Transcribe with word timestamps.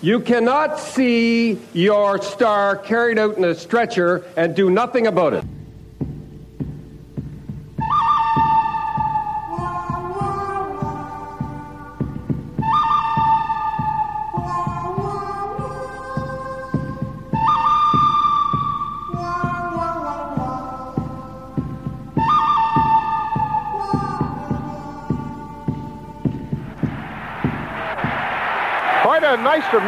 You 0.00 0.20
cannot 0.20 0.78
see 0.78 1.58
your 1.72 2.22
star 2.22 2.76
carried 2.76 3.18
out 3.18 3.36
in 3.36 3.42
a 3.42 3.52
stretcher 3.52 4.24
and 4.36 4.54
do 4.54 4.70
nothing 4.70 5.08
about 5.08 5.32
it. 5.32 5.44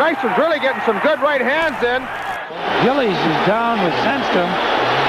A 0.01 0.15
Nystrom. 0.15 0.37
Really 0.39 0.59
getting 0.61 0.83
some 0.83 0.99
good 1.01 1.21
right 1.21 1.41
hands 1.41 1.83
in. 1.83 2.03
Gillies 2.85 3.17
is 3.17 3.47
down 3.47 3.83
with 3.85 3.93
Sandstrom. 4.05 4.51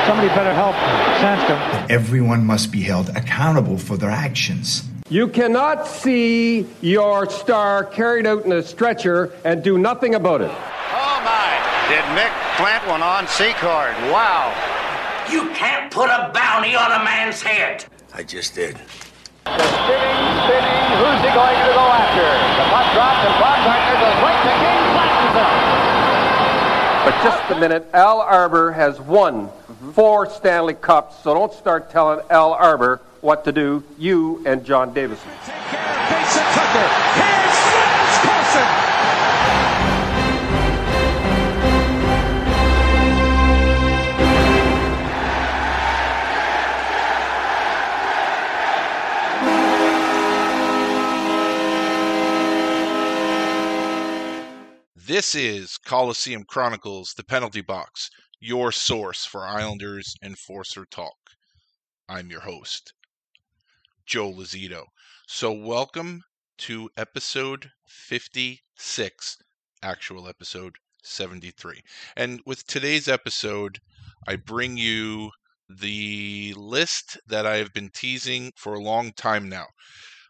Somebody 0.06 0.28
better 0.30 0.54
help 0.54 0.76
Sandstrom. 1.22 1.90
Everyone 1.90 2.46
must 2.46 2.72
be 2.72 2.82
held 2.82 3.10
accountable 3.10 3.78
for 3.78 3.98
their 3.98 4.10
actions. 4.10 4.84
You 5.10 5.28
cannot 5.28 5.88
see 5.88 6.66
your 6.82 7.30
star 7.30 7.84
carried 7.84 8.26
out 8.26 8.46
in 8.46 8.52
a 8.52 8.64
stretcher 8.64 9.32
and 9.44 9.64
do 9.64 9.78
nothing 9.78 10.16
about 10.16 10.42
it. 10.42 10.50
Oh 10.50 11.22
my! 11.24 11.52
Did 11.90 12.04
Mick 12.16 12.32
plant 12.56 12.88
one 12.88 13.04
on 13.04 13.28
C-card? 13.28 13.94
Wow! 14.12 14.56
You 15.30 15.50
can't 15.54 15.92
put 15.92 16.10
a 16.10 16.32
bounty 16.34 16.76
on 16.76 16.92
a 16.92 17.04
man's 17.04 17.42
head. 17.42 17.86
I 18.14 18.24
just 18.24 18.56
did. 18.56 18.78
Spinning, 19.44 20.22
spinning. 20.48 20.82
Who's 20.96 21.20
he 21.20 21.32
going 21.36 21.60
to 21.60 21.72
go 21.76 21.86
after? 21.92 22.28
The 22.56 22.66
puck 22.72 22.88
drops 22.96 23.22
and 23.28 23.36
Baumgartner 23.36 23.98
goes 24.00 24.20
right 24.24 24.40
to 24.44 24.52
King, 24.52 24.66
him. 24.66 24.71
But 25.34 27.24
just 27.24 27.52
a 27.52 27.60
minute, 27.60 27.88
Al 27.94 28.22
Arbour 28.22 28.72
has 28.72 29.00
won 29.00 29.50
four 29.94 30.30
Stanley 30.30 30.74
Cups, 30.76 31.24
so 31.24 31.34
don't 31.34 31.54
start 31.54 31.90
telling 31.90 32.20
Al 32.30 32.54
Arbour 32.54 33.02
what 33.22 33.46
to 33.46 33.52
do, 33.52 33.84
you 33.98 34.44
and 34.46 34.64
John 34.66 34.94
Davidson. 34.94 35.32
This 55.08 55.34
is 55.34 55.80
Coliseum 55.80 56.44
Chronicles, 56.44 57.16
the 57.16 57.24
penalty 57.24 57.62
box, 57.62 58.12
your 58.40 58.72
source 58.72 59.26
for 59.26 59.48
Islanders 59.48 60.16
Enforcer 60.22 60.86
talk. 60.86 61.18
I'm 62.08 62.30
your 62.30 62.42
host, 62.42 62.94
Joe 64.06 64.32
Lozito. 64.32 64.86
So, 65.28 65.52
welcome 65.52 66.22
to 66.60 66.92
episode 66.96 67.72
56, 67.88 69.38
actual 69.82 70.28
episode 70.28 70.76
73. 71.02 71.82
And 72.16 72.40
with 72.46 72.68
today's 72.68 73.08
episode, 73.08 73.80
I 74.28 74.36
bring 74.36 74.78
you 74.78 75.32
the 75.68 76.54
list 76.56 77.18
that 77.26 77.48
I 77.48 77.56
have 77.56 77.74
been 77.74 77.90
teasing 77.90 78.52
for 78.56 78.76
a 78.76 78.84
long 78.84 79.14
time 79.14 79.50
now. 79.50 79.66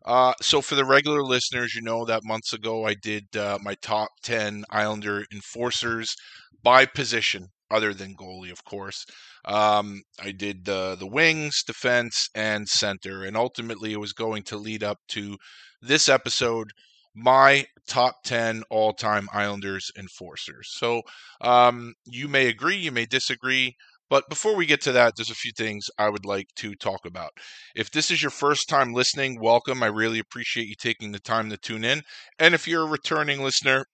Uh, 0.06 0.34
so 0.42 0.62
for 0.62 0.76
the 0.76 0.86
regular 0.86 1.24
listeners, 1.24 1.76
you 1.76 1.82
know 1.82 2.06
that 2.06 2.24
months 2.24 2.54
ago 2.54 2.86
I 2.86 2.94
did 2.96 3.36
uh, 3.36 3.60
my 3.62 3.76
top 3.76 4.10
10 4.24 4.64
Islander 4.70 5.26
enforcers 5.32 6.16
by 6.64 6.86
position, 6.86 7.48
other 7.70 7.94
than 7.94 8.16
goalie, 8.16 8.52
of 8.52 8.64
course. 8.64 9.06
Um, 9.46 10.02
I 10.20 10.32
did 10.32 10.66
the 10.66 10.96
the 10.96 11.08
wings, 11.08 11.64
defense, 11.64 12.30
and 12.36 12.68
center, 12.68 13.24
and 13.24 13.36
ultimately 13.38 13.94
it 13.94 14.00
was 14.00 14.14
going 14.14 14.44
to 14.44 14.58
lead 14.58 14.84
up 14.84 15.00
to 15.10 15.38
this 15.82 16.10
episode, 16.10 16.72
my 17.16 17.66
top 17.88 18.16
10 18.24 18.64
all-time 18.70 19.28
Islanders 19.34 19.92
enforcers. 19.98 20.70
So 20.78 21.02
um, 21.42 21.94
you 22.06 22.28
may 22.28 22.48
agree, 22.48 22.78
you 22.78 22.92
may 22.92 23.06
disagree. 23.06 23.76
But 24.12 24.30
before 24.30 24.56
we 24.58 24.68
get 24.68 24.82
to 24.82 24.92
that, 24.92 25.16
there's 25.16 25.32
a 25.32 25.36
few 25.36 25.54
things 25.58 25.88
I 25.98 26.10
would 26.10 26.26
like 26.26 26.48
to 26.58 26.76
talk 26.76 27.06
about. 27.06 27.32
If 27.76 27.90
this 27.92 28.12
is 28.12 28.22
your 28.22 28.30
first 28.30 28.68
time 28.70 28.94
listening, 28.94 29.40
welcome. 29.42 29.82
I 29.82 29.88
really 29.88 30.20
appreciate 30.20 30.68
you 30.68 30.76
taking 30.78 31.14
the 31.14 31.20
time 31.20 31.50
to 31.50 31.58
tune 31.58 31.86
in. 31.86 32.04
And 32.38 32.54
if 32.54 32.68
you're 32.68 32.84
a 32.84 32.92
returning 32.92 33.42
listener, 33.42 33.86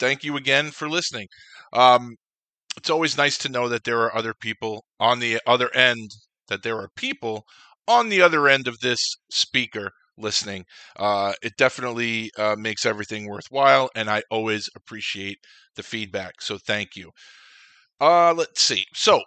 thank 0.00 0.24
you 0.24 0.36
again 0.36 0.70
for 0.70 0.88
listening. 0.88 1.28
Um, 1.74 2.16
it's 2.78 2.90
always 2.90 3.18
nice 3.18 3.38
to 3.38 3.50
know 3.50 3.68
that 3.68 3.84
there 3.84 4.00
are 4.00 4.16
other 4.16 4.34
people 4.34 4.86
on 4.98 5.20
the 5.20 5.40
other 5.46 5.70
end, 5.74 6.10
that 6.48 6.62
there 6.62 6.78
are 6.78 6.88
people 6.96 7.44
on 7.86 8.08
the 8.08 8.22
other 8.22 8.48
end 8.48 8.68
of 8.68 8.78
this 8.80 9.00
speaker 9.30 9.90
listening. 10.18 10.64
Uh, 10.98 11.34
it 11.42 11.52
definitely 11.58 12.30
uh, 12.38 12.56
makes 12.58 12.86
everything 12.86 13.28
worthwhile, 13.28 13.90
and 13.94 14.08
I 14.10 14.22
always 14.30 14.68
appreciate 14.74 15.38
the 15.76 15.82
feedback. 15.82 16.40
So 16.40 16.58
thank 16.66 16.96
you. 16.96 17.10
Uh, 18.00 18.34
let's 18.34 18.62
see. 18.62 18.84
So, 18.94 19.22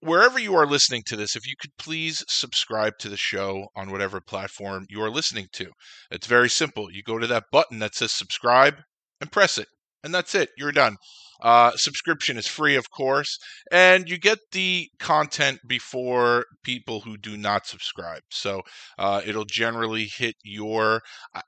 wherever 0.00 0.38
you 0.38 0.54
are 0.54 0.66
listening 0.66 1.02
to 1.06 1.16
this, 1.16 1.36
if 1.36 1.46
you 1.46 1.54
could 1.60 1.76
please 1.78 2.24
subscribe 2.28 2.94
to 2.98 3.08
the 3.08 3.16
show 3.16 3.66
on 3.76 3.90
whatever 3.90 4.20
platform 4.20 4.86
you 4.88 5.02
are 5.02 5.10
listening 5.10 5.46
to. 5.52 5.66
It's 6.10 6.26
very 6.26 6.48
simple. 6.48 6.90
You 6.90 7.02
go 7.02 7.18
to 7.18 7.26
that 7.26 7.44
button 7.52 7.78
that 7.80 7.94
says 7.94 8.12
subscribe 8.12 8.76
and 9.20 9.32
press 9.32 9.58
it, 9.58 9.68
and 10.02 10.14
that's 10.14 10.34
it. 10.34 10.50
You're 10.56 10.72
done. 10.72 10.96
Uh, 11.42 11.72
subscription 11.76 12.36
is 12.36 12.46
free, 12.46 12.76
of 12.76 12.90
course, 12.90 13.38
and 13.72 14.10
you 14.10 14.18
get 14.18 14.38
the 14.52 14.88
content 14.98 15.58
before 15.66 16.44
people 16.62 17.00
who 17.00 17.16
do 17.16 17.36
not 17.36 17.66
subscribe. 17.66 18.20
So 18.30 18.62
uh, 18.98 19.22
it'll 19.24 19.46
generally 19.46 20.04
hit 20.04 20.34
your, 20.44 21.00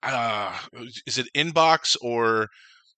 uh, 0.03 0.59
is 1.07 1.19
it 1.19 1.27
inbox 1.37 1.95
or 2.01 2.49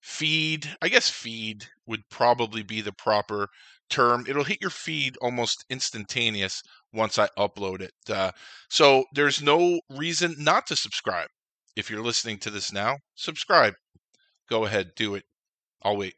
feed? 0.01 0.77
I 0.81 0.89
guess 0.89 1.11
feed 1.11 1.65
would 1.87 2.03
probably 2.11 2.63
be 2.63 2.81
the 2.81 2.93
proper 2.93 3.49
term. 3.91 4.25
It'll 4.29 4.45
hit 4.45 4.61
your 4.61 4.71
feed 4.71 5.17
almost 5.21 5.65
instantaneous 5.71 6.63
once 6.93 7.19
I 7.19 7.29
upload 7.39 7.81
it. 7.81 7.93
Uh, 8.09 8.33
so 8.69 9.05
there's 9.15 9.43
no 9.43 9.81
reason 9.91 10.35
not 10.39 10.67
to 10.69 10.77
subscribe. 10.77 11.29
If 11.77 11.91
you're 11.91 12.03
listening 12.03 12.39
to 12.39 12.51
this 12.51 12.73
now, 12.73 12.99
subscribe. 13.15 13.75
Go 14.49 14.65
ahead, 14.65 14.91
do 14.97 15.15
it. 15.15 15.25
I'll 15.83 15.97
wait. 15.97 16.15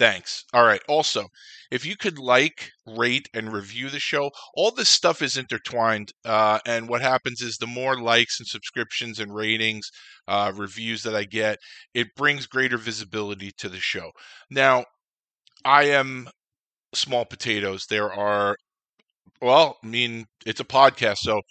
Thanks. 0.00 0.44
All 0.54 0.64
right. 0.64 0.80
Also, 0.88 1.28
if 1.70 1.84
you 1.84 1.94
could 1.94 2.18
like, 2.18 2.70
rate, 2.86 3.28
and 3.34 3.52
review 3.52 3.90
the 3.90 3.98
show, 3.98 4.30
all 4.54 4.70
this 4.70 4.88
stuff 4.88 5.20
is 5.20 5.36
intertwined. 5.36 6.10
Uh, 6.24 6.58
and 6.64 6.88
what 6.88 7.02
happens 7.02 7.42
is 7.42 7.58
the 7.58 7.66
more 7.66 8.00
likes 8.00 8.40
and 8.40 8.46
subscriptions 8.46 9.20
and 9.20 9.34
ratings, 9.34 9.90
uh, 10.26 10.52
reviews 10.56 11.02
that 11.02 11.14
I 11.14 11.24
get, 11.24 11.58
it 11.92 12.14
brings 12.16 12.46
greater 12.46 12.78
visibility 12.78 13.52
to 13.58 13.68
the 13.68 13.78
show. 13.78 14.10
Now, 14.48 14.86
I 15.64 15.84
am 15.84 16.28
small 16.94 17.24
potatoes. 17.24 17.86
There 17.88 18.12
are, 18.12 18.56
well, 19.42 19.78
I 19.84 19.86
mean, 19.86 20.26
it's 20.46 20.60
a 20.60 20.64
podcast, 20.64 21.18
so 21.18 21.42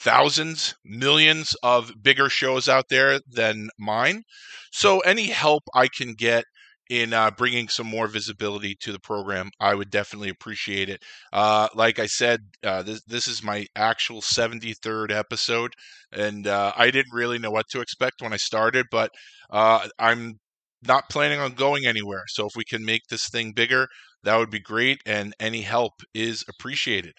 thousands, 0.00 0.74
millions 0.84 1.54
of 1.62 1.92
bigger 2.02 2.28
shows 2.28 2.68
out 2.68 2.86
there 2.90 3.20
than 3.30 3.70
mine. 3.78 4.22
So 4.72 5.00
any 5.00 5.28
help 5.28 5.64
I 5.74 5.88
can 5.88 6.14
get 6.14 6.44
in 6.90 7.14
uh, 7.14 7.30
bringing 7.30 7.68
some 7.68 7.86
more 7.86 8.06
visibility 8.08 8.76
to 8.80 8.92
the 8.92 9.00
program, 9.00 9.50
I 9.60 9.74
would 9.74 9.90
definitely 9.90 10.28
appreciate 10.30 10.88
it. 10.90 11.02
Uh, 11.32 11.68
like 11.74 11.98
I 11.98 12.06
said, 12.06 12.40
uh, 12.64 12.82
this 12.82 13.02
this 13.06 13.28
is 13.28 13.42
my 13.42 13.66
actual 13.76 14.20
73rd 14.22 15.10
episode, 15.12 15.72
and 16.12 16.46
uh, 16.46 16.72
I 16.76 16.90
didn't 16.90 17.14
really 17.14 17.38
know 17.38 17.50
what 17.50 17.68
to 17.70 17.80
expect 17.80 18.22
when 18.22 18.32
I 18.34 18.36
started, 18.38 18.86
but 18.90 19.10
uh, 19.50 19.88
I'm 19.98 20.38
not 20.86 21.08
planning 21.10 21.40
on 21.40 21.52
going 21.52 21.86
anywhere. 21.86 22.24
So 22.28 22.46
if 22.46 22.52
we 22.56 22.64
can 22.64 22.84
make 22.84 23.02
this 23.08 23.28
thing 23.28 23.52
bigger, 23.52 23.88
that 24.22 24.36
would 24.36 24.50
be 24.50 24.60
great, 24.60 25.00
and 25.06 25.34
any 25.38 25.62
help 25.62 25.92
is 26.14 26.44
appreciated. 26.48 27.14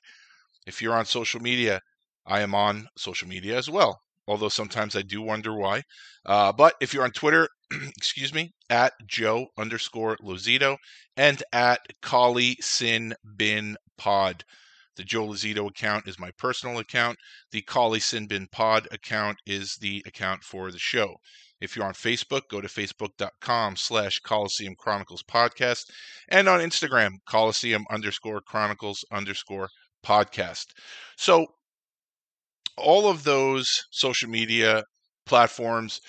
If 0.65 0.81
you're 0.81 0.95
on 0.95 1.05
social 1.05 1.39
media, 1.39 1.81
I 2.25 2.41
am 2.41 2.55
on 2.55 2.87
social 2.97 3.27
media 3.27 3.57
as 3.57 3.69
well. 3.69 3.99
Although 4.27 4.49
sometimes 4.49 4.95
I 4.95 5.03
do 5.03 5.21
wonder 5.21 5.55
why. 5.55 5.83
Uh, 6.25 6.51
but 6.51 6.73
if 6.81 6.93
you're 6.93 7.03
on 7.03 7.11
Twitter, 7.11 7.47
excuse 7.97 8.33
me, 8.33 8.53
at 8.69 8.93
Joe 9.05 9.47
underscore 9.57 10.17
Lozito 10.17 10.77
and 11.15 11.43
at 11.53 11.81
Coli 12.01 12.55
Sin 12.61 13.13
Bin 13.37 13.77
Pod. 13.97 14.43
The 14.95 15.03
Joe 15.03 15.27
Lozito 15.27 15.69
account 15.69 16.07
is 16.07 16.17
my 16.17 16.31
personal 16.37 16.79
account. 16.79 17.17
The 17.51 17.61
Coli 17.61 18.01
Sin 18.01 18.27
Bin 18.27 18.47
Pod 18.51 18.87
account 18.91 19.37
is 19.45 19.75
the 19.75 20.01
account 20.07 20.43
for 20.43 20.71
the 20.71 20.79
show. 20.79 21.17
If 21.61 21.75
you're 21.75 21.85
on 21.85 21.93
Facebook, 21.93 22.41
go 22.49 22.61
to 22.61 22.67
facebook.com 22.67 23.75
slash 23.77 24.19
Coliseum 24.19 24.75
Chronicles 24.77 25.23
Podcast. 25.23 25.85
And 26.29 26.47
on 26.47 26.59
Instagram, 26.59 27.11
Coliseum 27.27 27.85
underscore 27.89 28.41
Chronicles 28.41 29.03
underscore 29.11 29.69
podcast. 30.05 30.65
So 31.17 31.47
all 32.77 33.09
of 33.09 33.23
those 33.23 33.65
social 33.91 34.29
media 34.29 34.83
platforms 35.25 35.99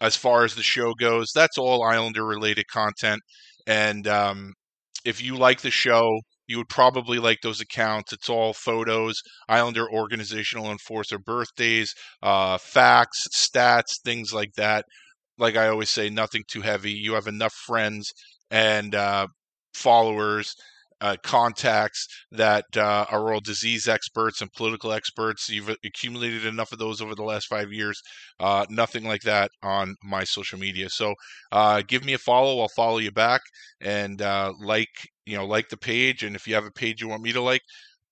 as 0.00 0.16
far 0.16 0.44
as 0.44 0.54
the 0.54 0.62
show 0.62 0.92
goes. 0.94 1.28
That's 1.34 1.58
all 1.58 1.82
Islander 1.84 2.24
related 2.24 2.66
content. 2.68 3.20
And 3.66 4.06
um, 4.06 4.52
if 5.04 5.22
you 5.22 5.36
like 5.36 5.60
the 5.62 5.70
show, 5.70 6.20
you 6.46 6.58
would 6.58 6.68
probably 6.68 7.18
like 7.18 7.38
those 7.42 7.60
accounts. 7.60 8.12
It's 8.12 8.28
all 8.28 8.52
photos, 8.52 9.20
Islander 9.48 9.90
organizational 9.90 10.70
enforcer 10.70 11.18
birthdays, 11.18 11.92
uh, 12.22 12.58
facts, 12.58 13.26
stats, 13.36 14.00
things 14.04 14.32
like 14.32 14.52
that. 14.56 14.84
Like 15.38 15.56
I 15.56 15.68
always 15.68 15.90
say, 15.90 16.08
nothing 16.08 16.42
too 16.48 16.62
heavy. 16.62 16.92
You 16.92 17.14
have 17.14 17.26
enough 17.26 17.52
friends 17.66 18.12
and 18.50 18.94
uh, 18.94 19.26
followers 19.74 20.54
uh, 21.00 21.16
contacts 21.22 22.06
that 22.32 22.64
uh, 22.76 23.04
are 23.10 23.32
all 23.32 23.40
disease 23.40 23.86
experts 23.86 24.40
and 24.40 24.52
political 24.52 24.92
experts. 24.92 25.48
You've 25.48 25.74
accumulated 25.84 26.46
enough 26.46 26.72
of 26.72 26.78
those 26.78 27.00
over 27.00 27.14
the 27.14 27.22
last 27.22 27.46
five 27.46 27.72
years. 27.72 28.00
Uh, 28.40 28.64
nothing 28.70 29.04
like 29.04 29.22
that 29.22 29.50
on 29.62 29.96
my 30.02 30.24
social 30.24 30.58
media. 30.58 30.88
So 30.88 31.14
uh, 31.52 31.82
give 31.86 32.04
me 32.04 32.14
a 32.14 32.18
follow. 32.18 32.60
I'll 32.60 32.68
follow 32.68 32.98
you 32.98 33.12
back 33.12 33.42
and 33.80 34.22
uh, 34.22 34.52
like 34.62 34.88
you 35.26 35.36
know 35.36 35.46
like 35.46 35.68
the 35.68 35.76
page. 35.76 36.22
And 36.22 36.34
if 36.34 36.46
you 36.46 36.54
have 36.54 36.66
a 36.66 36.70
page 36.70 37.00
you 37.00 37.08
want 37.08 37.22
me 37.22 37.32
to 37.32 37.42
like, 37.42 37.62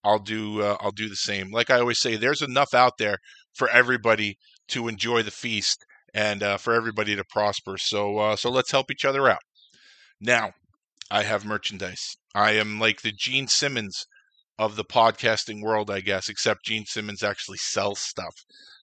I'll 0.03 0.19
do 0.19 0.61
uh, 0.63 0.77
I'll 0.81 0.93
do 0.93 1.09
the 1.09 1.17
same. 1.17 1.51
Like 1.51 1.71
I 1.71 1.79
always 1.81 2.01
say, 2.01 2.17
there's 2.17 2.43
enough 2.43 2.75
out 2.75 2.99
there 2.99 3.17
for 3.55 3.69
everybody 3.71 4.37
to 4.69 4.89
enjoy 4.89 5.23
the 5.23 5.31
feast 5.31 5.85
and 6.13 6.43
for 6.61 6.75
everybody 6.75 7.17
to 7.17 7.25
prosper. 7.31 7.77
So 7.79 8.35
so 8.37 8.51
let's 8.51 8.71
help 8.71 8.91
each 8.91 9.05
other 9.05 9.29
out. 9.29 9.43
Now, 10.21 10.53
I 11.11 11.23
have 11.23 11.45
merchandise. 11.45 12.17
I 12.35 12.53
am 12.53 12.81
like 12.81 13.03
the 13.03 13.13
Gene 13.13 13.49
Simmons 13.49 14.07
of 14.59 14.77
the 14.77 14.85
podcasting 14.85 15.63
world, 15.63 15.91
I 15.91 16.01
guess, 16.01 16.29
except 16.29 16.65
Gene 16.65 16.87
Simmons 16.87 17.23
actually 17.23 17.59
sells 17.59 18.01
stuff. 18.01 18.35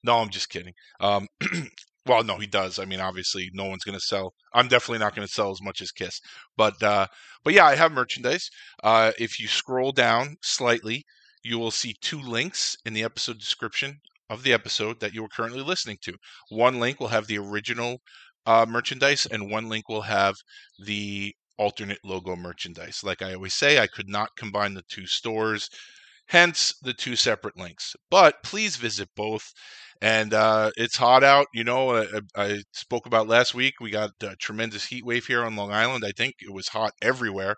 No, 0.04 0.20
I'm 0.20 0.30
just 0.30 0.50
kidding. 0.50 0.74
Um, 1.00 1.28
well, 2.06 2.24
no, 2.24 2.38
he 2.38 2.48
does. 2.48 2.80
I 2.80 2.86
mean, 2.86 3.00
obviously, 3.00 3.50
no 3.54 3.66
one's 3.66 3.84
going 3.84 3.98
to 3.98 4.06
sell. 4.06 4.34
I'm 4.54 4.68
definitely 4.68 5.00
not 5.00 5.16
going 5.16 5.28
to 5.28 5.34
sell 5.34 5.52
as 5.52 5.62
much 5.62 5.82
as 5.82 5.92
Kiss, 5.92 6.20
but 6.58 6.82
uh, 6.84 7.08
but 7.44 7.54
yeah, 7.54 7.66
I 7.66 7.76
have 7.76 7.92
merchandise. 7.92 8.50
Uh, 8.84 9.12
if 9.18 9.40
you 9.40 9.48
scroll 9.48 9.92
down 9.92 10.36
slightly, 10.42 11.04
you 11.44 11.58
will 11.58 11.72
see 11.72 11.96
two 12.02 12.22
links 12.22 12.76
in 12.86 12.94
the 12.94 13.04
episode 13.04 13.40
description 13.40 14.00
of 14.30 14.44
the 14.44 14.54
episode 14.54 15.00
that 15.00 15.14
you 15.14 15.24
are 15.26 15.30
currently 15.30 15.62
listening 15.62 15.98
to. 16.04 16.14
One 16.50 16.80
link 16.80 17.00
will 17.00 17.10
have 17.10 17.28
the 17.28 17.38
original 17.38 17.98
uh, 18.46 18.66
merchandise, 18.68 19.26
and 19.26 19.52
one 19.52 19.70
link 19.70 19.88
will 19.90 20.04
have 20.04 20.36
the 20.80 21.34
alternate 21.58 22.00
logo 22.04 22.36
merchandise. 22.36 23.04
Like 23.04 23.22
I 23.22 23.34
always 23.34 23.54
say, 23.54 23.80
I 23.80 23.88
could 23.88 24.10
not 24.10 24.36
combine 24.36 24.74
the 24.74 24.84
two 24.90 25.06
stores, 25.06 25.70
hence 26.28 26.74
the 26.82 26.94
two 26.94 27.16
separate 27.16 27.58
links. 27.58 27.96
But 28.10 28.44
please 28.44 28.76
visit 28.76 29.10
both. 29.16 29.52
And 30.04 30.34
uh, 30.34 30.72
it's 30.78 30.98
hot 30.98 31.24
out. 31.24 31.46
You 31.54 31.64
know, 31.64 31.96
I, 31.96 32.22
I, 32.36 32.64
spoke 32.74 33.06
about 33.06 33.28
last 33.28 33.54
week. 33.54 33.76
We 33.80 33.92
got 33.92 34.10
a 34.24 34.36
tremendous 34.38 34.86
heat 34.88 35.06
wave 35.06 35.28
here 35.28 35.44
on 35.44 35.56
Long 35.56 35.72
Island. 35.72 36.04
I 36.04 36.12
think 36.12 36.34
it 36.40 36.52
was 36.52 36.70
hot 36.70 36.94
everywhere. 37.04 37.56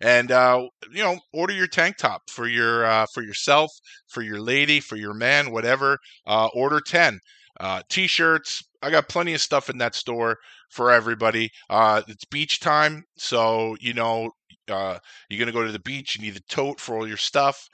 And 0.00 0.32
uh, 0.32 0.66
you 0.90 1.04
know, 1.04 1.20
order 1.32 1.54
your 1.54 1.68
tank 1.68 1.98
top 1.98 2.22
for 2.28 2.48
your 2.48 2.84
uh, 2.84 3.06
for 3.14 3.22
yourself, 3.22 3.70
for 4.08 4.22
your 4.22 4.40
lady, 4.40 4.80
for 4.80 4.96
your 4.96 5.14
man, 5.14 5.52
whatever. 5.52 5.98
Uh, 6.26 6.48
order 6.52 6.80
ten 6.80 7.20
uh, 7.60 7.82
t-shirts. 7.88 8.62
I 8.82 8.90
got 8.90 9.08
plenty 9.08 9.34
of 9.34 9.40
stuff 9.40 9.70
in 9.70 9.78
that 9.78 9.94
store 9.94 10.36
for 10.70 10.90
everybody. 10.90 11.50
Uh, 11.70 12.02
it's 12.08 12.24
beach 12.26 12.60
time, 12.60 13.04
so 13.16 13.76
you 13.80 13.94
know 13.94 14.30
uh, 14.68 14.98
you're 15.28 15.38
gonna 15.38 15.52
go 15.52 15.64
to 15.64 15.72
the 15.72 15.78
beach. 15.78 16.16
You 16.16 16.22
need 16.22 16.36
a 16.36 16.54
tote 16.54 16.80
for 16.80 16.96
all 16.96 17.08
your 17.08 17.16
stuff. 17.16 17.68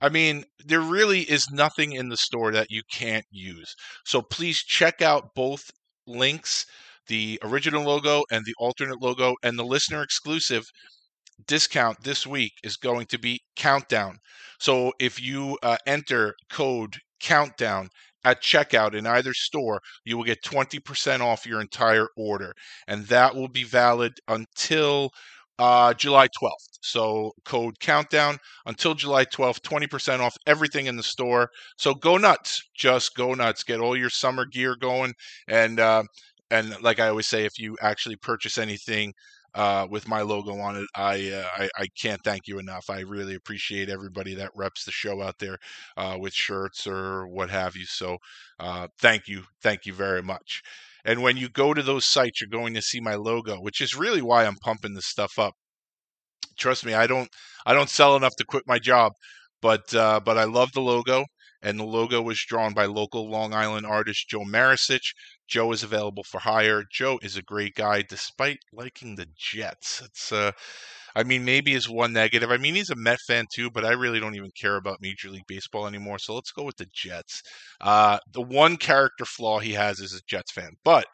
I 0.00 0.08
mean, 0.08 0.44
there 0.64 0.80
really 0.80 1.22
is 1.22 1.50
nothing 1.50 1.92
in 1.92 2.08
the 2.08 2.16
store 2.16 2.52
that 2.52 2.70
you 2.70 2.82
can't 2.92 3.26
use. 3.30 3.74
So 4.04 4.22
please 4.22 4.58
check 4.62 5.02
out 5.02 5.34
both 5.34 5.70
links 6.06 6.66
the 7.08 7.38
original 7.42 7.82
logo 7.82 8.24
and 8.30 8.44
the 8.44 8.54
alternate 8.58 9.02
logo 9.02 9.34
and 9.42 9.58
the 9.58 9.64
listener 9.64 10.02
exclusive 10.02 10.64
discount 11.46 12.02
this 12.02 12.26
week 12.26 12.52
is 12.62 12.76
going 12.76 13.06
to 13.06 13.18
be 13.18 13.40
countdown 13.56 14.18
so 14.58 14.92
if 14.98 15.20
you 15.20 15.56
uh, 15.62 15.76
enter 15.86 16.34
code 16.50 16.96
countdown 17.20 17.88
at 18.24 18.42
checkout 18.42 18.94
in 18.94 19.06
either 19.06 19.32
store, 19.34 19.80
you 20.04 20.16
will 20.16 20.24
get 20.24 20.42
20% 20.42 21.20
off 21.20 21.46
your 21.46 21.60
entire 21.60 22.08
order. 22.16 22.54
And 22.86 23.06
that 23.06 23.34
will 23.34 23.48
be 23.48 23.64
valid 23.64 24.14
until 24.28 25.10
uh, 25.58 25.92
July 25.94 26.28
12th. 26.28 26.78
So 26.82 27.32
code 27.44 27.80
countdown 27.80 28.38
until 28.66 28.94
July 28.94 29.24
12th, 29.24 29.60
20% 29.62 30.20
off 30.20 30.36
everything 30.46 30.86
in 30.86 30.96
the 30.96 31.02
store. 31.02 31.50
So 31.76 31.94
go 31.94 32.16
nuts. 32.16 32.62
Just 32.74 33.14
go 33.16 33.34
nuts. 33.34 33.64
Get 33.64 33.80
all 33.80 33.96
your 33.96 34.10
summer 34.10 34.44
gear 34.44 34.76
going. 34.76 35.14
And, 35.48 35.80
uh, 35.80 36.04
and 36.50 36.74
like 36.82 37.00
I 37.00 37.08
always 37.08 37.26
say, 37.26 37.44
if 37.44 37.58
you 37.58 37.76
actually 37.82 38.16
purchase 38.16 38.56
anything 38.58 39.12
uh, 39.58 39.88
with 39.90 40.06
my 40.06 40.22
logo 40.22 40.56
on 40.60 40.76
it. 40.76 40.86
I, 40.94 41.32
uh, 41.32 41.48
I, 41.64 41.68
I 41.76 41.86
can't 42.00 42.22
thank 42.22 42.46
you 42.46 42.60
enough. 42.60 42.88
I 42.88 43.00
really 43.00 43.34
appreciate 43.34 43.90
everybody 43.90 44.34
that 44.36 44.52
reps 44.54 44.84
the 44.84 44.92
show 44.92 45.20
out 45.20 45.34
there 45.40 45.58
uh, 45.96 46.16
with 46.18 46.32
shirts 46.32 46.86
or 46.86 47.26
what 47.26 47.50
have 47.50 47.74
you. 47.74 47.84
So 47.84 48.18
uh, 48.60 48.86
thank 49.00 49.26
you, 49.26 49.42
thank 49.60 49.84
you 49.84 49.92
very 49.92 50.22
much. 50.22 50.62
And 51.04 51.22
when 51.22 51.36
you 51.36 51.48
go 51.48 51.74
to 51.74 51.82
those 51.82 52.04
sites, 52.04 52.40
you're 52.40 52.48
going 52.48 52.74
to 52.74 52.82
see 52.82 53.00
my 53.00 53.16
logo, 53.16 53.56
which 53.56 53.80
is 53.80 53.96
really 53.96 54.22
why 54.22 54.46
I'm 54.46 54.58
pumping 54.62 54.94
this 54.94 55.06
stuff 55.06 55.32
up. 55.40 55.54
Trust 56.56 56.86
me, 56.86 56.94
I 56.94 57.08
don't 57.08 57.28
I 57.66 57.74
don't 57.74 57.90
sell 57.90 58.16
enough 58.16 58.34
to 58.38 58.44
quit 58.44 58.62
my 58.66 58.78
job, 58.78 59.12
but 59.60 59.92
uh, 59.92 60.20
but 60.24 60.38
I 60.38 60.44
love 60.44 60.70
the 60.72 60.80
logo 60.80 61.24
and 61.62 61.78
the 61.78 61.84
logo 61.84 62.22
was 62.22 62.44
drawn 62.46 62.72
by 62.74 62.86
local 62.86 63.30
Long 63.30 63.52
Island 63.52 63.86
artist 63.86 64.28
Joe 64.28 64.44
Marisic. 64.44 65.00
Joe 65.48 65.72
is 65.72 65.82
available 65.82 66.24
for 66.24 66.40
hire. 66.40 66.84
Joe 66.90 67.18
is 67.22 67.36
a 67.36 67.42
great 67.42 67.74
guy, 67.74 68.02
despite 68.02 68.58
liking 68.72 69.16
the 69.16 69.26
Jets. 69.36 70.02
It's 70.04 70.30
uh, 70.30 70.52
I 71.16 71.24
mean, 71.24 71.44
maybe 71.44 71.74
is 71.74 71.88
one 71.88 72.12
negative. 72.12 72.50
I 72.50 72.58
mean, 72.58 72.74
he's 72.74 72.90
a 72.90 72.96
Met 72.96 73.18
fan 73.26 73.46
too, 73.52 73.70
but 73.70 73.84
I 73.84 73.92
really 73.92 74.20
don't 74.20 74.36
even 74.36 74.50
care 74.60 74.76
about 74.76 75.00
Major 75.00 75.30
League 75.30 75.46
Baseball 75.48 75.86
anymore. 75.86 76.18
So 76.18 76.34
let's 76.34 76.52
go 76.52 76.62
with 76.64 76.76
the 76.76 76.86
Jets. 76.92 77.42
Uh, 77.80 78.18
the 78.32 78.42
one 78.42 78.76
character 78.76 79.24
flaw 79.24 79.58
he 79.58 79.72
has 79.72 80.00
is 80.00 80.14
a 80.14 80.20
Jets 80.28 80.52
fan, 80.52 80.72
but 80.84 81.06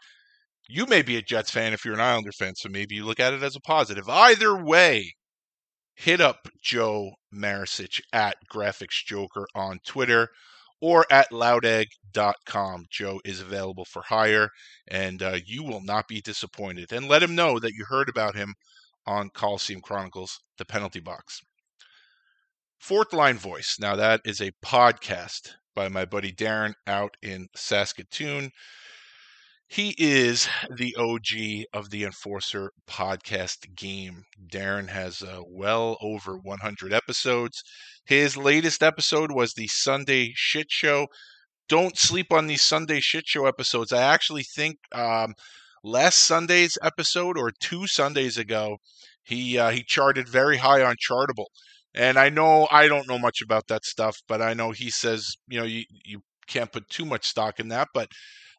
you 0.69 0.86
may 0.86 1.02
be 1.02 1.16
a 1.16 1.22
Jets 1.22 1.50
fan 1.50 1.72
if 1.72 1.84
you're 1.84 1.94
an 1.94 2.00
Islander 2.00 2.32
fan, 2.32 2.54
so 2.56 2.69
maybe 2.69 2.94
you 2.96 3.04
look 3.04 3.20
at 3.20 3.34
it 3.34 3.42
as 3.42 3.56
a 3.56 3.60
positive. 3.60 4.08
Either 4.08 4.56
way, 4.56 5.14
hit 5.94 6.20
up 6.20 6.48
Joe 6.62 7.12
Marisic 7.34 8.00
at 8.12 8.36
Graphics 8.52 9.04
Joker 9.04 9.46
on 9.54 9.78
Twitter 9.86 10.28
or 10.84 11.06
at 11.10 11.31
loudegg.com. 11.31 12.84
Joe 12.90 13.19
is 13.25 13.40
available 13.40 13.86
for 13.86 14.02
hire, 14.02 14.50
and 14.86 15.22
uh, 15.22 15.38
you 15.46 15.62
will 15.64 15.81
not 15.81 16.06
be 16.08 16.20
disappointed. 16.20 16.92
And 16.92 17.08
let 17.08 17.22
him 17.22 17.34
know 17.34 17.58
that 17.58 17.72
you 17.72 17.86
heard 17.88 18.10
about 18.10 18.36
him 18.36 18.54
on 19.06 19.31
Coliseum 19.31 19.81
Chronicles, 19.81 20.41
the 20.58 20.67
penalty 20.67 21.00
box. 21.00 21.41
Fourth 22.79 23.14
Line 23.14 23.38
Voice. 23.38 23.79
Now, 23.81 23.96
that 23.96 24.20
is 24.26 24.43
a 24.43 24.53
podcast 24.62 25.53
by 25.74 25.88
my 25.88 26.05
buddy 26.05 26.31
Darren 26.31 26.74
out 26.86 27.17
in 27.22 27.48
Saskatoon. 27.56 28.50
He 29.66 29.94
is 29.98 30.48
the 30.76 30.94
OG 30.96 31.66
of 31.72 31.90
the 31.90 32.04
Enforcer 32.04 32.70
podcast 32.86 33.74
game. 33.74 34.24
Darren 34.46 34.88
has 34.90 35.22
uh, 35.22 35.40
well 35.46 35.96
over 36.00 36.36
100 36.36 36.92
episodes. 36.92 37.62
His 38.04 38.36
latest 38.36 38.82
episode 38.82 39.32
was 39.32 39.54
the 39.54 39.66
Sunday 39.68 40.32
Shit 40.36 40.70
Show. 40.70 41.08
Don't 41.68 41.96
sleep 41.96 42.32
on 42.32 42.46
these 42.46 42.62
Sunday 42.62 43.00
Shit 43.00 43.26
Show 43.26 43.46
episodes. 43.46 43.92
I 43.92 44.02
actually 44.02 44.44
think 44.44 44.76
um, 44.92 45.34
last 45.82 46.18
Sunday's 46.18 46.76
episode 46.82 47.38
or 47.38 47.50
two 47.50 47.86
Sundays 47.86 48.36
ago, 48.36 48.76
he 49.22 49.58
uh, 49.58 49.70
he 49.70 49.82
charted 49.82 50.28
very 50.28 50.58
high 50.58 50.82
on 50.82 50.96
Chartable. 50.96 51.46
And 51.94 52.18
I 52.18 52.28
know 52.28 52.68
I 52.70 52.86
don't 52.86 53.08
know 53.08 53.18
much 53.18 53.40
about 53.42 53.68
that 53.68 53.84
stuff, 53.84 54.18
but 54.28 54.42
I 54.42 54.52
know 54.52 54.72
he 54.72 54.90
says 54.90 55.36
you 55.48 55.58
know 55.58 55.64
you 55.64 55.84
you 56.04 56.20
can't 56.46 56.70
put 56.70 56.88
too 56.90 57.06
much 57.06 57.26
stock 57.26 57.58
in 57.58 57.68
that, 57.68 57.88
but 57.94 58.08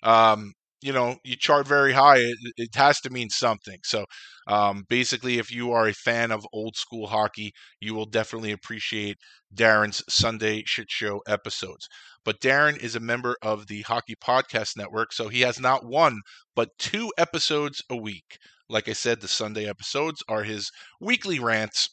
um, 0.02 0.54
you 0.82 0.94
know 0.94 1.18
you 1.24 1.36
chart 1.36 1.68
very 1.68 1.94
high, 1.94 2.18
it, 2.18 2.38
it 2.58 2.76
has 2.76 3.00
to 3.02 3.10
mean 3.10 3.30
something. 3.30 3.80
So 3.84 4.06
um, 4.48 4.84
basically, 4.90 5.38
if 5.40 5.52
you 5.52 5.72
are 5.72 5.88
a 5.88 5.94
fan 5.94 6.32
of 6.32 6.46
old 6.54 6.76
school 6.76 7.08
hockey, 7.08 7.52
you 7.80 7.94
will 7.96 8.06
definitely 8.06 8.52
appreciate 8.52 9.18
Darren's 9.54 10.04
Sunday 10.10 10.64
Shit 10.66 10.90
Show 10.90 11.22
episodes. 11.28 11.88
But 12.24 12.40
Darren 12.42 12.78
is 12.78 12.96
a 12.96 13.00
member 13.00 13.36
of 13.42 13.68
the 13.68 13.82
Hockey 13.84 14.16
Podcast 14.16 14.78
Network, 14.78 15.14
so 15.14 15.30
he 15.30 15.42
has 15.42 15.60
not 15.60 15.86
one 15.86 16.22
but 16.56 16.70
two 16.78 17.12
episodes 17.18 17.82
a 17.90 17.96
week. 17.96 18.38
Like 18.70 18.88
I 18.90 18.94
said, 18.94 19.22
the 19.22 19.28
Sunday 19.28 19.68
episodes 19.68 20.24
are 20.28 20.44
his 20.44 20.72
weekly 21.00 21.40
rants, 21.40 21.90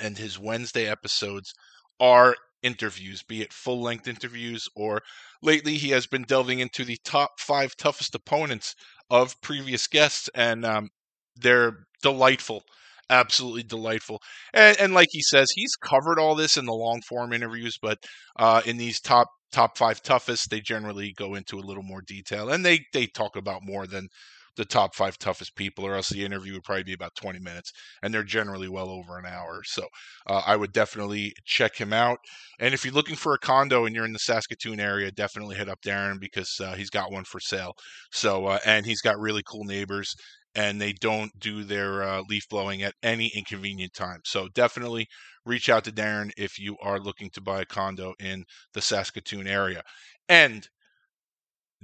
and 0.00 0.18
his 0.18 0.38
Wednesday 0.38 0.86
episodes 0.86 1.54
are 2.00 2.36
interviews, 2.62 3.22
be 3.22 3.42
it 3.42 3.52
full 3.52 3.80
length 3.82 4.06
interviews 4.08 4.66
or 4.76 5.00
lately 5.42 5.76
he 5.76 5.90
has 5.90 6.06
been 6.06 6.22
delving 6.22 6.60
into 6.60 6.84
the 6.84 6.98
top 7.04 7.30
five 7.38 7.76
toughest 7.76 8.14
opponents 8.14 8.74
of 9.10 9.40
previous 9.42 9.86
guests, 9.86 10.30
and 10.34 10.64
um, 10.64 10.88
they're 11.36 11.86
delightful. 12.02 12.62
absolutely 13.10 13.62
delightful. 13.62 14.20
And, 14.54 14.78
and 14.80 14.94
like 14.94 15.08
he 15.10 15.22
says, 15.22 15.50
he's 15.54 15.74
covered 15.76 16.18
all 16.18 16.34
this 16.34 16.56
in 16.56 16.64
the 16.66 16.72
long 16.72 17.00
form 17.08 17.32
interviews, 17.32 17.76
but 17.80 17.98
uh, 18.38 18.62
in 18.66 18.76
these 18.76 19.00
top 19.00 19.28
top 19.52 19.76
five 19.76 20.02
toughest, 20.02 20.48
they 20.50 20.60
generally 20.60 21.12
go 21.16 21.34
into 21.34 21.58
a 21.58 21.66
little 21.66 21.82
more 21.82 22.02
detail, 22.06 22.48
and 22.50 22.64
they 22.64 22.80
they 22.92 23.06
talk 23.06 23.36
about 23.36 23.60
more 23.62 23.86
than 23.86 24.08
the 24.56 24.64
top 24.64 24.94
five 24.94 25.18
toughest 25.18 25.56
people, 25.56 25.86
or 25.86 25.94
else 25.94 26.08
the 26.08 26.24
interview 26.24 26.54
would 26.54 26.64
probably 26.64 26.82
be 26.82 26.92
about 26.92 27.14
20 27.14 27.38
minutes, 27.38 27.72
and 28.02 28.12
they're 28.12 28.22
generally 28.22 28.68
well 28.68 28.90
over 28.90 29.18
an 29.18 29.26
hour. 29.26 29.62
So 29.64 29.86
uh, 30.26 30.42
I 30.46 30.56
would 30.56 30.72
definitely 30.72 31.32
check 31.44 31.76
him 31.76 31.92
out. 31.92 32.18
And 32.58 32.74
if 32.74 32.84
you're 32.84 32.94
looking 32.94 33.16
for 33.16 33.34
a 33.34 33.38
condo 33.38 33.86
and 33.86 33.94
you're 33.94 34.04
in 34.04 34.12
the 34.12 34.18
Saskatoon 34.18 34.80
area, 34.80 35.10
definitely 35.10 35.56
hit 35.56 35.68
up 35.68 35.80
Darren 35.82 36.20
because 36.20 36.60
uh, 36.60 36.74
he's 36.74 36.90
got 36.90 37.12
one 37.12 37.24
for 37.24 37.40
sale. 37.40 37.72
So 38.12 38.46
uh, 38.46 38.58
and 38.66 38.86
he's 38.86 39.00
got 39.00 39.18
really 39.18 39.42
cool 39.46 39.64
neighbors. 39.64 40.14
And 40.54 40.78
they 40.78 40.92
don't 40.92 41.32
do 41.38 41.64
their 41.64 42.02
uh, 42.02 42.22
leaf 42.28 42.46
blowing 42.50 42.82
at 42.82 42.92
any 43.02 43.28
inconvenient 43.34 43.94
time. 43.94 44.18
So 44.26 44.48
definitely 44.54 45.06
reach 45.46 45.70
out 45.70 45.84
to 45.84 45.92
Darren 45.92 46.30
if 46.36 46.58
you 46.58 46.76
are 46.82 47.00
looking 47.00 47.30
to 47.30 47.40
buy 47.40 47.62
a 47.62 47.64
condo 47.64 48.12
in 48.20 48.44
the 48.74 48.82
Saskatoon 48.82 49.46
area. 49.46 49.82
And 50.28 50.68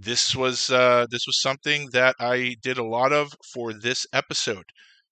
this 0.00 0.36
was 0.36 0.70
uh, 0.70 1.06
this 1.10 1.26
was 1.26 1.40
something 1.40 1.88
that 1.92 2.14
I 2.20 2.54
did 2.62 2.78
a 2.78 2.84
lot 2.84 3.12
of 3.12 3.34
for 3.52 3.72
this 3.72 4.06
episode. 4.12 4.64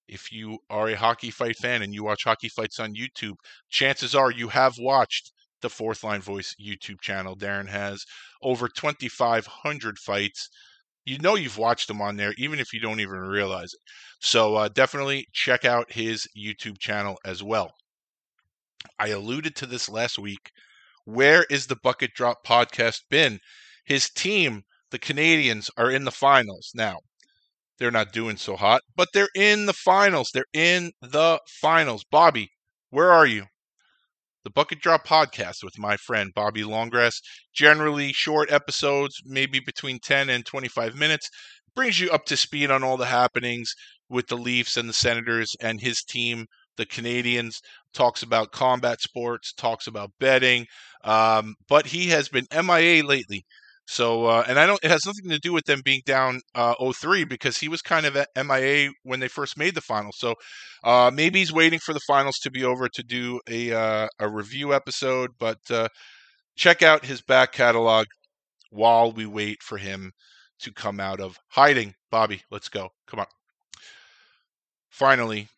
If 0.06 0.30
you 0.30 0.58
are 0.70 0.88
a 0.88 0.94
hockey 0.96 1.32
fight 1.32 1.56
fan 1.56 1.82
and 1.82 1.92
you 1.92 2.04
watch 2.04 2.22
hockey 2.22 2.48
fights 2.48 2.78
on 2.78 2.94
YouTube, 2.94 3.34
chances 3.68 4.14
are 4.14 4.30
you 4.30 4.48
have 4.48 4.76
watched 4.78 5.32
the 5.60 5.68
Fourth 5.68 6.04
Line 6.04 6.20
Voice 6.20 6.54
YouTube 6.64 7.00
channel. 7.00 7.36
Darren 7.36 7.68
has 7.68 8.04
over 8.42 8.68
2,500 8.68 9.98
fights. 9.98 10.48
You 11.04 11.18
know 11.18 11.34
you've 11.34 11.58
watched 11.58 11.88
them 11.88 12.00
on 12.00 12.16
there, 12.16 12.34
even 12.38 12.60
if 12.60 12.72
you 12.72 12.78
don't 12.78 13.00
even 13.00 13.18
realize 13.18 13.74
it. 13.74 13.80
So 14.20 14.54
uh, 14.54 14.68
definitely 14.68 15.26
check 15.32 15.64
out 15.64 15.90
his 15.92 16.28
YouTube 16.38 16.78
channel 16.78 17.18
as 17.24 17.42
well. 17.42 17.72
I 19.00 19.08
alluded 19.08 19.56
to 19.56 19.66
this 19.66 19.88
last 19.88 20.16
week. 20.16 20.52
Where 21.04 21.44
is 21.50 21.66
the 21.66 21.76
Bucket 21.82 22.12
Drop 22.14 22.46
podcast 22.46 23.02
been? 23.10 23.40
His 23.84 24.10
team 24.10 24.62
the 24.90 24.98
Canadiens 24.98 25.70
are 25.76 25.90
in 25.90 26.04
the 26.04 26.10
finals 26.10 26.70
now. 26.74 26.98
They're 27.78 27.90
not 27.90 28.12
doing 28.12 28.36
so 28.36 28.56
hot, 28.56 28.82
but 28.94 29.08
they're 29.12 29.28
in 29.34 29.66
the 29.66 29.72
finals. 29.72 30.30
They're 30.32 30.44
in 30.52 30.92
the 31.02 31.40
finals. 31.60 32.04
Bobby, 32.10 32.50
where 32.90 33.12
are 33.12 33.26
you? 33.26 33.46
The 34.44 34.50
Bucket 34.50 34.80
Drop 34.80 35.06
podcast 35.06 35.64
with 35.64 35.76
my 35.76 35.96
friend 35.96 36.32
Bobby 36.32 36.62
Longgrass. 36.62 37.20
Generally 37.52 38.12
short 38.12 38.50
episodes, 38.50 39.20
maybe 39.24 39.58
between 39.58 39.98
10 39.98 40.30
and 40.30 40.46
25 40.46 40.94
minutes. 40.94 41.28
Brings 41.74 42.00
you 42.00 42.10
up 42.10 42.24
to 42.26 42.36
speed 42.36 42.70
on 42.70 42.82
all 42.82 42.96
the 42.96 43.06
happenings 43.06 43.74
with 44.08 44.28
the 44.28 44.36
Leafs 44.36 44.76
and 44.76 44.88
the 44.88 44.94
Senators 44.94 45.54
and 45.60 45.80
his 45.80 46.02
team, 46.02 46.46
the 46.76 46.86
Canadiens. 46.86 47.56
Talks 47.92 48.22
about 48.22 48.52
combat 48.52 49.00
sports, 49.02 49.52
talks 49.52 49.86
about 49.86 50.12
betting. 50.20 50.66
Um, 51.02 51.56
but 51.68 51.86
he 51.86 52.06
has 52.10 52.28
been 52.28 52.46
MIA 52.52 53.04
lately. 53.04 53.44
So, 53.88 54.26
uh, 54.26 54.44
and 54.48 54.58
I 54.58 54.66
don't, 54.66 54.82
it 54.82 54.90
has 54.90 55.06
nothing 55.06 55.30
to 55.30 55.38
do 55.38 55.52
with 55.52 55.64
them 55.64 55.80
being 55.84 56.02
down 56.04 56.40
uh, 56.54 56.74
3 56.92 57.24
because 57.24 57.58
he 57.58 57.68
was 57.68 57.82
kind 57.82 58.04
of 58.04 58.16
at 58.16 58.28
MIA 58.36 58.90
when 59.04 59.20
they 59.20 59.28
first 59.28 59.56
made 59.56 59.74
the 59.74 59.80
finals. 59.80 60.16
So 60.18 60.34
uh, 60.82 61.10
maybe 61.14 61.38
he's 61.38 61.52
waiting 61.52 61.78
for 61.78 61.92
the 61.92 62.00
finals 62.06 62.36
to 62.42 62.50
be 62.50 62.64
over 62.64 62.88
to 62.88 63.02
do 63.02 63.40
a, 63.48 63.72
uh, 63.72 64.08
a 64.18 64.28
review 64.28 64.74
episode, 64.74 65.30
but 65.38 65.58
uh, 65.70 65.88
check 66.56 66.82
out 66.82 67.04
his 67.04 67.22
back 67.22 67.52
catalog 67.52 68.06
while 68.70 69.12
we 69.12 69.24
wait 69.24 69.62
for 69.62 69.78
him 69.78 70.10
to 70.60 70.72
come 70.72 70.98
out 70.98 71.20
of 71.20 71.36
hiding. 71.50 71.94
Bobby, 72.10 72.42
let's 72.50 72.68
go. 72.68 72.88
Come 73.06 73.20
on. 73.20 73.26
Finally, 74.90 75.48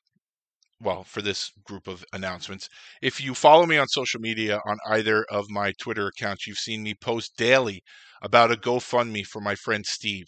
well, 0.81 1.05
for 1.05 1.23
this 1.23 1.51
group 1.65 1.89
of 1.89 2.05
announcements. 2.13 2.69
If 3.03 3.21
you 3.21 3.35
follow 3.35 3.67
me 3.67 3.79
on 3.79 3.89
social 3.89 4.21
media 4.21 4.61
on 4.67 4.79
either 4.87 5.25
of 5.31 5.51
my 5.51 5.73
Twitter 5.81 6.07
accounts, 6.07 6.47
you've 6.47 6.59
seen 6.59 6.83
me 6.83 6.95
post 6.95 7.37
daily 7.37 7.83
about 8.23 8.53
a 8.53 8.57
GoFundMe 8.57 9.25
for 9.25 9.41
my 9.41 9.55
friend 9.55 9.85
Steve. 9.85 10.27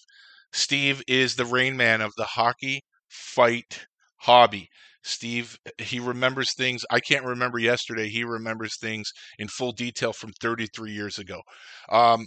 Steve 0.53 1.03
is 1.07 1.37
the 1.37 1.45
rain 1.45 1.77
man 1.77 2.01
of 2.01 2.13
the 2.17 2.25
hockey 2.25 2.83
fight 3.09 3.87
hobby. 4.23 4.69
Steve, 5.03 5.57
he 5.79 5.99
remembers 5.99 6.55
things 6.55 6.83
I 6.91 7.01
can't 7.01 7.25
remember 7.25 7.59
yesterday. 7.59 8.09
He 8.09 8.25
remembers 8.25 8.77
things 8.79 9.11
in 9.39 9.49
full 9.49 9.73
detail 9.73 10.13
from 10.13 10.33
33 10.41 10.93
years 10.93 11.19
ago. 11.19 11.41
Um, 11.91 12.27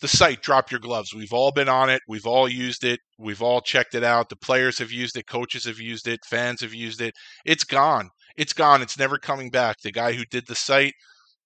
the 0.00 0.08
site 0.08 0.42
drop 0.42 0.70
your 0.70 0.80
gloves. 0.80 1.14
We've 1.14 1.32
all 1.32 1.50
been 1.52 1.68
on 1.68 1.90
it. 1.90 2.02
We've 2.08 2.26
all 2.26 2.48
used 2.48 2.84
it. 2.84 3.00
We've 3.18 3.42
all 3.42 3.60
checked 3.60 3.94
it 3.94 4.04
out. 4.04 4.28
The 4.28 4.36
players 4.36 4.78
have 4.78 4.92
used 4.92 5.16
it. 5.16 5.26
Coaches 5.26 5.64
have 5.64 5.80
used 5.80 6.06
it. 6.06 6.20
Fans 6.24 6.60
have 6.60 6.74
used 6.74 7.00
it. 7.00 7.14
It's 7.44 7.64
gone. 7.64 8.10
It's 8.36 8.52
gone. 8.52 8.82
It's 8.82 8.98
never 8.98 9.18
coming 9.18 9.50
back. 9.50 9.76
The 9.82 9.92
guy 9.92 10.12
who 10.12 10.24
did 10.24 10.46
the 10.46 10.54
site 10.54 10.94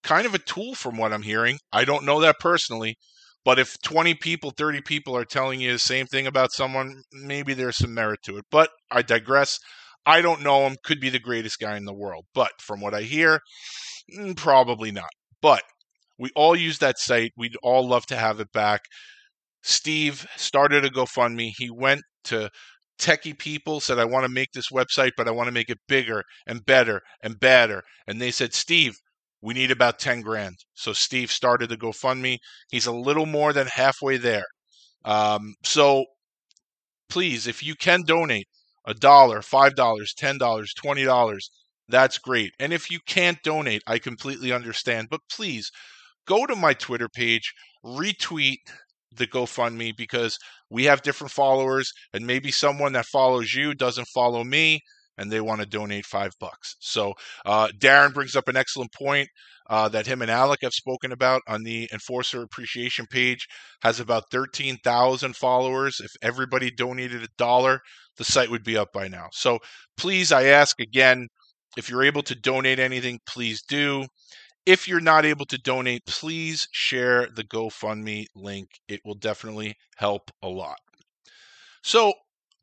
kind 0.03 0.25
of 0.25 0.35
a 0.35 0.39
tool 0.39 0.75
from 0.75 0.97
what 0.97 1.13
i'm 1.13 1.21
hearing. 1.21 1.57
I 1.71 1.85
don't 1.85 2.05
know 2.05 2.19
that 2.19 2.35
personally 2.39 2.97
but 3.45 3.59
if 3.59 3.81
20 3.81 4.15
people 4.15 4.51
30 4.51 4.81
people 4.81 5.15
are 5.17 5.25
telling 5.25 5.59
you 5.59 5.73
the 5.73 5.79
same 5.79 6.05
thing 6.05 6.27
about 6.27 6.51
someone 6.51 7.03
maybe 7.11 7.53
there's 7.53 7.77
some 7.77 7.93
merit 7.93 8.19
to 8.23 8.37
it. 8.37 8.45
But 8.51 8.69
i 8.91 9.01
digress. 9.01 9.59
I 10.05 10.21
don't 10.21 10.43
know 10.43 10.67
him. 10.67 10.75
Could 10.83 10.99
be 10.99 11.09
the 11.09 11.19
greatest 11.19 11.59
guy 11.59 11.77
in 11.77 11.85
the 11.85 11.93
world. 11.93 12.25
But 12.33 12.51
from 12.59 12.81
what 12.81 12.93
i 12.93 13.01
hear 13.01 13.39
mm, 14.17 14.35
probably 14.35 14.91
not. 14.91 15.09
But 15.41 15.63
we 16.23 16.29
all 16.37 16.55
use 16.55 16.77
that 16.79 16.97
site. 16.99 17.33
We'd 17.35 17.57
all 17.61 17.85
love 17.85 18.05
to 18.05 18.15
have 18.15 18.39
it 18.39 18.49
back. 18.53 18.79
Steve 19.61 20.25
started 20.37 20.85
a 20.85 20.89
GoFundMe. 20.89 21.51
He 21.57 21.69
went 21.69 22.01
to 22.23 22.49
techie 22.97 23.37
people, 23.37 23.81
said, 23.81 23.99
I 23.99 24.05
want 24.05 24.23
to 24.23 24.31
make 24.31 24.53
this 24.53 24.71
website, 24.71 25.11
but 25.17 25.27
I 25.27 25.31
want 25.31 25.47
to 25.47 25.51
make 25.53 25.69
it 25.69 25.79
bigger 25.89 26.23
and 26.47 26.65
better 26.65 27.01
and 27.21 27.37
better. 27.41 27.83
And 28.07 28.21
they 28.21 28.31
said, 28.31 28.53
Steve, 28.53 28.95
we 29.41 29.53
need 29.53 29.69
about 29.69 29.99
10 29.99 30.21
grand. 30.21 30.55
So 30.73 30.93
Steve 30.93 31.29
started 31.29 31.69
the 31.69 31.75
GoFundMe. 31.75 32.37
He's 32.71 32.85
a 32.85 32.93
little 32.93 33.25
more 33.25 33.51
than 33.51 33.67
halfway 33.67 34.15
there. 34.15 34.45
Um, 35.03 35.55
so 35.65 36.05
please, 37.09 37.47
if 37.47 37.61
you 37.63 37.75
can 37.75 38.03
donate 38.03 38.47
a 38.85 38.93
dollar, 38.93 39.41
five 39.41 39.75
dollars, 39.75 40.13
ten 40.13 40.37
dollars, 40.37 40.73
twenty 40.73 41.03
dollars, 41.03 41.49
that's 41.87 42.17
great. 42.17 42.51
And 42.59 42.73
if 42.73 42.89
you 42.91 42.99
can't 43.05 43.37
donate, 43.43 43.81
I 43.87 43.99
completely 43.99 44.51
understand. 44.51 45.07
But 45.09 45.21
please 45.29 45.71
go 46.27 46.45
to 46.45 46.55
my 46.55 46.73
Twitter 46.73 47.09
page, 47.09 47.53
retweet 47.85 48.57
the 49.15 49.27
GoFundMe 49.27 49.95
because 49.95 50.37
we 50.69 50.85
have 50.85 51.03
different 51.03 51.31
followers, 51.31 51.91
and 52.13 52.25
maybe 52.25 52.51
someone 52.51 52.93
that 52.93 53.05
follows 53.05 53.53
you 53.53 53.73
doesn't 53.73 54.07
follow 54.07 54.43
me, 54.43 54.79
and 55.17 55.31
they 55.31 55.41
want 55.41 55.61
to 55.61 55.67
donate 55.67 56.05
five 56.05 56.31
bucks. 56.39 56.75
So 56.79 57.13
uh, 57.45 57.67
Darren 57.77 58.13
brings 58.13 58.35
up 58.35 58.47
an 58.47 58.57
excellent 58.57 58.91
point 58.91 59.29
uh, 59.69 59.87
that 59.89 60.07
him 60.07 60.21
and 60.21 60.31
Alec 60.31 60.59
have 60.63 60.73
spoken 60.73 61.11
about 61.11 61.41
on 61.47 61.63
the 61.63 61.87
Enforcer 61.93 62.41
Appreciation 62.41 63.05
page. 63.05 63.47
Has 63.83 63.99
about 63.99 64.23
thirteen 64.31 64.77
thousand 64.83 65.35
followers. 65.35 66.01
If 66.03 66.11
everybody 66.21 66.71
donated 66.71 67.23
a 67.23 67.27
dollar, 67.37 67.79
the 68.17 68.23
site 68.23 68.49
would 68.49 68.63
be 68.63 68.77
up 68.77 68.91
by 68.93 69.07
now. 69.07 69.27
So 69.31 69.59
please, 69.95 70.31
I 70.31 70.45
ask 70.45 70.79
again, 70.79 71.27
if 71.77 71.89
you're 71.89 72.03
able 72.03 72.23
to 72.23 72.35
donate 72.35 72.79
anything, 72.79 73.19
please 73.27 73.61
do. 73.61 74.05
If 74.65 74.87
you're 74.87 75.01
not 75.01 75.25
able 75.25 75.45
to 75.47 75.57
donate, 75.57 76.05
please 76.05 76.67
share 76.71 77.27
the 77.27 77.43
GoFundMe 77.43 78.27
link. 78.33 78.69
It 78.87 79.01
will 79.03 79.15
definitely 79.15 79.75
help 79.97 80.31
a 80.41 80.47
lot. 80.47 80.77
So, 81.83 82.13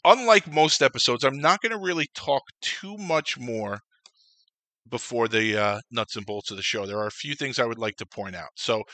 unlike 0.04 0.50
most 0.50 0.80
episodes, 0.80 1.24
I'm 1.24 1.38
not 1.38 1.60
going 1.60 1.72
to 1.72 1.78
really 1.78 2.08
talk 2.14 2.42
too 2.62 2.96
much 2.96 3.38
more 3.38 3.80
before 4.88 5.28
the 5.28 5.56
uh, 5.56 5.80
nuts 5.90 6.16
and 6.16 6.24
bolts 6.24 6.50
of 6.50 6.56
the 6.56 6.62
show. 6.62 6.86
There 6.86 6.98
are 6.98 7.06
a 7.06 7.12
few 7.12 7.34
things 7.34 7.58
I 7.58 7.66
would 7.66 7.78
like 7.78 7.96
to 7.96 8.06
point 8.06 8.34
out. 8.34 8.50
So, 8.56 8.84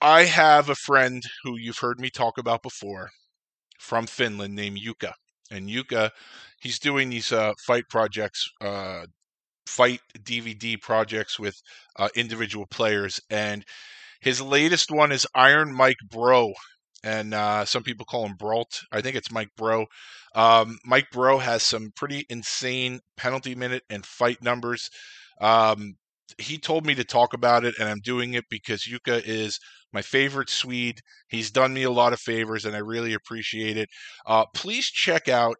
I 0.00 0.24
have 0.24 0.68
a 0.68 0.74
friend 0.74 1.22
who 1.42 1.56
you've 1.56 1.78
heard 1.78 2.00
me 2.00 2.10
talk 2.10 2.38
about 2.38 2.62
before 2.62 3.10
from 3.78 4.06
Finland 4.06 4.54
named 4.54 4.78
Yuka. 4.78 5.12
And 5.50 5.68
Yuka, 5.68 6.10
he's 6.60 6.78
doing 6.78 7.10
these 7.10 7.32
uh, 7.32 7.52
fight 7.66 7.84
projects 7.88 8.48
uh, 8.60 9.06
fight 9.68 10.00
DVD 10.18 10.80
projects 10.80 11.38
with 11.38 11.60
uh, 11.96 12.08
individual 12.16 12.66
players. 12.66 13.20
And 13.30 13.64
his 14.20 14.40
latest 14.40 14.90
one 14.90 15.12
is 15.12 15.26
Iron 15.34 15.72
Mike 15.72 15.98
Bro. 16.10 16.54
And 17.04 17.32
uh, 17.32 17.64
some 17.64 17.84
people 17.84 18.06
call 18.06 18.26
him 18.26 18.34
Brault. 18.36 18.80
I 18.90 19.00
think 19.00 19.14
it's 19.14 19.30
Mike 19.30 19.50
Bro. 19.56 19.86
Um, 20.34 20.78
Mike 20.84 21.10
Bro 21.12 21.38
has 21.38 21.62
some 21.62 21.92
pretty 21.94 22.26
insane 22.28 23.00
penalty 23.16 23.54
minute 23.54 23.84
and 23.88 24.04
fight 24.04 24.42
numbers. 24.42 24.90
Um, 25.40 25.94
he 26.38 26.58
told 26.58 26.84
me 26.84 26.94
to 26.96 27.04
talk 27.04 27.34
about 27.34 27.64
it, 27.64 27.74
and 27.78 27.88
I'm 27.88 28.00
doing 28.00 28.34
it 28.34 28.44
because 28.50 28.82
Yuka 28.82 29.22
is 29.24 29.58
my 29.92 30.02
favorite 30.02 30.50
Swede. 30.50 31.00
He's 31.28 31.50
done 31.50 31.72
me 31.72 31.84
a 31.84 31.90
lot 31.90 32.12
of 32.12 32.20
favors, 32.20 32.64
and 32.64 32.74
I 32.74 32.80
really 32.80 33.14
appreciate 33.14 33.76
it. 33.76 33.88
Uh, 34.26 34.44
please 34.54 34.86
check 34.86 35.28
out 35.28 35.56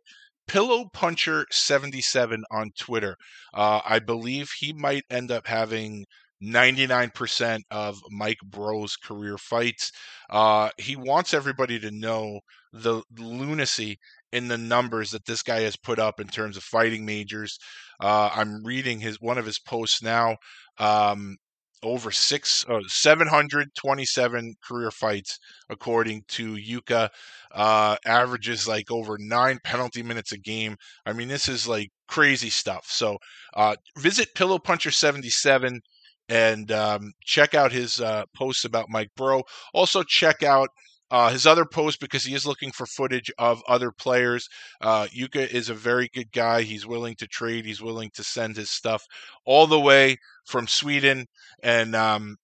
Pillow 0.48 0.86
Puncher 0.92 1.46
77 1.50 2.42
on 2.50 2.70
Twitter. 2.76 3.16
Uh, 3.54 3.80
I 3.84 3.98
believe 3.98 4.50
he 4.58 4.72
might 4.72 5.04
end 5.10 5.30
up 5.30 5.46
having 5.46 6.06
99% 6.42 7.60
of 7.70 7.98
Mike 8.10 8.38
Bro's 8.44 8.96
career 8.96 9.36
fights. 9.38 9.92
Uh, 10.30 10.70
he 10.78 10.96
wants 10.96 11.34
everybody 11.34 11.78
to 11.80 11.90
know 11.90 12.40
the 12.72 13.02
lunacy 13.18 13.98
in 14.32 14.48
the 14.48 14.58
numbers 14.58 15.10
that 15.10 15.24
this 15.26 15.42
guy 15.42 15.60
has 15.60 15.76
put 15.76 15.98
up 15.98 16.20
in 16.20 16.28
terms 16.28 16.56
of 16.56 16.62
fighting 16.62 17.04
majors. 17.04 17.58
Uh, 18.00 18.30
I'm 18.34 18.64
reading 18.64 19.00
his 19.00 19.20
one 19.20 19.38
of 19.38 19.46
his 19.46 19.58
posts 19.58 20.02
now. 20.02 20.36
Um, 20.78 21.36
over 21.82 22.10
six, 22.10 22.64
uh, 22.68 22.80
727 22.86 24.54
career 24.62 24.90
fights, 24.90 25.38
according 25.70 26.24
to 26.28 26.54
Yuka. 26.54 27.08
Uh, 27.52 27.96
averages 28.04 28.68
like 28.68 28.90
over 28.90 29.16
nine 29.18 29.58
penalty 29.64 30.02
minutes 30.02 30.32
a 30.32 30.38
game. 30.38 30.76
I 31.06 31.12
mean, 31.12 31.28
this 31.28 31.48
is 31.48 31.66
like 31.66 31.90
crazy 32.06 32.50
stuff. 32.50 32.86
So 32.88 33.18
uh, 33.54 33.76
visit 33.96 34.34
Pillow 34.34 34.58
Puncher 34.58 34.90
77 34.90 35.80
and 36.28 36.70
um, 36.72 37.12
check 37.24 37.54
out 37.54 37.72
his 37.72 38.00
uh, 38.00 38.24
posts 38.36 38.64
about 38.64 38.90
Mike 38.90 39.10
Breaux. 39.16 39.42
Also, 39.72 40.02
check 40.02 40.42
out 40.42 40.68
uh, 41.10 41.30
his 41.30 41.46
other 41.46 41.64
post 41.64 42.00
because 42.00 42.24
he 42.24 42.34
is 42.34 42.46
looking 42.46 42.72
for 42.72 42.86
footage 42.86 43.30
of 43.38 43.62
other 43.66 43.90
players. 43.90 44.48
Uh, 44.80 45.06
Yuka 45.06 45.48
is 45.48 45.70
a 45.70 45.74
very 45.74 46.08
good 46.12 46.30
guy. 46.32 46.62
He's 46.62 46.86
willing 46.86 47.14
to 47.16 47.26
trade. 47.26 47.64
He's 47.64 47.82
willing 47.82 48.10
to 48.14 48.24
send 48.24 48.56
his 48.56 48.70
stuff 48.70 49.04
all 49.44 49.66
the 49.66 49.80
way 49.80 50.16
from 50.46 50.66
Sweden, 50.66 51.26
and 51.62 51.94
um, 51.94 52.36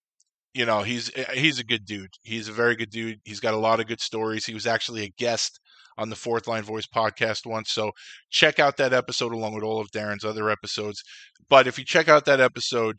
you 0.55 0.65
know 0.65 0.83
he's 0.83 1.11
eh, 1.15 1.35
he's 1.35 1.59
a 1.59 1.65
good 1.65 1.85
dude. 1.85 2.11
He's 2.23 2.49
a 2.49 2.53
very 2.53 2.77
good 2.77 2.91
dude. 2.91 3.19
He's 3.25 3.41
got 3.41 3.55
a 3.55 3.59
lot 3.59 3.81
of 3.81 3.87
good 3.87 4.01
stories. 4.01 4.47
He 4.47 4.55
was 4.55 4.67
actually 4.67 5.05
a 5.05 5.13
guest 5.19 5.61
on 5.97 6.09
the 6.11 6.17
Fourth 6.17 6.49
Line 6.49 6.65
Voice 6.65 6.87
podcast 6.87 7.47
once, 7.47 7.71
so 7.71 7.93
check 8.31 8.59
out 8.59 8.77
that 8.79 8.93
episode 8.93 9.33
along 9.33 9.55
with 9.55 9.65
all 9.65 9.81
of 9.81 9.91
Darren's 9.91 10.25
other 10.25 10.51
episodes. 10.51 11.03
But 11.49 11.67
if 11.67 11.79
you 11.79 11.85
check 11.85 12.09
out 12.09 12.25
that 12.25 12.41
episode, 12.41 12.97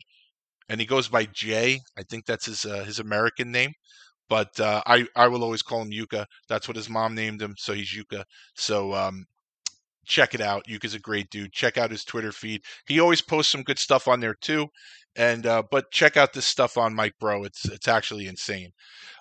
and 0.68 0.80
he 0.80 0.86
goes 0.86 1.08
by 1.08 1.26
Jay, 1.26 1.80
I 1.98 2.02
think 2.04 2.24
that's 2.24 2.46
his 2.46 2.64
uh, 2.64 2.84
his 2.84 3.00
American 3.00 3.50
name 3.50 3.72
but 4.28 4.58
uh, 4.60 4.82
I 4.86 5.06
I 5.16 5.28
will 5.28 5.44
always 5.44 5.62
call 5.62 5.82
him 5.82 5.90
Yuka. 5.90 6.26
That's 6.48 6.68
what 6.68 6.76
his 6.76 6.88
mom 6.90 7.14
named 7.14 7.40
him, 7.42 7.54
so 7.58 7.72
he's 7.72 7.94
Yuka. 7.94 8.24
So 8.54 8.94
um, 8.94 9.24
check 10.06 10.34
it 10.34 10.40
out. 10.40 10.64
Yuka's 10.68 10.94
a 10.94 11.00
great 11.00 11.30
dude. 11.30 11.52
Check 11.52 11.78
out 11.78 11.90
his 11.90 12.04
Twitter 12.04 12.32
feed. 12.32 12.62
He 12.86 13.00
always 13.00 13.22
posts 13.22 13.52
some 13.52 13.62
good 13.62 13.78
stuff 13.78 14.08
on 14.08 14.20
there 14.20 14.34
too. 14.40 14.68
And 15.16 15.46
uh, 15.46 15.62
but 15.70 15.90
check 15.90 16.16
out 16.16 16.32
this 16.32 16.46
stuff 16.46 16.76
on 16.76 16.94
Mike 16.94 17.14
Bro. 17.20 17.44
It's 17.44 17.66
it's 17.68 17.88
actually 17.88 18.26
insane. 18.26 18.70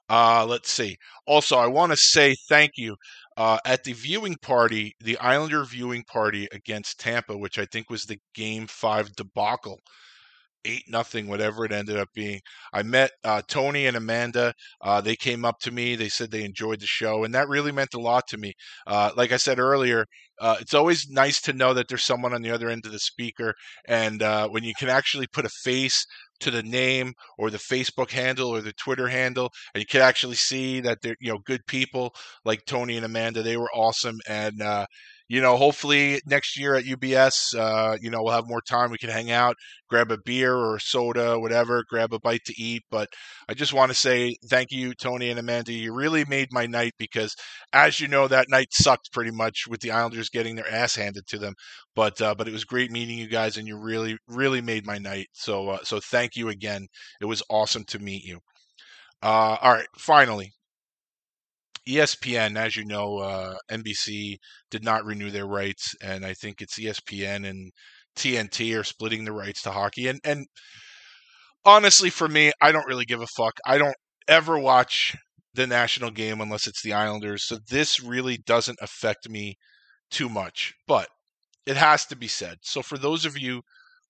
Uh, 0.10 0.46
let's 0.48 0.72
see. 0.72 0.98
Also, 1.26 1.58
I 1.58 1.68
want 1.68 1.92
to 1.92 1.98
say 1.98 2.36
thank 2.48 2.72
you 2.78 2.96
uh, 3.38 3.58
at 3.66 3.84
the 3.84 3.94
viewing 3.94 4.36
party, 4.42 4.94
the 5.00 5.18
Islander 5.20 5.64
viewing 5.64 6.04
party 6.04 6.48
against 6.52 7.00
Tampa, 7.00 7.38
which 7.38 7.58
I 7.58 7.66
think 7.66 7.90
was 7.90 8.04
the 8.04 8.20
Game 8.34 8.68
Five 8.68 9.16
debacle 9.16 9.80
eight 10.66 10.84
nothing, 10.88 11.28
whatever 11.28 11.66
it 11.66 11.72
ended 11.72 11.98
up 11.98 12.10
being. 12.14 12.42
I 12.74 12.84
met 12.84 13.12
uh, 13.24 13.42
Tony 13.48 13.86
and 13.88 13.96
Amanda. 13.98 14.54
Uh, 14.82 15.02
they 15.02 15.16
came 15.16 15.46
up 15.46 15.60
to 15.62 15.72
me. 15.72 15.96
They 15.96 16.10
said 16.10 16.32
they 16.32 16.44
enjoyed 16.44 16.80
the 16.82 16.88
show, 16.88 17.24
and 17.24 17.34
that 17.36 17.48
really 17.50 17.72
meant 17.72 17.94
a 17.94 18.00
lot 18.00 18.28
to 18.30 18.38
me. 18.38 18.54
Uh, 18.88 19.12
like 19.16 19.32
I 19.32 19.38
said 19.38 19.60
earlier, 19.60 20.06
uh, 20.40 20.58
it's 20.60 20.74
always 20.74 21.10
nice 21.10 21.42
to 21.42 21.54
know 21.54 21.74
that 21.74 21.88
there's 21.88 22.04
someone 22.04 22.34
on 22.34 22.42
the 22.42 22.52
other 22.52 22.70
end 22.70 22.86
of 22.86 22.92
the 22.92 23.00
speaker, 23.00 23.54
and 23.88 24.22
uh, 24.22 24.48
when 24.50 24.64
you 24.64 24.74
can 24.78 24.90
actually 24.90 25.28
put 25.28 25.46
a 25.46 25.50
face 25.50 26.06
to 26.42 26.52
the 26.52 26.64
name 26.64 27.14
or 27.38 27.50
the 27.50 27.58
Facebook 27.58 28.12
handle 28.12 28.50
or 28.50 28.62
the 28.62 28.74
Twitter 28.74 29.08
handle, 29.08 29.52
and 29.74 29.82
you 29.82 29.86
can 29.86 30.02
actually 30.02 30.36
see 30.36 30.82
that 30.82 31.00
they're 31.02 31.16
you 31.22 31.32
know 31.32 31.40
good 31.46 31.66
people 31.68 32.14
like 32.44 32.66
Tony 32.66 32.98
and 32.98 33.06
Amanda. 33.06 33.42
They 33.44 33.58
were 33.58 33.72
awesome, 33.74 34.20
and 34.28 34.62
uh, 34.62 34.86
you 35.28 35.42
know, 35.42 35.58
hopefully 35.58 36.22
next 36.26 36.58
year 36.58 36.76
at 36.76 36.86
UBS, 36.86 37.56
uh, 37.58 37.98
you 38.00 38.12
know, 38.12 38.22
we'll 38.22 38.34
have 38.34 38.48
more 38.48 38.62
time. 38.62 38.92
We 38.92 39.00
can 39.00 39.10
hang 39.10 39.32
out, 39.32 39.56
grab 39.90 40.12
a 40.12 40.20
beer 40.24 40.54
or 40.56 40.76
a 40.76 40.80
soda, 40.80 41.40
whatever, 41.40 41.84
grab 41.90 42.14
a 42.14 42.20
bite 42.20 42.44
to 42.46 42.54
eat. 42.62 42.84
But 42.92 43.10
I 43.50 43.56
just 43.56 43.74
want 43.74 43.90
to 43.90 43.96
say 43.96 44.36
thank 44.50 44.72
you, 44.72 44.94
Tony 44.94 45.32
and 45.32 45.40
Amanda. 45.40 45.74
You 45.74 45.94
really 45.94 46.26
made 46.26 46.50
my 46.52 46.68
night 46.68 46.94
because, 47.00 47.36
as 47.74 48.00
you 48.00 48.08
know, 48.08 48.28
that 48.28 48.50
night 48.50 48.68
sucked 48.72 49.12
pretty 49.12 49.32
much 49.32 49.64
with 49.68 49.82
the 49.82 49.92
Islanders 49.92 50.30
getting 50.30 50.56
their 50.56 50.72
ass 50.72 50.96
handed 50.96 51.26
to 51.28 51.40
them. 51.40 51.56
But 51.96 52.22
uh, 52.22 52.36
but 52.36 52.48
it 52.48 52.54
was 52.54 52.64
great 52.64 52.92
meeting 52.92 53.18
you 53.18 53.28
guys, 53.28 53.58
and 53.58 53.68
you 53.68 53.78
really 53.78 54.18
really 54.28 54.62
made 54.62 54.86
my 54.86 55.00
night. 55.00 55.28
So 55.34 55.70
uh, 55.70 55.84
so 55.84 56.00
thank 56.00 56.36
you 56.36 56.50
again. 56.50 56.88
It 57.20 57.26
was 57.26 57.42
awesome 57.50 57.84
to 57.86 58.00
meet 58.00 58.24
you. 58.24 58.40
Uh, 59.24 59.58
all 59.62 59.74
right, 59.74 59.88
finally, 59.98 60.52
ESPN, 61.88 62.58
as 62.58 62.76
you 62.76 62.86
know, 62.86 63.20
uh, 63.20 63.56
NBC 63.70 64.38
did 64.72 64.84
not 64.84 65.06
renew 65.06 65.30
their 65.30 65.46
rights, 65.46 65.94
and 66.02 66.26
I 66.26 66.34
think 66.34 66.62
it's 66.62 66.80
ESPN 66.80 67.48
and 67.48 67.72
TNT 68.18 68.78
are 68.80 68.84
splitting 68.84 69.26
the 69.26 69.32
rights 69.32 69.62
to 69.64 69.72
hockey. 69.72 70.08
And 70.08 70.20
and 70.24 70.48
honestly, 71.64 72.10
for 72.10 72.28
me, 72.28 72.52
I 72.62 72.72
don't 72.72 72.88
really 72.88 73.06
give 73.06 73.22
a 73.22 73.28
fuck. 73.28 73.54
I 73.66 73.78
don't 73.78 73.96
ever 74.28 74.58
watch 74.58 75.16
the 75.54 75.68
national 75.68 76.12
game 76.12 76.42
unless 76.42 76.68
it's 76.68 76.82
the 76.82 76.94
Islanders, 76.94 77.46
so 77.46 77.58
this 77.70 78.02
really 78.02 78.38
doesn't 78.38 78.80
affect 78.82 79.30
me 79.30 79.56
too 80.10 80.30
much. 80.30 80.74
But 80.88 81.08
it 81.66 81.78
has 81.78 82.06
to 82.08 82.16
be 82.16 82.28
said. 82.28 82.58
So 82.62 82.82
for 82.82 82.98
those 82.98 83.26
of 83.26 83.38
you 83.38 83.62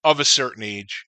of 0.04 0.20
a 0.20 0.26
certain 0.26 0.64
age 0.64 1.06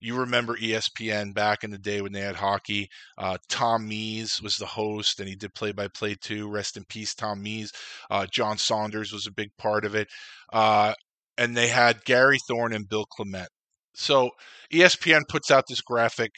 you 0.00 0.16
remember 0.16 0.56
ESPN 0.56 1.32
back 1.34 1.64
in 1.64 1.70
the 1.70 1.78
day 1.78 2.00
when 2.00 2.12
they 2.12 2.20
had 2.20 2.36
hockey. 2.36 2.88
Uh, 3.18 3.38
Tom 3.48 3.88
Mees 3.88 4.40
was 4.42 4.56
the 4.56 4.66
host, 4.66 5.20
and 5.20 5.28
he 5.28 5.34
did 5.36 5.54
play 5.54 5.72
by 5.72 5.88
play 5.88 6.14
too. 6.20 6.48
Rest 6.48 6.76
in 6.76 6.84
peace, 6.88 7.14
Tom 7.14 7.42
Mees. 7.42 7.72
Uh, 8.10 8.26
John 8.30 8.58
Saunders 8.58 9.12
was 9.12 9.26
a 9.26 9.32
big 9.32 9.50
part 9.58 9.84
of 9.84 9.94
it. 9.94 10.08
Uh, 10.52 10.92
and 11.38 11.56
they 11.56 11.68
had 11.68 12.04
Gary 12.04 12.38
Thorne 12.48 12.72
and 12.72 12.88
Bill 12.88 13.04
Clement. 13.06 13.48
So 13.94 14.30
ESPN 14.72 15.22
puts 15.28 15.50
out 15.50 15.64
this 15.68 15.80
graphic. 15.80 16.30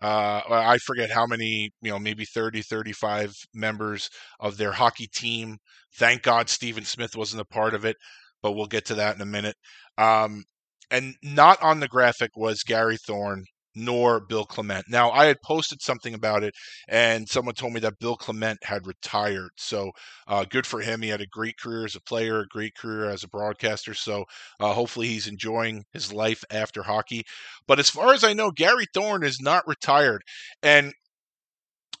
Uh, 0.00 0.40
I 0.50 0.78
forget 0.78 1.10
how 1.10 1.26
many, 1.26 1.70
you 1.80 1.90
know, 1.90 1.98
maybe 1.98 2.24
30, 2.24 2.62
35 2.62 3.32
members 3.54 4.10
of 4.40 4.56
their 4.56 4.72
hockey 4.72 5.06
team. 5.06 5.58
Thank 5.96 6.22
God 6.22 6.48
Stephen 6.48 6.84
Smith 6.84 7.14
wasn't 7.14 7.42
a 7.42 7.44
part 7.44 7.74
of 7.74 7.84
it, 7.84 7.96
but 8.42 8.52
we'll 8.52 8.66
get 8.66 8.84
to 8.86 8.96
that 8.96 9.14
in 9.14 9.20
a 9.22 9.26
minute. 9.26 9.54
Um, 9.98 10.42
and 10.90 11.14
not 11.22 11.62
on 11.62 11.80
the 11.80 11.88
graphic 11.88 12.30
was 12.36 12.62
Gary 12.62 12.96
Thorne 12.96 13.44
nor 13.74 14.20
Bill 14.20 14.44
Clement. 14.44 14.84
Now, 14.88 15.10
I 15.10 15.26
had 15.26 15.40
posted 15.42 15.80
something 15.80 16.14
about 16.14 16.42
it, 16.44 16.54
and 16.88 17.28
someone 17.28 17.54
told 17.54 17.72
me 17.72 17.80
that 17.80 17.98
Bill 17.98 18.16
Clement 18.16 18.58
had 18.64 18.86
retired. 18.86 19.50
So, 19.56 19.92
uh, 20.26 20.44
good 20.44 20.66
for 20.66 20.80
him. 20.80 21.02
He 21.02 21.08
had 21.08 21.22
a 21.22 21.26
great 21.26 21.58
career 21.58 21.84
as 21.84 21.96
a 21.96 22.00
player, 22.00 22.40
a 22.40 22.46
great 22.48 22.74
career 22.76 23.08
as 23.08 23.24
a 23.24 23.28
broadcaster. 23.28 23.94
So, 23.94 24.24
uh, 24.60 24.72
hopefully, 24.74 25.08
he's 25.08 25.26
enjoying 25.26 25.84
his 25.92 26.12
life 26.12 26.44
after 26.50 26.82
hockey. 26.82 27.24
But 27.66 27.78
as 27.78 27.88
far 27.88 28.12
as 28.12 28.24
I 28.24 28.34
know, 28.34 28.50
Gary 28.50 28.86
Thorne 28.92 29.24
is 29.24 29.40
not 29.40 29.66
retired. 29.66 30.22
And 30.62 30.92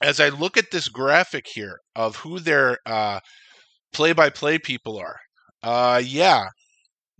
as 0.02 0.20
I 0.20 0.28
look 0.28 0.56
at 0.56 0.70
this 0.70 0.88
graphic 0.88 1.46
here 1.48 1.78
of 1.94 2.16
who 2.16 2.40
their 2.40 2.78
play 3.92 4.12
by 4.12 4.30
play 4.30 4.58
people 4.58 4.98
are, 4.98 5.16
uh, 5.62 6.02
yeah, 6.04 6.46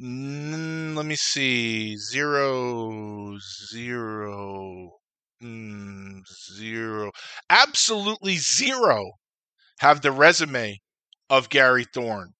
Mm, 0.02 0.96
let 0.96 1.06
me 1.06 1.16
see. 1.16 1.96
Zero, 1.96 3.38
zero, 3.70 4.98
mm, 5.42 6.22
zero. 6.56 7.12
Absolutely 7.48 8.36
zero 8.38 9.12
have 9.80 10.02
the 10.02 10.12
resume 10.12 10.80
of 11.30 11.50
Gary 11.50 11.84
Thorne. 11.94 12.32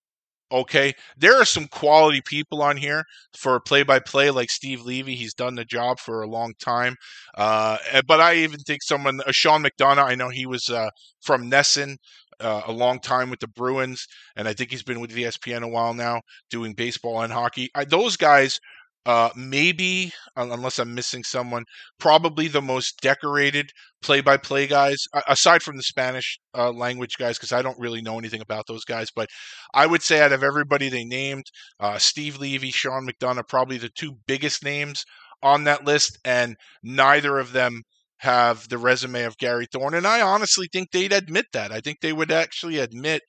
Okay, 0.52 0.94
there 1.16 1.40
are 1.40 1.46
some 1.46 1.68
quality 1.68 2.20
people 2.22 2.62
on 2.62 2.76
here 2.76 3.04
for 3.36 3.60
play 3.60 3.82
by 3.84 4.00
play, 4.00 4.30
like 4.30 4.50
Steve 4.50 4.82
Levy. 4.82 5.16
He's 5.16 5.34
done 5.34 5.56
the 5.56 5.64
job 5.64 5.98
for 6.00 6.22
a 6.22 6.28
long 6.28 6.54
time. 6.60 6.96
Uh, 7.36 7.78
eh, 7.90 8.02
but 8.06 8.20
I 8.20 8.36
even 8.36 8.60
think 8.60 8.82
someone, 8.82 9.20
uh, 9.26 9.32
Sean 9.32 9.64
McDonough, 9.64 10.04
I 10.04 10.14
know 10.14 10.28
he 10.30 10.46
was 10.46 10.68
uh, 10.68 10.90
from 11.22 11.50
NESN 11.50 11.96
uh, 12.42 12.62
a 12.66 12.72
long 12.72 13.00
time 13.00 13.30
with 13.30 13.40
the 13.40 13.48
Bruins, 13.48 14.06
and 14.36 14.48
I 14.48 14.52
think 14.52 14.70
he's 14.70 14.82
been 14.82 15.00
with 15.00 15.10
ESPN 15.10 15.62
a 15.62 15.68
while 15.68 15.94
now, 15.94 16.20
doing 16.50 16.74
baseball 16.74 17.22
and 17.22 17.32
hockey. 17.32 17.68
I, 17.74 17.84
those 17.84 18.16
guys, 18.16 18.58
uh, 19.04 19.30
maybe 19.34 20.12
unless 20.36 20.78
I'm 20.78 20.94
missing 20.94 21.24
someone, 21.24 21.64
probably 21.98 22.48
the 22.48 22.62
most 22.62 23.00
decorated 23.00 23.70
play-by-play 24.02 24.66
guys, 24.66 24.98
aside 25.28 25.62
from 25.62 25.76
the 25.76 25.82
Spanish 25.82 26.38
uh, 26.56 26.70
language 26.70 27.16
guys, 27.18 27.36
because 27.38 27.52
I 27.52 27.62
don't 27.62 27.78
really 27.78 28.02
know 28.02 28.18
anything 28.18 28.40
about 28.40 28.66
those 28.68 28.84
guys. 28.84 29.08
But 29.14 29.28
I 29.74 29.86
would 29.86 30.02
say 30.02 30.20
out 30.20 30.32
of 30.32 30.42
everybody 30.42 30.88
they 30.88 31.04
named, 31.04 31.44
uh, 31.80 31.98
Steve 31.98 32.38
Levy, 32.38 32.70
Sean 32.70 33.06
McDonough, 33.06 33.48
probably 33.48 33.78
the 33.78 33.90
two 33.90 34.18
biggest 34.26 34.64
names 34.64 35.04
on 35.42 35.64
that 35.64 35.84
list, 35.84 36.18
and 36.24 36.56
neither 36.82 37.38
of 37.38 37.52
them 37.52 37.82
have 38.22 38.68
the 38.68 38.78
resume 38.78 39.24
of 39.24 39.36
Gary 39.36 39.66
Thorne. 39.72 39.94
And 39.94 40.06
I 40.06 40.20
honestly 40.20 40.68
think 40.72 40.92
they'd 40.92 41.12
admit 41.12 41.46
that. 41.52 41.72
I 41.72 41.80
think 41.80 41.98
they 42.00 42.12
would 42.12 42.30
actually 42.30 42.78
admit 42.78 43.22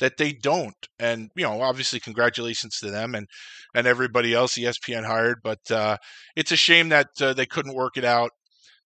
that 0.00 0.16
they 0.18 0.32
don't. 0.32 0.74
And, 0.98 1.30
you 1.36 1.44
know, 1.44 1.62
obviously 1.62 2.00
congratulations 2.00 2.76
to 2.80 2.90
them 2.90 3.14
and, 3.14 3.28
and 3.76 3.86
everybody 3.86 4.34
else 4.34 4.58
ESPN 4.58 5.06
hired. 5.06 5.38
But 5.44 5.70
uh, 5.70 5.98
it's 6.34 6.50
a 6.50 6.56
shame 6.56 6.88
that 6.88 7.06
uh, 7.20 7.32
they 7.32 7.46
couldn't 7.46 7.76
work 7.76 7.96
it 7.96 8.04
out 8.04 8.30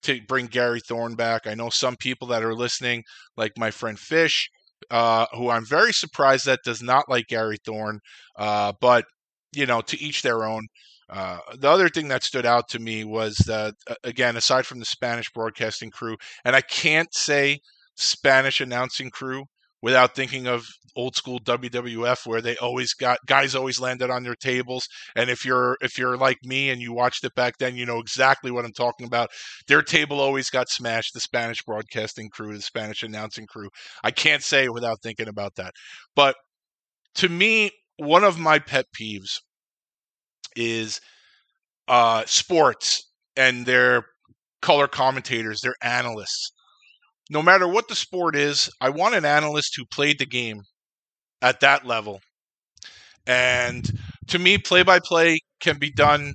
to 0.02 0.20
bring 0.28 0.48
Gary 0.48 0.80
Thorne 0.86 1.14
back. 1.14 1.46
I 1.46 1.54
know 1.54 1.70
some 1.70 1.96
people 1.96 2.28
that 2.28 2.44
are 2.44 2.54
listening, 2.54 3.02
like 3.38 3.52
my 3.56 3.70
friend 3.70 3.98
Fish, 3.98 4.50
uh, 4.90 5.24
who 5.32 5.48
I'm 5.48 5.64
very 5.64 5.92
surprised 5.92 6.44
that 6.44 6.60
does 6.62 6.82
not 6.82 7.08
like 7.08 7.28
Gary 7.28 7.56
Thorne. 7.64 8.00
Uh, 8.36 8.74
but, 8.82 9.06
you 9.54 9.64
know, 9.64 9.80
to 9.80 9.98
each 9.98 10.20
their 10.20 10.44
own. 10.44 10.66
Uh, 11.08 11.38
the 11.58 11.68
other 11.68 11.88
thing 11.88 12.08
that 12.08 12.22
stood 12.22 12.46
out 12.46 12.68
to 12.68 12.78
me 12.78 13.04
was 13.04 13.36
that, 13.46 13.74
again, 14.02 14.36
aside 14.36 14.66
from 14.66 14.78
the 14.78 14.84
Spanish 14.84 15.30
broadcasting 15.32 15.90
crew, 15.90 16.16
and 16.44 16.56
I 16.56 16.60
can't 16.60 17.14
say 17.14 17.60
Spanish 17.96 18.60
announcing 18.60 19.10
crew 19.10 19.44
without 19.82 20.14
thinking 20.14 20.46
of 20.46 20.66
old 20.96 21.14
school 21.14 21.38
WWF 21.40 22.26
where 22.26 22.40
they 22.40 22.56
always 22.56 22.94
got 22.94 23.18
guys 23.26 23.54
always 23.54 23.80
landed 23.80 24.10
on 24.10 24.22
their 24.22 24.34
tables 24.34 24.88
and 25.14 25.28
if 25.28 25.44
you're 25.44 25.76
if 25.80 25.98
you're 25.98 26.16
like 26.16 26.38
me 26.44 26.70
and 26.70 26.80
you 26.80 26.92
watched 26.92 27.24
it 27.24 27.34
back 27.34 27.58
then 27.58 27.76
you 27.76 27.84
know 27.84 27.98
exactly 27.98 28.50
what 28.50 28.64
I'm 28.64 28.72
talking 28.72 29.06
about. 29.06 29.30
Their 29.68 29.82
table 29.82 30.20
always 30.20 30.48
got 30.50 30.70
smashed 30.70 31.12
the 31.12 31.20
Spanish 31.20 31.62
broadcasting 31.62 32.30
crew 32.30 32.54
the 32.54 32.62
Spanish 32.62 33.02
announcing 33.02 33.46
crew. 33.46 33.68
I 34.02 34.10
can't 34.10 34.42
say 34.42 34.68
without 34.68 35.02
thinking 35.02 35.28
about 35.28 35.56
that. 35.56 35.74
But 36.16 36.36
to 37.16 37.28
me 37.28 37.70
one 37.98 38.24
of 38.24 38.38
my 38.38 38.58
pet 38.58 38.86
peeves 38.98 39.40
is 40.56 41.00
uh 41.88 42.24
sports 42.26 43.10
and 43.36 43.66
their 43.66 44.06
color 44.62 44.88
commentators 44.88 45.60
their 45.60 45.76
analysts 45.82 46.52
no 47.30 47.42
matter 47.42 47.66
what 47.66 47.88
the 47.88 47.94
sport 47.94 48.36
is, 48.36 48.70
I 48.80 48.90
want 48.90 49.14
an 49.14 49.24
analyst 49.24 49.74
who 49.76 49.84
played 49.86 50.18
the 50.18 50.26
game 50.26 50.62
at 51.42 51.60
that 51.60 51.86
level. 51.86 52.20
And 53.26 53.90
to 54.28 54.38
me, 54.38 54.58
play 54.58 54.82
by 54.82 54.98
play 54.98 55.38
can 55.60 55.78
be 55.78 55.90
done. 55.90 56.34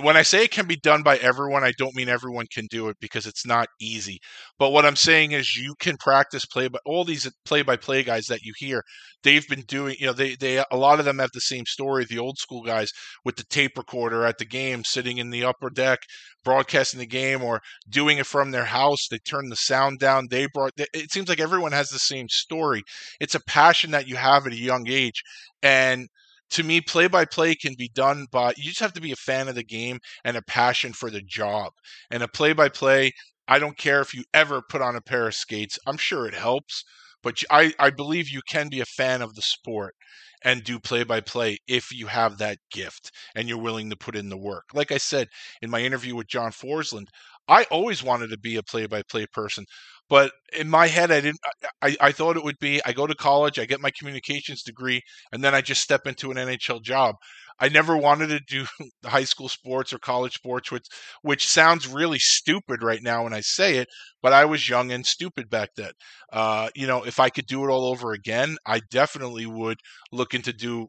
When 0.00 0.16
I 0.16 0.22
say 0.22 0.44
it 0.44 0.50
can 0.50 0.66
be 0.66 0.76
done 0.76 1.02
by 1.02 1.16
everyone, 1.18 1.64
I 1.64 1.72
don't 1.78 1.94
mean 1.94 2.08
everyone 2.08 2.46
can 2.52 2.66
do 2.70 2.88
it 2.88 2.96
because 3.00 3.26
it's 3.26 3.46
not 3.46 3.68
easy. 3.80 4.18
But 4.58 4.70
what 4.70 4.84
I'm 4.84 4.96
saying 4.96 5.32
is 5.32 5.56
you 5.56 5.74
can 5.80 5.96
practice 5.98 6.44
play 6.44 6.68
by 6.68 6.78
all 6.84 7.04
these 7.04 7.30
play 7.44 7.62
by 7.62 7.76
play 7.76 8.02
guys 8.02 8.26
that 8.26 8.42
you 8.42 8.52
hear. 8.56 8.82
They've 9.22 9.46
been 9.46 9.62
doing, 9.62 9.96
you 9.98 10.06
know, 10.06 10.12
they 10.12 10.34
they 10.34 10.62
a 10.70 10.76
lot 10.76 10.98
of 10.98 11.04
them 11.04 11.18
have 11.18 11.30
the 11.32 11.40
same 11.40 11.64
story. 11.66 12.04
The 12.04 12.18
old 12.18 12.38
school 12.38 12.62
guys 12.62 12.90
with 13.24 13.36
the 13.36 13.44
tape 13.44 13.76
recorder 13.76 14.24
at 14.24 14.38
the 14.38 14.44
game, 14.44 14.84
sitting 14.84 15.18
in 15.18 15.30
the 15.30 15.44
upper 15.44 15.70
deck, 15.70 16.00
broadcasting 16.44 17.00
the 17.00 17.06
game 17.06 17.42
or 17.42 17.60
doing 17.88 18.18
it 18.18 18.26
from 18.26 18.50
their 18.50 18.64
house. 18.64 19.08
They 19.10 19.18
turn 19.18 19.48
the 19.48 19.56
sound 19.56 19.98
down. 19.98 20.28
They 20.30 20.46
brought. 20.52 20.72
It 20.76 21.12
seems 21.12 21.28
like 21.28 21.40
everyone 21.40 21.72
has 21.72 21.88
the 21.88 21.98
same 21.98 22.28
story. 22.28 22.82
It's 23.20 23.34
a 23.34 23.40
passion 23.46 23.90
that 23.92 24.08
you 24.08 24.16
have 24.16 24.46
at 24.46 24.52
a 24.52 24.56
young 24.56 24.86
age, 24.88 25.22
and 25.62 26.08
to 26.50 26.62
me, 26.62 26.80
play 26.80 27.08
by 27.08 27.24
play 27.24 27.54
can 27.54 27.74
be 27.76 27.88
done 27.88 28.26
by 28.30 28.54
you 28.56 28.64
just 28.64 28.80
have 28.80 28.92
to 28.94 29.00
be 29.00 29.12
a 29.12 29.16
fan 29.16 29.48
of 29.48 29.54
the 29.54 29.64
game 29.64 29.98
and 30.24 30.36
a 30.36 30.42
passion 30.42 30.92
for 30.92 31.10
the 31.10 31.22
job. 31.22 31.72
And 32.10 32.22
a 32.22 32.28
play 32.28 32.52
by 32.52 32.68
play, 32.68 33.12
I 33.48 33.58
don't 33.58 33.78
care 33.78 34.00
if 34.00 34.14
you 34.14 34.24
ever 34.34 34.62
put 34.68 34.82
on 34.82 34.96
a 34.96 35.00
pair 35.00 35.26
of 35.26 35.34
skates, 35.34 35.78
I'm 35.86 35.96
sure 35.96 36.26
it 36.26 36.34
helps, 36.34 36.84
but 37.22 37.42
I, 37.50 37.72
I 37.78 37.90
believe 37.90 38.28
you 38.28 38.40
can 38.48 38.68
be 38.68 38.80
a 38.80 38.86
fan 38.86 39.22
of 39.22 39.34
the 39.34 39.42
sport 39.42 39.94
and 40.42 40.62
do 40.62 40.78
play 40.78 41.02
by 41.02 41.20
play 41.20 41.58
if 41.66 41.90
you 41.92 42.06
have 42.06 42.38
that 42.38 42.58
gift 42.70 43.10
and 43.34 43.48
you're 43.48 43.58
willing 43.58 43.90
to 43.90 43.96
put 43.96 44.16
in 44.16 44.28
the 44.28 44.36
work. 44.36 44.64
Like 44.74 44.92
I 44.92 44.98
said 44.98 45.28
in 45.62 45.70
my 45.70 45.80
interview 45.80 46.14
with 46.14 46.28
John 46.28 46.52
Forslund, 46.52 47.08
I 47.48 47.64
always 47.64 48.02
wanted 48.02 48.30
to 48.30 48.38
be 48.38 48.56
a 48.56 48.62
play 48.62 48.86
by 48.86 49.02
play 49.02 49.26
person. 49.26 49.64
But 50.08 50.32
in 50.52 50.68
my 50.68 50.86
head, 50.86 51.10
I 51.10 51.20
didn't. 51.20 51.40
I, 51.82 51.96
I 52.00 52.12
thought 52.12 52.36
it 52.36 52.44
would 52.44 52.58
be 52.60 52.80
I 52.84 52.92
go 52.92 53.06
to 53.06 53.14
college, 53.14 53.58
I 53.58 53.64
get 53.66 53.80
my 53.80 53.90
communications 53.98 54.62
degree, 54.62 55.02
and 55.32 55.42
then 55.42 55.54
I 55.54 55.60
just 55.62 55.80
step 55.82 56.06
into 56.06 56.30
an 56.30 56.38
NHL 56.38 56.80
job. 56.82 57.16
I 57.58 57.68
never 57.68 57.96
wanted 57.96 58.28
to 58.28 58.40
do 58.40 58.66
high 59.04 59.24
school 59.24 59.48
sports 59.48 59.92
or 59.92 59.98
college 59.98 60.34
sports, 60.34 60.70
which 60.70 60.86
which 61.22 61.46
sounds 61.46 61.86
really 61.88 62.18
stupid 62.18 62.82
right 62.82 63.02
now 63.02 63.24
when 63.24 63.32
I 63.32 63.40
say 63.40 63.76
it, 63.78 63.88
but 64.22 64.32
I 64.32 64.44
was 64.44 64.68
young 64.68 64.92
and 64.92 65.06
stupid 65.06 65.48
back 65.50 65.70
then. 65.76 65.92
Uh, 66.32 66.68
you 66.74 66.86
know, 66.86 67.04
if 67.04 67.18
I 67.20 67.30
could 67.30 67.46
do 67.46 67.64
it 67.64 67.70
all 67.70 67.86
over 67.86 68.12
again, 68.12 68.56
I 68.66 68.80
definitely 68.90 69.46
would 69.46 69.78
look 70.12 70.34
into 70.34 70.52
do 70.52 70.88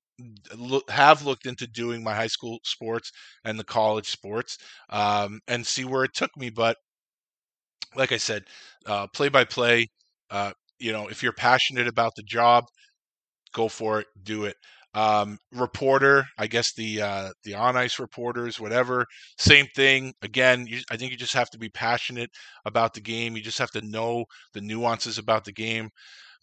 look, 0.55 0.89
have 0.89 1.23
looked 1.25 1.45
into 1.45 1.67
doing 1.67 2.03
my 2.03 2.13
high 2.15 2.27
school 2.27 2.59
sports 2.63 3.11
and 3.43 3.59
the 3.59 3.63
college 3.63 4.07
sports 4.09 4.57
um, 4.89 5.39
and 5.47 5.65
see 5.65 5.85
where 5.85 6.03
it 6.03 6.13
took 6.13 6.35
me. 6.37 6.49
But 6.49 6.77
like 7.95 8.11
I 8.11 8.17
said, 8.17 8.43
play 9.13 9.29
by 9.29 9.43
play. 9.45 9.87
You 10.79 10.91
know, 10.91 11.07
if 11.07 11.23
you're 11.23 11.33
passionate 11.33 11.87
about 11.87 12.13
the 12.15 12.23
job, 12.23 12.65
go 13.53 13.69
for 13.69 14.01
it, 14.01 14.07
do 14.23 14.45
it. 14.45 14.57
Um, 14.97 15.37
reporter, 15.53 16.25
I 16.39 16.47
guess 16.47 16.73
the 16.73 17.01
uh, 17.03 17.29
the 17.43 17.53
on 17.53 17.77
ice 17.77 17.99
reporters, 17.99 18.59
whatever, 18.59 19.05
same 19.37 19.67
thing. 19.75 20.13
Again, 20.23 20.65
you, 20.65 20.79
I 20.89 20.97
think 20.97 21.11
you 21.11 21.17
just 21.17 21.35
have 21.35 21.51
to 21.51 21.59
be 21.59 21.69
passionate 21.69 22.31
about 22.65 22.95
the 22.95 23.01
game. 23.01 23.35
You 23.37 23.43
just 23.43 23.59
have 23.59 23.69
to 23.71 23.81
know 23.85 24.25
the 24.53 24.61
nuances 24.61 25.19
about 25.19 25.45
the 25.45 25.53
game. 25.53 25.89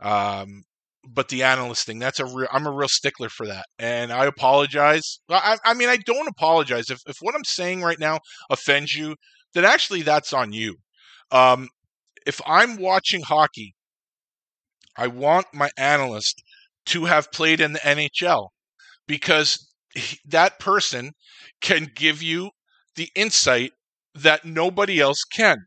Um, 0.00 0.62
but 1.08 1.28
the 1.30 1.42
analyst 1.42 1.84
thing, 1.84 1.98
that's 1.98 2.20
a 2.20 2.26
real. 2.26 2.46
I'm 2.52 2.66
a 2.68 2.70
real 2.70 2.88
stickler 2.88 3.28
for 3.28 3.46
that, 3.48 3.66
and 3.80 4.12
I 4.12 4.26
apologize. 4.26 5.18
I, 5.28 5.58
I 5.64 5.74
mean, 5.74 5.88
I 5.88 5.96
don't 5.96 6.28
apologize 6.28 6.90
if 6.90 7.00
if 7.08 7.16
what 7.22 7.34
I'm 7.34 7.44
saying 7.44 7.82
right 7.82 7.98
now 7.98 8.20
offends 8.50 8.94
you. 8.94 9.16
Then 9.54 9.64
actually, 9.64 10.02
that's 10.02 10.32
on 10.32 10.52
you. 10.52 10.76
Um, 11.32 11.68
if 12.24 12.40
I'm 12.46 12.76
watching 12.76 13.22
hockey, 13.22 13.74
I 14.96 15.08
want 15.08 15.46
my 15.52 15.70
analyst 15.76 16.40
to 16.86 17.04
have 17.06 17.32
played 17.32 17.60
in 17.60 17.72
the 17.72 17.78
NHL 17.80 18.48
because 19.06 19.70
that 20.26 20.58
person 20.58 21.12
can 21.60 21.88
give 21.94 22.22
you 22.22 22.50
the 22.96 23.08
insight 23.14 23.72
that 24.14 24.44
nobody 24.44 25.00
else 25.00 25.24
can. 25.24 25.66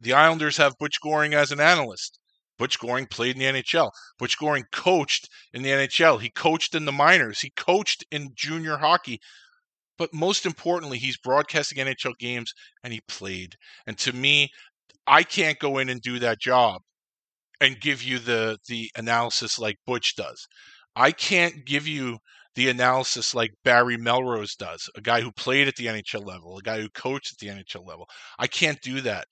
The 0.00 0.12
Islanders 0.12 0.56
have 0.56 0.78
Butch 0.78 1.00
Goring 1.02 1.34
as 1.34 1.50
an 1.50 1.60
analyst. 1.60 2.18
Butch 2.58 2.78
Goring 2.78 3.06
played 3.06 3.36
in 3.36 3.40
the 3.40 3.62
NHL. 3.62 3.90
Butch 4.18 4.38
Goring 4.38 4.64
coached 4.70 5.28
in 5.52 5.62
the 5.62 5.70
NHL. 5.70 6.20
He 6.20 6.30
coached 6.30 6.74
in 6.74 6.84
the 6.84 6.92
minors. 6.92 7.40
He 7.40 7.50
coached 7.56 8.04
in 8.10 8.30
junior 8.34 8.76
hockey. 8.78 9.18
But 9.98 10.12
most 10.12 10.46
importantly, 10.46 10.98
he's 10.98 11.16
broadcasting 11.16 11.78
NHL 11.78 12.16
games 12.18 12.52
and 12.82 12.92
he 12.92 13.00
played. 13.08 13.56
And 13.86 13.96
to 13.98 14.12
me, 14.12 14.50
I 15.06 15.22
can't 15.22 15.58
go 15.58 15.78
in 15.78 15.88
and 15.88 16.00
do 16.00 16.18
that 16.20 16.40
job 16.40 16.82
and 17.60 17.80
give 17.80 18.02
you 18.02 18.18
the 18.18 18.58
the 18.68 18.90
analysis 18.96 19.58
like 19.58 19.76
Butch 19.86 20.16
does. 20.16 20.46
I 20.96 21.10
can't 21.10 21.64
give 21.64 21.86
you 21.88 22.18
the 22.54 22.68
analysis 22.68 23.34
like 23.34 23.50
Barry 23.64 23.96
Melrose 23.96 24.54
does, 24.54 24.88
a 24.96 25.00
guy 25.00 25.20
who 25.20 25.32
played 25.32 25.68
at 25.68 25.74
the 25.76 25.86
NHL 25.86 26.24
level, 26.24 26.56
a 26.56 26.62
guy 26.62 26.80
who 26.80 26.88
coached 26.90 27.32
at 27.32 27.38
the 27.38 27.52
NHL 27.52 27.86
level. 27.86 28.06
I 28.38 28.46
can't 28.46 28.80
do 28.80 29.00
that. 29.00 29.26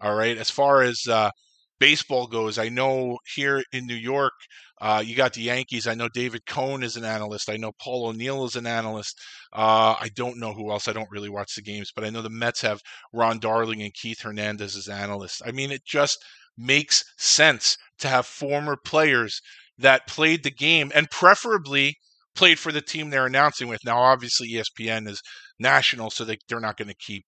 All 0.00 0.14
right. 0.14 0.36
As 0.36 0.50
far 0.50 0.82
as 0.82 1.06
uh, 1.06 1.30
baseball 1.78 2.26
goes, 2.26 2.58
I 2.58 2.68
know 2.68 3.18
here 3.34 3.62
in 3.72 3.86
New 3.86 3.94
York, 3.94 4.32
uh, 4.80 5.02
you 5.04 5.14
got 5.14 5.34
the 5.34 5.42
Yankees. 5.42 5.86
I 5.86 5.94
know 5.94 6.08
David 6.08 6.44
Cone 6.46 6.82
is 6.82 6.96
an 6.96 7.04
analyst. 7.04 7.50
I 7.50 7.56
know 7.56 7.72
Paul 7.80 8.08
O'Neill 8.08 8.44
is 8.46 8.56
an 8.56 8.66
analyst. 8.66 9.20
Uh, 9.52 9.94
I 10.00 10.08
don't 10.16 10.38
know 10.38 10.54
who 10.54 10.70
else. 10.70 10.88
I 10.88 10.92
don't 10.92 11.10
really 11.10 11.28
watch 11.28 11.54
the 11.54 11.62
games, 11.62 11.92
but 11.94 12.04
I 12.04 12.10
know 12.10 12.22
the 12.22 12.30
Mets 12.30 12.62
have 12.62 12.80
Ron 13.12 13.38
Darling 13.38 13.82
and 13.82 13.94
Keith 13.94 14.22
Hernandez 14.22 14.76
as 14.76 14.88
analysts. 14.88 15.42
I 15.44 15.52
mean, 15.52 15.70
it 15.70 15.84
just 15.84 16.18
makes 16.56 17.04
sense 17.16 17.76
to 17.98 18.08
have 18.08 18.26
former 18.26 18.76
players 18.76 19.40
that 19.78 20.06
played 20.06 20.42
the 20.42 20.50
game 20.50 20.92
and 20.94 21.10
preferably 21.10 21.96
played 22.34 22.58
for 22.58 22.72
the 22.72 22.80
team 22.80 23.10
they're 23.10 23.26
announcing 23.26 23.68
with. 23.68 23.80
Now, 23.84 23.98
obviously, 23.98 24.52
ESPN 24.52 25.08
is 25.08 25.20
national, 25.58 26.10
so 26.10 26.24
they, 26.24 26.38
they're 26.48 26.60
not 26.60 26.76
going 26.76 26.88
to 26.88 26.94
keep 26.94 27.24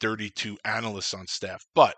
32 0.00 0.56
analysts 0.64 1.14
on 1.14 1.26
staff. 1.26 1.62
But 1.74 1.94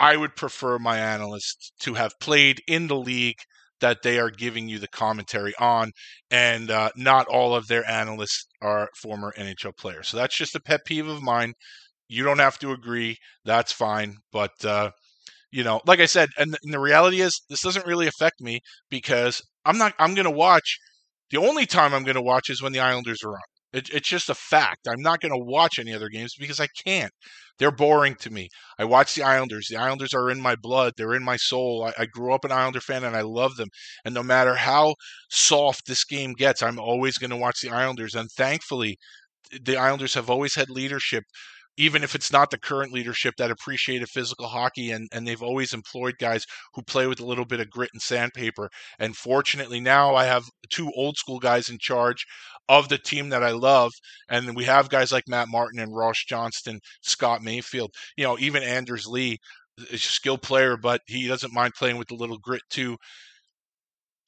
I 0.00 0.16
would 0.16 0.36
prefer 0.36 0.78
my 0.78 0.98
analysts 0.98 1.72
to 1.80 1.94
have 1.94 2.12
played 2.20 2.60
in 2.68 2.86
the 2.86 2.96
league 2.96 3.38
that 3.80 4.02
they 4.02 4.18
are 4.18 4.30
giving 4.30 4.68
you 4.68 4.78
the 4.78 4.88
commentary 4.88 5.54
on, 5.58 5.92
and 6.30 6.70
uh, 6.70 6.90
not 6.96 7.26
all 7.28 7.54
of 7.54 7.68
their 7.68 7.88
analysts 7.88 8.46
are 8.60 8.88
former 8.96 9.32
NHL 9.38 9.76
players. 9.76 10.08
So 10.08 10.16
that's 10.16 10.36
just 10.36 10.56
a 10.56 10.60
pet 10.60 10.80
peeve 10.84 11.06
of 11.06 11.22
mine. 11.22 11.54
You 12.08 12.24
don't 12.24 12.38
have 12.40 12.58
to 12.60 12.72
agree. 12.72 13.16
That's 13.44 13.72
fine. 13.72 14.16
But 14.32 14.64
uh, 14.64 14.90
you 15.50 15.64
know, 15.64 15.80
like 15.86 16.00
I 16.00 16.06
said, 16.06 16.28
and, 16.38 16.56
and 16.62 16.72
the 16.72 16.80
reality 16.80 17.20
is 17.20 17.40
this 17.48 17.62
doesn't 17.62 17.86
really 17.86 18.06
affect 18.06 18.40
me 18.40 18.60
because 18.90 19.42
I'm 19.64 19.78
not. 19.78 19.94
I'm 19.98 20.14
going 20.14 20.24
to 20.24 20.30
watch. 20.30 20.78
The 21.30 21.38
only 21.38 21.66
time 21.66 21.94
I'm 21.94 22.04
going 22.04 22.16
to 22.16 22.22
watch 22.22 22.50
is 22.50 22.62
when 22.62 22.72
the 22.72 22.80
Islanders 22.80 23.22
are 23.24 23.32
on. 23.32 23.40
It, 23.72 23.90
it's 23.90 24.08
just 24.08 24.30
a 24.30 24.34
fact. 24.34 24.88
I'm 24.88 25.02
not 25.02 25.20
going 25.20 25.32
to 25.32 25.44
watch 25.44 25.78
any 25.78 25.92
other 25.92 26.08
games 26.08 26.34
because 26.38 26.58
I 26.58 26.68
can't. 26.84 27.12
They're 27.58 27.70
boring 27.70 28.14
to 28.20 28.30
me. 28.30 28.48
I 28.78 28.84
watch 28.84 29.14
the 29.14 29.24
Islanders. 29.24 29.66
The 29.68 29.76
Islanders 29.76 30.14
are 30.14 30.30
in 30.30 30.40
my 30.40 30.54
blood. 30.56 30.94
They're 30.96 31.14
in 31.14 31.24
my 31.24 31.36
soul. 31.36 31.84
I, 31.84 32.02
I 32.02 32.06
grew 32.06 32.32
up 32.32 32.44
an 32.44 32.52
Islander 32.52 32.80
fan 32.80 33.04
and 33.04 33.16
I 33.16 33.20
love 33.20 33.56
them. 33.56 33.68
And 34.04 34.14
no 34.14 34.22
matter 34.22 34.54
how 34.54 34.94
soft 35.28 35.86
this 35.86 36.04
game 36.04 36.32
gets, 36.32 36.62
I'm 36.62 36.78
always 36.78 37.18
going 37.18 37.30
to 37.30 37.36
watch 37.36 37.60
the 37.60 37.70
Islanders. 37.70 38.14
And 38.14 38.30
thankfully, 38.30 38.96
the 39.50 39.76
Islanders 39.76 40.14
have 40.14 40.30
always 40.30 40.54
had 40.54 40.70
leadership 40.70 41.24
even 41.78 42.02
if 42.02 42.14
it's 42.14 42.32
not 42.32 42.50
the 42.50 42.58
current 42.58 42.92
leadership 42.92 43.34
that 43.38 43.50
appreciated 43.50 44.08
physical 44.08 44.48
hockey 44.48 44.90
and, 44.90 45.08
and 45.12 45.26
they've 45.26 45.42
always 45.42 45.72
employed 45.72 46.16
guys 46.18 46.44
who 46.74 46.82
play 46.82 47.06
with 47.06 47.20
a 47.20 47.24
little 47.24 47.44
bit 47.44 47.60
of 47.60 47.70
grit 47.70 47.90
and 47.92 48.02
sandpaper. 48.02 48.68
And 48.98 49.16
fortunately 49.16 49.80
now 49.80 50.14
I 50.14 50.24
have 50.24 50.44
two 50.70 50.90
old 50.96 51.16
school 51.16 51.38
guys 51.38 51.70
in 51.70 51.78
charge 51.78 52.26
of 52.68 52.88
the 52.88 52.98
team 52.98 53.28
that 53.30 53.44
I 53.44 53.52
love. 53.52 53.92
And 54.28 54.54
we 54.56 54.64
have 54.64 54.90
guys 54.90 55.12
like 55.12 55.28
Matt 55.28 55.48
Martin 55.48 55.80
and 55.80 55.94
Ross 55.94 56.24
Johnston, 56.28 56.80
Scott 57.02 57.42
Mayfield, 57.42 57.92
you 58.16 58.24
know, 58.24 58.36
even 58.38 58.62
Anders 58.62 59.06
Lee 59.06 59.38
is 59.78 60.04
a 60.04 60.08
skilled 60.08 60.42
player, 60.42 60.76
but 60.76 61.00
he 61.06 61.28
doesn't 61.28 61.54
mind 61.54 61.74
playing 61.78 61.96
with 61.96 62.10
a 62.10 62.16
little 62.16 62.38
grit 62.38 62.62
too. 62.68 62.96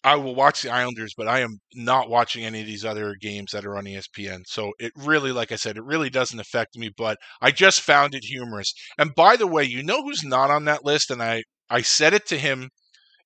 I 0.02 0.16
will 0.16 0.34
watch 0.34 0.62
the 0.62 0.70
Islanders, 0.70 1.12
but 1.16 1.28
I 1.28 1.40
am 1.40 1.58
not 1.74 2.08
watching 2.08 2.44
any 2.44 2.60
of 2.60 2.66
these 2.66 2.84
other 2.84 3.14
games 3.20 3.52
that 3.52 3.66
are 3.66 3.76
on 3.76 3.84
ESPN. 3.84 4.40
So 4.46 4.72
it 4.78 4.92
really, 4.96 5.30
like 5.30 5.52
I 5.52 5.56
said, 5.56 5.76
it 5.76 5.84
really 5.84 6.08
doesn't 6.08 6.40
affect 6.40 6.76
me, 6.76 6.90
but 6.96 7.18
I 7.42 7.50
just 7.50 7.82
found 7.82 8.14
it 8.14 8.24
humorous. 8.24 8.72
And 8.96 9.14
by 9.14 9.36
the 9.36 9.46
way, 9.46 9.64
you 9.64 9.82
know 9.82 10.02
who's 10.02 10.24
not 10.24 10.50
on 10.50 10.64
that 10.64 10.84
list? 10.84 11.10
And 11.10 11.22
I, 11.22 11.42
I 11.68 11.82
said 11.82 12.14
it 12.14 12.26
to 12.28 12.38
him 12.38 12.70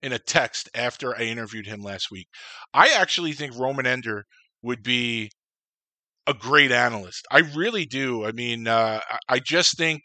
in 0.02 0.12
a 0.12 0.18
text 0.18 0.68
after 0.74 1.16
I 1.16 1.22
interviewed 1.22 1.66
him 1.66 1.80
last 1.80 2.10
week. 2.10 2.26
I 2.72 2.90
actually 2.90 3.32
think 3.32 3.54
Rumun 3.54 3.84
Ndur 3.84 4.22
would 4.62 4.82
be 4.82 5.30
a 6.26 6.34
great 6.34 6.72
analyst. 6.72 7.26
I 7.30 7.40
really 7.54 7.86
do. 7.86 8.24
I 8.24 8.32
mean, 8.32 8.66
uh, 8.66 9.00
I 9.28 9.38
just 9.38 9.78
think 9.78 10.02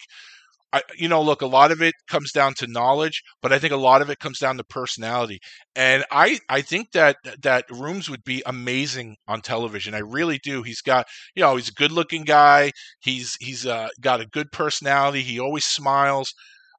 I, 0.71 0.81
you 0.97 1.07
know, 1.07 1.21
look, 1.21 1.41
a 1.41 1.47
lot 1.47 1.71
of 1.71 1.81
it 1.81 1.95
comes 2.07 2.31
down 2.31 2.53
to 2.55 2.67
knowledge, 2.67 3.23
but 3.41 3.51
I 3.51 3.57
think 3.59 3.73
a 3.73 3.77
lot 3.77 4.01
of 4.01 4.09
it 4.09 4.19
comes 4.19 4.37
down 4.37 4.57
to 4.57 4.63
personality. 4.63 5.39
And 5.75 6.03
I, 6.11 6.39
I 6.47 6.61
think 6.61 6.91
that 6.91 7.17
that 7.41 7.65
Rooms 7.71 8.09
would 8.09 8.23
be 8.23 8.43
amazing 8.45 9.15
on 9.27 9.41
television. 9.41 9.95
I 9.95 9.99
really 9.99 10.39
do. 10.43 10.61
He's 10.61 10.81
got, 10.81 11.07
you 11.35 11.41
know, 11.41 11.55
he's 11.55 11.69
a 11.69 11.73
good-looking 11.73 12.23
guy. 12.23 12.71
He's 12.99 13.35
he's 13.39 13.65
uh, 13.65 13.89
got 13.99 14.21
a 14.21 14.27
good 14.27 14.51
personality. 14.51 15.21
He 15.21 15.39
always 15.39 15.65
smiles. 15.65 16.33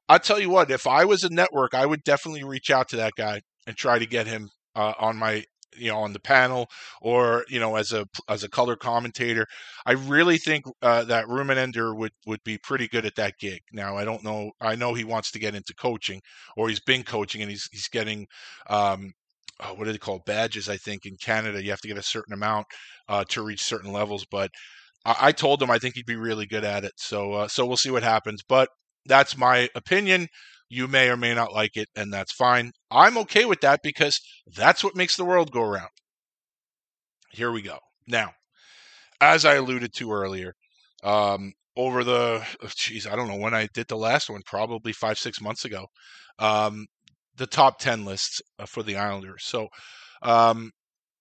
I'll 0.07 0.19
tell 0.19 0.39
you 0.39 0.49
what, 0.49 0.71
if 0.71 0.87
I 0.87 1.05
was 1.05 1.23
a 1.23 1.33
network, 1.33 1.73
I 1.73 1.85
would 1.85 2.03
definitely 2.03 2.43
reach 2.43 2.69
out 2.69 2.89
to 2.89 2.97
that 2.97 3.13
guy 3.17 3.41
and 3.67 3.75
try 3.75 3.99
to 3.99 4.05
get 4.05 4.27
him 4.27 4.49
uh, 4.75 4.93
on 4.99 5.17
my 5.17 5.43
you 5.81 5.89
know 5.91 5.99
on 5.99 6.13
the 6.13 6.19
panel 6.19 6.69
or 7.01 7.45
you 7.49 7.59
know 7.59 7.75
as 7.75 7.91
a 7.91 8.05
as 8.29 8.43
a 8.43 8.49
color 8.49 8.75
commentator 8.75 9.45
i 9.85 9.93
really 9.93 10.37
think 10.37 10.65
uh, 10.81 11.03
that 11.05 11.25
Rumun 11.25 11.71
Ndur 11.71 11.95
would 11.95 12.11
would 12.25 12.43
be 12.43 12.57
pretty 12.57 12.87
good 12.87 13.05
at 13.05 13.15
that 13.15 13.37
gig. 13.39 13.61
Now 13.73 13.97
i 13.97 14.05
don't 14.05 14.23
know 14.23 14.51
i 14.61 14.75
know 14.75 14.93
he 14.93 15.03
wants 15.03 15.31
to 15.31 15.39
get 15.39 15.55
into 15.55 15.73
coaching 15.73 16.21
or 16.55 16.69
he's 16.69 16.79
been 16.79 17.03
coaching 17.03 17.41
and 17.41 17.49
he's 17.51 17.67
he's 17.71 17.87
getting 17.87 18.27
um 18.69 19.11
oh, 19.61 19.73
what 19.73 19.85
do 19.85 19.91
they 19.91 19.97
call 19.97 20.19
badges 20.25 20.69
i 20.69 20.77
think 20.77 21.05
in 21.05 21.15
canada. 21.17 21.63
You 21.63 21.71
have 21.71 21.81
to 21.81 21.87
get 21.87 21.97
a 21.97 22.03
certain 22.03 22.33
amount 22.33 22.67
uh, 23.09 23.23
to 23.29 23.41
reach 23.41 23.63
certain 23.63 23.91
levels 23.91 24.25
but 24.29 24.51
I, 25.05 25.15
I 25.21 25.31
told 25.31 25.61
him 25.61 25.71
i 25.71 25.79
think 25.79 25.95
he'd 25.95 26.05
be 26.05 26.15
really 26.15 26.45
good 26.45 26.63
at 26.63 26.83
it. 26.83 26.93
So 26.97 27.33
uh, 27.33 27.47
so 27.47 27.65
we'll 27.65 27.77
see 27.77 27.91
what 27.91 28.03
happens 28.03 28.41
but 28.47 28.69
that's 29.05 29.37
my 29.37 29.69
opinion 29.75 30.27
you 30.71 30.87
may 30.87 31.09
or 31.09 31.17
may 31.17 31.33
not 31.33 31.51
like 31.51 31.75
it, 31.75 31.89
and 31.97 32.13
that's 32.13 32.31
fine. 32.31 32.71
I'm 32.89 33.17
okay 33.17 33.43
with 33.43 33.59
that 33.59 33.81
because 33.83 34.21
that's 34.55 34.85
what 34.85 34.95
makes 34.95 35.17
the 35.17 35.25
world 35.25 35.51
go 35.51 35.63
around. 35.63 35.89
Here 37.29 37.51
we 37.51 37.61
go. 37.61 37.77
Now, 38.07 38.31
as 39.19 39.43
I 39.43 39.55
alluded 39.55 39.93
to 39.95 40.13
earlier, 40.13 40.53
um, 41.03 41.51
over 41.75 42.05
the, 42.05 42.47
geez, 42.77 43.05
I 43.05 43.17
don't 43.17 43.27
know 43.27 43.35
when 43.35 43.53
I 43.53 43.67
did 43.73 43.87
the 43.89 43.97
last 43.97 44.29
one, 44.29 44.43
probably 44.45 44.93
five, 44.93 45.19
six 45.19 45.41
months 45.41 45.65
ago, 45.65 45.87
um, 46.39 46.85
the 47.35 47.47
top 47.47 47.77
10 47.79 48.05
lists 48.05 48.41
uh, 48.57 48.65
for 48.65 48.81
the 48.81 48.95
Islanders. 48.95 49.43
So, 49.43 49.67
um, 50.21 50.71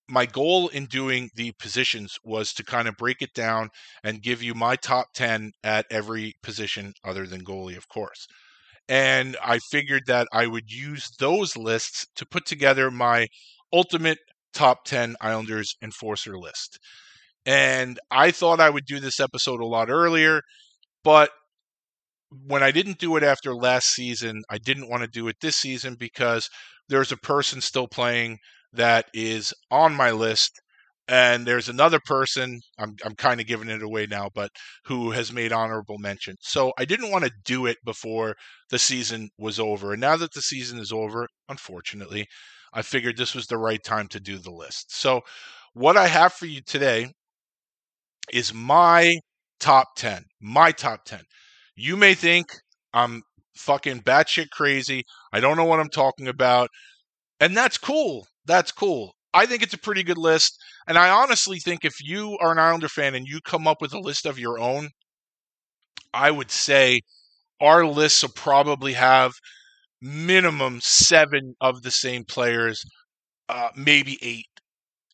my 0.09 0.27
goal 0.27 0.69
in 0.69 0.87
doing 0.87 1.29
the 1.35 1.53
positions 1.59 2.19
was 2.25 2.53
to 2.53 2.65
kind 2.65 2.87
of 2.87 2.97
break 2.97 3.21
it 3.21 3.33
down 3.35 3.71
and 4.05 4.23
give 4.23 4.45
you 4.45 4.55
my 4.55 4.77
top 4.77 5.07
10 5.15 5.51
at 5.65 5.87
every 5.91 6.35
position 6.41 6.93
other 7.05 7.27
than 7.27 7.45
goalie, 7.45 7.77
of 7.77 7.89
course. 7.89 8.27
And 8.91 9.37
I 9.41 9.61
figured 9.71 10.03
that 10.09 10.27
I 10.33 10.49
would 10.49 10.73
use 10.73 11.09
those 11.21 11.57
lists 11.57 12.09
to 12.17 12.27
put 12.27 12.45
together 12.45 12.91
my 12.91 13.29
ultimate 13.73 14.19
top 14.53 14.85
10 14.85 15.15
Islanders 15.21 15.77
enforcer 15.81 16.37
list. 16.37 16.81
And 17.47 18.01
I 18.11 18.33
thought 18.33 18.61
I 18.61 18.69
would 18.69 18.85
do 18.87 18.99
this 18.99 19.21
episode 19.21 19.61
a 19.61 19.67
lot 19.67 19.91
earlier, 19.91 20.43
but 21.05 21.31
when 22.47 22.65
I 22.65 22.73
didn't 22.73 22.99
do 22.99 23.17
it 23.17 23.23
after 23.23 23.55
last 23.55 23.91
season, 23.91 24.43
I 24.51 24.59
didn't 24.59 24.91
want 24.91 25.05
to 25.05 25.09
do 25.09 25.29
it 25.29 25.37
this 25.41 25.57
season 25.57 25.95
because 25.95 26.51
there's 26.89 27.13
a 27.13 27.17
person 27.17 27.61
still 27.61 27.87
playing 27.87 28.39
that 28.73 29.07
is 29.15 29.55
on 29.71 29.95
my 29.95 30.11
list 30.11 30.61
and 31.11 31.47
there's 31.47 31.69
another 31.69 32.01
person 32.07 32.61
i'm, 32.79 32.97
I'm 33.05 33.15
kind 33.17 33.41
of 33.41 33.47
giving 33.49 33.69
it 33.71 33.83
away 33.83 34.07
now 34.07 34.31
but 34.35 34.51
who 34.87 35.11
has 35.13 35.33
made 35.33 35.53
honorable 35.53 35.99
mention. 35.99 36.37
So 36.41 36.73
i 36.79 36.87
didn't 36.87 37.11
want 37.13 37.25
to 37.27 37.33
do 37.45 37.67
it 37.67 37.79
before 37.85 38.37
the 38.71 38.79
season 38.79 39.31
was 39.39 39.61
over 39.61 39.93
and 39.93 40.01
now 40.01 40.17
that 40.17 40.33
the 40.35 40.43
season 40.43 40.79
is 40.79 40.93
over 40.93 41.29
unfortunately 41.49 42.27
i 42.73 42.83
figured 42.83 43.17
this 43.19 43.35
was 43.35 43.47
the 43.47 43.59
right 43.59 43.83
time 43.85 44.09
to 44.09 44.21
do 44.21 44.39
the 44.39 44.53
list. 44.53 44.97
So 44.97 45.23
what 45.75 45.97
i 45.99 46.07
have 46.09 46.33
for 46.33 46.47
you 46.47 46.63
today 46.63 47.13
is 48.33 48.55
my 48.55 49.13
top 49.59 49.89
10 49.97 50.25
my 50.41 50.73
top 50.73 51.05
10 51.05 51.23
you 51.77 51.97
may 51.97 52.15
think 52.15 52.47
i'm 52.95 53.23
fucking 53.57 54.01
batshit 54.01 54.49
crazy 54.51 55.05
i 55.33 55.41
don't 55.41 55.57
know 55.57 55.65
what 55.65 55.81
i'm 55.81 55.89
talking 55.91 56.29
about 56.29 56.71
and 57.41 57.57
that's 57.57 57.79
cool 57.79 58.27
that's 58.47 58.73
cool 58.73 59.15
I 59.33 59.47
think 59.47 59.63
it's 59.63 59.75
a 59.75 59.79
pretty 59.79 60.03
good 60.03 60.19
list. 60.19 60.59
And 60.87 60.99
I 60.99 61.11
honestly 61.11 61.59
think 61.59 61.85
if 61.85 61.95
you 62.03 62.37
are 62.41 62.53
an 62.53 62.59
Islander 62.59 62.89
fan 62.89 63.15
and 63.15 63.27
you 63.27 63.41
come 63.45 63.67
up 63.69 63.81
with 63.81 63.93
a 63.93 64.01
list 64.01 64.27
of 64.27 64.39
your 64.39 64.59
own, 64.59 64.91
I 66.13 66.31
would 66.31 66.51
say 66.51 67.03
our 67.61 67.87
lists 67.87 68.23
will 68.23 68.31
probably 68.31 68.95
have 68.95 69.33
minimum 70.03 70.81
seven 70.83 71.55
of 71.61 71.83
the 71.83 71.91
same 71.91 72.25
players, 72.25 72.83
uh, 73.49 73.69
maybe 73.77 74.19
eight. 74.23 74.47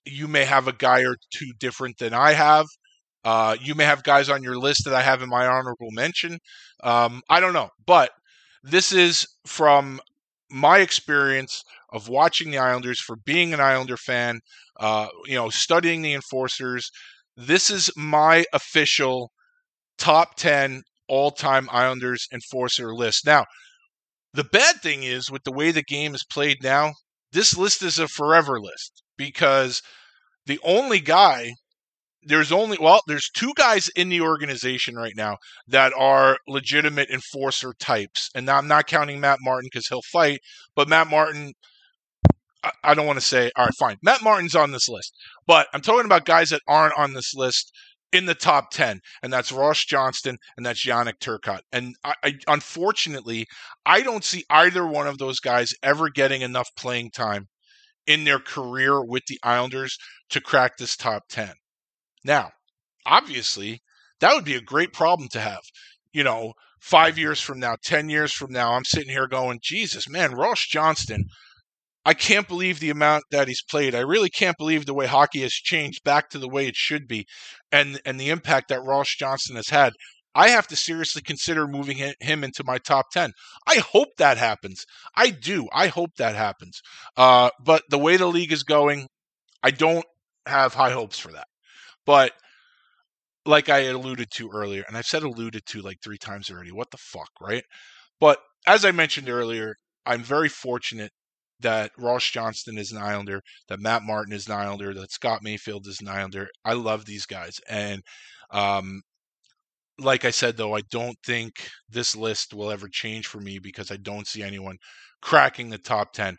You 0.05 0.29
may 0.29 0.45
have 0.45 0.69
a 0.69 0.73
guy 0.73 1.03
or 1.03 1.17
two 1.33 1.53
different 1.59 1.99
than 1.99 2.15
I 2.15 2.33
have. 2.33 2.67
Uh, 3.25 3.57
you 3.61 3.75
may 3.75 3.85
have 3.85 4.05
guys 4.05 4.29
on 4.29 4.43
your 4.43 4.57
list 4.57 4.85
that 4.85 4.95
I 4.95 5.03
have 5.03 5.21
in 5.21 5.29
my 5.29 5.47
honorable 5.47 5.91
mention. 5.91 6.39
Um, 6.85 7.23
I 7.29 7.41
don't 7.41 7.53
know. 7.53 7.71
But 7.85 8.11
this 8.63 8.93
is 8.93 9.27
from 9.47 10.01
my 10.51 10.79
experience 10.79 11.63
of 11.93 12.09
watching 12.09 12.51
the 12.51 12.59
Islanders, 12.59 13.01
for 13.01 13.17
being 13.17 13.53
an 13.55 13.61
Islander 13.61 13.97
fan, 13.97 14.41
uh, 14.79 15.09
you 15.25 15.35
know, 15.35 15.49
studying 15.51 16.03
the 16.03 16.15
enforcers. 16.15 16.91
This 17.37 17.71
is 17.71 17.91
my 17.97 18.45
official 18.53 19.31
top 19.99 20.37
10 20.37 20.83
all 21.09 21.31
time 21.31 21.69
Islanders 21.71 22.27
enforcer 22.33 22.95
list. 22.95 23.27
Now, 23.27 23.45
the 24.33 24.45
bad 24.45 24.77
thing 24.83 25.03
is 25.03 25.31
with 25.31 25.45
the 25.45 25.53
way 25.53 25.71
the 25.71 25.83
game 25.83 26.15
is 26.15 26.25
played 26.25 26.63
now, 26.63 26.93
this 27.33 27.57
list 27.57 27.83
is 27.83 27.99
a 27.99 28.09
forever 28.09 28.61
list 28.61 29.03
because 29.17 29.83
the 30.47 30.61
only 30.63 31.01
guy 31.01 31.53
there's 32.23 32.53
only 32.53 32.77
well 32.81 33.01
there's 33.07 33.31
two 33.37 33.53
guys 33.57 33.89
in 33.97 34.09
the 34.09 34.21
organization 34.21 34.97
right 34.97 35.15
now 35.17 35.37
that 35.69 35.93
are 35.97 36.39
legitimate 36.49 37.09
enforcer 37.11 37.73
types 37.79 38.31
and 38.35 38.49
i'm 38.49 38.69
not 38.69 38.87
counting 38.87 39.21
matt 39.21 39.39
martin 39.41 39.69
because 39.71 39.87
he'll 39.89 40.03
fight 40.03 40.41
but 40.75 40.89
matt 40.89 41.09
martin 41.09 41.53
I 42.83 42.95
don't 42.95 43.07
want 43.07 43.19
to 43.19 43.25
say, 43.25 43.51
all 43.57 43.67
right, 43.67 43.75
fine. 43.79 43.97
Matt 44.03 44.23
Martin's 44.23 44.57
on 44.57 44.73
this 44.73 44.89
list, 44.89 45.15
but 45.47 45.69
I'm 45.73 45.81
talking 45.83 46.07
about 46.07 46.25
guys 46.25 46.51
that 46.51 46.63
aren't 46.67 46.99
on 46.99 47.13
this 47.13 47.33
list 47.35 47.71
in 48.13 48.27
the 48.27 48.35
top 48.35 48.71
10, 48.71 49.01
and 49.23 49.33
that's 49.33 49.53
Ross 49.53 49.85
Johnston 49.85 50.39
and 50.57 50.65
that's 50.65 50.85
Yannick 50.85 51.19
Turcotte. 51.21 51.61
And 51.73 51.95
I, 52.03 52.15
I, 52.25 52.33
unfortunately, 52.49 53.47
I 53.85 54.03
don't 54.03 54.25
see 54.25 54.45
either 54.51 54.87
one 54.87 55.07
of 55.07 55.19
those 55.19 55.41
guys 55.41 55.75
ever 55.83 56.09
getting 56.09 56.43
enough 56.43 56.69
playing 56.77 57.11
time 57.11 57.47
in 58.07 58.25
their 58.25 58.39
career 58.39 59.05
with 59.05 59.25
the 59.29 59.39
Islanders 59.43 59.99
to 60.31 60.41
crack 60.41 60.77
this 60.79 60.97
top 60.97 61.25
10. 61.29 61.53
Now, 62.27 62.51
obviously, 63.07 63.81
that 64.21 64.35
would 64.35 64.45
be 64.45 64.57
a 64.57 64.61
great 64.61 64.93
problem 64.93 65.29
to 65.31 65.41
have. 65.41 65.63
You 66.13 66.25
know, 66.25 66.53
five 66.81 67.19
years 67.19 67.41
from 67.41 67.61
now, 67.61 67.77
10 67.85 68.09
years 68.09 68.33
from 68.33 68.53
now, 68.53 68.73
I'm 68.73 68.85
sitting 68.85 69.11
here 69.11 69.29
going, 69.29 69.61
Jesus, 69.63 70.09
man, 70.09 70.35
Ross 70.35 70.67
Johnston 70.67 71.25
I 72.07 72.15
can't 72.15 72.47
believe 72.47 72.79
the 72.79 72.91
amount 72.91 73.25
that 73.33 73.49
he's 73.49 73.65
played. 73.69 73.93
I 73.97 74.01
really 74.01 74.31
can't 74.31 74.57
believe 74.57 74.87
the 74.87 74.95
way 74.95 75.07
hockey 75.07 75.41
has 75.41 75.53
changed 75.53 76.05
back 76.05 76.31
to 76.31 76.39
the 76.39 76.49
way 76.49 76.69
it 76.69 76.77
should 76.77 77.09
be, 77.09 77.27
and 77.73 78.01
and 78.07 78.19
the 78.19 78.31
impact 78.31 78.69
that 78.69 78.85
Ross 78.85 79.09
Johnston 79.19 79.57
has 79.57 79.71
had. 79.71 79.93
I 80.33 80.51
have 80.51 80.69
to 80.69 80.77
seriously 80.77 81.23
consider 81.23 81.67
moving 81.67 81.97
him 82.21 82.45
into 82.45 82.63
my 82.63 82.79
top 82.79 83.07
10. 83.11 83.33
I 83.67 83.77
hope 83.77 84.09
that 84.19 84.37
happens. 84.37 84.85
I 85.17 85.31
do. 85.31 85.67
I 85.73 85.89
hope 85.89 86.11
that 86.19 86.37
happens. 86.37 86.81
Uh, 87.17 87.51
but 87.65 87.83
the 87.89 87.99
way 87.99 88.19
the 88.19 88.27
league 88.27 88.53
is 88.53 88.63
going, 88.63 89.09
I 89.63 89.71
don't 89.71 90.05
have 90.45 90.75
high 90.75 90.91
hopes 90.91 91.19
for 91.19 91.33
that. 91.33 91.47
But 92.07 92.33
like 93.45 93.69
I 93.69 93.81
alluded 93.81 94.31
to 94.33 94.51
earlier, 94.51 94.85
and 94.89 94.97
I've 94.97 95.07
said 95.07 95.23
alluded 95.23 95.67
to 95.67 95.83
like 95.83 95.99
three 96.03 96.19
times 96.19 96.51
already. 96.51 96.73
What 96.73 96.91
the 96.91 96.97
fuck, 96.99 97.31
right? 97.41 97.65
But 98.21 98.39
as 98.67 98.85
I 98.85 98.93
mentioned 98.93 99.29
earlier, 99.29 99.77
I'm 100.05 100.23
very 100.23 100.49
fortunate 100.49 101.13
that 101.61 101.91
Ross 101.99 102.25
Johnston 102.25 102.79
is 102.79 102.93
an 102.93 102.99
Islander, 102.99 103.41
that 103.69 103.81
Matt 103.81 104.03
Martin 104.03 104.33
is 104.33 104.47
an 104.47 104.55
Islander, 104.55 104.93
that 104.95 105.13
Scott 105.13 105.43
Mayfield 105.43 105.87
is 105.87 106.01
an 106.01 106.09
Islander. 106.09 106.49
I 106.65 106.75
love 106.75 107.05
these 107.05 107.27
guys. 107.27 107.61
And 107.69 108.03
um, 108.51 109.03
like 109.99 110.25
I 110.25 110.31
said, 110.31 110.57
though, 110.57 110.75
I 110.75 110.83
don't 110.91 111.17
think 111.25 111.69
this 111.89 112.15
list 112.15 112.53
will 112.53 112.71
ever 112.71 112.89
change 112.89 113.27
for 113.27 113.41
me 113.41 113.59
because 113.59 113.91
I 113.91 113.97
don't 113.97 114.27
see 114.27 114.43
anyone 114.43 114.77
cracking 115.23 115.71
the 115.71 115.79
top 115.79 116.13
10. 116.13 116.37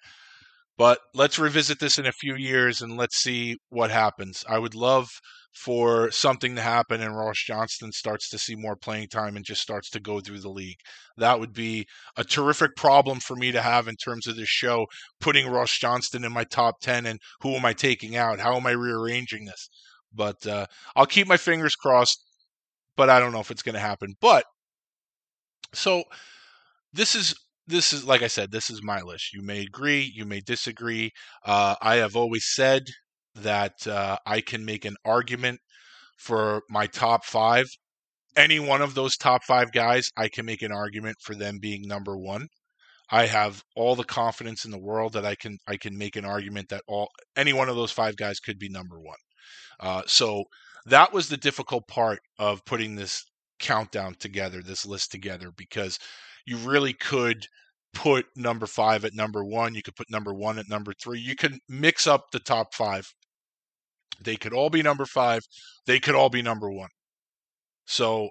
But 0.77 0.99
let's 1.13 1.39
revisit 1.39 1.79
this 1.79 1.97
in 1.97 2.05
a 2.05 2.11
few 2.11 2.35
years 2.35 2.81
and 2.81 2.97
let's 2.97 3.17
see 3.17 3.57
what 3.69 3.89
happens. 3.89 4.45
I 4.47 4.59
would 4.59 4.75
love 4.75 5.09
for 5.51 6.11
something 6.11 6.55
to 6.55 6.61
happen 6.61 7.01
and 7.01 7.17
Ross 7.17 7.43
Johnston 7.43 7.91
starts 7.91 8.29
to 8.29 8.37
see 8.37 8.55
more 8.55 8.75
playing 8.75 9.07
time 9.07 9.35
and 9.35 9.43
just 9.43 9.61
starts 9.61 9.89
to 9.89 9.99
go 9.99 10.19
through 10.19 10.41
the 10.41 10.51
league. 10.51 10.77
That 11.17 11.39
would 11.39 11.51
be 11.51 11.87
a 12.15 12.23
terrific 12.23 12.75
problem 12.75 13.19
for 13.19 13.35
me 13.35 13.51
to 13.51 13.61
have 13.61 13.87
in 13.87 13.95
terms 13.95 14.27
of 14.27 14.35
this 14.35 14.49
show, 14.49 14.85
putting 15.19 15.49
Ross 15.49 15.75
Johnston 15.75 16.23
in 16.23 16.31
my 16.31 16.43
top 16.43 16.75
10 16.81 17.07
and 17.07 17.19
who 17.41 17.55
am 17.55 17.65
I 17.65 17.73
taking 17.73 18.15
out? 18.15 18.39
How 18.39 18.55
am 18.55 18.67
I 18.67 18.71
rearranging 18.71 19.45
this? 19.45 19.69
But 20.13 20.45
uh, 20.45 20.67
I'll 20.95 21.07
keep 21.07 21.27
my 21.27 21.37
fingers 21.37 21.75
crossed, 21.75 22.23
but 22.95 23.09
I 23.09 23.19
don't 23.19 23.31
know 23.31 23.39
if 23.39 23.49
it's 23.49 23.63
going 23.63 23.73
to 23.73 23.79
happen. 23.79 24.13
But 24.21 24.45
so 25.73 26.03
this 26.93 27.15
is 27.15 27.33
this 27.67 27.93
is 27.93 28.05
like 28.05 28.21
I 28.21 28.27
said, 28.27 28.51
this 28.51 28.69
is 28.69 28.81
my 28.83 29.01
list. 29.01 29.33
You 29.33 29.41
may 29.41 29.61
agree, 29.61 30.11
you 30.15 30.25
may 30.25 30.39
disagree. 30.41 31.11
Uh, 31.45 31.75
I 31.81 31.95
have 31.95 32.15
always 32.15 32.45
said 32.53 32.83
that 33.35 33.85
uh, 33.87 34.17
I 34.25 34.41
can 34.41 34.65
make 34.65 34.85
an 34.85 34.95
argument 35.05 35.59
for 36.17 36.61
my 36.69 36.87
top 36.87 37.25
five. 37.25 37.65
Any 38.35 38.59
one 38.59 38.81
of 38.81 38.95
those 38.95 39.17
top 39.17 39.43
five 39.43 39.71
guys, 39.71 40.09
I 40.17 40.29
can 40.29 40.45
make 40.45 40.61
an 40.61 40.71
argument 40.71 41.17
for 41.23 41.35
them 41.35 41.59
being 41.59 41.87
number 41.87 42.17
one. 42.17 42.47
I 43.09 43.25
have 43.25 43.63
all 43.75 43.95
the 43.95 44.03
confidence 44.03 44.65
in 44.65 44.71
the 44.71 44.79
world 44.79 45.13
that 45.13 45.25
I 45.25 45.35
can 45.35 45.57
I 45.67 45.77
can 45.77 45.97
make 45.97 46.15
an 46.15 46.25
argument 46.25 46.69
that 46.69 46.83
all 46.87 47.09
any 47.35 47.53
one 47.53 47.69
of 47.69 47.75
those 47.75 47.91
five 47.91 48.15
guys 48.17 48.39
could 48.39 48.59
be 48.59 48.69
number 48.69 48.99
one. 48.99 49.17
Uh, 49.79 50.01
so 50.07 50.43
that 50.85 51.13
was 51.13 51.29
the 51.29 51.37
difficult 51.37 51.87
part 51.87 52.19
of 52.39 52.63
putting 52.65 52.95
this 52.95 53.23
countdown 53.59 54.15
together, 54.19 54.61
this 54.61 54.85
list 54.85 55.11
together, 55.11 55.51
because 55.57 55.99
you 56.47 56.55
really 56.57 56.93
could 56.93 57.45
put 57.93 58.25
number 58.35 58.65
five 58.65 59.03
at 59.03 59.13
number 59.13 59.43
one. 59.43 59.75
You 59.75 59.83
could 59.83 59.97
put 59.97 60.09
number 60.09 60.33
one 60.33 60.57
at 60.57 60.69
number 60.69 60.93
three. 60.93 61.19
You 61.19 61.35
could 61.35 61.59
mix 61.67 62.07
up 62.07 62.31
the 62.31 62.39
top 62.39 62.73
five. 62.73 63.13
They 64.23 64.37
could 64.37 64.53
all 64.53 64.69
be 64.69 64.81
number 64.81 65.05
five. 65.05 65.41
They 65.85 65.99
could 65.99 66.15
all 66.15 66.29
be 66.29 66.41
number 66.41 66.71
one. 66.71 66.89
So 67.85 68.29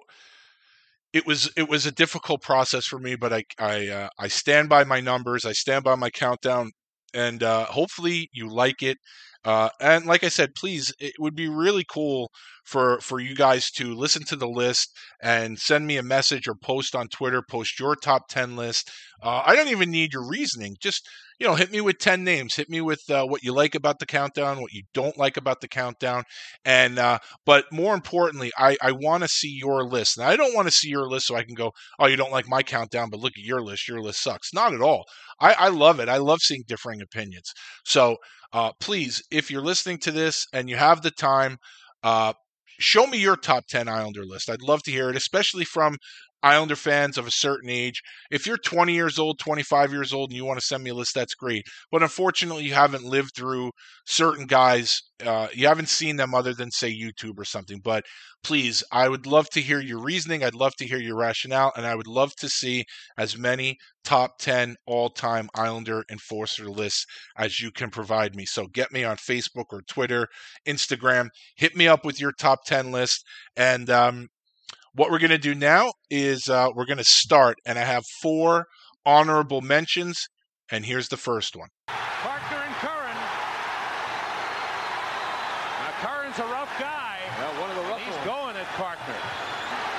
it 1.13 1.27
was 1.27 1.51
it 1.55 1.69
was 1.69 1.85
a 1.85 1.91
difficult 1.91 2.41
process 2.41 2.85
for 2.85 2.97
me, 2.99 3.15
but 3.15 3.31
I 3.31 3.43
I 3.59 3.87
uh, 3.87 4.09
I 4.17 4.27
stand 4.27 4.67
by 4.67 4.83
my 4.83 4.99
numbers. 4.99 5.45
I 5.45 5.53
stand 5.53 5.83
by 5.83 5.95
my 5.95 6.09
countdown, 6.09 6.71
and 7.13 7.43
uh, 7.43 7.65
hopefully 7.65 8.29
you 8.33 8.49
like 8.49 8.81
it. 8.81 8.97
Uh, 9.45 9.69
and 9.79 10.05
like 10.05 10.23
I 10.23 10.29
said, 10.29 10.55
please, 10.55 10.91
it 10.99 11.13
would 11.19 11.35
be 11.35 11.47
really 11.47 11.85
cool 11.89 12.31
for 12.65 12.99
for 12.99 13.19
you 13.19 13.33
guys 13.33 13.71
to 13.71 13.93
listen 13.93 14.23
to 14.25 14.35
the 14.35 14.47
list 14.47 14.91
and 15.21 15.57
send 15.57 15.87
me 15.87 15.95
a 15.95 16.03
message 16.03 16.47
or 16.47 16.55
post 16.55 16.95
on 16.95 17.07
Twitter. 17.07 17.41
Post 17.41 17.79
your 17.79 17.95
top 17.95 18.27
ten 18.27 18.55
list. 18.57 18.91
Uh, 19.23 19.43
I 19.45 19.55
don't 19.55 19.69
even 19.69 19.89
need 19.89 20.11
your 20.11 20.27
reasoning. 20.27 20.75
Just 20.81 21.07
you 21.39 21.47
know, 21.47 21.55
hit 21.55 21.71
me 21.71 21.81
with 21.81 21.99
ten 21.99 22.23
names. 22.23 22.55
Hit 22.55 22.69
me 22.69 22.81
with 22.81 23.01
uh, 23.09 23.25
what 23.25 23.43
you 23.43 23.53
like 23.53 23.75
about 23.75 23.99
the 23.99 24.05
countdown, 24.05 24.61
what 24.61 24.73
you 24.73 24.83
don't 24.93 25.17
like 25.17 25.37
about 25.37 25.61
the 25.61 25.67
countdown, 25.67 26.23
and 26.65 26.99
uh, 26.99 27.19
but 27.45 27.65
more 27.71 27.93
importantly, 27.93 28.51
I 28.57 28.77
I 28.81 28.91
want 28.91 29.23
to 29.23 29.29
see 29.29 29.49
your 29.49 29.83
list. 29.83 30.17
And 30.17 30.25
I 30.27 30.35
don't 30.35 30.55
want 30.55 30.67
to 30.67 30.73
see 30.73 30.89
your 30.89 31.07
list 31.07 31.27
so 31.27 31.35
I 31.35 31.43
can 31.43 31.55
go, 31.55 31.71
oh, 31.99 32.07
you 32.07 32.17
don't 32.17 32.31
like 32.31 32.47
my 32.47 32.63
countdown, 32.63 33.09
but 33.09 33.19
look 33.19 33.33
at 33.37 33.43
your 33.43 33.61
list. 33.61 33.87
Your 33.87 34.01
list 34.01 34.23
sucks. 34.23 34.53
Not 34.53 34.73
at 34.73 34.81
all. 34.81 35.05
I, 35.39 35.53
I 35.53 35.67
love 35.69 35.99
it. 35.99 36.09
I 36.09 36.17
love 36.17 36.39
seeing 36.41 36.63
differing 36.67 37.01
opinions. 37.01 37.51
So 37.85 38.17
uh, 38.53 38.71
please, 38.79 39.21
if 39.31 39.51
you're 39.51 39.61
listening 39.61 39.99
to 39.99 40.11
this 40.11 40.45
and 40.53 40.69
you 40.69 40.77
have 40.77 41.01
the 41.01 41.11
time, 41.11 41.57
uh, 42.03 42.33
show 42.79 43.07
me 43.07 43.17
your 43.17 43.35
top 43.35 43.65
10 43.67 43.87
Islander 43.87 44.25
list. 44.25 44.49
I'd 44.49 44.61
love 44.61 44.83
to 44.83 44.91
hear 44.91 45.09
it, 45.09 45.15
especially 45.15 45.65
from 45.65 45.97
Islander 46.43 46.75
fans 46.75 47.17
of 47.17 47.25
a 47.27 47.31
certain 47.31 47.69
age. 47.69 48.01
If 48.31 48.45
you're 48.45 48.57
20 48.57 48.93
years 48.93 49.17
old, 49.17 49.39
25 49.39 49.91
years 49.91 50.13
old, 50.13 50.29
and 50.29 50.37
you 50.37 50.45
want 50.45 50.59
to 50.59 50.65
send 50.65 50.83
me 50.83 50.91
a 50.91 50.95
list, 50.95 51.15
that's 51.15 51.33
great. 51.33 51.63
But 51.91 52.03
unfortunately, 52.03 52.65
you 52.65 52.73
haven't 52.73 53.03
lived 53.03 53.31
through 53.35 53.71
certain 54.05 54.45
guys. 54.45 55.01
Uh, 55.25 55.47
you 55.53 55.67
haven't 55.67 55.89
seen 55.89 56.17
them 56.17 56.35
other 56.35 56.53
than, 56.53 56.69
say, 56.71 56.91
YouTube 56.91 57.37
or 57.37 57.45
something. 57.45 57.79
But 57.83 58.03
please, 58.43 58.83
I 58.91 59.09
would 59.09 59.25
love 59.25 59.49
to 59.49 59.61
hear 59.61 59.79
your 59.79 60.01
reasoning. 60.01 60.43
I'd 60.43 60.53
love 60.53 60.75
to 60.77 60.87
hear 60.87 60.99
your 60.99 61.17
rationale. 61.17 61.71
And 61.75 61.85
I 61.85 61.95
would 61.95 62.07
love 62.07 62.35
to 62.39 62.49
see 62.49 62.85
as 63.17 63.37
many 63.37 63.77
top 64.03 64.37
10 64.39 64.75
all 64.85 65.09
time 65.09 65.49
Islander 65.55 66.03
enforcer 66.09 66.69
lists 66.69 67.05
as 67.37 67.59
you 67.59 67.71
can 67.71 67.89
provide 67.89 68.35
me. 68.35 68.45
So 68.45 68.67
get 68.67 68.91
me 68.91 69.03
on 69.03 69.17
Facebook 69.17 69.65
or 69.71 69.81
Twitter, 69.81 70.27
Instagram. 70.67 71.29
Hit 71.57 71.75
me 71.75 71.87
up 71.87 72.05
with 72.05 72.21
your 72.21 72.31
top 72.31 72.59
10 72.65 72.91
list. 72.91 73.25
And 73.55 73.89
um, 73.89 74.27
what 74.97 75.11
we're 75.11 75.19
going 75.19 75.29
to 75.29 75.37
do 75.37 75.53
now 75.53 75.93
is 76.09 76.49
uh, 76.49 76.69
we're 76.73 76.89
going 76.89 76.97
to 76.97 77.05
start, 77.05 77.59
and 77.65 77.77
I 77.77 77.85
have 77.85 78.03
four 78.21 78.65
honorable 79.05 79.61
mentions, 79.61 80.25
and 80.71 80.83
here's 80.85 81.07
the 81.09 81.17
first 81.17 81.55
one. 81.55 81.69
Parker 81.87 82.57
and 82.57 82.75
Curran. 82.81 83.17
Now 85.85 85.93
Curran's 86.01 86.39
a 86.41 86.49
rough 86.49 86.73
guy. 86.81 87.21
Well, 87.37 87.53
one 87.61 87.69
of 87.69 87.77
the 87.77 87.85
rough 87.93 88.01
He's 88.01 88.17
ones. 88.17 88.25
going 88.25 88.55
at 88.57 88.65
Parker. 88.73 89.13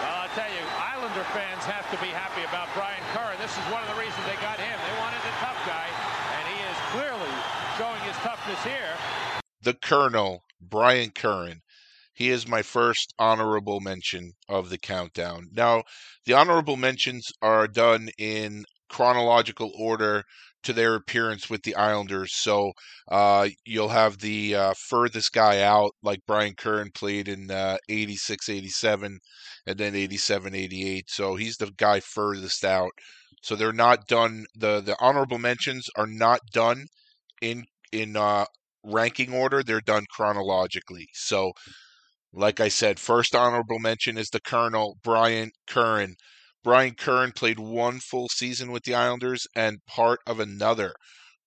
Well, 0.03 0.27
I'll 0.27 0.35
tell 0.35 0.51
you, 0.51 0.67
Islander 0.67 1.23
fans 1.31 1.63
have 1.71 1.87
to 1.95 1.99
be 2.03 2.11
happy 2.11 2.43
about 2.43 2.67
Brian 2.75 2.99
Curran. 3.15 3.39
This 3.39 3.55
is 3.55 3.65
one 3.71 3.87
of 3.87 3.89
the 3.95 3.99
reasons 4.03 4.19
they 4.27 4.35
got 4.43 4.59
him. 4.59 4.75
They 4.83 4.97
wanted 4.99 5.23
a 5.23 5.35
tough 5.39 5.63
guy, 5.63 5.87
and 5.87 6.45
he 6.51 6.59
is 6.59 6.79
clearly 6.91 7.33
showing 7.79 8.03
his 8.03 8.19
toughness 8.27 8.59
here. 8.67 8.99
The 9.63 9.75
Colonel, 9.79 10.43
Brian 10.61 11.15
Curran. 11.15 11.63
He 12.19 12.31
is 12.31 12.49
my 12.49 12.63
first 12.63 13.15
honorable 13.17 13.79
mention 13.79 14.33
of 14.49 14.71
the 14.71 14.79
countdown. 14.79 15.51
Now, 15.53 15.85
the 16.27 16.33
honorable 16.35 16.77
mentions 16.77 17.31
are 17.41 17.69
done 17.69 18.09
in 18.19 18.65
chronological 18.89 19.71
order 19.79 20.25
to 20.65 20.73
their 20.73 20.97
appearance 20.97 21.49
with 21.49 21.63
the 21.63 21.77
Islanders. 21.77 22.35
So 22.35 22.73
uh, 23.07 23.51
you'll 23.65 23.91
have 23.91 24.19
the 24.19 24.53
uh, 24.57 24.75
furthest 24.89 25.33
guy 25.33 25.63
out, 25.63 25.93
like 26.03 26.27
Brian 26.27 26.55
Curran 26.57 26.91
played 26.93 27.29
in 27.29 27.53
uh, 27.53 27.77
86, 27.89 28.49
87, 28.49 29.21
and 29.69 29.79
then 29.79 29.95
87, 29.95 30.57
88. 30.57 31.05
So 31.09 31.37
he's 31.37 31.59
the 31.59 31.71
guy 31.77 32.01
furthest 32.01 32.65
out. 32.65 32.91
So 33.43 33.55
they're 33.55 33.73
not 33.73 34.09
done. 34.09 34.47
The 34.57 34.81
the 34.81 34.97
honorable 34.99 35.39
mentions 35.39 35.89
are 35.97 36.09
not 36.09 36.41
done 36.53 36.87
in 37.41 37.67
in 37.93 38.17
uh, 38.17 38.47
ranking 38.83 39.33
order. 39.33 39.63
They're 39.63 39.81
done 39.81 40.07
chronologically. 40.11 41.07
So 41.13 41.53
like 42.33 42.61
I 42.61 42.69
said, 42.69 42.99
first 43.01 43.35
honorable 43.35 43.79
mention 43.79 44.19
is 44.19 44.29
the 44.29 44.41
Colonel, 44.41 44.99
Brian 45.03 45.51
Curran. 45.67 46.17
Brian 46.63 46.95
Curran 46.95 47.33
played 47.33 47.59
one 47.59 48.01
full 48.01 48.29
season 48.29 48.71
with 48.71 48.85
the 48.85 48.95
Islanders 48.95 49.47
and 49.55 49.85
part 49.87 50.21
of 50.27 50.41
another. 50.41 50.95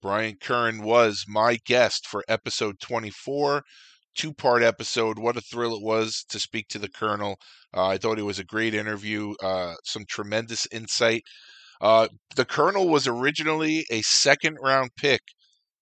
Brian 0.02 0.38
Curran 0.41 0.82
was 0.82 1.26
my 1.28 1.58
guest 1.65 2.08
for 2.08 2.24
episode 2.28 2.80
24, 2.80 3.62
two 4.15 4.34
part 4.34 4.63
episode. 4.63 5.20
What 5.20 5.38
a 5.38 5.41
thrill 5.41 5.76
it 5.76 5.84
was 5.84 6.26
to 6.30 6.39
speak 6.39 6.67
to 6.70 6.80
the 6.80 6.89
Colonel. 6.89 7.38
Uh, 7.76 7.88
I 7.88 7.98
thought 7.98 8.20
it 8.20 8.24
was 8.24 8.39
a 8.39 8.44
great 8.44 8.74
interview, 8.74 9.34
uh, 9.44 9.76
some 9.84 10.06
tremendous 10.10 10.65
insight. 10.72 11.22
Uh, 11.80 12.08
the 12.36 12.46
Colonel 12.46 12.89
was 12.89 13.08
originally 13.08 13.86
a 13.91 14.02
second 14.02 14.58
round 14.62 14.91
pick 14.98 15.22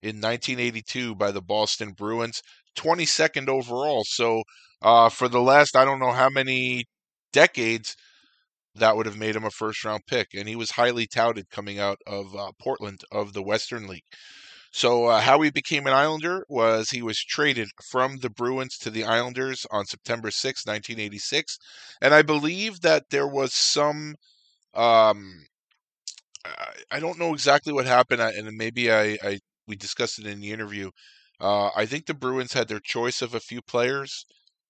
in 0.01 0.15
1982 0.17 1.15
by 1.15 1.31
the 1.31 1.41
Boston 1.41 1.91
Bruins, 1.91 2.41
22nd 2.79 3.49
overall. 3.49 4.03
So 4.07 4.43
uh, 4.81 5.09
for 5.09 5.27
the 5.29 5.41
last, 5.41 5.75
I 5.75 5.85
don't 5.85 5.99
know 5.99 6.11
how 6.13 6.29
many 6.29 6.85
decades, 7.33 7.95
that 8.75 8.95
would 8.95 9.05
have 9.05 9.17
made 9.17 9.35
him 9.35 9.43
a 9.45 9.51
first 9.51 9.83
round 9.83 10.03
pick. 10.07 10.29
And 10.33 10.47
he 10.47 10.55
was 10.55 10.71
highly 10.71 11.07
touted 11.07 11.49
coming 11.49 11.79
out 11.79 11.97
of 12.07 12.35
uh, 12.35 12.51
Portland 12.61 13.01
of 13.11 13.33
the 13.33 13.43
Western 13.43 13.87
League. 13.87 14.03
So, 14.71 15.05
uh, 15.05 15.21
how 15.21 15.41
he 15.41 15.51
became 15.51 15.87
an 15.87 15.93
Islander 15.93 16.45
was 16.49 16.89
he 16.91 17.01
was 17.03 17.19
traded 17.23 17.69
from 17.91 18.17
the 18.17 18.29
Bruins 18.31 18.77
to 18.79 18.91
the 18.91 19.03
Islanders 19.05 19.65
on 19.71 19.85
September 19.85 20.65
6, 20.67 20.99
1986. 20.99 21.57
And 22.01 22.13
I 22.13 22.23
believe 22.23 22.81
that 22.81 23.09
there 23.11 23.27
was 23.27 23.53
some. 23.53 24.15
Um, 24.75 25.45
I- 26.91 26.99
don't 26.99 27.19
know 27.19 27.33
exactly 27.33 27.73
what 27.73 27.85
happened, 27.85 28.21
and 28.21 28.51
maybe 28.57 28.91
I, 28.91 29.17
I 29.23 29.39
we 29.67 29.75
discussed 29.75 30.19
it 30.19 30.25
in 30.25 30.39
the 30.41 30.51
interview. 30.51 30.91
Uh, 31.39 31.69
I 31.75 31.86
think 31.86 32.06
the 32.06 32.13
Bruins 32.13 32.54
had 32.54 32.67
their 32.67 32.80
choice 32.80 33.21
of 33.21 33.34
a 33.34 33.39
few 33.39 33.62
players. 33.62 34.25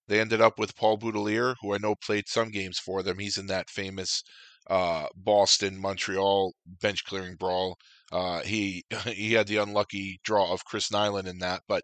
They 0.08 0.20
ended 0.20 0.42
up 0.42 0.58
with 0.60 0.76
Paul 0.76 0.98
Boutilier, 0.98 1.56
who 1.62 1.74
I 1.74 1.78
know 1.78 1.96
played 1.96 2.28
some 2.28 2.50
games 2.52 2.80
for 2.80 3.04
them. 3.04 3.20
He's 3.20 3.38
in 3.38 3.48
that 3.48 3.70
famous 3.70 4.24
uh, 4.70 5.08
Boston 5.16 5.80
Montreal 5.80 6.54
bench 6.66 7.04
clearing 7.06 7.36
brawl. 7.36 7.78
Uh, 8.12 8.42
he 8.42 8.84
he 9.06 9.34
had 9.34 9.48
the 9.48 9.58
unlucky 9.58 10.20
draw 10.24 10.52
of 10.54 10.66
Chris 10.66 10.90
Nilan 10.90 11.28
in 11.28 11.40
that, 11.40 11.62
but 11.68 11.84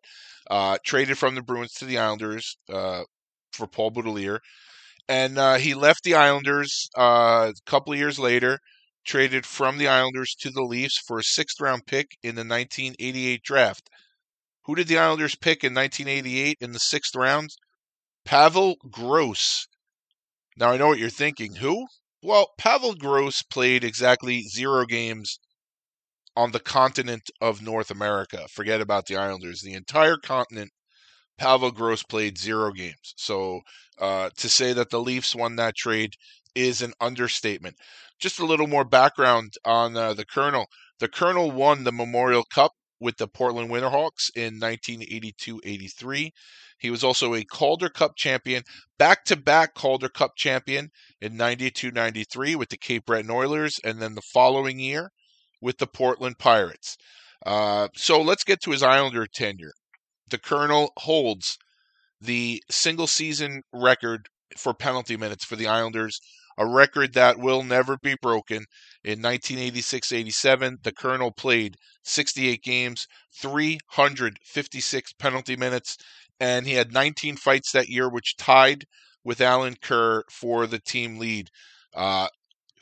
uh, 0.49 0.77
traded 0.85 1.17
from 1.17 1.35
the 1.35 1.41
Bruins 1.43 1.73
to 1.73 1.85
the 1.85 1.97
Islanders 1.99 2.57
uh, 2.69 3.03
for 3.53 3.67
Paul 3.67 3.91
Boutilier, 3.91 4.39
and 5.07 5.37
uh, 5.37 5.55
he 5.55 5.73
left 5.73 6.03
the 6.03 6.15
Islanders 6.15 6.89
uh, 6.97 7.51
a 7.55 7.69
couple 7.69 7.93
of 7.93 7.99
years 7.99 8.19
later. 8.19 8.59
Traded 9.05 9.45
from 9.45 9.77
the 9.77 9.87
Islanders 9.87 10.35
to 10.39 10.49
the 10.49 10.63
Leafs 10.63 10.97
for 10.97 11.19
a 11.19 11.23
sixth 11.23 11.61
round 11.61 11.85
pick 11.85 12.17
in 12.23 12.33
the 12.35 12.43
1988 12.43 13.43
draft. 13.43 13.87
Who 14.65 14.75
did 14.75 14.87
the 14.87 14.97
Islanders 14.97 15.35
pick 15.35 15.63
in 15.63 15.73
1988 15.73 16.57
in 16.59 16.71
the 16.71 16.79
sixth 16.79 17.15
round? 17.15 17.51
Pavel 18.25 18.77
Gross. 18.89 19.67
Now 20.57 20.71
I 20.71 20.77
know 20.77 20.87
what 20.87 20.97
you're 20.97 21.09
thinking. 21.09 21.55
Who? 21.55 21.85
Well, 22.23 22.47
Pavel 22.57 22.95
Gross 22.95 23.43
played 23.43 23.83
exactly 23.83 24.41
zero 24.41 24.85
games 24.85 25.37
on 26.35 26.51
the 26.51 26.59
continent 26.59 27.29
of 27.39 27.61
North 27.61 27.91
America. 27.91 28.47
Forget 28.51 28.81
about 28.81 29.05
the 29.05 29.15
Islanders. 29.15 29.61
The 29.61 29.73
entire 29.73 30.17
continent, 30.17 30.71
Pavel 31.37 31.71
Gross 31.71 32.01
played 32.01 32.39
zero 32.39 32.71
games. 32.71 33.13
So 33.15 33.61
uh, 33.99 34.31
to 34.37 34.49
say 34.49 34.73
that 34.73 34.89
the 34.89 34.99
Leafs 34.99 35.35
won 35.35 35.57
that 35.57 35.75
trade 35.75 36.13
is 36.55 36.81
an 36.81 36.93
understatement. 36.99 37.75
Just 38.19 38.39
a 38.39 38.45
little 38.45 38.67
more 38.67 38.85
background 38.85 39.53
on 39.63 39.95
uh, 39.95 40.13
the 40.15 40.25
Colonel. 40.25 40.65
The 40.99 41.07
Colonel 41.07 41.51
won 41.51 41.83
the 41.83 41.91
Memorial 41.91 42.45
Cup 42.51 42.71
with 42.99 43.17
the 43.17 43.27
Portland 43.27 43.69
Winterhawks 43.69 44.29
in 44.35 44.59
1982-83. 44.59 46.31
He 46.77 46.89
was 46.89 47.03
also 47.03 47.33
a 47.33 47.43
Calder 47.43 47.89
Cup 47.89 48.15
champion, 48.15 48.63
back-to-back 48.97 49.73
Calder 49.73 50.09
Cup 50.09 50.35
champion 50.35 50.91
in 51.21 51.37
92-93 51.37 52.55
with 52.55 52.69
the 52.69 52.77
Cape 52.77 53.05
Breton 53.05 53.31
Oilers, 53.31 53.79
and 53.83 54.01
then 54.01 54.15
the 54.15 54.21
following 54.21 54.79
year 54.79 55.11
with 55.61 55.77
the 55.77 55.87
Portland 55.87 56.37
Pirates. 56.37 56.97
Uh, 57.45 57.87
so 57.95 58.21
let's 58.21 58.43
get 58.43 58.61
to 58.61 58.71
his 58.71 58.83
Islander 58.83 59.27
tenure. 59.27 59.73
The 60.29 60.37
Colonel 60.37 60.91
holds 60.97 61.57
the 62.19 62.61
single 62.69 63.07
season 63.07 63.61
record 63.71 64.27
for 64.57 64.73
penalty 64.73 65.17
minutes 65.17 65.45
for 65.45 65.55
the 65.55 65.67
Islanders, 65.67 66.19
a 66.57 66.65
record 66.65 67.13
that 67.13 67.37
will 67.37 67.63
never 67.63 67.97
be 67.97 68.15
broken. 68.21 68.65
In 69.03 69.21
1986 69.21 70.11
87, 70.11 70.77
the 70.83 70.91
Colonel 70.91 71.31
played 71.31 71.77
68 72.03 72.63
games, 72.63 73.07
356 73.33 75.13
penalty 75.13 75.55
minutes, 75.55 75.97
and 76.39 76.65
he 76.65 76.73
had 76.73 76.93
19 76.93 77.37
fights 77.37 77.71
that 77.71 77.89
year, 77.89 78.09
which 78.09 78.37
tied 78.37 78.85
with 79.23 79.41
Alan 79.41 79.75
Kerr 79.81 80.23
for 80.29 80.67
the 80.67 80.79
team 80.79 81.17
lead. 81.17 81.49
Uh, 81.93 82.27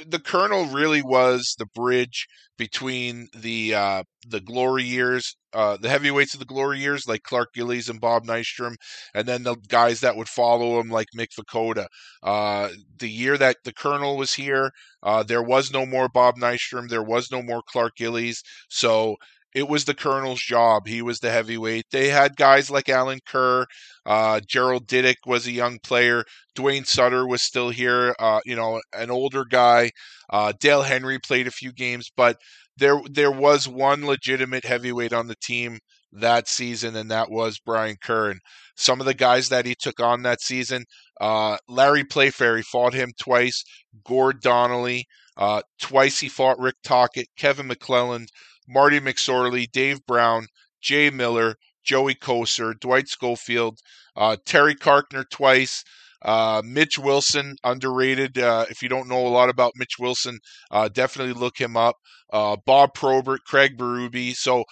the 0.08 0.20
Colonel 0.20 0.66
really 0.66 1.02
was 1.02 1.56
the 1.58 1.66
bridge 1.66 2.28
between 2.58 3.28
the 3.36 3.74
uh, 3.74 4.04
the 4.28 4.40
glory 4.40 4.84
years, 4.84 5.36
uh, 5.54 5.78
the 5.78 5.90
heavyweights 5.90 6.34
of 6.34 6.40
the 6.40 6.46
glory 6.46 6.80
years, 6.80 7.08
like 7.08 7.24
Clark 7.24 7.54
Gillies 7.54 7.90
and 7.90 8.00
Bob 8.00 8.26
Nystrom, 8.26 8.76
and 9.14 9.28
then 9.28 9.44
the 9.44 9.56
guys 9.68 10.02
that 10.02 10.16
would 10.16 10.30
follow 10.30 10.80
him, 10.80 10.90
like 10.90 11.08
Mick 11.18 11.30
Vukota. 11.40 11.88
Uh, 12.22 12.70
the 12.98 13.10
year 13.10 13.38
that 13.38 13.58
the 13.64 13.74
Colonel 13.74 14.18
was 14.18 14.34
here, 14.34 14.72
uh, 15.02 15.24
there 15.24 15.44
was 15.44 15.72
no 15.72 15.86
more 15.86 16.08
Bob 16.10 16.36
Nystrom, 16.38 16.90
there 16.90 17.04
was 17.04 17.32
no 17.32 17.42
more 17.42 17.62
Clark 17.68 17.94
Gillies, 17.98 18.42
so 18.70 19.16
it 19.56 19.68
was 19.68 19.86
the 19.86 19.94
Colonel's 19.94 20.42
job. 20.42 20.88
He 20.88 21.02
was 21.02 21.20
the 21.20 21.32
heavyweight. 21.32 21.86
They 21.92 22.10
had 22.10 22.36
guys 22.36 22.70
like 22.70 22.90
Alan 22.90 23.20
Kerr, 23.26 23.66
uh, 24.06 24.42
Gerald 24.48 24.88
Diduck 24.88 25.16
was 25.26 25.48
a 25.48 25.52
young 25.52 25.80
player. 25.80 26.24
Duane 26.56 26.86
Sutter 26.86 27.28
was 27.28 27.42
still 27.42 27.70
here, 27.70 28.16
uh, 28.20 28.40
you 28.46 28.56
know, 28.56 28.82
an 28.94 29.12
older 29.12 29.46
guy. 29.46 29.92
Uh, 30.30 30.54
Dale 30.60 30.84
Henry 30.84 31.20
played 31.20 31.48
a 31.48 31.52
few 31.52 31.72
games, 31.72 32.12
but 32.16 32.38
there 32.78 33.00
there 33.10 33.32
was 33.32 33.68
one 33.68 34.06
legitimate 34.06 34.66
heavyweight 34.66 35.14
on 35.14 35.28
the 35.28 35.36
team 35.42 35.80
that 36.12 36.48
season, 36.48 36.96
and 36.96 37.10
that 37.12 37.30
was 37.30 37.60
Brian 37.60 37.98
Kerr. 38.02 38.32
And 38.32 38.40
some 38.76 39.00
of 39.00 39.06
the 39.06 39.14
guys 39.14 39.50
that 39.50 39.66
he 39.66 39.76
took 39.76 40.00
on 40.00 40.24
that 40.24 40.42
season, 40.42 40.86
uh, 41.22 41.58
Larry 41.68 42.04
Playfair, 42.04 42.58
he 42.58 42.64
fought 42.64 42.94
him 42.94 43.12
twice. 43.20 43.64
Gord 44.06 44.42
Donnelly, 44.42 45.06
uh, 45.38 45.62
twice 45.80 46.20
he 46.20 46.30
fought 46.30 46.60
Rick 46.60 46.76
Tocchet, 46.84 47.28
Kevin 47.38 47.68
McClelland. 47.68 48.28
Marty 48.68 49.00
McSorley, 49.00 49.72
Dave 49.72 50.06
Brown, 50.06 50.48
Jay 50.82 51.10
Miller, 51.10 51.56
Joey 51.84 52.16
Kocur, 52.16 52.80
Dwight 52.80 53.08
Schofield, 53.08 53.80
uh, 54.16 54.38
Terry 54.46 54.76
Carkner 54.76 55.26
twice, 55.30 55.84
uh, 56.24 56.62
Mitch 56.64 56.98
Wilson, 56.98 57.56
underrated. 57.64 58.38
Uh, 58.38 58.66
if 58.70 58.82
you 58.82 58.90
don't 58.90 59.10
know 59.10 59.26
a 59.26 59.30
lot 59.30 59.50
about 59.50 59.74
Mitch 59.76 60.00
Wilson, 60.00 60.40
uh, 60.72 60.88
definitely 60.88 61.34
look 61.34 61.60
him 61.60 61.76
up. 61.76 61.96
Uh, 62.32 62.56
Bob 62.66 62.94
Probert, 62.94 63.42
Craig 63.46 63.78
Berube. 63.78 64.36
So 64.36 64.64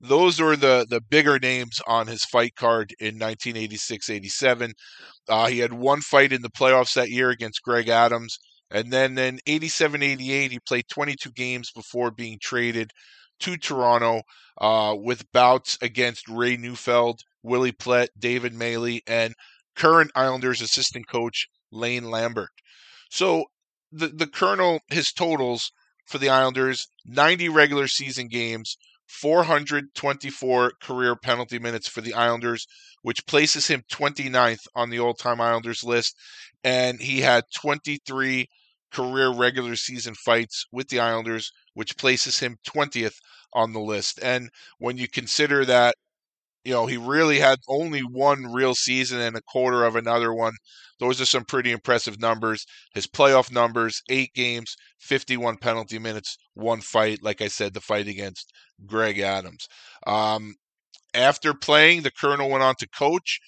those 0.00 0.40
are 0.40 0.54
the, 0.54 0.86
the 0.88 1.00
bigger 1.00 1.38
names 1.38 1.80
on 1.86 2.06
his 2.06 2.24
fight 2.24 2.54
card 2.54 2.94
in 3.00 3.18
1986 3.18 4.10
87. 4.10 4.72
Uh, 5.28 5.46
he 5.46 5.58
had 5.58 5.72
one 5.72 6.00
fight 6.00 6.32
in 6.32 6.42
the 6.42 6.50
playoffs 6.50 6.94
that 6.94 7.10
year 7.10 7.30
against 7.30 7.62
Greg 7.62 7.88
Adams. 7.88 8.38
And 8.70 8.92
then 8.92 9.16
in 9.16 9.40
87 9.46 10.02
88, 10.02 10.52
he 10.52 10.60
played 10.60 10.84
22 10.88 11.30
games 11.32 11.70
before 11.74 12.10
being 12.10 12.38
traded 12.40 12.90
to 13.40 13.56
Toronto 13.56 14.22
uh, 14.60 14.94
with 14.98 15.30
bouts 15.32 15.78
against 15.80 16.28
Ray 16.28 16.56
Neufeld, 16.56 17.22
Willie 17.42 17.72
Plett, 17.72 18.08
David 18.18 18.52
Maley, 18.52 19.00
and 19.06 19.34
current 19.76 20.10
Islanders 20.14 20.60
assistant 20.60 21.08
coach 21.08 21.48
Lane 21.70 22.10
Lambert. 22.10 22.50
So 23.10 23.44
the 23.92 24.08
the 24.08 24.26
Colonel, 24.26 24.80
his 24.88 25.12
totals 25.12 25.72
for 26.06 26.18
the 26.18 26.28
Islanders: 26.28 26.88
90 27.06 27.48
regular 27.48 27.86
season 27.86 28.28
games, 28.28 28.76
424 29.08 30.72
career 30.80 31.16
penalty 31.16 31.58
minutes 31.58 31.88
for 31.88 32.00
the 32.00 32.14
Islanders, 32.14 32.66
which 33.02 33.26
places 33.26 33.66
him 33.66 33.84
29th 33.90 34.66
on 34.74 34.90
the 34.90 34.98
all-time 34.98 35.40
Islanders 35.40 35.82
list, 35.82 36.14
and 36.64 37.00
he 37.00 37.20
had 37.20 37.44
23 37.54 38.48
career 38.92 39.32
regular 39.32 39.76
season 39.76 40.14
fights 40.14 40.66
with 40.72 40.88
the 40.88 41.00
Islanders, 41.00 41.52
which 41.78 41.96
places 41.96 42.40
him 42.40 42.56
20th 42.64 43.20
on 43.52 43.72
the 43.72 43.78
list. 43.78 44.18
And 44.20 44.50
when 44.78 44.98
you 44.98 45.06
consider 45.06 45.64
that, 45.64 45.94
you 46.64 46.72
know, 46.72 46.86
he 46.86 46.96
really 46.96 47.38
had 47.38 47.60
only 47.68 48.00
one 48.00 48.52
real 48.52 48.74
season 48.74 49.20
and 49.20 49.36
a 49.36 49.42
quarter 49.42 49.84
of 49.84 49.94
another 49.94 50.34
one, 50.34 50.54
those 50.98 51.20
are 51.20 51.24
some 51.24 51.44
pretty 51.44 51.70
impressive 51.70 52.20
numbers. 52.20 52.66
His 52.94 53.06
playoff 53.06 53.52
numbers 53.52 54.02
eight 54.10 54.34
games, 54.34 54.74
51 54.98 55.58
penalty 55.58 56.00
minutes, 56.00 56.36
one 56.54 56.80
fight. 56.80 57.20
Like 57.22 57.40
I 57.40 57.46
said, 57.46 57.74
the 57.74 57.80
fight 57.80 58.08
against 58.08 58.52
Greg 58.84 59.20
Adams. 59.20 59.68
Um, 60.04 60.56
after 61.14 61.54
playing, 61.54 62.02
the 62.02 62.10
Colonel 62.10 62.50
went 62.50 62.64
on 62.64 62.74
to 62.80 62.88
coach, 62.88 63.38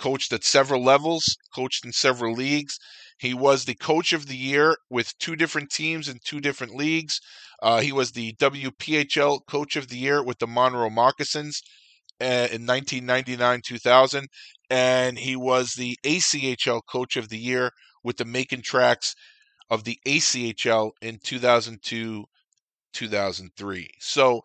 coached 0.00 0.32
at 0.32 0.42
several 0.42 0.82
levels, 0.82 1.36
coached 1.54 1.84
in 1.84 1.92
several 1.92 2.34
leagues. 2.34 2.78
He 3.18 3.34
was 3.34 3.64
the 3.64 3.74
coach 3.74 4.12
of 4.12 4.26
the 4.26 4.36
year 4.36 4.76
with 4.88 5.16
two 5.18 5.36
different 5.36 5.70
teams 5.70 6.08
in 6.08 6.18
two 6.24 6.40
different 6.40 6.74
leagues. 6.74 7.20
Uh, 7.62 7.80
he 7.80 7.92
was 7.92 8.12
the 8.12 8.32
WPHL 8.34 9.40
coach 9.46 9.76
of 9.76 9.88
the 9.88 9.98
year 9.98 10.22
with 10.22 10.38
the 10.38 10.46
Monroe 10.46 10.88
Moccasins 10.88 11.60
uh, 12.20 12.48
in 12.50 12.66
1999 12.66 13.60
2000. 13.62 14.26
And 14.70 15.18
he 15.18 15.36
was 15.36 15.72
the 15.72 15.98
ACHL 16.04 16.80
coach 16.90 17.16
of 17.16 17.28
the 17.28 17.38
year 17.38 17.70
with 18.02 18.16
the 18.16 18.24
Macon 18.24 18.62
Trax 18.62 19.14
of 19.68 19.84
the 19.84 19.98
ACHL 20.06 20.92
in 21.02 21.18
2002 21.22 22.24
2003. 22.92 23.90
So, 24.00 24.40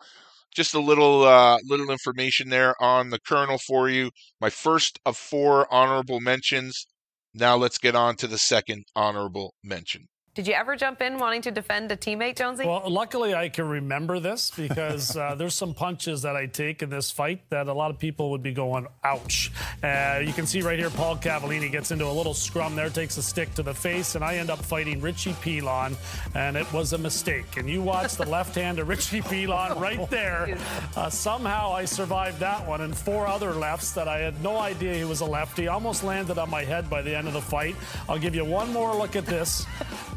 just 0.56 0.74
a 0.74 0.80
little 0.80 1.24
uh, 1.24 1.58
little 1.64 1.90
information 1.90 2.48
there 2.50 2.74
on 2.82 3.10
the 3.10 3.20
Colonel 3.20 3.58
for 3.58 3.88
you. 3.90 4.10
My 4.40 4.50
first 4.50 4.98
of 5.06 5.16
four 5.16 5.72
honorable 5.72 6.20
mentions 6.20 6.86
now 7.34 7.56
let's 7.56 7.78
get 7.78 7.94
on 7.94 8.16
to 8.16 8.26
the 8.26 8.38
second 8.38 8.84
honorable 8.96 9.54
mention. 9.62 10.08
Did 10.36 10.46
you 10.46 10.52
ever 10.52 10.76
jump 10.76 11.00
in 11.00 11.16
wanting 11.16 11.40
to 11.42 11.50
defend 11.50 11.90
a 11.92 11.96
teammate, 11.96 12.36
Jonesy? 12.36 12.66
Well, 12.66 12.82
luckily 12.90 13.34
I 13.34 13.48
can 13.48 13.66
remember 13.66 14.20
this 14.20 14.50
because 14.50 15.16
uh, 15.16 15.34
there's 15.34 15.54
some 15.54 15.72
punches 15.72 16.20
that 16.22 16.36
I 16.36 16.44
take 16.44 16.82
in 16.82 16.90
this 16.90 17.10
fight 17.10 17.48
that 17.48 17.68
a 17.68 17.72
lot 17.72 17.90
of 17.90 17.98
people 17.98 18.32
would 18.32 18.42
be 18.42 18.52
going, 18.52 18.86
ouch. 19.02 19.50
Uh, 19.82 20.20
you 20.22 20.34
can 20.34 20.46
see 20.46 20.60
right 20.60 20.78
here, 20.78 20.90
Paul 20.90 21.16
Cavallini 21.16 21.72
gets 21.72 21.90
into 21.90 22.04
a 22.04 22.12
little 22.12 22.34
scrum 22.34 22.76
there, 22.76 22.90
takes 22.90 23.16
a 23.16 23.22
stick 23.22 23.54
to 23.54 23.62
the 23.62 23.72
face, 23.72 24.14
and 24.14 24.22
I 24.22 24.36
end 24.36 24.50
up 24.50 24.58
fighting 24.58 25.00
Richie 25.00 25.34
Pilon, 25.40 25.96
and 26.34 26.58
it 26.58 26.70
was 26.70 26.92
a 26.92 26.98
mistake. 26.98 27.56
And 27.56 27.66
you 27.66 27.80
watch 27.80 28.16
the 28.16 28.28
left 28.28 28.54
hand 28.56 28.78
of 28.78 28.88
Richie 28.88 29.22
Pilon 29.22 29.80
right 29.80 30.08
there. 30.10 30.58
Uh, 30.96 31.10
somehow 31.10 31.72
I 31.72 31.84
survived 31.84 32.40
that 32.40 32.66
one 32.66 32.80
and 32.80 32.96
four 32.96 33.26
other 33.26 33.52
lefts 33.52 33.92
that 33.92 34.08
I 34.08 34.18
had 34.18 34.42
no 34.42 34.56
idea 34.56 34.94
he 34.94 35.04
was 35.04 35.20
a 35.20 35.26
lefty. 35.26 35.68
Almost 35.68 36.04
landed 36.04 36.38
on 36.38 36.48
my 36.48 36.64
head 36.64 36.88
by 36.88 37.02
the 37.02 37.14
end 37.14 37.28
of 37.28 37.34
the 37.34 37.40
fight. 37.40 37.76
I'll 38.08 38.18
give 38.18 38.34
you 38.34 38.44
one 38.44 38.72
more 38.72 38.94
look 38.94 39.14
at 39.14 39.26
this. 39.26 39.66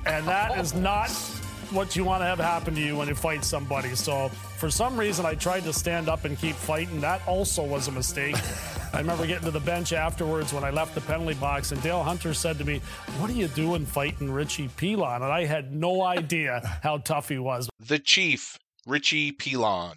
And 0.10 0.28
that 0.28 0.58
is 0.58 0.74
not 0.74 1.12
what 1.72 1.96
you 1.96 2.04
want 2.04 2.22
to 2.22 2.26
have 2.26 2.40
happen 2.40 2.74
to 2.74 2.82
you 2.82 2.98
when 2.98 3.08
you 3.08 3.14
fight 3.14 3.46
somebody. 3.46 3.94
So 3.96 4.30
for 4.58 4.72
some 4.72 5.00
reason, 5.00 5.24
I 5.24 5.36
tried 5.36 5.64
to 5.66 5.74
stand 5.74 6.10
up 6.10 6.26
and 6.26 6.36
keep 6.36 6.56
fighting. 6.56 7.00
That 7.02 7.22
also 7.28 7.64
was 7.64 7.88
a 7.88 7.92
mistake. 7.92 8.36
I 8.92 8.98
remember 8.98 9.28
getting 9.28 9.46
to 9.46 9.52
the 9.52 9.60
bench 9.60 9.94
afterwards 9.94 10.52
when 10.52 10.64
I 10.64 10.72
left 10.72 10.96
the 10.96 11.02
penalty 11.02 11.36
box, 11.36 11.72
and 11.72 11.82
Dale 11.84 12.02
Hunter 12.02 12.34
said 12.34 12.58
to 12.58 12.66
me, 12.66 12.82
What 13.20 13.30
are 13.30 13.34
you 13.34 13.48
doing 13.50 13.86
fighting 13.86 14.32
Richie 14.32 14.70
Pilon? 14.78 15.22
And 15.22 15.32
I 15.32 15.46
had 15.46 15.72
no 15.72 16.02
idea 16.02 16.62
how 16.82 16.98
tough 16.98 17.30
he 17.30 17.38
was. 17.38 17.70
The 17.80 18.00
Chief, 18.00 18.58
Richie 18.88 19.32
Pilon. 19.32 19.94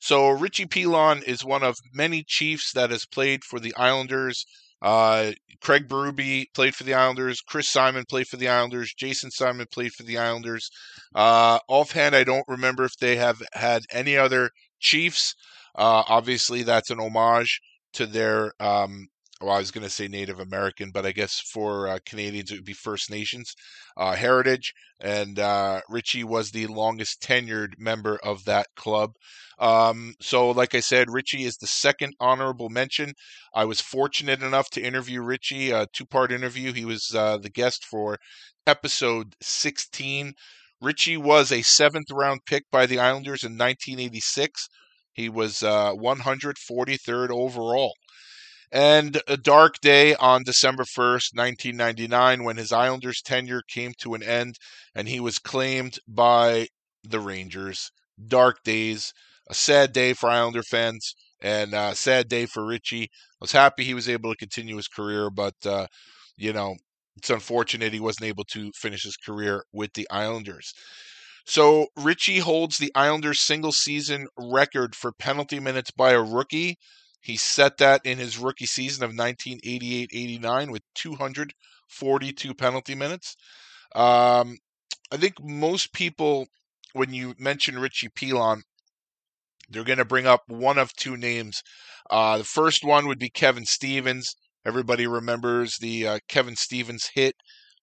So 0.00 0.28
Richie 0.28 0.66
Pilon 0.66 1.22
is 1.22 1.42
one 1.42 1.62
of 1.62 1.78
many 1.94 2.22
Chiefs 2.22 2.72
that 2.72 2.90
has 2.90 3.06
played 3.06 3.44
for 3.44 3.58
the 3.58 3.74
Islanders 3.76 4.44
uh, 4.82 5.32
Craig 5.60 5.88
Berube 5.88 6.46
played 6.54 6.74
for 6.74 6.84
the 6.84 6.94
Islanders. 6.94 7.40
Chris 7.40 7.68
Simon 7.68 8.04
played 8.08 8.28
for 8.28 8.36
the 8.36 8.48
Islanders. 8.48 8.94
Jason 8.96 9.30
Simon 9.30 9.66
played 9.70 9.92
for 9.92 10.04
the 10.04 10.18
Islanders. 10.18 10.70
Uh, 11.14 11.58
offhand, 11.68 12.14
I 12.14 12.24
don't 12.24 12.46
remember 12.48 12.84
if 12.84 12.96
they 13.00 13.16
have 13.16 13.42
had 13.52 13.82
any 13.90 14.16
other 14.16 14.50
Chiefs. 14.78 15.34
Uh, 15.74 16.04
obviously, 16.08 16.62
that's 16.62 16.90
an 16.90 17.00
homage 17.00 17.60
to 17.94 18.06
their. 18.06 18.52
Um, 18.60 19.08
well, 19.40 19.54
I 19.54 19.58
was 19.58 19.70
going 19.70 19.84
to 19.84 19.90
say 19.90 20.08
Native 20.08 20.40
American, 20.40 20.90
but 20.90 21.06
I 21.06 21.12
guess 21.12 21.40
for 21.52 21.86
uh, 21.86 21.98
Canadians 22.04 22.50
it 22.50 22.56
would 22.56 22.64
be 22.64 22.72
First 22.72 23.08
Nations 23.08 23.54
uh, 23.96 24.14
heritage. 24.14 24.72
And 25.00 25.38
uh, 25.38 25.80
Richie 25.88 26.24
was 26.24 26.50
the 26.50 26.66
longest 26.66 27.22
tenured 27.22 27.78
member 27.78 28.18
of 28.24 28.44
that 28.46 28.66
club. 28.74 29.12
Um, 29.58 30.14
so, 30.20 30.50
like 30.50 30.74
I 30.74 30.80
said, 30.80 31.10
Richie 31.10 31.44
is 31.44 31.56
the 31.56 31.66
second 31.66 32.14
honorable 32.20 32.68
mention. 32.68 33.14
I 33.52 33.64
was 33.64 33.80
fortunate 33.80 34.42
enough 34.42 34.70
to 34.70 34.82
interview 34.82 35.20
Richie, 35.22 35.70
a 35.70 35.86
two 35.92 36.06
part 36.06 36.30
interview. 36.30 36.72
He 36.72 36.84
was 36.84 37.12
uh, 37.14 37.38
the 37.38 37.50
guest 37.50 37.84
for 37.84 38.18
episode 38.66 39.34
16. 39.42 40.34
Richie 40.80 41.16
was 41.16 41.50
a 41.50 41.62
seventh 41.62 42.10
round 42.12 42.40
pick 42.46 42.64
by 42.70 42.86
the 42.86 43.00
Islanders 43.00 43.42
in 43.42 43.52
1986. 43.52 44.68
He 45.12 45.28
was 45.28 45.64
uh, 45.64 45.92
143rd 45.94 47.30
overall. 47.30 47.94
And 48.70 49.20
a 49.26 49.36
dark 49.36 49.80
day 49.80 50.14
on 50.14 50.42
December 50.44 50.84
1st, 50.84 51.34
1999, 51.34 52.44
when 52.44 52.58
his 52.58 52.70
Islanders 52.70 53.22
tenure 53.22 53.62
came 53.66 53.94
to 54.00 54.14
an 54.14 54.22
end 54.22 54.56
and 54.94 55.08
he 55.08 55.18
was 55.20 55.38
claimed 55.38 55.98
by 56.06 56.68
the 57.02 57.18
Rangers 57.18 57.90
dark 58.26 58.62
days, 58.62 59.12
a 59.48 59.54
sad 59.54 59.92
day 59.92 60.12
for 60.12 60.28
Islander 60.28 60.62
fans, 60.62 61.14
and 61.40 61.74
a 61.74 61.94
sad 61.94 62.28
day 62.28 62.46
for 62.46 62.66
Richie. 62.66 63.04
I 63.04 63.40
was 63.40 63.52
happy 63.52 63.84
he 63.84 63.94
was 63.94 64.08
able 64.08 64.32
to 64.32 64.36
continue 64.36 64.76
his 64.76 64.88
career, 64.88 65.30
but 65.30 65.54
uh, 65.64 65.86
you 66.36 66.52
know 66.52 66.76
it's 67.16 67.30
unfortunate 67.30 67.92
he 67.92 68.00
wasn't 68.00 68.28
able 68.28 68.44
to 68.44 68.70
finish 68.76 69.02
his 69.02 69.16
career 69.16 69.64
with 69.72 69.92
the 69.94 70.08
Islanders. 70.10 70.72
So 71.44 71.86
Richie 71.96 72.38
holds 72.38 72.78
the 72.78 72.92
Islanders 72.94 73.40
single 73.40 73.72
season 73.72 74.26
record 74.38 74.94
for 74.94 75.12
penalty 75.12 75.58
minutes 75.58 75.90
by 75.90 76.12
a 76.12 76.22
rookie. 76.22 76.76
He 77.20 77.36
set 77.36 77.78
that 77.78 78.02
in 78.04 78.18
his 78.18 78.38
rookie 78.38 78.66
season 78.66 79.02
of 79.02 79.12
1988-89 79.12 80.70
with 80.70 80.82
242 80.94 82.54
penalty 82.54 82.94
minutes. 82.94 83.34
Um, 83.94 84.58
I 85.10 85.16
think 85.16 85.34
most 85.42 85.92
people, 85.92 86.46
when 86.92 87.12
you 87.12 87.34
mention 87.38 87.78
Richie 87.78 88.10
Pilon, 88.14 88.62
they're 89.68 89.84
going 89.84 89.98
to 89.98 90.04
bring 90.04 90.26
up 90.26 90.42
one 90.46 90.78
of 90.78 90.92
two 90.94 91.16
names. 91.16 91.62
Uh, 92.10 92.38
the 92.38 92.44
first 92.44 92.84
one 92.84 93.06
would 93.06 93.18
be 93.18 93.30
Kevin 93.30 93.66
Stevens. 93.66 94.34
Everybody 94.64 95.06
remembers 95.06 95.76
the 95.76 96.06
uh, 96.06 96.18
Kevin 96.28 96.56
Stevens 96.56 97.10
hit 97.14 97.34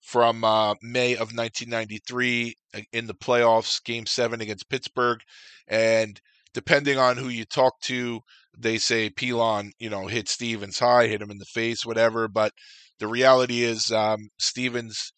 from 0.02 0.44
uh, 0.44 0.76
May 0.82 1.14
of 1.14 1.34
1993 1.34 2.56
uh, 2.74 2.82
in 2.92 3.08
the 3.08 3.14
playoffs, 3.14 3.84
Game 3.84 4.06
Seven 4.06 4.42
against 4.42 4.70
Pittsburgh, 4.70 5.20
and 5.68 6.20
depending 6.54 6.98
on 6.98 7.18
who 7.18 7.28
you 7.28 7.46
talk 7.46 7.74
to, 7.82 8.22
they 8.58 8.78
say 8.78 9.10
Pilon, 9.10 9.72
you 9.80 9.90
know, 9.90 10.08
hit 10.08 10.30
Stevens 10.30 10.80
high, 10.80 11.08
hit 11.08 11.22
him 11.22 11.32
in 11.32 11.38
the 11.38 11.46
face, 11.46 11.86
whatever. 11.86 12.28
But 12.28 12.52
the 13.00 13.08
reality 13.08 13.64
is, 13.64 13.92
um, 13.92 14.30
Stevens 14.40 15.12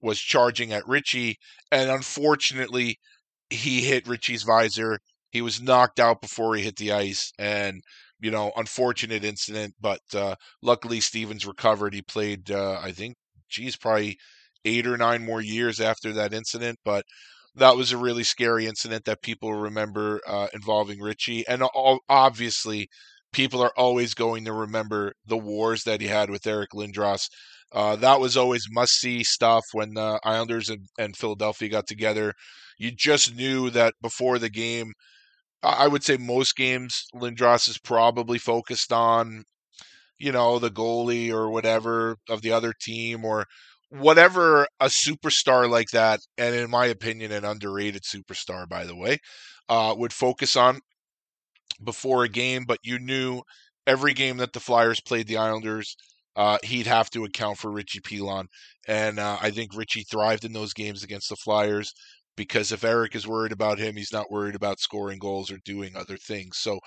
was 0.00 0.20
charging 0.20 0.72
at 0.72 0.86
Richie, 0.86 1.36
and 1.72 1.90
unfortunately, 1.90 2.98
he 3.50 3.80
hit 3.82 4.06
Richie's 4.06 4.42
visor. 4.42 4.98
He 5.34 5.42
was 5.42 5.60
knocked 5.60 5.98
out 5.98 6.20
before 6.20 6.54
he 6.54 6.62
hit 6.62 6.76
the 6.76 6.92
ice, 6.92 7.32
and 7.40 7.82
you 8.20 8.30
know, 8.30 8.52
unfortunate 8.56 9.24
incident. 9.24 9.74
But 9.80 10.00
uh, 10.14 10.36
luckily, 10.62 11.00
Stevens 11.00 11.44
recovered. 11.44 11.92
He 11.92 12.02
played, 12.02 12.52
uh, 12.52 12.78
I 12.80 12.92
think, 12.92 13.16
geez, 13.50 13.76
probably 13.76 14.16
eight 14.64 14.86
or 14.86 14.96
nine 14.96 15.24
more 15.24 15.40
years 15.42 15.80
after 15.80 16.12
that 16.12 16.32
incident. 16.32 16.78
But 16.84 17.04
that 17.56 17.76
was 17.76 17.90
a 17.90 17.98
really 17.98 18.22
scary 18.22 18.66
incident 18.66 19.04
that 19.06 19.22
people 19.22 19.52
remember 19.52 20.20
uh, 20.24 20.46
involving 20.54 21.00
Richie, 21.00 21.44
and 21.48 21.64
obviously, 22.08 22.86
people 23.32 23.60
are 23.60 23.72
always 23.76 24.14
going 24.14 24.44
to 24.44 24.52
remember 24.52 25.14
the 25.26 25.36
wars 25.36 25.82
that 25.82 26.00
he 26.00 26.06
had 26.06 26.30
with 26.30 26.46
Eric 26.46 26.70
Lindros. 26.74 27.28
Uh, 27.72 27.96
that 27.96 28.20
was 28.20 28.36
always 28.36 28.66
must 28.70 28.92
see 29.00 29.24
stuff 29.24 29.64
when 29.72 29.94
the 29.94 30.20
Islanders 30.22 30.68
and, 30.68 30.86
and 30.96 31.16
Philadelphia 31.16 31.68
got 31.68 31.88
together. 31.88 32.32
You 32.78 32.92
just 32.96 33.34
knew 33.34 33.70
that 33.70 33.94
before 34.00 34.38
the 34.38 34.48
game, 34.48 34.92
I 35.64 35.88
would 35.88 36.04
say 36.04 36.16
most 36.16 36.56
games 36.56 37.06
Lindros 37.14 37.68
is 37.68 37.78
probably 37.78 38.38
focused 38.38 38.92
on, 38.92 39.44
you 40.18 40.30
know, 40.30 40.58
the 40.58 40.70
goalie 40.70 41.32
or 41.32 41.50
whatever 41.50 42.16
of 42.28 42.42
the 42.42 42.52
other 42.52 42.74
team 42.78 43.24
or 43.24 43.46
whatever 43.88 44.66
a 44.80 44.86
superstar 44.86 45.68
like 45.68 45.88
that, 45.92 46.20
and 46.36 46.54
in 46.54 46.70
my 46.70 46.86
opinion, 46.86 47.32
an 47.32 47.44
underrated 47.44 48.02
superstar, 48.02 48.68
by 48.68 48.84
the 48.84 48.96
way, 48.96 49.18
uh, 49.68 49.94
would 49.96 50.12
focus 50.12 50.56
on 50.56 50.80
before 51.82 52.24
a 52.24 52.28
game. 52.28 52.64
But 52.66 52.78
you 52.82 52.98
knew 52.98 53.42
every 53.86 54.12
game 54.12 54.38
that 54.38 54.52
the 54.52 54.60
Flyers 54.60 55.00
played 55.00 55.28
the 55.28 55.36
Islanders, 55.36 55.96
uh, 56.36 56.58
he'd 56.64 56.86
have 56.86 57.10
to 57.10 57.24
account 57.24 57.58
for 57.58 57.70
Richie 57.70 58.00
Pilon. 58.00 58.46
And 58.88 59.18
uh, 59.18 59.38
I 59.40 59.50
think 59.50 59.76
Richie 59.76 60.02
thrived 60.02 60.44
in 60.44 60.52
those 60.52 60.74
games 60.74 61.02
against 61.02 61.28
the 61.28 61.36
Flyers 61.36 61.94
because 62.36 62.72
if 62.72 62.84
Eric 62.84 63.14
is 63.14 63.26
worried 63.26 63.52
about 63.52 63.78
him, 63.78 63.96
he's 63.96 64.12
not 64.12 64.30
worried 64.30 64.54
about 64.54 64.80
scoring 64.80 65.18
goals 65.18 65.50
or 65.50 65.58
doing 65.64 65.96
other 65.96 66.16
things. 66.16 66.58
So 66.58 66.80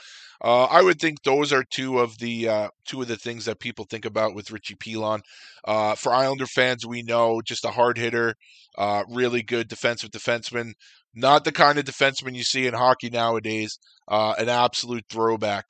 uh, 0.43 0.65
I 0.65 0.81
would 0.81 0.99
think 0.99 1.23
those 1.23 1.53
are 1.53 1.63
two 1.63 1.99
of 1.99 2.17
the 2.19 2.49
uh, 2.49 2.69
two 2.85 3.01
of 3.01 3.07
the 3.07 3.17
things 3.17 3.45
that 3.45 3.59
people 3.59 3.85
think 3.85 4.05
about 4.05 4.35
with 4.35 4.51
Richie 4.51 4.75
Pilon. 4.75 5.21
Uh, 5.65 5.95
for 5.95 6.13
Islander 6.13 6.47
fans, 6.47 6.85
we 6.85 7.01
know 7.01 7.41
just 7.41 7.65
a 7.65 7.71
hard 7.71 7.97
hitter, 7.97 8.35
uh, 8.77 9.03
really 9.09 9.43
good 9.43 9.67
defensive 9.67 10.11
defenseman. 10.11 10.73
Not 11.15 11.43
the 11.45 11.51
kind 11.51 11.79
of 11.79 11.85
defenseman 11.85 12.35
you 12.35 12.43
see 12.43 12.67
in 12.67 12.73
hockey 12.73 13.09
nowadays. 13.09 13.79
Uh, 14.07 14.35
an 14.37 14.49
absolute 14.49 15.05
throwback. 15.09 15.65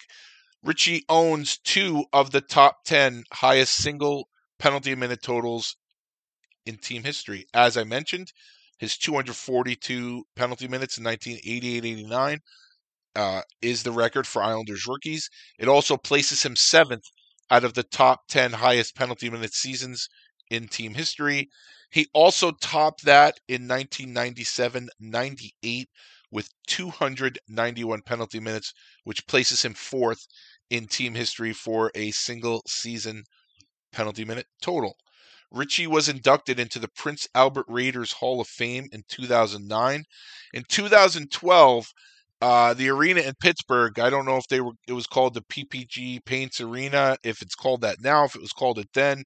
Richie 0.64 1.04
owns 1.08 1.58
two 1.60 2.06
of 2.12 2.32
the 2.32 2.42
top 2.42 2.78
ten 2.86 3.24
highest 3.32 3.76
single 3.76 4.28
penalty 4.60 4.96
minute 4.96 5.22
totals 5.22 5.76
in 6.66 6.78
team 6.78 7.04
history. 7.04 7.46
As 7.54 7.78
I 7.78 7.84
mentioned, 7.84 8.28
his 8.78 8.98
242 8.98 10.24
penalty 10.36 10.68
minutes 10.68 10.98
in 10.98 11.04
1988-89 11.04 12.40
uh, 13.16 13.42
is 13.62 13.84
the 13.84 13.92
record 13.92 14.28
for 14.28 14.44
Islanders 14.44 14.86
rookies. 14.88 15.30
It 15.58 15.68
also 15.68 15.98
places 15.98 16.44
him 16.44 16.56
seventh 16.56 17.06
out 17.50 17.64
of 17.64 17.74
the 17.74 17.84
top 17.84 18.28
10 18.28 18.54
highest 18.54 18.96
penalty 18.96 19.30
minute 19.30 19.54
seasons 19.54 20.08
in 20.50 20.68
team 20.68 20.94
history. 20.94 21.50
He 21.90 22.08
also 22.14 22.52
topped 22.52 23.06
that 23.06 23.40
in 23.48 23.68
1997-98 23.68 25.86
with 26.30 26.50
291 26.68 28.02
penalty 28.02 28.40
minutes, 28.40 28.74
which 29.04 29.26
places 29.28 29.64
him 29.64 29.74
fourth 29.74 30.28
in 30.70 30.88
team 30.88 31.16
history 31.16 31.54
for 31.54 31.92
a 31.96 32.12
single 32.12 32.62
season 32.68 33.24
penalty 33.92 34.26
minute 34.26 34.48
total. 34.62 34.98
Richie 35.52 35.88
was 35.88 36.10
inducted 36.10 36.60
into 36.60 36.80
the 36.80 36.90
Prince 36.90 37.28
Albert 37.34 37.66
Raiders 37.68 38.14
Hall 38.14 38.42
of 38.42 38.48
Fame 38.48 38.88
in 38.92 39.04
2009. 39.08 40.04
In 40.54 40.64
2012, 40.68 41.86
uh, 42.40 42.74
the 42.76 42.90
arena 42.90 43.22
in 43.22 43.34
Pittsburgh, 43.42 43.98
I 44.00 44.10
don't 44.10 44.26
know 44.26 44.38
if 44.38 44.48
they 44.48 44.62
were, 44.62 44.74
it 44.88 44.94
was 44.94 45.08
called 45.08 45.34
the 45.34 45.42
PPG 45.42 46.24
Paints 46.24 46.62
Arena, 46.62 47.18
if 47.24 47.42
it's 47.42 47.56
called 47.56 47.82
that 47.82 47.98
now, 48.00 48.26
if 48.26 48.36
it 48.36 48.42
was 48.42 48.52
called 48.52 48.78
it 48.78 48.90
then. 48.94 49.24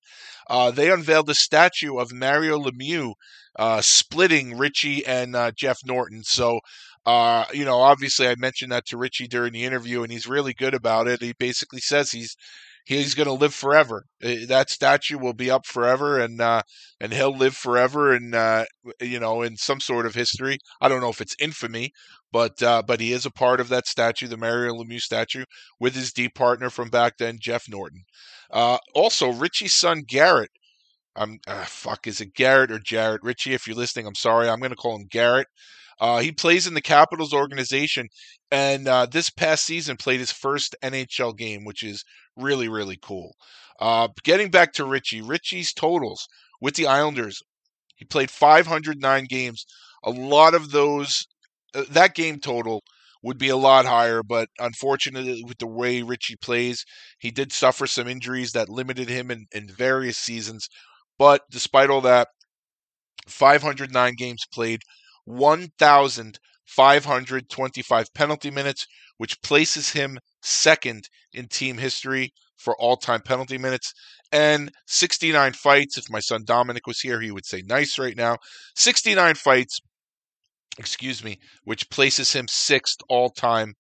Uh, 0.50 0.72
they 0.72 0.92
unveiled 0.92 1.30
a 1.30 1.36
statue 1.36 1.98
of 1.98 2.14
Mario 2.14 2.58
Lemieux 2.58 3.14
uh, 3.60 3.82
splitting 3.82 4.58
Richie 4.58 5.06
and 5.06 5.36
uh, 5.36 5.52
Jeff 5.58 5.80
Norton. 5.86 6.24
So, 6.24 6.62
uh, 7.06 7.46
you 7.52 7.66
know, 7.66 7.80
obviously 7.80 8.28
I 8.28 8.36
mentioned 8.36 8.72
that 8.72 8.86
to 8.88 8.98
Richie 8.98 9.28
during 9.28 9.52
the 9.52 9.66
interview, 9.66 10.04
and 10.04 10.12
he's 10.12 10.28
really 10.28 10.54
good 10.54 10.74
about 10.74 11.08
it. 11.08 11.22
He 11.22 11.34
basically 11.38 11.82
says 11.82 12.12
he's 12.12 12.38
he's 12.86 13.16
going 13.16 13.28
to 13.28 13.34
live 13.34 13.54
forever. 13.54 14.06
That 14.20 14.70
statue 14.70 15.18
will 15.18 15.34
be 15.34 15.50
up 15.52 15.66
forever, 15.66 16.20
and 16.20 16.42
uh, 16.42 16.62
and 17.00 17.14
he'll 17.14 17.36
live 17.36 17.56
forever, 17.56 18.14
and 18.14 18.34
uh, 18.36 18.66
you 19.00 19.20
know, 19.20 19.42
in 19.42 19.58
some 19.58 19.80
sort 19.80 20.06
of 20.06 20.16
history. 20.16 20.58
I 20.80 20.90
don't 20.90 21.02
know 21.02 21.10
if 21.10 21.22
it's 21.22 21.36
infamy, 21.40 21.92
but 22.32 22.62
uh, 22.64 22.84
but 22.86 23.00
he 23.00 23.14
is 23.14 23.26
a 23.26 23.32
part 23.32 23.60
of 23.60 23.70
that 23.70 23.88
statue, 23.88 24.28
the 24.28 24.38
Mario 24.38 24.74
Lemieux 24.74 25.02
statue, 25.02 25.46
with 25.80 25.96
his 25.96 26.12
D 26.14 26.30
partner 26.30 26.70
from 26.70 26.90
back 26.90 27.18
then, 27.18 27.38
Jeff 27.40 27.66
Norton. 27.70 28.04
Uh, 28.50 28.78
also, 28.94 29.32
Richie's 29.32 29.76
son 29.76 30.04
Garrett. 30.08 30.52
I'm 31.16 31.40
uh, 31.48 31.66
fuck. 31.66 32.08
Is 32.08 32.22
it 32.22 32.34
Garrett 32.34 32.72
or 32.72 32.80
Jarrett? 32.80 33.22
Richie, 33.24 33.54
if 33.54 33.68
you're 33.68 33.76
listening, 33.76 34.08
I'm 34.08 34.16
sorry. 34.16 34.50
I'm 34.50 34.60
going 34.60 34.72
to 34.72 34.76
call 34.78 34.96
him 34.96 35.08
Garrett. 35.10 35.48
Uh, 36.02 36.20
he 36.20 36.32
plays 36.34 36.68
in 36.68 36.74
the 36.74 36.82
Capitals 36.82 37.34
organization, 37.34 38.10
and 38.52 38.88
uh, 38.88 39.06
this 39.06 39.30
past 39.30 39.66
season 39.66 39.98
played 39.98 40.20
his 40.20 40.32
first 40.32 40.76
NHL 40.84 41.38
game, 41.38 41.64
which 41.64 41.84
is 41.84 42.04
really 42.36 42.68
really 42.68 42.98
cool. 43.02 43.36
Uh, 43.80 44.10
getting 44.24 44.50
back 44.52 44.74
to 44.74 44.86
Richie, 44.86 45.22
Richie's 45.22 45.74
totals 45.74 46.28
with 46.62 46.76
the 46.76 46.88
Islanders, 46.88 47.42
he 47.96 48.06
played 48.06 48.32
509 48.32 49.26
games. 49.26 49.66
A 50.04 50.10
lot 50.12 50.56
of 50.56 50.72
those, 50.72 51.28
uh, 51.76 51.86
that 51.92 52.16
game 52.16 52.40
total 52.40 52.84
would 53.24 53.38
be 53.38 53.50
a 53.50 53.58
lot 53.58 53.86
higher, 53.86 54.24
but 54.24 54.50
unfortunately, 54.60 55.44
with 55.48 55.60
the 55.60 55.68
way 55.68 56.02
Richie 56.02 56.36
plays, 56.36 56.84
he 57.20 57.32
did 57.32 57.54
suffer 57.54 57.86
some 57.88 58.08
injuries 58.08 58.54
that 58.54 58.70
limited 58.70 59.10
him 59.10 59.30
in, 59.32 59.46
in 59.52 59.68
various 59.68 60.18
seasons. 60.18 60.68
But 61.20 61.44
despite 61.52 61.92
all 61.92 62.02
that, 62.02 62.30
509 63.28 64.16
games 64.16 64.46
played, 64.52 64.82
1,525 65.32 68.14
penalty 68.14 68.52
minutes, 68.52 68.86
which 69.18 69.42
places 69.42 69.92
him 69.92 70.20
second 70.42 71.08
in 71.34 71.48
team 71.48 71.78
history 71.78 72.34
for 72.58 72.76
all 72.78 72.98
time 72.98 73.22
penalty 73.22 73.58
minutes, 73.58 73.94
and 74.32 74.72
69 74.88 75.54
fights. 75.54 75.98
If 75.98 76.10
my 76.10 76.20
son 76.20 76.44
Dominic 76.46 76.88
was 76.88 77.00
here, 77.00 77.22
he 77.22 77.32
would 77.32 77.46
say 77.46 77.64
nice 77.66 77.98
right 77.98 78.16
now. 78.16 78.38
69 78.76 79.36
fights, 79.36 79.80
excuse 80.78 81.24
me, 81.24 81.40
which 81.64 81.90
places 81.90 82.34
him 82.34 82.48
sixth 82.48 82.98
all 83.10 83.30
time 83.30 83.74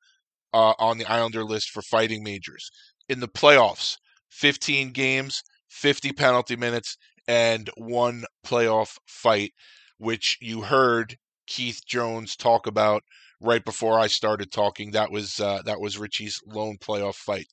uh, 0.53 0.73
on 0.79 0.97
the 0.97 1.05
Islander 1.05 1.43
list 1.43 1.69
for 1.69 1.81
fighting 1.81 2.23
majors. 2.23 2.69
In 3.07 3.19
the 3.19 3.27
playoffs, 3.27 3.97
15 4.29 4.91
games, 4.91 5.41
50 5.69 6.13
penalty 6.13 6.55
minutes, 6.55 6.97
and 7.27 7.69
one 7.77 8.25
playoff 8.45 8.97
fight, 9.05 9.51
which 9.97 10.37
you 10.41 10.61
heard 10.61 11.17
Keith 11.51 11.81
Jones 11.95 12.35
talk 12.35 12.63
about 12.67 13.01
right 13.49 13.63
before 13.71 13.95
I 14.05 14.07
started 14.07 14.49
talking. 14.51 14.91
That 14.91 15.11
was 15.11 15.39
uh, 15.39 15.61
that 15.67 15.81
was 15.83 15.97
Richie's 16.05 16.37
lone 16.57 16.77
playoff 16.87 17.15
fight. 17.15 17.47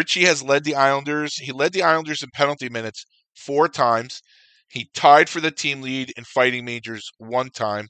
Richie 0.00 0.26
has 0.30 0.42
led 0.42 0.64
the 0.64 0.76
Islanders. 0.76 1.32
He 1.46 1.52
led 1.52 1.72
the 1.72 1.82
Islanders 1.92 2.22
in 2.22 2.30
penalty 2.32 2.68
minutes 2.68 3.04
four 3.46 3.68
times. 3.68 4.22
He 4.68 4.82
tied 4.94 5.28
for 5.28 5.40
the 5.40 5.50
team 5.62 5.82
lead 5.82 6.12
in 6.16 6.24
fighting 6.24 6.64
majors 6.64 7.04
one 7.18 7.50
time. 7.50 7.86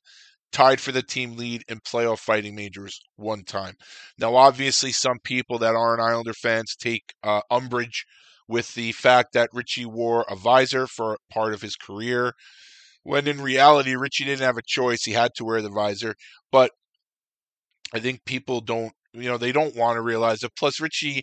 tied 0.53 0.81
for 0.81 0.93
the 0.93 1.03
team 1.03 1.37
lead 1.37 1.63
in 1.69 1.79
playoff 1.81 2.19
fighting 2.19 2.55
majors 2.55 3.01
one 3.17 3.45
time. 3.45 3.75
Now, 4.19 4.35
obviously, 4.37 4.93
some 4.93 5.19
people 5.23 5.59
that 5.59 5.75
aren't 5.75 6.03
Islander 6.03 6.35
fans 6.35 6.75
take 6.77 7.05
uh, 7.23 7.41
umbrage 7.51 8.05
with 8.49 8.75
the 8.75 8.93
fact 8.93 9.33
that 9.33 9.51
Richie 9.53 9.87
wore 9.87 10.25
a 10.29 10.37
visor 10.37 10.87
for 10.87 11.19
part 11.33 11.55
of 11.55 11.63
his 11.63 11.77
career, 11.77 12.35
when 13.03 13.27
in 13.27 13.41
reality, 13.41 13.95
Richie 13.97 14.25
didn't 14.25 14.43
have 14.45 14.59
a 14.59 14.63
choice. 14.67 15.05
He 15.05 15.13
had 15.13 15.33
to 15.37 15.45
wear 15.45 15.63
the 15.63 15.71
visor. 15.71 16.15
But 16.53 16.73
I 17.93 18.01
think 18.01 18.25
people 18.25 18.61
don't, 18.61 18.93
you 19.13 19.29
know, 19.29 19.39
they 19.39 19.53
don't 19.53 19.77
want 19.77 19.97
to 19.97 20.03
realize 20.03 20.43
it. 20.43 20.53
Plus, 20.59 20.81
Richie, 20.81 21.23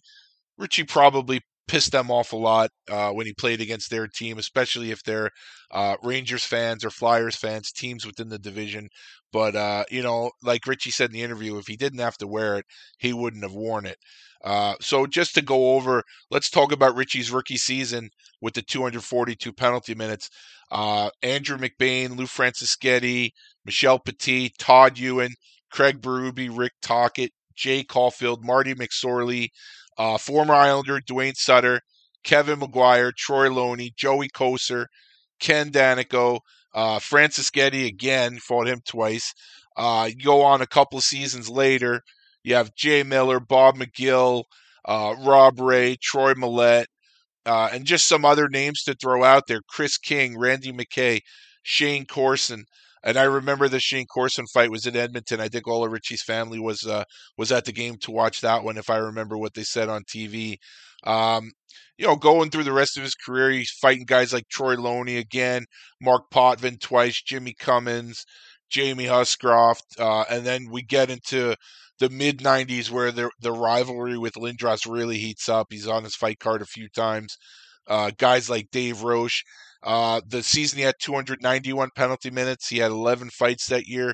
Richie 0.57 0.83
probably 0.83 1.41
pissed 1.67 1.91
them 1.91 2.09
off 2.09 2.31
a 2.33 2.37
lot 2.37 2.69
uh, 2.89 3.11
when 3.11 3.25
he 3.25 3.33
played 3.33 3.61
against 3.61 3.89
their 3.89 4.07
team, 4.07 4.37
especially 4.37 4.91
if 4.91 5.03
they're 5.03 5.29
uh, 5.71 5.97
Rangers 6.03 6.43
fans 6.43 6.85
or 6.85 6.89
Flyers 6.89 7.35
fans, 7.35 7.71
teams 7.71 8.05
within 8.05 8.29
the 8.29 8.39
division. 8.39 8.87
But 9.31 9.55
uh, 9.55 9.83
you 9.91 10.01
know, 10.03 10.31
like 10.43 10.67
Richie 10.67 10.91
said 10.91 11.09
in 11.09 11.13
the 11.13 11.23
interview, 11.23 11.57
if 11.57 11.67
he 11.67 11.75
didn't 11.75 11.99
have 11.99 12.17
to 12.17 12.27
wear 12.27 12.57
it, 12.57 12.65
he 12.97 13.13
wouldn't 13.13 13.43
have 13.43 13.53
worn 13.53 13.85
it. 13.85 13.97
Uh, 14.43 14.75
so 14.79 15.05
just 15.05 15.33
to 15.35 15.41
go 15.41 15.75
over, 15.75 16.03
let's 16.29 16.49
talk 16.49 16.71
about 16.71 16.95
Richie's 16.95 17.31
rookie 17.31 17.57
season 17.57 18.09
with 18.41 18.53
the 18.53 18.61
242 18.61 19.51
penalty 19.51 19.95
minutes. 19.95 20.29
Uh, 20.71 21.09
Andrew 21.23 21.57
McBain, 21.57 22.15
Lou 22.15 22.25
Franceschetti, 22.25 23.31
Michel 23.65 23.99
Petit, 23.99 24.53
Todd 24.59 24.97
Ewen, 24.97 25.33
Craig 25.71 26.01
Berube, 26.01 26.55
Rick 26.55 26.73
Tocchet, 26.81 27.31
Jay 27.55 27.83
Caufield, 27.83 28.43
Marty 28.43 28.75
McSorley, 28.75 29.49
uh, 29.97 30.17
former 30.17 30.53
Islander 30.53 30.99
Duane 30.99 31.33
Sutter, 31.35 31.81
Kevin 32.23 32.59
Maguire, 32.59 33.11
Troy 33.11 33.49
Loney, 33.49 33.93
Joey 33.95 34.29
Kocur, 34.29 34.85
Ken 35.39 35.71
Daneyko, 35.71 36.39
uh, 36.73 36.99
Getty 37.53 37.87
again, 37.87 38.39
fought 38.39 38.67
him 38.67 38.81
twice. 38.87 39.33
Uh, 39.75 40.09
go 40.23 40.41
on 40.41 40.61
a 40.61 40.67
couple 40.67 40.97
of 40.97 41.03
seasons 41.03 41.49
later, 41.49 42.01
you 42.43 42.55
have 42.55 42.75
Jay 42.75 43.03
Miller, 43.03 43.39
Bob 43.39 43.75
McGill, 43.77 44.43
uh, 44.85 45.15
Rob 45.19 45.59
Ray, 45.59 45.97
Troy 46.01 46.33
Mallette, 46.33 46.85
uh, 47.45 47.69
and 47.71 47.85
just 47.85 48.07
some 48.07 48.25
other 48.25 48.47
names 48.47 48.83
to 48.83 48.95
throw 48.95 49.23
out 49.23 49.43
there. 49.47 49.61
Chris 49.69 49.97
King, 49.97 50.37
Randy 50.37 50.71
McKay, 50.71 51.19
Shayne 51.63 52.05
Corson. 52.05 52.63
And 53.03 53.17
I 53.17 53.23
remember 53.23 53.67
the 53.67 53.79
Shayne 53.79 54.05
Corson 54.05 54.45
fight 54.53 54.71
was 54.71 54.85
in 54.85 54.95
Edmonton. 54.95 55.39
I 55.39 55.47
think 55.47 55.67
all 55.67 55.85
of 55.85 55.91
Richie's 55.91 56.23
family 56.23 56.59
was 56.59 56.85
uh, 56.85 57.03
was 57.37 57.51
at 57.51 57.65
the 57.65 57.71
game 57.71 57.95
to 58.01 58.11
watch 58.11 58.41
that 58.41 58.63
one, 58.63 58.77
if 58.77 58.89
I 58.89 58.97
remember 58.97 59.37
what 59.37 59.53
they 59.53 59.63
said 59.63 59.87
on 59.87 60.03
TV. 60.03 60.55
Um, 61.03 61.51
you 61.97 62.05
know, 62.07 62.15
going 62.15 62.49
through 62.49 62.63
the 62.63 62.73
rest 62.73 62.97
of 62.97 63.03
his 63.03 63.15
career, 63.15 63.49
he's 63.51 63.71
fighting 63.71 64.05
guys 64.05 64.33
like 64.33 64.47
Troy 64.49 64.75
Loney 64.75 65.17
again, 65.17 65.65
Mark 66.01 66.29
Potvin 66.31 66.77
twice, 66.79 67.21
Jimmy 67.21 67.55
Cummins, 67.57 68.23
Jamie 68.69 69.05
Huscroft, 69.07 69.83
uh, 69.99 70.25
and 70.29 70.45
then 70.45 70.69
we 70.69 70.83
get 70.83 71.09
into 71.09 71.55
the 71.99 72.09
mid 72.09 72.41
90s 72.41 72.91
where 72.91 73.11
the 73.11 73.31
the 73.39 73.51
rivalry 73.51 74.17
with 74.17 74.33
Lindros 74.33 74.89
really 74.91 75.17
heats 75.17 75.49
up. 75.49 75.67
He's 75.69 75.87
on 75.87 76.03
his 76.03 76.15
fight 76.15 76.39
card 76.39 76.61
a 76.61 76.65
few 76.65 76.87
times. 76.89 77.37
Uh, 77.87 78.11
guys 78.17 78.49
like 78.49 78.69
Dave 78.71 79.01
Roche. 79.03 79.43
Uh, 79.83 80.21
the 80.27 80.43
season 80.43 80.79
he 80.79 80.83
had 80.83 80.95
291 81.01 81.89
penalty 81.95 82.29
minutes. 82.29 82.67
He 82.67 82.79
had 82.79 82.91
11 82.91 83.29
fights 83.29 83.67
that 83.67 83.87
year, 83.87 84.13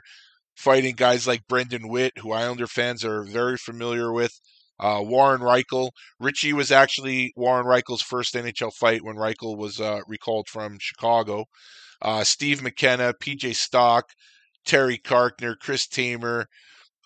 fighting 0.55 0.95
guys 0.95 1.27
like 1.27 1.47
Brendan 1.47 1.87
Witt, 1.87 2.13
who 2.19 2.31
Islander 2.31 2.67
fans 2.67 3.03
are 3.03 3.23
very 3.23 3.57
familiar 3.57 4.11
with. 4.13 4.39
Uh, 4.79 5.01
Warren 5.01 5.41
Rychel. 5.41 5.91
Richie 6.19 6.53
was 6.53 6.71
actually 6.71 7.31
Warren 7.35 7.65
Rychel's 7.65 8.01
first 8.01 8.33
NHL 8.33 8.73
fight 8.73 9.03
when 9.03 9.15
Rychel 9.15 9.57
was 9.57 9.79
uh, 9.79 9.99
recalled 10.07 10.47
from 10.49 10.77
Chicago. 10.79 11.45
Uh, 12.01 12.23
Steve 12.23 12.61
McKenna, 12.61 13.13
PJ 13.13 13.55
Stock, 13.55 14.05
Terry 14.65 14.97
Carkner, 14.97 15.55
Chris 15.57 15.87
Tamer, 15.87 16.47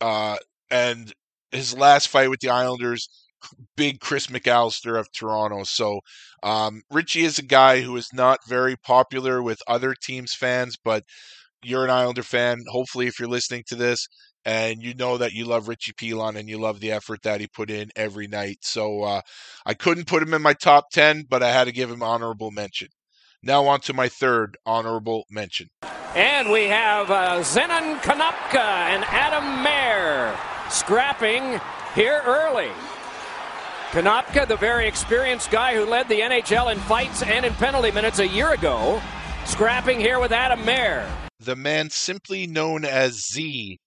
uh, 0.01 0.37
and 0.71 1.13
his 1.51 1.77
last 1.77 2.07
fight 2.07 2.29
with 2.29 2.39
the 2.39 2.49
Islanders, 2.49 3.07
big 3.75 3.99
Chris 3.99 4.27
McAllister 4.27 4.99
of 4.99 5.11
Toronto. 5.11 5.63
So 5.63 5.99
um, 6.43 6.81
Richie 6.91 7.23
is 7.23 7.39
a 7.39 7.43
guy 7.43 7.81
who 7.81 7.95
is 7.95 8.09
not 8.13 8.39
very 8.47 8.75
popular 8.75 9.41
with 9.41 9.59
other 9.67 9.93
teams' 9.93 10.33
fans, 10.33 10.75
but 10.83 11.03
you're 11.63 11.83
an 11.83 11.91
Islander 11.91 12.23
fan. 12.23 12.63
Hopefully, 12.69 13.07
if 13.07 13.19
you're 13.19 13.29
listening 13.29 13.63
to 13.67 13.75
this 13.75 14.07
and 14.47 14.81
you 14.81 14.93
know 14.93 15.17
that 15.17 15.33
you 15.33 15.43
love 15.43 15.67
Richie 15.67 15.91
Pilon 15.91 16.37
and 16.37 16.47
you 16.47 16.57
love 16.57 16.79
the 16.79 16.93
effort 16.93 17.21
that 17.23 17.41
he 17.41 17.47
put 17.47 17.69
in 17.69 17.91
every 17.97 18.27
night. 18.27 18.59
So 18.61 19.03
uh, 19.03 19.21
I 19.65 19.73
couldn't 19.73 20.07
put 20.07 20.23
him 20.23 20.33
in 20.33 20.41
my 20.41 20.53
top 20.53 20.85
10, 20.93 21.25
but 21.29 21.43
I 21.43 21.51
had 21.51 21.65
to 21.65 21.73
give 21.73 21.91
him 21.91 22.01
honorable 22.01 22.49
mention. 22.49 22.87
Now 23.43 23.67
on 23.67 23.81
to 23.81 23.93
my 23.93 24.07
third 24.07 24.55
honorable 24.65 25.25
mention. 25.29 25.67
And 26.15 26.49
we 26.49 26.63
have 26.63 27.11
uh, 27.11 27.39
Zenon 27.41 27.99
Konopka 27.99 28.55
and 28.55 29.03
Adam 29.09 29.63
Mair 29.63 30.33
scrapping 30.69 31.59
here 31.93 32.21
early. 32.25 32.71
Konopka, 33.91 34.47
the 34.47 34.55
very 34.55 34.87
experienced 34.87 35.51
guy 35.51 35.75
who 35.75 35.85
led 35.85 36.07
the 36.07 36.21
NHL 36.21 36.71
in 36.71 36.79
fights 36.79 37.21
and 37.21 37.45
in 37.45 37.53
penalty 37.55 37.91
minutes 37.91 38.19
a 38.19 38.27
year 38.27 38.53
ago, 38.53 39.01
scrapping 39.45 39.99
here 39.99 40.19
with 40.21 40.31
Adam 40.31 40.63
Mair. 40.63 41.05
The 41.39 41.55
man 41.57 41.89
simply 41.89 42.47
known 42.47 42.85
as 42.85 43.27
Z, 43.31 43.79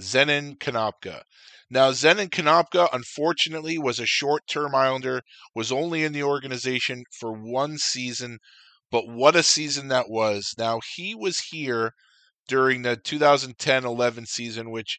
Zenon 0.00 0.58
Konopka. 0.58 1.22
Now, 1.70 1.90
Zenon 1.90 2.30
Konopka, 2.30 2.88
unfortunately, 2.92 3.78
was 3.78 3.98
a 3.98 4.06
short 4.06 4.46
term 4.46 4.74
Islander, 4.74 5.22
was 5.54 5.70
only 5.70 6.04
in 6.04 6.12
the 6.12 6.22
organization 6.22 7.04
for 7.18 7.32
one 7.32 7.78
season, 7.78 8.38
but 8.90 9.06
what 9.06 9.36
a 9.36 9.42
season 9.42 9.88
that 9.88 10.08
was. 10.08 10.54
Now, 10.56 10.80
he 10.94 11.14
was 11.14 11.38
here 11.50 11.92
during 12.46 12.82
the 12.82 12.96
2010 12.96 13.84
11 13.84 14.26
season, 14.26 14.70
which 14.70 14.98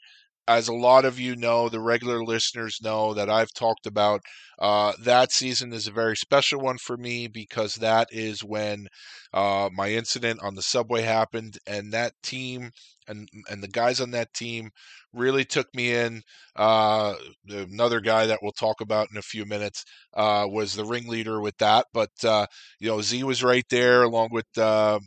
as 0.50 0.68
a 0.68 0.74
lot 0.74 1.06
of 1.06 1.20
you 1.20 1.36
know, 1.36 1.70
the 1.70 1.80
regular 1.80 2.24
listeners 2.24 2.80
know 2.82 3.14
that 3.14 3.30
I've 3.30 3.54
talked 3.54 3.86
about, 3.86 4.22
uh, 4.58 4.94
that 5.04 5.32
season 5.32 5.72
is 5.74 5.88
a 5.88 5.92
very 5.92 6.18
special 6.18 6.60
one 6.60 6.80
for 6.80 6.98
me 6.98 7.28
because 7.28 7.76
that 7.76 8.08
is 8.12 8.44
when 8.44 8.88
uh, 9.34 9.70
my 9.72 9.90
incident 9.92 10.42
on 10.44 10.56
the 10.56 10.64
subway 10.64 11.04
happened, 11.04 11.60
and 11.68 11.94
that 11.94 12.14
team 12.24 12.72
and 13.08 13.30
and 13.50 13.64
the 13.64 13.68
guys 13.68 14.02
on 14.02 14.12
that 14.12 14.34
team 14.34 14.72
really 15.14 15.46
took 15.46 15.68
me 15.76 15.94
in. 15.94 16.22
Uh, 16.56 17.16
another 17.50 18.00
guy 18.02 18.26
that 18.26 18.40
we'll 18.42 18.52
talk 18.52 18.82
about 18.82 19.08
in 19.12 19.18
a 19.18 19.22
few 19.22 19.46
minutes 19.46 19.86
uh, 20.16 20.46
was 20.50 20.74
the 20.76 20.86
ringleader 20.86 21.40
with 21.42 21.58
that, 21.60 21.86
but 21.94 22.12
uh, 22.26 22.46
you 22.80 22.90
know 22.90 23.02
Z 23.02 23.24
was 23.24 23.44
right 23.44 23.66
there 23.70 24.04
along 24.04 24.30
with 24.32 24.48
uh, 24.58 25.00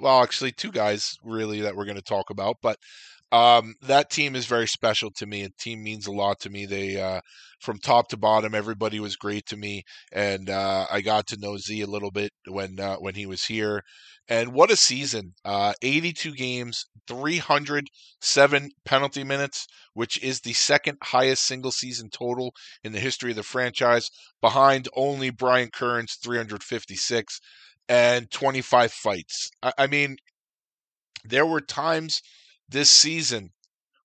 well, 0.00 0.22
actually, 0.22 0.52
two 0.52 0.72
guys 0.72 1.16
really 1.22 1.60
that 1.60 1.76
we're 1.76 1.84
going 1.84 1.96
to 1.96 2.02
talk 2.02 2.30
about. 2.30 2.56
But 2.62 2.78
um, 3.34 3.74
that 3.82 4.10
team 4.10 4.36
is 4.36 4.46
very 4.46 4.68
special 4.68 5.10
to 5.16 5.26
me. 5.26 5.42
A 5.42 5.48
team 5.58 5.82
means 5.82 6.06
a 6.06 6.12
lot 6.12 6.38
to 6.40 6.50
me. 6.50 6.66
They, 6.66 7.02
uh, 7.02 7.20
from 7.60 7.78
top 7.78 8.06
to 8.10 8.16
bottom, 8.16 8.54
everybody 8.54 9.00
was 9.00 9.16
great 9.16 9.44
to 9.46 9.56
me, 9.56 9.82
and 10.12 10.48
uh, 10.48 10.86
I 10.88 11.00
got 11.00 11.26
to 11.28 11.40
know 11.40 11.56
Z 11.56 11.80
a 11.80 11.88
little 11.88 12.12
bit 12.12 12.30
when 12.46 12.78
uh, 12.78 12.94
when 12.98 13.16
he 13.16 13.26
was 13.26 13.46
here. 13.46 13.82
And 14.28 14.52
what 14.52 14.70
a 14.70 14.76
season! 14.76 15.34
Uh, 15.44 15.72
82 15.82 16.32
games, 16.34 16.84
307 17.08 18.70
penalty 18.84 19.24
minutes, 19.24 19.66
which 19.94 20.22
is 20.22 20.40
the 20.40 20.52
second 20.52 20.98
highest 21.02 21.44
single 21.44 21.72
season 21.72 22.10
total 22.10 22.52
in 22.84 22.92
the 22.92 23.00
history 23.00 23.30
of 23.30 23.36
the 23.36 23.42
franchise, 23.42 24.10
behind 24.40 24.88
only 24.94 25.30
Brian 25.30 25.70
Curran's 25.74 26.16
356 26.22 27.40
and 27.88 28.30
25 28.30 28.92
fights. 28.92 29.50
I, 29.60 29.72
I 29.76 29.86
mean, 29.88 30.18
there 31.24 31.46
were 31.46 31.60
times 31.60 32.20
this 32.68 32.90
season 32.90 33.50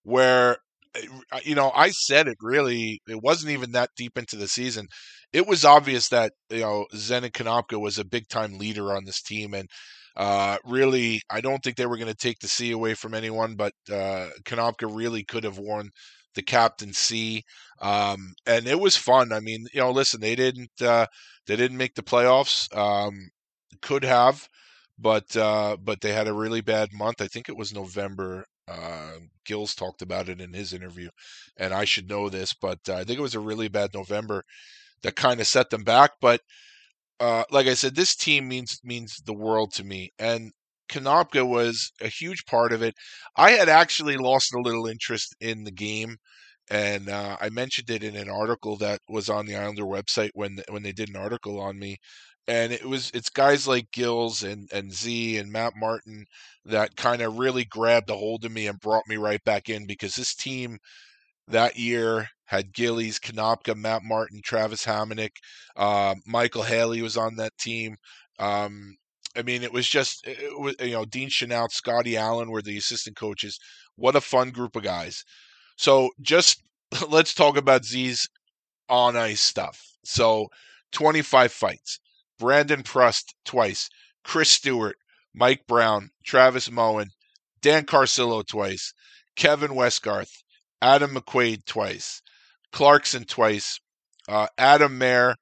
where 0.04 0.58
eh, 0.96 1.06
you 1.44 1.56
know 1.56 1.72
I 1.76 1.90
said 1.92 2.28
it 2.28 2.38
really 2.42 3.02
it 3.08 3.22
wasn't 3.24 3.52
even 3.54 3.72
that 3.74 3.92
deep 3.98 4.18
into 4.18 4.36
the 4.36 4.48
season. 4.48 4.88
It 5.34 5.48
was 5.48 5.66
obvious 5.66 6.10
that 6.10 6.34
you 6.50 6.62
know 6.62 6.86
Zenon 6.96 7.32
Konopka 7.32 7.80
was 7.80 7.98
a 7.98 8.06
big 8.06 8.28
time 8.30 8.58
leader 8.58 8.94
on 8.96 9.06
this 9.06 9.22
team 9.22 9.54
and 9.54 9.70
uh, 10.18 10.58
really 10.66 11.22
I 11.30 11.42
don't 11.42 11.60
think 11.64 11.78
they 11.78 11.86
were 11.86 11.98
going 11.98 12.08
to 12.08 12.16
take 12.16 12.40
the 12.40 12.48
C 12.48 12.72
away 12.72 12.94
from 12.94 13.14
anyone, 13.14 13.56
but 13.56 13.74
uh, 13.92 14.30
Konopka 14.46 14.90
really 14.94 15.24
could 15.24 15.44
have 15.44 15.58
worn 15.60 15.90
the 16.36 16.42
captain 16.42 16.94
C. 16.94 17.44
Um, 17.82 18.34
and 18.46 18.68
it 18.68 18.80
was 18.80 18.96
fun. 18.98 19.32
I 19.32 19.40
mean, 19.40 19.66
you 19.74 19.80
know, 19.82 19.92
listen, 19.92 20.20
they 20.22 20.36
didn't 20.36 20.72
uh, 20.82 21.06
they 21.48 21.56
didn't 21.56 21.78
make 21.78 21.96
the 21.96 22.04
playoffs. 22.04 22.76
Um, 22.76 23.30
could 23.82 24.04
have, 24.04 24.48
but 25.00 25.36
uh, 25.36 25.78
but 25.82 26.02
they 26.02 26.14
had 26.14 26.28
a 26.28 26.34
really 26.34 26.62
bad 26.62 26.90
month. 26.94 27.22
I 27.22 27.28
think 27.28 27.50
it 27.50 27.58
was 27.58 27.74
November. 27.74 28.46
Uh, 28.68 29.14
Gills 29.46 29.74
talked 29.76 30.02
about 30.02 30.30
it 30.30 30.42
in 30.42 30.54
his 30.54 30.74
interview, 30.74 31.10
and 31.58 31.74
I 31.74 31.86
should 31.86 32.10
know 32.10 32.30
this, 32.30 32.54
but 32.54 32.80
uh, 32.88 32.96
I 32.96 33.04
think 33.04 33.20
it 33.20 33.24
was 33.24 33.36
a 33.36 33.40
really 33.40 33.68
bad 33.68 33.92
November 33.94 34.44
that 35.04 35.16
kind 35.16 35.40
of 35.42 35.48
set 35.48 35.70
them 35.72 35.84
back. 35.84 36.12
But 36.22 36.42
uh, 37.20 37.44
like 37.52 37.68
I 37.68 37.74
said, 37.74 37.96
this 37.96 38.16
team 38.16 38.48
means 38.48 38.80
means 38.84 39.22
the 39.26 39.34
world 39.34 39.74
to 39.76 39.84
me, 39.84 40.12
and 40.20 40.52
Konopka 40.90 41.48
was 41.48 41.92
a 42.02 42.08
huge 42.08 42.46
part 42.46 42.74
of 42.74 42.82
it. 42.82 42.96
I 43.38 43.52
had 43.52 43.70
actually 43.70 44.18
lost 44.18 44.54
a 44.54 44.62
little 44.62 44.88
interest 44.88 45.36
in 45.42 45.64
the 45.66 45.72
game, 45.72 46.18
and 46.70 47.10
uh, 47.10 47.38
I 47.42 47.50
mentioned 47.50 47.90
it 47.90 48.04
in 48.04 48.16
an 48.16 48.30
article 48.30 48.78
that 48.78 49.00
was 49.10 49.30
on 49.30 49.46
the 49.46 49.56
Islander 49.56 49.84
website 49.86 50.32
when 50.34 50.60
when 50.70 50.84
they 50.84 50.92
did 50.94 51.10
an 51.10 51.16
article 51.18 51.60
on 51.60 51.80
me 51.80 51.98
and 52.50 52.74
it 52.74 52.84
was 52.84 53.12
it's 53.14 53.30
guys 53.30 53.68
like 53.68 53.92
Gills 53.92 54.42
and 54.44 54.68
and 54.74 54.92
Z 54.92 55.38
and 55.38 55.52
Matt 55.52 55.74
Martin 55.78 56.26
that 56.66 56.96
kind 56.96 57.22
of 57.22 57.38
really 57.38 57.64
grabbed 57.66 58.10
a 58.10 58.16
hold 58.16 58.44
of 58.44 58.52
me 58.52 58.68
and 58.68 58.80
brought 58.80 59.08
me 59.08 59.18
right 59.18 59.44
back 59.46 59.70
in 59.70 59.86
because 59.86 60.16
this 60.16 60.34
team 60.36 60.80
that 61.48 61.78
year 61.78 62.28
had 62.46 62.74
Gillies, 62.74 63.20
Konopka, 63.20 63.76
Matt 63.76 64.02
Martin, 64.04 64.42
Travis 64.44 64.84
Hamonic, 64.86 65.32
uh, 65.78 66.16
Michael 66.26 66.64
Haley 66.64 67.02
was 67.04 67.18
on 67.18 67.36
that 67.36 67.58
team. 67.60 67.96
Um, 68.40 68.96
I 69.38 69.44
mean, 69.44 69.62
it 69.64 69.72
was 69.72 69.88
just 69.88 70.26
it 70.28 70.60
was, 70.60 70.76
you 70.80 70.94
know 70.94 71.06
Dean 71.06 71.30
Chynoweth, 71.30 71.72
Scotty 71.72 72.18
Allen 72.18 72.50
were 72.50 72.64
the 72.64 72.78
assistant 72.78 73.16
coaches. 73.16 73.60
What 73.96 74.16
a 74.16 74.22
fun 74.22 74.50
group 74.52 74.76
of 74.76 74.84
guys. 74.84 75.24
So 75.78 76.10
just 76.22 76.64
let's 77.10 77.36
talk 77.36 77.58
about 77.58 77.86
Z's 77.86 78.28
on 78.90 79.16
ice 79.16 79.42
stuff. 79.42 79.80
So 80.04 80.48
25 80.94 81.52
fights. 81.52 82.00
Brandon 82.40 82.84
Prust 82.84 83.36
twice. 83.46 83.90
Chris 84.24 84.50
Stewart, 84.50 84.96
Mike 85.34 85.68
Brown, 85.68 86.10
Travis 86.26 86.72
Moen, 86.72 87.10
Dan 87.62 87.86
Carcillo 87.86 88.46
twice. 88.46 88.94
Kevin 89.36 89.72
Westgarth, 89.72 90.44
Adam 90.82 91.16
McQuaid 91.16 91.66
twice. 91.66 92.22
Clarkson 92.72 93.26
twice. 93.26 93.80
Uh, 94.28 94.48
Adam 94.58 94.98
Mair, 94.98 95.36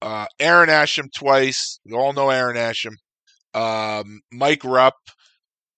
uh, 0.00 0.26
Arron 0.38 0.68
Asham 0.68 1.06
twice. 1.12 1.80
You 1.84 1.96
all 1.96 2.12
know 2.12 2.30
Arron 2.30 2.56
Asham. 2.56 2.94
Um, 3.54 4.20
Mike 4.30 4.64
Rupp. 4.64 4.94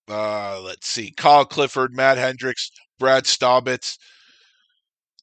Uh, 0.09 0.61
let's 0.61 0.89
see. 0.89 1.13
Kyle 1.17 1.47
Clifford, 1.47 1.95
Matt 1.95 2.19
Hendricks, 2.19 2.71
Brad 2.99 3.25
Staubitz. 3.25 3.97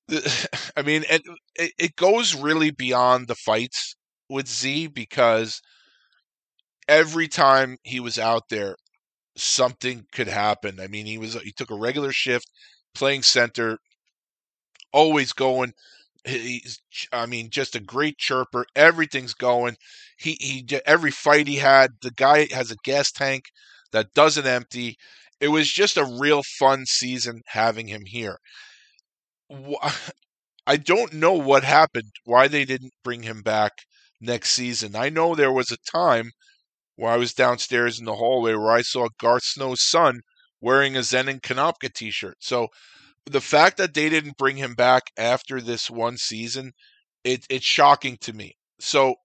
I 0.76 0.82
mean, 0.82 1.04
it, 1.10 1.22
it 1.56 1.96
goes 1.96 2.36
really 2.36 2.72
beyond 2.72 3.28
the 3.28 3.36
fights 3.36 3.96
with 4.32 4.48
Z 4.50 4.88
because 4.88 5.62
every 6.88 7.28
time 7.28 7.78
he 7.84 8.00
was 8.00 8.18
out 8.20 8.50
there, 8.50 8.76
something 9.38 10.08
could 10.14 10.28
happen. 10.30 10.80
I 10.80 10.88
mean, 10.88 11.06
he 11.08 11.18
was 11.18 11.36
he 11.42 11.52
took 11.54 11.72
a 11.72 11.76
regular 11.80 12.12
shift 12.14 12.48
playing 12.96 13.24
center, 13.24 13.80
always 14.94 15.34
going. 15.34 15.74
He's, 16.26 16.80
I 17.12 17.26
mean, 17.26 17.50
just 17.50 17.76
a 17.76 17.80
great 17.80 18.18
chirper. 18.18 18.66
Everything's 18.76 19.34
going. 19.34 19.76
He 20.18 20.38
he. 20.40 20.68
Every 20.86 21.12
fight 21.12 21.48
he 21.48 21.56
had, 21.58 21.92
the 22.02 22.12
guy 22.12 22.48
has 22.54 22.72
a 22.72 22.76
gas 22.84 23.12
tank 23.12 23.46
that 23.92 24.14
doesn't 24.14 24.46
empty. 24.46 24.98
It 25.40 25.48
was 25.50 25.72
just 25.72 25.98
a 25.98 26.06
real 26.06 26.44
fun 26.60 26.86
season 26.86 27.42
having 27.48 27.88
him 27.88 28.04
here. 28.06 28.38
I 30.68 30.78
don't 30.78 31.14
know 31.14 31.34
what 31.34 31.64
happened, 31.64 32.12
why 32.24 32.48
they 32.48 32.66
didn't 32.66 32.94
bring 33.04 33.24
him 33.24 33.42
back 33.42 33.74
next 34.22 34.52
season. 34.52 34.96
I 34.96 35.10
know 35.10 35.36
there 35.36 35.52
was 35.52 35.72
a 35.72 35.92
time 35.92 36.32
where 36.96 37.12
I 37.12 37.18
was 37.18 37.34
downstairs 37.34 38.00
in 38.00 38.06
the 38.06 38.16
hallway 38.16 38.54
where 38.54 38.72
I 38.72 38.84
saw 38.84 39.08
Garth 39.20 39.44
Snow's 39.44 39.82
son 39.82 40.22
wearing 40.62 40.96
a 40.96 41.00
Zenon 41.00 41.42
Konopka 41.42 41.92
t 41.94 42.12
shirt. 42.12 42.38
So 42.40 42.68
the 43.26 43.42
fact 43.42 43.78
that 43.78 43.94
they 43.94 44.10
didn't 44.10 44.38
bring 44.38 44.58
him 44.58 44.76
back 44.76 45.04
after 45.18 45.60
this 45.60 45.90
one 45.90 46.18
season, 46.18 46.72
it, 47.24 47.46
it's 47.50 47.66
shocking 47.66 48.18
to 48.22 48.34
me. 48.34 48.54
So 48.80 49.16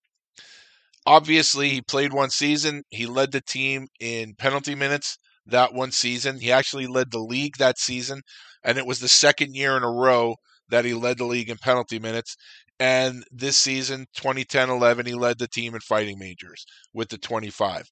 obviously, 1.05 1.70
he 1.70 1.82
played 1.82 2.12
one 2.12 2.30
season. 2.30 2.82
He 2.90 3.07
led 3.07 3.32
the 3.32 3.40
team 3.40 3.88
in 4.01 4.34
penalty 4.34 4.74
minutes 4.74 5.18
that 5.47 5.72
one 5.72 5.92
season. 5.92 6.40
He 6.40 6.51
actually 6.51 6.86
led 6.86 7.11
the 7.11 7.20
league 7.20 7.57
that 7.59 7.78
season, 7.78 8.22
and 8.64 8.78
it 8.78 8.86
was 8.86 9.01
the 9.01 9.09
second 9.09 9.55
year 9.55 9.76
in 9.76 9.82
a 9.82 9.90
row 9.90 10.36
that 10.68 10.84
he 10.84 10.94
led 10.94 11.18
the 11.18 11.24
league 11.24 11.51
in 11.51 11.59
penalty 11.59 11.99
minutes. 11.99 12.36
And 12.78 13.24
this 13.30 13.56
season, 13.56 14.06
2010 14.16 14.68
11, 14.68 15.06
he 15.06 15.14
led 15.14 15.38
the 15.38 15.48
team 15.48 15.74
in 15.74 15.80
fighting 15.80 16.18
majors 16.18 16.64
with 16.92 17.08
the 17.08 17.18
25. 17.18 17.88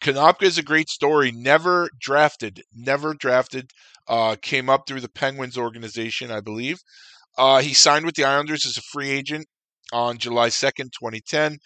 Konopka 0.00 0.42
is 0.42 0.58
a 0.58 0.62
great 0.62 0.88
story. 0.88 1.32
Never 1.32 1.88
drafted, 2.00 2.62
never 2.74 3.14
drafted. 3.14 3.70
Uh, 4.08 4.36
came 4.40 4.68
up 4.68 4.82
through 4.86 5.00
the 5.00 5.08
Penguins 5.08 5.56
organization, 5.56 6.30
I 6.32 6.40
believe. 6.40 6.78
Uh, 7.38 7.60
he 7.60 7.72
signed 7.72 8.04
with 8.04 8.16
the 8.16 8.24
Islanders 8.24 8.66
as 8.66 8.76
a 8.76 8.82
free 8.92 9.10
agent 9.10 9.46
on 9.92 10.18
July 10.18 10.48
2nd, 10.48 10.90
2010. 10.98 11.58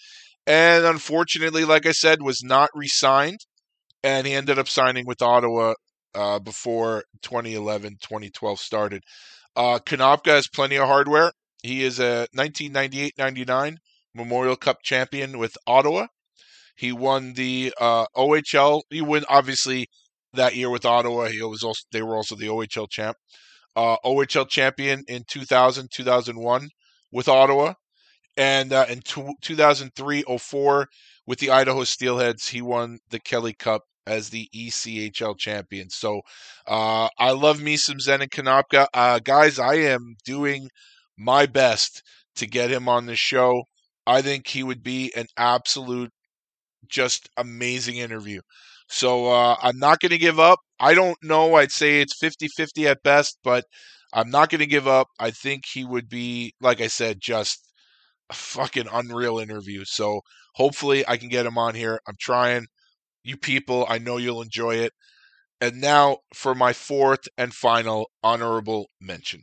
And 0.47 0.85
unfortunately, 0.85 1.65
like 1.65 1.87
I 1.87 1.93
said, 1.93 2.23
was 2.23 2.43
not 2.43 2.71
re 2.75 2.89
signed. 2.89 3.41
And 4.03 4.27
he 4.27 4.35
ended 4.35 4.59
up 4.59 4.69
signing 4.69 5.07
with 5.07 5.23
Ottawa 5.23 5.75
uh, 6.15 6.39
before 6.39 7.05
2011 7.23 7.97
2012 8.01 8.61
started. 8.61 9.03
Uh, 9.57 9.81
has 10.27 10.49
plenty 10.49 10.77
of 10.77 10.87
hardware. 10.87 11.33
He 11.67 11.83
is 11.83 11.99
a 11.99 12.29
1998 12.33 13.15
99 13.19 13.79
Memorial 14.15 14.57
Cup 14.57 14.83
champion 14.83 15.39
with 15.39 15.57
Ottawa. 15.67 16.07
He 16.77 16.93
won 16.93 17.35
the 17.35 17.73
uh, 17.81 18.07
OHL. 18.17 18.83
He 18.91 19.01
won 19.01 19.25
obviously 19.29 19.89
that 20.33 20.55
year 20.55 20.71
with 20.71 20.85
Ottawa. 20.85 21.27
He 21.27 21.43
was 21.43 21.63
also 21.63 21.83
they 21.93 22.03
were 22.03 22.17
also 22.17 22.37
the 22.37 22.47
OHL 22.47 22.89
champ. 22.89 23.17
Uh, 23.75 23.97
OHL 24.05 24.49
champion 24.49 25.05
in 25.09 25.25
2000 25.29 25.91
2001 25.91 26.69
with 27.13 27.29
Ottawa, 27.29 27.75
and 28.37 28.73
uh, 28.73 28.87
in 28.89 29.01
2003 29.01 30.25
04 30.39 30.89
with 31.27 31.39
the 31.41 31.51
Idaho 31.51 31.81
Steelheads, 31.81 32.49
he 32.49 32.63
won 32.63 32.99
the 33.11 33.19
Kelly 33.19 33.53
Cup 33.53 33.83
as 34.07 34.31
the 34.31 34.49
ECHL 34.55 35.37
champion. 35.37 35.91
So 35.91 36.21
uh, 36.67 37.09
I 37.19 37.33
love 37.33 37.61
me 37.61 37.77
some 37.77 37.99
Zenon 37.99 38.29
Konopka. 38.31 38.87
Uh, 38.95 39.19
guys, 39.19 39.59
I 39.59 39.75
am 39.75 40.17
doing 40.25 40.71
my 41.19 41.47
best 41.47 42.03
to 42.37 42.47
get 42.47 42.71
him 42.71 42.89
on 42.89 43.07
the 43.07 43.17
show. 43.17 43.65
I 44.07 44.23
think 44.23 44.49
he 44.49 44.63
would 44.63 44.83
be 44.83 45.13
an 45.17 45.27
absolute, 45.37 46.11
just 46.89 47.29
amazing 47.37 47.97
interview. 47.97 48.41
So 48.89 49.27
uh, 49.33 49.57
I'm 49.63 49.79
not 49.79 50.01
going 50.01 50.11
to 50.11 50.19
give 50.19 50.39
up. 50.39 50.61
I 50.79 50.95
don't 50.95 51.19
know. 51.23 51.55
I'd 51.57 51.73
say 51.73 52.01
it's 52.01 52.17
50 52.19 52.49
50 52.49 52.89
at 52.89 53.03
best, 53.03 53.39
but 53.43 53.65
I'm 54.13 54.31
not 54.31 54.51
going 54.51 54.61
to 54.61 54.67
give 54.67 54.87
up. 54.87 55.09
I 55.19 55.31
think 55.31 55.65
he 55.67 55.85
would 55.85 56.09
be, 56.09 56.55
like 56.61 56.81
I 56.81 56.87
said, 56.87 57.19
just 57.21 57.67
a 58.31 58.35
fucking 58.35 58.89
unreal 58.93 59.39
interview. 59.39 59.85
So 59.85 60.21
hopefully 60.55 61.05
I 61.09 61.17
can 61.17 61.29
get 61.29 61.47
him 61.47 61.59
on 61.59 61.75
here. 61.75 62.01
I'm 62.07 62.17
trying. 62.21 62.67
You 63.25 63.37
people, 63.37 63.87
I 63.89 63.99
know 63.99 64.19
you'll 64.19 64.43
enjoy 64.43 64.77
it. 64.77 64.93
And 65.61 65.81
now 65.81 66.19
for 66.35 66.55
my 66.55 66.73
fourth 66.73 67.29
and 67.37 67.55
final 67.55 68.11
honorable 68.23 68.91
mention. 69.01 69.43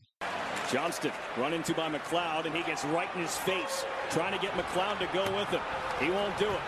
Johnston 0.74 1.12
run 1.38 1.54
into 1.54 1.76
by 1.76 1.88
McLeod, 1.88 2.46
and 2.46 2.56
he 2.56 2.64
gets 2.64 2.84
right 2.86 3.08
in 3.14 3.22
his 3.22 3.38
face, 3.38 3.86
trying 4.10 4.34
to 4.34 4.42
get 4.42 4.54
McLeod 4.54 4.98
to 4.98 5.08
go 5.14 5.22
with 5.38 5.48
him. 5.50 5.62
He 6.02 6.10
won't 6.10 6.36
do 6.40 6.50
it. 6.50 6.62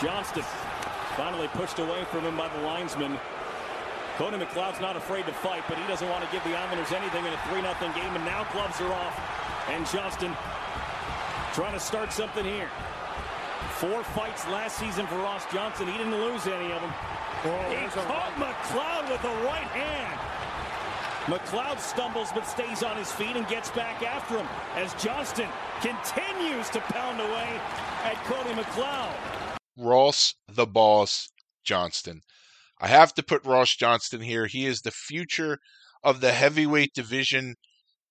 Johnston 0.00 0.42
finally 1.20 1.46
pushed 1.48 1.78
away 1.78 2.04
from 2.04 2.22
him 2.24 2.34
by 2.34 2.48
the 2.48 2.62
linesman. 2.62 3.20
Cody 4.16 4.38
McLeod's 4.38 4.80
not 4.80 4.96
afraid 4.96 5.26
to 5.26 5.34
fight, 5.34 5.62
but 5.68 5.76
he 5.76 5.86
doesn't 5.86 6.08
want 6.08 6.24
to 6.24 6.32
give 6.32 6.42
the 6.44 6.56
Islanders 6.56 6.90
anything 6.92 7.26
in 7.26 7.32
a 7.34 7.36
3-0 7.52 7.94
game, 7.94 8.16
and 8.16 8.24
now 8.24 8.48
gloves 8.52 8.80
are 8.80 8.90
off. 8.90 9.20
And 9.68 9.86
Johnston 9.86 10.32
trying 11.52 11.74
to 11.74 11.80
start 11.80 12.14
something 12.14 12.44
here. 12.44 12.70
Four 13.76 14.02
fights 14.16 14.46
last 14.48 14.78
season 14.78 15.06
for 15.06 15.16
Ross 15.16 15.44
Johnston. 15.52 15.88
He 15.88 15.98
didn't 15.98 16.16
lose 16.16 16.46
any 16.46 16.72
of 16.72 16.80
them. 16.80 16.92
Oh, 17.44 17.68
he 17.68 17.86
caught 18.00 18.32
McLeod 18.40 19.10
with 19.10 19.20
the 19.20 19.44
right 19.44 19.68
hand. 19.76 20.45
McLeod 21.26 21.80
stumbles 21.80 22.30
but 22.32 22.46
stays 22.46 22.84
on 22.84 22.96
his 22.96 23.10
feet 23.10 23.34
and 23.34 23.46
gets 23.48 23.68
back 23.70 24.00
after 24.02 24.38
him 24.38 24.46
as 24.76 24.94
Johnston 24.94 25.48
continues 25.80 26.70
to 26.70 26.80
pound 26.80 27.20
away 27.20 27.60
at 28.04 28.14
Cody 28.24 28.50
McLeod. 28.50 29.58
Ross 29.76 30.36
the 30.48 30.66
Boss 30.66 31.28
Johnston. 31.64 32.20
I 32.80 32.86
have 32.86 33.12
to 33.14 33.24
put 33.24 33.44
Ross 33.44 33.74
Johnston 33.74 34.20
here. 34.20 34.46
He 34.46 34.66
is 34.66 34.82
the 34.82 34.92
future 34.92 35.58
of 36.04 36.20
the 36.20 36.30
heavyweight 36.30 36.92
division. 36.94 37.56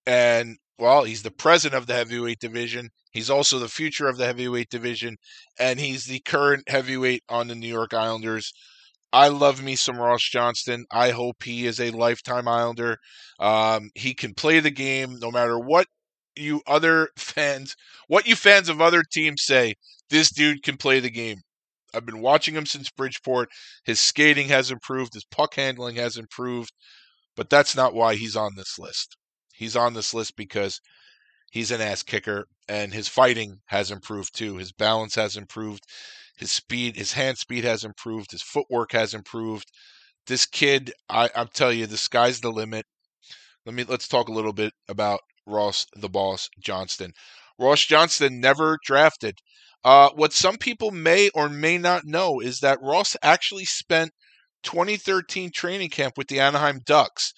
And, 0.05 0.57
well, 0.77 1.05
he's 1.05 1.23
the 1.23 1.31
president 1.31 1.79
of 1.79 1.87
the 1.87 1.93
heavyweight 1.93 2.39
division. 2.39 2.89
He's 3.11 3.29
also 3.29 3.59
the 3.59 3.69
future 3.69 4.09
of 4.09 4.17
the 4.17 4.25
heavyweight 4.25 4.69
division, 4.69 5.15
and 5.57 5.79
he's 5.79 6.03
the 6.03 6.19
current 6.19 6.67
heavyweight 6.67 7.23
on 7.29 7.47
the 7.47 7.55
New 7.55 7.69
York 7.69 7.93
Islanders. 7.93 8.51
I 9.13 9.29
love 9.29 9.63
me 9.63 9.75
some 9.75 9.97
Ross 9.97 10.23
Johnston. 10.23 10.85
I 10.91 11.11
hope 11.11 11.43
he 11.43 11.65
is 11.65 11.79
a 11.79 11.91
lifetime 11.91 12.47
Islander. 12.47 12.97
Um, 13.39 13.89
he 13.95 14.13
can 14.13 14.33
play 14.33 14.59
the 14.59 14.71
game 14.71 15.19
no 15.19 15.31
matter 15.31 15.57
what 15.57 15.87
you 16.35 16.61
other 16.67 17.09
fans, 17.17 17.75
what 18.07 18.27
you 18.27 18.35
fans 18.35 18.69
of 18.69 18.81
other 18.81 19.03
teams 19.03 19.43
say. 19.43 19.75
This 20.09 20.31
dude 20.31 20.63
can 20.63 20.77
play 20.77 20.99
the 20.99 21.09
game. 21.09 21.37
I've 21.93 22.05
been 22.05 22.21
watching 22.21 22.55
him 22.55 22.65
since 22.65 22.89
Bridgeport. 22.91 23.49
His 23.85 23.99
skating 23.99 24.49
has 24.49 24.69
improved, 24.69 25.13
his 25.13 25.25
puck 25.25 25.55
handling 25.55 25.95
has 25.95 26.17
improved, 26.17 26.71
but 27.35 27.49
that's 27.49 27.75
not 27.75 27.93
why 27.93 28.15
he's 28.15 28.35
on 28.35 28.51
this 28.55 28.77
list. 28.77 29.15
He's 29.53 29.75
on 29.75 29.93
this 29.93 30.13
list 30.13 30.35
because 30.35 30.81
he's 31.51 31.71
an 31.71 31.79
ass 31.79 32.03
kicker, 32.03 32.45
and 32.67 32.93
his 32.93 33.07
fighting 33.07 33.61
has 33.67 33.91
improved 33.91 34.35
too. 34.35 34.57
His 34.57 34.73
balance 34.73 35.15
has 35.15 35.37
improved. 35.37 35.83
His 36.37 36.51
speed, 36.51 36.95
his 36.95 37.13
hand 37.13 37.37
speed 37.37 37.63
has 37.63 37.83
improved. 37.83 38.31
His 38.31 38.41
footwork 38.41 38.91
has 38.91 39.13
improved. 39.13 39.71
This 40.27 40.45
kid, 40.45 40.93
I, 41.09 41.29
I'm 41.35 41.47
telling 41.53 41.79
you, 41.79 41.85
the 41.85 41.97
sky's 41.97 42.41
the 42.41 42.51
limit. 42.51 42.85
Let 43.65 43.75
me 43.75 43.83
let's 43.83 44.07
talk 44.07 44.27
a 44.27 44.33
little 44.33 44.53
bit 44.53 44.73
about 44.87 45.21
Ross 45.45 45.85
the 45.95 46.09
Boss 46.09 46.49
Johnston. 46.59 47.13
Ross 47.57 47.85
Johnston 47.85 48.39
never 48.39 48.77
drafted. 48.83 49.39
Uh, 49.83 50.09
what 50.15 50.33
some 50.33 50.57
people 50.57 50.91
may 50.91 51.29
or 51.35 51.47
may 51.47 51.77
not 51.77 52.05
know 52.05 52.39
is 52.39 52.59
that 52.59 52.81
Ross 52.81 53.15
actually 53.21 53.65
spent 53.65 54.11
2013 54.63 55.51
training 55.53 55.89
camp 55.89 56.17
with 56.17 56.27
the 56.27 56.39
Anaheim 56.39 56.81
Ducks. 56.83 57.33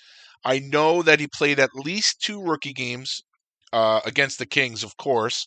I 0.45 0.59
know 0.59 1.03
that 1.03 1.19
he 1.19 1.27
played 1.27 1.59
at 1.59 1.69
least 1.75 2.21
two 2.21 2.41
rookie 2.41 2.73
games 2.73 3.21
uh, 3.73 3.99
against 4.05 4.39
the 4.39 4.45
Kings, 4.45 4.83
of 4.83 4.95
course. 4.97 5.45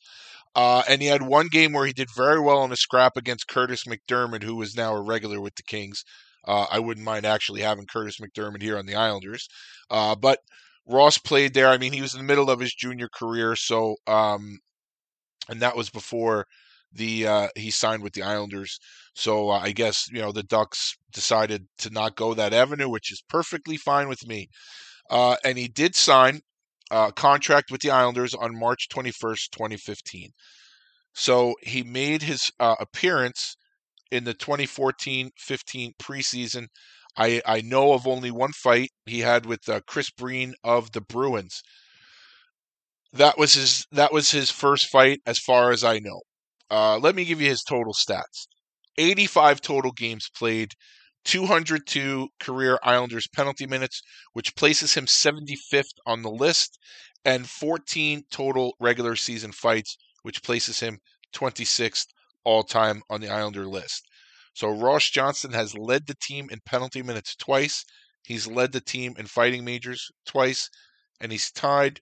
Uh, 0.54 0.82
and 0.88 1.00
he 1.00 1.08
had 1.08 1.22
one 1.22 1.48
game 1.48 1.72
where 1.72 1.86
he 1.86 1.92
did 1.92 2.08
very 2.16 2.40
well 2.40 2.64
in 2.64 2.72
a 2.72 2.76
scrap 2.76 3.16
against 3.16 3.48
Kurtis 3.48 3.84
MacDermid, 3.86 4.42
who 4.42 4.60
is 4.62 4.74
now 4.76 4.94
a 4.94 5.02
regular 5.02 5.40
with 5.40 5.54
the 5.54 5.62
Kings. 5.62 6.02
Uh, 6.46 6.66
I 6.70 6.78
wouldn't 6.80 7.04
mind 7.04 7.24
actually 7.24 7.60
having 7.60 7.86
Kurtis 7.86 8.20
MacDermid 8.20 8.62
here 8.62 8.78
on 8.78 8.86
the 8.86 8.96
Islanders. 8.96 9.46
Uh, 9.90 10.16
but 10.16 10.38
Ross 10.86 11.18
played 11.18 11.54
there. 11.54 11.68
I 11.68 11.78
mean, 11.78 11.92
he 11.92 12.02
was 12.02 12.14
in 12.14 12.18
the 12.18 12.26
middle 12.26 12.50
of 12.50 12.60
his 12.60 12.74
junior 12.74 13.08
career, 13.08 13.54
so 13.54 13.96
um, 14.06 14.58
and 15.48 15.60
that 15.60 15.76
was 15.76 15.90
before 15.90 16.46
the 16.92 17.26
uh, 17.26 17.48
he 17.56 17.70
signed 17.70 18.02
with 18.02 18.14
the 18.14 18.22
Islanders. 18.22 18.78
So 19.14 19.50
uh, 19.50 19.58
I 19.60 19.72
guess 19.72 20.06
you 20.10 20.20
know 20.20 20.32
the 20.32 20.42
Ducks 20.42 20.94
decided 21.12 21.66
to 21.78 21.90
not 21.90 22.16
go 22.16 22.34
that 22.34 22.52
avenue, 22.52 22.88
which 22.88 23.12
is 23.12 23.22
perfectly 23.28 23.76
fine 23.76 24.08
with 24.08 24.26
me. 24.26 24.48
Uh, 25.10 25.36
and 25.44 25.58
he 25.58 25.68
did 25.68 25.94
sign 25.94 26.40
a 26.90 27.12
contract 27.12 27.70
with 27.70 27.80
the 27.80 27.90
Islanders 27.90 28.34
on 28.34 28.58
March 28.58 28.88
21st, 28.92 29.50
2015. 29.52 30.30
So 31.14 31.54
he 31.62 31.82
made 31.82 32.22
his 32.22 32.50
uh, 32.58 32.76
appearance 32.80 33.56
in 34.10 34.24
the 34.24 34.34
2014-15 34.34 35.30
preseason. 36.00 36.66
I, 37.16 37.42
I 37.44 37.60
know 37.60 37.92
of 37.92 38.06
only 38.06 38.30
one 38.30 38.52
fight 38.52 38.90
he 39.06 39.20
had 39.20 39.46
with 39.46 39.68
uh, 39.68 39.80
Chris 39.86 40.10
Breen 40.10 40.54
of 40.62 40.92
the 40.92 41.00
Bruins. 41.00 41.62
That 43.12 43.36
was 43.36 43.54
his 43.54 43.84
that 43.90 44.12
was 44.12 44.30
his 44.30 44.50
first 44.50 44.86
fight 44.86 45.18
as 45.26 45.38
far 45.38 45.72
as 45.72 45.82
I 45.82 45.98
know. 45.98 46.20
Uh, 46.70 46.96
let 46.98 47.16
me 47.16 47.24
give 47.24 47.40
you 47.40 47.48
his 47.48 47.64
total 47.68 47.92
stats. 47.92 48.46
85 48.96 49.60
total 49.60 49.90
games 49.92 50.28
played, 50.36 50.74
202 51.24 52.28
career 52.38 52.78
Islanders 52.82 53.26
penalty 53.28 53.66
minutes, 53.66 54.02
which 54.32 54.54
places 54.56 54.94
him 54.94 55.06
75th 55.06 55.92
on 56.06 56.22
the 56.22 56.30
list, 56.30 56.78
and 57.24 57.48
14 57.48 58.24
total 58.30 58.74
regular 58.80 59.16
season 59.16 59.52
fights, 59.52 59.96
which 60.22 60.42
places 60.42 60.80
him 60.80 60.98
26th 61.34 62.06
all 62.44 62.62
time 62.62 63.02
on 63.10 63.20
the 63.20 63.28
Islander 63.28 63.66
list. 63.66 64.04
So 64.54 64.68
Ross 64.68 65.08
Johnston 65.08 65.52
has 65.52 65.76
led 65.76 66.06
the 66.06 66.16
team 66.20 66.48
in 66.50 66.60
penalty 66.64 67.02
minutes 67.02 67.36
twice. 67.36 67.84
He's 68.24 68.46
led 68.46 68.72
the 68.72 68.80
team 68.80 69.14
in 69.18 69.26
fighting 69.26 69.64
majors 69.64 70.10
twice, 70.26 70.68
and 71.20 71.32
he's 71.32 71.50
tied 71.50 72.00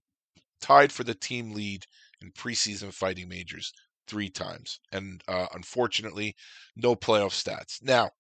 tied 0.60 0.90
for 0.90 1.04
the 1.04 1.14
team 1.14 1.52
lead 1.52 1.84
in 2.20 2.32
preseason 2.32 2.92
fighting 2.92 3.28
majors 3.28 3.72
three 4.08 4.28
times. 4.28 4.80
And 4.90 5.22
uh, 5.28 5.46
unfortunately, 5.54 6.34
no 6.74 6.96
playoff 6.96 7.32
stats. 7.32 7.82
Now, 7.82 8.10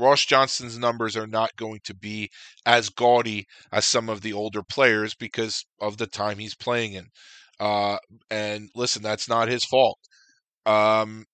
Ross 0.00 0.24
Johnston's 0.24 0.78
numbers 0.78 1.16
are 1.16 1.26
not 1.26 1.54
going 1.56 1.80
to 1.84 1.94
be 1.94 2.30
as 2.66 2.88
gaudy 2.88 3.46
as 3.72 3.84
some 3.84 4.08
of 4.08 4.22
the 4.22 4.32
older 4.32 4.62
players 4.62 5.14
because 5.14 5.64
of 5.80 5.98
the 5.98 6.06
time 6.06 6.38
he's 6.38 6.54
playing 6.54 6.94
in. 6.94 7.06
Uh, 7.60 7.98
and 8.30 8.70
listen, 8.74 9.02
that's 9.02 9.28
not 9.28 9.48
his 9.48 9.64
fault. 9.64 9.98
Um, 10.66 11.24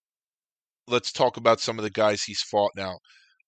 let's 0.89 1.13
talk 1.13 1.37
about 1.37 1.61
some 1.61 1.79
of 1.79 1.85
the 1.85 1.91
guys 1.91 2.23
he's 2.23 2.43
fought 2.43 2.73
now. 2.77 2.99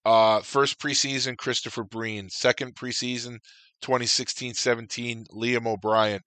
Uh, 0.05 0.39
first 0.41 0.79
preseason, 0.79 1.37
Christopher 1.37 1.83
Breen. 1.83 2.29
Second 2.29 2.75
preseason, 2.75 3.37
2016-17, 3.83 5.25
Liam 5.35 5.67
O'Brien. 5.67 6.21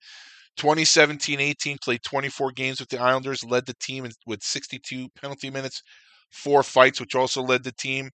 2017-18 0.58 1.80
played 1.82 2.02
24 2.02 2.52
games 2.52 2.80
with 2.80 2.90
the 2.90 3.00
Islanders, 3.00 3.42
led 3.42 3.64
the 3.66 3.74
team 3.80 4.06
with 4.26 4.42
62 4.42 5.08
penalty 5.20 5.50
minutes, 5.50 5.82
four 6.30 6.62
fights, 6.62 7.00
which 7.00 7.14
also 7.14 7.42
led 7.42 7.64
the 7.64 7.72
team. 7.72 8.10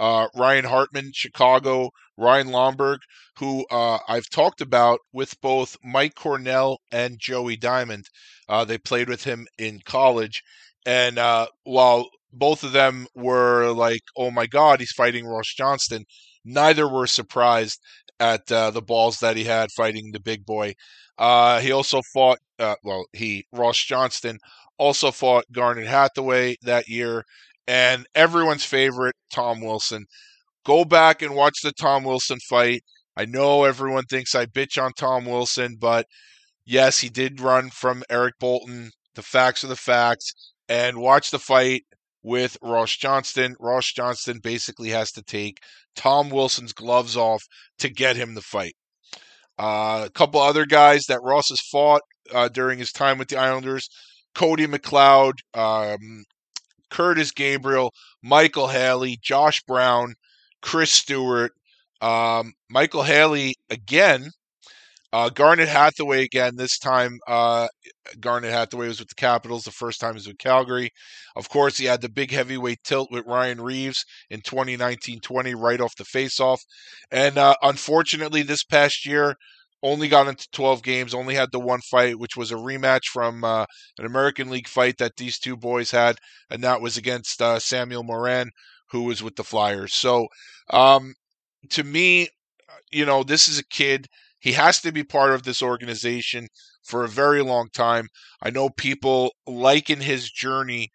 Uh, 0.00 0.28
Ryan 0.34 0.64
Hartman, 0.64 1.12
Chicago, 1.14 1.90
Ryan 2.16 2.48
Lomberg, 2.48 2.98
who 3.38 3.66
uh, 3.70 3.98
I've 4.08 4.28
talked 4.30 4.60
about 4.60 5.00
with 5.12 5.40
both 5.40 5.76
Mike 5.84 6.14
Cornell 6.16 6.78
and 6.90 7.18
Joey 7.20 7.56
Diamond. 7.56 8.06
Uh, 8.48 8.64
they 8.64 8.78
played 8.78 9.08
with 9.08 9.24
him 9.24 9.46
in 9.58 9.80
college, 9.84 10.42
and 10.86 11.18
uh, 11.18 11.46
while 11.64 12.08
both 12.32 12.64
of 12.64 12.72
them 12.72 13.06
were 13.14 13.70
like, 13.72 14.02
"Oh 14.16 14.30
my 14.30 14.46
God, 14.46 14.80
he's 14.80 14.92
fighting 14.92 15.26
Ross 15.26 15.54
Johnston," 15.54 16.04
neither 16.44 16.88
were 16.88 17.06
surprised 17.06 17.78
at 18.18 18.50
uh, 18.52 18.70
the 18.70 18.82
balls 18.82 19.18
that 19.18 19.36
he 19.36 19.44
had 19.44 19.70
fighting 19.76 20.12
the 20.12 20.20
big 20.20 20.44
boy. 20.46 20.74
Uh, 21.18 21.60
he 21.60 21.70
also 21.72 22.00
fought, 22.14 22.38
well, 22.82 23.04
he, 23.12 23.44
Ross 23.52 23.78
Johnston, 23.78 24.38
also 24.78 25.10
fought 25.10 25.44
Garnet 25.52 25.86
Hathaway 25.86 26.56
that 26.62 26.88
year, 26.88 27.24
and 27.66 28.06
everyone's 28.14 28.64
favorite, 28.64 29.14
Tom 29.32 29.60
Wilson. 29.60 30.06
Go 30.64 30.84
back 30.84 31.22
and 31.22 31.34
watch 31.34 31.58
the 31.62 31.72
Tom 31.72 32.04
Wilson 32.04 32.38
fight. 32.48 32.82
I 33.16 33.24
know 33.24 33.64
everyone 33.64 34.04
thinks 34.04 34.34
I 34.34 34.46
bitch 34.46 34.82
on 34.82 34.92
Tom 34.92 35.24
Wilson, 35.24 35.76
but 35.78 36.06
yes, 36.64 36.98
he 36.98 37.08
did 37.08 37.40
run 37.40 37.70
from 37.70 38.02
Eric 38.10 38.34
Boulton. 38.38 38.90
The 39.14 39.22
facts 39.22 39.64
are 39.64 39.68
the 39.68 39.76
facts. 39.76 40.32
And 40.68 40.98
watch 40.98 41.30
the 41.30 41.38
fight 41.38 41.82
with 42.22 42.56
Ross 42.62 42.96
Johnston. 42.96 43.56
Ross 43.58 43.92
Johnston 43.92 44.38
basically 44.42 44.90
has 44.90 45.10
to 45.12 45.22
take 45.22 45.58
Tom 45.96 46.30
Wilson's 46.30 46.72
gloves 46.72 47.16
off 47.16 47.42
to 47.78 47.88
get 47.88 48.16
him 48.16 48.34
the 48.34 48.42
fight. 48.42 48.74
Uh, 49.58 50.04
a 50.06 50.10
couple 50.10 50.40
other 50.40 50.64
guys 50.64 51.04
that 51.08 51.22
Ross 51.22 51.48
has 51.48 51.60
fought 51.60 52.02
uh, 52.32 52.48
during 52.48 52.78
his 52.78 52.92
time 52.92 53.18
with 53.18 53.28
the 53.28 53.36
Islanders 53.36 53.88
Cody 54.34 54.66
McLeod, 54.66 55.34
um, 55.54 56.24
Kurtis 56.90 57.34
Gabriel, 57.34 57.92
Michael 58.22 58.68
Haley, 58.68 59.18
Josh 59.22 59.62
Brown, 59.62 60.14
Chris 60.62 60.90
Stewart, 60.90 61.52
um, 62.00 62.52
Michael 62.68 63.02
Haley 63.02 63.54
again, 63.68 64.30
uh, 65.12 65.28
Garnet 65.28 65.68
Hathaway 65.68 66.22
again. 66.22 66.56
This 66.56 66.78
time, 66.78 67.18
uh, 67.26 67.68
Garnet 68.20 68.52
Hathaway 68.52 68.88
was 68.88 69.00
with 69.00 69.08
the 69.08 69.14
Capitals. 69.14 69.64
The 69.64 69.72
first 69.72 70.00
time 70.00 70.12
he 70.12 70.18
was 70.18 70.28
with 70.28 70.38
Calgary. 70.38 70.90
Of 71.36 71.48
course, 71.48 71.78
he 71.78 71.86
had 71.86 72.00
the 72.00 72.08
big 72.08 72.30
heavyweight 72.30 72.84
tilt 72.84 73.10
with 73.10 73.26
Ryan 73.26 73.60
Reaves 73.60 74.04
in 74.28 74.40
2019-20 74.40 75.54
right 75.56 75.80
off 75.80 75.96
the 75.96 76.04
faceoff. 76.04 76.58
And 77.10 77.38
uh, 77.38 77.54
unfortunately, 77.62 78.42
this 78.42 78.62
past 78.64 79.04
year, 79.04 79.36
only 79.82 80.08
got 80.08 80.28
into 80.28 80.46
12 80.52 80.82
games, 80.82 81.14
only 81.14 81.34
had 81.34 81.52
the 81.52 81.60
one 81.60 81.80
fight, 81.80 82.18
which 82.18 82.36
was 82.36 82.50
a 82.50 82.56
rematch 82.56 83.06
from 83.06 83.44
uh, 83.44 83.64
an 83.98 84.06
American 84.06 84.50
League 84.50 84.68
fight 84.68 84.98
that 84.98 85.16
these 85.16 85.38
two 85.38 85.56
boys 85.56 85.90
had, 85.90 86.16
and 86.50 86.62
that 86.62 86.80
was 86.80 86.96
against 86.96 87.40
uh, 87.40 87.58
Samuel 87.58 88.02
Morin, 88.02 88.50
who 88.90 89.04
was 89.04 89.22
with 89.22 89.36
the 89.36 89.44
Flyers. 89.44 89.94
So, 89.94 90.28
um, 90.70 91.14
to 91.70 91.84
me, 91.84 92.28
you 92.90 93.06
know, 93.06 93.22
this 93.22 93.48
is 93.48 93.58
a 93.58 93.66
kid 93.66 94.06
he 94.40 94.52
has 94.52 94.80
to 94.80 94.90
be 94.90 95.04
part 95.04 95.32
of 95.32 95.42
this 95.42 95.62
organization 95.62 96.48
for 96.82 97.04
a 97.04 97.08
very 97.08 97.42
long 97.42 97.68
time. 97.72 98.08
I 98.42 98.50
know 98.50 98.70
people 98.70 99.32
liken 99.46 100.00
his 100.00 100.30
journey 100.30 100.88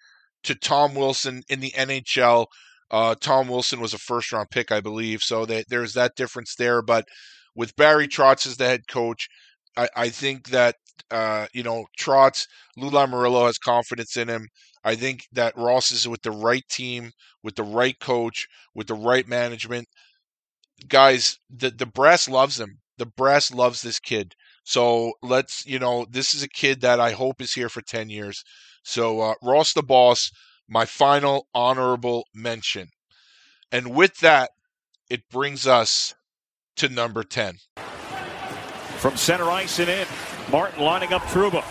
to 0.43 0.55
Tom 0.55 0.95
Wilson 0.95 1.43
in 1.47 1.59
the 1.59 1.71
NHL. 1.71 2.47
Uh, 2.91 3.15
Tom 3.19 3.47
Wilson 3.47 3.79
was 3.79 3.93
a 3.93 3.99
first 3.99 4.31
round 4.31 4.49
pick, 4.49 4.71
I 4.71 4.81
believe, 4.81 5.21
so 5.21 5.45
there's 5.45 5.93
that 5.93 6.15
difference 6.15 6.55
there. 6.55 6.81
But 6.81 7.05
with 7.56 7.76
Barry 7.76 8.08
Trotz 8.08 8.45
as 8.45 8.58
the 8.58 8.66
head 8.66 8.88
coach, 8.88 9.28
I, 9.78 9.89
I 9.95 10.10
think 10.10 10.49
that 10.49 10.76
uh, 11.12 11.47
you 11.53 11.64
know 11.64 11.86
Trotz, 11.99 12.47
Lou 12.78 12.89
Lamoriello 12.89 13.45
has 13.47 13.58
confidence 13.58 14.18
in 14.18 14.28
him. 14.30 14.47
I 14.84 14.95
think 14.95 15.28
that 15.32 15.58
Ross 15.58 15.91
is 15.91 16.08
with 16.08 16.22
the 16.22 16.32
right 16.32 16.64
team, 16.70 17.12
with 17.43 17.56
the 17.56 17.64
right 17.64 17.99
coach, 17.99 18.47
with 18.74 18.88
the 18.88 18.93
right 18.95 19.28
management. 19.28 19.88
Guys, 20.88 21.38
the 21.49 21.70
the 21.70 21.86
brass 21.86 22.28
loves 22.28 22.60
him 22.60 22.80
the 22.97 23.06
brass 23.06 23.51
loves 23.51 23.82
this 23.82 23.99
kid. 23.99 24.36
So 24.64 25.14
let's, 25.22 25.66
you 25.66 25.80
know, 25.80 26.06
this 26.10 26.34
is 26.34 26.43
a 26.43 26.47
kid 26.49 26.82
that 26.82 26.99
I 26.99 27.12
hope 27.12 27.41
is 27.41 27.53
here 27.53 27.70
for 27.70 27.82
10 27.82 28.10
years. 28.10 28.43
So, 28.84 29.20
uh, 29.22 29.36
Ross 29.43 29.74
the 29.74 29.84
Boss, 29.84 30.32
my 30.68 30.86
final 30.86 31.47
honorable 31.53 32.26
mention. 32.34 32.89
And 33.72 33.95
with 33.95 34.20
that, 34.20 34.51
it 35.10 35.30
brings 35.30 35.68
us 35.68 36.16
to 36.76 36.89
number 36.89 37.23
10. 37.23 37.59
From 38.97 39.17
center 39.17 39.49
ice 39.51 39.80
and 39.80 39.89
in, 39.89 40.07
Martin 40.51 40.84
lining 40.84 41.13
up 41.13 41.21
Trouba. 41.23 41.63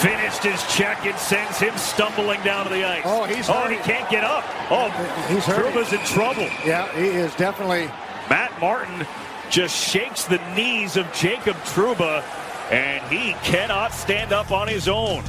Finished 0.00 0.44
his 0.44 0.62
check 0.76 1.04
and 1.06 1.16
sends 1.18 1.58
him 1.58 1.76
stumbling 1.76 2.40
down 2.42 2.64
to 2.64 2.70
the 2.70 2.84
ice. 2.84 3.02
Oh, 3.04 3.24
he's 3.24 3.48
oh, 3.48 3.54
hurting. 3.54 3.78
he 3.78 3.84
can't 3.84 4.08
get 4.10 4.22
up. 4.22 4.44
Oh, 4.70 4.90
he's 5.28 5.44
hurting. 5.44 5.72
Trouba's 5.72 5.92
in 5.92 6.00
trouble. 6.00 6.48
Yeah, 6.64 6.92
he 6.94 7.06
is 7.06 7.34
definitely 7.34 7.86
Matt 8.28 8.52
Martin 8.60 9.06
just 9.50 9.74
shakes 9.74 10.24
the 10.24 10.38
knees 10.54 10.96
of 10.96 11.10
Jacob 11.12 11.56
Trouba, 11.58 12.22
and 12.70 13.02
he 13.12 13.32
cannot 13.42 13.92
stand 13.92 14.32
up 14.32 14.52
on 14.52 14.68
his 14.68 14.88
own. 14.88 15.24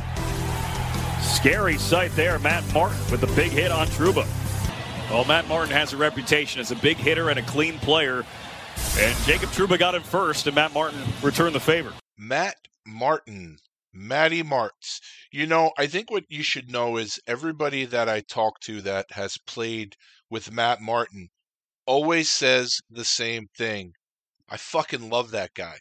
Scary 1.22 1.78
sight 1.78 2.12
there, 2.12 2.38
Matt 2.39 2.64
Martin 2.74 3.00
with 3.10 3.22
the 3.22 3.28
big 3.28 3.52
hit 3.52 3.72
on 3.72 3.88
Trouba. 3.88 4.28
Well, 5.10 5.26
Matt 5.26 5.47
Martin 5.47 5.74
has 5.74 5.91
a 5.91 5.97
reputation 5.97 6.62
as 6.62 6.70
a 6.70 6.76
big 6.76 6.95
hitter 6.95 7.30
and 7.30 7.39
a 7.39 7.41
clean 7.41 7.80
player. 7.80 8.24
And 8.99 9.18
Jacob 9.26 9.49
Trouba 9.49 9.80
got 9.80 9.95
him 9.95 10.03
first, 10.03 10.45
and 10.45 10.55
Matt 10.55 10.72
Martin 10.72 10.99
returned 11.24 11.55
the 11.55 11.60
favor. 11.60 11.91
Matt 12.16 12.55
Martin 12.86 13.57
Matty 13.91 14.43
Martz. 14.43 14.99
You 15.32 15.47
know, 15.47 15.72
I 15.80 15.88
think 15.88 16.12
what 16.12 16.26
you 16.30 16.43
should 16.43 16.72
know 16.72 16.97
is 16.97 17.20
everybody 17.26 17.86
that 17.86 18.07
I 18.07 18.22
talk 18.22 18.60
to 18.62 18.82
that 18.82 19.07
has 19.12 19.38
played 19.47 19.95
with 20.30 20.51
Matt 20.51 20.80
Martin 20.80 21.30
always 21.88 22.30
says 22.30 22.80
the 22.89 23.03
same 23.03 23.47
thing. 23.57 23.93
I 24.47 24.57
fucking 24.57 25.10
love 25.10 25.32
that 25.32 25.55
guy. 25.55 25.80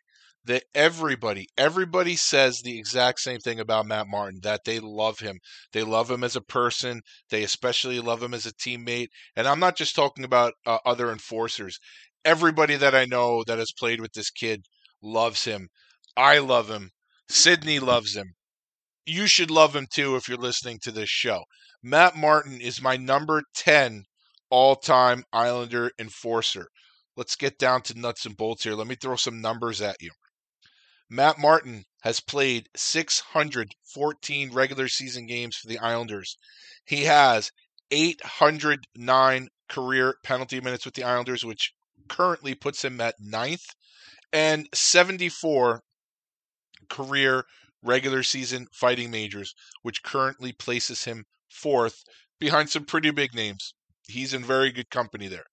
That 0.49 0.65
everybody, 0.75 1.47
everybody 1.59 2.17
says 2.17 2.61
the 2.61 2.79
exact 2.79 3.21
same 3.21 3.39
thing 3.39 3.61
about 3.61 3.85
Matt 3.87 4.09
Martin 4.09 4.41
that 4.43 4.65
they 4.65 4.81
love 4.81 5.19
him. 5.19 5.39
They 5.73 5.83
love 5.83 6.11
him 6.11 6.25
as 6.25 6.37
a 6.37 6.41
person. 6.41 7.03
They 7.31 7.43
especially 7.43 8.01
love 8.01 8.23
him 8.23 8.33
as 8.33 8.47
a 8.47 8.55
teammate. 8.55 9.09
And 9.37 9.47
I'm 9.47 9.61
not 9.61 9.77
just 9.77 9.95
talking 9.95 10.25
about 10.25 10.55
uh, 10.67 10.79
other 10.87 11.13
enforcers. 11.13 11.79
Everybody 12.25 12.77
that 12.77 12.95
I 12.95 13.05
know 13.05 13.45
that 13.47 13.59
has 13.59 13.73
played 13.79 14.01
with 14.01 14.15
this 14.15 14.31
kid 14.31 14.63
loves 15.03 15.45
him. 15.45 15.69
I 16.17 16.39
love 16.39 16.71
him. 16.71 16.91
Sydney 17.29 17.79
loves 17.79 18.17
him. 18.17 18.33
You 19.05 19.27
should 19.27 19.51
love 19.51 19.77
him 19.77 19.87
too 19.93 20.17
if 20.17 20.29
you're 20.29 20.39
listening 20.39 20.79
to 20.83 20.91
this 20.91 21.11
show. 21.11 21.45
Matt 21.83 22.17
Martin 22.17 22.61
is 22.61 22.83
my 22.83 22.97
number 22.97 23.43
10 23.55 24.05
all 24.51 24.77
time 24.77 25.25
Islander 25.31 25.93
enforcer. 25.99 26.69
Let's 27.17 27.37
get 27.37 27.59
down 27.59 27.83
to 27.83 27.99
nuts 27.99 28.25
and 28.25 28.35
bolts 28.35 28.65
here. 28.65 28.75
Let 28.75 28.87
me 28.87 28.97
throw 28.99 29.17
some 29.17 29.43
numbers 29.43 29.83
at 29.83 29.97
you. 30.01 30.11
Matt 31.11 31.39
Martin 31.39 31.85
has 32.03 32.21
played 32.21 32.69
614 32.77 34.53
regular 34.53 34.89
season 34.89 35.27
games 35.27 35.57
for 35.57 35.67
the 35.67 35.79
Islanders. 35.79 36.37
He 36.85 37.05
has 37.05 37.51
809 37.91 39.49
career 39.69 40.17
penalty 40.23 40.61
minutes 40.61 40.85
with 40.85 40.95
the 40.95 41.05
Islanders, 41.05 41.45
which 41.45 41.73
currently 42.09 42.55
puts 42.55 42.85
him 42.85 43.01
at 43.01 43.15
ninth, 43.19 43.65
and 44.33 44.69
74 44.75 45.83
career 46.89 47.45
regular 47.83 48.23
season 48.23 48.67
fighting 48.73 49.11
majors, 49.11 49.55
which 49.83 50.03
currently 50.03 50.53
places 50.53 51.05
him 51.05 51.25
fourth 51.51 52.03
behind 52.39 52.71
some 52.71 52.85
pretty 52.85 53.11
big 53.11 53.35
names. 53.35 53.75
He's 54.07 54.35
in 54.35 54.45
very 54.45 54.71
good 54.71 54.91
company 54.91 55.29
there. 55.29 55.47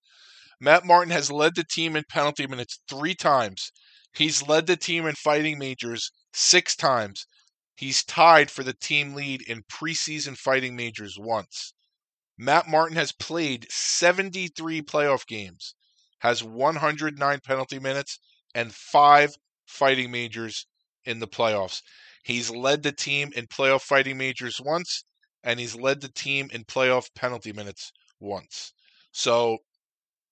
Matt 0.60 0.84
Martin 0.84 1.12
has 1.12 1.30
led 1.30 1.54
the 1.54 1.64
team 1.64 1.96
in 1.96 2.04
penalty 2.08 2.46
minutes 2.46 2.80
three 2.88 3.14
times. 3.14 3.70
He's 4.16 4.42
led 4.42 4.66
the 4.66 4.78
team 4.78 5.06
in 5.06 5.14
fighting 5.14 5.58
majors 5.58 6.10
six 6.32 6.74
times. 6.74 7.26
He's 7.76 8.02
tied 8.02 8.50
for 8.50 8.62
the 8.62 8.72
team 8.72 9.14
lead 9.14 9.42
in 9.42 9.62
preseason 9.64 10.38
fighting 10.38 10.74
majors 10.74 11.18
once. 11.18 11.74
Matt 12.38 12.66
Martin 12.66 12.96
has 12.96 13.12
played 13.12 13.70
73 13.70 14.80
playoff 14.80 15.26
games, 15.26 15.74
has 16.20 16.42
109 16.42 17.40
penalty 17.44 17.78
minutes, 17.78 18.18
and 18.54 18.74
five 18.74 19.36
fighting 19.66 20.10
majors 20.10 20.66
in 21.04 21.18
the 21.18 21.28
playoffs. 21.28 21.82
He's 22.24 22.48
led 22.48 22.82
the 22.82 22.92
team 22.92 23.32
in 23.36 23.46
playoff 23.46 23.82
fighting 23.82 24.16
majors 24.16 24.58
once, 24.60 25.04
and 25.44 25.60
he's 25.60 25.74
led 25.76 26.00
the 26.00 26.08
team 26.08 26.48
in 26.52 26.64
playoff 26.64 27.14
penalty 27.14 27.52
minutes 27.52 27.92
once. 28.18 28.72
So 29.12 29.58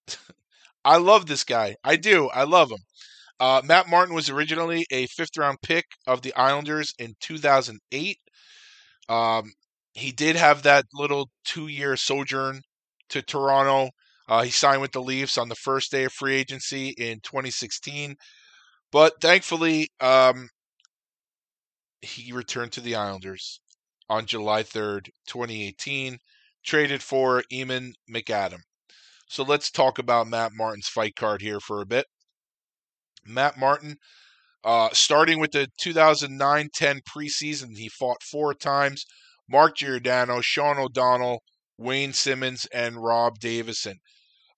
I 0.87 0.97
love 0.97 1.27
this 1.27 1.45
guy. 1.45 1.77
I 1.85 1.97
do. 1.97 2.31
I 2.31 2.45
love 2.45 2.71
him. 2.71 2.85
Uh, 3.41 3.61
Matt 3.65 3.89
Martin 3.89 4.15
was 4.15 4.31
originally 4.31 4.87
a 4.91 5.07
fifth 5.07 5.37
round 5.37 5.59
pick 5.63 5.85
of 6.07 6.23
the 6.23 6.35
Islanders 6.35 6.95
in 6.99 7.15
2008. 7.21 8.19
Um, 9.09 9.53
he 9.93 10.13
did 10.13 10.37
have 10.37 10.63
that 10.63 10.87
little 10.93 11.31
two 11.45 11.69
year 11.69 11.97
sojourn 11.97 12.63
to 13.11 13.23
Toronto. 13.23 13.91
Uh, 14.29 14.43
he 14.43 14.51
signed 14.51 14.81
with 14.81 14.93
the 14.93 15.03
Leafs 15.03 15.37
on 15.37 15.49
the 15.49 15.55
first 15.55 15.91
day 15.91 16.05
of 16.05 16.13
free 16.13 16.37
agency 16.37 16.91
in 16.91 17.21
2016. 17.21 18.17
But 18.91 19.21
thankfully, 19.21 19.89
um, 20.01 20.49
he 22.01 22.33
returned 22.33 22.73
to 22.73 22.81
the 22.81 22.95
Islanders 22.95 23.61
on 24.09 24.27
July 24.27 24.63
3rd, 24.63 25.09
2018, 25.27 26.19
traded 26.65 27.03
for 27.03 27.43
Eamon 27.53 27.93
McAdam. 28.11 28.61
So 29.29 29.43
let's 29.43 29.71
talk 29.71 29.99
about 29.99 30.29
Matt 30.29 30.53
Martin's 30.55 30.89
fight 30.89 31.17
card 31.17 31.43
here 31.43 31.61
for 31.61 31.81
a 31.81 31.87
bit. 31.87 32.07
Matt 33.27 33.59
Martin, 33.59 33.97
uh, 34.65 34.89
starting 34.93 35.39
with 35.39 35.53
the 35.53 35.69
2009 35.79 36.69
10 36.75 37.01
preseason, 37.01 37.77
he 37.77 37.89
fought 37.89 38.23
four 38.23 38.55
times 38.55 39.05
Mark 39.49 39.77
Giordano, 39.77 40.41
Sean 40.41 40.79
O'Donnell, 40.79 41.43
Wayne 41.77 42.13
Simmonds, 42.13 42.67
and 42.73 43.03
Rob 43.03 43.39
Davison. 43.39 43.99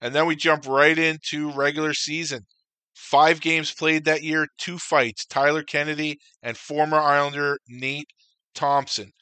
And 0.01 0.15
then 0.15 0.27
we 0.27 0.37
jump 0.37 0.67
right 0.67 0.97
into 0.97 1.51
regular 1.51 1.95
season. 1.95 2.47
Five 2.95 3.41
games 3.41 3.73
played 3.73 4.05
that 4.05 4.23
year, 4.23 4.47
two 4.59 4.79
fights 4.79 5.27
Tyler 5.27 5.63
Kennedy 5.63 6.19
and 6.43 6.57
former 6.57 6.99
Islander 6.99 7.59
Nate 7.69 8.09
Thompson. 8.55 9.13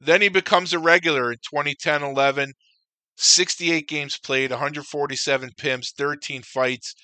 Then 0.00 0.20
he 0.20 0.28
becomes 0.28 0.72
a 0.72 0.78
regular 0.78 1.32
in 1.32 1.38
2010 1.38 2.02
11. 2.02 2.52
68 3.18 3.88
games 3.88 4.18
played, 4.18 4.50
147 4.50 5.50
PIMs, 5.56 5.92
13 5.96 6.42
fights. 6.42 6.94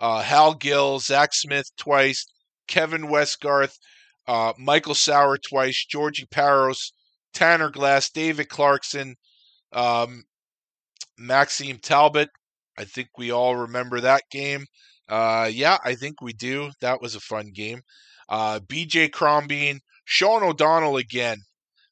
Uh, 0.00 0.22
Hal 0.22 0.54
Gill, 0.54 0.98
Zach 0.98 1.34
Smith 1.34 1.70
twice, 1.76 2.26
Kevin 2.66 3.02
Westgarth, 3.02 3.74
uh, 4.26 4.52
Michael 4.58 4.94
Sauer 4.94 5.38
twice, 5.38 5.84
Georgie 5.84 6.26
Parros, 6.26 6.92
Tanner 7.34 7.70
Glass, 7.70 8.10
David 8.10 8.48
Clarkson, 8.48 9.16
um, 9.72 10.24
Maxime 11.18 11.78
Talbot. 11.78 12.30
I 12.78 12.84
think 12.84 13.08
we 13.18 13.30
all 13.30 13.56
remember 13.56 14.00
that 14.00 14.22
game. 14.30 14.66
Uh, 15.08 15.50
yeah, 15.52 15.78
I 15.84 15.94
think 15.94 16.20
we 16.22 16.32
do. 16.32 16.70
That 16.80 17.02
was 17.02 17.14
a 17.14 17.20
fun 17.20 17.50
game. 17.52 17.82
Uh, 18.28 18.60
BJ 18.60 19.10
Crombeen, 19.10 19.80
Sean 20.04 20.42
O'Donnell 20.42 20.96
again. 20.96 21.38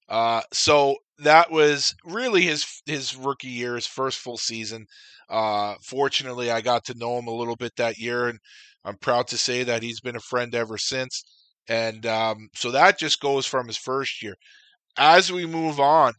Uh, 0.09 0.43
so 0.53 0.97
that 1.19 1.51
was 1.51 1.95
really 2.05 2.43
his 2.43 2.65
his 2.87 3.17
rookie 3.17 3.49
year, 3.49 3.75
his 3.75 3.87
first 3.87 4.19
full 4.19 4.39
season. 4.39 4.87
Uh, 5.29 5.75
fortunately, 5.83 6.51
I 6.51 6.61
got 6.61 6.85
to 6.87 6.99
know 6.99 7.19
him 7.19 7.27
a 7.27 7.35
little 7.35 7.57
bit 7.57 7.73
that 7.77 7.99
year, 7.99 8.29
and 8.29 8.39
I'm 8.85 8.97
proud 8.97 9.29
to 9.29 9.39
say 9.39 9.65
that 9.65 9.83
he's 9.83 10.01
been 10.01 10.17
a 10.17 10.21
friend 10.21 10.55
ever 10.55 10.79
since. 10.79 11.23
And 11.69 12.07
um, 12.07 12.49
so 12.55 12.71
that 12.71 12.99
just 12.99 13.21
goes 13.21 13.47
from 13.47 13.67
his 13.67 13.77
first 13.77 14.23
year. 14.23 14.35
As 14.97 15.31
we 15.31 15.47
move 15.47 15.79
on, 15.81 16.15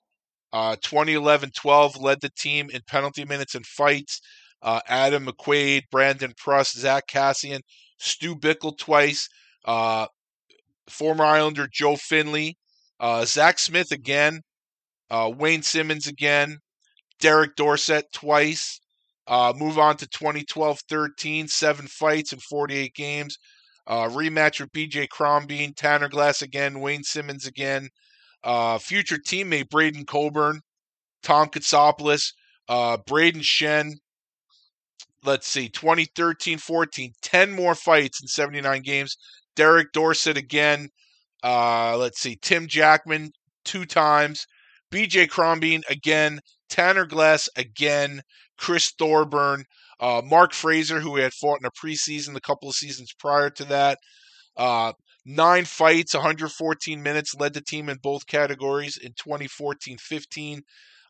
uh, 0.53 0.75
2011-12 0.83 2.01
led 2.01 2.21
the 2.21 2.29
team 2.37 2.69
in 2.71 2.81
penalty 2.87 3.25
minutes 3.25 3.55
and 3.55 3.65
fights. 3.65 4.21
Uh, 4.61 4.81
Adam 4.87 5.25
McQuaid, 5.25 5.83
Brandon 5.91 6.33
Prust, 6.37 6.77
Zack 6.77 7.07
Kassian, 7.07 7.61
Stu 7.97 8.35
Bickel 8.35 8.77
twice, 8.77 9.27
uh, 9.65 10.07
former 10.89 11.23
Islander 11.23 11.67
Joe 11.71 11.95
Finley, 11.95 12.57
uh, 12.99 13.25
Zach 13.25 13.59
Smith 13.59 13.91
again, 13.91 14.41
uh, 15.09 15.31
Wayne 15.35 15.61
Simmonds 15.61 16.07
again, 16.07 16.59
Derek 17.19 17.55
Dorsett 17.55 18.11
twice. 18.13 18.79
Uh, 19.29 19.53
move 19.55 19.77
on 19.77 19.95
to 19.95 20.07
2012 20.07 20.79
13, 20.89 21.47
seven 21.47 21.87
fights 21.87 22.33
in 22.33 22.39
48 22.39 22.93
games. 22.95 23.37
Uh, 23.85 24.09
rematch 24.09 24.59
with 24.59 24.71
BJ 24.71 25.07
Crombeen, 25.07 25.75
Tanner 25.75 26.09
Glass 26.09 26.41
again, 26.41 26.79
Wayne 26.79 27.03
Simmonds 27.03 27.47
again. 27.47 27.89
Uh, 28.43 28.77
future 28.79 29.17
teammate 29.17 29.69
Braydon 29.69 30.05
Coburn, 30.05 30.61
Tom 31.23 31.47
Kostopoulos, 31.47 32.33
uh, 32.67 32.97
Brayden 33.07 33.41
Schenn. 33.41 33.93
Let's 35.23 35.47
see, 35.47 35.69
2013 35.69 36.57
14, 36.57 37.13
10 37.21 37.51
more 37.51 37.75
fights 37.75 38.21
in 38.21 38.27
79 38.27 38.81
games. 38.81 39.15
Derek 39.55 39.91
Dorsett 39.91 40.37
again. 40.37 40.89
Uh, 41.43 41.97
let's 41.97 42.19
see, 42.19 42.37
Tim 42.41 42.67
Jackman 42.67 43.31
two 43.65 43.85
times. 43.85 44.47
BJ 44.91 45.27
Crombeen 45.27 45.81
again. 45.89 46.39
Tanner 46.69 47.05
Glass 47.05 47.49
again. 47.55 48.21
Chris 48.59 48.91
Thorburn. 48.91 49.65
Uh, 49.99 50.21
Mark 50.23 50.53
Fraser, 50.53 50.99
who 50.99 51.17
had 51.17 51.33
fought 51.33 51.59
in 51.59 51.65
a 51.65 51.71
preseason 51.71 52.35
a 52.35 52.41
couple 52.41 52.69
of 52.69 52.75
seasons 52.75 53.13
prior 53.17 53.49
to 53.49 53.65
that. 53.65 53.97
Uh, 54.55 54.93
nine 55.25 55.65
fights, 55.65 56.13
114 56.13 57.01
minutes, 57.01 57.35
led 57.35 57.53
the 57.53 57.61
team 57.61 57.89
in 57.89 57.97
both 58.01 58.27
categories 58.27 58.97
in 58.97 59.13
2014 59.13 59.97
15. 59.97 60.61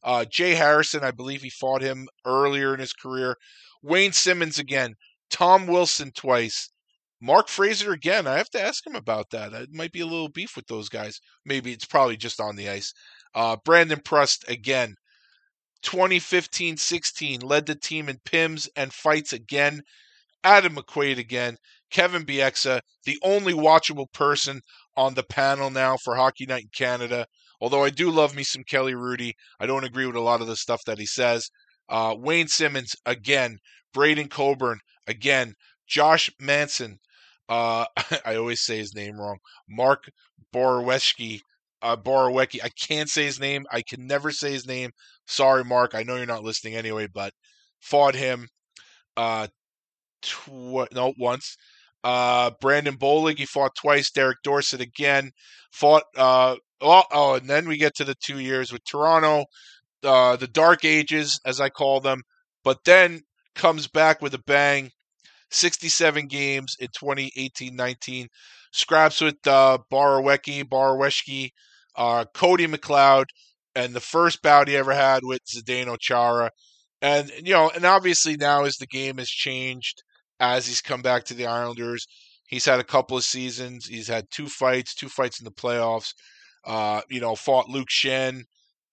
Uh, 0.02 0.26
Jay 0.26 0.56
Harrison, 0.56 1.04
I 1.04 1.12
believe 1.12 1.41
he 1.41 1.50
fought 1.50 1.82
him 1.82 2.08
earlier 2.26 2.74
in 2.74 2.80
his 2.80 2.93
career. 2.93 3.36
Wayne 3.84 4.14
Simmonds 4.14 4.58
again. 4.58 4.95
Tom 5.30 5.68
Wilson 5.68 6.12
twice. 6.16 6.70
Mark 7.22 7.50
Fraser 7.50 7.91
again. 7.91 8.28
I 8.28 8.38
have 8.38 8.50
to 8.52 8.62
ask 8.62 8.86
him 8.88 8.95
about 8.95 9.30
that. 9.32 9.54
It 9.54 9.74
might 9.74 9.91
be 9.91 10.00
a 10.00 10.06
little 10.06 10.30
beef 10.30 10.56
with 10.56 10.68
those 10.68 10.88
guys. 10.88 11.20
Maybe 11.45 11.74
it's 11.74 11.86
probably 11.86 12.16
just 12.16 12.39
on 12.39 12.56
the 12.56 12.70
ice. 12.70 12.93
Uh, 13.36 13.58
Brandon 13.66 14.00
Prust 14.00 14.45
again. 14.47 14.95
2015 15.84 16.78
16 16.78 17.40
led 17.42 17.66
the 17.66 17.76
team 17.76 18.10
in 18.10 18.18
PIMs 18.26 18.68
and 18.76 18.94
fights 18.94 19.34
again. 19.34 19.82
Adam 20.44 20.76
McQuaid 20.76 21.18
again. 21.18 21.58
Kevin 21.92 22.24
Bieksa, 22.24 22.82
the 23.06 23.18
only 23.24 23.54
watchable 23.54 24.12
person 24.14 24.62
on 24.96 25.14
the 25.14 25.24
panel 25.24 25.70
now 25.70 25.98
for 25.98 26.16
Hockey 26.16 26.46
Night 26.46 26.64
in 26.64 26.70
Canada. 26.76 27.26
Although 27.62 27.84
I 27.84 27.90
do 27.90 28.10
love 28.10 28.36
me 28.36 28.44
some 28.44 28.64
Kelly 28.64 28.94
Hrudey, 28.94 29.34
I 29.60 29.66
don't 29.66 29.84
agree 29.84 30.06
with 30.06 30.16
a 30.16 30.22
lot 30.22 30.42
of 30.42 30.48
the 30.48 30.56
stuff 30.56 30.82
that 30.86 31.00
he 31.00 31.06
says. 31.06 31.50
Uh, 31.90 32.16
Wayne 32.18 32.48
Simmonds 32.48 32.96
again. 33.06 33.58
Braydon 33.94 34.30
Coburn 34.30 34.80
again. 35.08 35.56
Josh 35.88 36.30
Manson. 36.40 37.00
Uh, 37.50 37.86
I 38.26 38.36
always 38.36 38.62
say 38.62 38.78
his 38.78 38.96
name 38.96 39.20
wrong. 39.20 39.40
Mark 39.68 40.10
Borowiecki. 40.54 41.42
Uh. 41.82 41.98
I 42.06 42.70
can't 42.82 43.10
say 43.10 43.26
his 43.26 43.40
name. 43.40 43.66
I 43.72 43.82
can 43.82 44.06
never 44.08 44.32
say 44.32 44.52
his 44.52 44.68
name. 44.68 44.92
Sorry, 45.28 45.64
Mark. 45.64 45.96
I 45.96 46.04
know 46.04 46.16
you're 46.16 46.26
not 46.26 46.44
listening 46.44 46.76
anyway, 46.76 47.08
but 47.14 47.34
fought 47.80 48.16
him. 48.16 48.48
Uh, 49.16 49.48
tw- 50.22 50.92
no, 50.94 51.14
once. 51.18 51.56
Uh, 52.04 52.52
Brandon 52.62 52.98
Bollig, 52.98 53.38
he 53.38 53.46
fought 53.46 53.76
twice. 53.76 54.12
Derek 54.12 54.38
Dorsett 54.44 54.82
again. 54.82 55.32
Fought. 55.72 56.04
Uh, 56.16 56.56
oh, 56.82 57.04
oh, 57.12 57.36
and 57.36 57.50
then 57.50 57.68
we 57.68 57.78
get 57.78 57.96
to 57.96 58.04
the 58.06 58.16
two 58.16 58.40
years 58.40 58.72
with 58.72 58.84
Toronto, 58.86 59.46
uh, 60.04 60.36
the 60.36 60.48
Dark 60.48 60.86
Ages, 60.86 61.40
as 61.46 61.60
I 61.60 61.70
call 61.70 62.00
them. 62.00 62.22
But 62.64 62.84
then 62.86 63.22
comes 63.56 63.88
back 63.88 64.22
with 64.22 64.34
a 64.34 64.44
bang. 64.46 64.92
67 65.52 66.28
games 66.28 66.76
in 66.80 66.88
2018-19. 66.90 68.28
Scraps 68.72 69.20
with 69.20 69.36
uh, 69.48 69.80
Borowiecki, 69.92 70.64
uh, 72.00 72.24
Cody 72.34 72.66
McLeod, 72.66 73.26
and 73.76 73.93
the 73.93 74.00
first 74.00 74.41
bout 74.41 74.70
he 74.70 74.78
ever 74.78 74.93
had 74.93 75.20
with 75.24 75.41
Zdeno 75.45 75.97
Chara. 76.00 76.50
And, 77.02 77.30
you 77.43 77.54
know, 77.54 77.70
and 77.76 77.86
obviously 77.86 78.38
now 78.38 78.64
as 78.64 78.78
the 78.78 78.88
game 78.88 79.18
has 79.18 79.30
changed, 79.30 80.02
as 80.39 80.66
he's 80.66 80.82
come 80.82 81.02
back 81.02 81.26
to 81.26 81.34
the 81.34 81.45
Islanders, 81.45 82.08
he's 82.47 82.66
had 82.66 82.80
a 82.80 82.86
couple 82.86 83.18
of 83.18 83.24
seasons. 83.24 83.86
He's 83.86 84.08
had 84.08 84.26
two 84.32 84.47
fights, 84.47 84.95
two 84.95 85.10
fights 85.10 85.39
in 85.39 85.45
the 85.45 85.52
playoffs. 85.52 86.14
Uh, 86.66 87.02
you 87.10 87.20
know, 87.20 87.36
fought 87.36 87.70
Luke 87.70 87.89
Schenn 87.89 88.43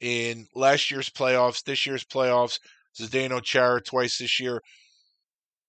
in 0.01 0.47
last 0.55 0.91
year's 0.91 1.09
playoffs, 1.09 1.63
this 1.65 1.87
year's 1.87 2.05
playoffs. 2.05 2.59
Zdeno 3.01 3.43
Chara 3.43 3.81
twice 3.81 4.19
this 4.19 4.41
year. 4.41 4.61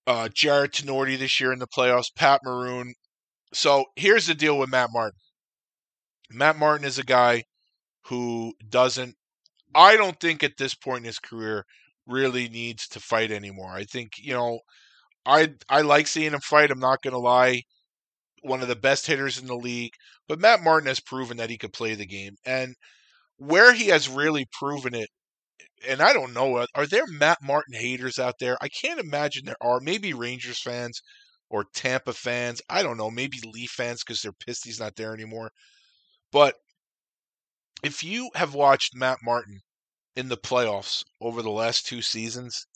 Uh, 0.06 0.28
Jarred 0.34 0.72
Tinordi 0.72 1.18
this 1.18 1.38
year 1.38 1.52
in 1.52 1.58
the 1.58 1.66
playoffs. 1.66 2.14
Pat 2.16 2.40
Maroon. 2.44 2.94
So 3.52 3.84
here's 3.96 4.26
the 4.26 4.34
deal 4.34 4.58
with 4.58 4.70
Matt 4.70 4.90
Martin. 4.92 5.18
Matt 6.30 6.56
Martin 6.58 6.86
is 6.86 6.98
a 6.98 7.04
guy 7.04 7.44
who 8.06 8.54
doesn't. 8.68 9.16
I 9.74 9.96
don't 9.96 10.18
think 10.20 10.42
at 10.42 10.56
this 10.58 10.74
point 10.74 11.00
in 11.00 11.04
his 11.06 11.18
career 11.18 11.64
really 12.06 12.48
needs 12.48 12.88
to 12.88 13.00
fight 13.00 13.30
anymore. 13.32 13.72
I 13.72 13.84
think 13.84 14.12
you 14.18 14.34
know, 14.34 14.60
I 15.26 15.54
I 15.68 15.82
like 15.82 16.06
seeing 16.08 16.32
him 16.32 16.40
fight. 16.40 16.70
I'm 16.70 16.80
not 16.80 17.02
going 17.02 17.12
to 17.14 17.18
lie. 17.20 17.62
One 18.42 18.62
of 18.62 18.68
the 18.68 18.76
best 18.76 19.06
hitters 19.06 19.38
in 19.38 19.46
the 19.46 19.56
league, 19.56 19.92
but 20.28 20.40
Matt 20.40 20.62
Martin 20.62 20.88
has 20.88 21.00
proven 21.00 21.36
that 21.38 21.50
he 21.50 21.58
could 21.58 21.72
play 21.72 21.94
the 21.94 22.06
game, 22.06 22.36
and 22.44 22.74
where 23.38 23.74
he 23.74 23.88
has 23.88 24.08
really 24.08 24.46
proven 24.52 24.94
it 24.94 25.10
and 25.86 26.00
I 26.02 26.12
don't 26.12 26.32
know, 26.34 26.66
are 26.74 26.86
there 26.86 27.06
Matt 27.06 27.38
Martin 27.42 27.74
haters 27.74 28.18
out 28.18 28.38
there? 28.40 28.56
I 28.60 28.68
can't 28.68 29.00
imagine 29.00 29.44
there 29.44 29.56
are. 29.60 29.80
Maybe 29.80 30.12
Rangers 30.12 30.60
fans 30.60 31.00
or 31.50 31.64
Tampa 31.74 32.12
fans. 32.12 32.60
I 32.68 32.82
don't 32.82 32.96
know. 32.96 33.10
Maybe 33.10 33.38
Leaf 33.44 33.70
fans 33.70 34.02
because 34.04 34.22
they're 34.22 34.32
pissed 34.32 34.64
he's 34.64 34.80
not 34.80 34.96
there 34.96 35.14
anymore. 35.14 35.50
But 36.30 36.56
if 37.82 38.02
you 38.02 38.30
have 38.34 38.54
watched 38.54 38.94
Matt 38.94 39.18
Martin 39.22 39.60
in 40.16 40.28
the 40.28 40.36
playoffs 40.36 41.04
over 41.20 41.42
the 41.42 41.50
last 41.50 41.86
two 41.86 42.02
seasons, 42.02 42.66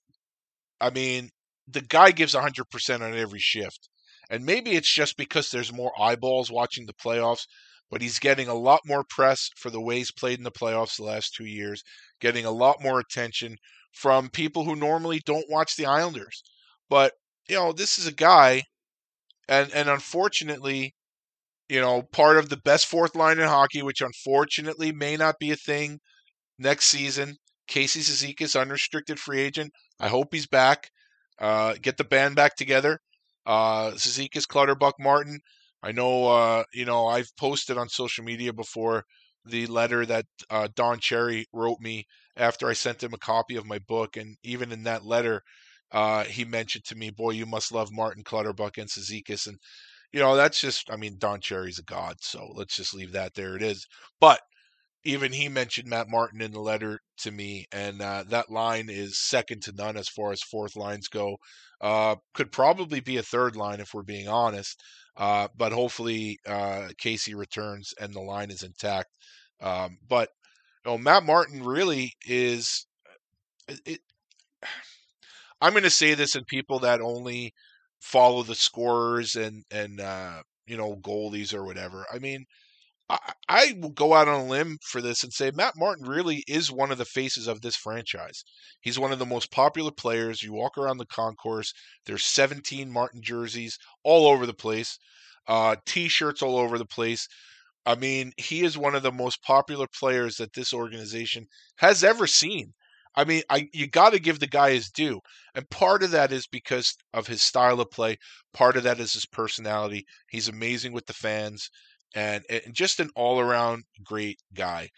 I 0.80 0.90
mean, 0.90 1.30
the 1.66 1.80
guy 1.80 2.10
gives 2.10 2.34
100% 2.34 3.00
on 3.00 3.14
every 3.14 3.40
shift. 3.40 3.88
And 4.30 4.46
maybe 4.46 4.72
it's 4.72 4.92
just 4.92 5.16
because 5.16 5.50
there's 5.50 5.72
more 5.72 5.92
eyeballs 6.00 6.50
watching 6.50 6.86
the 6.86 6.94
playoffs, 6.94 7.46
but 7.90 8.00
he's 8.00 8.18
getting 8.18 8.48
a 8.48 8.54
lot 8.54 8.80
more 8.86 9.04
press 9.04 9.50
for 9.56 9.70
the 9.70 9.80
way 9.80 9.98
he's 9.98 10.12
played 10.12 10.38
in 10.38 10.44
the 10.44 10.50
playoffs 10.50 10.96
the 10.96 11.04
last 11.04 11.34
two 11.34 11.44
years, 11.44 11.82
getting 12.20 12.46
a 12.46 12.50
lot 12.50 12.82
more 12.82 12.98
attention 12.98 13.56
from 13.92 14.30
people 14.30 14.64
who 14.64 14.74
normally 14.74 15.20
don't 15.26 15.50
watch 15.50 15.76
the 15.76 15.84
Islanders. 15.84 16.42
But, 16.88 17.12
you 17.48 17.56
know, 17.56 17.72
this 17.72 17.98
is 17.98 18.06
a 18.06 18.12
guy, 18.12 18.62
and, 19.48 19.70
and 19.72 19.88
unfortunately, 19.88 20.94
you 21.72 21.80
know, 21.80 22.02
part 22.12 22.36
of 22.36 22.50
the 22.50 22.58
best 22.58 22.84
fourth 22.84 23.16
line 23.16 23.38
in 23.38 23.48
hockey, 23.48 23.82
which 23.82 24.02
unfortunately 24.02 24.92
may 24.92 25.16
not 25.16 25.36
be 25.40 25.52
a 25.52 25.56
thing 25.56 25.98
next 26.58 26.84
season. 26.84 27.34
Casey 27.66 28.00
Cizikas, 28.00 28.60
unrestricted 28.60 29.18
free 29.18 29.40
agent. 29.40 29.72
I 29.98 30.08
hope 30.08 30.34
he's 30.34 30.46
back. 30.46 30.90
Uh, 31.40 31.76
get 31.80 31.96
the 31.96 32.04
band 32.04 32.36
back 32.36 32.56
together. 32.56 32.98
Uh, 33.46 33.92
Clutterbuck, 33.92 34.92
Martin. 35.00 35.38
I 35.82 35.92
know, 35.92 36.26
uh, 36.26 36.64
you 36.74 36.84
know, 36.84 37.06
I've 37.06 37.34
posted 37.38 37.78
on 37.78 37.88
social 37.88 38.22
media 38.22 38.52
before 38.52 39.04
the 39.46 39.66
letter 39.66 40.04
that 40.04 40.26
uh, 40.50 40.68
Don 40.76 40.98
Cherry 40.98 41.46
wrote 41.54 41.78
me 41.80 42.04
after 42.36 42.68
I 42.68 42.74
sent 42.74 43.02
him 43.02 43.14
a 43.14 43.18
copy 43.18 43.56
of 43.56 43.64
my 43.64 43.78
book, 43.88 44.18
and 44.18 44.36
even 44.44 44.72
in 44.72 44.82
that 44.82 45.06
letter, 45.06 45.40
uh, 45.90 46.24
he 46.24 46.44
mentioned 46.44 46.84
to 46.88 46.96
me, 46.96 47.08
"Boy, 47.08 47.30
you 47.30 47.46
must 47.46 47.72
love 47.72 47.88
Martin 47.90 48.24
Clutterbuck 48.24 48.76
and 48.76 48.90
Cizikas," 48.90 49.46
and 49.46 49.56
you 50.12 50.20
know, 50.20 50.36
that's 50.36 50.60
just, 50.60 50.90
I 50.90 50.96
mean, 50.96 51.16
Don 51.18 51.40
Cherry's 51.40 51.78
a 51.78 51.84
god, 51.84 52.16
so 52.20 52.52
let's 52.54 52.76
just 52.76 52.94
leave 52.94 53.12
that 53.12 53.34
there. 53.34 53.56
It 53.56 53.62
is, 53.62 53.86
but 54.20 54.40
even 55.04 55.32
he 55.32 55.48
mentioned 55.48 55.88
Matt 55.88 56.08
Martin 56.08 56.40
in 56.40 56.52
the 56.52 56.60
letter 56.60 57.00
to 57.18 57.30
me, 57.30 57.66
and 57.72 58.00
uh, 58.00 58.24
that 58.28 58.50
line 58.50 58.88
is 58.88 59.18
second 59.18 59.62
to 59.62 59.72
none 59.72 59.96
as 59.96 60.08
far 60.08 60.32
as 60.32 60.42
fourth 60.42 60.76
lines 60.76 61.08
go. 61.08 61.36
Uh, 61.80 62.16
could 62.34 62.52
probably 62.52 63.00
be 63.00 63.16
a 63.16 63.22
third 63.22 63.56
line 63.56 63.80
if 63.80 63.92
we're 63.92 64.02
being 64.02 64.28
honest. 64.28 64.80
Uh, 65.16 65.48
but 65.56 65.72
hopefully 65.72 66.38
uh, 66.46 66.88
Casey 66.98 67.34
returns 67.34 67.92
and 68.00 68.14
the 68.14 68.20
line 68.20 68.50
is 68.50 68.62
intact. 68.62 69.08
Um, 69.60 69.98
but 70.08 70.30
you 70.84 70.92
know, 70.92 70.98
Matt 70.98 71.24
Martin 71.24 71.62
really 71.62 72.12
is. 72.24 72.86
It, 73.68 74.00
I'm 75.60 75.72
going 75.72 75.84
to 75.84 75.90
say 75.90 76.14
this, 76.14 76.34
and 76.34 76.44
people 76.44 76.80
that 76.80 77.00
only 77.00 77.54
follow 78.02 78.42
the 78.42 78.54
scorers 78.54 79.36
and 79.36 79.64
and 79.70 80.00
uh, 80.00 80.42
you 80.66 80.76
know 80.76 80.96
goalies 80.96 81.54
or 81.54 81.64
whatever. 81.64 82.04
I 82.12 82.18
mean, 82.18 82.44
I, 83.08 83.18
I 83.48 83.74
will 83.80 83.90
go 83.90 84.14
out 84.14 84.28
on 84.28 84.40
a 84.40 84.46
limb 84.46 84.78
for 84.82 85.00
this 85.00 85.22
and 85.22 85.32
say 85.32 85.50
Matt 85.52 85.74
Martin 85.76 86.06
really 86.06 86.44
is 86.48 86.70
one 86.72 86.90
of 86.90 86.98
the 86.98 87.04
faces 87.04 87.46
of 87.46 87.60
this 87.60 87.76
franchise. 87.76 88.42
He's 88.80 88.98
one 88.98 89.12
of 89.12 89.18
the 89.18 89.26
most 89.26 89.50
popular 89.52 89.92
players. 89.92 90.42
You 90.42 90.52
walk 90.52 90.76
around 90.76 90.98
the 90.98 91.06
concourse, 91.06 91.72
there's 92.06 92.24
17 92.24 92.90
Martin 92.90 93.22
jerseys 93.22 93.78
all 94.02 94.26
over 94.26 94.46
the 94.46 94.54
place, 94.54 94.98
uh, 95.46 95.76
t-shirts 95.86 96.42
all 96.42 96.56
over 96.58 96.78
the 96.78 96.86
place. 96.86 97.28
I 97.86 97.94
mean, 97.96 98.32
he 98.36 98.64
is 98.64 98.78
one 98.78 98.94
of 98.94 99.02
the 99.02 99.12
most 99.12 99.42
popular 99.42 99.86
players 99.98 100.36
that 100.36 100.54
this 100.54 100.72
organization 100.72 101.46
has 101.76 102.04
ever 102.04 102.26
seen. 102.26 102.74
I 103.14 103.24
mean, 103.24 103.42
I 103.50 103.68
you 103.72 103.86
got 103.86 104.10
to 104.12 104.20
give 104.20 104.40
the 104.40 104.46
guy 104.46 104.72
his 104.72 104.90
due, 104.90 105.20
and 105.54 105.68
part 105.70 106.02
of 106.02 106.10
that 106.12 106.32
is 106.32 106.46
because 106.46 106.94
of 107.12 107.26
his 107.26 107.42
style 107.42 107.80
of 107.80 107.90
play. 107.90 108.18
Part 108.52 108.76
of 108.76 108.84
that 108.84 109.00
is 109.00 109.12
his 109.14 109.26
personality. 109.26 110.06
He's 110.30 110.48
amazing 110.48 110.92
with 110.92 111.06
the 111.06 111.12
fans 111.14 111.68
and, 112.14 112.44
and 112.48 112.74
just 112.74 113.00
an 113.00 113.10
all 113.14 113.40
around 113.40 113.84
great 114.04 114.40
guy. 114.54 114.90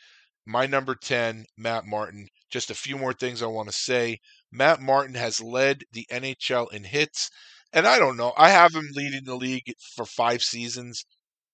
My 0.47 0.67
number 0.67 0.95
10, 0.95 1.47
Matt 1.57 1.87
Martin. 1.87 2.29
Just 2.51 2.71
a 2.71 2.75
few 2.75 2.97
more 2.99 3.13
things 3.13 3.43
I 3.43 3.47
want 3.47 3.69
to 3.69 3.75
say. 3.75 4.19
Matt 4.53 4.81
Martin 4.81 5.15
has 5.15 5.41
led 5.41 5.83
the 5.93 6.07
NHL 6.11 6.73
in 6.73 6.85
hits, 6.85 7.31
and 7.73 7.87
I 7.87 7.99
don't 7.99 8.17
know. 8.17 8.33
I 8.37 8.51
have 8.51 8.75
him 8.75 8.89
leading 8.93 9.25
the 9.25 9.35
league 9.37 9.73
for 9.97 10.05
five 10.05 10.43
seasons. 10.43 11.05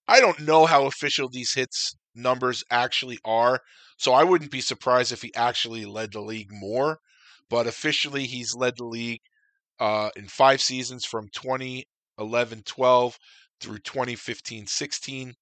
I 0.09 0.21
don't 0.21 0.41
know 0.41 0.67
how 0.67 0.87
official 0.87 1.29
these 1.29 1.55
hits 1.55 1.95
numbers 2.15 2.65
actually 2.71 3.19
are, 3.25 3.61
so 3.97 4.13
I 4.13 4.25
wouldn't 4.25 4.51
be 4.51 4.61
surprised 4.61 5.13
if 5.13 5.23
he 5.23 5.35
actually 5.35 5.85
led 5.85 6.13
the 6.13 6.21
league 6.21 6.53
more. 6.53 7.01
But 7.49 7.67
officially, 7.67 8.27
he's 8.27 8.55
led 8.55 8.77
the 8.77 8.85
league 8.85 9.21
uh, 9.81 10.11
in 10.15 10.29
five 10.29 10.61
seasons 10.61 11.05
from 11.05 11.29
2011 11.29 12.63
12 12.65 13.19
through 13.61 13.79
2015 13.79 14.67
16. 14.67 15.35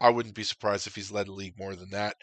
I 0.00 0.10
wouldn't 0.10 0.34
be 0.34 0.44
surprised 0.44 0.86
if 0.86 0.94
he's 0.94 1.10
led 1.10 1.26
the 1.26 1.32
league 1.32 1.58
more 1.58 1.74
than 1.74 1.90
that. 1.90 2.16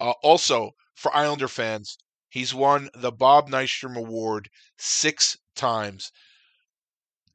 Uh, 0.00 0.12
also, 0.22 0.70
for 0.94 1.14
Islander 1.14 1.48
fans, 1.48 1.98
he's 2.30 2.54
won 2.54 2.88
the 2.94 3.12
Bob 3.12 3.48
Nystrom 3.48 3.96
Award 3.96 4.48
six 4.78 5.36
times 5.54 6.12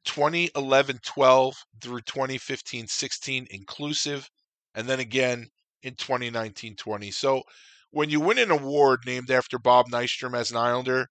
2011 0.04 0.98
12 1.04 1.56
through 1.80 2.00
2015 2.00 2.86
16 2.86 3.46
inclusive, 3.50 4.28
and 4.74 4.88
then 4.88 5.00
again 5.00 5.48
in 5.82 5.94
2019 5.94 6.76
20. 6.76 7.10
So 7.10 7.42
when 7.90 8.10
you 8.10 8.20
win 8.20 8.38
an 8.38 8.50
award 8.50 9.00
named 9.06 9.30
after 9.30 9.58
Bob 9.58 9.86
Nystrom 9.88 10.36
as 10.36 10.50
an 10.50 10.56
Islander, 10.56 11.08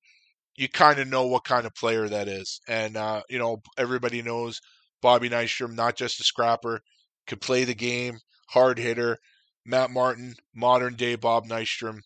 you 0.56 0.68
kind 0.68 0.99
of 0.99 1.07
know 1.07 1.27
what 1.27 1.43
kind 1.43 1.65
of 1.65 1.76
player 1.76 2.07
that 2.10 2.27
is. 2.27 2.60
And, 2.68 2.98
uh, 2.98 3.22
you 3.30 3.39
know, 3.39 3.61
everybody 3.77 4.22
knows 4.22 4.60
Bobby 5.02 5.30
Nystrom, 5.30 5.76
not 5.76 5.95
just 5.95 6.19
a 6.19 6.23
scrapper, 6.23 6.81
could 7.27 7.41
play 7.41 7.64
the 7.64 7.76
game, 7.76 8.19
hard 8.49 8.77
hitter. 8.77 9.18
Matt 9.65 9.91
Martin, 9.91 10.34
modern 10.56 10.95
day 10.95 11.15
Bob 11.15 11.45
Nystrom. 11.45 11.99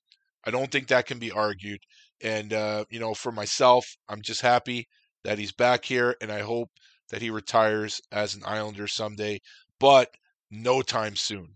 I 0.46 0.52
don't 0.52 0.72
think 0.72 0.88
that 0.88 1.06
can 1.06 1.20
be 1.20 1.32
argued. 1.32 1.80
And, 2.22 2.54
uh, 2.54 2.86
you 2.90 3.00
know, 3.00 3.14
for 3.14 3.32
myself, 3.32 3.86
I'm 4.10 4.22
just 4.22 4.42
happy 4.42 4.88
that 5.24 5.40
he's 5.40 5.52
back 5.52 5.86
here, 5.86 6.16
and 6.22 6.32
I 6.32 6.42
hope 6.42 6.70
that 7.10 7.22
he 7.22 7.30
retires 7.30 8.02
as 8.12 8.36
an 8.36 8.44
Islander 8.46 8.88
someday, 8.88 9.40
but 9.80 10.10
no 10.52 10.82
time 10.82 11.16
soon. 11.16 11.56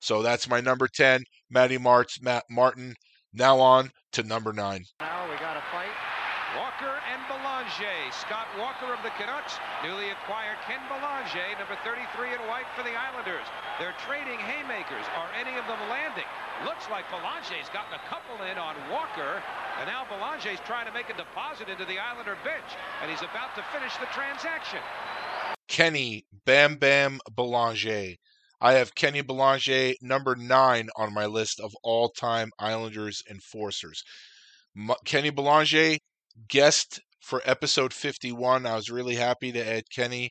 So 0.00 0.22
that's 0.22 0.48
my 0.48 0.60
number 0.60 0.88
10, 0.88 1.22
Matty 1.50 1.78
Martz, 1.78 2.22
Matt 2.22 2.44
Martin. 2.50 2.94
Now 3.32 3.60
on 3.60 3.90
to 4.12 4.22
number 4.22 4.52
9. 4.52 4.84
Now 5.00 5.30
we 5.30 5.36
got 5.36 5.56
a 5.56 5.62
fight. 5.70 5.92
Walker 6.58 6.98
and 7.06 7.22
Belanger. 7.30 8.10
Scott 8.10 8.50
Walker 8.58 8.90
of 8.90 8.98
the 9.06 9.14
Canucks, 9.14 9.54
newly 9.86 10.10
acquired 10.10 10.58
Ken 10.66 10.82
Belanger, 10.90 11.46
number 11.62 11.78
33 11.86 12.34
in 12.34 12.42
white 12.50 12.66
for 12.74 12.82
the 12.82 12.90
Islanders. 12.90 13.46
They're 13.78 13.94
trading 14.02 14.40
haymakers. 14.42 15.06
Are 15.14 15.30
any 15.38 15.54
of 15.54 15.62
them 15.70 15.78
landing? 15.86 16.26
Looks 16.66 16.90
like 16.90 17.06
Belanger's 17.14 17.70
gotten 17.70 17.94
a 17.94 18.02
couple 18.10 18.34
in 18.50 18.58
on 18.58 18.74
Walker, 18.90 19.38
and 19.78 19.86
now 19.86 20.02
Belanger's 20.10 20.58
trying 20.66 20.90
to 20.90 20.92
make 20.92 21.06
a 21.06 21.14
deposit 21.14 21.70
into 21.70 21.86
the 21.86 22.02
Islander 22.02 22.34
bench, 22.42 22.74
and 22.98 23.06
he's 23.06 23.22
about 23.22 23.54
to 23.54 23.62
finish 23.70 23.94
the 24.02 24.10
transaction. 24.10 24.82
Kenny 25.68 26.26
Bam 26.46 26.82
Bam 26.82 27.20
Belanger. 27.30 28.18
I 28.60 28.74
have 28.74 28.94
Kenny 28.94 29.22
Belanger 29.22 29.94
number 30.02 30.36
nine 30.36 30.88
on 30.96 31.14
my 31.14 31.26
list 31.26 31.60
of 31.60 31.74
all-time 31.82 32.50
Islanders 32.58 33.22
enforcers. 33.30 34.02
M- 34.76 34.94
Kenny 35.04 35.30
Belanger, 35.30 35.96
guest 36.48 37.00
for 37.20 37.42
episode 37.44 37.92
51. 37.94 38.66
I 38.66 38.76
was 38.76 38.90
really 38.90 39.14
happy 39.14 39.52
to 39.52 39.66
add 39.66 39.84
Kenny 39.90 40.30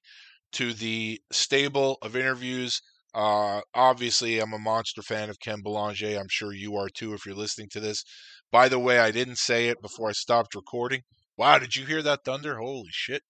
to 0.53 0.73
the 0.73 1.19
stable 1.31 1.97
of 2.01 2.15
interviews. 2.15 2.81
Uh, 3.13 3.61
obviously, 3.73 4.39
I'm 4.39 4.53
a 4.53 4.59
monster 4.59 5.01
fan 5.01 5.29
of 5.29 5.39
Ken 5.39 5.61
Belanger. 5.63 6.19
I'm 6.19 6.29
sure 6.29 6.53
you 6.53 6.75
are 6.75 6.89
too 6.89 7.13
if 7.13 7.25
you're 7.25 7.35
listening 7.35 7.69
to 7.71 7.79
this. 7.79 8.03
By 8.51 8.69
the 8.69 8.79
way, 8.79 8.99
I 8.99 9.11
didn't 9.11 9.37
say 9.37 9.67
it 9.69 9.81
before 9.81 10.09
I 10.09 10.13
stopped 10.13 10.55
recording. 10.55 11.01
Wow, 11.37 11.57
did 11.59 11.75
you 11.75 11.85
hear 11.85 12.01
that 12.03 12.23
thunder? 12.25 12.57
Holy 12.57 12.89
shit. 12.91 13.23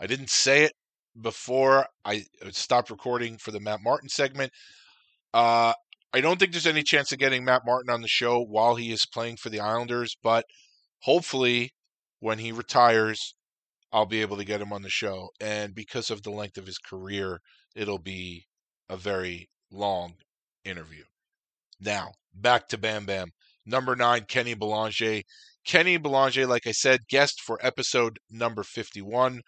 I 0.00 0.06
didn't 0.06 0.30
say 0.30 0.64
it 0.64 0.72
before 1.20 1.86
I 2.04 2.24
stopped 2.50 2.90
recording 2.90 3.38
for 3.38 3.50
the 3.50 3.60
Matt 3.60 3.80
Martin 3.82 4.08
segment. 4.08 4.52
Uh, 5.32 5.72
I 6.12 6.20
don't 6.20 6.38
think 6.38 6.52
there's 6.52 6.66
any 6.66 6.82
chance 6.82 7.12
of 7.12 7.18
getting 7.18 7.44
Matt 7.44 7.62
Martin 7.66 7.90
on 7.90 8.00
the 8.00 8.08
show 8.08 8.40
while 8.40 8.76
he 8.76 8.90
is 8.90 9.06
playing 9.12 9.36
for 9.36 9.50
the 9.50 9.60
Islanders, 9.60 10.16
but 10.22 10.44
hopefully 11.00 11.72
when 12.20 12.38
he 12.38 12.52
retires, 12.52 13.34
I'll 13.92 14.06
be 14.06 14.20
able 14.20 14.36
to 14.36 14.44
get 14.44 14.60
him 14.60 14.72
on 14.72 14.82
the 14.82 14.90
show. 14.90 15.30
And 15.40 15.74
because 15.74 16.10
of 16.10 16.22
the 16.22 16.30
length 16.30 16.58
of 16.58 16.66
his 16.66 16.78
career, 16.78 17.40
it'll 17.74 17.98
be 17.98 18.46
a 18.88 18.96
very 18.96 19.48
long 19.70 20.14
interview. 20.64 21.04
Now, 21.80 22.12
back 22.34 22.68
to 22.68 22.78
Bam 22.78 23.06
Bam. 23.06 23.28
Number 23.64 23.96
nine, 23.96 24.24
Kenny 24.28 24.54
Belanger. 24.54 25.22
Kenny 25.66 25.96
Belanger, 25.96 26.46
like 26.46 26.66
I 26.66 26.72
said, 26.72 27.08
guest 27.08 27.40
for 27.44 27.58
episode 27.60 28.18
number 28.30 28.62
51. 28.62 29.42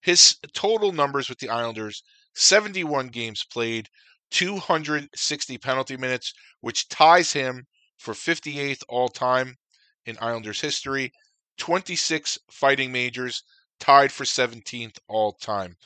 His 0.00 0.36
total 0.54 0.92
numbers 0.92 1.28
with 1.28 1.38
the 1.38 1.48
Islanders 1.50 2.02
71 2.34 3.08
games 3.08 3.44
played, 3.44 3.88
260 4.30 5.58
penalty 5.58 5.96
minutes, 5.96 6.32
which 6.60 6.88
ties 6.88 7.32
him 7.32 7.66
for 7.96 8.14
58th 8.14 8.82
all 8.88 9.08
time 9.08 9.56
in 10.04 10.18
Islanders 10.20 10.60
history, 10.60 11.12
26 11.58 12.38
fighting 12.50 12.92
majors, 12.92 13.42
tied 13.78 14.12
for 14.12 14.24
17th 14.24 14.98
all 15.08 15.32
time. 15.32 15.76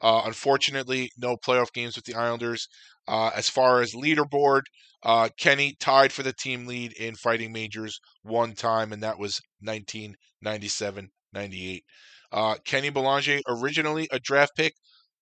Uh, 0.00 0.22
unfortunately, 0.24 1.10
no 1.16 1.36
playoff 1.36 1.72
games 1.72 1.96
with 1.96 2.04
the 2.04 2.14
Islanders. 2.14 2.68
Uh, 3.06 3.30
as 3.34 3.48
far 3.48 3.80
as 3.82 3.94
leaderboard, 3.94 4.62
uh, 5.02 5.28
Kenny 5.38 5.74
tied 5.80 6.12
for 6.12 6.22
the 6.22 6.32
team 6.32 6.66
lead 6.66 6.92
in 6.92 7.14
fighting 7.16 7.52
majors 7.52 8.00
one 8.22 8.54
time, 8.54 8.92
and 8.92 9.02
that 9.02 9.18
was 9.18 9.40
1997 9.60 11.10
98. 11.32 11.84
Uh, 12.32 12.56
Kenny 12.64 12.90
Belanger, 12.90 13.40
originally 13.48 14.08
a 14.10 14.18
draft 14.20 14.56
pick 14.56 14.74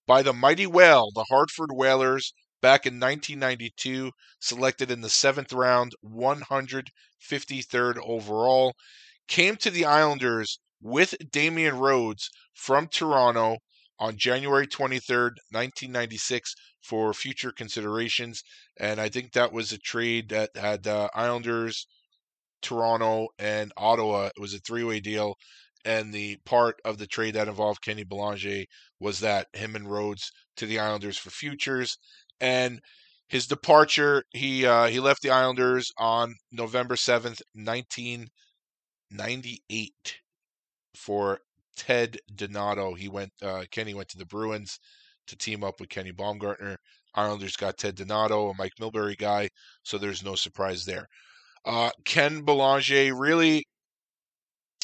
by 0.06 0.22
the 0.22 0.32
Mighty 0.32 0.66
Whale, 0.66 1.10
the 1.14 1.26
Hartford 1.30 1.70
Whalers, 1.72 2.32
back 2.60 2.86
in 2.86 2.98
1992, 2.98 4.12
selected 4.40 4.90
in 4.90 5.01
the 5.01 5.10
seventh 5.10 5.52
round, 5.52 5.94
153rd 6.02 7.98
overall. 8.02 8.74
Came 9.28 9.56
to 9.56 9.70
the 9.70 9.85
Islanders 9.85 10.59
with 10.80 11.14
Damian 11.30 11.76
Rhodes 11.76 12.30
from 12.55 12.89
Toronto 12.89 13.59
on 13.98 14.16
January 14.16 14.66
23rd, 14.66 15.39
1996, 15.51 16.55
for 16.80 17.12
future 17.12 17.52
considerations. 17.52 18.43
And 18.78 19.01
I 19.01 19.09
think 19.09 19.32
that 19.32 19.52
was 19.52 19.72
a 19.72 19.78
trade 19.78 20.28
that 20.30 20.56
had 20.56 20.86
uh, 20.86 21.09
Islanders, 21.14 21.86
Toronto, 22.62 23.28
and 23.39 23.72
Ottawa. 23.76 24.26
It 24.26 24.40
was 24.40 24.55
a 24.55 24.60
three 24.60 24.85
way 24.85 25.01
deal. 25.01 25.36
And 25.84 26.12
the 26.12 26.36
part 26.44 26.80
of 26.84 26.98
the 26.98 27.06
trade 27.06 27.34
that 27.34 27.48
involved 27.48 27.82
Kenny 27.82 28.05
Belanger 28.05 28.64
was 29.00 29.20
that 29.20 29.46
him 29.52 29.76
and 29.76 29.90
Rhodes 29.90 30.30
to 30.56 30.66
the 30.66 30.78
Islanders 30.78 31.16
for 31.16 31.30
futures. 31.30 31.96
And 32.40 32.80
his 33.28 33.46
departure, 33.46 34.24
he 34.30 34.66
uh, 34.66 34.86
he 34.86 35.00
left 35.00 35.22
the 35.22 35.30
Islanders 35.30 35.90
on 35.98 36.34
November 36.50 36.96
7th, 36.96 37.40
1998 37.55 40.18
for 40.94 41.40
Ted 41.76 42.18
Donato. 42.34 42.94
He 42.94 43.09
went 43.09 43.32
uh, 43.42 43.64
Kenny 43.70 43.94
went 43.94 44.09
to 44.10 44.18
the 44.18 44.26
Bruins 44.26 44.78
to 45.28 45.36
team 45.36 45.62
up 45.62 45.80
with 45.80 45.90
Kenny 45.90 46.10
Baumgartner. 46.10 46.78
Islanders 47.14 47.56
got 47.56 47.78
Ted 47.78 47.96
Donato, 47.96 48.50
a 48.50 48.55
Mike 48.55 48.72
Milbury 48.80 49.16
guy, 49.16 49.50
so 49.82 49.98
there's 49.98 50.24
no 50.24 50.34
surprise 50.34 50.84
there. 50.84 51.09
Uh, 51.64 51.90
Ken 52.05 52.42
Belanger 52.42 53.14
really 53.14 53.64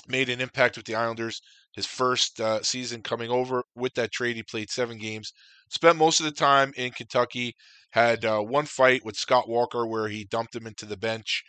made 0.08 0.28
an 0.28 0.40
impact 0.40 0.76
with 0.76 0.86
the 0.86 0.94
Islanders. 0.94 1.40
His 1.74 1.86
first 1.86 2.40
uh, 2.40 2.62
season 2.62 3.02
coming 3.02 3.30
over 3.30 3.64
with 3.74 3.94
that 3.94 4.12
trade, 4.12 4.36
he 4.36 4.42
played 4.42 4.70
seven 4.70 4.98
games. 4.98 5.32
Spent 5.68 5.98
most 5.98 6.20
of 6.20 6.26
the 6.26 6.32
time 6.32 6.72
in 6.76 6.92
Kentucky. 6.92 7.54
Had 7.90 8.24
uh, 8.24 8.40
one 8.40 8.66
fight 8.66 9.04
with 9.04 9.16
Scott 9.16 9.48
Walker 9.48 9.86
where 9.86 10.08
he 10.08 10.24
dumped 10.24 10.56
him 10.56 10.66
into 10.66 10.84
the 10.84 10.96
bench. 10.96 11.44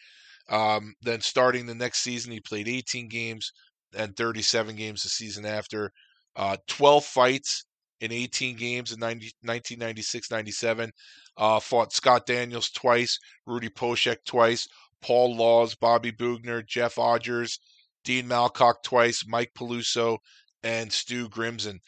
Um, 0.47 0.93
then 1.01 1.21
starting 1.21 1.65
the 1.65 1.73
next 1.73 2.03
season, 2.03 2.31
he 2.31 2.39
played 2.39 2.67
18 2.67 3.07
games 3.07 3.51
and 3.97 4.15
37 4.15 4.75
games 4.75 5.03
the 5.03 5.09
season 5.09 5.45
after. 5.45 5.91
Uh, 6.35 6.57
12 6.67 7.03
fights 7.03 7.65
in 8.01 8.11
18 8.11 8.57
games 8.57 8.91
in 8.91 8.99
90, 8.99 9.31
1996 9.41 10.31
97. 10.31 10.91
Uh, 11.37 11.59
fought 11.59 11.93
Scott 11.93 12.25
Daniels 12.25 12.69
twice, 12.69 13.17
Rudy 13.45 13.69
Poeschek 13.69 14.17
twice, 14.25 14.67
Paul 15.01 15.35
Laus, 15.35 15.75
Bobby 15.75 16.11
Boughner, 16.11 16.61
Jeff 16.65 16.95
Odgers, 16.95 17.57
Dean 18.05 18.27
Malkoc 18.27 18.75
twice, 18.83 19.25
Mike 19.27 19.51
Peluso, 19.57 20.19
and 20.63 20.93
Stu 20.93 21.27
Grimson. 21.27 21.79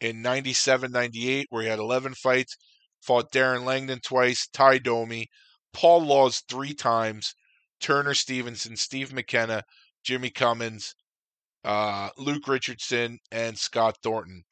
In 0.00 0.22
97 0.22 0.90
98, 0.90 1.46
where 1.50 1.62
he 1.62 1.68
had 1.68 1.78
11 1.78 2.14
fights, 2.14 2.56
fought 3.00 3.30
Darren 3.30 3.64
Langdon 3.64 4.00
twice, 4.00 4.48
Tie 4.48 4.78
Domi, 4.78 5.28
Paul 5.72 6.02
Laus 6.04 6.42
three 6.48 6.74
times, 6.74 7.34
Turner 7.80 8.14
Stevenson, 8.14 8.76
Steve 8.76 9.12
McKenna, 9.12 9.62
Jimmy 10.04 10.30
Cummins, 10.30 10.94
uh, 11.64 12.10
Luke 12.16 12.48
Richardson, 12.48 13.18
and 13.30 13.58
Scott 13.58 13.98
Thornton. 14.02 14.42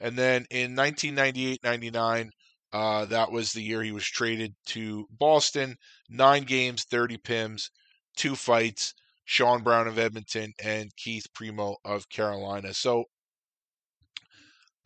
And 0.00 0.18
then 0.18 0.46
in 0.50 0.74
1998 0.76 1.60
99, 1.62 2.30
uh, 2.72 3.04
that 3.06 3.30
was 3.30 3.52
the 3.52 3.62
year 3.62 3.82
he 3.82 3.92
was 3.92 4.04
traded 4.04 4.54
to 4.66 5.06
Boston. 5.10 5.76
Nine 6.08 6.42
games, 6.42 6.84
30 6.84 7.18
PIMs, 7.18 7.70
two 8.16 8.36
fights. 8.36 8.92
Sean 9.26 9.62
Brown 9.62 9.88
of 9.88 9.98
Edmonton 9.98 10.54
and 10.64 10.94
Keith 10.96 11.26
Primeau 11.34 11.76
of 11.84 12.08
Carolina. 12.08 12.72
So 12.72 13.04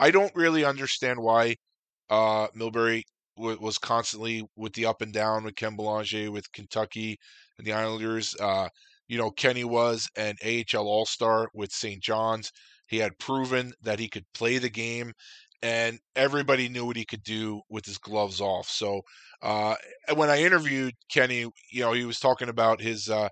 I 0.01 0.11
don't 0.11 0.35
really 0.35 0.65
understand 0.65 1.21
why 1.21 1.57
uh, 2.09 2.49
Milbury 2.57 3.03
w- 3.37 3.59
was 3.61 3.79
constantly 3.79 4.43
with 4.57 4.73
the 4.73 4.87
up 4.87 5.03
and 5.03 5.13
down 5.13 5.45
with 5.45 5.57
Ken 5.57 5.77
Belanger, 5.77 6.33
with 6.33 6.51
Kentucky 6.53 7.19
and 7.59 7.67
the 7.67 7.75
Islanders. 7.75 8.35
Uh, 8.41 8.69
you 9.09 9.19
know, 9.19 9.31
Kenny 9.31 9.65
was 9.65 10.09
an 10.17 10.37
AHL 10.45 10.89
All 10.89 11.05
Star 11.05 11.49
with 11.55 11.71
St. 11.71 12.03
John's. 12.03 12.51
He 12.89 12.97
had 12.97 13.19
proven 13.19 13.73
that 13.83 13.99
he 13.99 14.09
could 14.09 14.25
play 14.33 14.57
the 14.57 14.71
game, 14.71 15.13
and 15.63 15.99
everybody 16.17 16.71
knew 16.71 16.87
what 16.87 16.97
he 16.97 17.05
could 17.05 17.23
do 17.23 17.61
with 17.69 17.85
his 17.85 17.99
gloves 17.99 18.41
off. 18.41 18.69
So 18.69 19.03
uh, 19.43 19.77
when 20.15 20.31
I 20.31 20.43
interviewed 20.43 20.95
Kenny, 21.11 21.47
you 21.71 21.81
know, 21.83 21.93
he 21.93 22.07
was 22.07 22.19
talking 22.19 22.49
about 22.49 22.81
his 22.81 23.11
uh, 23.11 23.29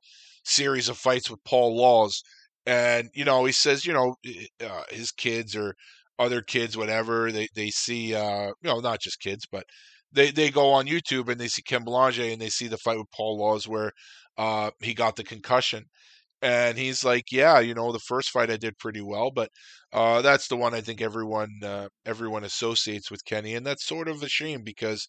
series 0.49 0.89
of 0.89 0.99
fights 0.99 1.31
with 1.31 1.43
Paul 1.45 1.77
Laus, 1.77 2.23
and 2.67 3.11
you 3.15 3.25
know, 3.25 3.45
he 3.45 3.53
says, 3.53 3.87
you 3.87 3.93
know, 3.93 4.17
uh, 4.65 4.83
his 4.91 5.11
kids 5.13 5.57
or 5.57 5.75
other 6.19 6.43
kids, 6.43 6.77
whatever 6.77 7.31
they 7.33 7.49
they 7.55 7.71
see, 7.71 8.15
uh, 8.15 8.49
you 8.49 8.71
know, 8.71 8.81
not 8.81 9.01
just 9.01 9.21
kids, 9.21 9.47
but 9.51 9.65
they 10.13 10.31
they 10.31 10.51
go 10.51 10.71
on 10.73 10.87
YouTube 10.87 11.29
and 11.29 11.41
they 11.41 11.49
see 11.49 11.63
Ken 11.63 11.85
Belanger 11.85 12.25
and 12.25 12.41
they 12.41 12.49
see 12.51 12.69
the 12.69 12.79
fight 12.79 12.99
with 12.99 13.11
Paul 13.15 13.39
Laus 13.39 13.67
where 13.69 13.93
uh, 14.37 14.71
he 14.81 14.95
got 14.95 15.17
the 15.17 15.25
concussion. 15.25 15.85
And 16.43 16.79
he's 16.79 17.05
like, 17.05 17.33
yeah, 17.33 17.61
you 17.61 17.75
know, 17.75 17.93
the 17.93 17.99
first 18.01 18.31
fight 18.31 18.51
I 18.51 18.57
did 18.57 18.79
pretty 18.79 19.03
well, 19.03 19.31
but 19.33 19.51
uh, 19.93 20.23
that's 20.23 20.49
the 20.49 20.57
one 20.57 20.75
I 20.75 20.81
think 20.83 21.01
everyone 21.03 21.51
uh, 21.65 21.89
everyone 22.07 22.45
associates 22.45 23.11
with 23.11 23.25
Kenny, 23.25 23.55
and 23.55 23.67
that's 23.67 23.87
sort 23.87 24.09
of 24.09 24.23
a 24.23 24.29
shame 24.29 24.63
because 24.65 25.09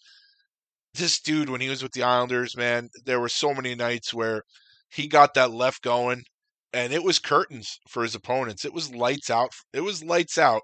this 0.94 1.20
dude, 1.20 1.50
when 1.50 1.62
he 1.62 1.70
was 1.70 1.84
with 1.84 1.94
the 1.94 2.04
Islanders, 2.04 2.56
man, 2.58 2.90
there 3.06 3.20
were 3.20 3.30
so 3.30 3.54
many 3.54 3.76
nights 3.76 4.14
where 4.14 4.44
he 4.90 5.08
got 5.08 5.34
that 5.36 5.52
left 5.52 5.82
going, 5.82 6.24
and 6.74 6.94
it 6.94 7.04
was 7.04 7.20
curtains 7.20 7.80
for 7.88 8.04
his 8.04 8.16
opponents. 8.16 8.66
It 8.66 8.74
was 8.74 8.94
lights 8.94 9.30
out. 9.30 9.52
It 9.74 9.82
was 9.82 10.04
lights 10.04 10.38
out 10.38 10.62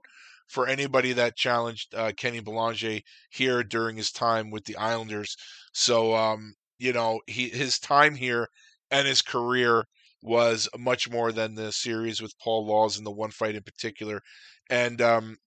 for 0.47 0.67
anybody 0.67 1.13
that 1.13 1.35
challenged 1.35 1.93
uh, 1.95 2.11
Kenny 2.17 2.39
Belanger 2.39 2.99
here 3.29 3.63
during 3.63 3.97
his 3.97 4.11
time 4.11 4.51
with 4.51 4.65
the 4.65 4.77
Islanders. 4.77 5.35
So, 5.73 6.15
um, 6.15 6.53
you 6.77 6.93
know, 6.93 7.21
he 7.27 7.49
his 7.49 7.79
time 7.79 8.15
here 8.15 8.47
and 8.91 9.07
his 9.07 9.21
career 9.21 9.85
was 10.21 10.67
much 10.77 11.09
more 11.09 11.31
than 11.31 11.55
the 11.55 11.71
series 11.71 12.21
with 12.21 12.37
Paul 12.39 12.67
Laus 12.67 12.97
and 12.97 13.05
the 13.05 13.11
one 13.11 13.31
fight 13.31 13.55
in 13.55 13.63
particular. 13.63 14.21
And 14.69 15.01
um, 15.01 15.37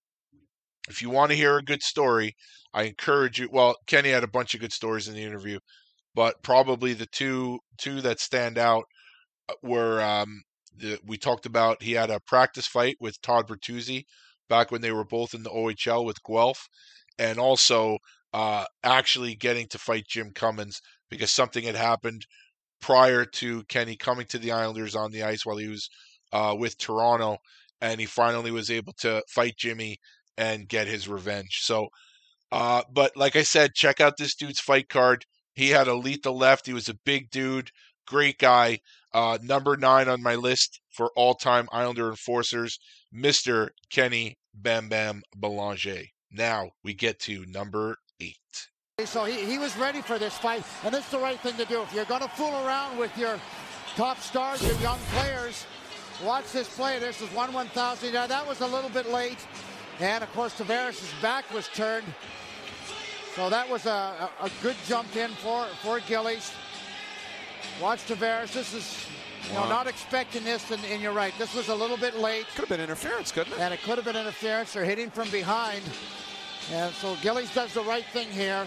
if 0.89 1.01
you 1.01 1.09
want 1.09 1.31
to 1.31 1.37
hear 1.37 1.57
a 1.57 1.63
good 1.63 1.83
story, 1.83 2.35
I 2.73 2.83
encourage 2.83 3.39
you. 3.39 3.49
Well, 3.51 3.75
Kenny 3.87 4.09
had 4.09 4.23
a 4.23 4.27
bunch 4.27 4.53
of 4.53 4.61
good 4.61 4.73
stories 4.73 5.07
in 5.07 5.15
the 5.15 5.23
interview, 5.23 5.59
but 6.19 6.43
probably 6.43 6.91
the 6.91 7.05
two 7.05 7.59
two 7.77 8.01
that 8.01 8.19
stand 8.19 8.57
out 8.57 8.83
uh, 9.47 9.53
were 9.63 10.01
um, 10.01 10.41
the, 10.75 10.99
we 11.05 11.17
talked 11.17 11.45
about. 11.45 11.81
He 11.81 11.93
had 11.93 12.09
a 12.09 12.19
practice 12.19 12.67
fight 12.67 12.97
with 12.99 13.21
Todd 13.21 13.47
Bertuzzi 13.47 14.03
back 14.49 14.69
when 14.69 14.81
they 14.81 14.91
were 14.91 15.05
both 15.05 15.33
in 15.33 15.43
the 15.43 15.49
OHL 15.49 16.03
with 16.03 16.21
Guelph, 16.21 16.67
and 17.17 17.39
also 17.39 17.99
uh, 18.33 18.65
actually 18.83 19.33
getting 19.33 19.67
to 19.67 19.77
fight 19.77 20.07
Jim 20.09 20.31
Cummins 20.35 20.81
because 21.09 21.31
something 21.31 21.63
had 21.63 21.77
happened 21.77 22.25
prior 22.81 23.23
to 23.23 23.63
Kenny 23.69 23.95
coming 23.95 24.25
to 24.25 24.39
the 24.39 24.51
Islanders 24.51 24.97
on 24.97 25.11
the 25.11 25.23
ice 25.23 25.45
while 25.45 25.55
he 25.55 25.69
was 25.69 25.87
uh, 26.33 26.53
with 26.59 26.77
Toronto, 26.77 27.37
and 27.79 27.97
he 27.97 28.05
finally 28.05 28.51
was 28.51 28.69
able 28.69 28.91
to 28.97 29.23
fight 29.29 29.53
Jimmy 29.57 29.99
and 30.37 30.67
get 30.67 30.85
his 30.85 31.07
revenge. 31.07 31.59
So, 31.61 31.87
uh, 32.51 32.83
but 32.91 33.15
like 33.15 33.37
I 33.37 33.43
said, 33.43 33.73
check 33.73 34.01
out 34.01 34.17
this 34.17 34.35
dude's 34.35 34.59
fight 34.59 34.89
card. 34.89 35.23
He 35.59 35.71
had 35.71 35.89
a 35.89 35.93
lethal 35.93 36.37
left. 36.37 36.67
He 36.67 36.73
was 36.73 36.87
a 36.87 36.93
big 36.93 37.29
dude, 37.31 37.71
great 38.07 38.37
guy. 38.39 38.79
Uh, 39.13 39.37
number 39.41 39.75
nine 39.75 40.07
on 40.07 40.23
my 40.23 40.35
list 40.35 40.79
for 40.89 41.11
all-time 41.17 41.67
Islander 41.73 42.09
enforcers, 42.09 42.79
Mister 43.11 43.71
Kenny 43.89 44.37
Bam 44.53 44.87
Bam 44.87 45.21
Belanger. 45.35 46.03
Now 46.31 46.69
we 46.81 46.93
get 46.93 47.19
to 47.27 47.45
number 47.45 47.97
eight. 48.21 48.37
So 49.03 49.25
he, 49.25 49.43
he 49.45 49.57
was 49.57 49.75
ready 49.75 50.01
for 50.01 50.17
this 50.17 50.37
fight, 50.37 50.63
and 50.85 50.93
this 50.93 51.03
is 51.03 51.11
the 51.11 51.19
right 51.19 51.39
thing 51.41 51.57
to 51.57 51.65
do. 51.65 51.81
If 51.81 51.93
you're 51.93 52.05
going 52.05 52.21
to 52.21 52.29
fool 52.29 52.53
around 52.65 52.97
with 52.97 53.17
your 53.17 53.37
top 53.97 54.21
stars, 54.21 54.65
your 54.65 54.79
young 54.79 54.99
players, 55.11 55.65
watch 56.23 56.49
this 56.53 56.73
play. 56.73 56.99
This 56.99 57.19
is 57.21 57.27
1 57.33 57.51
1,000. 57.51 58.13
Yeah, 58.13 58.27
that 58.27 58.47
was 58.47 58.61
a 58.61 58.67
little 58.67 58.91
bit 58.91 59.09
late. 59.11 59.45
And, 59.99 60.23
of 60.23 60.31
course, 60.31 60.57
Tavares' 60.57 61.21
back 61.21 61.53
was 61.53 61.67
turned. 61.67 62.05
So 63.35 63.49
that 63.49 63.69
was 63.69 63.85
a, 63.85 64.29
a, 64.41 64.49
good 64.61 64.75
jump 64.87 65.15
in 65.15 65.29
for, 65.31 65.65
for 65.81 65.99
Gillies. 66.01 66.51
Watch 67.81 68.05
Tavares. 68.07 68.53
This 68.53 68.73
is 68.73 69.05
you 69.47 69.53
know, 69.53 69.69
not 69.69 69.87
expecting 69.87 70.43
this, 70.43 70.71
and, 70.71 70.83
and 70.85 71.01
you're 71.01 71.13
right. 71.13 71.33
This 71.37 71.53
was 71.53 71.69
a 71.69 71.75
little 71.75 71.95
bit 71.95 72.17
late. 72.17 72.47
Could 72.55 72.61
have 72.61 72.69
been 72.69 72.81
interference, 72.81 73.31
couldn't 73.31 73.53
it? 73.53 73.59
And 73.59 73.73
it 73.73 73.81
could 73.83 73.97
have 73.97 74.05
been 74.05 74.15
interference. 74.15 74.73
They're 74.73 74.83
hitting 74.83 75.09
from 75.09 75.29
behind. 75.29 75.81
And 76.71 76.93
so 76.93 77.15
Gillies 77.21 77.53
does 77.53 77.73
the 77.73 77.83
right 77.83 78.05
thing 78.05 78.27
here. 78.29 78.65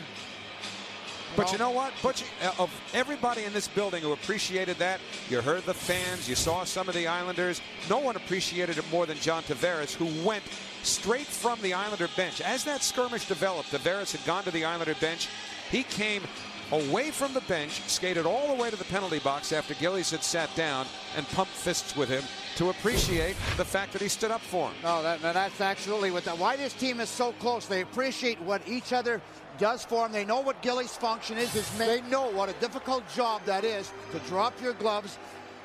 But 1.37 1.53
you 1.53 1.59
know 1.59 1.71
what, 1.71 1.93
Butch? 2.03 2.25
uh, 2.43 2.53
Of 2.59 2.71
everybody 2.93 3.45
in 3.45 3.53
this 3.53 3.69
building 3.69 4.03
who 4.03 4.13
appreciated 4.13 4.77
that, 4.79 5.01
you 5.31 5.41
heard 5.41 5.65
the 5.65 5.75
fans, 5.75 6.29
you 6.29 6.35
saw 6.35 6.65
some 6.65 6.89
of 6.89 6.95
the 6.95 7.07
Islanders. 7.07 7.61
No 7.89 7.99
one 7.99 8.17
appreciated 8.17 8.77
it 8.79 8.85
more 8.91 9.07
than 9.07 9.17
John 9.19 9.43
Tavares, 9.43 9.95
who 9.95 10.27
went 10.27 10.45
straight 10.83 11.27
from 11.27 11.61
the 11.63 11.73
Islander 11.75 12.09
bench. 12.17 12.41
As 12.41 12.65
that 12.65 12.83
skirmish 12.83 13.27
developed, 13.27 13.71
Tavares 13.71 14.13
had 14.13 14.25
gone 14.27 14.45
to 14.45 14.51
the 14.51 14.65
Islander 14.65 14.95
bench. 15.01 15.29
He 15.71 15.85
came 15.85 16.23
away 16.71 17.11
from 17.11 17.35
the 17.35 17.41
bench, 17.43 17.83
skated 17.87 18.25
all 18.27 18.55
the 18.55 18.61
way 18.61 18.71
to 18.71 18.77
the 18.77 18.85
penalty 18.85 19.19
box 19.19 19.53
after 19.53 19.75
Gillies 19.75 20.11
had 20.11 20.23
sat 20.23 20.55
down 20.55 20.87
and 21.17 21.27
pumped 21.29 21.53
fists 21.53 21.95
with 21.97 22.09
him 22.09 22.23
to 22.57 22.71
appreciate 22.71 23.37
the 23.57 23.65
fact 23.65 23.93
that 23.93 24.01
he 24.03 24.09
stood 24.09 24.31
up 24.31 24.41
for 24.41 24.69
him. 24.69 24.75
No, 24.83 25.03
that, 25.03 25.21
that's 25.21 25.61
absolutely 25.61 26.11
what 26.11 26.25
that. 26.25 26.37
Why 26.39 26.57
this 26.57 26.73
team 26.73 27.01
is 27.01 27.09
so 27.11 27.33
close. 27.33 27.67
They 27.67 27.83
appreciate 27.83 28.41
what 28.41 28.63
each 28.67 28.93
other 28.93 29.21
does 29.59 29.85
for 29.85 30.05
them. 30.05 30.13
They 30.13 30.25
know 30.25 30.41
what 30.41 30.61
Gilly's 30.63 30.95
function 30.95 31.39
is. 31.39 31.55
is 31.55 31.71
they 31.79 32.01
know 32.03 32.31
what 32.31 32.49
a 32.49 32.55
difficult 32.55 33.09
job 33.15 33.43
that 33.47 33.65
is 33.65 33.91
to 34.13 34.19
drop 34.21 34.61
your 34.61 34.75
gloves 34.75 35.19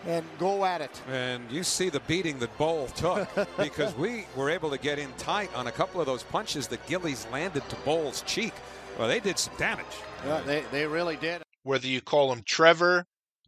and 0.05 0.26
go 0.39 0.65
at 0.65 0.81
it. 0.81 1.01
And 1.09 1.49
you 1.51 1.64
see 1.64 1.89
the 1.89 1.99
beating 2.01 2.39
that 2.39 2.55
Boll 2.57 2.88
took 2.88 3.27
because 3.57 3.95
we 3.95 4.26
were 4.35 4.49
able 4.49 4.69
to 4.69 4.77
get 4.77 4.99
in 4.99 5.11
tight 5.18 5.53
on 5.55 5.68
a 5.68 5.72
couple 5.72 5.99
of 5.99 6.07
those 6.07 6.23
punches 6.23 6.68
that 6.68 6.85
Gillies 6.88 7.27
landed 7.31 7.68
to 7.69 7.76
Boll's 7.77 8.22
cheek. 8.23 8.53
Well, 8.97 9.07
they 9.07 9.19
did 9.19 9.38
some 9.38 9.55
damage. 9.57 9.85
Yeah, 10.26 10.41
they, 10.41 10.64
they 10.72 10.85
really 10.88 11.18
did. 11.18 11.43
Whether 11.64 11.88
you 11.88 12.01
call 12.01 12.31
him 12.31 12.43
Trevor, 12.45 13.05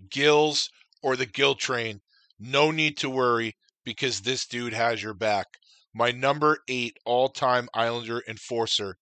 Gills, 0.09 0.69
or 1.01 1.15
the 1.15 1.25
Gill 1.25 1.55
Train, 1.55 2.01
no 2.39 2.71
need 2.71 2.97
to 2.97 3.09
worry 3.09 3.55
because 3.85 4.21
this 4.21 4.45
dude 4.45 4.73
has 4.73 5.01
your 5.01 5.13
back. 5.13 5.47
My 5.93 6.11
number 6.11 6.59
eight 6.67 6.97
all 7.05 7.29
time 7.29 7.67
Islander 7.73 8.23
enforcer 8.27 8.97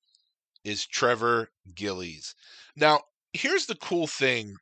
is 0.64 0.86
Trevor 0.86 1.50
Gillies. 1.74 2.34
Now, 2.76 3.02
here's 3.34 3.66
the 3.66 3.76
cool 3.76 4.08
thing 4.08 4.56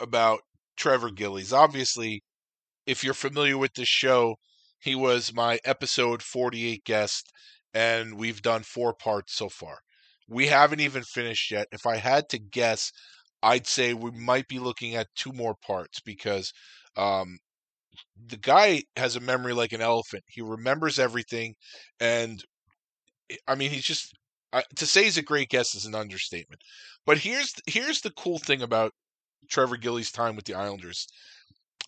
about 0.00 0.40
Trevor 0.76 1.10
Gillies. 1.10 1.52
Obviously, 1.52 2.22
if 2.86 3.04
you're 3.04 3.14
familiar 3.14 3.58
with 3.58 3.74
this 3.74 3.88
show, 3.88 4.36
he 4.80 4.94
was 4.94 5.32
my 5.32 5.58
episode 5.64 6.22
48 6.22 6.84
guest, 6.84 7.30
and 7.74 8.14
we've 8.16 8.42
done 8.42 8.62
four 8.62 8.94
parts 8.94 9.34
so 9.34 9.48
far. 9.48 9.78
We 10.28 10.46
haven't 10.46 10.80
even 10.80 11.02
finished 11.02 11.50
yet. 11.50 11.66
If 11.72 11.86
I 11.86 11.96
had 11.96 12.28
to 12.30 12.38
guess, 12.38 12.92
I'd 13.42 13.66
say 13.66 13.94
we 13.94 14.10
might 14.10 14.48
be 14.48 14.58
looking 14.58 14.94
at 14.94 15.08
two 15.14 15.32
more 15.32 15.54
parts 15.66 16.00
because 16.00 16.52
um, 16.96 17.38
the 18.26 18.36
guy 18.36 18.82
has 18.96 19.16
a 19.16 19.20
memory 19.20 19.52
like 19.52 19.72
an 19.72 19.80
elephant. 19.80 20.24
He 20.28 20.42
remembers 20.42 20.98
everything, 20.98 21.54
and 22.00 22.42
I 23.46 23.54
mean, 23.54 23.70
he's 23.70 23.84
just 23.84 24.12
to 24.76 24.86
say 24.86 25.04
he's 25.04 25.18
a 25.18 25.22
great 25.22 25.48
guest 25.48 25.74
is 25.74 25.84
an 25.84 25.94
understatement. 25.94 26.62
But 27.04 27.18
here's 27.18 27.54
here's 27.66 28.00
the 28.00 28.10
cool 28.10 28.38
thing 28.38 28.62
about 28.62 28.92
Trevor 29.48 29.76
Gillies' 29.76 30.12
time 30.12 30.36
with 30.36 30.44
the 30.44 30.54
Islanders, 30.54 31.06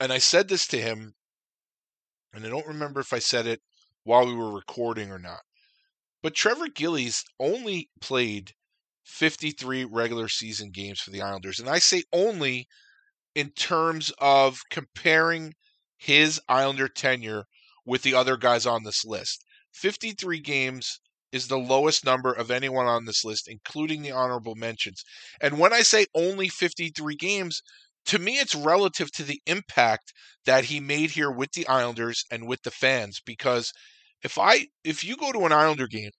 and 0.01 0.13
I 0.13 0.19
said 0.19 0.49
this 0.49 0.67
to 0.69 0.81
him, 0.81 1.15
and 2.33 2.45
I 2.45 2.49
don't 2.49 2.67
remember 2.67 3.01
if 3.01 3.13
I 3.13 3.19
said 3.19 3.47
it 3.47 3.61
while 4.05 4.27
we 4.27 4.35
were 4.35 4.53
recording 4.53 5.11
or 5.11 5.19
not. 5.19 5.41
But 6.23 6.35
Trevor 6.35 6.69
Gillies 6.69 7.25
only 7.39 7.91
played 8.01 8.53
53 9.05 9.85
regular 9.85 10.29
season 10.29 10.71
games 10.71 11.01
for 11.01 11.11
the 11.11 11.23
Islanders. 11.23 11.59
And 11.59 11.69
I 11.69 11.79
say 11.79 12.05
only 12.13 12.69
in 13.35 13.51
terms 13.51 14.13
of 14.19 14.61
comparing 14.71 15.55
his 15.97 16.41
Islander 16.49 16.89
tenure 16.89 17.45
with 17.85 18.03
the 18.03 18.15
other 18.15 18.37
guys 18.37 18.67
on 18.67 18.85
this 18.85 19.05
list. 19.05 19.45
53 19.73 20.41
games 20.41 21.01
is 21.33 21.47
the 21.49 21.59
lowest 21.59 22.05
number 22.05 22.33
of 22.33 22.51
anyone 22.51 22.87
on 22.87 23.05
this 23.05 23.25
list, 23.25 23.49
including 23.49 24.03
the 24.03 24.11
honorable 24.11 24.55
mentions. 24.55 25.05
And 25.41 25.59
when 25.59 25.73
I 25.73 25.83
say 25.83 26.07
only 26.15 26.49
53 26.49 27.15
games, 27.17 27.63
to 28.07 28.19
me 28.19 28.39
it's 28.39 28.55
relative 28.55 29.11
to 29.13 29.23
the 29.23 29.41
impact 29.47 30.13
that 30.45 30.65
he 30.65 30.81
made 30.81 31.11
here 31.11 31.31
with 31.31 31.53
the 31.53 31.67
Islanders 31.69 32.25
and 32.31 32.47
with 32.47 32.63
the 32.63 32.71
fans 32.71 33.21
because 33.25 33.73
if 34.23 34.39
I 34.39 34.69
if 34.85 35.05
you 35.05 35.17
go 35.17 35.33
to 35.33 35.47
an 35.47 35.53
Islander 35.53 35.87
game 35.87 36.11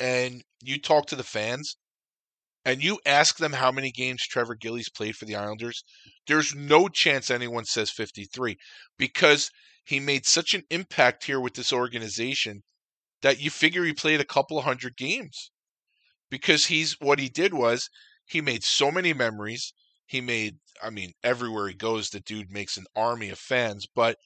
and 0.00 0.42
you 0.62 0.80
talk 0.80 1.06
to 1.06 1.16
the 1.16 1.24
fans 1.24 1.76
and 2.64 2.82
you 2.82 2.98
ask 3.04 3.36
them 3.36 3.52
how 3.52 3.70
many 3.70 3.90
games 3.90 4.22
Trevor 4.22 4.54
Gillies 4.54 4.88
played 4.88 5.16
for 5.16 5.24
the 5.26 5.36
Islanders, 5.36 5.84
there's 6.26 6.54
no 6.54 6.88
chance 6.88 7.30
anyone 7.30 7.64
says 7.64 7.90
53 7.90 8.56
because 8.96 9.50
he 9.84 10.00
made 10.00 10.24
such 10.24 10.54
an 10.54 10.62
impact 10.70 11.24
here 11.24 11.40
with 11.40 11.54
this 11.54 11.72
organization 11.72 12.62
that 13.24 13.40
you 13.40 13.48
figure 13.48 13.84
he 13.84 13.94
played 13.94 14.20
a 14.20 14.24
couple 14.24 14.58
of 14.58 14.64
hundred 14.64 14.98
games. 14.98 15.50
Because 16.30 16.66
he's 16.66 17.00
what 17.00 17.18
he 17.18 17.30
did 17.30 17.54
was 17.54 17.88
he 18.26 18.42
made 18.42 18.62
so 18.62 18.90
many 18.90 19.14
memories. 19.14 19.72
He 20.04 20.20
made, 20.20 20.58
I 20.82 20.90
mean, 20.90 21.12
everywhere 21.22 21.68
he 21.68 21.74
goes, 21.74 22.10
the 22.10 22.20
dude 22.20 22.50
makes 22.50 22.76
an 22.76 22.84
army 22.94 23.30
of 23.30 23.38
fans, 23.38 23.86
but 23.94 24.18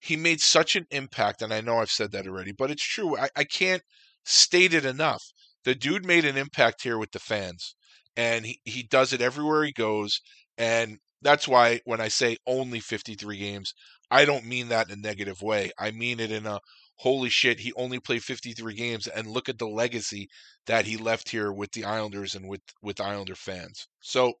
he 0.00 0.16
made 0.16 0.40
such 0.40 0.74
an 0.74 0.88
impact. 0.90 1.40
And 1.40 1.54
I 1.54 1.60
know 1.60 1.78
I've 1.78 1.90
said 1.90 2.10
that 2.12 2.26
already, 2.26 2.50
but 2.50 2.68
it's 2.68 2.82
true. 2.82 3.16
I, 3.16 3.28
I 3.36 3.44
can't 3.44 3.82
state 4.24 4.74
it 4.74 4.84
enough. 4.84 5.22
The 5.64 5.76
dude 5.76 6.04
made 6.04 6.24
an 6.24 6.36
impact 6.36 6.82
here 6.82 6.98
with 6.98 7.12
the 7.12 7.20
fans, 7.20 7.76
and 8.16 8.44
he, 8.44 8.60
he 8.64 8.82
does 8.82 9.12
it 9.12 9.20
everywhere 9.20 9.62
he 9.62 9.72
goes. 9.72 10.20
And 10.58 10.98
that's 11.22 11.46
why 11.46 11.80
when 11.84 12.00
I 12.00 12.08
say 12.08 12.38
only 12.44 12.80
53 12.80 13.38
games, 13.38 13.72
I 14.10 14.24
don't 14.24 14.46
mean 14.46 14.68
that 14.70 14.90
in 14.90 14.98
a 14.98 15.00
negative 15.00 15.42
way. 15.42 15.70
I 15.78 15.92
mean 15.92 16.18
it 16.18 16.32
in 16.32 16.44
a 16.46 16.58
holy 16.96 17.28
shit, 17.28 17.60
he 17.60 17.72
only 17.74 18.00
played 18.00 18.22
53 18.22 18.74
games, 18.74 19.06
and 19.06 19.26
look 19.26 19.48
at 19.48 19.58
the 19.58 19.68
legacy 19.68 20.28
that 20.66 20.86
he 20.86 20.96
left 20.96 21.28
here 21.30 21.52
with 21.52 21.72
the 21.72 21.84
Islanders 21.84 22.34
and 22.34 22.48
with, 22.48 22.62
with 22.82 23.00
Islander 23.00 23.34
fans. 23.34 23.86
So, 24.00 24.34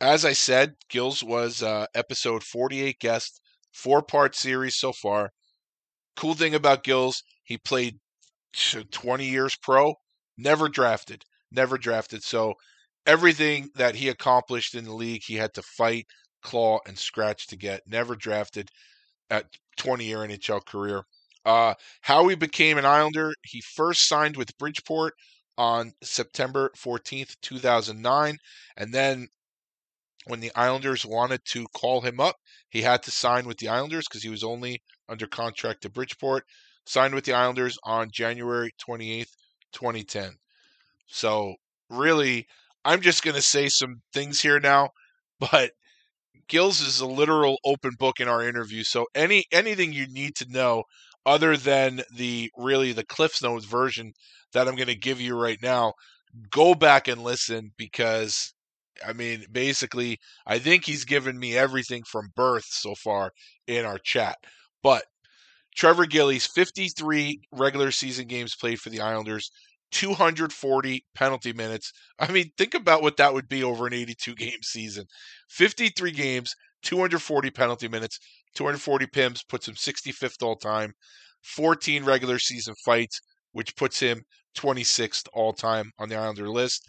as 0.00 0.24
I 0.24 0.32
said, 0.32 0.74
Gills 0.88 1.22
was 1.22 1.62
uh, 1.62 1.86
episode 1.94 2.42
48 2.42 2.98
guest, 3.00 3.40
four 3.72 4.02
part 4.02 4.34
series 4.34 4.76
so 4.76 4.92
far. 4.92 5.30
Cool 6.16 6.34
thing 6.34 6.54
about 6.54 6.84
Gills, 6.84 7.22
he 7.44 7.58
played 7.58 7.98
20 8.52 9.24
years 9.26 9.56
pro, 9.62 9.94
never 10.36 10.68
drafted, 10.68 11.24
never 11.50 11.78
drafted. 11.78 12.22
So 12.22 12.54
everything 13.06 13.70
that 13.76 13.94
he 13.94 14.08
accomplished 14.08 14.74
in 14.74 14.84
the 14.84 14.94
league, 14.94 15.22
he 15.24 15.34
had 15.34 15.54
to 15.54 15.62
fight, 15.62 16.06
claw, 16.42 16.78
and 16.86 16.98
scratch 16.98 17.46
to 17.48 17.56
get. 17.56 17.82
Never 17.86 18.16
drafted 18.16 18.68
at 19.30 19.46
20 19.76 20.04
year 20.04 20.18
NHL 20.18 20.64
career. 20.66 21.04
Uh, 21.44 21.74
how 22.02 22.28
he 22.28 22.36
became 22.36 22.78
an 22.78 22.84
Islander, 22.84 23.32
he 23.42 23.60
first 23.60 24.06
signed 24.06 24.36
with 24.36 24.56
Bridgeport 24.58 25.14
on 25.56 25.92
September 26.02 26.70
14th, 26.76 27.36
2009, 27.42 28.38
and 28.76 28.94
then 28.94 29.28
when 30.24 30.40
the 30.40 30.52
Islanders 30.54 31.04
wanted 31.04 31.44
to 31.46 31.66
call 31.74 32.02
him 32.02 32.20
up, 32.20 32.36
he 32.68 32.82
had 32.82 33.02
to 33.04 33.10
sign 33.10 33.46
with 33.46 33.58
the 33.58 33.68
Islanders 33.68 34.06
because 34.08 34.22
he 34.22 34.28
was 34.28 34.44
only 34.44 34.82
under 35.08 35.26
contract 35.26 35.82
to 35.82 35.90
Bridgeport. 35.90 36.44
Signed 36.86 37.14
with 37.14 37.24
the 37.24 37.34
Islanders 37.34 37.78
on 37.84 38.10
January 38.10 38.72
28th, 38.78 39.32
2010. 39.72 40.36
So, 41.06 41.54
really, 41.88 42.46
I'm 42.84 43.00
just 43.00 43.22
going 43.22 43.34
to 43.36 43.42
say 43.42 43.68
some 43.68 44.02
things 44.12 44.40
here 44.40 44.60
now, 44.60 44.90
but 45.40 45.72
Gills 46.48 46.80
is 46.80 47.00
a 47.00 47.06
literal 47.06 47.58
open 47.64 47.92
book 47.98 48.20
in 48.20 48.28
our 48.28 48.46
interview. 48.46 48.82
So, 48.84 49.06
any 49.14 49.44
anything 49.52 49.92
you 49.92 50.06
need 50.08 50.34
to 50.36 50.46
know 50.50 50.84
other 51.26 51.56
than 51.56 52.02
the 52.14 52.50
really 52.56 52.92
the 52.92 53.04
Cliffs 53.04 53.42
Notes 53.42 53.64
version 53.64 54.12
that 54.52 54.68
I'm 54.68 54.76
going 54.76 54.88
to 54.88 54.94
give 54.94 55.20
you 55.20 55.38
right 55.38 55.58
now, 55.62 55.94
go 56.50 56.74
back 56.74 57.08
and 57.08 57.22
listen 57.22 57.72
because 57.76 58.52
I 59.06 59.12
mean, 59.12 59.44
basically, 59.50 60.18
I 60.46 60.58
think 60.58 60.84
he's 60.84 61.04
given 61.04 61.38
me 61.38 61.56
everything 61.56 62.02
from 62.04 62.32
birth 62.36 62.66
so 62.68 62.94
far 62.94 63.32
in 63.66 63.84
our 63.84 63.98
chat. 63.98 64.36
But 64.82 65.04
Trevor 65.76 66.06
Gillies, 66.06 66.46
53 66.46 67.40
regular 67.52 67.90
season 67.90 68.26
games 68.26 68.54
played 68.56 68.80
for 68.80 68.90
the 68.90 69.00
Islanders, 69.00 69.50
240 69.92 71.04
penalty 71.14 71.52
minutes. 71.52 71.92
I 72.18 72.30
mean, 72.30 72.50
think 72.58 72.74
about 72.74 73.02
what 73.02 73.16
that 73.16 73.32
would 73.32 73.48
be 73.48 73.64
over 73.64 73.86
an 73.86 73.94
82 73.94 74.34
game 74.34 74.62
season. 74.62 75.06
53 75.48 76.10
games, 76.12 76.54
240 76.82 77.50
penalty 77.50 77.88
minutes, 77.88 78.18
240 78.54 79.06
PIMs 79.06 79.42
puts 79.48 79.68
him 79.68 79.74
65th 79.74 80.42
all 80.42 80.56
time, 80.56 80.92
14 81.42 82.04
regular 82.04 82.38
season 82.38 82.74
fights, 82.84 83.20
which 83.52 83.76
puts 83.76 84.00
him 84.00 84.22
26th 84.56 85.28
all 85.32 85.52
time 85.52 85.90
on 85.98 86.08
the 86.08 86.16
Islander 86.16 86.48
list. 86.48 86.86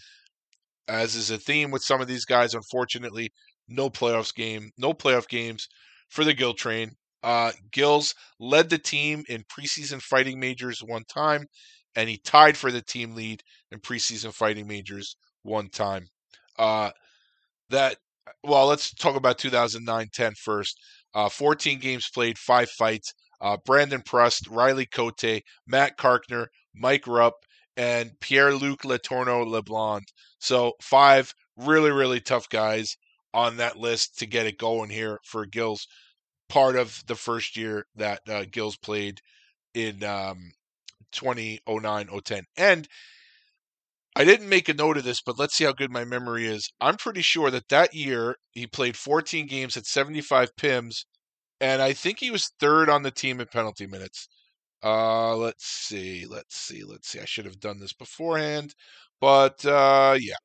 As 0.88 1.15
is 1.15 1.31
a 1.31 1.38
theme 1.38 1.71
with 1.71 1.83
some 1.83 2.01
of 2.01 2.07
these 2.07 2.25
guys, 2.25 2.53
unfortunately, 2.53 3.31
no 3.67 3.89
playoffs 3.89 4.33
game, 4.33 4.71
no 4.77 4.93
playoff 4.93 5.27
games 5.27 5.67
for 6.09 6.23
the 6.23 6.33
Gill 6.33 6.53
train. 6.53 6.91
Uh, 7.23 7.51
Gills 7.71 8.15
led 8.39 8.69
the 8.69 8.79
team 8.79 9.23
in 9.29 9.43
preseason 9.43 10.01
fighting 10.01 10.39
majors 10.39 10.79
one 10.83 11.03
time, 11.05 11.45
and 11.95 12.09
he 12.09 12.17
tied 12.17 12.57
for 12.57 12.71
the 12.71 12.81
team 12.81 13.15
lead 13.15 13.41
in 13.71 13.79
preseason 13.79 14.33
fighting 14.33 14.67
majors 14.67 15.15
one 15.43 15.69
time. 15.69 16.07
Uh, 16.57 16.91
that 17.69 17.97
well, 18.43 18.67
let's 18.67 18.93
talk 18.93 19.15
about 19.15 19.38
2009-10 19.39 20.38
first. 20.38 20.77
Uh, 21.13 21.29
14 21.29 21.79
games 21.79 22.09
played, 22.13 22.38
five 22.38 22.69
fights. 22.69 23.13
Uh, 23.39 23.57
Brandon 23.65 24.01
Prust, 24.01 24.47
Riley 24.47 24.85
Cote, 24.85 25.41
Matt 25.65 25.97
Carkner, 25.97 26.47
Mike 26.75 27.07
Rupp, 27.07 27.33
and 27.75 28.11
Pierre-Luc 28.19 28.83
Letourneau 28.83 29.47
LeBlanc. 29.47 30.03
So 30.39 30.73
five 30.81 31.33
really, 31.57 31.91
really 31.91 32.19
tough 32.19 32.47
guys 32.49 32.97
on 33.33 33.57
that 33.57 33.77
list 33.77 34.19
to 34.19 34.25
get 34.25 34.45
it 34.45 34.57
going 34.57 34.89
here 34.89 35.19
for 35.25 35.45
Gills. 35.45 35.88
Part 36.49 36.75
of 36.75 37.01
the 37.07 37.15
first 37.15 37.55
year 37.55 37.85
that 37.95 38.21
uh, 38.29 38.45
Gills 38.51 38.77
played 38.77 39.19
in 39.73 40.03
um, 40.03 40.51
2009 41.11 42.07
010. 42.23 42.43
And 42.57 42.88
I 44.15 44.23
didn't 44.25 44.49
make 44.49 44.69
a 44.69 44.73
note 44.73 44.97
of 44.97 45.03
this, 45.03 45.21
but 45.21 45.39
let's 45.39 45.55
see 45.55 45.63
how 45.65 45.73
good 45.73 45.91
my 45.91 46.05
memory 46.05 46.45
is. 46.47 46.71
I'm 46.81 46.97
pretty 46.97 47.21
sure 47.21 47.51
that 47.51 47.69
that 47.69 47.93
year 47.93 48.38
he 48.51 48.67
played 48.67 48.97
14 48.97 49.47
games 49.47 49.77
at 49.77 49.85
75 49.85 50.55
PIMs, 50.57 51.05
and 51.61 51.81
I 51.81 51.93
think 51.93 52.19
he 52.19 52.31
was 52.31 52.51
third 52.59 52.89
on 52.89 53.03
the 53.03 53.11
team 53.11 53.39
in 53.41 53.47
penalty 53.47 53.88
minutes. 53.88 54.27
Uh, 54.83 55.35
let's 55.38 55.65
see, 55.65 56.25
let's 56.27 56.57
see, 56.57 56.83
let's 56.83 57.09
see. 57.09 57.19
I 57.19 57.25
should 57.25 57.45
have 57.45 57.59
done 57.59 57.79
this 57.79 57.93
beforehand, 57.93 58.75
but 59.21 59.65
uh, 59.65 60.17
yeah, 60.19 60.35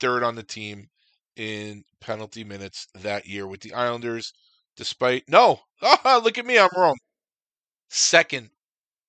third 0.00 0.22
on 0.24 0.34
the 0.36 0.42
team 0.44 0.88
in 1.36 1.84
penalty 2.00 2.44
minutes 2.44 2.86
that 2.94 3.26
year 3.26 3.46
with 3.46 3.60
the 3.62 3.74
Islanders. 3.74 4.32
Despite 4.76 5.24
no, 5.28 5.60
look 6.04 6.38
at 6.38 6.46
me, 6.46 6.58
I'm 6.58 6.70
wrong. 6.76 6.96
Second 7.88 8.50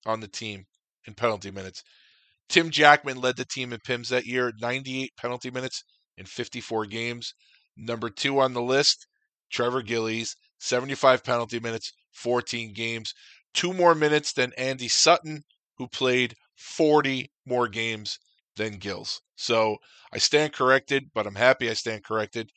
on 0.05 0.19
the 0.21 0.27
team 0.27 0.65
in 1.07 1.13
penalty 1.13 1.51
minutes. 1.51 1.83
Tim 2.49 2.69
Jackman 2.69 3.19
led 3.19 3.37
the 3.37 3.45
team 3.45 3.73
in 3.73 3.79
PIMS 3.79 4.09
that 4.09 4.25
year, 4.25 4.53
98 4.59 5.11
penalty 5.17 5.51
minutes 5.51 5.83
in 6.17 6.25
54 6.25 6.85
games. 6.85 7.33
Number 7.75 8.09
two 8.09 8.39
on 8.39 8.53
the 8.53 8.61
list, 8.61 9.07
Trevor 9.51 9.81
Gillies, 9.81 10.35
75 10.59 11.23
penalty 11.23 11.59
minutes, 11.59 11.91
14 12.13 12.73
games. 12.73 13.13
Two 13.53 13.73
more 13.73 13.95
minutes 13.95 14.33
than 14.33 14.53
Andy 14.57 14.87
Sutton, 14.87 15.43
who 15.77 15.87
played 15.87 16.35
40 16.55 17.29
more 17.45 17.67
games 17.67 18.17
than 18.55 18.77
Gills. 18.77 19.21
So 19.35 19.77
I 20.13 20.17
stand 20.17 20.53
corrected, 20.53 21.05
but 21.13 21.27
I'm 21.27 21.35
happy 21.35 21.69
I 21.69 21.73
stand 21.73 22.03
corrected. 22.03 22.49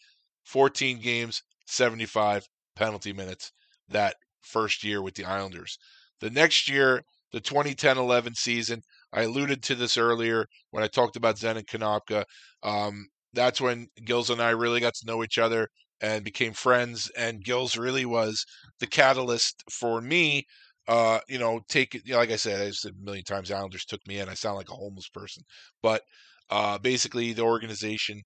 14 0.45 1.01
games, 1.01 1.43
75 1.67 2.47
penalty 2.77 3.13
minutes 3.13 3.53
that 3.89 4.15
first 4.41 4.85
year 4.85 5.03
with 5.03 5.15
the 5.15 5.25
Islanders. 5.25 5.77
The 6.21 6.31
next 6.31 6.69
year, 6.69 7.03
the 7.33 7.41
2010 7.41 7.99
11 7.99 8.35
season, 8.35 8.83
I 9.13 9.23
alluded 9.23 9.63
to 9.65 9.75
this 9.75 9.97
earlier 9.97 10.47
when 10.71 10.83
I 10.85 10.89
talked 10.89 11.17
about 11.17 11.37
Zenon 11.37 11.65
Konopka. 11.67 12.25
Um, 12.63 13.07
that's 13.33 13.61
when 13.61 13.89
Gills 14.05 14.31
and 14.31 14.43
I 14.43 14.51
really 14.51 14.81
got 14.81 14.95
to 14.95 15.07
know 15.07 15.23
each 15.23 15.39
other 15.39 15.69
and 16.01 16.25
became 16.25 16.53
friends. 16.53 17.11
And 17.17 17.45
Gills 17.45 17.77
really 17.77 18.05
was 18.05 18.45
the 18.81 18.87
catalyst 18.87 19.63
for 19.71 20.01
me. 20.01 20.45
Uh, 20.87 21.21
you 21.29 21.39
know, 21.39 21.61
take. 21.69 21.95
You 21.95 22.13
know, 22.13 22.17
like 22.19 22.31
I 22.31 22.37
said, 22.37 22.67
I 22.67 22.71
said 22.71 22.93
a 22.99 23.05
million 23.05 23.25
times, 23.25 23.51
Islanders 23.51 23.85
took 23.85 24.01
me 24.07 24.19
in. 24.21 24.29
I 24.29 24.35
sound 24.35 24.57
like 24.57 24.71
a 24.71 24.75
homeless 24.75 25.09
person, 25.11 25.43
but 25.83 26.03
uh, 26.51 26.79
basically, 26.79 27.33
the 27.35 27.43
organization 27.43 28.23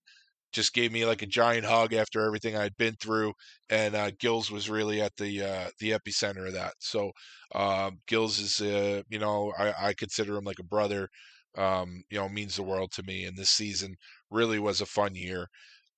just 0.53 0.75
gave 0.75 0.93
me 0.93 1.05
like 1.05 1.23
a 1.23 1.27
giant 1.27 1.65
hug 1.65 1.95
after 1.95 2.25
everything 2.25 2.57
I'd 2.57 2.77
been 2.77 2.95
through, 3.01 3.33
and 3.71 3.95
uh, 3.95 4.11
Gills 4.19 4.51
was 4.51 4.71
really 4.71 5.01
at 5.01 5.17
the 5.17 5.43
uh, 5.43 5.71
the 5.81 5.91
epicenter 5.91 6.47
of 6.47 6.55
that. 6.55 6.75
So 6.79 7.13
uh, 7.55 7.91
Gills 8.07 8.39
is, 8.39 8.61
uh, 8.61 9.03
you 9.09 9.19
know, 9.19 9.53
I, 9.59 9.89
I, 9.89 9.95
consider 9.95 10.37
him 10.37 10.45
like 10.45 10.59
a 10.59 10.65
brother. 10.65 11.09
Um, 11.57 12.03
you 12.11 12.19
know, 12.19 12.29
means 12.29 12.57
the 12.57 12.63
world 12.63 12.93
to 12.93 13.03
me. 13.03 13.25
And 13.25 13.37
this 13.37 13.51
season 13.51 13.95
really 14.31 14.59
was 14.59 14.81
a 14.81 14.87
fun 14.87 15.15
year. 15.15 15.49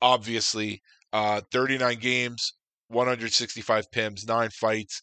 Obviously, 0.03 0.83
uh, 1.13 1.43
39 1.53 1.99
games, 2.01 2.55
165 2.89 3.85
PIMs, 3.93 4.27
nine 4.27 4.51
fights. 4.51 5.01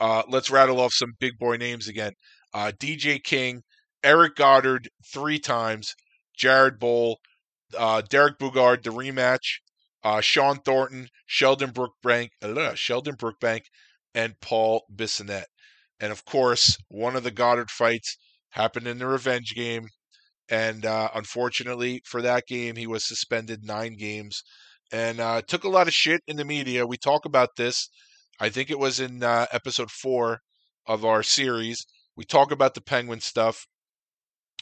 Uh, 0.00 0.24
let's 0.28 0.50
rattle 0.50 0.80
off 0.80 0.92
some 0.92 1.12
big 1.20 1.38
boy 1.38 1.56
names 1.56 1.86
again. 1.86 2.12
DJ 2.52 3.22
King, 3.22 3.62
Eric 4.02 4.34
Godard 4.34 4.88
three 5.12 5.38
times, 5.38 5.94
Jared 6.36 6.80
Boll, 6.80 7.18
uh, 7.76 8.02
Derek 8.02 8.38
Boogaard, 8.38 8.82
the 8.82 8.90
rematch, 8.90 9.60
uh, 10.04 10.20
Shawn 10.20 10.58
Thornton, 10.58 11.08
Sheldon 11.26 11.72
Brookbank, 11.72 12.28
uh, 12.42 12.74
Sheldon 12.74 13.16
Brookbank, 13.16 13.62
and 14.14 14.34
Paul 14.40 14.84
Bissonnette. 14.94 15.44
And 16.00 16.12
of 16.12 16.24
course, 16.24 16.76
one 16.88 17.16
of 17.16 17.22
the 17.22 17.30
Godard 17.30 17.70
fights 17.70 18.16
happened 18.50 18.86
in 18.86 18.98
the 18.98 19.06
revenge 19.06 19.54
game. 19.54 19.88
And 20.48 20.84
uh, 20.84 21.08
unfortunately 21.14 22.02
for 22.04 22.20
that 22.22 22.46
game, 22.46 22.76
he 22.76 22.86
was 22.86 23.06
suspended 23.06 23.64
nine 23.64 23.94
games 23.94 24.42
and 24.90 25.20
uh, 25.20 25.42
took 25.46 25.64
a 25.64 25.68
lot 25.68 25.88
of 25.88 25.94
shit 25.94 26.20
in 26.26 26.36
the 26.36 26.44
media. 26.44 26.86
We 26.86 26.98
talk 26.98 27.24
about 27.24 27.50
this. 27.56 27.88
I 28.38 28.50
think 28.50 28.70
it 28.70 28.78
was 28.78 29.00
in 29.00 29.22
uh, 29.22 29.46
episode 29.52 29.90
four 29.90 30.40
of 30.86 31.04
our 31.04 31.22
series. 31.22 31.86
We 32.16 32.24
talk 32.24 32.50
about 32.50 32.74
the 32.74 32.82
Penguin 32.82 33.20
stuff. 33.20 33.66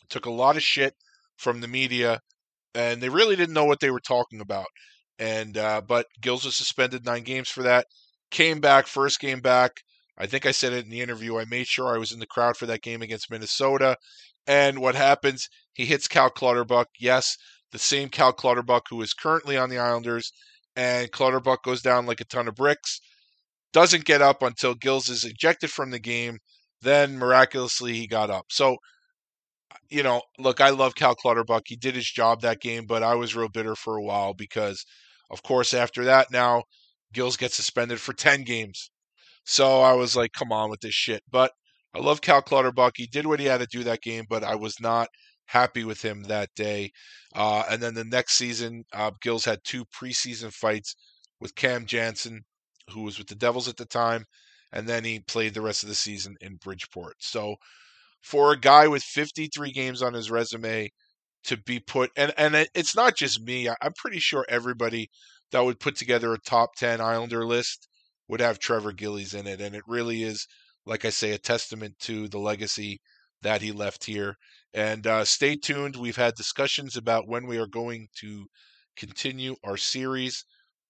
Took 0.09 0.27
a 0.27 0.31
lot 0.31 0.57
of 0.57 0.63
shit 0.63 0.95
from 1.37 1.61
the 1.61 1.69
media 1.69 2.21
and 2.75 3.01
they 3.01 3.09
really 3.09 3.37
didn't 3.37 3.55
know 3.55 3.65
what 3.65 3.81
they 3.81 3.91
were 3.91 4.01
talking 4.01 4.41
about. 4.41 4.67
And 5.19 5.57
uh, 5.59 5.83
but 5.87 6.07
Gills 6.21 6.45
was 6.45 6.57
suspended 6.57 7.05
nine 7.05 7.25
games 7.25 7.49
for 7.49 7.63
that. 7.63 7.87
Came 8.31 8.61
back 8.61 8.87
first 8.87 9.21
game 9.21 9.41
back. 9.41 9.73
I 10.17 10.27
think 10.27 10.47
I 10.47 10.51
said 10.51 10.73
it 10.73 10.85
in 10.85 10.91
the 10.91 11.01
interview. 11.01 11.39
I 11.39 11.45
made 11.47 11.67
sure 11.67 11.95
I 11.95 11.99
was 11.99 12.13
in 12.13 12.21
the 12.21 12.27
crowd 12.27 12.57
for 12.57 12.67
that 12.67 12.83
game 12.83 13.03
against 13.03 13.31
Minnesota. 13.31 13.97
And 14.47 14.79
what 14.81 14.95
happens? 14.95 15.49
He 15.75 15.87
hits 15.87 16.09
Cal 16.09 16.31
Clutterbuck. 16.31 16.87
Yes, 16.99 17.37
the 17.73 17.79
same 17.79 18.09
Cal 18.09 18.33
Clutterbuck 18.33 18.87
who 18.91 19.01
is 19.03 19.15
currently 19.15 19.57
on 19.57 19.71
the 19.71 19.79
Islanders. 19.79 20.33
And 20.77 21.11
Clutterbuck 21.11 21.63
goes 21.63 21.83
down 21.83 22.07
like 22.07 22.21
a 22.21 22.25
ton 22.25 22.49
of 22.49 22.55
bricks. 22.55 23.01
Doesn't 23.73 24.05
get 24.05 24.23
up 24.23 24.43
until 24.43 24.75
Gills 24.75 25.09
is 25.09 25.25
ejected 25.25 25.71
from 25.71 25.91
the 25.91 25.99
game. 25.99 26.39
Then 26.83 27.19
miraculously 27.19 27.95
he 27.95 28.07
got 28.07 28.31
up. 28.31 28.47
So 28.51 28.77
you 29.91 30.03
know, 30.03 30.23
look, 30.39 30.61
I 30.61 30.71
love 30.71 30.95
Cal 30.95 31.15
Clutterbuck. 31.15 31.65
He 31.67 31.77
did 31.77 31.95
his 31.95 32.09
job 32.11 32.41
that 32.43 32.61
game, 32.61 32.87
but 32.87 33.03
I 33.03 33.15
was 33.15 33.35
real 33.35 33.49
bitter 33.49 33.75
for 33.75 33.97
a 33.97 34.03
while 34.03 34.35
because, 34.35 34.85
of 35.31 35.43
course, 35.43 35.75
after 35.75 36.05
that, 36.05 36.31
now 36.31 36.65
Gills 37.13 37.37
gets 37.37 37.57
suspended 37.57 38.01
for 38.01 38.13
10 38.13 38.45
games. 38.45 38.91
So 39.45 39.81
I 39.81 39.95
was 39.95 40.17
like, 40.17 40.33
come 40.33 40.53
on 40.53 40.71
with 40.71 40.81
this 40.81 40.95
shit. 40.95 41.23
But 41.31 41.53
I 41.95 41.99
love 41.99 42.21
Cal 42.21 42.43
Clutterbuck. 42.43 42.93
He 42.97 43.07
did 43.07 43.27
what 43.27 43.41
he 43.41 43.47
had 43.47 43.61
to 43.61 43.67
do 43.67 43.83
that 43.85 44.03
game, 44.03 44.27
but 44.29 44.45
I 44.45 44.55
was 44.55 44.75
not 44.81 45.09
happy 45.47 45.83
with 45.85 46.03
him 46.03 46.23
that 46.25 46.49
day. 46.55 46.93
Uh, 47.35 47.65
and 47.69 47.83
then 47.83 47.95
the 47.95 48.05
next 48.05 48.35
season, 48.35 48.85
uh, 48.93 49.11
Gills 49.21 49.45
had 49.45 49.59
two 49.65 49.85
preseason 49.87 50.53
fights 50.53 50.95
with 51.41 51.57
Cam 51.57 51.87
Janssen, 51.87 52.43
who 52.91 53.03
was 53.03 53.19
with 53.19 53.27
the 53.27 53.35
Devils 53.35 53.67
at 53.69 53.77
the 53.77 53.87
time, 53.87 54.25
and 54.73 54.87
then 54.89 55.03
he 55.05 55.21
played 55.21 55.55
the 55.55 55.61
rest 55.61 55.83
of 55.83 55.89
the 55.89 55.95
season 55.97 56.37
in 56.41 56.57
Bridgeport. 56.57 57.17
So 57.19 57.57
for 58.23 58.53
a 58.53 58.59
guy 58.61 58.87
with 58.89 59.03
53 59.03 59.73
games 59.73 60.03
on 60.03 60.15
his 60.15 60.31
resume 60.31 60.91
to 61.45 61.57
be 61.57 61.81
put 61.81 62.11
and 62.17 62.35
and 62.37 62.69
it's 62.75 62.95
not 62.95 63.17
just 63.17 63.43
me 63.43 63.69
i'm 63.81 63.95
pretty 63.95 64.19
sure 64.19 64.45
everybody 64.49 65.09
that 65.53 65.65
would 65.65 65.81
put 65.81 65.97
together 65.97 66.33
a 66.33 66.39
top 66.39 66.75
10 66.77 67.01
Islander 67.01 67.45
list 67.45 67.89
would 68.29 68.41
have 68.41 68.59
Trevor 68.59 68.93
Gillies 68.93 69.35
in 69.35 69.47
it. 69.47 69.61
And 69.61 69.75
it 69.75 69.83
really 69.87 70.23
is, 70.23 70.47
like 70.87 71.05
I 71.05 71.11
say, 71.11 71.33
a 71.33 71.39
testament 71.39 71.99
to 72.01 72.29
the 72.29 72.39
legacy 72.39 73.01
that 73.43 73.63
he 73.63 73.73
left 73.73 74.05
here. 74.05 74.37
And 74.73 75.07
uh, 75.07 75.25
stay 75.25 75.57
tuned. 75.57 75.97
We've 75.97 76.17
had 76.17 76.35
discussions 76.35 76.97
about 76.97 77.29
when 77.29 77.47
we 77.47 77.59
are 77.59 77.67
going 77.67 78.09
to 78.21 78.47
continue 78.97 79.57
our 79.65 79.77
series, 79.77 80.45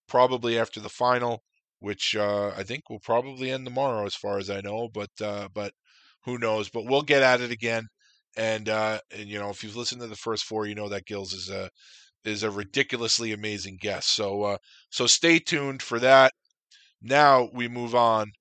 probably 0.06 0.58
after 0.58 0.80
the 0.80 0.88
final, 0.90 1.42
which 1.78 2.14
uh, 2.14 2.48
I 2.56 2.62
think 2.62 2.90
will 2.90 3.00
probably 3.00 3.50
end 3.50 3.64
tomorrow, 3.64 4.04
as 4.04 4.14
far 4.14 4.38
as 4.38 4.50
I 4.50 4.60
know. 4.60 4.88
But 4.92 5.10
uh, 5.22 5.48
but 5.54 5.72
who 6.24 6.38
knows? 6.38 6.68
But 6.68 6.86
we'll 6.86 7.02
get 7.02 7.22
at 7.22 7.40
it 7.40 7.50
again. 7.50 7.86
And 8.36 8.68
uh, 8.68 9.00
and 9.16 9.28
you 9.28 9.38
know, 9.38 9.50
if 9.50 9.64
you've 9.64 9.76
listened 9.76 10.00
to 10.02 10.06
the 10.06 10.16
first 10.16 10.44
four, 10.44 10.66
you 10.66 10.74
know 10.74 10.88
that 10.88 11.06
Gills 11.06 11.32
is 11.32 11.50
a 11.50 11.68
is 12.24 12.42
a 12.42 12.50
ridiculously 12.50 13.32
amazing 13.32 13.78
guest. 13.80 14.14
So 14.14 14.42
uh, 14.42 14.56
so 14.90 15.06
stay 15.06 15.38
tuned 15.38 15.82
for 15.82 15.98
that. 15.98 16.32
Now 17.02 17.48
we 17.52 17.66
move 17.66 17.94
on 17.94 18.32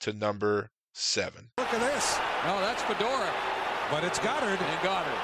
to 0.00 0.12
number 0.12 0.70
seven. 0.94 1.50
Look 1.58 1.72
at 1.72 1.80
this. 1.80 2.16
Oh, 2.44 2.60
that's 2.60 2.82
Fedoruk. 2.82 3.32
But 3.90 4.02
it's 4.02 4.18
Godard. 4.18 4.58
And 4.60 4.82
Godard. 4.82 5.20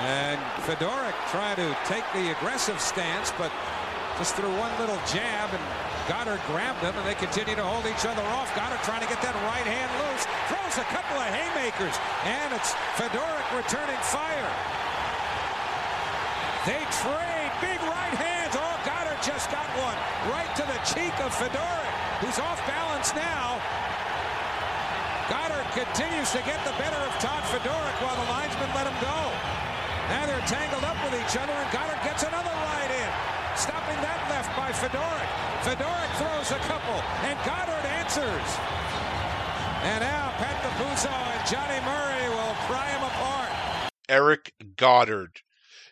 And 0.00 0.40
Fedoruk 0.64 1.14
trying 1.30 1.56
to 1.56 1.76
take 1.84 2.04
the 2.12 2.32
aggressive 2.32 2.80
stance, 2.80 3.32
but 3.38 3.52
just 4.18 4.34
threw 4.34 4.50
one 4.56 4.78
little 4.78 4.98
jab, 5.06 5.50
and 5.52 5.91
Godard 6.08 6.40
grabbed 6.50 6.82
him, 6.82 6.94
and 6.98 7.06
they 7.06 7.14
continue 7.14 7.54
to 7.54 7.62
hold 7.62 7.86
each 7.86 8.06
other 8.06 8.22
off. 8.34 8.50
Godard 8.54 8.82
trying 8.82 9.02
to 9.02 9.10
get 9.10 9.22
that 9.22 9.34
right 9.46 9.66
hand 9.66 9.90
loose, 10.02 10.24
throws 10.50 10.76
a 10.82 10.86
couple 10.90 11.14
of 11.14 11.28
haymakers, 11.30 11.94
and 12.26 12.50
it's 12.54 12.74
Fedoruk 12.98 13.46
returning 13.54 14.00
fire. 14.10 14.50
They 16.66 16.82
trade 17.02 17.50
big 17.58 17.78
right 17.86 18.14
hands. 18.14 18.54
Oh, 18.54 18.76
Godard 18.86 19.18
just 19.22 19.50
got 19.50 19.66
one 19.78 19.98
right 20.30 20.50
to 20.54 20.62
the 20.62 20.78
cheek 20.86 21.14
of 21.18 21.34
Fedoruk, 21.34 21.92
who's 22.22 22.38
off 22.38 22.62
balance 22.70 23.10
now. 23.18 23.58
Godard 25.26 25.66
continues 25.74 26.30
to 26.30 26.38
get 26.46 26.62
the 26.62 26.74
better 26.78 26.98
of 27.02 27.10
Todd 27.18 27.42
Fedoruk 27.50 27.96
while 27.98 28.14
the 28.14 28.28
linesmen 28.30 28.70
let 28.78 28.86
him 28.86 28.98
go. 29.02 29.18
Now 30.06 30.26
they're 30.26 30.46
tangled 30.46 30.86
up 30.86 30.98
with 31.02 31.18
each 31.18 31.34
other, 31.34 31.50
and 31.50 31.70
Godard 31.74 31.98
gets 32.06 32.22
another 32.22 32.50
right 32.50 32.90
in. 32.90 33.01
Stopping 33.56 34.00
that 34.00 34.26
left 34.30 34.56
by 34.56 34.72
Fedoruk. 34.72 35.28
Fedoruk 35.62 36.10
throws 36.16 36.50
a 36.50 36.60
couple, 36.64 36.98
and 37.28 37.38
Godard 37.44 37.84
answers. 37.84 38.48
And 39.84 40.00
now 40.00 40.32
Pat 40.38 40.62
Dapuzzo 40.62 41.10
and 41.10 41.48
Johnny 41.48 41.80
Murray 41.84 42.28
will 42.30 42.54
pry 42.66 42.88
him 42.90 43.02
apart. 43.02 43.92
Eric 44.08 44.52
Godard. 44.76 45.40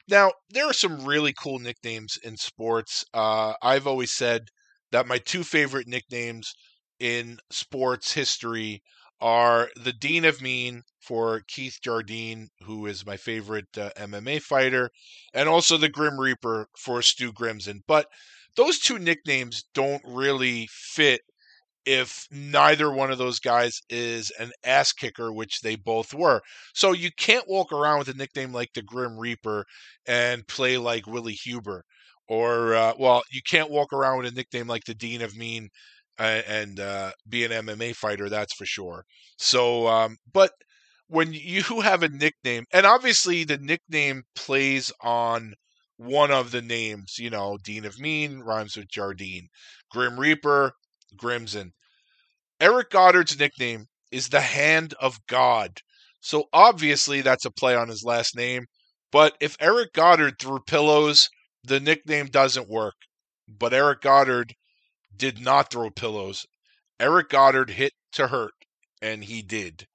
Now, 0.08 0.32
there 0.48 0.66
are 0.66 0.72
some 0.72 1.04
really 1.04 1.32
cool 1.32 1.58
nicknames 1.58 2.18
in 2.22 2.36
sports. 2.36 3.04
Uh, 3.14 3.54
I've 3.62 3.86
always 3.86 4.12
said 4.12 4.48
that 4.90 5.06
my 5.06 5.18
two 5.18 5.44
favorite 5.44 5.86
nicknames 5.86 6.54
in 6.98 7.38
sports 7.50 8.12
history 8.12 8.82
are 9.20 9.68
the 9.76 9.92
Dean 9.92 10.24
of 10.24 10.40
Mean 10.40 10.82
for 11.00 11.42
Keith 11.48 11.78
Jardine, 11.82 12.48
who 12.62 12.86
is 12.86 13.06
my 13.06 13.16
favorite 13.16 13.76
uh, 13.76 13.90
MMA 13.96 14.40
fighter, 14.40 14.90
and 15.34 15.48
also 15.48 15.76
the 15.76 15.88
Grim 15.88 16.18
Reaper 16.18 16.68
for 16.76 17.02
Stu 17.02 17.32
Grimson. 17.32 17.80
But 17.86 18.06
those 18.56 18.78
two 18.78 18.98
nicknames 18.98 19.64
don't 19.74 20.02
really 20.04 20.68
fit 20.70 21.22
if 21.86 22.26
neither 22.30 22.92
one 22.92 23.10
of 23.10 23.18
those 23.18 23.38
guys 23.38 23.80
is 23.88 24.30
an 24.38 24.52
ass 24.64 24.92
kicker, 24.92 25.32
which 25.32 25.60
they 25.60 25.76
both 25.76 26.12
were. 26.12 26.40
So 26.74 26.92
you 26.92 27.10
can't 27.16 27.48
walk 27.48 27.72
around 27.72 27.98
with 27.98 28.08
a 28.08 28.14
nickname 28.14 28.52
like 28.52 28.72
the 28.74 28.82
Grim 28.82 29.18
Reaper 29.18 29.64
and 30.06 30.46
play 30.46 30.76
like 30.78 31.06
Willie 31.06 31.32
Huber. 31.32 31.84
Or, 32.28 32.74
uh, 32.74 32.92
well, 32.98 33.22
you 33.32 33.40
can't 33.42 33.70
walk 33.70 33.92
around 33.92 34.18
with 34.18 34.32
a 34.32 34.36
nickname 34.36 34.68
like 34.68 34.84
the 34.84 34.94
Dean 34.94 35.20
of 35.22 35.36
Mean 35.36 35.68
and 36.20 36.80
uh, 36.80 37.12
be 37.28 37.44
an 37.44 37.50
MMA 37.50 37.94
fighter, 37.94 38.28
that's 38.28 38.54
for 38.54 38.66
sure. 38.66 39.04
So, 39.38 39.86
um, 39.86 40.16
but 40.32 40.52
when 41.08 41.32
you 41.32 41.62
have 41.82 42.02
a 42.02 42.08
nickname, 42.08 42.64
and 42.72 42.86
obviously 42.86 43.44
the 43.44 43.58
nickname 43.58 44.22
plays 44.34 44.92
on 45.00 45.54
one 45.96 46.30
of 46.30 46.50
the 46.50 46.62
names, 46.62 47.16
you 47.18 47.30
know, 47.30 47.58
Dean 47.62 47.84
of 47.84 47.98
Mean 47.98 48.40
rhymes 48.40 48.76
with 48.76 48.88
Jardine, 48.88 49.48
Grim 49.90 50.18
Reaper, 50.18 50.72
Grimson. 51.16 51.72
Eric 52.60 52.90
Godard's 52.90 53.38
nickname 53.38 53.86
is 54.10 54.28
the 54.28 54.40
Hand 54.40 54.94
of 55.00 55.18
God. 55.26 55.80
So 56.20 56.44
obviously 56.52 57.22
that's 57.22 57.44
a 57.44 57.50
play 57.50 57.74
on 57.74 57.88
his 57.88 58.04
last 58.04 58.36
name. 58.36 58.66
But 59.12 59.36
if 59.40 59.56
Eric 59.60 59.92
Godard 59.92 60.38
threw 60.38 60.60
pillows, 60.60 61.28
the 61.64 61.80
nickname 61.80 62.26
doesn't 62.26 62.68
work. 62.68 62.94
But 63.48 63.74
Eric 63.74 64.02
Godard 64.02 64.54
did 65.20 65.40
not 65.40 65.70
throw 65.70 65.90
pillows. 65.90 66.46
Eric 66.98 67.28
Godard 67.28 67.70
hit 67.70 67.92
to 68.12 68.28
hurt, 68.28 68.54
and 69.00 69.22
he 69.24 69.42
did. 69.42 69.86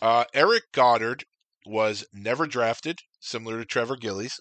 Uh, 0.00 0.24
Eric 0.32 0.64
Godard 0.72 1.24
was 1.66 2.04
never 2.12 2.46
drafted, 2.46 2.98
similar 3.20 3.58
to 3.58 3.64
Trevor 3.64 3.96
Gillies. 3.96 4.38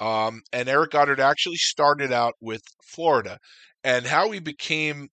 Um, 0.00 0.42
and 0.52 0.68
Eric 0.68 0.90
Godard 0.90 1.20
actually 1.20 1.56
started 1.56 2.12
out 2.12 2.34
with 2.40 2.62
Florida. 2.84 3.38
And 3.84 4.06
how 4.06 4.30
he 4.30 4.40
became 4.40 5.08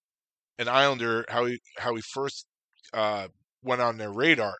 an 0.58 0.68
Islander, 0.68 1.24
how 1.28 1.44
he 1.44 1.60
how 1.78 1.94
he 1.94 2.02
first 2.02 2.46
uh, 2.92 3.28
went 3.62 3.80
on 3.80 3.96
their 3.96 4.12
radar, 4.12 4.54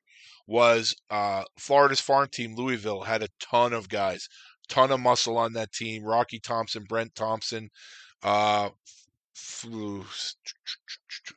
was 0.46 0.94
uh, 1.10 1.42
Florida's 1.58 2.00
farm 2.00 2.28
team, 2.32 2.54
Louisville, 2.54 3.02
had 3.02 3.22
a 3.22 3.28
ton 3.40 3.72
of 3.72 3.88
guys, 3.88 4.28
ton 4.68 4.92
of 4.92 5.00
muscle 5.00 5.38
on 5.38 5.54
that 5.54 5.72
team. 5.72 6.04
Rocky 6.04 6.38
Thompson, 6.38 6.84
Brent 6.88 7.14
Thompson, 7.14 7.68
uh, 8.22 8.70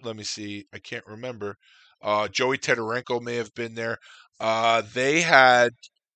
let 0.04 0.16
me 0.16 0.24
see, 0.24 0.66
I 0.74 0.80
can't 0.80 1.06
remember. 1.06 1.58
Uh, 2.02 2.28
Joey 2.28 2.58
Tetarenko 2.58 3.22
may 3.22 3.36
have 3.36 3.54
been 3.54 3.76
there. 3.76 3.98
Uh, 4.40 4.82
they 4.94 5.22
had 5.22 5.72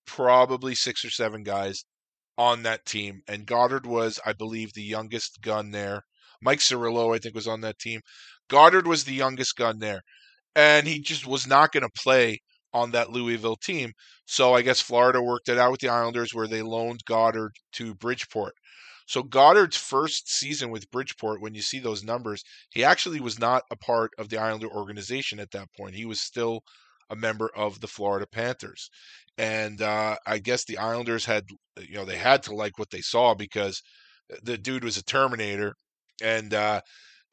probably 0.06 0.76
six 0.76 1.04
or 1.04 1.10
seven 1.10 1.44
guys 1.44 1.84
on 2.38 2.64
that 2.64 2.86
team, 2.86 3.22
and 3.28 3.46
Godard 3.46 3.86
was, 3.86 4.20
I 4.26 4.34
believe, 4.34 4.74
the 4.74 4.82
youngest 4.84 5.42
gun 5.42 5.72
there. 5.72 6.04
Mike 6.42 6.60
Cirillo, 6.60 7.16
I 7.16 7.20
think, 7.20 7.36
was 7.36 7.48
on 7.48 7.62
that 7.62 7.80
team. 7.80 8.02
Godard 8.50 8.88
was 8.88 9.04
the 9.04 9.14
youngest 9.14 9.56
gun 9.56 9.80
there, 9.80 10.02
and 10.56 10.88
he 10.88 11.00
just 11.00 11.28
was 11.28 11.48
not 11.48 11.72
going 11.72 11.84
to 11.84 12.02
play 12.02 12.40
on 12.74 12.92
that 12.92 13.12
Louisville 13.12 13.56
team. 13.56 13.94
So 14.26 14.54
I 14.54 14.62
guess 14.62 14.82
Florida 14.82 15.22
worked 15.22 15.50
it 15.50 15.58
out 15.58 15.72
with 15.72 15.82
the 15.82 15.90
Islanders 15.90 16.34
where 16.34 16.48
they 16.48 16.62
loaned 16.62 17.02
Godard 17.06 17.52
to 17.74 17.94
Bridgeport. 17.96 18.54
So 19.06 19.24
Godard's 19.24 19.78
first 19.78 20.32
season 20.32 20.70
with 20.70 20.90
Bridgeport, 20.92 21.42
when 21.42 21.56
you 21.56 21.62
see 21.62 21.80
those 21.80 22.04
numbers, 22.04 22.44
he 22.70 22.84
actually 22.84 23.20
was 23.20 23.40
not 23.40 23.64
a 23.70 23.76
part 23.76 24.12
of 24.18 24.30
the 24.30 24.38
Islander 24.38 24.70
organization 24.70 25.40
at 25.40 25.52
that 25.52 25.68
point. 25.78 25.96
He 25.96 26.06
was 26.06 26.22
still 26.22 26.62
a 27.10 27.16
member 27.16 27.50
of 27.56 27.80
the 27.82 27.88
Florida 27.88 28.26
Panthers. 28.26 28.90
And 29.38 29.82
uh, 29.82 30.16
I 30.26 30.40
guess 30.40 30.64
the 30.64 30.78
Islanders 30.78 31.26
had, 31.26 31.46
you 31.78 31.96
know, 31.96 32.06
they 32.06 32.18
had 32.18 32.44
to 32.44 32.56
like 32.56 32.78
what 32.78 32.92
they 32.92 33.02
saw 33.02 33.34
because 33.34 33.82
the 34.42 34.58
dude 34.58 34.84
was 34.84 34.98
a 34.98 35.04
Terminator. 35.04 35.74
And 36.22 36.54
uh, 36.54 36.82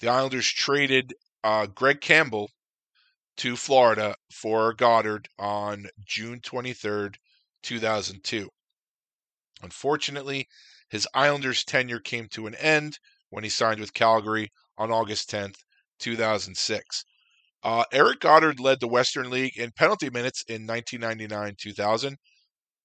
the 0.01 0.09
Islanders 0.09 0.49
traded 0.49 1.15
uh, 1.45 1.67
Greg 1.67 2.01
Campbell 2.01 2.51
to 3.39 3.57
Florida 3.57 4.15
for 4.31 4.75
Godard 4.75 5.29
on 5.39 5.87
June 6.05 6.41
23rd, 6.41 7.15
2002. 7.63 8.49
Unfortunately, 9.63 10.47
his 10.91 11.09
Islanders 11.15 11.65
tenure 11.65 12.01
came 12.01 12.29
to 12.33 12.47
an 12.47 12.55
end 12.57 12.99
when 13.31 13.45
he 13.45 13.51
signed 13.51 13.81
with 13.81 13.95
Calgary 13.95 14.51
on 14.77 14.91
August 14.91 15.31
10th, 15.31 15.57
2006. 16.01 17.05
Uh, 17.63 17.85
Eric 17.93 18.21
Godard 18.21 18.59
led 18.59 18.81
the 18.81 18.89
Western 18.89 19.31
League 19.31 19.57
in 19.57 19.71
penalty 19.73 20.11
minutes 20.11 20.43
in 20.49 20.67
1999 20.67 21.55
2000 21.59 22.17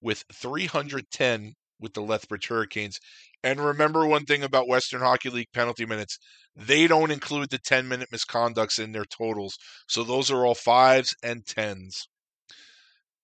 with 0.02 0.24
310 0.34 1.54
with 1.80 1.94
the 1.94 2.02
Lethbridge 2.02 2.48
Hurricanes. 2.48 3.00
And 3.44 3.60
remember 3.60 4.06
one 4.06 4.26
thing 4.26 4.44
about 4.44 4.68
Western 4.68 5.02
Hockey 5.02 5.30
League 5.30 5.52
penalty 5.54 5.86
minutes 5.86 6.18
they 6.56 6.88
don't 6.88 7.12
include 7.12 7.50
the 7.50 7.58
10 7.58 7.88
minute 7.88 8.10
misconducts 8.14 8.80
in 8.82 8.92
their 8.92 9.06
totals. 9.06 9.58
So 9.88 10.04
those 10.04 10.32
are 10.32 10.46
all 10.46 10.56
fives 10.56 11.14
and 11.22 11.46
tens. 11.46 12.08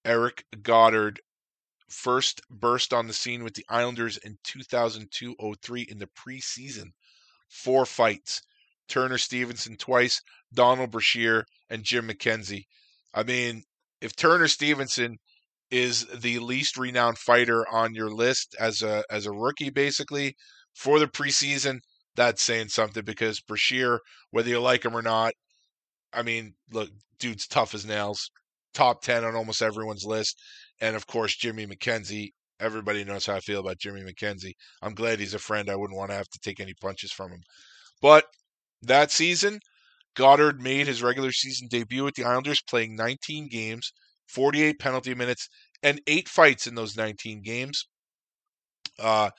Eric 0.04 0.44
Godard 0.62 1.22
first 1.92 2.42
burst 2.50 2.94
on 2.94 3.08
the 3.08 3.14
scene 3.14 3.44
with 3.44 3.54
the 3.54 3.66
Islanders 3.70 4.18
in 4.18 4.38
2002 4.44 5.36
03 5.62 5.82
in 5.82 6.00
the 6.00 6.08
preseason. 6.08 6.92
Four 7.50 7.86
fights. 7.86 8.42
Turner 8.88 9.18
Stevenson 9.18 9.78
twice, 9.78 10.22
Donald 10.54 10.92
Brashear, 10.92 11.46
and 11.70 11.84
Jim 11.84 12.10
McKenzie. 12.10 12.66
I 13.14 13.24
mean, 13.24 13.64
if 14.02 14.16
Turner 14.16 14.48
Stevenson 14.48 15.18
is 15.70 16.06
the 16.08 16.40
least 16.40 16.78
renowned 16.78 17.18
fighter 17.18 17.66
on 17.70 17.96
your 17.96 18.10
list 18.10 18.56
as 18.60 18.82
a 18.82 19.04
as 19.10 19.26
a 19.26 19.32
rookie, 19.32 19.70
basically 19.70 20.36
for 20.74 21.00
the 21.00 21.08
preseason, 21.08 21.80
that's 22.16 22.44
saying 22.44 22.68
something 22.68 23.06
because 23.06 23.40
Brashear, 23.40 24.00
whether 24.32 24.50
you 24.50 24.60
like 24.60 24.84
him 24.84 24.96
or 24.96 25.02
not, 25.02 25.34
I 26.14 26.24
mean, 26.24 26.56
look, 26.72 26.90
dude's 27.20 27.48
tough 27.48 27.74
as 27.74 27.86
nails, 27.86 28.30
top 28.74 29.02
ten 29.02 29.24
on 29.24 29.36
almost 29.36 29.62
everyone's 29.62 30.06
list, 30.06 30.38
and 30.82 30.96
of 30.96 31.08
course 31.08 31.36
Jimmy 31.36 31.66
McKenzie 31.66 32.32
everybody 32.62 33.04
knows 33.04 33.26
how 33.26 33.36
I 33.36 33.40
feel 33.40 33.60
about 33.60 33.80
Jimmy 33.80 34.02
McKenzie. 34.02 34.54
I'm 34.82 34.94
glad 34.94 35.20
he's 35.20 35.34
a 35.34 35.40
friend. 35.40 35.70
I 35.70 35.76
wouldn't 35.76 35.98
want 35.98 36.12
to 36.12 36.18
have 36.18 36.30
to 36.30 36.40
take 36.40 36.60
any 36.60 36.74
punches 36.80 37.12
from 37.12 37.32
him. 37.32 37.42
But 38.02 38.26
that 38.84 39.12
season, 39.12 39.60
Godard 40.16 40.62
made 40.62 40.88
his 40.88 41.02
regular 41.04 41.32
season 41.32 41.68
debut 41.70 42.04
with 42.04 42.16
the 42.16 42.24
Islanders, 42.24 42.62
playing 42.62 42.96
19 42.96 43.50
games, 43.50 43.92
48 44.28 44.80
penalty 44.80 45.16
minutes, 45.16 45.50
and 45.84 46.00
eight 46.08 46.30
fights 46.30 46.68
in 46.68 46.76
those 46.76 46.96
19 46.96 47.42
games. 47.42 47.88
Uh, 49.00 49.32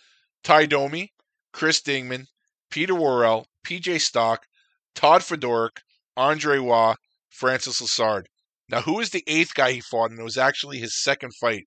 Tie 0.42 0.66
Domi, 0.66 1.12
Chris 1.52 1.80
Dingman, 1.80 2.26
Peter 2.70 2.94
Worrell, 2.94 3.46
PJ 3.64 4.00
Stock, 4.00 4.46
Todd 4.94 5.20
Fedoruk, 5.22 5.78
Andre 6.16 6.58
Waugh, 6.58 6.96
Francis 7.30 7.80
Lessard. 7.80 8.24
Now, 8.72 8.80
who 8.80 9.00
is 9.00 9.10
the 9.10 9.22
eighth 9.26 9.52
guy 9.52 9.72
he 9.72 9.80
fought? 9.80 10.10
And 10.10 10.18
it 10.18 10.24
was 10.24 10.38
actually 10.38 10.78
his 10.78 11.00
second 11.00 11.32
fight. 11.38 11.66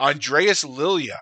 Andreas 0.00 0.64
Lilja. 0.64 1.18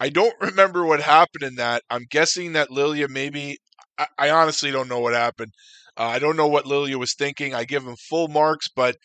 I 0.00 0.08
don't 0.08 0.34
remember 0.40 0.84
what 0.86 1.02
happened 1.02 1.44
in 1.44 1.56
that. 1.56 1.82
I'm 1.90 2.06
guessing 2.10 2.54
that 2.54 2.70
Lilja 2.70 3.08
maybe. 3.08 3.58
I, 3.98 4.06
I 4.18 4.30
honestly 4.30 4.70
don't 4.70 4.88
know 4.88 5.00
what 5.00 5.12
happened. 5.12 5.52
Uh, 5.96 6.04
I 6.04 6.18
don't 6.18 6.36
know 6.36 6.48
what 6.48 6.64
Lilja 6.64 6.96
was 6.96 7.14
thinking. 7.14 7.54
I 7.54 7.64
give 7.64 7.84
him 7.84 7.94
full 8.08 8.28
marks, 8.28 8.68
but 8.74 8.96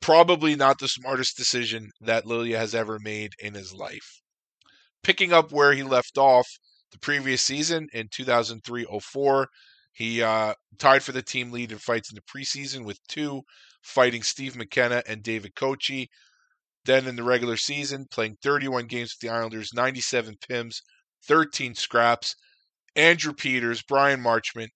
probably 0.00 0.56
not 0.56 0.78
the 0.78 0.88
smartest 0.88 1.36
decision 1.36 1.90
that 2.00 2.24
Lilja 2.24 2.58
has 2.58 2.74
ever 2.74 2.98
made 2.98 3.32
in 3.38 3.54
his 3.54 3.72
life. 3.72 4.20
Picking 5.04 5.32
up 5.32 5.52
where 5.52 5.72
he 5.72 5.84
left 5.84 6.18
off 6.18 6.46
the 6.90 6.98
previous 6.98 7.40
season 7.40 7.86
in 7.92 8.08
2003 8.12 8.86
04, 9.00 9.48
he 9.92 10.22
uh, 10.22 10.54
tied 10.78 11.02
for 11.02 11.12
the 11.12 11.22
team 11.22 11.52
lead 11.52 11.72
in 11.72 11.78
fights 11.78 12.10
in 12.10 12.16
the 12.16 12.22
preseason 12.22 12.84
with 12.84 12.98
two, 13.08 13.42
fighting 13.88 14.22
Steve 14.22 14.54
McKenna 14.54 15.02
and 15.06 15.22
David 15.22 15.54
Kochi. 15.54 16.08
Then 16.84 17.06
in 17.06 17.16
the 17.16 17.24
regular 17.24 17.56
season, 17.56 18.06
playing 18.10 18.36
31 18.42 18.86
games 18.86 19.14
with 19.14 19.20
the 19.20 19.34
Islanders, 19.34 19.72
97 19.74 20.36
PIMs, 20.48 20.82
13 21.26 21.74
scraps. 21.74 22.34
Andrew 22.96 23.32
Peters, 23.32 23.82
Bryan 23.82 24.20
Marchment, 24.20 24.68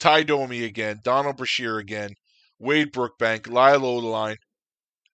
Tie 0.00 0.22
Domi 0.22 0.64
again, 0.64 1.00
Donald 1.04 1.36
Brashear 1.36 1.78
again, 1.78 2.14
Wade 2.58 2.92
Brookbank, 2.92 3.48
Lyle 3.48 3.80
Odelein, 3.80 4.36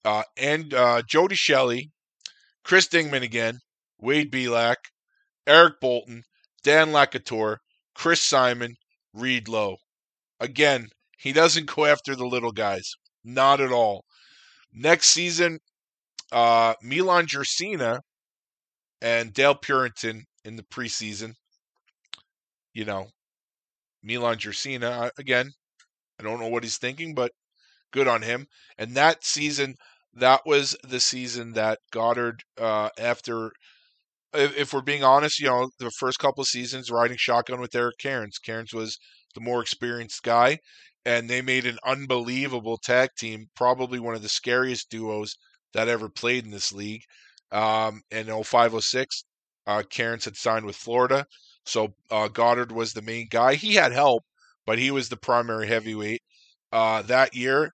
uh, 0.05 0.23
and 0.37 0.73
uh, 0.73 1.03
Jody 1.03 1.35
Shelley, 1.35 1.91
Chris 2.65 2.87
Dingman 2.87 3.23
again, 3.23 3.59
Wade 3.99 4.31
Belak, 4.31 4.77
Eric 5.47 5.81
Boulton, 5.81 6.23
Dan 6.62 6.89
Lacouture, 6.89 7.59
Chris 7.95 8.23
Simon, 8.23 8.77
Reed 9.12 9.49
Low. 9.49 9.79
Again, 10.39 10.89
he 11.19 11.33
doesn't 11.33 11.66
go 11.66 11.85
after 11.85 12.15
the 12.15 12.27
little 12.27 12.53
guys. 12.53 12.95
Not 13.24 13.61
at 13.61 13.73
all. 13.73 14.05
Next 14.73 15.09
season, 15.09 15.59
uh, 16.31 16.74
Milan 16.82 17.27
Jurcina 17.27 18.01
and 19.01 19.32
Dale 19.32 19.55
Purinton 19.55 20.23
in 20.44 20.57
the 20.57 20.62
preseason. 20.62 21.35
You 22.73 22.85
know, 22.85 23.09
Milan 24.03 24.39
Jurcina, 24.39 25.11
again, 25.19 25.53
I 26.19 26.23
don't 26.23 26.40
know 26.40 26.49
what 26.49 26.62
he's 26.62 26.78
thinking, 26.78 27.15
but 27.15 27.32
good 27.93 28.09
on 28.09 28.23
him. 28.23 28.47
And 28.78 28.94
that 28.94 29.24
season, 29.24 29.74
that 30.15 30.40
was 30.47 30.77
the 30.82 31.01
season 31.01 31.53
that 31.53 31.78
Godard, 31.90 32.43
uh, 32.59 32.89
after, 32.99 33.53
if, 34.32 34.57
if, 34.57 34.73
we're 34.73 34.82
being 34.82 35.05
honest, 35.05 35.40
you 35.40 35.47
know, 35.47 35.69
the 35.78 35.90
first 35.99 36.19
couple 36.19 36.43
of 36.43 36.49
seasons 36.49 36.90
riding 36.90 37.16
shotgun 37.19 37.61
with 37.61 37.74
Eric 37.74 37.99
Cairns. 37.99 38.39
Cairns 38.39 38.73
was 38.73 38.99
the 39.35 39.40
more 39.40 39.61
experienced 39.61 40.23
guy, 40.23 40.59
and 41.05 41.29
they 41.29 41.43
made 41.43 41.66
an 41.66 41.79
unbelievable 41.85 42.79
tag 42.79 43.11
team, 43.19 43.49
probably 43.55 43.99
one 43.99 44.15
of 44.15 44.23
the 44.23 44.29
scariest 44.29 44.91
duos 44.91 45.37
that 45.74 45.89
ever 45.89 46.09
played 46.09 46.45
in 46.45 46.51
this 46.51 46.73
league. 46.73 47.03
Um, 47.51 48.03
in 48.11 48.27
0506, 48.27 49.24
uh, 49.66 49.83
Cairns 49.91 50.24
had 50.24 50.37
signed 50.37 50.65
with 50.65 50.77
Florida. 50.77 51.27
So 51.65 51.95
uh, 52.11 52.29
Godard 52.29 52.73
was 52.73 52.93
the 52.93 53.03
main 53.03 53.29
guy. 53.31 53.55
He 53.55 53.74
had 53.74 53.93
help, 53.93 54.24
but 54.66 54.79
he 54.79 54.91
was 54.91 55.09
the 55.09 55.16
primary 55.16 55.66
heavyweight. 55.69 56.23
Uh, 56.73 57.03
that 57.03 57.35
year, 57.35 57.73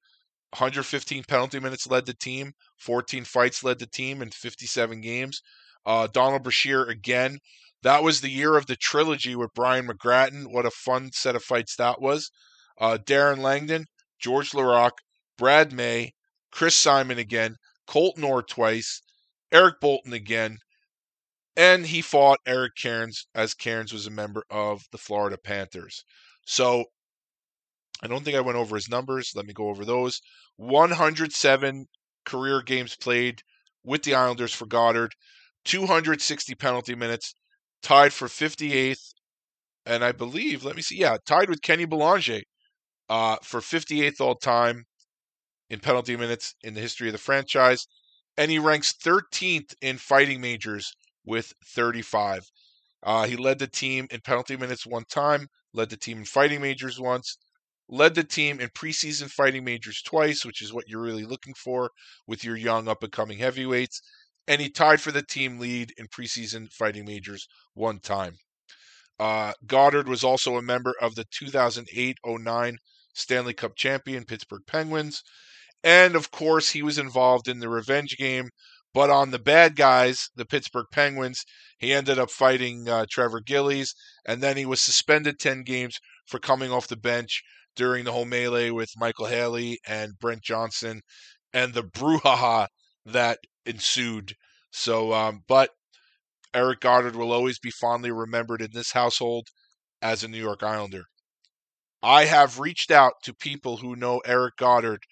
115 0.51 1.25
penalty 1.25 1.61
minutes 1.61 1.87
led 1.87 2.07
the 2.07 2.15
team, 2.15 2.53
14 2.79 3.25
fights 3.25 3.63
led 3.63 3.79
the 3.79 3.87
team 3.87 4.23
in 4.23 4.31
57 4.31 5.01
games. 5.01 5.41
Uh, 5.87 6.09
Donald 6.13 6.43
Brashear 6.43 6.85
again. 6.85 7.39
That 7.83 8.03
was 8.03 8.21
the 8.21 8.31
year 8.31 8.57
of 8.57 8.67
the 8.67 8.77
trilogy 8.77 9.37
with 9.37 9.55
Brian 9.55 9.87
McGrattan. 9.87 10.53
What 10.53 10.67
a 10.67 10.71
fun 10.71 11.11
set 11.13 11.37
of 11.37 11.45
fights 11.45 11.77
that 11.77 12.01
was. 12.01 12.31
Uh, 12.81 12.97
Darren 12.97 13.39
Langdon, 13.39 13.87
George 14.19 14.53
Laraque, 14.53 14.99
Brad 15.37 15.73
May, 15.73 16.13
Chris 16.51 16.77
Simon 16.77 17.19
again, 17.19 17.57
Colton 17.87 18.25
Orr 18.25 18.43
twice, 18.43 19.03
Eric 19.51 19.81
Boulton 19.81 20.13
again, 20.13 20.59
and 21.57 21.87
he 21.87 22.01
fought 22.03 22.39
Eric 22.47 22.77
Cairns 22.77 23.27
as 23.35 23.55
Cairns 23.55 23.93
was 23.93 24.07
a 24.07 24.11
member 24.11 24.45
of 24.49 24.85
the 24.93 24.99
Florida 24.99 25.37
Panthers. 25.37 26.05
So 26.47 26.85
I 28.03 28.07
don't 28.07 28.25
think 28.25 28.37
I 28.37 28.41
went 28.41 28.59
over 28.59 28.77
his 28.77 28.89
numbers. 28.89 29.33
Let 29.35 29.47
me 29.47 29.53
go 29.53 29.69
over 29.69 29.85
those. 29.85 30.21
107 30.57 31.87
career 32.25 32.63
games 32.63 32.95
played 32.95 33.43
with 33.83 34.03
the 34.05 34.15
Islanders 34.15 34.53
for 34.53 34.67
Godard, 34.67 35.15
260 35.65 36.55
penalty 36.55 36.95
minutes, 36.95 37.35
tied 37.83 38.13
for 38.13 38.29
58th, 38.29 39.15
and 39.87 40.05
I 40.05 40.13
believe, 40.13 40.63
let 40.63 40.77
me 40.77 40.83
see, 40.83 40.99
yeah, 40.99 41.17
tied 41.27 41.49
with 41.49 41.63
Kenny 41.63 41.87
Belanger 41.87 42.43
uh, 43.09 43.36
for 43.43 43.60
58th 43.60 44.20
all 44.20 44.35
time 44.35 44.85
in 45.70 45.80
penalty 45.80 46.16
minutes 46.16 46.55
in 46.62 46.74
the 46.74 46.80
history 46.80 47.09
of 47.09 47.12
the 47.12 47.18
franchise. 47.18 47.86
And 48.36 48.51
he 48.51 48.59
ranks 48.59 48.93
13th 48.93 49.74
in 49.82 49.98
fighting 49.98 50.40
majors 50.40 50.93
with 51.24 51.52
35. 51.74 52.44
Uh, 53.02 53.26
he 53.26 53.36
led 53.36 53.59
the 53.59 53.66
team 53.66 54.06
in 54.10 54.20
penalty 54.20 54.56
minutes 54.56 54.86
one 54.86 55.05
time, 55.10 55.48
led 55.72 55.90
the 55.90 55.97
team 55.97 56.18
in 56.18 56.24
fighting 56.24 56.60
majors 56.60 56.98
once, 56.98 57.36
led 57.89 58.14
the 58.14 58.24
team 58.24 58.60
in 58.60 58.68
preseason 58.70 59.30
fighting 59.30 59.64
majors 59.64 60.02
twice, 60.02 60.44
which 60.44 60.62
is 60.62 60.72
what 60.72 60.89
you're 60.89 61.02
really 61.02 61.24
looking 61.24 61.55
for 61.55 61.90
with 62.26 62.44
your 62.44 62.56
young 62.56 62.89
up 62.89 63.02
and 63.02 63.12
coming 63.12 63.39
heavyweights. 63.39 64.01
And 64.47 64.60
he 64.60 64.70
tied 64.70 65.01
for 65.01 65.12
the 65.12 65.22
team 65.22 65.59
lead 65.59 65.93
in 65.98 66.06
preseason 66.09 66.72
fighting 66.72 67.05
majors 67.05 67.47
one 67.74 68.01
time. 68.01 68.36
Uh, 69.18 69.52
Godard 69.66 70.09
was 70.09 70.22
also 70.22 70.56
a 70.56 70.62
member 70.62 70.94
of 71.01 71.14
the 71.16 71.24
2008 71.30 72.18
09 72.24 72.78
Stanley 73.19 73.55
Cup 73.55 73.77
champion 73.77 74.24
Pittsburgh 74.24 74.62
Penguins. 74.66 75.23
And 75.82 76.16
of 76.16 76.31
course, 76.31 76.70
he 76.70 76.82
was 76.82 76.99
involved 76.99 77.49
in 77.49 77.61
the 77.61 77.69
revenge 77.69 78.16
game. 78.16 78.51
But 78.95 79.11
on 79.11 79.31
the 79.31 79.39
bad 79.39 79.77
guys, 79.77 80.31
the 80.35 80.47
Pittsburgh 80.47 80.86
Penguins, 80.90 81.45
he 81.78 81.93
ended 81.93 82.19
up 82.19 82.31
fighting 82.31 82.89
uh, 82.89 83.07
Trevor 83.11 83.40
Gillies, 83.40 83.95
and 84.27 84.43
then 84.43 84.57
he 84.57 84.65
was 84.65 84.81
suspended 84.81 85.39
10 85.39 85.62
games 85.62 85.99
for 86.27 86.39
coming 86.39 86.73
off 86.73 86.89
the 86.89 86.97
bench 86.97 87.43
during 87.77 88.05
the 88.05 88.12
whole 88.12 88.24
melee 88.24 88.70
with 88.70 88.90
Micheal 89.01 89.28
Haley 89.28 89.78
and 89.86 90.19
Brent 90.19 90.43
Johnson 90.43 91.03
and 91.53 91.74
the 91.74 91.85
brouhaha 91.85 92.69
that 93.05 93.39
ensued. 93.66 94.35
So, 94.73 95.12
um, 95.12 95.43
but 95.47 95.70
Eric 96.55 96.81
Godard 96.81 97.15
will 97.15 97.32
always 97.32 97.59
be 97.59 97.70
fondly 97.70 98.11
remembered 98.11 98.62
in 98.62 98.70
this 98.73 98.93
household 98.93 99.49
as 100.01 100.24
a 100.24 100.28
New 100.28 100.39
York 100.39 100.62
Islander. 100.62 101.05
I 102.03 102.25
have 102.25 102.61
reached 102.61 102.91
out 102.91 103.15
to 103.25 103.35
people 103.35 103.77
who 103.77 103.97
know 103.97 104.20
Eric 104.25 104.57
Godard. 104.57 105.03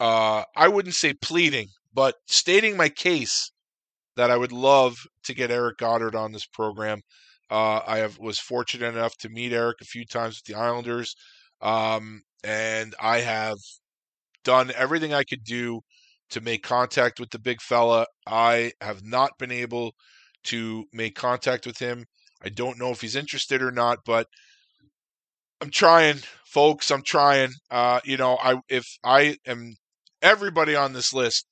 Uh, 0.00 0.44
I 0.56 0.68
wouldn't 0.68 0.94
say 0.94 1.12
pleading, 1.14 1.68
but 1.92 2.14
stating 2.26 2.76
my 2.76 2.88
case 2.88 3.50
that 4.16 4.30
I 4.30 4.36
would 4.36 4.52
love 4.52 4.96
to 5.24 5.34
get 5.34 5.50
Eric 5.50 5.78
Godard 5.78 6.14
on 6.14 6.32
this 6.32 6.46
program. 6.46 7.00
Uh, 7.50 7.80
I 7.86 7.98
have, 7.98 8.18
was 8.18 8.38
fortunate 8.38 8.94
enough 8.94 9.16
to 9.18 9.28
meet 9.28 9.52
Eric 9.52 9.76
a 9.80 9.84
few 9.84 10.04
times 10.04 10.40
with 10.40 10.54
the 10.54 10.60
Islanders, 10.60 11.14
um, 11.60 12.22
and 12.42 12.94
I 13.00 13.18
have 13.18 13.58
done 14.44 14.72
everything 14.76 15.12
I 15.12 15.24
could 15.24 15.44
do 15.44 15.80
to 16.30 16.40
make 16.40 16.62
contact 16.62 17.20
with 17.20 17.30
the 17.30 17.38
big 17.38 17.60
fella. 17.60 18.06
I 18.26 18.72
have 18.80 19.04
not 19.04 19.32
been 19.38 19.52
able 19.52 19.94
to 20.44 20.84
make 20.92 21.14
contact 21.14 21.66
with 21.66 21.78
him. 21.78 22.04
I 22.42 22.48
don't 22.48 22.78
know 22.78 22.90
if 22.90 23.00
he's 23.00 23.16
interested 23.16 23.62
or 23.62 23.70
not, 23.70 23.98
but 24.04 24.26
I'm 25.60 25.70
trying, 25.70 26.18
folks. 26.44 26.90
I'm 26.90 27.02
trying. 27.02 27.52
Uh, 27.70 28.00
you 28.04 28.16
know, 28.16 28.36
I 28.42 28.60
if 28.68 28.86
I 29.02 29.36
am 29.46 29.74
everybody 30.22 30.76
on 30.76 30.92
this 30.92 31.12
list 31.12 31.46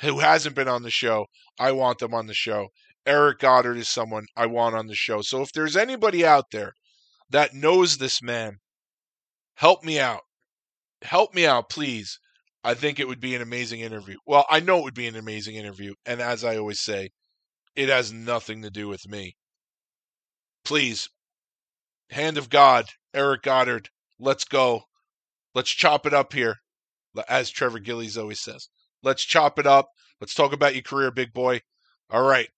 who 0.00 0.18
hasn't 0.20 0.56
been 0.56 0.68
on 0.68 0.82
the 0.82 0.90
show, 0.90 1.26
I 1.58 1.72
want 1.72 1.98
them 1.98 2.14
on 2.14 2.26
the 2.26 2.34
show. 2.34 2.68
Eric 3.06 3.38
Godard 3.38 3.76
is 3.76 3.88
someone 3.88 4.26
I 4.36 4.46
want 4.46 4.74
on 4.74 4.88
the 4.88 4.94
show. 4.94 5.22
So 5.22 5.42
if 5.42 5.52
there's 5.52 5.76
anybody 5.76 6.26
out 6.26 6.46
there 6.50 6.72
that 7.30 7.54
knows 7.54 7.98
this 7.98 8.20
man, 8.20 8.58
help 9.54 9.84
me 9.84 9.98
out. 10.00 10.22
Help 11.02 11.34
me 11.34 11.46
out, 11.46 11.68
please. 11.70 12.18
I 12.64 12.74
think 12.74 12.98
it 12.98 13.06
would 13.06 13.20
be 13.20 13.34
an 13.36 13.42
amazing 13.42 13.80
interview. 13.80 14.16
Well, 14.26 14.44
I 14.50 14.58
know 14.58 14.78
it 14.78 14.84
would 14.84 14.94
be 14.94 15.06
an 15.06 15.14
amazing 15.14 15.54
interview. 15.54 15.94
And 16.04 16.20
as 16.20 16.42
I 16.44 16.56
always 16.56 16.80
say, 16.80 17.10
it 17.76 17.88
has 17.88 18.12
nothing 18.12 18.62
to 18.62 18.70
do 18.70 18.88
with 18.88 19.08
me. 19.08 19.36
Please, 20.64 21.08
hand 22.10 22.38
of 22.38 22.50
God, 22.50 22.86
Eric 23.14 23.42
Godard, 23.42 23.90
let's 24.18 24.44
go. 24.44 24.84
Let's 25.54 25.70
chop 25.70 26.06
it 26.06 26.12
up 26.14 26.32
here, 26.32 26.58
as 27.28 27.50
Trevor 27.50 27.78
Gillies 27.78 28.18
always 28.18 28.40
says. 28.40 28.68
Let's 29.02 29.24
chop 29.24 29.58
it 29.58 29.66
up. 29.66 29.88
Let's 30.20 30.34
talk 30.34 30.52
about 30.52 30.74
your 30.74 30.82
career, 30.82 31.10
big 31.10 31.32
boy. 31.32 31.62
All 32.10 32.22
right. 32.22 32.48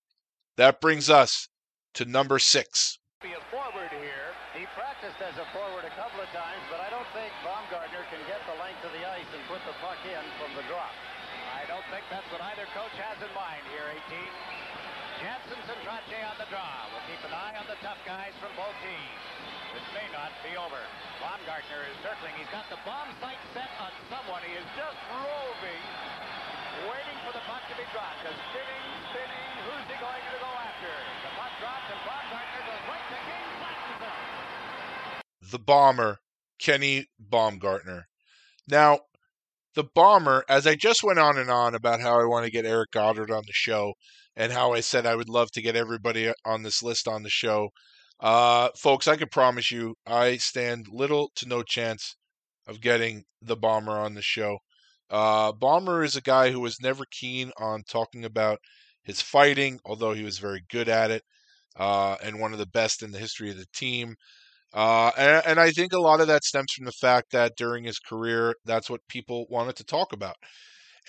that 0.57 0.81
brings 0.81 1.09
us 1.09 1.49
to 1.95 2.05
number 2.05 2.39
six. 2.39 2.99
Be 3.23 3.33
a 3.33 3.41
forward 3.51 3.91
here. 3.91 4.31
He 4.55 4.67
practiced 4.75 5.19
as 5.23 5.35
a 5.39 5.47
forward 5.55 5.87
a 5.87 5.95
couple 5.95 6.21
of 6.21 6.29
times, 6.35 6.63
but 6.71 6.83
I 6.83 6.91
don't 6.91 7.07
think 7.15 7.31
Baumgartner 7.47 8.05
can 8.11 8.23
get 8.27 8.43
the 8.47 8.59
length 8.59 8.83
of 8.83 8.93
the 8.93 9.03
ice 9.07 9.27
and 9.31 9.43
put 9.47 9.63
the 9.67 9.75
puck 9.81 9.99
in 10.05 10.25
from 10.39 10.51
the 10.59 10.67
drop. 10.67 10.91
I 11.55 11.67
don't 11.67 11.87
think 11.91 12.05
that's 12.11 12.27
what 12.31 12.43
either 12.43 12.67
coach 12.75 12.95
has 12.99 13.19
in 13.23 13.33
mind 13.35 13.63
here, 13.71 13.87
18. 14.11 14.68
Jansen 15.19 15.59
and 15.59 15.83
Trottier 15.83 16.23
on 16.31 16.39
the 16.39 16.47
draw. 16.47 16.87
We'll 16.95 17.03
keep 17.11 17.19
an 17.27 17.35
eye 17.35 17.59
on 17.59 17.67
the 17.67 17.75
tough 17.83 17.99
guys 18.07 18.31
from 18.39 18.55
both 18.55 18.75
teams. 18.87 19.23
This 19.75 19.83
may 19.91 20.07
not 20.15 20.31
be 20.47 20.55
over. 20.55 20.79
Baumgartner 21.19 21.91
is 21.91 21.99
circling. 22.07 22.39
He's 22.39 22.51
got 22.55 22.71
the 22.71 22.79
bomb 22.87 23.11
sight 23.19 23.43
set 23.51 23.67
on 23.83 23.91
someone. 24.07 24.47
He 24.47 24.55
is 24.55 24.69
just 24.79 24.95
roving, 25.11 25.83
waiting 26.87 27.19
for 27.27 27.35
the 27.35 27.43
puck 27.51 27.67
to 27.67 27.75
be 27.75 27.83
dropped. 27.91 28.23
A 28.23 28.31
spinning, 28.31 28.87
spinning. 29.11 29.51
Who's 29.67 29.87
he 29.91 29.99
going 29.99 30.23
to 30.23 30.39
go 30.39 30.51
after? 30.55 30.95
The 31.27 31.33
puck 31.35 31.53
drops 31.59 31.87
and 31.91 32.03
Baumgartner 32.07 32.63
goes 32.63 32.85
right 32.87 33.07
to 33.11 33.19
King, 33.19 33.47
flattens. 33.59 35.51
The 35.51 35.63
bomber, 35.67 36.13
Kenny 36.63 37.11
Baumgartner. 37.19 38.07
Now, 38.71 39.03
the 39.75 39.83
bomber, 39.83 40.45
as 40.49 40.67
I 40.67 40.79
just 40.79 41.03
went 41.03 41.19
on 41.19 41.39
and 41.39 41.51
on 41.51 41.75
about 41.75 41.99
how 41.99 42.23
I 42.23 42.31
want 42.31 42.47
to 42.47 42.55
get 42.55 42.67
Eric 42.67 42.95
Godard 42.95 43.35
on 43.35 43.43
the 43.47 43.53
show 43.53 43.95
and 44.39 44.53
how 44.53 44.73
I 44.73 44.81
said 44.81 45.05
I 45.05 45.17
would 45.17 45.29
love 45.29 45.51
to 45.53 45.61
get 45.61 45.77
everybody 45.77 46.33
on 46.45 46.63
this 46.63 46.83
list 46.83 47.09
on 47.09 47.25
the 47.25 47.29
show, 47.29 47.71
uh, 48.21 48.69
folks, 48.77 49.09
I 49.09 49.17
can 49.17 49.29
promise 49.29 49.71
you, 49.71 49.97
I 50.07 50.37
stand 50.37 50.87
little 50.91 51.31
to 51.37 51.49
no 51.49 51.63
chance 51.63 52.15
of 52.67 52.81
getting 52.81 53.25
the 53.43 53.57
bomber 53.57 53.99
on 53.99 54.15
the 54.15 54.23
show. 54.23 54.59
Uh, 55.11 55.53
bomber 55.53 56.05
is 56.05 56.17
a 56.17 56.23
guy 56.23 56.51
who 56.51 56.61
was 56.61 56.81
never 56.81 57.05
keen 57.11 57.51
on 57.59 57.83
talking 57.83 58.25
about 58.25 58.59
his 59.03 59.21
fighting, 59.21 59.81
although 59.85 60.13
he 60.13 60.23
was 60.23 60.39
very 60.39 60.63
good 60.71 60.89
at 60.89 61.11
it 61.11 61.23
uh, 61.77 62.17
and 62.23 62.39
one 62.39 62.53
of 62.53 62.59
the 62.59 62.67
best 62.67 63.03
in 63.03 63.11
the 63.11 63.19
history 63.19 63.51
of 63.51 63.57
the 63.57 63.67
team. 63.75 64.15
Uh, 64.75 65.11
and, 65.17 65.47
and, 65.47 65.61
I 65.61 65.71
think 65.71 65.95
a 65.95 66.01
lot 66.01 66.21
of 66.21 66.27
that 66.27 66.45
stems 66.45 66.73
from 66.73 66.85
the 66.85 66.93
fact 66.93 67.33
that 67.33 67.57
during 67.57 67.85
his 67.85 67.99
career, 67.99 68.55
that's 68.67 68.91
what 68.91 69.01
people 69.09 69.47
wanted 69.49 69.77
to 69.77 69.85
talk 69.85 70.13
about. 70.13 70.37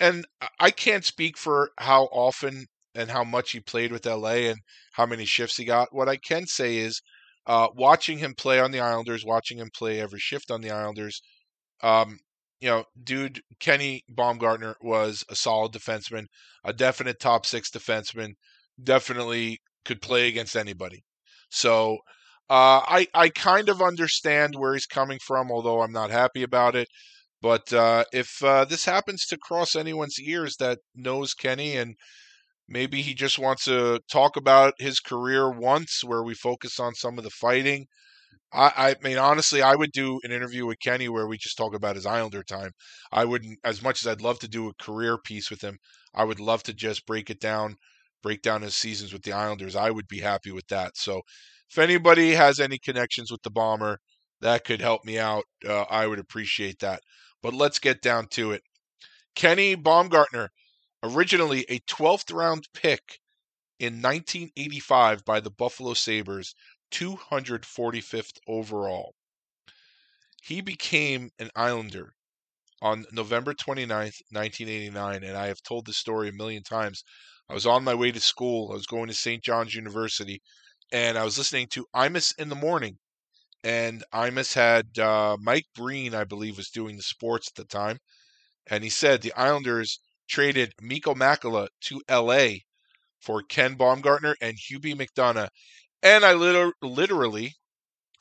And 0.00 0.24
I 0.58 0.70
can't 0.70 1.04
speak 1.04 1.36
for 1.36 1.70
how 1.78 2.04
often 2.04 2.64
and 2.94 3.10
how 3.10 3.24
much 3.24 3.52
he 3.52 3.60
played 3.60 3.92
with 3.92 4.06
LA 4.06 4.48
and 4.50 4.58
how 4.92 5.06
many 5.06 5.24
shifts 5.24 5.56
he 5.56 5.64
got. 5.64 5.88
What 5.92 6.08
I 6.08 6.16
can 6.16 6.46
say 6.46 6.78
is, 6.78 7.00
uh, 7.46 7.68
watching 7.74 8.18
him 8.18 8.34
play 8.34 8.60
on 8.60 8.70
the 8.70 8.80
Islanders, 8.80 9.24
watching 9.24 9.58
him 9.58 9.70
play 9.74 10.00
every 10.00 10.20
shift 10.20 10.50
on 10.50 10.60
the 10.60 10.70
Islanders, 10.70 11.20
um, 11.82 12.18
you 12.60 12.68
know, 12.68 12.84
dude, 13.02 13.40
Kenny 13.58 14.02
Baumgartner 14.08 14.76
was 14.82 15.24
a 15.30 15.34
solid 15.34 15.72
defenseman, 15.72 16.26
a 16.62 16.72
definite 16.72 17.18
top 17.18 17.46
six 17.46 17.70
defenseman, 17.70 18.34
definitely 18.82 19.58
could 19.84 20.02
play 20.02 20.28
against 20.28 20.56
anybody. 20.56 21.02
So 21.48 21.98
uh, 22.50 22.82
I 22.86 23.06
I 23.14 23.30
kind 23.30 23.68
of 23.68 23.80
understand 23.80 24.54
where 24.56 24.74
he's 24.74 24.86
coming 24.86 25.18
from, 25.26 25.50
although 25.50 25.80
I'm 25.82 25.92
not 25.92 26.10
happy 26.10 26.42
about 26.42 26.76
it. 26.76 26.88
But 27.42 27.72
uh, 27.72 28.04
if 28.12 28.42
uh, 28.44 28.66
this 28.66 28.84
happens 28.84 29.24
to 29.26 29.38
cross 29.38 29.74
anyone's 29.74 30.20
ears 30.20 30.56
that 30.58 30.78
knows 30.94 31.32
Kenny 31.32 31.76
and 31.76 31.94
maybe 32.70 33.02
he 33.02 33.14
just 33.14 33.38
wants 33.38 33.64
to 33.64 34.00
talk 34.10 34.36
about 34.36 34.74
his 34.78 35.00
career 35.00 35.50
once 35.50 36.02
where 36.04 36.22
we 36.22 36.34
focus 36.34 36.80
on 36.80 36.94
some 36.94 37.18
of 37.18 37.24
the 37.24 37.30
fighting. 37.30 37.86
I, 38.52 38.96
I 39.02 39.06
mean, 39.06 39.18
honestly, 39.18 39.62
I 39.62 39.74
would 39.74 39.92
do 39.92 40.20
an 40.24 40.32
interview 40.32 40.66
with 40.66 40.80
Kenny 40.80 41.08
where 41.08 41.26
we 41.26 41.38
just 41.38 41.56
talk 41.56 41.74
about 41.74 41.96
his 41.96 42.06
Islander 42.06 42.42
time. 42.42 42.70
I 43.12 43.24
wouldn't, 43.24 43.58
as 43.64 43.82
much 43.82 44.02
as 44.02 44.08
I'd 44.08 44.22
love 44.22 44.38
to 44.40 44.48
do 44.48 44.68
a 44.68 44.82
career 44.82 45.18
piece 45.18 45.50
with 45.50 45.62
him, 45.62 45.78
I 46.14 46.24
would 46.24 46.40
love 46.40 46.62
to 46.64 46.74
just 46.74 47.06
break 47.06 47.30
it 47.30 47.40
down, 47.40 47.76
break 48.22 48.42
down 48.42 48.62
his 48.62 48.76
seasons 48.76 49.12
with 49.12 49.22
the 49.22 49.32
Islanders. 49.32 49.76
I 49.76 49.90
would 49.90 50.08
be 50.08 50.20
happy 50.20 50.52
with 50.52 50.66
that. 50.68 50.96
So 50.96 51.22
if 51.70 51.78
anybody 51.78 52.32
has 52.32 52.58
any 52.60 52.78
connections 52.78 53.30
with 53.30 53.42
the 53.42 53.50
Bomber 53.50 53.98
that 54.40 54.64
could 54.64 54.80
help 54.80 55.04
me 55.04 55.18
out, 55.18 55.44
uh, 55.68 55.82
I 55.82 56.06
would 56.06 56.18
appreciate 56.18 56.80
that. 56.80 57.00
But 57.42 57.54
let's 57.54 57.78
get 57.78 58.02
down 58.02 58.26
to 58.32 58.52
it. 58.52 58.62
Kenny 59.34 59.74
Baumgartner, 59.74 60.50
originally 61.02 61.64
a 61.68 61.78
12th 61.80 62.32
round 62.32 62.68
pick 62.74 63.20
in 63.78 64.02
1985 64.02 65.24
by 65.24 65.40
the 65.40 65.50
Buffalo 65.50 65.94
Sabres, 65.94 66.54
245th 66.90 68.38
overall. 68.46 69.14
He 70.42 70.60
became 70.60 71.30
an 71.38 71.50
Islander 71.54 72.14
on 72.82 73.06
November 73.12 73.52
29th, 73.52 74.22
1989, 74.30 75.22
and 75.22 75.36
I 75.36 75.46
have 75.46 75.62
told 75.62 75.86
this 75.86 75.98
story 75.98 76.28
a 76.28 76.32
million 76.32 76.62
times. 76.62 77.04
I 77.48 77.54
was 77.54 77.66
on 77.66 77.84
my 77.84 77.94
way 77.94 78.12
to 78.12 78.20
school. 78.20 78.70
I 78.70 78.74
was 78.74 78.86
going 78.86 79.08
to 79.08 79.14
St. 79.14 79.42
John's 79.42 79.74
University, 79.74 80.40
and 80.92 81.18
I 81.18 81.24
was 81.24 81.36
listening 81.36 81.68
to 81.68 81.86
Imus 81.94 82.32
in 82.38 82.48
the 82.48 82.54
morning. 82.54 82.98
And 83.62 84.02
Imus 84.14 84.54
had 84.54 84.98
uh, 84.98 85.36
Mike 85.38 85.66
Breen, 85.74 86.14
I 86.14 86.24
believe, 86.24 86.56
was 86.56 86.70
doing 86.70 86.96
the 86.96 87.02
sports 87.02 87.48
at 87.48 87.54
the 87.54 87.64
time. 87.64 87.98
And 88.66 88.82
he 88.82 88.90
said 88.90 89.20
the 89.20 89.34
Islanders 89.34 90.00
traded 90.30 90.72
Mikko 90.80 91.14
Makela 91.14 91.68
to 91.82 92.00
LA 92.08 92.60
for 93.20 93.42
Ken 93.42 93.74
Baumgartner 93.74 94.36
and 94.40 94.56
Hubie 94.56 94.94
McDonough. 94.94 95.48
And 96.02 96.24
I 96.24 96.32
liter- 96.34 96.72
literally 96.80 97.52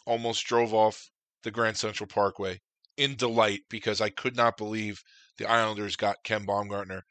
almost 0.06 0.46
drove 0.46 0.74
off 0.74 1.10
the 1.44 1.52
Grand 1.52 1.78
Central 1.78 2.08
Parkway 2.08 2.60
in 2.98 3.16
delight 3.16 3.62
because 3.70 4.02
I 4.02 4.10
could 4.10 4.36
not 4.36 4.58
believe 4.58 5.00
the 5.38 5.50
Islanders 5.50 5.96
got 5.96 6.18
Ken 6.26 6.46
Baumgartner 6.46 7.04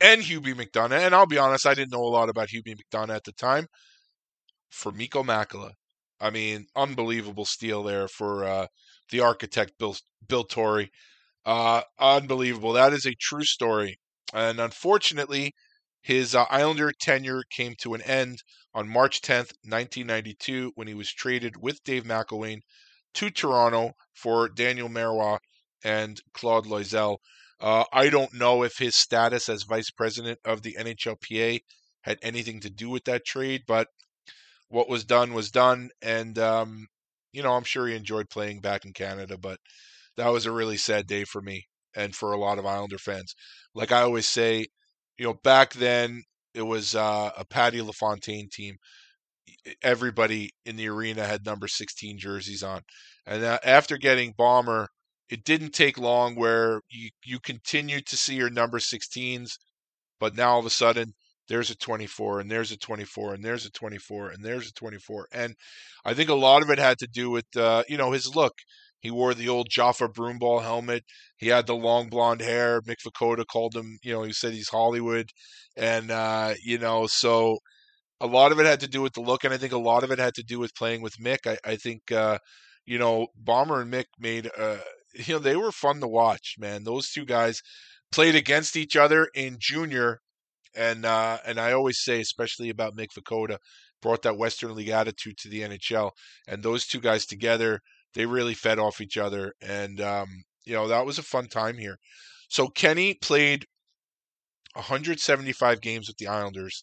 and 0.00 0.22
Hubie 0.22 0.54
McDonough. 0.54 0.98
And 0.98 1.14
I'll 1.14 1.26
be 1.26 1.38
honest, 1.38 1.66
I 1.66 1.74
didn't 1.74 1.92
know 1.92 2.04
a 2.04 2.16
lot 2.16 2.28
about 2.28 2.48
Hubie 2.48 2.76
McDonough 2.76 3.14
at 3.14 3.24
the 3.24 3.32
time. 3.32 3.66
For 4.70 4.90
Mikko 4.90 5.22
Makela, 5.22 5.72
I 6.18 6.30
mean, 6.30 6.66
unbelievable 6.74 7.44
steal 7.44 7.82
there 7.82 8.08
for 8.08 8.44
uh, 8.44 8.66
the 9.10 9.20
architect 9.20 9.74
Bill 9.78 9.96
Bill 10.26 10.44
Torrey. 10.44 10.90
Uh, 11.44 11.82
unbelievable. 11.98 12.72
That 12.72 12.92
is 12.92 13.06
a 13.06 13.14
true 13.20 13.44
story. 13.44 13.98
And 14.32 14.60
unfortunately, 14.60 15.54
his 16.00 16.34
uh, 16.34 16.46
Islander 16.50 16.92
tenure 16.92 17.42
came 17.50 17.74
to 17.82 17.94
an 17.94 18.02
end 18.02 18.42
on 18.74 18.88
March 18.88 19.20
10th, 19.20 19.52
1992, 19.64 20.72
when 20.74 20.88
he 20.88 20.94
was 20.94 21.12
traded 21.12 21.56
with 21.60 21.84
Dave 21.84 22.04
McLlwain 22.04 22.60
to 23.14 23.30
Toronto 23.30 23.92
for 24.14 24.48
Daniel 24.48 24.88
Marois 24.88 25.38
and 25.84 26.20
Claude 26.32 26.66
Loiselle. 26.66 27.18
Uh, 27.60 27.84
I 27.92 28.08
don't 28.08 28.34
know 28.34 28.64
if 28.64 28.78
his 28.78 28.96
status 28.96 29.48
as 29.48 29.62
vice 29.62 29.90
president 29.90 30.40
of 30.44 30.62
the 30.62 30.76
NHLPA 30.78 31.60
had 32.02 32.18
anything 32.22 32.60
to 32.60 32.70
do 32.70 32.90
with 32.90 33.04
that 33.04 33.24
trade, 33.24 33.62
but 33.66 33.86
what 34.68 34.88
was 34.88 35.04
done 35.04 35.34
was 35.34 35.50
done. 35.50 35.90
And, 36.00 36.38
um, 36.38 36.86
you 37.32 37.42
know, 37.42 37.52
I'm 37.52 37.64
sure 37.64 37.86
he 37.86 37.94
enjoyed 37.94 38.30
playing 38.30 38.60
back 38.60 38.84
in 38.84 38.92
Canada, 38.92 39.38
but 39.38 39.58
that 40.16 40.28
was 40.28 40.46
a 40.46 40.52
really 40.52 40.76
sad 40.76 41.06
day 41.06 41.24
for 41.24 41.40
me 41.40 41.66
and 41.94 42.14
for 42.14 42.32
a 42.32 42.38
lot 42.38 42.58
of 42.58 42.66
Islander 42.66 42.98
fans. 42.98 43.34
Like 43.74 43.92
I 43.92 44.02
always 44.02 44.26
say, 44.26 44.66
you 45.18 45.24
know, 45.24 45.34
back 45.44 45.72
then 45.74 46.22
it 46.54 46.62
was 46.62 46.94
uh, 46.94 47.30
a 47.36 47.44
Patty 47.44 47.80
LaFontaine 47.80 48.48
team. 48.50 48.76
Everybody 49.82 50.50
in 50.64 50.76
the 50.76 50.88
arena 50.88 51.24
had 51.24 51.44
number 51.44 51.68
16 51.68 52.18
jerseys 52.18 52.62
on. 52.62 52.82
And 53.26 53.44
uh, 53.44 53.58
after 53.64 53.96
getting 53.96 54.34
Bomber, 54.36 54.88
it 55.28 55.44
didn't 55.44 55.70
take 55.70 55.98
long 55.98 56.34
where 56.34 56.80
you, 56.90 57.10
you 57.24 57.40
continued 57.40 58.06
to 58.06 58.16
see 58.16 58.34
your 58.34 58.50
number 58.50 58.78
16s, 58.78 59.52
but 60.20 60.36
now 60.36 60.52
all 60.52 60.60
of 60.60 60.66
a 60.66 60.70
sudden 60.70 61.14
there's 61.48 61.70
a 61.70 61.76
24 61.76 62.40
and 62.40 62.50
there's 62.50 62.72
a 62.72 62.76
24 62.78 63.34
and 63.34 63.44
there's 63.44 63.66
a 63.66 63.70
24 63.70 64.30
and 64.30 64.44
there's 64.44 64.68
a 64.68 64.72
24. 64.72 65.28
And 65.32 65.54
I 66.04 66.14
think 66.14 66.28
a 66.30 66.34
lot 66.34 66.62
of 66.62 66.70
it 66.70 66.78
had 66.78 66.98
to 66.98 67.06
do 67.06 67.30
with, 67.30 67.46
uh, 67.56 67.84
you 67.88 67.96
know, 67.96 68.12
his 68.12 68.34
look. 68.34 68.54
He 69.02 69.10
wore 69.10 69.34
the 69.34 69.48
old 69.48 69.68
Jofa 69.68 70.08
broomball 70.08 70.62
helmet. 70.62 71.02
He 71.36 71.48
had 71.48 71.66
the 71.66 71.74
long 71.74 72.08
blonde 72.08 72.40
hair. 72.40 72.80
Mick 72.82 73.02
Vukota 73.04 73.44
called 73.44 73.74
him, 73.74 73.98
you 74.02 74.12
know, 74.12 74.22
he 74.22 74.32
said 74.32 74.52
he's 74.52 74.68
Hollywood. 74.68 75.28
And, 75.76 76.12
uh, 76.12 76.54
you 76.62 76.78
know, 76.78 77.08
so 77.08 77.58
a 78.20 78.28
lot 78.28 78.52
of 78.52 78.60
it 78.60 78.66
had 78.66 78.78
to 78.80 78.88
do 78.88 79.02
with 79.02 79.14
the 79.14 79.20
look. 79.20 79.42
And 79.42 79.52
I 79.52 79.56
think 79.56 79.72
a 79.72 79.78
lot 79.78 80.04
of 80.04 80.12
it 80.12 80.20
had 80.20 80.34
to 80.34 80.44
do 80.44 80.60
with 80.60 80.76
playing 80.76 81.02
with 81.02 81.18
Mick. 81.18 81.46
I, 81.46 81.58
I 81.68 81.76
think, 81.76 82.12
uh, 82.12 82.38
you 82.86 82.96
know, 82.96 83.26
Bomber 83.36 83.80
and 83.80 83.92
Mick 83.92 84.04
made, 84.20 84.48
uh, 84.56 84.78
you 85.14 85.34
know, 85.34 85.40
they 85.40 85.56
were 85.56 85.72
fun 85.72 85.98
to 86.00 86.08
watch, 86.08 86.54
man. 86.58 86.84
Those 86.84 87.10
two 87.10 87.24
guys 87.24 87.60
played 88.12 88.36
against 88.36 88.76
each 88.76 88.94
other 88.94 89.28
in 89.34 89.56
junior. 89.58 90.20
And, 90.76 91.04
uh, 91.04 91.38
and 91.44 91.58
I 91.58 91.72
always 91.72 91.98
say, 92.00 92.20
especially 92.20 92.70
about 92.70 92.96
Mick 92.96 93.08
Vukota, 93.18 93.58
brought 94.00 94.22
that 94.22 94.38
Western 94.38 94.76
League 94.76 94.90
attitude 94.90 95.38
to 95.38 95.48
the 95.48 95.62
NHL. 95.62 96.12
And 96.46 96.62
those 96.62 96.86
two 96.86 97.00
guys 97.00 97.26
together, 97.26 97.80
they 98.14 98.26
really 98.26 98.54
fed 98.54 98.78
off 98.78 99.00
each 99.00 99.16
other, 99.16 99.52
and 99.60 100.00
um, 100.00 100.28
you 100.64 100.74
know 100.74 100.88
that 100.88 101.06
was 101.06 101.18
a 101.18 101.22
fun 101.22 101.48
time 101.48 101.78
here. 101.78 101.98
So 102.48 102.68
Kenny 102.68 103.14
played 103.14 103.66
175 104.74 105.80
games 105.80 106.08
with 106.08 106.16
the 106.18 106.26
Islanders, 106.26 106.82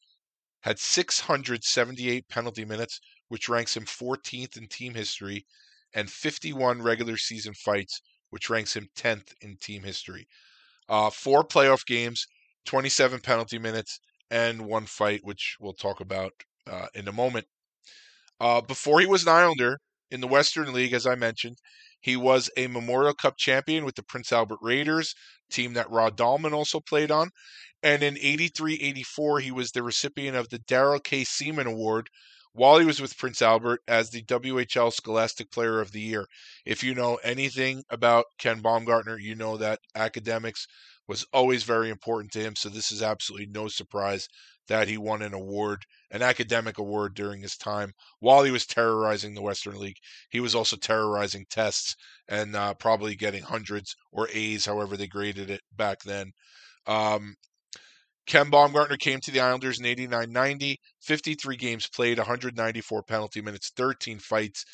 had 0.61 0.79
678 0.79 2.27
penalty 2.29 2.65
minutes, 2.65 2.99
which 3.27 3.49
ranks 3.49 3.75
him 3.77 3.85
14th 3.85 4.57
in 4.57 4.67
team 4.67 4.95
history, 4.95 5.45
and 5.93 6.09
51 6.09 6.81
regular 6.81 7.17
season 7.17 7.53
fights, 7.53 8.01
which 8.29 8.49
ranks 8.49 8.75
him 8.75 8.89
10th 8.95 9.33
in 9.41 9.57
team 9.57 9.83
history. 9.83 10.27
Uh, 10.87 11.09
four 11.09 11.43
playoff 11.43 11.85
games, 11.85 12.25
27 12.65 13.19
penalty 13.21 13.59
minutes, 13.59 13.99
and 14.31 14.65
one 14.65 14.85
fight, 14.85 15.21
which 15.23 15.55
we'll 15.59 15.73
talk 15.73 15.99
about 15.99 16.33
uh, 16.67 16.87
in 16.93 17.07
a 17.07 17.13
moment. 17.13 17.45
Uh, 18.39 18.61
before 18.61 18.99
he 18.99 19.05
was 19.05 19.23
an 19.23 19.29
Islander 19.29 19.79
in 20.11 20.21
the 20.21 20.27
Western 20.27 20.73
League, 20.73 20.93
as 20.93 21.05
I 21.05 21.15
mentioned, 21.15 21.57
he 21.99 22.15
was 22.15 22.49
a 22.55 22.67
Memorial 22.67 23.13
Cup 23.13 23.37
champion 23.37 23.85
with 23.85 23.95
the 23.95 24.03
Prince 24.03 24.31
Albert 24.31 24.59
Raiders, 24.61 25.15
team 25.51 25.73
that 25.73 25.89
Rod 25.89 26.17
Dallman 26.17 26.53
also 26.53 26.79
played 26.79 27.11
on. 27.11 27.31
And 27.83 28.03
in 28.03 28.17
83 28.17 28.75
84, 28.75 29.39
he 29.39 29.51
was 29.51 29.71
the 29.71 29.83
recipient 29.83 30.35
of 30.35 30.49
the 30.49 30.59
Daryl 30.59 31.03
K. 31.03 31.23
Seaman 31.23 31.67
Award 31.67 32.09
while 32.53 32.79
he 32.79 32.85
was 32.85 32.99
with 32.99 33.17
Prince 33.17 33.41
Albert 33.41 33.81
as 33.87 34.09
the 34.09 34.23
WHL 34.23 34.91
Scholastic 34.91 35.51
Player 35.51 35.79
of 35.79 35.91
the 35.91 36.01
Year. 36.01 36.25
If 36.65 36.83
you 36.83 36.95
know 36.95 37.15
anything 37.23 37.83
about 37.89 38.25
Ken 38.37 38.59
Baumgartner, 38.61 39.17
you 39.17 39.35
know 39.35 39.57
that 39.57 39.79
academics 39.95 40.67
was 41.07 41.25
always 41.31 41.63
very 41.63 41.89
important 41.89 42.31
to 42.33 42.41
him. 42.41 42.55
So 42.55 42.69
this 42.69 42.91
is 42.91 43.01
absolutely 43.01 43.47
no 43.47 43.67
surprise 43.67 44.27
that 44.69 44.87
he 44.87 44.97
won 44.97 45.21
an 45.21 45.33
award, 45.33 45.85
an 46.11 46.21
academic 46.21 46.77
award 46.77 47.13
during 47.13 47.41
his 47.41 47.57
time 47.57 47.91
while 48.19 48.43
he 48.43 48.51
was 48.51 48.65
terrorizing 48.65 49.33
the 49.33 49.41
Western 49.41 49.77
League. 49.77 49.97
He 50.29 50.39
was 50.39 50.55
also 50.55 50.77
terrorizing 50.77 51.45
tests 51.49 51.95
and 52.27 52.55
uh, 52.55 52.75
probably 52.75 53.15
getting 53.15 53.43
hundreds 53.43 53.95
or 54.11 54.29
A's, 54.31 54.65
however 54.65 54.95
they 54.95 55.07
graded 55.07 55.49
it 55.49 55.61
back 55.75 56.01
then. 56.03 56.31
Um, 56.87 57.35
Ken 58.27 58.51
Baumgartner 58.51 58.97
came 58.97 59.19
to 59.21 59.31
the 59.31 59.39
Islanders 59.39 59.79
in 59.79 59.85
89 59.85 60.31
90, 60.31 60.79
53 61.01 61.57
games 61.57 61.87
played, 61.87 62.19
194 62.19 63.03
penalty 63.03 63.41
minutes, 63.41 63.71
13 63.75 64.19
fights. 64.19 64.65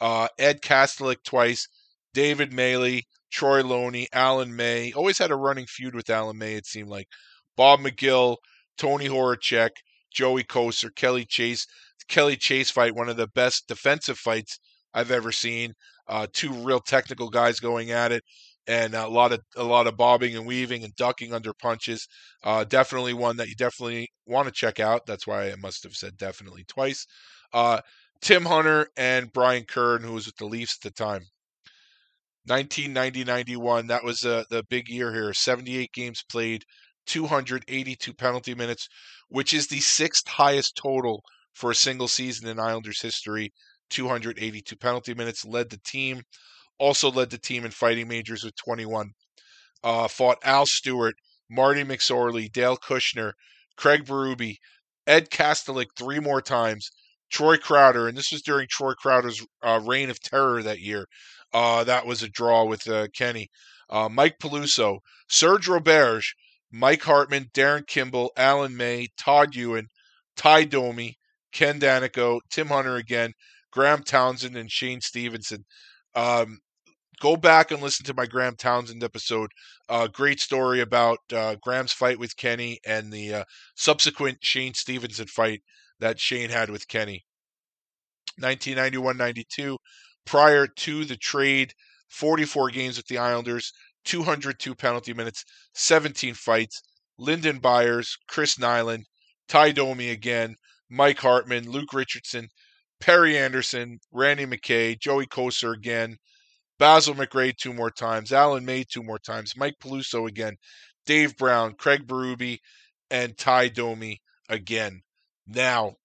Uh, 0.00 0.28
Ed 0.38 0.60
Kastelic 0.60 1.24
twice, 1.24 1.66
David 2.12 2.52
Maley, 2.52 3.02
Troy 3.30 3.62
Loney, 3.62 4.08
Alan 4.12 4.54
May. 4.54 4.92
Always 4.92 5.18
had 5.18 5.30
a 5.30 5.36
running 5.36 5.66
feud 5.66 5.94
with 5.94 6.10
Alan 6.10 6.36
May, 6.38 6.54
it 6.54 6.66
seemed 6.66 6.90
like. 6.90 7.08
Bob 7.56 7.80
McGill, 7.80 8.36
Tony 8.78 9.08
Horacek, 9.08 9.70
Joey 10.12 10.44
Kocur, 10.44 10.94
Kelly 10.94 11.24
Chase. 11.24 11.66
Kelly 12.08 12.36
Chase 12.36 12.70
fight, 12.70 12.94
one 12.94 13.10
of 13.10 13.18
the 13.18 13.28
best 13.28 13.68
defensive 13.68 14.18
fights 14.18 14.58
I've 14.94 15.10
ever 15.10 15.30
seen. 15.30 15.74
Uh, 16.06 16.26
two 16.32 16.52
real 16.52 16.80
technical 16.80 17.28
guys 17.28 17.60
going 17.60 17.90
at 17.90 18.12
it 18.12 18.22
and 18.68 18.94
a 18.94 19.08
lot 19.08 19.32
of 19.32 19.40
a 19.56 19.64
lot 19.64 19.86
of 19.86 19.96
bobbing 19.96 20.36
and 20.36 20.46
weaving 20.46 20.84
and 20.84 20.94
ducking 20.94 21.32
under 21.32 21.52
punches. 21.54 22.06
Uh, 22.44 22.64
definitely 22.64 23.14
one 23.14 23.36
that 23.38 23.48
you 23.48 23.54
definitely 23.54 24.08
want 24.26 24.46
to 24.46 24.52
check 24.52 24.78
out. 24.78 25.06
That's 25.06 25.26
why 25.26 25.50
I 25.50 25.56
must 25.56 25.82
have 25.84 25.94
said 25.94 26.16
definitely 26.16 26.64
twice. 26.68 27.06
Uh, 27.52 27.80
Tim 28.20 28.44
Hunter 28.44 28.88
and 28.96 29.32
Brian 29.32 29.64
Curran, 29.64 30.02
who 30.02 30.12
was 30.12 30.26
with 30.26 30.36
the 30.36 30.46
Leafs 30.46 30.78
at 30.78 30.90
the 30.92 31.04
time. 31.04 31.22
1990-91, 32.48 33.88
that 33.88 34.04
was 34.04 34.24
uh, 34.24 34.44
the 34.50 34.64
big 34.70 34.88
year 34.88 35.12
here. 35.12 35.32
78 35.34 35.92
games 35.92 36.24
played, 36.30 36.64
282 37.08 38.14
penalty 38.14 38.54
minutes, 38.54 38.88
which 39.28 39.52
is 39.52 39.66
the 39.66 39.80
sixth 39.80 40.28
highest 40.28 40.76
total 40.76 41.22
for 41.52 41.70
a 41.70 41.74
single 41.74 42.08
season 42.08 42.48
in 42.48 42.60
Islanders 42.60 43.02
history. 43.02 43.52
282 43.90 44.76
penalty 44.76 45.14
minutes 45.14 45.44
led 45.44 45.70
the 45.70 45.80
team 45.84 46.22
also 46.78 47.10
led 47.10 47.30
the 47.30 47.38
team 47.38 47.64
in 47.64 47.70
fighting 47.70 48.08
majors 48.08 48.44
with 48.44 48.56
21. 48.56 49.10
Uh, 49.82 50.08
fought 50.08 50.38
Al 50.42 50.66
Stewart, 50.66 51.14
Marty 51.50 51.84
McSorley, 51.84 52.50
Dale 52.50 52.76
Kushner, 52.76 53.32
Craig 53.76 54.04
Berube, 54.04 54.56
Ed 55.06 55.30
Kastelic 55.30 55.86
three 55.96 56.20
more 56.20 56.40
times, 56.40 56.90
Troy 57.30 57.56
Crowder, 57.56 58.08
and 58.08 58.16
this 58.16 58.32
was 58.32 58.42
during 58.42 58.66
Troy 58.68 58.92
Crowder's 58.94 59.44
uh, 59.62 59.80
reign 59.84 60.10
of 60.10 60.20
terror 60.20 60.62
that 60.62 60.80
year. 60.80 61.06
Uh, 61.52 61.84
that 61.84 62.06
was 62.06 62.22
a 62.22 62.28
draw 62.28 62.64
with 62.64 62.88
uh, 62.88 63.08
Kenny. 63.16 63.48
Uh, 63.90 64.08
Mike 64.08 64.38
Peluso, 64.38 64.98
Serge 65.28 65.66
Roberge, 65.66 66.34
Mike 66.70 67.02
Hartman, 67.02 67.50
Darin 67.54 67.84
Kimble, 67.86 68.30
Alan 68.36 68.76
May, 68.76 69.08
Todd 69.16 69.54
Ewen, 69.54 69.88
Tie 70.36 70.64
Domi, 70.64 71.16
Ken 71.52 71.80
Daneyko, 71.80 72.40
Tim 72.50 72.68
Hunter 72.68 72.96
again, 72.96 73.32
Graham 73.72 74.02
Townsend, 74.02 74.56
and 74.56 74.70
Shayne 74.70 75.00
Stevenson. 75.00 75.64
Um, 76.14 76.58
go 77.20 77.36
back 77.36 77.70
and 77.70 77.82
listen 77.82 78.04
to 78.06 78.14
my 78.14 78.26
Graham 78.26 78.56
Townsend 78.56 79.02
episode. 79.02 79.50
Uh, 79.88 80.06
great 80.08 80.40
story 80.40 80.80
about 80.80 81.18
uh, 81.32 81.56
Graham's 81.62 81.92
fight 81.92 82.18
with 82.18 82.36
Kenny 82.36 82.78
and 82.86 83.12
the 83.12 83.34
uh, 83.34 83.44
subsequent 83.74 84.38
Shayne 84.42 84.74
Stevenson 84.74 85.26
fight 85.26 85.62
that 86.00 86.20
Shane 86.20 86.50
had 86.50 86.70
with 86.70 86.88
Kenny. 86.88 87.24
1991-92, 88.40 89.76
prior 90.24 90.66
to 90.66 91.04
the 91.04 91.16
trade, 91.16 91.72
44 92.10 92.70
games 92.70 92.96
with 92.96 93.06
the 93.06 93.18
Islanders, 93.18 93.72
202 94.08 94.74
penalty 94.74 95.12
minutes, 95.12 95.44
17 95.74 96.34
fights. 96.34 96.82
Lyndon 97.18 97.58
Byers, 97.58 98.16
Chris 98.26 98.56
Nilan, 98.56 99.02
Tie 99.48 99.72
Domi 99.72 100.10
again, 100.10 100.54
Mike 100.88 101.18
Hartman, 101.18 101.68
Luke 101.68 101.92
Richardson, 101.92 102.48
Perry 103.00 103.36
Anderson, 103.36 103.98
Randy 104.12 104.46
McKay, 104.46 104.98
Joey 104.98 105.26
Kocur 105.26 105.74
again, 105.74 106.16
Basil 106.78 107.14
McRae 107.14 107.54
two 107.56 107.74
more 107.74 107.90
times, 107.90 108.32
Alan 108.32 108.64
May 108.64 108.84
two 108.84 109.02
more 109.02 109.18
times, 109.18 109.54
Mike 109.56 109.74
Peluso 109.82 110.26
again, 110.26 110.56
Dave 111.06 111.36
Brown, 111.36 111.74
Craig 111.74 112.06
Berube, 112.06 112.58
and 113.10 113.36
Tie 113.36 113.68
Domi 113.68 114.20
again. 114.48 115.02
Now, 115.46 115.96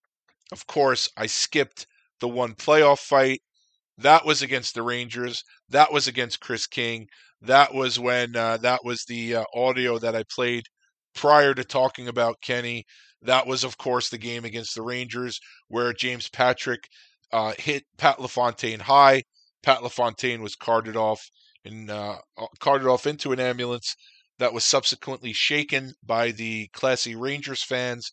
of 0.52 0.68
course, 0.68 1.10
I 1.16 1.28
skipped 1.28 1.88
the 2.20 2.28
one 2.28 2.54
playoff 2.56 3.00
fight. 3.00 3.42
That 3.98 4.26
was 4.26 4.42
against 4.42 4.74
the 4.74 4.82
Rangers. 4.82 5.44
That 5.70 5.94
was 5.94 6.08
against 6.08 6.40
Kris 6.40 6.66
King. 6.68 7.08
That 7.44 7.74
was 7.74 8.00
when 8.00 8.36
uh, 8.36 8.58
that 8.58 8.84
was 8.86 9.04
the 9.06 9.36
uh, 9.36 9.44
audio 9.54 10.00
that 10.00 10.16
I 10.16 10.24
played 10.34 10.64
prior 11.14 11.54
to 11.54 11.64
talking 11.64 12.08
about 12.08 12.42
Kenny. 12.42 12.86
That 13.22 13.48
was, 13.48 13.64
of 13.64 13.78
course, 13.78 14.10
the 14.10 14.18
game 14.18 14.46
against 14.46 14.76
the 14.76 14.82
Rangers 14.82 15.40
where 15.68 15.94
James 15.94 16.30
Patrick 16.30 16.88
uh, 17.32 17.54
hit 17.58 17.84
Pat 17.98 18.20
LaFontaine 18.20 18.80
high. 18.80 19.24
Pat 19.62 19.84
LaFontaine 19.84 20.42
was 20.42 20.56
carted 20.56 20.96
off 20.96 21.22
and 21.66 21.90
uh, 21.90 22.18
uh, 22.38 22.48
carted 22.60 22.88
off 22.88 23.08
into 23.08 23.32
an 23.32 23.40
ambulance 23.40 23.96
that 24.40 24.54
was 24.54 24.66
subsequently 24.66 25.34
shaken 25.34 25.94
by 26.04 26.32
the 26.32 26.68
classy 26.74 27.16
Rangers 27.16 27.64
fans. 27.64 28.12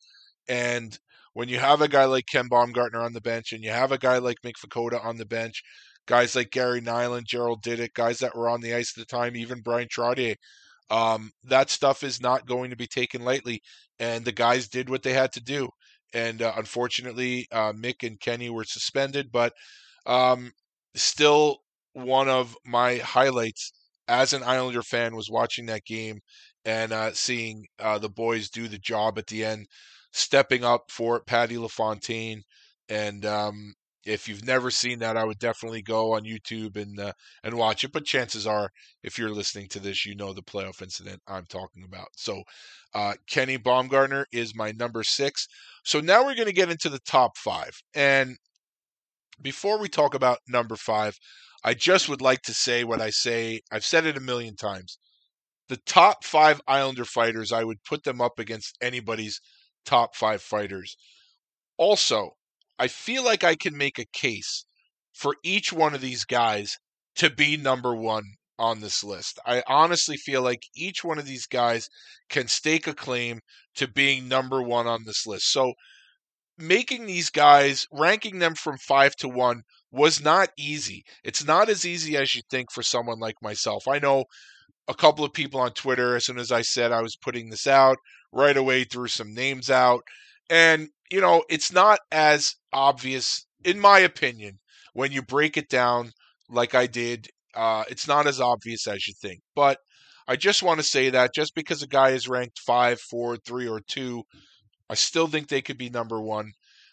And 0.49 0.99
when 1.35 1.49
you 1.49 1.59
have 1.59 1.81
a 1.81 1.89
guy 1.89 2.05
like 2.05 2.27
Ken 2.31 2.49
Baumgartner 2.49 3.01
on 3.01 3.13
the 3.13 3.21
bench 3.21 3.53
and 3.53 3.63
you 3.63 3.71
have 3.71 3.93
a 3.93 3.99
guy 3.99 4.19
like 4.19 4.39
Mick 4.45 4.55
Vukota 4.65 5.05
on 5.05 5.17
the 5.17 5.27
bench, 5.27 5.63
guys 6.11 6.35
like 6.35 6.51
Gary 6.51 6.81
Nylund, 6.81 7.25
Gerald 7.25 7.63
Diduck, 7.63 7.95
guys 7.95 8.19
that 8.19 8.37
were 8.37 8.49
on 8.49 8.61
the 8.61 8.75
ice 8.75 8.93
at 8.99 9.01
the 9.01 9.17
time, 9.17 9.37
even 9.37 9.61
Bryan 9.61 9.87
Trottier, 9.87 10.35
um, 10.91 11.31
that 11.45 11.71
stuff 11.71 12.03
is 12.03 12.21
not 12.21 12.49
going 12.49 12.71
to 12.71 12.77
be 12.77 12.89
taken 12.89 13.23
lightly. 13.23 13.63
And 14.01 14.25
the 14.25 14.33
guys 14.33 14.67
did 14.67 14.91
what 14.91 15.05
they 15.05 15.13
had 15.13 15.31
to 15.35 15.41
do. 15.41 15.69
And 16.13 16.43
uh, 16.43 16.53
unfortunately, 16.57 17.47
uh, 17.53 17.73
Mick 17.73 18.05
and 18.05 18.19
Kenny 18.19 18.51
were 18.51 18.65
suspended, 18.65 19.31
but 19.31 19.53
um, 20.05 20.51
still 20.97 21.59
one 21.93 22.29
of 22.29 22.57
my 22.67 22.97
highlights 22.97 23.71
as 24.09 24.33
an 24.33 24.43
Islander 24.43 24.83
fan 24.83 25.15
was 25.15 25.31
watching 25.31 25.67
that 25.67 25.85
game 25.85 26.19
and 26.65 26.93
uh, 26.93 27.13
seeing 27.13 27.67
uh, 27.79 27.99
the 27.99 28.09
boys 28.09 28.51
do 28.51 28.67
the 28.67 28.79
job 28.79 29.17
at 29.17 29.29
the 29.29 29.45
end, 29.45 29.67
stepping 30.13 30.65
up 30.65 30.91
for 30.91 31.21
Patty 31.21 31.57
LaFontaine. 31.57 32.43
And 32.89 33.25
um, 33.25 33.75
if 34.11 34.29
you've 34.29 34.45
never 34.45 34.71
seen 34.73 34.99
that, 34.99 35.17
I 35.17 35.25
would 35.25 35.39
definitely 35.39 35.83
go 35.83 36.15
on 36.15 36.25
YouTube 36.25 36.77
and 36.77 36.99
uh, 36.99 37.13
and 37.45 37.55
watch 37.55 37.85
it. 37.85 37.93
But 37.93 38.05
chances 38.05 38.47
are, 38.47 38.71
if 39.05 39.17
you're 39.17 39.31
listening 39.31 39.69
to 39.69 39.79
this, 39.79 40.05
you 40.05 40.17
know 40.17 40.33
the 40.33 40.43
playoff 40.43 40.83
incident 40.83 41.21
I'm 41.29 41.47
talking 41.47 41.85
about. 41.85 42.09
So 42.17 42.43
uh, 42.93 43.15
Kenny 43.29 43.57
Baumgartner 43.57 44.27
is 44.33 44.57
my 44.57 44.73
number 44.73 45.05
six. 45.05 45.47
So 45.85 46.01
now 46.01 46.25
we're 46.25 46.35
going 46.35 46.47
to 46.47 46.53
get 46.53 46.71
into 46.71 46.89
the 46.89 46.99
top 47.07 47.37
five. 47.37 47.71
And 47.95 48.37
before 49.41 49.79
we 49.79 49.89
talk 49.89 50.15
about 50.15 50.39
number 50.49 50.77
five, 50.77 51.17
I 51.65 51.75
just 51.75 52.09
would 52.09 52.21
like 52.21 52.43
to 52.43 52.55
say 52.55 52.83
what 52.83 53.01
I 53.01 53.11
say. 53.11 53.61
I've 53.71 53.85
said 53.85 54.07
it 54.07 54.17
a 54.17 54.21
million 54.21 54.57
times. 54.57 54.99
The 55.69 55.79
top 55.87 56.25
five 56.25 56.61
Islander 56.67 57.05
fighters, 57.05 57.53
I 57.53 57.63
would 57.63 57.85
put 57.85 58.03
them 58.03 58.21
up 58.21 58.41
against 58.41 58.77
anybody's 58.83 59.41
top 59.87 60.17
five 60.17 60.43
fighters. 60.43 60.97
Also, 61.77 62.33
I 62.81 62.89
feel 62.89 63.23
like 63.23 63.45
I 63.45 63.57
can 63.57 63.77
make 63.77 63.99
a 63.99 64.07
case 64.07 64.65
for 65.13 65.37
each 65.45 65.71
one 65.71 65.95
of 65.95 66.01
these 66.01 66.25
guys 66.25 66.79
to 67.17 67.29
be 67.29 67.59
number 67.59 67.95
one 67.95 68.25
on 68.59 68.81
this 68.81 69.05
list. 69.05 69.39
I 69.47 69.63
honestly 69.67 70.17
feel 70.17 70.41
like 70.41 70.63
each 70.75 71.05
one 71.05 71.19
of 71.19 71.27
these 71.27 71.47
guys 71.47 71.91
can 72.31 72.49
stake 72.49 72.87
a 72.87 72.95
claim 72.95 73.41
to 73.75 73.87
being 73.87 74.29
number 74.29 74.63
one 74.63 74.87
on 74.87 75.05
this 75.05 75.27
list. 75.27 75.53
So 75.53 75.75
making 76.57 77.05
these 77.05 77.29
guys, 77.29 77.87
ranking 77.93 78.39
them 78.39 78.55
from 78.55 78.79
five 78.79 79.15
to 79.17 79.29
one, 79.29 79.63
was 79.93 80.23
not 80.23 80.49
easy. 80.59 81.05
It's 81.23 81.45
not 81.45 81.69
as 81.69 81.85
easy 81.85 82.17
as 82.17 82.35
you 82.35 82.41
think 82.51 82.73
for 82.73 82.83
someone 82.83 83.19
like 83.19 83.37
myself. 83.43 83.87
I 83.89 83.99
know 83.99 84.25
a 84.89 84.95
couple 84.95 85.25
of 85.25 85.35
people 85.35 85.61
on 85.61 85.73
Twitter, 85.73 86.17
as 86.17 86.25
soon 86.25 86.39
as 86.39 86.51
I 86.51 86.63
said 86.63 86.93
I 86.93 87.03
was 87.03 87.17
putting 87.17 87.51
this 87.51 87.67
out, 87.67 87.99
right 88.33 88.57
away 88.57 88.85
threw 88.85 89.09
some 89.09 89.35
names 89.35 89.69
out. 89.69 90.03
And, 90.49 90.89
you 91.11 91.21
know, 91.21 91.45
it's 91.49 91.73
not 91.73 92.01
as 92.13 92.55
obvious, 92.73 93.47
in 93.65 93.81
my 93.81 93.99
opinion, 94.01 94.59
when 94.95 95.13
you 95.13 95.23
break 95.23 95.57
it 95.57 95.69
down 95.69 96.13
like 96.49 96.75
I 96.75 96.87
did. 96.87 97.29
Uh, 97.55 97.85
it's 97.91 98.07
not 98.09 98.27
as 98.27 98.41
obvious 98.41 98.87
as 98.87 99.07
you 99.09 99.15
think. 99.21 99.41
But 99.55 99.79
I 100.29 100.37
just 100.37 100.63
want 100.63 100.79
to 100.79 100.85
say 100.85 101.11
that 101.11 101.35
just 101.35 101.55
because 101.55 101.83
a 101.83 101.89
guy 101.89 102.11
is 102.11 102.29
ranked 102.29 102.61
five, 102.61 103.01
four, 103.01 103.37
three, 103.37 103.69
or 103.69 103.81
two 103.81 104.23
I 104.91 104.95
still 104.95 105.29
think 105.29 105.49
they 105.49 105.63
could 105.63 105.79
be 105.79 105.89
number 105.89 106.21
one. 106.21 106.53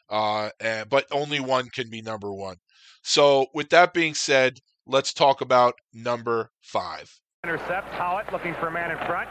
uh, 0.09 0.49
and, 0.61 0.87
but 0.87 1.05
only 1.11 1.39
one 1.39 1.67
can 1.73 1.89
be 1.89 2.01
number 2.01 2.31
one. 2.31 2.57
So, 3.03 3.47
with 3.53 3.69
that 3.71 3.93
being 3.93 4.13
said, 4.13 4.59
let's 4.85 5.13
talk 5.13 5.41
about 5.41 5.73
number 5.93 6.51
five. 6.61 7.09
Intercept. 7.43 7.91
Howatt 7.91 8.31
looking 8.31 8.53
for 8.55 8.67
a 8.67 8.71
man 8.71 8.91
in 8.91 8.97
front. 9.05 9.29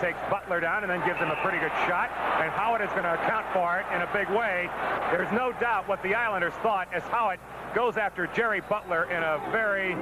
Takes 0.00 0.18
Butler 0.30 0.60
down 0.60 0.82
and 0.82 0.90
then 0.90 1.04
gives 1.06 1.18
him 1.18 1.30
a 1.30 1.36
pretty 1.42 1.58
good 1.58 1.72
shot. 1.86 2.10
And 2.40 2.50
Howatt 2.52 2.84
is 2.84 2.90
going 2.90 3.04
to 3.04 3.14
account 3.14 3.46
for 3.52 3.80
it 3.80 3.86
in 3.94 4.02
a 4.02 4.10
big 4.12 4.28
way. 4.30 4.68
There's 5.10 5.30
no 5.32 5.52
doubt 5.60 5.88
what 5.88 6.02
the 6.02 6.14
Islanders 6.14 6.54
thought 6.62 6.88
as 6.92 7.02
Howatt 7.04 7.38
goes 7.74 7.96
after 7.96 8.26
Jerry 8.28 8.60
Butler 8.68 9.04
in 9.10 9.22
a 9.22 9.40
very 9.50 9.94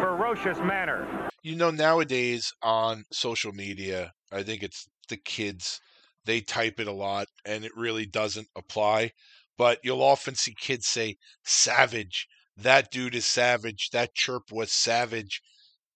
ferocious 0.00 0.58
manner. 0.58 1.06
You 1.42 1.56
know, 1.56 1.70
nowadays 1.70 2.52
on 2.62 3.04
social 3.12 3.52
media, 3.52 4.12
I 4.32 4.42
think 4.42 4.62
it's 4.62 4.86
the 5.08 5.16
kids, 5.16 5.80
they 6.24 6.40
type 6.40 6.80
it 6.80 6.86
a 6.86 6.92
lot 6.92 7.26
and 7.44 7.64
it 7.64 7.72
really 7.76 8.06
doesn't 8.06 8.48
apply. 8.56 9.12
But 9.56 9.78
you'll 9.84 10.02
often 10.02 10.34
see 10.34 10.54
kids 10.58 10.86
say, 10.86 11.16
savage. 11.44 12.26
That 12.56 12.90
dude 12.90 13.14
is 13.14 13.26
savage. 13.26 13.90
That 13.92 14.14
chirp 14.14 14.50
was 14.50 14.72
savage. 14.72 15.40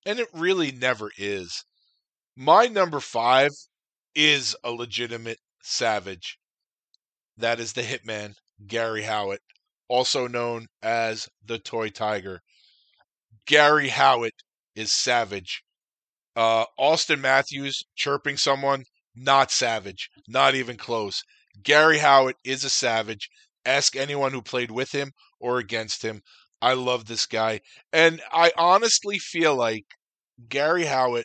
And 0.07 0.19
it 0.19 0.29
really 0.33 0.71
never 0.71 1.11
is. 1.19 1.65
My 2.41 2.67
number 2.67 3.01
five 3.01 3.51
is 4.15 4.55
a 4.63 4.71
legitimate 4.71 5.41
savage. 5.61 6.39
That 7.37 7.59
is 7.59 7.73
the 7.73 7.83
hitman, 7.83 8.35
Gary 8.65 9.03
Howatt, 9.03 9.41
also 9.89 10.29
known 10.29 10.69
as 10.81 11.29
the 11.45 11.59
Toy 11.59 11.89
Tiger. 11.89 12.43
Gary 13.45 13.89
Howatt 13.89 14.31
is 14.77 14.93
savage. 14.93 15.65
Uh, 16.37 16.67
Auston 16.79 17.19
Matthews 17.19 17.83
chirping 17.97 18.37
someone, 18.37 18.85
not 19.17 19.51
savage, 19.51 20.09
not 20.29 20.55
even 20.55 20.77
close. 20.77 21.25
Gary 21.65 21.99
Howatt 21.99 22.35
is 22.45 22.63
a 22.63 22.71
savage. 22.71 23.29
Ask 23.65 23.97
anyone 23.97 24.31
who 24.31 24.43
played 24.43 24.71
with 24.71 24.93
him 24.93 25.11
or 25.41 25.59
against 25.59 26.05
him. 26.05 26.23
I 26.63 26.75
love 26.75 27.07
this 27.07 27.27
guy. 27.27 27.63
And 27.93 28.23
I 28.31 28.53
honestly 28.57 29.19
feel 29.19 29.57
like 29.57 29.87
Gary 30.49 30.85
Howatt 30.85 31.25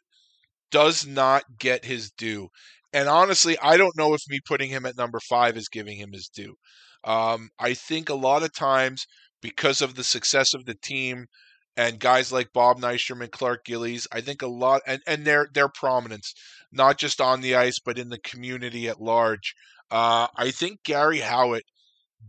does 0.73 1.05
not 1.05 1.43
get 1.59 1.85
his 1.85 2.09
due. 2.17 2.49
And 2.91 3.07
honestly, 3.07 3.57
I 3.61 3.77
don't 3.77 3.95
know 3.95 4.15
if 4.15 4.21
me 4.27 4.39
putting 4.43 4.69
him 4.69 4.87
at 4.87 4.97
number 4.97 5.19
five 5.29 5.55
is 5.55 5.69
giving 5.69 5.97
him 5.97 6.11
his 6.11 6.29
due. 6.35 6.55
Um, 7.03 7.49
I 7.59 7.75
think 7.75 8.09
a 8.09 8.15
lot 8.15 8.43
of 8.43 8.53
times, 8.53 9.05
because 9.41 9.81
of 9.81 9.93
the 9.93 10.03
success 10.03 10.53
of 10.55 10.65
the 10.65 10.75
team 10.81 11.27
and 11.77 11.99
guys 11.99 12.31
like 12.31 12.53
Bob 12.53 12.79
Nystrom 12.79 13.21
and 13.21 13.31
Clark 13.31 13.65
Gillies, 13.65 14.07
I 14.11 14.21
think 14.21 14.41
a 14.41 14.47
lot 14.47 14.81
and, 14.87 15.01
and 15.05 15.25
their 15.25 15.47
their 15.53 15.69
prominence, 15.69 16.33
not 16.71 16.97
just 16.97 17.21
on 17.21 17.41
the 17.41 17.55
ice 17.55 17.79
but 17.85 17.99
in 17.99 18.09
the 18.09 18.19
community 18.19 18.87
at 18.87 19.01
large. 19.01 19.53
Uh, 19.91 20.27
I 20.35 20.51
think 20.51 20.83
Gary 20.83 21.19
Howatt 21.19 21.67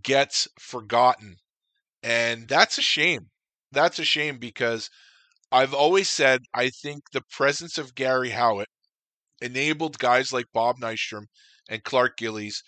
gets 0.03 0.49
forgotten, 0.61 1.37
and 2.03 2.49
that's 2.49 2.79
a 2.79 2.83
shame. 2.83 3.31
That's 3.73 3.99
a 3.99 4.05
shame 4.05 4.39
because 4.39 4.91
I've 5.55 5.73
always 5.73 6.11
said 6.11 6.43
I 6.53 6.69
think 6.69 7.05
the 7.13 7.23
presence 7.31 7.79
of 7.79 7.95
Gary 7.95 8.33
Howatt 8.33 8.67
enabled 9.43 9.99
guys 9.99 10.33
like 10.33 10.47
Bob 10.55 10.79
Nystrom 10.79 11.27
and 11.69 11.85
Clark 11.85 12.17
Gillies 12.19 12.63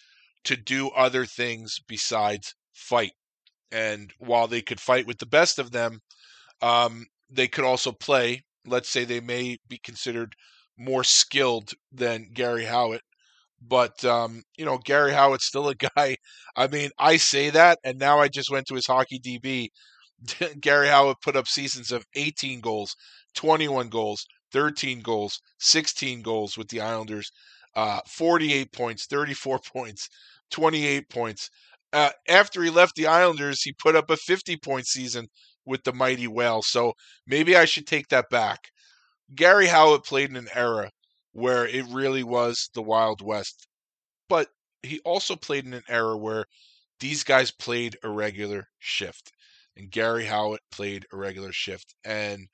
to 0.44 0.56
do 0.56 0.90
other 0.90 1.26
things 1.26 1.78
besides 1.88 2.54
fight. 2.74 3.12
And 3.72 4.12
while 4.18 4.48
they 4.48 4.62
could 4.62 4.80
fight 4.80 5.06
with 5.06 5.18
the 5.18 5.26
best 5.26 5.58
of 5.58 5.72
them, 5.72 6.00
um, 6.62 7.06
they 7.30 7.48
could 7.48 7.64
also 7.64 7.92
play. 7.92 8.44
Let's 8.66 8.88
say 8.90 9.04
they 9.04 9.20
may 9.20 9.58
be 9.68 9.78
considered 9.78 10.34
more 10.78 11.04
skilled 11.04 11.72
than 11.92 12.30
Gary 12.34 12.64
Howatt. 12.66 13.00
But 13.60 14.04
um, 14.04 14.42
you 14.56 14.64
know, 14.64 14.78
Gary 14.78 15.12
Howatt's 15.12 15.46
still 15.46 15.68
a 15.68 15.74
guy. 15.96 16.16
I 16.56 16.66
mean, 16.68 16.90
I 16.98 17.16
say 17.16 17.50
that, 17.50 17.78
and 17.84 17.98
now 17.98 18.18
I 18.20 18.28
just 18.28 18.50
went 18.50 18.66
to 18.68 18.74
his 18.74 18.86
hockey 18.86 19.18
DB. 19.18 19.68
Gary 20.60 20.88
Howatt 20.88 21.20
put 21.22 21.36
up 21.36 21.48
seasons 21.48 21.92
of 21.92 22.04
18 22.14 22.60
goals, 22.60 22.96
21 23.34 23.88
goals, 23.88 24.26
13 24.52 25.00
goals, 25.00 25.40
16 25.60 26.22
goals 26.22 26.56
with 26.56 26.68
the 26.68 26.80
Islanders, 26.80 27.30
uh, 27.74 28.00
48 28.06 28.72
points, 28.72 29.06
34 29.06 29.58
points, 29.74 30.08
28 30.50 31.08
points. 31.10 31.50
Uh, 31.92 32.10
after 32.28 32.62
he 32.62 32.70
left 32.70 32.94
the 32.96 33.06
Islanders, 33.06 33.62
he 33.62 33.72
put 33.72 33.96
up 33.96 34.10
a 34.10 34.16
50 34.16 34.56
point 34.56 34.86
season 34.86 35.28
with 35.64 35.82
the 35.84 35.92
mighty 35.92 36.26
Whales. 36.26 36.68
So 36.68 36.94
maybe 37.26 37.56
I 37.56 37.64
should 37.64 37.86
take 37.86 38.08
that 38.08 38.30
back. 38.30 38.60
Gary 39.34 39.66
Howatt 39.66 40.04
played 40.04 40.30
in 40.30 40.36
an 40.36 40.48
era 40.54 40.90
where 41.32 41.66
it 41.66 41.84
really 41.90 42.22
was 42.22 42.70
the 42.74 42.82
Wild 42.82 43.20
West, 43.20 43.66
but 44.28 44.48
he 44.82 45.00
also 45.00 45.36
played 45.36 45.66
in 45.66 45.74
an 45.74 45.82
era 45.88 46.16
where 46.16 46.46
these 47.00 47.24
guys 47.24 47.50
played 47.50 47.98
a 48.02 48.08
regular 48.08 48.68
shift, 48.78 49.32
and 49.76 49.90
Gary 49.90 50.24
Howatt 50.24 50.58
played 50.70 51.06
a 51.12 51.16
regular 51.16 51.52
shift. 51.52 51.94
And 52.04 52.48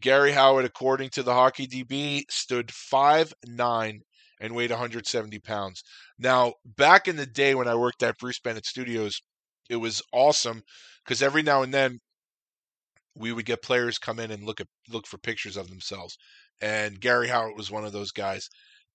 Gary 0.00 0.32
Howatt, 0.32 0.64
according 0.64 1.10
to 1.10 1.22
the 1.22 1.34
Hockey 1.34 1.66
DB, 1.66 2.22
stood 2.30 2.70
five 2.72 3.32
nine 3.46 4.00
and 4.40 4.54
weighed 4.54 4.70
170 4.70 5.38
pounds. 5.40 5.82
Now, 6.18 6.54
back 6.64 7.06
in 7.06 7.16
the 7.16 7.26
day 7.26 7.54
when 7.54 7.68
I 7.68 7.74
worked 7.74 8.02
at 8.02 8.18
Bruce 8.18 8.40
Bennett 8.40 8.64
Studios, 8.64 9.20
it 9.68 9.76
was 9.76 10.02
awesome 10.12 10.62
because 11.04 11.22
every 11.22 11.42
now 11.42 11.62
and 11.62 11.74
then 11.74 11.98
we 13.14 13.32
would 13.32 13.44
get 13.44 13.62
players 13.62 13.98
come 13.98 14.18
in 14.18 14.30
and 14.30 14.44
look 14.44 14.60
at 14.60 14.66
look 14.88 15.06
for 15.06 15.18
pictures 15.18 15.56
of 15.56 15.68
themselves. 15.68 16.16
And 16.62 17.00
Gary 17.00 17.28
Howatt 17.28 17.56
was 17.56 17.70
one 17.70 17.84
of 17.84 17.92
those 17.92 18.12
guys. 18.12 18.48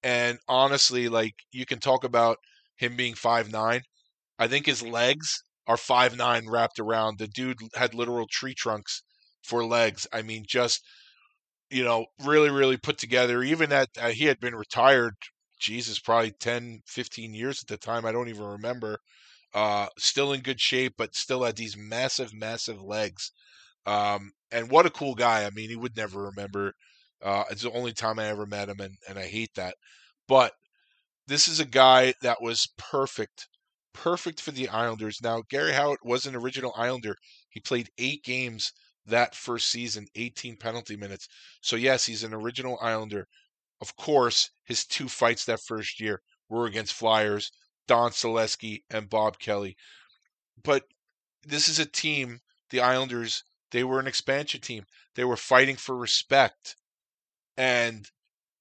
And 0.04 0.40
honestly, 0.48 1.10
like 1.10 1.34
you 1.52 1.66
can 1.66 1.80
talk 1.80 2.04
about 2.04 2.38
him 2.78 2.96
being 2.96 3.14
five 3.16 3.52
nine. 3.52 3.82
I 4.40 4.48
think 4.48 4.66
his 4.66 4.82
legs 4.82 5.42
are 5.68 5.78
five 5.78 6.16
nine 6.18 6.48
wrapped 6.50 6.80
around. 6.80 7.18
The 7.18 7.28
dude 7.28 7.58
had 7.76 7.94
literal 7.94 8.28
tree 8.28 8.54
trunks 8.54 9.04
for 9.44 9.64
legs. 9.66 10.08
I 10.14 10.22
mean, 10.22 10.46
just 10.48 10.82
you 11.70 11.84
know, 11.84 12.06
really, 12.24 12.50
really 12.50 12.78
put 12.78 12.98
together. 12.98 13.44
Even 13.44 13.70
that 13.70 13.90
uh, 14.00 14.10
he 14.10 14.26
had 14.26 14.40
been 14.40 14.56
retired, 14.56 15.16
Jesus, 15.60 16.00
probably 16.00 16.32
10, 16.32 16.82
15 16.86 17.34
years 17.34 17.62
at 17.62 17.68
the 17.68 17.78
time. 17.78 18.06
I 18.06 18.12
don't 18.12 18.30
even 18.30 18.46
remember. 18.46 19.00
Uh, 19.54 19.88
still 19.98 20.34
in 20.34 20.42
good 20.42 20.60
shape, 20.60 20.94
but 20.98 21.16
still 21.16 21.44
had 21.44 21.56
these 21.56 21.78
massive, 21.78 22.34
massive 22.34 22.82
legs. 22.82 23.32
Um, 23.86 24.32
and 24.52 24.70
what 24.70 24.86
a 24.86 24.92
cool 24.92 25.16
guy. 25.16 25.46
I 25.46 25.50
mean, 25.52 25.70
he 25.70 25.76
would 25.76 25.96
never 25.96 26.24
remember. 26.24 26.74
Uh, 27.22 27.46
it's 27.50 27.62
the 27.64 27.72
only 27.72 27.94
time 27.94 28.20
I 28.20 28.28
ever 28.28 28.46
met 28.46 28.70
him, 28.70 28.80
and, 28.80 28.96
and 29.08 29.18
I 29.18 29.26
hate 29.26 29.52
that. 29.56 29.76
But 30.28 30.54
this 31.28 31.48
is 31.48 31.60
a 31.60 31.66
guy 31.66 32.14
that 32.22 32.42
was 32.42 32.68
perfect, 32.78 33.48
perfect 33.96 34.42
for 34.42 34.52
the 34.52 34.70
Islanders. 34.70 35.22
Now, 35.22 35.42
Gary 35.50 35.72
Howatt 35.72 36.04
was 36.04 36.26
an 36.26 36.36
original 36.36 36.74
Islander. 36.76 37.16
He 37.50 37.60
played 37.60 37.90
eight 37.98 38.24
games 38.24 38.72
that 39.06 39.34
first 39.36 39.72
season, 39.72 40.08
18 40.16 40.58
penalty 40.58 40.96
minutes. 40.96 41.28
So, 41.62 41.76
yes, 41.76 42.06
he's 42.06 42.24
an 42.24 42.34
original 42.34 42.78
Islander. 42.82 43.28
Of 43.82 43.96
course, 43.96 44.52
his 44.66 44.86
two 44.86 45.08
fights 45.08 45.46
that 45.46 45.62
first 45.62 46.00
year 46.00 46.22
were 46.50 46.66
against 46.66 46.94
Flyers, 46.94 47.52
Don 47.88 48.12
Saleski 48.12 48.84
and 48.90 49.10
Bob 49.10 49.40
Kelly. 49.40 49.76
But 50.62 50.84
this 51.44 51.68
is 51.68 51.80
a 51.80 51.86
team, 51.86 52.40
the 52.70 52.82
Islanders, 52.82 53.44
they 53.72 53.84
were 53.84 54.00
an 54.00 54.08
expansion 54.08 54.62
team. 54.62 54.86
They 55.16 55.24
were 55.24 55.38
fighting 55.38 55.76
for 55.76 55.98
respect. 55.98 56.76
And 57.58 58.10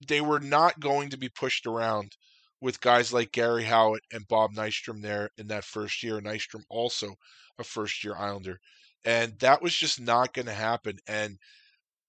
they 0.07 0.21
were 0.21 0.41
not 0.41 0.81
going 0.81 1.11
to 1.11 1.17
be 1.17 1.29
pushed 1.29 1.67
around 1.67 2.17
with 2.65 2.81
guys 2.81 3.13
like 3.13 3.31
Gary 3.31 3.63
Howatt 3.63 3.99
and 4.11 4.27
Bob 4.27 4.53
Nystrom 4.55 5.03
there 5.03 5.29
in 5.37 5.49
that 5.49 5.65
first 5.65 6.03
year. 6.03 6.19
Nystrom 6.19 6.63
also 6.71 7.15
a 7.59 7.65
first 7.65 8.03
year 8.03 8.17
Islander. 8.17 8.59
And 9.05 9.39
that 9.41 9.61
was 9.61 9.75
just 9.75 10.01
not 10.01 10.33
going 10.33 10.47
to 10.47 10.55
happen. 10.55 10.97
And, 11.07 11.37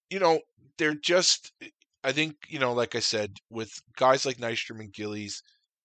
you 0.10 0.18
know, 0.18 0.40
they're 0.78 0.96
just, 0.96 1.52
eh, 1.62 1.68
I 2.06 2.14
think, 2.14 2.38
you 2.48 2.58
know, 2.60 2.72
like 2.72 2.96
I 2.96 3.02
said, 3.02 3.36
with 3.50 3.70
guys 3.98 4.26
like 4.26 4.38
Nystrom 4.38 4.80
and 4.80 4.94
Gillies 4.94 5.44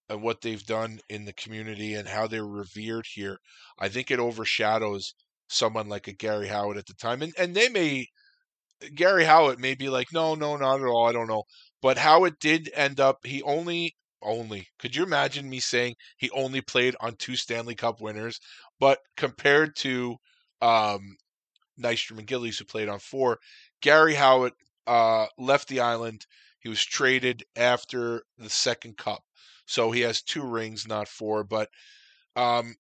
and 0.09 0.23
what 0.23 0.41
they've 0.41 0.65
done 0.65 1.01
in 1.09 1.25
the 1.25 1.33
community 1.33 1.95
and 1.95 2.07
how 2.07 2.29
they're 2.29 2.47
revered 2.47 3.07
here, 3.13 3.39
I 3.81 3.89
think 3.89 4.13
it 4.13 4.21
overshadows 4.21 5.15
someone 5.49 5.89
like 5.89 6.07
a 6.07 6.13
Gary 6.13 6.47
Howatt 6.47 6.79
at 6.79 6.87
the 6.87 6.95
time. 6.95 7.23
And 7.23 7.33
and 7.37 7.57
they 7.57 7.69
may 7.69 8.07
Gary 8.95 9.25
Howatt 9.25 9.59
may 9.59 9.75
be 9.75 9.89
like, 9.89 10.13
no, 10.13 10.37
no, 10.37 10.57
not 10.57 10.81
at 10.81 10.87
all. 10.87 11.09
I 11.09 11.13
don't 11.13 11.27
know. 11.27 11.43
But 11.83 11.97
Howatt 11.97 12.39
did 12.39 12.71
end 12.75 13.01
up 13.01 13.27
he 13.27 13.43
only 13.43 13.97
only 14.23 14.69
could 14.79 14.95
you 14.97 15.03
imagine 15.03 15.49
me 15.49 15.61
saying 15.61 15.97
he 16.17 16.31
only 16.31 16.61
played 16.61 16.97
on 17.01 17.17
two 17.17 17.37
Stanley 17.37 17.75
Cup 17.75 18.01
winners? 18.01 18.41
But 18.79 19.01
compared 19.17 19.77
to 19.77 20.17
um 20.61 21.17
Nystrom 21.79 22.19
and 22.19 22.27
Gillies 22.27 22.59
who 22.59 22.65
played 22.65 22.89
on 22.89 22.99
four, 23.01 23.39
Gary 23.81 24.15
Howatt 24.15 24.53
uh, 24.87 25.27
left 25.39 25.69
the 25.69 25.81
island. 25.81 26.27
He 26.61 26.69
was 26.69 26.85
traded 26.85 27.43
after 27.57 28.23
the 28.39 28.51
second 28.51 28.97
cup. 28.99 29.23
So 29.67 29.91
he 29.91 30.01
has 30.03 30.23
two 30.23 30.43
rings, 30.43 30.87
not 30.87 31.09
four. 31.09 31.43
But 31.45 31.71
um, 32.37 32.77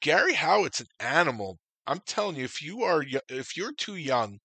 Gary 0.00 0.34
Howatt's 0.34 0.80
an 0.80 0.88
animal, 1.00 1.58
I'm 1.86 2.00
telling 2.00 2.36
you, 2.36 2.44
if 2.44 2.62
you 2.62 2.82
are 2.84 3.04
if 3.28 3.56
you're 3.56 3.74
too 3.74 3.96
young 3.96 4.40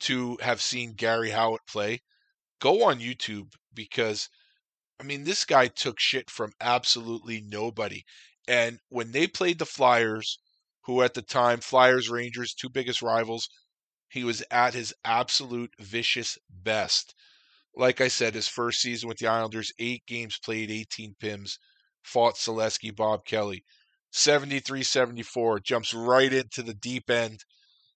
to 0.00 0.36
have 0.42 0.62
seen 0.62 0.94
Gary 0.94 1.30
Howatt 1.30 1.66
play, 1.68 2.02
go 2.60 2.84
on 2.84 3.00
YouTube 3.00 3.54
because 3.74 4.28
I 5.00 5.02
mean 5.02 5.24
this 5.24 5.44
guy 5.44 5.68
took 5.68 5.98
shit 5.98 6.30
from 6.30 6.52
absolutely 6.60 7.40
nobody. 7.40 8.04
And 8.46 8.80
when 8.88 9.12
they 9.12 9.26
played 9.26 9.58
the 9.58 9.66
Flyers, 9.66 10.38
who 10.84 11.02
at 11.02 11.14
the 11.14 11.22
time, 11.22 11.60
Flyers, 11.60 12.08
Rangers, 12.08 12.54
two 12.54 12.68
biggest 12.68 13.02
rivals, 13.02 13.48
he 14.08 14.22
was 14.22 14.44
at 14.50 14.74
his 14.74 14.94
absolute 15.04 15.72
vicious 15.78 16.38
best. 16.48 17.14
Like 17.74 18.00
I 18.00 18.08
said, 18.08 18.34
his 18.34 18.48
first 18.48 18.80
season 18.80 19.08
with 19.08 19.18
the 19.18 19.26
Islanders, 19.26 19.72
eight 19.78 20.06
games 20.06 20.38
played, 20.38 20.70
18 20.70 21.16
PIMs, 21.20 21.58
fought 22.02 22.36
Saleski, 22.36 22.94
Bob 22.94 23.24
Kelly. 23.24 23.64
73 24.12 24.84
74, 24.84 25.58
jumps 25.60 25.92
right 25.92 26.32
into 26.32 26.62
the 26.62 26.74
deep 26.74 27.10
end. 27.10 27.44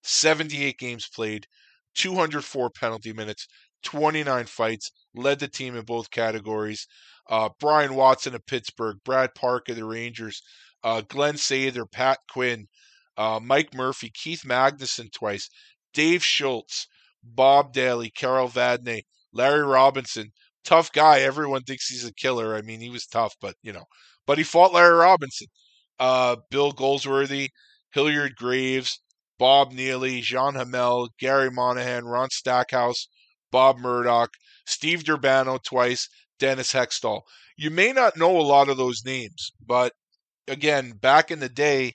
78 0.02 0.78
games 0.78 1.06
played, 1.06 1.46
204 1.94 2.70
penalty 2.70 3.12
minutes, 3.12 3.46
29 3.82 4.46
fights, 4.46 4.90
led 5.14 5.38
the 5.38 5.48
team 5.48 5.76
in 5.76 5.84
both 5.84 6.10
categories. 6.10 6.86
Uh, 7.28 7.50
Brian 7.60 7.94
Watson 7.94 8.34
of 8.34 8.46
Pittsburgh, 8.46 8.96
Brad 9.04 9.34
Park 9.34 9.68
of 9.68 9.76
the 9.76 9.84
Rangers, 9.84 10.42
uh, 10.82 11.02
Glen 11.02 11.34
Sather, 11.34 11.90
Pat 11.90 12.18
Quinn, 12.30 12.66
uh, 13.16 13.40
Mike 13.42 13.74
Murphy, 13.74 14.10
Keith 14.14 14.42
Magnuson 14.44 15.12
twice, 15.12 15.48
Dave 15.92 16.24
Schultz, 16.24 16.86
Bob 17.22 17.74
Dailey, 17.74 18.14
Carol 18.14 18.48
Vadnais, 18.48 19.02
Larry 19.32 19.62
Robinson. 19.62 20.32
Tough 20.64 20.92
guy. 20.92 21.20
Everyone 21.20 21.62
thinks 21.62 21.88
he's 21.88 22.04
a 22.06 22.14
killer. 22.14 22.54
I 22.54 22.62
mean, 22.62 22.80
he 22.80 22.90
was 22.90 23.06
tough, 23.06 23.34
but 23.40 23.56
you 23.62 23.72
know, 23.72 23.84
but 24.26 24.38
he 24.38 24.44
fought 24.44 24.72
Larry 24.72 24.94
Robinson. 24.94 25.48
Uh, 25.98 26.36
Bill 26.50 26.72
Goldsworthy, 26.72 27.50
Hilliard 27.92 28.36
Graves, 28.36 29.00
Bob 29.38 29.72
Neely, 29.72 30.20
Jean 30.20 30.54
Hamel, 30.54 31.08
Gary 31.18 31.50
Monahan, 31.50 32.04
Ron 32.04 32.28
Stackhouse, 32.30 33.08
Bob 33.50 33.78
Murdoch, 33.78 34.30
Steve 34.66 35.04
Durbano 35.04 35.58
twice, 35.58 36.08
Dennis 36.38 36.72
Hextall. 36.72 37.22
You 37.56 37.70
may 37.70 37.92
not 37.92 38.16
know 38.16 38.36
a 38.36 38.42
lot 38.42 38.68
of 38.68 38.76
those 38.76 39.04
names, 39.04 39.50
but 39.64 39.92
again, 40.46 40.92
back 40.92 41.30
in 41.30 41.40
the 41.40 41.48
day, 41.48 41.94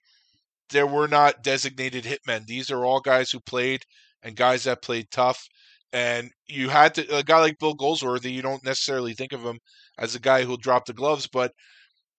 there 0.70 0.88
were 0.88 1.08
not 1.08 1.44
designated 1.44 2.04
hitmen. 2.04 2.46
These 2.46 2.72
are 2.72 2.86
all 2.86 3.00
guys 3.00 3.32
who 3.32 3.40
played 3.40 3.82
and 4.22 4.36
guys 4.36 4.64
that 4.64 4.82
played 4.82 5.12
tough. 5.12 5.48
And 5.92 6.32
you 6.48 6.70
had 6.70 6.96
to, 6.96 7.18
a 7.18 7.24
guy 7.24 7.40
like 7.40 7.60
Bill 7.60 7.76
Goldsworthy, 7.76 8.32
you 8.32 8.42
don't 8.42 8.66
necessarily 8.66 9.14
think 9.14 9.32
of 9.32 9.42
him 9.44 9.60
as 10.00 10.16
a 10.16 10.20
guy 10.20 10.44
who'll 10.44 10.58
drop 10.58 10.86
the 10.86 10.94
gloves, 10.94 11.28
but 11.32 11.54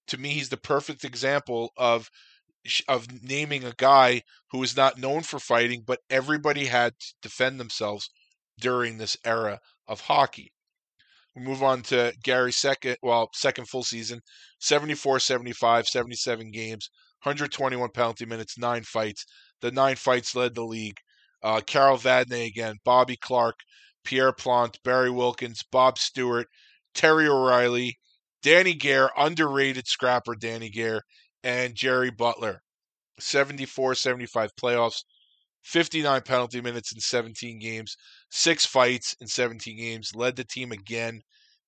to 0.09 0.19
me, 0.19 0.31
he's 0.31 0.49
the 0.51 0.57
perfect 0.57 1.05
example 1.05 1.73
of 1.77 2.09
of 2.89 3.07
naming 3.23 3.63
a 3.65 3.75
guy 3.77 4.23
who 4.51 4.63
is 4.63 4.75
not 4.75 4.99
known 4.99 5.23
for 5.23 5.39
fighting, 5.39 5.83
but 5.87 6.01
everybody 6.09 6.65
had 6.65 6.95
to 6.99 7.15
defend 7.21 7.61
themselves 7.61 8.09
during 8.59 8.99
this 8.99 9.17
era 9.25 9.61
of 9.87 10.01
hockey. 10.01 10.53
We 11.35 11.43
move 11.43 11.63
on 11.63 11.83
to 11.85 12.15
Gary's 12.23 12.57
second, 12.57 12.97
well, 13.03 13.31
second 13.35 13.69
full 13.69 13.83
season 13.83 14.21
74, 14.61 15.19
75, 15.19 15.87
77 15.87 16.51
games, 16.51 16.89
121 17.23 17.91
penalty 17.91 18.27
minutes, 18.27 18.57
nine 18.57 18.85
fights. 18.85 19.27
The 19.61 19.73
nine 19.73 19.97
fights 19.97 20.35
led 20.35 20.55
the 20.55 20.65
league. 20.65 20.99
Uh, 21.43 21.61
Carol 21.61 21.99
Vadnais 21.99 22.47
again, 22.47 22.77
Bobby 22.85 23.17
Clarke, 23.17 23.61
Pierre 24.05 24.33
Plante, 24.33 24.79
Barry 24.85 25.11
Wilkins, 25.11 25.63
Bob 25.71 25.99
Stewart, 25.99 26.47
Terry 26.95 27.27
O'Reilly, 27.27 27.99
Danny 28.43 28.75
Gare, 28.75 29.11
underrated 29.17 29.89
scrapper 29.89 30.35
Danny 30.35 30.71
Gare, 30.71 31.03
and 31.43 31.75
Jerry 31.75 32.11
Butler. 32.11 32.63
74 33.19 33.95
75 33.95 34.51
playoffs, 34.57 35.05
59 35.65 36.21
penalty 36.23 36.61
minutes 36.61 36.93
in 36.93 37.01
17 37.01 37.59
games, 37.59 37.97
six 38.31 38.67
fights 38.67 39.17
in 39.21 39.27
17 39.27 39.77
games, 39.77 40.15
led 40.15 40.37
the 40.37 40.45
team 40.45 40.73
again 40.73 41.23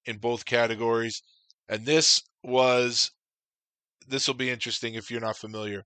in 0.04 0.18
both 0.18 0.44
categories. 0.44 1.22
And 1.68 1.84
this 1.84 2.22
was, 2.42 3.10
this 4.06 4.28
will 4.28 4.34
be 4.34 4.50
interesting 4.50 4.94
if 4.94 5.10
you're 5.10 5.20
not 5.20 5.36
familiar. 5.36 5.82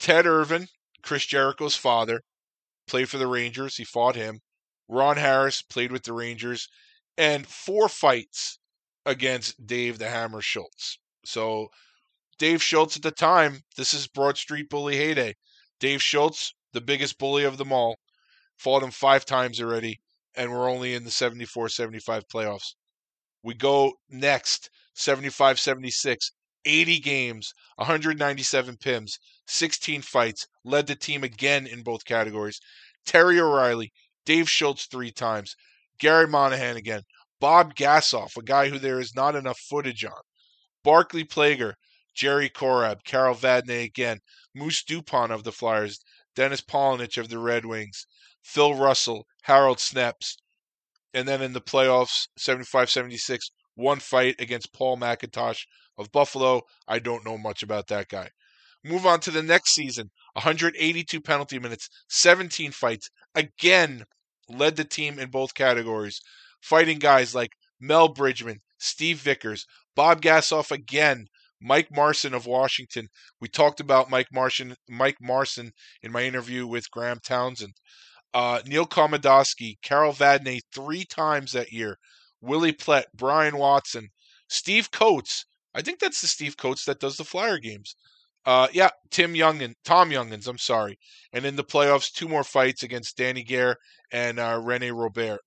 Ted 0.00 0.26
Irvine, 0.26 0.66
Chris 1.02 1.24
Jericho's 1.24 1.76
father, 1.76 2.20
played 2.86 3.08
for 3.08 3.18
the 3.18 3.28
Rangers. 3.28 3.76
He 3.76 3.84
fought 3.84 4.16
him. 4.16 4.40
Ron 4.88 5.16
Harris 5.16 5.62
played 5.62 5.92
with 5.92 6.02
the 6.02 6.12
Rangers, 6.12 6.68
and 7.16 7.46
four 7.46 7.88
fights 7.88 8.58
against 9.06 9.64
Dave 9.64 9.98
the 9.98 10.08
Hammer 10.08 10.42
Schultz. 10.42 10.98
So 11.24 11.68
Dave 12.38 12.60
Schultz 12.60 12.96
at 12.96 13.02
the 13.02 13.12
time, 13.12 13.62
this 13.76 13.94
is 13.94 14.08
Broad 14.08 14.36
Street 14.36 14.68
Bully 14.68 14.96
heyday. 14.96 15.36
Dave 15.78 16.02
Schultz, 16.02 16.54
the 16.72 16.80
biggest 16.80 17.18
bully 17.18 17.44
of 17.44 17.58
them 17.58 17.72
all, 17.72 17.98
fought 18.56 18.82
him 18.82 18.90
five 18.90 19.24
times 19.24 19.60
already, 19.60 20.00
and 20.34 20.50
we're 20.50 20.70
only 20.70 20.94
in 20.94 21.04
the 21.04 21.10
74 21.10 21.68
75 21.68 22.28
playoffs. 22.28 22.74
We 23.42 23.54
go 23.54 23.94
next 24.08 24.70
75 24.94 25.58
76, 25.58 26.32
80 26.64 26.98
games, 27.00 27.54
197 27.76 28.76
PIMs, 28.76 29.18
16 29.46 30.02
fights, 30.02 30.46
led 30.64 30.86
the 30.86 30.94
team 30.94 31.24
again 31.24 31.66
in 31.66 31.82
both 31.82 32.04
categories. 32.04 32.60
Terry 33.06 33.40
O'Reilly, 33.40 33.92
Dave 34.26 34.48
Schultz 34.48 34.86
three 34.86 35.10
times, 35.10 35.56
Gary 35.98 36.28
Monahan 36.28 36.76
again, 36.76 37.02
Bob 37.40 37.74
Gassoff, 37.74 38.36
a 38.36 38.42
guy 38.42 38.68
who 38.68 38.78
there 38.78 39.00
is 39.00 39.14
not 39.14 39.34
enough 39.34 39.58
footage 39.58 40.04
on, 40.04 40.20
Barclay 40.84 41.24
Plager, 41.24 41.74
Jerry 42.14 42.50
Korab, 42.50 43.04
Carol 43.04 43.34
Vadnais 43.34 43.84
again, 43.84 44.20
Moose 44.54 44.84
Dupont 44.84 45.32
of 45.32 45.44
the 45.44 45.52
Flyers, 45.52 46.00
Dennis 46.40 46.62
Polonich 46.62 47.18
of 47.18 47.28
the 47.28 47.38
Red 47.38 47.66
Wings, 47.66 48.06
Phil 48.40 48.72
Russell, 48.74 49.26
Harold 49.42 49.76
Snepsts, 49.76 50.38
and 51.12 51.28
then 51.28 51.42
in 51.42 51.52
the 51.52 51.60
playoffs, 51.60 52.28
75 52.38 52.88
76, 52.88 53.50
one 53.74 54.00
fight 54.00 54.36
against 54.38 54.72
Paul 54.72 54.96
McIntosh 54.96 55.66
of 55.98 56.10
Buffalo. 56.12 56.62
I 56.88 56.98
don't 56.98 57.26
know 57.26 57.36
much 57.36 57.62
about 57.62 57.88
that 57.88 58.08
guy. 58.08 58.30
Move 58.82 59.04
on 59.04 59.20
to 59.20 59.30
the 59.30 59.42
next 59.42 59.74
season 59.74 60.12
182 60.32 61.20
penalty 61.20 61.58
minutes, 61.58 61.90
17 62.08 62.70
fights. 62.72 63.10
Again, 63.34 64.06
led 64.48 64.76
the 64.76 64.84
team 64.84 65.18
in 65.18 65.28
both 65.28 65.52
categories, 65.52 66.22
fighting 66.62 67.00
guys 67.00 67.34
like 67.34 67.52
Mel 67.78 68.08
Bridgman, 68.08 68.62
Steve 68.78 69.18
Vickers, 69.18 69.66
Bob 69.94 70.22
Gassoff 70.22 70.70
again, 70.70 71.26
Mike 71.60 71.88
Marson 71.94 72.34
of 72.34 72.46
Washington. 72.46 73.08
We 73.40 73.48
talked 73.48 73.80
about 73.80 74.10
Mike 74.10 74.28
Marson, 74.32 74.74
Mike 74.88 75.18
Marson 75.20 75.72
in 76.02 76.12
my 76.12 76.22
interview 76.22 76.66
with 76.66 76.90
Graham 76.90 77.18
Townsend. 77.24 77.74
Uh, 78.32 78.60
Neil 78.66 78.86
Komadoski, 78.86 79.76
Carol 79.82 80.12
Vadnais 80.12 80.60
three 80.72 81.04
times 81.04 81.52
that 81.52 81.72
year. 81.72 81.96
Willie 82.40 82.72
Plett, 82.72 83.04
Brian 83.14 83.56
Watson, 83.56 84.08
Steve 84.48 84.90
Coates. 84.90 85.44
I 85.74 85.82
think 85.82 85.98
that's 85.98 86.20
the 86.20 86.26
Steve 86.26 86.56
Coates 86.56 86.84
that 86.84 87.00
does 87.00 87.16
the 87.16 87.24
Flyer 87.24 87.58
games. 87.58 87.96
Uh, 88.46 88.68
yeah, 88.72 88.90
Tim 89.10 89.34
Youngin, 89.34 89.74
Tom 89.84 90.10
Younghans. 90.10 90.48
I'm 90.48 90.58
sorry. 90.58 90.98
And 91.32 91.44
in 91.44 91.56
the 91.56 91.64
playoffs, 91.64 92.10
two 92.10 92.28
more 92.28 92.44
fights 92.44 92.82
against 92.82 93.16
Danny 93.16 93.44
Gare 93.44 93.76
and 94.10 94.40
uh, 94.40 94.60
Rene 94.62 94.90
Robert. 94.90 95.40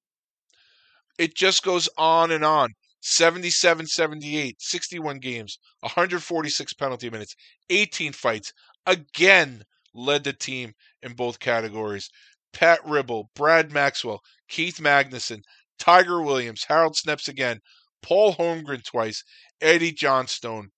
It 1.17 1.35
just 1.35 1.63
goes 1.63 1.89
on 1.97 2.31
and 2.31 2.45
on. 2.45 2.69
77 3.05 3.85
78, 3.85 4.61
61 4.61 5.19
games, 5.19 5.59
146 5.81 6.73
penalty 6.73 7.09
minutes, 7.09 7.35
18 7.69 8.13
fights. 8.13 8.53
Again, 8.85 9.63
led 9.93 10.23
the 10.23 10.31
team 10.31 10.73
in 11.01 11.13
both 11.13 11.39
categories. 11.39 12.09
Pat 12.53 12.79
Ribble, 12.85 13.29
Brad 13.35 13.73
Maxwell, 13.73 14.21
Keith 14.47 14.77
Magnuson, 14.77 15.41
Tiger 15.77 16.21
Williams, 16.21 16.63
Harold 16.69 16.95
Snepsts 16.95 17.27
again, 17.27 17.59
Paul 18.01 18.35
Holmgren 18.35 18.83
twice, 18.85 19.23
Eddie 19.59 19.91
Johnstone, 19.91 20.69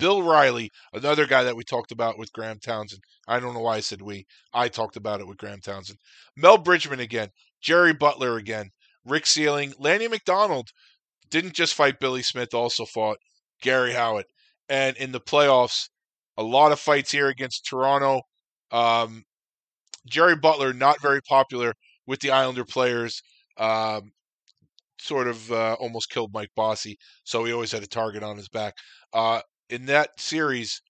Bill 0.00 0.24
Riley, 0.24 0.70
another 0.92 1.26
guy 1.26 1.44
that 1.44 1.56
we 1.56 1.62
talked 1.62 1.92
about 1.92 2.18
with 2.18 2.32
Graham 2.32 2.58
Townsend. 2.58 3.02
I 3.28 3.38
don't 3.38 3.54
know 3.54 3.60
why 3.60 3.76
I 3.76 3.80
said 3.80 4.02
we. 4.02 4.26
I 4.52 4.68
talked 4.68 4.96
about 4.96 5.20
it 5.20 5.28
with 5.28 5.38
Graham 5.38 5.60
Townsend. 5.60 5.98
Mel 6.36 6.58
Bridgman 6.58 7.00
again, 7.00 7.28
Jerry 7.60 7.92
Butler 7.92 8.36
again, 8.36 8.70
Rick 9.04 9.26
Seiling, 9.26 9.72
Lanny 9.78 10.08
McDonald, 10.08 10.70
didn't 11.32 11.54
just 11.54 11.74
fight 11.74 11.98
Billy 11.98 12.22
Smith, 12.22 12.54
also 12.54 12.84
fought 12.84 13.16
Gary 13.62 13.92
Howatt. 13.92 14.24
And 14.68 14.96
in 14.98 15.12
the 15.12 15.20
playoffs, 15.20 15.88
a 16.36 16.42
lot 16.42 16.72
of 16.72 16.78
fights 16.78 17.10
here 17.10 17.28
against 17.28 17.66
Toronto. 17.66 18.20
Um, 18.70 19.24
Jerry 20.06 20.36
Butler, 20.36 20.72
not 20.72 21.00
very 21.00 21.22
popular 21.22 21.72
with 22.06 22.20
the 22.20 22.30
Islander 22.30 22.64
players. 22.64 23.22
Um, 23.56 24.12
sort 25.00 25.26
of 25.26 25.50
uh, 25.50 25.74
almost 25.80 26.10
killed 26.10 26.32
Mike 26.32 26.50
Bossy, 26.54 26.96
so 27.24 27.44
he 27.44 27.52
always 27.52 27.72
had 27.72 27.82
a 27.82 27.88
target 27.88 28.22
on 28.22 28.36
his 28.36 28.48
back. 28.48 28.74
Uh, 29.12 29.40
in 29.68 29.86
that 29.86 30.10
series, 30.20 30.80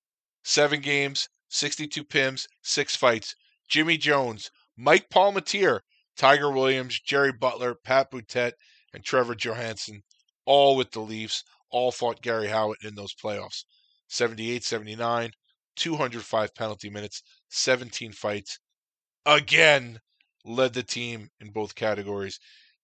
seven 0.45 0.81
games, 0.81 1.29
62 1.51 2.05
PIMs, 2.05 2.47
six 2.63 2.97
fights. 2.97 3.35
Jimmy 3.69 3.97
Jones, 3.97 4.51
Mike 4.77 5.09
Palmateer, 5.09 5.81
Tiger 6.17 6.51
Williams, 6.51 7.01
Jerry 7.01 7.33
Butler, 7.33 7.75
Pat 7.75 8.11
Boutette, 8.11 8.53
and 8.93 9.05
Trevor 9.05 9.35
Johansen 9.35 10.03
all 10.45 10.77
with 10.77 10.91
the 10.91 11.01
Leafs, 11.01 11.45
all 11.71 11.93
fought 11.93 12.23
Gary 12.23 12.49
Howatt 12.49 12.85
in 12.85 12.95
those 12.95 13.15
playoffs. 13.15 13.65
78 14.09 14.65
79, 14.65 15.33
205 15.77 16.55
penalty 16.55 16.91
minutes, 16.91 17.23
17 17.51 18.13
fights. 18.13 18.59
Again, 19.25 20.01
led 20.45 20.75
the 20.75 20.83
team 20.83 21.31
in 21.41 21.51
both 21.51 21.75
categories. 21.75 22.39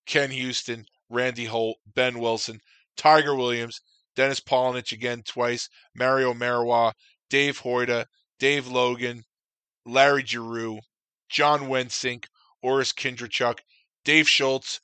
Ken 0.06 0.30
Houston, 0.30 0.86
Randy 1.10 1.44
Holt, 1.44 1.78
Behn 1.94 2.18
Wilson, 2.18 2.60
Tiger 2.96 3.34
Williams, 3.34 3.80
Dennis 4.16 4.40
Polonich 4.40 4.92
again 4.92 5.22
twice, 5.22 5.68
Mario 5.94 6.34
Marois, 6.34 6.92
Dave 7.30 7.60
Hoyda, 7.60 8.06
Dave 8.38 8.66
Logan, 8.66 9.24
Larry 9.84 10.24
Giroux, 10.24 10.80
John 11.28 11.68
Wensink, 11.68 12.26
Orest 12.64 12.94
Kindrachuk, 12.94 13.60
Dave 14.04 14.28
Schultz, 14.28 14.80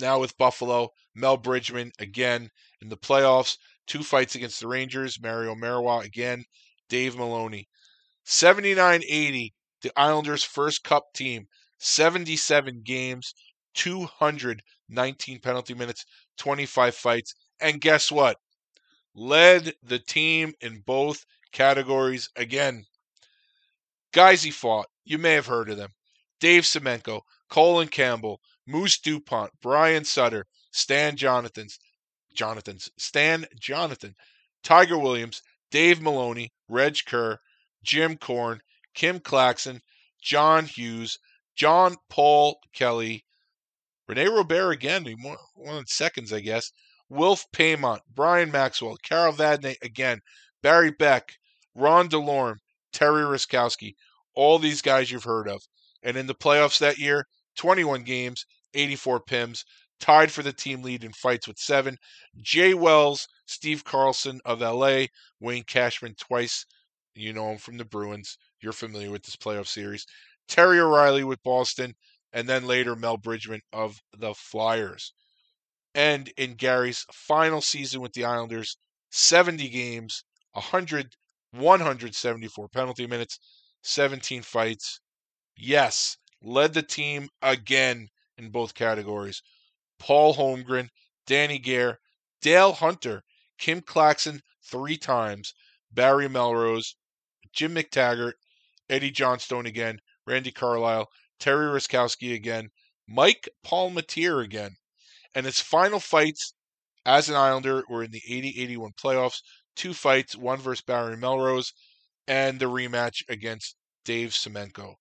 now 0.00 0.18
with 0.18 0.36
Buffalo, 0.38 0.90
Mel 1.14 1.36
Bridgman 1.36 1.92
again 1.98 2.50
in 2.80 2.88
the 2.88 2.96
playoffs, 2.96 3.58
two 3.86 4.02
fights 4.02 4.34
against 4.34 4.60
the 4.60 4.68
Rangers, 4.68 5.20
Mario 5.20 5.54
Marois 5.54 6.00
again, 6.00 6.44
Dave 6.88 7.16
Maloney. 7.16 7.68
79 8.24 9.02
80, 9.06 9.54
the 9.82 9.92
Islanders' 9.96 10.44
first 10.44 10.84
cup 10.84 11.12
team, 11.14 11.46
77 11.78 12.82
games, 12.82 13.34
219 13.74 15.40
penalty 15.40 15.74
minutes, 15.74 16.04
25 16.38 16.94
fights. 16.94 17.34
And 17.60 17.80
guess 17.80 18.10
what? 18.10 18.36
Led 19.14 19.74
the 19.82 19.98
team 19.98 20.54
in 20.60 20.80
both 20.80 21.24
categories 21.52 22.28
again. 22.36 22.84
Guys 24.12 24.42
he 24.42 24.50
fought, 24.50 24.86
you 25.04 25.18
may 25.18 25.34
have 25.34 25.46
heard 25.46 25.70
of 25.70 25.76
them. 25.76 25.90
Dave 26.40 26.62
Semenko, 26.64 27.22
Colin 27.48 27.88
Campbell, 27.88 28.40
Moose 28.70 28.98
DuPont, 28.98 29.50
Brian 29.60 30.04
Sutter, 30.04 30.46
Stan 30.70 31.16
Jonathans, 31.16 31.78
Jonathans, 32.34 32.88
Stan 32.96 33.46
Jonathan, 33.58 34.14
Tiger 34.62 34.96
Williams, 34.98 35.42
Dave 35.70 36.00
Maloney, 36.00 36.52
Reg 36.68 36.98
Kerr, 37.04 37.38
Jim 37.82 38.16
Korn, 38.16 38.60
Kim 38.94 39.18
Clackson, 39.20 39.80
John 40.22 40.66
Hughes, 40.66 41.18
John 41.56 41.96
Paul 42.08 42.60
Kelly, 42.72 43.24
Rene 44.08 44.26
Robert 44.26 44.70
again, 44.70 45.04
one 45.22 45.76
in 45.76 45.86
seconds, 45.86 46.32
I 46.32 46.40
guess. 46.40 46.72
Wilf 47.08 47.44
Paiement, 47.52 48.00
Brian 48.14 48.50
Maxwell, 48.50 48.96
Carol 49.02 49.32
Vadnais 49.32 49.76
again, 49.82 50.20
Barry 50.62 50.90
Beck, 50.90 51.32
Ron 51.74 52.08
DeLorme, 52.08 52.58
Terry 52.92 53.22
Ruskowski, 53.22 53.94
all 54.34 54.58
these 54.58 54.82
guys 54.82 55.10
you've 55.10 55.24
heard 55.24 55.48
of. 55.48 55.62
And 56.02 56.16
in 56.16 56.26
the 56.26 56.34
playoffs 56.34 56.78
that 56.78 56.98
year, 56.98 57.26
21 57.56 58.04
games, 58.04 58.46
84 58.74 59.20
PIMs, 59.20 59.64
tied 60.00 60.32
for 60.32 60.42
the 60.42 60.52
team 60.52 60.82
lead 60.82 61.04
in 61.04 61.12
fights 61.12 61.46
with 61.46 61.58
seven. 61.58 61.98
Jay 62.40 62.74
Wells, 62.74 63.28
Steve 63.46 63.84
Carlson 63.84 64.40
of 64.44 64.60
LA, 64.60 65.06
Wayne 65.38 65.64
Cashman 65.64 66.14
twice. 66.14 66.64
You 67.14 67.32
know 67.32 67.50
him 67.50 67.58
from 67.58 67.76
the 67.76 67.84
Bruins. 67.84 68.38
You're 68.60 68.72
familiar 68.72 69.10
with 69.10 69.24
this 69.24 69.36
playoff 69.36 69.66
series. 69.66 70.06
Terry 70.48 70.80
O'Reilly 70.80 71.24
with 71.24 71.42
Boston, 71.42 71.94
and 72.32 72.48
then 72.48 72.66
later 72.66 72.96
Mel 72.96 73.16
Bridgman 73.16 73.60
of 73.72 74.00
the 74.16 74.34
Flyers. 74.34 75.12
And 75.94 76.32
in 76.36 76.54
Gary's 76.54 77.04
final 77.12 77.60
season 77.60 78.00
with 78.00 78.12
the 78.12 78.24
Islanders, 78.24 78.76
70 79.10 79.68
games, 79.68 80.24
100, 80.52 81.16
174 81.52 82.68
penalty 82.68 83.06
minutes, 83.06 83.38
17 83.82 84.42
fights. 84.42 85.00
Yes, 85.56 86.16
led 86.42 86.74
the 86.74 86.82
team 86.82 87.28
again 87.42 88.08
in 88.42 88.50
both 88.50 88.74
categories. 88.74 89.42
Paul 89.98 90.34
Holmgren, 90.34 90.88
Danny 91.26 91.58
Gare, 91.58 91.98
Dale 92.40 92.72
Hunter, 92.72 93.22
Kim 93.58 93.82
Clackson 93.82 94.40
three 94.62 94.96
times, 94.96 95.54
Barry 95.90 96.28
Melrose, 96.28 96.96
Jim 97.52 97.74
McTaggart, 97.74 98.34
Eddie 98.88 99.10
Johnstone 99.10 99.66
again, 99.66 100.00
Randy 100.26 100.50
Carlyle, 100.50 101.08
Terry 101.38 101.66
Ruskowski 101.66 102.34
again, 102.34 102.70
Mike 103.06 103.48
Palmateer 103.64 104.42
again. 104.42 104.76
And 105.34 105.46
his 105.46 105.60
final 105.60 106.00
fights 106.00 106.54
as 107.04 107.28
an 107.28 107.36
Islander 107.36 107.84
were 107.88 108.04
in 108.04 108.10
the 108.10 108.22
80 108.28 108.60
81 108.60 108.92
playoffs. 108.92 109.42
Two 109.76 109.94
fights, 109.94 110.36
one 110.36 110.58
versus 110.58 110.82
Barry 110.82 111.16
Melrose, 111.16 111.72
and 112.26 112.58
the 112.60 112.66
rematch 112.66 113.22
against 113.28 113.76
Dave 114.04 114.30
Semenko. 114.30 114.94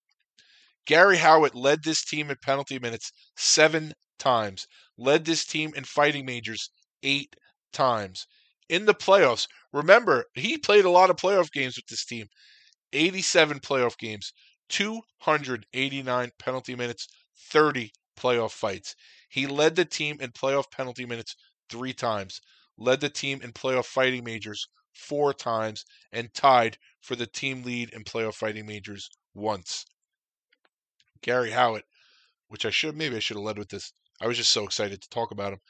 Gary 0.86 1.19
Howatt 1.19 1.55
led 1.55 1.85
this 1.85 2.05
team 2.05 2.31
in 2.31 2.36
penalty 2.43 2.78
minutes 2.78 3.12
seven 3.36 3.93
times, 4.19 4.66
led 4.97 5.24
this 5.24 5.44
team 5.44 5.73
in 5.74 5.85
fighting 5.85 6.24
majors 6.24 6.70
eight 7.02 7.36
times. 7.72 8.26
In 8.68 8.86
the 8.86 8.94
playoffs, 8.94 9.48
remember, 9.72 10.26
he 10.34 10.56
played 10.56 10.84
a 10.84 10.90
lot 10.90 11.10
of 11.10 11.16
playoff 11.16 11.52
games 11.52 11.76
with 11.76 11.86
this 11.86 12.04
team 12.04 12.28
87 12.92 13.60
playoff 13.60 13.96
games, 13.98 14.32
289 14.68 16.30
penalty 16.38 16.74
minutes, 16.74 17.08
30 17.36 17.92
playoff 18.16 18.52
fights. 18.52 18.94
He 19.28 19.46
led 19.46 19.76
the 19.76 19.84
team 19.84 20.18
in 20.20 20.32
playoff 20.32 20.70
penalty 20.70 21.06
minutes 21.06 21.36
three 21.68 21.92
times, 21.92 22.40
led 22.76 23.00
the 23.00 23.08
team 23.08 23.40
in 23.42 23.52
playoff 23.52 23.86
fighting 23.86 24.24
majors 24.24 24.68
four 24.92 25.32
times, 25.32 25.84
and 26.12 26.32
tied 26.34 26.78
for 27.00 27.16
the 27.16 27.26
team 27.26 27.62
lead 27.62 27.90
in 27.90 28.04
playoff 28.04 28.34
fighting 28.34 28.66
majors 28.66 29.08
once. 29.34 29.86
Gary 31.22 31.50
Howatt, 31.50 31.84
which 32.48 32.66
I 32.66 32.70
should 32.70 32.96
maybe 32.96 33.16
I 33.16 33.20
should 33.20 33.36
have 33.36 33.44
led 33.44 33.58
with 33.58 33.70
this. 33.70 33.92
I 34.20 34.26
was 34.26 34.36
just 34.36 34.52
so 34.52 34.64
excited 34.64 35.00
to 35.00 35.08
talk 35.08 35.30
about 35.30 35.54
him. 35.54 35.60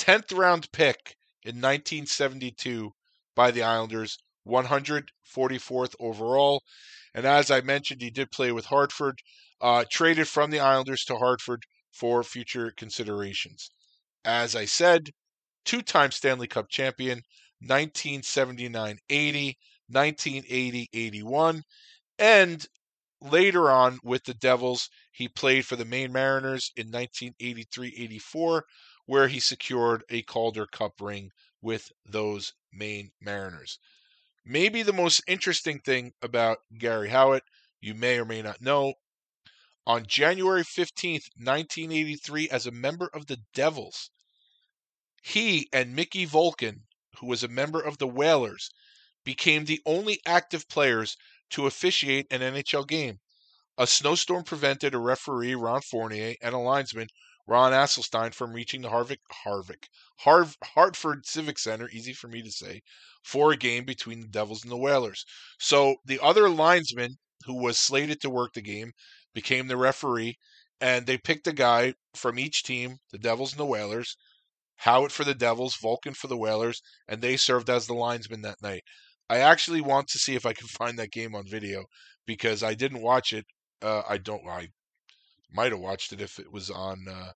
10th 0.00 0.36
round 0.36 0.72
pick 0.72 1.14
in 1.42 1.56
1972 1.56 2.90
by 3.36 3.50
the 3.50 3.62
Islanders, 3.62 4.16
144th 4.48 5.94
overall. 6.00 6.62
And 7.14 7.26
as 7.26 7.50
I 7.50 7.60
mentioned, 7.60 8.00
he 8.00 8.10
did 8.10 8.30
play 8.30 8.50
with 8.50 8.64
Hartford, 8.66 9.18
uh, 9.60 9.84
traded 9.90 10.26
from 10.26 10.50
the 10.50 10.60
Islanders 10.60 11.04
to 11.04 11.16
Hartford 11.16 11.64
for 11.92 12.22
future 12.22 12.72
considerations. 12.74 13.70
As 14.24 14.56
I 14.56 14.64
said, 14.64 15.10
two 15.66 15.82
time 15.82 16.12
Stanley 16.12 16.46
Cup 16.46 16.70
champion, 16.70 17.22
1979 17.60 18.98
80, 19.10 19.58
1980 19.88 20.88
81, 20.94 21.62
and 22.18 22.66
later 23.20 23.70
on 23.70 24.00
with 24.02 24.24
the 24.24 24.34
Devils, 24.34 24.88
he 25.10 25.28
played 25.28 25.66
for 25.66 25.76
the 25.76 25.84
Maine 25.84 26.12
Mariners 26.12 26.72
in 26.76 26.86
1983 26.86 27.94
84, 27.96 28.66
where 29.06 29.28
he 29.28 29.40
secured 29.40 30.04
a 30.08 30.22
Calder 30.22 30.66
Cup 30.66 31.00
ring 31.00 31.30
with 31.60 31.92
those 32.06 32.54
Maine 32.72 33.12
Mariners. 33.20 33.78
Maybe 34.44 34.82
the 34.82 34.92
most 34.92 35.22
interesting 35.26 35.80
thing 35.80 36.14
about 36.22 36.58
Gary 36.78 37.10
Howatt, 37.10 37.42
you 37.80 37.94
may 37.94 38.18
or 38.18 38.24
may 38.24 38.42
not 38.42 38.60
know, 38.60 38.94
on 39.86 40.06
January 40.06 40.62
15th, 40.62 41.28
1983, 41.36 42.48
as 42.50 42.66
a 42.66 42.70
member 42.70 43.08
of 43.08 43.26
the 43.26 43.38
Devils, 43.54 44.10
he 45.22 45.68
and 45.72 45.94
Mickey 45.94 46.24
Volcan, 46.24 46.86
who 47.16 47.26
was 47.26 47.42
a 47.42 47.48
member 47.48 47.80
of 47.80 47.98
the 47.98 48.06
Whalers, 48.06 48.70
became 49.24 49.64
the 49.64 49.82
only 49.84 50.20
active 50.24 50.68
players 50.68 51.16
to 51.50 51.66
officiate 51.66 52.26
an 52.30 52.40
NHL 52.40 52.86
game. 52.86 53.20
A 53.78 53.86
snowstorm 53.86 54.44
prevented 54.44 54.94
a 54.94 54.98
referee, 54.98 55.54
Ron 55.54 55.80
Fournier, 55.80 56.34
and 56.42 56.54
a 56.54 56.58
linesman, 56.58 57.08
Ron 57.46 57.72
Asselstine, 57.72 58.34
from 58.34 58.52
reaching 58.52 58.82
the 58.82 58.90
Harvick, 58.90 59.20
Harvick, 59.44 59.88
Harv, 60.18 60.56
Hartford 60.62 61.26
Civic 61.26 61.58
Center, 61.58 61.88
easy 61.90 62.12
for 62.12 62.28
me 62.28 62.42
to 62.42 62.50
say, 62.50 62.82
for 63.22 63.52
a 63.52 63.56
game 63.56 63.84
between 63.84 64.20
the 64.20 64.28
Devils 64.28 64.62
and 64.62 64.70
the 64.70 64.76
Whalers. 64.76 65.24
So 65.58 65.96
the 66.04 66.20
other 66.20 66.48
linesman 66.48 67.18
who 67.46 67.54
was 67.54 67.78
slated 67.78 68.20
to 68.20 68.30
work 68.30 68.52
the 68.52 68.60
game 68.60 68.92
became 69.34 69.68
the 69.68 69.76
referee, 69.76 70.38
and 70.80 71.06
they 71.06 71.18
picked 71.18 71.46
a 71.46 71.52
guy 71.52 71.94
from 72.14 72.38
each 72.38 72.62
team, 72.62 72.98
the 73.10 73.18
Devils 73.18 73.52
and 73.52 73.60
the 73.60 73.66
Whalers, 73.66 74.16
Howatt 74.84 75.10
for 75.10 75.24
the 75.24 75.34
Devils, 75.34 75.76
Volcan 75.76 76.14
for 76.14 76.26
the 76.26 76.38
Whalers, 76.38 76.82
and 77.06 77.20
they 77.20 77.36
served 77.36 77.68
as 77.68 77.86
the 77.86 77.94
linesman 77.94 78.42
that 78.42 78.62
night. 78.62 78.84
I 79.30 79.38
actually 79.38 79.80
want 79.80 80.08
to 80.08 80.18
see 80.18 80.34
if 80.34 80.44
I 80.46 80.52
can 80.52 80.68
find 80.68 80.98
that 80.98 81.12
game 81.12 81.34
on 81.36 81.44
video 81.48 81.84
because 82.26 82.62
I 82.64 82.74
didn't 82.74 83.02
watch 83.02 83.32
it. 83.32 83.46
Uh, 83.82 84.02
I 84.08 84.18
don't. 84.18 84.46
I 84.48 84.68
might 85.52 85.72
have 85.72 85.80
watched 85.80 86.12
it 86.12 86.20
if 86.20 86.38
it 86.38 86.52
was 86.52 86.70
on 86.70 87.06
uh, 87.08 87.32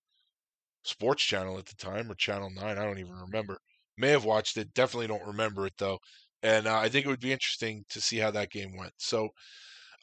Sports 0.84 1.24
Channel 1.24 1.58
at 1.58 1.66
the 1.66 1.76
time 1.76 2.10
or 2.10 2.14
Channel 2.16 2.50
Nine. 2.50 2.78
I 2.78 2.84
don't 2.84 2.98
even 2.98 3.14
remember. 3.14 3.58
May 3.96 4.10
have 4.10 4.24
watched 4.24 4.56
it. 4.56 4.74
Definitely 4.74 5.08
don't 5.08 5.26
remember 5.26 5.66
it 5.66 5.74
though. 5.78 5.98
And 6.42 6.66
uh, 6.66 6.78
I 6.78 6.88
think 6.88 7.06
it 7.06 7.08
would 7.08 7.20
be 7.20 7.32
interesting 7.32 7.84
to 7.90 8.00
see 8.00 8.18
how 8.18 8.30
that 8.32 8.50
game 8.50 8.76
went. 8.76 8.92
So, 8.98 9.30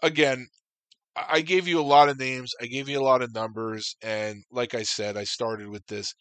again, 0.03 0.47
I 1.15 1.41
gave 1.41 1.67
you 1.67 1.79
a 1.79 1.83
lot 1.83 2.09
of 2.09 2.19
names. 2.19 2.53
I 2.61 2.67
gave 2.67 2.89
you 2.89 2.99
a 2.99 3.03
lot 3.03 3.21
of 3.21 3.33
numbers, 3.35 3.95
and 4.01 4.43
like 4.51 4.75
I 4.75 4.83
said, 4.83 5.17
I 5.17 5.25
started 5.25 5.67
with 5.69 5.85
this. 5.87 6.13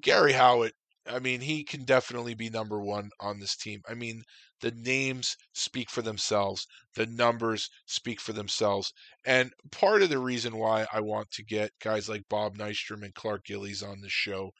Gary 0.00 0.32
Howatt 0.32 0.72
I 1.06 1.18
mean, 1.18 1.40
he 1.40 1.64
can 1.64 1.84
definitely 1.84 2.34
be 2.34 2.50
number 2.50 2.80
one 2.80 3.10
on 3.20 3.38
this 3.38 3.56
team. 3.56 3.82
I 3.88 3.94
mean, 3.94 4.22
the 4.60 4.70
names 4.70 5.36
speak 5.52 5.90
for 5.90 6.02
themselves, 6.02 6.66
the 6.94 7.06
numbers 7.06 7.68
speak 7.86 8.20
for 8.20 8.32
themselves. 8.32 8.92
And 9.24 9.52
part 9.70 10.02
of 10.02 10.08
the 10.10 10.18
reason 10.18 10.56
why 10.56 10.86
I 10.92 11.00
want 11.00 11.30
to 11.32 11.44
get 11.44 11.72
guys 11.80 12.08
like 12.08 12.28
Bob 12.28 12.56
Nystrom 12.56 13.02
and 13.02 13.14
Clark 13.14 13.44
Gillies 13.44 13.82
on 13.82 14.00
the 14.00 14.08
show, 14.08 14.52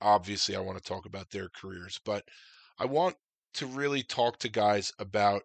obviously, 0.00 0.56
I 0.56 0.60
want 0.60 0.78
to 0.78 0.84
talk 0.84 1.06
about 1.06 1.30
their 1.30 1.48
careers, 1.50 2.00
but 2.04 2.24
I 2.78 2.86
want 2.86 3.16
to 3.54 3.66
really 3.66 4.02
talk 4.02 4.38
to 4.40 4.48
guys 4.48 4.92
about 4.98 5.42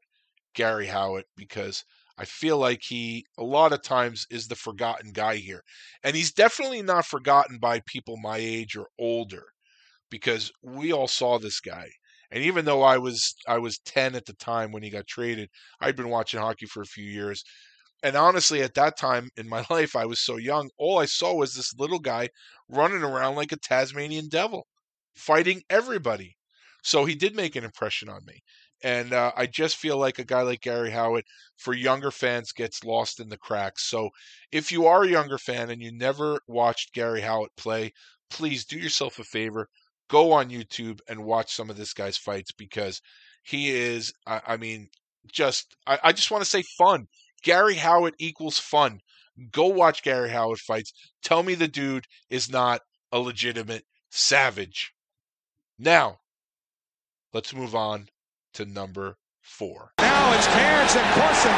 Gary 0.55 0.87
Howatt 0.87 1.25
because 1.37 1.83
I 2.17 2.25
feel 2.25 2.57
like 2.57 2.81
he, 2.83 3.25
a 3.37 3.43
lot 3.43 3.73
of 3.73 3.81
times, 3.83 4.25
is 4.29 4.47
the 4.47 4.55
forgotten 4.55 5.11
guy 5.11 5.37
here. 5.37 5.63
And 6.03 6.15
he's 6.15 6.31
definitely 6.33 6.81
not 6.81 7.05
forgotten 7.05 7.59
by 7.59 7.81
people 7.87 8.17
my 8.17 8.37
age 8.37 8.75
or 8.77 8.87
older 8.99 9.54
because 10.09 10.51
we 10.61 10.91
all 10.91 11.07
saw 11.07 11.37
this 11.39 11.59
guy. 11.59 11.89
And 12.31 12.43
even 12.43 12.65
though 12.65 12.81
I 12.81 12.97
was 12.97 13.35
I 13.47 13.57
was 13.59 13.79
10 13.79 14.15
at 14.15 14.25
the 14.25 14.33
time 14.33 14.71
when 14.71 14.83
he 14.83 14.89
got 14.89 15.07
traded, 15.07 15.49
I'd 15.79 15.95
been 15.95 16.09
watching 16.09 16.39
hockey 16.39 16.65
for 16.65 16.81
a 16.81 16.85
few 16.87 17.05
years. 17.05 17.43
And 18.03 18.15
honestly, 18.15 18.61
at 18.61 18.75
that 18.75 18.97
time 18.97 19.29
in 19.37 19.49
my 19.49 19.65
life, 19.69 19.95
I 19.95 20.05
was 20.05 20.19
so 20.19 20.37
young, 20.37 20.69
all 20.77 20.99
I 20.99 21.05
saw 21.05 21.33
was 21.33 21.53
this 21.53 21.73
little 21.77 21.99
guy 21.99 22.29
running 22.69 23.03
around 23.03 23.35
like 23.35 23.51
a 23.51 23.57
Tasmanian 23.57 24.27
devil, 24.29 24.67
fighting 25.15 25.63
everybody. 25.69 26.35
So 26.83 27.05
he 27.05 27.15
did 27.15 27.35
make 27.35 27.55
an 27.55 27.63
impression 27.63 28.09
on 28.09 28.25
me. 28.25 28.41
And 28.83 29.13
uh, 29.13 29.31
I 29.35 29.47
just 29.47 29.77
feel 29.77 29.97
like 29.97 30.19
a 30.19 30.25
guy 30.25 30.41
like 30.43 30.61
Gary 30.61 30.91
Howatt, 30.91 31.23
for 31.57 31.73
younger 31.73 32.11
fans, 32.11 32.51
gets 32.51 32.83
lost 32.83 33.19
in 33.19 33.29
the 33.29 33.37
cracks. 33.37 33.89
So 33.89 34.09
if 34.51 34.71
you 34.71 34.85
are 34.85 35.03
a 35.03 35.09
younger 35.09 35.37
fan 35.37 35.69
and 35.71 35.81
you 35.81 35.91
never 35.91 36.39
watched 36.47 36.93
Gary 36.93 37.21
Howatt 37.21 37.55
play, 37.57 37.91
please 38.29 38.65
do 38.65 38.77
yourself 38.77 39.17
a 39.17 39.23
favor 39.23 39.67
go 40.09 40.31
on 40.31 40.49
YouTube 40.49 40.99
and 41.07 41.23
watch 41.23 41.53
some 41.53 41.69
of 41.69 41.77
this 41.77 41.93
guy's 41.93 42.17
fights 42.17 42.51
because 42.51 43.01
he 43.43 43.69
is, 43.69 44.13
I, 44.25 44.41
I 44.47 44.57
mean, 44.57 44.89
just, 45.31 45.75
I, 45.87 45.99
I 46.03 46.11
just 46.11 46.31
want 46.31 46.43
to 46.43 46.49
say 46.49 46.63
fun. 46.77 47.07
Gary 47.43 47.75
Howatt 47.75 48.13
equals 48.19 48.57
fun. 48.57 48.99
Go 49.51 49.67
watch 49.67 50.03
Gary 50.03 50.29
Howatt 50.29 50.59
fights. 50.59 50.93
Tell 51.23 51.43
me 51.43 51.55
the 51.55 51.67
dude 51.67 52.05
is 52.29 52.49
not 52.49 52.81
a 53.11 53.19
legitimate 53.19 53.83
savage. 54.09 54.93
Now, 55.77 56.19
let's 57.33 57.53
move 57.53 57.75
on 57.75 58.07
to 58.53 58.65
number 58.65 59.17
four. 59.41 59.91
Now 59.99 60.33
it's 60.33 60.47
Cairns 60.47 60.95
and 60.95 61.09
Corson. 61.13 61.55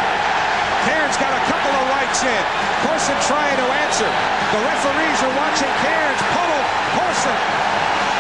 Cairns 0.90 1.18
got 1.18 1.32
a 1.32 1.44
couple 1.45 1.72
of 1.72 1.86
rights 1.94 2.24
in. 2.24 2.44
Corson 2.84 3.18
trying 3.30 3.57
to 3.57 3.68
answer. 3.86 4.10
The 4.52 4.60
referees 4.65 5.19
are 5.24 5.36
watching 5.38 5.74
Cairns 5.86 6.22
pummel 6.34 6.64
Corson. 6.98 8.16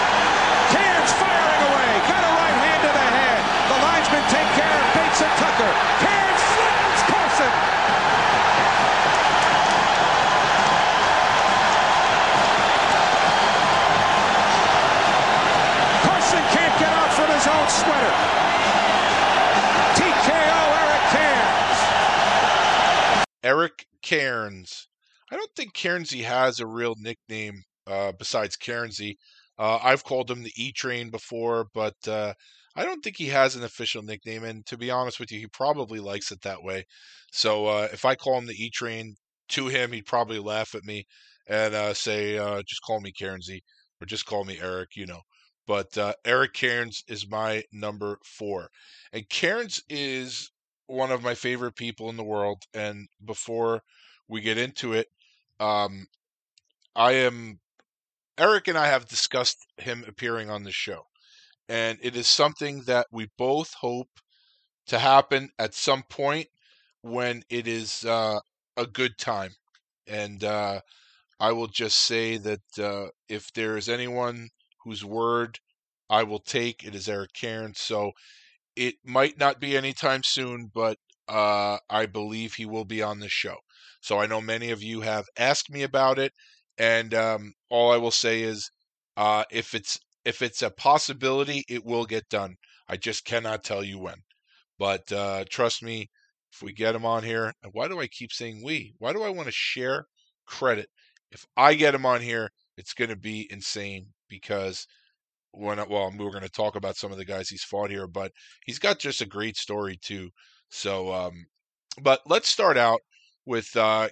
And 5.59 5.65
Tucker. 5.65 6.37
Slams 6.37 7.01
Corson. 7.09 7.51
Corson 16.05 16.43
can't 16.53 16.79
get 16.79 16.93
out 16.93 17.11
from 17.11 17.29
his 17.31 17.47
own 17.47 17.67
sweater. 17.69 18.13
TKO 19.97 20.61
Eric 20.83 21.01
Cairns. 21.09 21.79
Eric 23.43 23.87
Cairns. 24.03 24.87
I 25.31 25.37
don't 25.37 25.51
think 25.55 25.73
Cairnsy 25.73 26.23
has 26.23 26.59
a 26.59 26.67
real 26.67 26.95
nickname 26.99 27.63
uh, 27.87 28.11
besides 28.11 28.57
Cairnsy. 28.57 29.15
Uh, 29.57 29.79
I've 29.81 30.03
called 30.03 30.29
him 30.29 30.43
the 30.43 30.53
E 30.55 30.71
Train 30.71 31.09
before, 31.09 31.65
but 31.73 31.95
uh, 32.07 32.33
I 32.77 32.85
don't 32.85 33.01
think 33.03 33.17
he 33.17 33.27
has 33.27 33.55
an 33.57 33.63
official 33.65 34.03
nickname, 34.03 34.43
and 34.45 34.65
to 34.67 34.77
be 34.77 34.89
honest 34.89 35.19
with 35.19 35.31
you, 35.33 35.39
he 35.39 35.47
probably 35.47 35.99
likes 35.99 36.31
it 36.31 36.41
that 36.43 36.63
way. 36.63 36.85
So 37.31 37.65
uh, 37.65 37.89
if 37.91 38.05
I 38.05 38.15
call 38.15 38.37
him 38.37 38.45
the 38.45 38.53
E 38.53 38.69
Train 38.69 39.15
to 39.49 39.67
him, 39.67 39.91
he'd 39.91 40.05
probably 40.05 40.39
laugh 40.39 40.73
at 40.75 40.85
me 40.85 41.05
and 41.47 41.73
uh, 41.73 41.93
say, 41.93 42.37
uh, 42.37 42.61
"Just 42.65 42.81
call 42.83 43.01
me 43.01 43.11
Cairnsy 43.11 43.61
or 43.99 44.05
just 44.05 44.25
call 44.25 44.45
me 44.45 44.59
Eric," 44.61 44.95
you 44.95 45.05
know. 45.05 45.21
But 45.65 45.97
uh, 45.97 46.13
Eric 46.23 46.53
Cairns 46.53 47.03
is 47.07 47.29
my 47.29 47.63
number 47.73 48.17
four, 48.23 48.69
and 49.11 49.27
Cairns 49.27 49.81
is 49.89 50.51
one 50.85 51.11
of 51.11 51.23
my 51.23 51.35
favorite 51.35 51.75
people 51.75 52.09
in 52.09 52.15
the 52.17 52.23
world. 52.23 52.63
And 52.73 53.09
before 53.25 53.81
we 54.29 54.39
get 54.41 54.57
into 54.57 54.93
it, 54.93 55.07
um, 55.59 56.07
I 56.95 57.13
am 57.13 57.59
Eric 58.37 58.67
and 58.67 58.77
I 58.77 58.87
have 58.87 59.07
discussed 59.07 59.57
him 59.77 60.03
appearing 60.07 60.49
on 60.49 60.63
the 60.63 60.71
show 60.71 61.07
and 61.69 61.99
it 62.01 62.15
is 62.15 62.27
something 62.27 62.81
that 62.83 63.07
we 63.11 63.29
both 63.37 63.73
hope 63.75 64.09
to 64.87 64.99
happen 64.99 65.49
at 65.59 65.73
some 65.73 66.03
point 66.09 66.47
when 67.01 67.43
it 67.49 67.67
is 67.67 68.05
uh, 68.05 68.39
a 68.77 68.85
good 68.87 69.17
time. 69.17 69.51
And 70.07 70.43
uh, 70.43 70.81
I 71.39 71.51
will 71.51 71.67
just 71.67 71.99
say 71.99 72.37
that 72.37 72.79
uh, 72.79 73.07
if 73.29 73.51
there 73.53 73.77
is 73.77 73.89
anyone 73.89 74.49
whose 74.83 75.03
word 75.05 75.59
I 76.09 76.23
will 76.23 76.39
take, 76.39 76.83
it 76.83 76.95
is 76.95 77.09
Eric 77.09 77.33
Cairns. 77.33 77.79
So 77.81 78.11
it 78.75 78.95
might 79.03 79.37
not 79.39 79.59
be 79.59 79.75
anytime 79.75 80.21
soon, 80.23 80.71
but 80.73 80.97
uh, 81.27 81.77
I 81.89 82.05
believe 82.05 82.53
he 82.53 82.65
will 82.65 82.85
be 82.85 83.01
on 83.01 83.19
the 83.19 83.29
show. 83.29 83.57
So 84.01 84.19
I 84.19 84.27
know 84.27 84.41
many 84.41 84.71
of 84.71 84.83
you 84.83 85.01
have 85.01 85.25
asked 85.37 85.69
me 85.69 85.83
about 85.83 86.19
it, 86.19 86.31
and 86.77 87.13
um, 87.13 87.53
all 87.69 87.91
I 87.91 87.97
will 87.97 88.11
say 88.11 88.43
is 88.43 88.69
uh, 89.17 89.43
if 89.51 89.73
it's 89.73 89.99
if 90.27 90.41
it's 90.41 90.61
a 90.61 90.69
possibility, 90.69 91.63
it 91.69 91.85
will 91.85 92.05
get 92.05 92.27
done. 92.27 92.57
I 92.89 92.97
just 92.97 93.23
cannot 93.23 93.63
tell 93.63 93.81
you 93.81 93.97
when. 93.97 94.17
But 94.77 95.09
uh, 95.09 95.45
trust 95.49 95.81
me, 95.81 96.09
if 96.51 96.61
we 96.61 96.73
get 96.73 96.95
him 96.95 97.05
on 97.05 97.23
here, 97.23 97.53
why 97.71 97.87
do 97.87 98.01
I 98.01 98.07
keep 98.07 98.33
saying 98.33 98.61
we? 98.61 98.93
Why 98.99 99.13
do 99.13 99.23
I 99.23 99.29
want 99.29 99.45
to 99.45 99.53
share 99.53 100.05
credit? 100.45 100.89
If 101.31 101.45
I 101.55 101.75
get 101.75 101.95
him 101.95 102.05
on 102.05 102.19
here, 102.19 102.49
it's 102.75 102.93
going 102.93 103.09
to 103.09 103.15
be 103.15 103.47
insane 103.49 104.07
because 104.27 104.85
when 105.51 105.77
well, 105.89 106.11
we're 106.17 106.31
going 106.31 106.43
to 106.43 106.49
talk 106.49 106.75
about 106.75 106.97
some 106.97 107.13
of 107.13 107.17
the 107.17 107.25
guys 107.25 107.47
he's 107.47 107.63
fought 107.63 107.89
here, 107.89 108.05
but 108.05 108.33
he's 108.65 108.79
got 108.79 108.99
just 108.99 109.21
a 109.21 109.25
great 109.25 109.55
story 109.55 109.97
too. 110.01 110.29
So, 110.69 111.13
um, 111.13 111.45
but 112.01 112.19
let's 112.25 112.49
start 112.49 112.75
out 112.75 112.99
with 113.45 113.73
uh, 113.77 114.09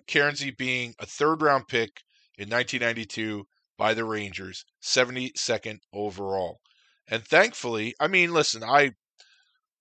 being 0.57 0.95
a 0.99 1.05
third 1.05 1.41
round 1.41 1.67
pick 1.67 1.89
in 2.37 2.49
1992 2.49 3.45
by 3.77 3.93
the 3.93 4.05
Rangers, 4.05 4.65
72nd 4.81 5.79
overall. 5.93 6.59
And 7.07 7.25
thankfully, 7.25 7.95
I 7.99 8.07
mean, 8.07 8.33
listen, 8.33 8.63
I 8.63 8.91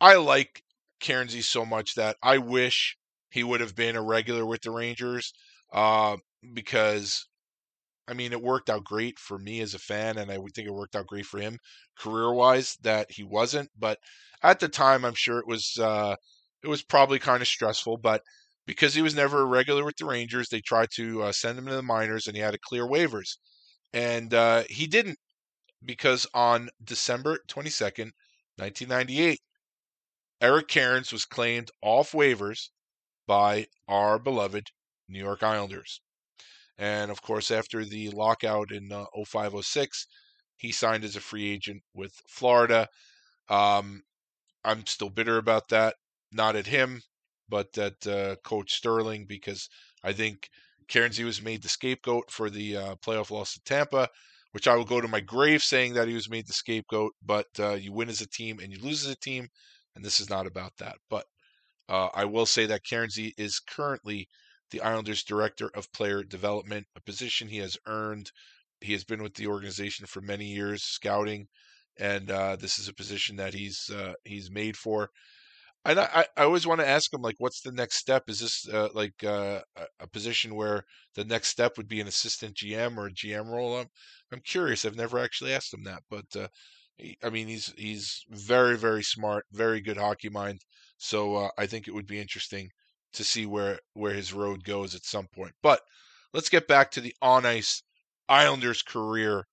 I 0.01 0.17
like 0.17 0.63
Cairnsy 1.01 1.43
so 1.43 1.65
much 1.65 1.95
that 1.95 2.17
I 2.23 2.39
wish 2.39 2.97
he 3.31 3.45
would 3.45 3.61
have 3.61 3.75
been 3.75 3.97
a 3.97 4.03
regular 4.03 4.45
with 4.47 4.63
the 4.63 4.71
Rangers 4.71 5.33
uh, 5.73 6.17
because 6.53 7.27
I 8.07 8.13
mean, 8.15 8.33
it 8.33 8.43
worked 8.43 8.69
out 8.71 8.85
great 8.85 9.19
for 9.19 9.39
me 9.39 9.61
as 9.61 9.75
a 9.75 9.79
fan, 9.79 10.19
and 10.19 10.31
I 10.31 10.39
would 10.39 10.55
think 10.55 10.69
it 10.69 10.73
worked 10.75 10.95
out 10.97 11.07
great 11.07 11.27
for 11.27 11.41
him 11.41 11.59
career 11.99 12.33
wise 12.33 12.77
that 12.83 13.11
he 13.11 13.25
wasn't. 13.25 13.71
But 13.79 13.99
at 14.43 14.61
the 14.61 14.69
time, 14.69 15.05
I'm 15.05 15.15
sure 15.15 15.39
it 15.39 15.47
was 15.47 15.79
uh, 15.79 16.17
it 16.63 16.69
was 16.69 16.83
probably 16.83 17.19
kind 17.19 17.41
of 17.43 17.49
stressful. 17.49 17.99
But 17.99 18.23
because 18.67 18.95
he 18.95 19.03
was 19.03 19.15
never 19.15 19.41
a 19.41 19.47
regular 19.47 19.85
with 19.85 19.97
the 19.97 20.07
Rangers, 20.07 20.49
they 20.49 20.61
tried 20.61 20.91
to 20.97 21.23
uh, 21.23 21.33
send 21.33 21.59
him 21.59 21.67
to 21.67 21.75
the 21.75 21.83
minors, 21.83 22.27
and 22.27 22.37
he 22.37 22.43
had 22.43 22.53
to 22.53 22.59
clear 22.59 22.87
waivers. 22.87 23.39
And 23.95 24.35
uh, 24.35 24.65
he 24.69 24.89
didn't 24.89 25.19
because 25.85 26.27
on 26.35 26.69
December 26.83 27.39
22nd, 27.49 28.11
1998, 28.57 29.39
Eric 30.41 30.67
Cairns 30.67 31.13
was 31.13 31.25
claimed 31.25 31.71
off 31.81 32.11
waivers 32.11 32.71
by 33.29 33.69
our 33.87 34.19
beloved 34.19 34.73
New 35.09 35.21
York 35.21 35.45
Islanders. 35.45 36.01
And 36.77 37.13
of 37.13 37.23
course, 37.23 37.53
after 37.53 37.85
the 37.85 38.11
lockout 38.11 38.73
in 38.73 38.91
uh, 38.91 39.07
0506, 39.25 40.09
he 40.57 40.73
signed 40.73 41.05
as 41.05 41.15
a 41.15 41.21
free 41.21 41.49
agent 41.49 41.83
with 41.95 42.21
Florida. 42.29 42.89
Um, 43.49 44.03
I'm 44.65 44.87
still 44.87 45.11
bitter 45.11 45.39
about 45.39 45.69
that. 45.69 45.95
Not 46.33 46.57
at 46.57 46.67
him, 46.67 47.03
but 47.49 47.79
at 47.79 48.05
uh, 48.09 48.37
Coach 48.43 48.75
Stirling, 48.75 49.27
because 49.27 49.69
I 50.03 50.13
think 50.13 50.49
Cairnsy 50.89 51.25
was 51.25 51.43
made 51.43 51.63
the 51.63 51.69
scapegoat 51.69 52.31
for 52.31 52.51
the 52.51 52.77
uh, 52.77 52.95
playoff 52.97 53.31
loss 53.31 53.55
to 53.55 53.61
Tampa, 53.65 54.09
which 54.53 54.69
I 54.69 54.77
will 54.77 54.85
go 54.85 55.01
to 55.01 55.09
my 55.09 55.21
grave 55.21 55.63
saying 55.63 55.95
that 55.95 56.09
he 56.09 56.15
was 56.15 56.31
made 56.31 56.47
the 56.47 56.53
scapegoat. 56.53 57.13
But 57.23 57.47
uh, 57.59 57.75
you 57.75 57.93
win 57.93 58.09
as 58.09 58.21
a 58.21 58.29
team 58.29 58.59
and 58.61 58.73
you 58.73 58.79
lose 58.81 59.05
as 59.05 59.13
a 59.13 59.17
team, 59.17 59.49
and 59.95 60.05
this 60.05 60.21
is 60.21 60.31
not 60.31 60.47
about 60.47 60.73
that. 60.79 60.97
But 61.11 61.27
uh, 61.89 62.09
I 62.15 62.25
will 62.25 62.47
say 62.47 62.67
that 62.67 62.85
Cairnsy 62.85 63.33
is 63.37 63.59
currently 63.61 64.29
the 64.71 64.81
Islanders' 64.81 65.23
director 65.23 65.71
of 65.75 65.93
player 65.93 66.23
development, 66.23 66.87
a 66.97 67.01
position 67.01 67.49
he 67.49 67.59
has 67.59 67.77
earned. 67.87 68.31
He 68.81 68.93
has 68.93 69.05
been 69.05 69.23
with 69.23 69.35
the 69.35 69.47
organization 69.47 70.07
for 70.07 70.21
many 70.21 70.47
years, 70.47 70.83
scouting, 70.83 71.47
and 71.99 72.31
uh, 72.31 72.57
this 72.57 72.79
is 72.79 72.89
a 72.89 72.95
position 72.95 73.37
that 73.37 73.55
he's 73.55 73.89
uh, 73.91 74.15
he's 74.25 74.51
made 74.51 74.77
for. 74.77 75.11
And 75.85 76.01
I, 76.01 76.27
I 76.37 76.45
always 76.45 76.67
want 76.67 76.81
to 76.81 76.89
ask 76.89 77.13
him 77.13 77.21
like, 77.21 77.37
what's 77.39 77.61
the 77.61 77.73
next 77.73 77.97
step? 77.97 78.25
Is 78.29 78.41
this 78.41 78.67
uh, 78.69 78.89
like 78.95 79.23
uh, 79.23 79.61
a 80.01 80.07
position 80.07 80.55
where 80.55 80.85
the 81.15 81.25
next 81.25 81.49
step 81.49 81.77
would 81.77 81.89
be 81.89 82.01
an 82.01 82.09
assistant 82.09 82.57
GM 82.57 82.97
or 82.97 83.07
a 83.07 83.13
GM 83.13 83.51
role? 83.51 83.79
I'm, 83.79 83.89
I'm 84.33 84.41
curious. 84.41 84.85
I've 84.85 84.97
never 84.97 85.19
actually 85.19 85.53
asked 85.53 85.75
him 85.75 85.85
that, 85.85 86.03
but 86.09 86.25
uh, 86.37 86.49
he, 86.97 87.19
I 87.23 87.29
mean, 87.29 87.49
he's 87.49 87.73
he's 87.77 88.25
very 88.31 88.79
very 88.79 89.03
smart, 89.03 89.45
very 89.53 89.81
good 89.81 89.99
hockey 89.99 90.31
mind. 90.31 90.61
So 90.97 91.37
uh, 91.37 91.51
I 91.59 91.67
think 91.67 91.87
it 91.87 91.95
would 91.95 92.07
be 92.07 92.21
interesting 92.21 92.71
to 93.13 93.25
see 93.25 93.45
where 93.45 93.79
where 93.93 94.15
his 94.15 94.33
road 94.33 94.65
goes 94.65 94.95
at 94.95 95.05
some 95.05 95.27
point. 95.35 95.53
But 95.63 95.81
let's 96.33 96.49
get 96.49 96.67
back 96.67 96.91
to 96.93 97.01
the 97.03 97.15
on 97.21 97.45
ice 97.45 97.83
Islanders 98.29 98.83
career 98.83 99.45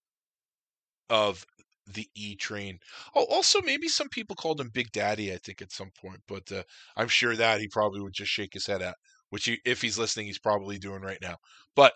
of 1.10 1.46
the 1.88 2.08
E 2.16 2.36
train. 2.36 2.80
Oh, 3.16 3.26
also 3.26 3.62
maybe 3.62 3.88
some 3.88 4.10
people 4.10 4.36
called 4.36 4.60
him 4.60 4.70
Big 4.70 4.92
Daddy. 4.92 5.34
I 5.34 5.38
think 5.38 5.62
at 5.62 5.72
some 5.72 5.92
point, 6.00 6.22
but 6.28 6.52
uh, 6.52 6.64
I'm 6.96 7.08
sure 7.08 7.36
that 7.36 7.60
he 7.60 7.68
probably 7.68 8.02
would 8.02 8.14
just 8.14 8.32
shake 8.32 8.54
his 8.54 8.68
head 8.68 8.82
at, 8.82 8.96
which 9.30 9.46
he, 9.46 9.60
if 9.66 9.82
he's 9.82 9.98
listening, 9.98 10.28
he's 10.28 10.40
probably 10.40 10.78
doing 10.78 11.02
right 11.02 11.22
now. 11.22 11.38
But 11.76 11.94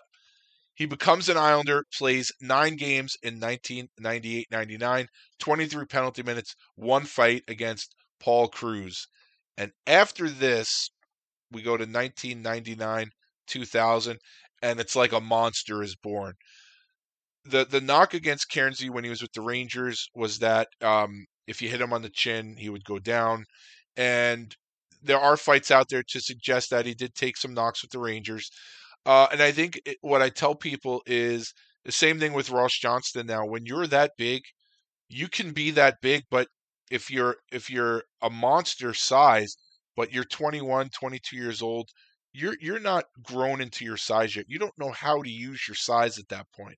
he 0.74 0.86
becomes 0.86 1.28
an 1.28 1.36
Islander, 1.36 1.84
plays 1.96 2.32
nine 2.40 2.76
games 2.76 3.16
in 3.22 3.40
1998 3.40 4.48
99, 4.50 5.06
23 5.38 5.86
penalty 5.86 6.22
minutes, 6.22 6.54
one 6.74 7.04
fight 7.04 7.42
against 7.48 7.94
Paul 8.20 8.48
Kruse. 8.48 9.06
And 9.56 9.72
after 9.86 10.28
this, 10.28 10.90
we 11.50 11.62
go 11.62 11.76
to 11.76 11.84
1999 11.84 13.10
2000, 13.46 14.18
and 14.62 14.80
it's 14.80 14.96
like 14.96 15.12
a 15.12 15.20
monster 15.20 15.82
is 15.82 15.96
born 15.96 16.34
the 17.48 17.64
the 17.64 17.80
knock 17.80 18.14
against 18.14 18.50
Cairnsey 18.50 18.90
when 18.90 19.04
he 19.04 19.10
was 19.10 19.22
with 19.22 19.32
the 19.32 19.42
Rangers 19.42 20.08
was 20.14 20.38
that 20.38 20.68
um, 20.80 21.26
if 21.46 21.62
you 21.62 21.68
hit 21.68 21.80
him 21.80 21.92
on 21.92 22.02
the 22.02 22.10
chin, 22.10 22.56
he 22.56 22.68
would 22.70 22.84
go 22.84 22.98
down. 22.98 23.44
And 23.96 24.54
there 25.02 25.20
are 25.20 25.36
fights 25.36 25.70
out 25.70 25.88
there 25.88 26.02
to 26.08 26.20
suggest 26.20 26.70
that 26.70 26.86
he 26.86 26.94
did 26.94 27.14
take 27.14 27.36
some 27.36 27.54
knocks 27.54 27.82
with 27.82 27.90
the 27.90 27.98
Rangers. 27.98 28.50
Uh, 29.04 29.28
and 29.30 29.40
I 29.40 29.52
think 29.52 29.80
it, 29.86 29.96
what 30.00 30.22
I 30.22 30.28
tell 30.28 30.54
people 30.54 31.02
is 31.06 31.52
the 31.84 31.92
same 31.92 32.18
thing 32.18 32.32
with 32.32 32.50
Ross 32.50 32.76
Johnston. 32.76 33.26
Now, 33.26 33.46
when 33.46 33.64
you're 33.64 33.86
that 33.86 34.12
big, 34.18 34.42
you 35.08 35.28
can 35.28 35.52
be 35.52 35.70
that 35.72 36.00
big, 36.02 36.24
but 36.30 36.48
if 36.90 37.10
you're 37.10 37.36
if 37.52 37.70
you're 37.70 38.02
a 38.22 38.30
monster 38.30 38.92
size, 38.94 39.56
but 39.96 40.12
you're 40.12 40.24
21, 40.24 40.90
22 40.90 41.36
years 41.36 41.62
old, 41.62 41.88
you're 42.36 42.56
you're 42.60 42.78
not 42.78 43.06
grown 43.22 43.60
into 43.60 43.84
your 43.84 43.96
size 43.96 44.36
yet. 44.36 44.46
You 44.48 44.58
don't 44.58 44.78
know 44.78 44.90
how 44.90 45.22
to 45.22 45.30
use 45.30 45.66
your 45.66 45.74
size 45.74 46.18
at 46.18 46.28
that 46.28 46.46
point. 46.52 46.76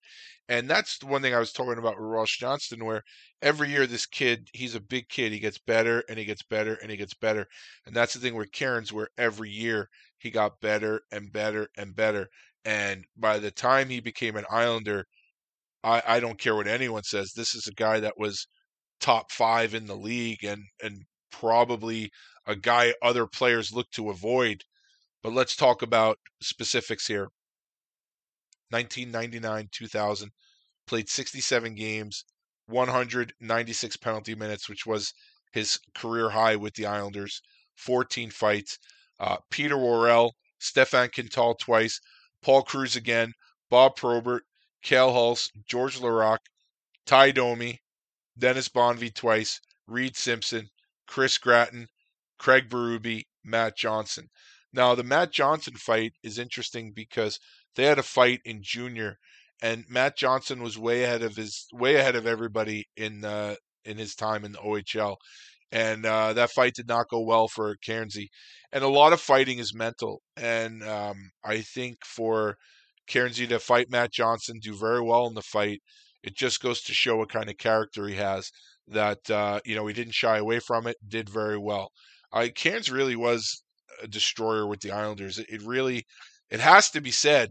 And 0.48 0.68
that's 0.68 0.98
the 0.98 1.06
one 1.06 1.20
thing 1.20 1.34
I 1.34 1.38
was 1.40 1.52
talking 1.52 1.78
about 1.78 1.98
with 1.98 2.08
Ross 2.08 2.30
Johnston, 2.30 2.84
where 2.84 3.02
every 3.42 3.68
year 3.70 3.86
this 3.86 4.06
kid, 4.06 4.48
he's 4.54 4.74
a 4.74 4.80
big 4.80 5.08
kid, 5.08 5.32
he 5.32 5.40
gets 5.40 5.58
better 5.58 6.04
and 6.08 6.18
he 6.18 6.24
gets 6.24 6.42
better 6.44 6.74
and 6.80 6.90
he 6.90 6.96
gets 6.96 7.14
better. 7.14 7.46
And 7.84 7.94
that's 7.94 8.14
the 8.14 8.20
thing 8.20 8.34
with 8.34 8.52
Cairns, 8.52 8.92
where 8.92 9.08
every 9.18 9.50
year 9.50 9.88
he 10.18 10.30
got 10.30 10.60
better 10.60 11.02
and 11.10 11.32
better 11.32 11.68
and 11.76 11.94
better. 11.94 12.28
And 12.64 13.04
by 13.16 13.38
the 13.38 13.50
time 13.50 13.88
he 13.88 14.00
became 14.00 14.36
an 14.36 14.46
Islander, 14.50 15.06
I, 15.82 16.02
I 16.06 16.20
don't 16.20 16.38
care 16.38 16.54
what 16.54 16.68
anyone 16.68 17.02
says. 17.04 17.32
This 17.34 17.54
is 17.54 17.66
a 17.66 17.74
guy 17.74 18.00
that 18.00 18.18
was 18.18 18.46
top 19.00 19.32
five 19.32 19.74
in 19.74 19.86
the 19.86 19.96
league 19.96 20.44
and 20.44 20.62
and 20.82 21.02
probably 21.30 22.10
a 22.46 22.56
guy 22.56 22.94
other 23.02 23.26
players 23.26 23.72
look 23.72 23.90
to 23.92 24.10
avoid 24.10 24.62
but 25.22 25.32
let's 25.32 25.56
talk 25.56 25.82
about 25.82 26.18
specifics 26.40 27.06
here. 27.06 27.28
1999 28.70 29.68
2000, 29.72 30.30
played 30.86 31.08
67 31.08 31.74
games, 31.74 32.24
196 32.66 33.96
penalty 33.96 34.34
minutes, 34.34 34.68
which 34.68 34.86
was 34.86 35.12
his 35.52 35.80
career 35.94 36.30
high 36.30 36.56
with 36.56 36.74
the 36.74 36.86
Islanders, 36.86 37.40
14 37.76 38.30
fights. 38.30 38.78
Uh, 39.18 39.38
Peter 39.50 39.76
Worrell, 39.76 40.36
Stefan 40.58 41.08
Quintal 41.10 41.54
twice, 41.54 42.00
Paul 42.42 42.62
Kruse 42.62 42.96
again, 42.96 43.32
Bob 43.70 43.96
Probert, 43.96 44.44
Cale 44.82 45.12
Hulse, 45.12 45.50
George 45.66 45.98
Laraque, 45.98 46.46
Tie 47.06 47.32
Domi, 47.32 47.80
Dennis 48.38 48.68
Bonvie 48.68 49.14
twice, 49.14 49.60
Reid 49.86 50.16
Simpson, 50.16 50.70
Chris 51.06 51.38
Gratton, 51.38 51.88
Craig 52.38 52.68
Berube, 52.68 53.24
Matt 53.42 53.76
Johnson. 53.76 54.28
Now, 54.78 54.94
the 54.94 55.02
Matt 55.02 55.32
Johnson 55.32 55.74
fight 55.74 56.12
is 56.22 56.38
interesting 56.38 56.92
because 56.94 57.40
they 57.74 57.82
had 57.82 57.98
a 57.98 58.02
fight 58.04 58.38
in 58.44 58.60
junior, 58.62 59.18
and 59.60 59.84
Matt 59.88 60.16
Johnson 60.16 60.62
was 60.62 60.78
way 60.78 61.02
ahead 61.02 61.20
of 61.20 61.34
his 61.34 61.66
way 61.72 61.96
ahead 61.96 62.14
of 62.14 62.28
everybody 62.28 62.84
in 62.96 63.24
uh, 63.24 63.56
in 63.84 63.98
his 63.98 64.14
time 64.14 64.44
in 64.44 64.52
the 64.52 64.58
OHL, 64.58 65.16
and 65.72 66.06
uh, 66.06 66.32
that 66.34 66.52
fight 66.52 66.74
did 66.74 66.86
not 66.86 67.08
go 67.10 67.20
well 67.20 67.48
for 67.48 67.74
Cairnsey. 67.84 68.28
And 68.70 68.84
a 68.84 68.88
lot 68.88 69.12
of 69.12 69.20
fighting 69.20 69.58
is 69.58 69.74
mental, 69.74 70.22
and 70.36 70.84
um, 70.84 71.32
I 71.44 71.62
think 71.62 71.96
for 72.04 72.54
Cairnsey 73.10 73.48
to 73.48 73.58
fight 73.58 73.90
Matt 73.90 74.12
Johnson, 74.12 74.60
do 74.62 74.78
very 74.78 75.02
well 75.02 75.26
in 75.26 75.34
the 75.34 75.42
fight, 75.42 75.80
it 76.22 76.36
just 76.36 76.62
goes 76.62 76.82
to 76.82 76.94
show 76.94 77.16
what 77.16 77.30
kind 77.30 77.50
of 77.50 77.58
character 77.58 78.06
he 78.06 78.14
has. 78.14 78.52
That 78.86 79.28
uh, 79.28 79.58
you 79.64 79.74
know 79.74 79.88
he 79.88 79.92
didn't 79.92 80.14
shy 80.14 80.38
away 80.38 80.60
from 80.60 80.86
it, 80.86 80.98
did 81.04 81.28
very 81.28 81.58
well. 81.58 81.90
Uh, 82.32 82.46
Cairns 82.54 82.92
really 82.92 83.16
was 83.16 83.64
a 84.02 84.08
destroyer 84.08 84.66
with 84.66 84.80
the 84.80 84.90
Islanders. 84.90 85.38
It, 85.38 85.62
really, 85.62 86.06
it 86.50 86.60
has 86.60 86.90
to 86.90 87.00
be 87.00 87.10
said. 87.10 87.50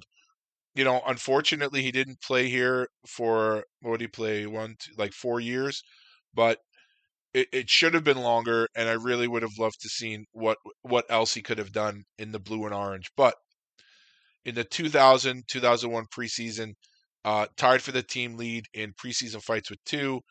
You 0.75 0.83
know, 0.83 1.01
unfortunately, 1.07 1.81
he 1.81 1.91
didn't 1.91 2.21
play 2.21 2.49
here 2.49 2.87
for 3.07 3.63
what 3.81 3.99
did 3.99 4.05
he 4.05 4.07
play 4.07 4.45
one, 4.45 4.75
two, 4.79 4.91
like 4.97 5.13
four 5.13 5.39
years, 5.39 5.81
but 6.33 6.59
it, 7.33 7.47
it 7.51 7.69
should 7.69 7.95
have 7.95 8.03
been 8.03 8.21
longer. 8.21 8.67
And 8.75 8.87
I 8.87 8.93
really 8.93 9.27
would 9.27 9.41
have 9.41 9.57
loved 9.57 9.81
to 9.81 9.89
seen 9.89 10.25
what 10.33 10.57
what 10.83 11.05
else 11.09 11.33
he 11.33 11.41
could 11.41 11.57
have 11.57 11.71
done 11.71 12.03
in 12.19 12.31
the 12.31 12.39
blue 12.39 12.65
and 12.65 12.75
orange. 12.75 13.09
But 13.17 13.35
in 14.45 14.55
the 14.55 14.63
2000 14.63 15.43
2001 15.47 16.05
preseason, 16.15 16.73
uh, 17.25 17.47
tied 17.57 17.81
for 17.81 17.91
the 17.91 18.03
team 18.03 18.37
lead 18.37 18.65
in 18.73 18.93
preseason 18.93 19.41
fights 19.41 19.69
with 19.71 19.83
two. 19.85 20.21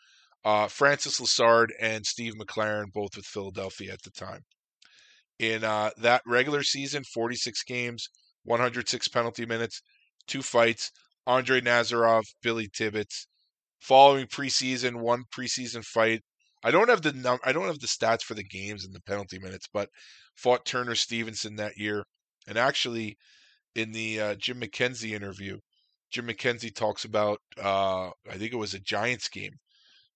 Uh, 0.44 0.68
Francis 0.68 1.20
Lessard 1.20 1.70
and 1.80 2.06
Steve 2.06 2.34
McLaren, 2.34 2.92
both 2.92 3.16
with 3.16 3.26
Philadelphia 3.26 3.92
at 3.92 4.02
the 4.02 4.12
time 4.12 4.42
in 5.38 5.64
uh, 5.64 5.90
that 5.98 6.22
regular 6.26 6.62
season 6.62 7.04
46 7.04 7.62
games, 7.64 8.08
106 8.44 9.08
penalty 9.08 9.46
minutes, 9.46 9.82
two 10.26 10.42
fights. 10.42 10.90
Andre 11.26 11.60
Nazarov, 11.60 12.22
Billy 12.42 12.68
Tibbetts. 12.72 13.26
Following 13.80 14.26
preseason, 14.26 15.00
one 15.00 15.24
preseason 15.36 15.84
fight. 15.84 16.22
I 16.62 16.70
don't 16.70 16.88
have 16.88 17.02
the 17.02 17.12
num- 17.12 17.40
I 17.44 17.52
don't 17.52 17.66
have 17.66 17.80
the 17.80 17.86
stats 17.86 18.22
for 18.22 18.34
the 18.34 18.44
games 18.44 18.84
and 18.84 18.94
the 18.94 19.02
penalty 19.02 19.38
minutes, 19.38 19.66
but 19.72 19.90
fought 20.34 20.64
Turner 20.64 20.94
Stevenson 20.94 21.56
that 21.56 21.76
year. 21.76 22.04
And 22.46 22.56
actually, 22.56 23.16
in 23.74 23.92
the 23.92 24.20
uh, 24.20 24.34
Jim 24.36 24.60
McKenzie 24.60 25.12
interview, 25.12 25.58
Jim 26.10 26.26
McKenzie 26.28 26.74
talks 26.74 27.04
about 27.04 27.40
uh, 27.62 28.10
I 28.28 28.36
think 28.36 28.52
it 28.52 28.58
was 28.58 28.74
a 28.74 28.80
Giants 28.80 29.28
game 29.28 29.52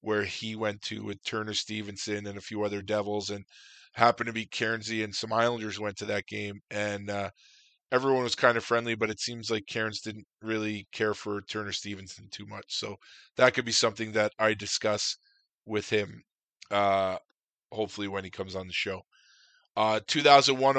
where 0.01 0.25
he 0.25 0.57
went 0.57 0.81
to 0.83 1.05
with 1.05 1.23
Turner 1.25 1.55
Stevenson 1.55 2.27
and 2.27 2.39
a 2.39 2.43
few 2.43 2.65
other 2.65 2.83
Devils, 2.83 3.31
and 3.31 3.45
happened 3.93 4.29
to 4.29 4.33
be 4.33 4.47
Cairnsy 4.47 5.05
and 5.05 5.15
some 5.15 5.33
Islanders 5.33 5.81
went 5.81 5.97
to 5.99 6.07
that 6.07 6.27
game, 6.27 6.61
and 6.71 7.11
uh, 7.11 7.31
everyone 7.93 8.23
was 8.23 8.35
kind 8.35 8.57
of 8.57 8.65
friendly, 8.65 8.95
but 8.95 9.11
it 9.11 9.21
seems 9.21 9.51
like 9.51 9.67
Cairns 9.67 10.01
didn't 10.01 10.27
really 10.43 10.87
care 10.93 11.15
for 11.15 11.43
Turner 11.43 11.73
Stevenson 11.73 12.29
too 12.31 12.47
much. 12.47 12.67
So 12.69 12.97
that 13.37 13.55
could 13.55 13.65
be 13.65 13.73
something 13.73 14.13
that 14.13 14.33
I 14.39 14.55
discuss 14.55 15.17
with 15.67 15.89
him, 15.91 16.23
uh, 16.71 17.19
hopefully 17.73 18.09
when 18.09 18.25
he 18.25 18.31
comes 18.31 18.55
on 18.55 18.67
the 18.67 18.73
show. 18.73 19.03
Uh, 19.77 20.01
2001 20.07 20.77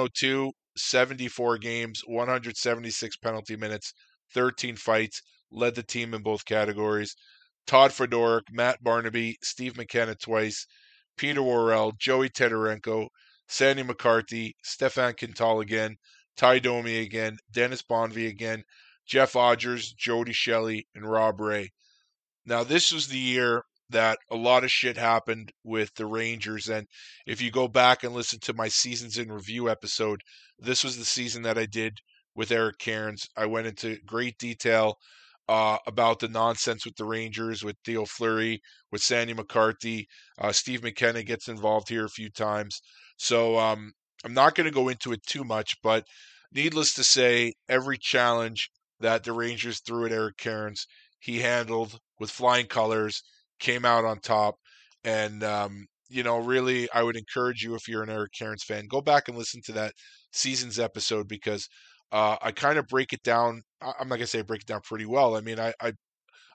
74 0.78 1.58
games, 1.58 2.02
176 2.06 3.18
penalty 3.18 3.56
minutes, 3.56 3.94
13 4.34 4.76
fights, 4.76 5.22
led 5.52 5.76
the 5.76 5.84
team 5.84 6.14
in 6.14 6.22
both 6.22 6.46
categories. 6.46 7.16
Todd 7.68 7.92
Fedoruk, 7.92 8.44
Matt 8.52 8.82
Barnaby, 8.82 9.38
Steve 9.44 9.78
McKenna 9.78 10.16
twice, 10.16 10.66
Peter 11.22 11.44
Worrell, 11.44 11.94
Joey 12.00 12.30
Tetarenko, 12.30 13.10
Sandy 13.48 13.84
McCarthy, 13.84 14.56
Stefan 14.64 15.14
Quintal 15.14 15.60
again, 15.60 15.98
Tie 16.36 16.58
Domi 16.58 16.98
again, 16.98 17.38
Dennis 17.52 17.84
Bonvie 17.84 18.28
again, 18.28 18.64
Jeff 19.06 19.34
Odgers, 19.34 19.96
Jody 19.96 20.34
Shelley, 20.34 20.88
and 20.96 21.08
Rob 21.08 21.40
Ray. 21.40 21.70
Now, 22.44 22.64
this 22.64 22.92
was 22.92 23.08
the 23.08 23.20
year 23.20 23.62
that 23.92 24.18
a 24.32 24.36
lot 24.36 24.64
of 24.64 24.72
shit 24.72 24.98
happened 24.98 25.52
with 25.64 25.94
the 25.94 26.08
Rangers. 26.08 26.68
And 26.70 26.88
if 27.28 27.40
you 27.40 27.52
go 27.52 27.68
back 27.68 28.04
and 28.04 28.16
listen 28.16 28.40
to 28.40 28.54
my 28.54 28.68
Seasons 28.68 29.20
in 29.20 29.32
Review 29.32 29.70
episode, 29.70 30.24
this 30.58 30.84
was 30.84 30.98
the 30.98 31.06
season 31.06 31.44
that 31.44 31.56
I 31.56 31.68
did 31.68 32.00
with 32.34 32.52
Eric 32.52 32.80
Cairns. 32.80 33.28
I 33.38 33.46
went 33.46 33.68
into 33.68 34.00
great 34.08 34.40
detail 34.40 34.98
uh, 35.50 35.78
about 35.88 36.20
the 36.20 36.28
nonsense 36.28 36.86
with 36.86 36.96
the 36.96 37.06
Rangers, 37.06 37.64
with 37.64 37.76
Theo 37.86 38.06
Fleury, 38.06 38.62
with 38.92 39.02
Sandy 39.02 39.34
McCarthy. 39.34 40.08
Uh, 40.40 40.52
Steve 40.52 40.84
McKenna 40.84 41.24
gets 41.24 41.48
involved 41.48 41.90
here 41.90 42.06
a 42.06 42.10
few 42.10 42.30
times. 42.30 42.82
So 43.18 43.58
um, 43.58 43.92
I'm 44.24 44.34
not 44.34 44.56
going 44.56 44.66
to 44.66 44.74
go 44.74 44.90
into 44.90 45.12
it 45.12 45.22
too 45.28 45.44
much, 45.44 45.76
but 45.84 46.06
needless 46.54 46.94
to 46.96 47.04
say, 47.04 47.54
every 47.70 47.98
challenge 47.98 48.70
that 49.00 49.24
the 49.24 49.34
Rangers 49.34 49.82
threw 49.82 50.06
at 50.06 50.12
Eric 50.12 50.38
Cairns, 50.38 50.86
he 51.20 51.40
handled 51.40 51.98
with 52.20 52.30
flying 52.30 52.68
colors, 52.68 53.22
came 53.60 53.86
out 53.86 54.06
on 54.06 54.20
top. 54.20 54.56
And, 55.04 55.44
um, 55.44 55.86
you 56.10 56.24
know, 56.24 56.38
really, 56.38 56.90
I 56.92 57.04
would 57.04 57.18
encourage 57.18 57.64
you 57.64 57.76
if 57.76 57.88
you're 57.88 58.04
an 58.04 58.10
Eric 58.10 58.34
Cairns 58.38 58.64
fan, 58.64 58.86
go 58.88 59.02
back 59.02 59.28
and 59.28 59.38
listen 59.38 59.62
to 59.66 59.72
that 59.74 59.94
season's 60.32 60.80
episode 60.80 61.28
because 61.28 61.68
uh, 62.12 62.38
I 62.42 62.52
kind 62.52 62.78
of 62.78 62.88
break 62.88 63.14
it 63.14 63.24
down. 63.24 63.64
I'm 63.82 64.10
not 64.10 64.16
gonna 64.18 64.28
say 64.28 64.40
I 64.40 64.44
break 64.44 64.62
it 64.62 64.68
down 64.68 64.82
pretty 64.82 65.06
well. 65.06 65.36
I 65.36 65.42
mean, 65.42 65.60
I 65.60 65.74
I, 65.82 65.94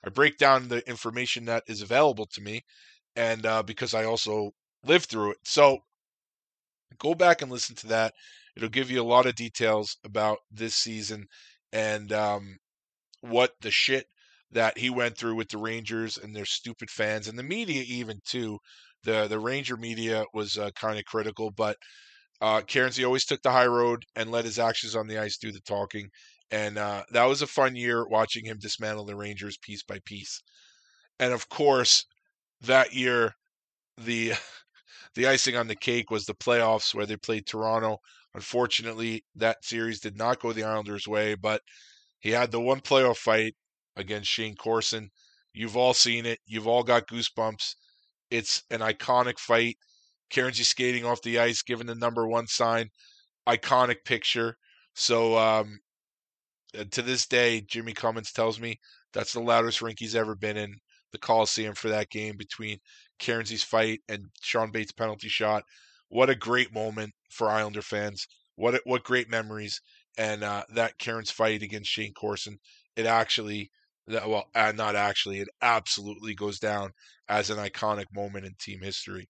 I 0.05 0.11
break 0.11 0.39
down 0.39 0.69
the 0.69 0.87
information 0.89 1.47
that 1.47 1.65
is 1.67 1.83
available 1.83 2.27
to 2.33 2.41
me, 2.41 2.63
and 3.17 3.45
uh, 3.47 3.63
because 3.63 3.95
I 3.95 4.05
also 4.05 4.53
lived 4.85 5.07
through 5.07 5.33
it. 5.33 5.39
So 5.45 5.81
go 6.99 7.15
back 7.15 7.43
and 7.43 7.51
listen 7.51 7.77
to 7.77 7.87
that. 7.89 8.15
It'll 8.57 8.69
give 8.69 8.91
you 8.91 9.03
a 9.03 9.05
lot 9.05 9.27
of 9.27 9.35
details 9.35 9.97
about 10.05 10.39
this 10.51 10.75
season 10.75 11.27
and 11.73 12.13
um, 12.13 12.57
what 13.21 13.53
the 13.61 13.71
shit 13.71 14.07
that 14.53 14.79
he 14.79 14.91
went 14.91 15.17
through 15.19 15.35
with 15.35 15.49
the 15.49 15.59
Rangers 15.59 16.19
and 16.19 16.35
their 16.35 16.45
stupid 16.47 16.91
fans 16.91 17.29
and 17.29 17.39
the 17.39 17.43
media 17.43 17.83
even 17.87 18.21
too. 18.25 18.59
The 19.05 19.29
the 19.29 19.39
Ranger 19.39 19.77
media 19.77 20.25
was 20.35 20.57
uh, 20.59 20.71
kind 20.75 20.99
of 20.99 21.05
critical, 21.05 21.51
but 21.51 21.77
uh, 22.41 22.61
Cairns, 22.63 23.03
always 23.03 23.25
took 23.25 23.43
the 23.43 23.51
high 23.51 23.67
road 23.67 24.05
and 24.15 24.31
let 24.31 24.45
his 24.45 24.59
actions 24.59 24.95
on 24.95 25.07
the 25.07 25.19
ice 25.19 25.39
do 25.39 25.53
the 25.53 25.61
talking. 25.61 26.09
And 26.51 26.79
uh, 26.79 27.05
that 27.11 27.25
was 27.25 27.43
a 27.43 27.47
fun 27.47 27.75
year 27.75 28.07
watching 28.07 28.45
him 28.45 28.59
dismantle 28.59 29.05
the 29.05 29.17
Rangers 29.17 29.59
piece 29.59 29.83
by 29.83 29.99
piece. 30.05 30.41
And 31.19 31.33
of 31.33 31.49
course, 31.49 32.05
that 32.61 32.95
year, 32.95 33.35
the 33.97 34.35
the 35.15 35.27
icing 35.27 35.57
on 35.57 35.67
the 35.69 35.77
cake 35.77 36.11
was 36.11 36.25
the 36.25 36.35
playoffs 36.35 36.95
where 36.95 37.07
they 37.07 37.17
played 37.17 37.47
Toronto. 37.47 37.99
Unfortunately, 38.35 39.25
that 39.35 39.65
series 39.65 40.01
did 40.01 40.17
not 40.17 40.41
go 40.41 40.53
the 40.53 40.65
Islanders' 40.65 41.09
way, 41.09 41.35
but 41.35 41.63
he 42.21 42.31
had 42.31 42.51
the 42.51 42.61
one 42.61 42.81
playoff 42.81 43.17
fight 43.17 43.55
against 43.97 44.29
Shayne 44.29 44.57
Corson. 44.57 45.11
You've 45.55 45.77
all 45.77 45.95
seen 45.95 46.27
it. 46.27 46.39
You've 46.45 46.69
all 46.69 46.83
got 46.83 47.09
goosebumps. 47.09 47.75
It's 48.31 48.63
an 48.71 48.81
iconic 48.81 49.39
fight. 49.39 49.77
Cairnsy 50.31 50.65
skating 50.65 51.07
off 51.07 51.23
the 51.23 51.39
ice, 51.39 51.63
giving 51.63 51.87
the 51.87 51.95
number 51.95 52.27
one 52.27 52.47
sign. 52.47 52.91
Iconic 53.49 54.05
picture. 54.05 54.57
So 54.95 55.39
um, 55.39 55.79
to 56.85 57.03
this 57.03 57.27
day, 57.27 57.61
Jimmy 57.61 57.93
Cummins 57.93 58.33
tells 58.33 58.61
me 58.61 58.79
that's 59.13 59.33
the 59.33 59.41
loudest 59.41 59.83
rink 59.83 59.99
he's 59.99 60.17
ever 60.17 60.35
been 60.35 60.57
in. 60.57 60.75
The 61.13 61.19
Coliseum 61.19 61.75
for 61.75 61.89
that 61.89 62.11
game 62.11 62.37
between 62.37 62.79
Cairnsy's 63.21 63.63
fight 63.63 64.01
and 64.09 64.27
Shawn 64.43 64.71
Bates' 64.71 64.93
penalty 64.93 65.29
shot. 65.29 65.63
What 66.09 66.31
a 66.31 66.35
great 66.35 66.75
moment 66.75 67.13
for 67.31 67.49
Islander 67.49 67.83
fans. 67.83 68.27
What 68.57 68.81
what 68.85 69.05
great 69.05 69.31
memories. 69.31 69.81
And 70.19 70.43
uh, 70.43 70.65
that 70.75 70.99
Cairns 70.99 71.31
fight 71.31 71.63
against 71.63 71.91
Shayne 71.91 72.15
Corson, 72.15 72.59
it 72.97 73.07
actually, 73.07 73.71
well, 74.09 74.45
uh, 74.55 74.73
not 74.75 74.97
actually, 74.97 75.41
it 75.41 75.49
absolutely 75.61 76.35
goes 76.35 76.59
down 76.59 76.91
as 77.29 77.51
an 77.51 77.59
iconic 77.59 78.07
moment 78.15 78.47
in 78.47 78.55
team 78.59 78.81
history. 78.83 79.29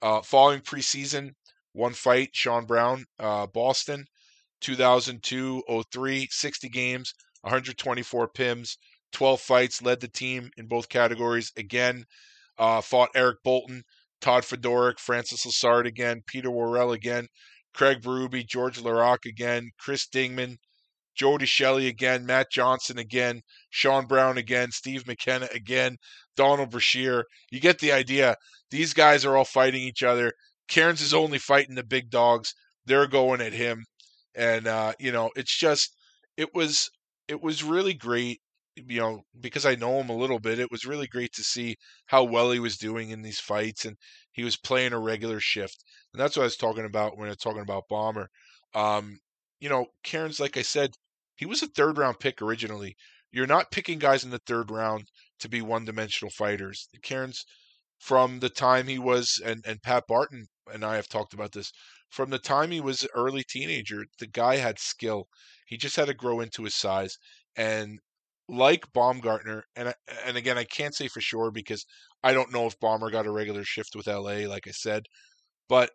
Uh, 0.00 0.22
following 0.22 0.60
preseason, 0.60 1.32
one 1.72 1.92
fight, 1.92 2.30
Sean 2.32 2.64
Brown, 2.64 3.04
uh, 3.18 3.46
Boston, 3.46 4.06
2002 4.64 5.62
03, 5.92 6.28
60 6.30 6.68
games, 6.70 7.12
124 7.42 8.28
PIMs, 8.28 8.78
12 9.12 9.40
fights, 9.40 9.82
led 9.82 10.00
the 10.00 10.08
team 10.08 10.50
in 10.56 10.66
both 10.66 10.88
categories. 10.88 11.52
Again, 11.58 12.04
uh, 12.58 12.80
fought 12.80 13.10
Eric 13.14 13.42
Boulton, 13.44 13.82
Todd 14.22 14.44
Fedoruk, 14.44 14.98
Francis 14.98 15.44
Lessard 15.44 15.86
again, 15.86 16.22
Peter 16.26 16.50
Worrell 16.50 16.92
again, 16.92 17.26
Craig 17.74 18.00
Berube, 18.00 18.46
George 18.46 18.80
Laraque 18.80 19.26
again, 19.26 19.70
Chris 19.78 20.08
Dingman, 20.08 20.56
Jody 21.14 21.46
Shelley 21.46 21.86
again, 21.86 22.24
Matt 22.24 22.50
Johnson 22.50 22.98
again, 22.98 23.42
Sean 23.68 24.06
Brown 24.06 24.38
again, 24.38 24.70
Steve 24.72 25.06
McKenna 25.06 25.48
again, 25.52 25.98
Donald 26.36 26.70
Brashear. 26.70 27.24
You 27.50 27.60
get 27.60 27.80
the 27.80 27.92
idea. 27.92 28.36
These 28.70 28.94
guys 28.94 29.26
are 29.26 29.36
all 29.36 29.44
fighting 29.44 29.82
each 29.82 30.02
other. 30.02 30.32
Cairns 30.68 31.02
is 31.02 31.12
only 31.12 31.38
fighting 31.38 31.74
the 31.74 31.84
big 31.84 32.08
dogs. 32.08 32.54
They're 32.86 33.06
going 33.06 33.42
at 33.42 33.52
him. 33.52 33.84
And 34.34 34.66
uh, 34.66 34.92
you 34.98 35.12
know, 35.12 35.30
it's 35.36 35.56
just 35.56 35.94
it 36.36 36.54
was 36.54 36.90
it 37.28 37.42
was 37.42 37.62
really 37.62 37.94
great, 37.94 38.40
you 38.76 39.00
know, 39.00 39.22
because 39.40 39.66
I 39.66 39.74
know 39.74 40.00
him 40.00 40.10
a 40.10 40.16
little 40.16 40.38
bit, 40.38 40.58
it 40.58 40.70
was 40.70 40.84
really 40.84 41.06
great 41.06 41.32
to 41.34 41.42
see 41.42 41.76
how 42.06 42.24
well 42.24 42.50
he 42.50 42.60
was 42.60 42.76
doing 42.76 43.10
in 43.10 43.22
these 43.22 43.40
fights 43.40 43.84
and 43.84 43.96
he 44.32 44.44
was 44.44 44.56
playing 44.56 44.92
a 44.92 44.98
regular 44.98 45.40
shift. 45.40 45.84
And 46.12 46.20
that's 46.20 46.36
what 46.36 46.42
I 46.42 46.46
was 46.46 46.56
talking 46.56 46.84
about 46.84 47.16
when 47.16 47.28
I 47.28 47.32
was 47.32 47.38
talking 47.38 47.62
about 47.62 47.88
Bomber. 47.88 48.28
Um, 48.74 49.18
you 49.60 49.68
know, 49.68 49.86
Cairns, 50.02 50.40
like 50.40 50.56
I 50.56 50.62
said, 50.62 50.90
he 51.36 51.46
was 51.46 51.62
a 51.62 51.68
third 51.68 51.98
round 51.98 52.18
pick 52.20 52.42
originally. 52.42 52.96
You're 53.32 53.46
not 53.46 53.70
picking 53.70 53.98
guys 53.98 54.24
in 54.24 54.30
the 54.30 54.40
third 54.46 54.70
round 54.70 55.04
to 55.40 55.48
be 55.48 55.62
one 55.62 55.84
dimensional 55.84 56.30
fighters. 56.30 56.88
Cairns, 57.02 57.44
from 57.98 58.40
the 58.40 58.50
time 58.50 58.86
he 58.86 58.98
was, 58.98 59.40
and, 59.44 59.64
and 59.66 59.82
Pat 59.82 60.04
Barton 60.06 60.46
and 60.72 60.84
I 60.84 60.96
have 60.96 61.08
talked 61.08 61.34
about 61.34 61.52
this, 61.52 61.72
from 62.14 62.30
the 62.30 62.38
time 62.38 62.70
he 62.70 62.80
was 62.80 63.06
early 63.16 63.42
teenager, 63.42 64.04
the 64.20 64.28
guy 64.28 64.56
had 64.56 64.78
skill. 64.78 65.26
He 65.66 65.76
just 65.76 65.96
had 65.96 66.06
to 66.06 66.14
grow 66.14 66.38
into 66.40 66.62
his 66.62 66.76
size. 66.76 67.18
And 67.56 67.98
like 68.48 68.92
Baumgartner, 68.92 69.64
and 69.74 69.94
and 70.24 70.36
again, 70.36 70.56
I 70.56 70.64
can't 70.64 70.94
say 70.94 71.08
for 71.08 71.20
sure 71.20 71.50
because 71.50 71.84
I 72.22 72.32
don't 72.32 72.52
know 72.52 72.66
if 72.66 72.78
Bomber 72.78 73.10
got 73.10 73.26
a 73.26 73.32
regular 73.32 73.64
shift 73.64 73.96
with 73.96 74.06
LA, 74.06 74.46
like 74.46 74.68
I 74.68 74.70
said, 74.70 75.04
but 75.68 75.90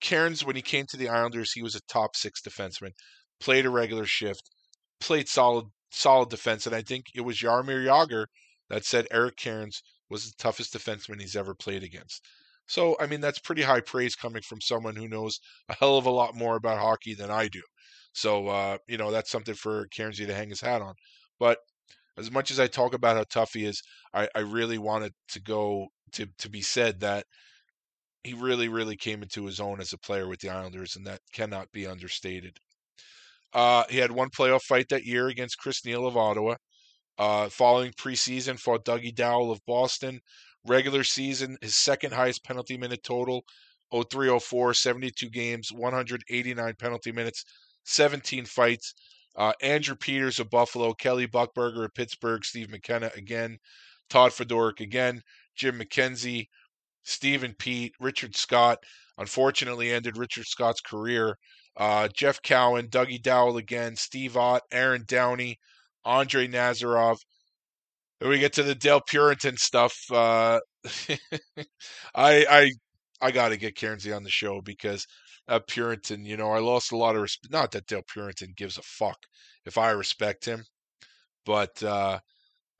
Cairns, 0.00 0.44
when 0.44 0.56
he 0.56 0.62
came 0.62 0.86
to 0.88 0.96
the 0.96 1.08
Islanders, 1.08 1.52
he 1.52 1.62
was 1.62 1.74
a 1.74 1.80
top 1.88 2.16
six 2.16 2.40
defenseman, 2.40 2.92
played 3.40 3.66
a 3.66 3.70
regular 3.70 4.06
shift, 4.06 4.42
played 5.00 5.28
solid 5.28 5.66
solid 5.92 6.30
defense, 6.30 6.66
and 6.66 6.74
I 6.74 6.82
think 6.82 7.06
it 7.14 7.22
was 7.22 7.38
Jaromir 7.38 7.84
Jagr 7.84 8.26
that 8.70 8.84
said 8.86 9.06
Eric 9.10 9.36
Cairns 9.36 9.82
was 10.08 10.24
the 10.24 10.34
toughest 10.38 10.72
defenseman 10.72 11.20
he's 11.20 11.36
ever 11.36 11.54
played 11.54 11.82
against. 11.82 12.22
So, 12.68 12.96
I 13.00 13.06
mean, 13.06 13.20
that's 13.20 13.38
pretty 13.38 13.62
high 13.62 13.80
praise 13.80 14.14
coming 14.14 14.42
from 14.42 14.60
someone 14.60 14.94
who 14.94 15.08
knows 15.08 15.40
a 15.68 15.74
hell 15.74 15.96
of 15.96 16.06
a 16.06 16.10
lot 16.10 16.36
more 16.36 16.56
about 16.56 16.78
hockey 16.78 17.14
than 17.14 17.30
I 17.30 17.48
do. 17.48 17.62
So, 18.12 18.48
uh, 18.48 18.78
you 18.86 18.98
know, 18.98 19.10
that's 19.10 19.30
something 19.30 19.54
for 19.54 19.88
Cairnsy 19.88 20.26
to 20.26 20.34
hang 20.34 20.50
his 20.50 20.60
hat 20.60 20.82
on. 20.82 20.94
But 21.40 21.58
as 22.18 22.30
much 22.30 22.50
as 22.50 22.60
I 22.60 22.66
talk 22.66 22.94
about 22.94 23.16
how 23.16 23.24
tough 23.30 23.54
he 23.54 23.64
is, 23.64 23.82
I, 24.12 24.28
I 24.34 24.40
really 24.40 24.78
wanted 24.78 25.12
to 25.28 25.40
go 25.40 25.88
to, 26.12 26.26
to 26.38 26.50
be 26.50 26.60
said 26.60 27.00
that 27.00 27.24
he 28.24 28.34
really, 28.34 28.68
really 28.68 28.96
came 28.96 29.22
into 29.22 29.46
his 29.46 29.60
own 29.60 29.80
as 29.80 29.92
a 29.92 29.98
player 29.98 30.28
with 30.28 30.40
the 30.40 30.50
Islanders, 30.50 30.96
and 30.96 31.06
that 31.06 31.20
cannot 31.32 31.70
be 31.72 31.86
understated. 31.86 32.58
Uh, 33.54 33.84
he 33.88 33.98
had 33.98 34.12
one 34.12 34.28
playoff 34.28 34.62
fight 34.62 34.88
that 34.90 35.04
year 35.04 35.28
against 35.28 35.58
Chris 35.58 35.84
Neil 35.84 36.06
of 36.06 36.16
Ottawa. 36.16 36.56
Uh, 37.16 37.48
following 37.48 37.92
preseason, 37.92 38.58
fought 38.58 38.84
Dougie 38.84 39.14
Doull 39.14 39.50
of 39.50 39.64
Boston. 39.66 40.20
Regular 40.68 41.04
season, 41.04 41.56
his 41.62 41.76
second 41.76 42.12
highest 42.12 42.44
penalty 42.44 42.76
minute 42.76 43.02
total, 43.02 43.44
0304, 43.90 44.74
72 44.74 45.30
games, 45.30 45.72
189 45.72 46.74
penalty 46.78 47.12
minutes, 47.12 47.44
17 47.84 48.44
fights. 48.44 48.94
Uh, 49.36 49.52
Andrew 49.62 49.94
Peters 49.94 50.40
of 50.40 50.50
Buffalo, 50.50 50.92
Kelly 50.92 51.26
Buchberger 51.26 51.84
of 51.84 51.94
Pittsburgh, 51.94 52.44
Steve 52.44 52.70
McKenna 52.70 53.10
again, 53.14 53.58
Todd 54.10 54.32
Fedoruk 54.32 54.80
again, 54.80 55.22
Jim 55.56 55.78
McKenzie, 55.78 56.48
Stephen 57.04 57.54
Peat, 57.58 57.94
Richard 58.00 58.36
Scott. 58.36 58.78
Unfortunately, 59.16 59.90
ended 59.90 60.16
Richard 60.16 60.46
Scott's 60.46 60.80
career. 60.80 61.38
Uh, 61.76 62.08
Jeff 62.08 62.42
Cowan, 62.42 62.88
Dougie 62.88 63.22
Doull 63.22 63.56
again, 63.56 63.96
Steve 63.96 64.36
Ott, 64.36 64.62
Aaron 64.72 65.04
Downey, 65.06 65.58
Andre 66.04 66.48
Nazarov. 66.48 67.18
We 68.20 68.38
get 68.38 68.52
to 68.54 68.62
the 68.62 68.74
Dale 68.74 69.00
Purinton 69.00 69.58
stuff. 69.58 69.96
Uh, 70.10 70.60
I 72.14 72.46
I 72.50 72.72
I 73.20 73.30
got 73.30 73.50
to 73.50 73.56
get 73.56 73.76
Cairnsy 73.76 74.14
on 74.14 74.22
the 74.24 74.30
show 74.30 74.60
because 74.60 75.06
uh, 75.48 75.60
Purinton, 75.70 76.26
you 76.26 76.36
know, 76.36 76.50
I 76.50 76.58
lost 76.58 76.92
a 76.92 76.96
lot 76.96 77.16
of 77.16 77.22
respect. 77.22 77.52
Not 77.52 77.72
that 77.72 77.86
Dale 77.86 78.02
Purinton 78.02 78.56
gives 78.56 78.76
a 78.78 78.82
fuck 78.82 79.18
if 79.66 79.78
I 79.78 79.90
respect 79.90 80.44
him, 80.44 80.64
but 81.46 81.82
uh, 81.82 82.20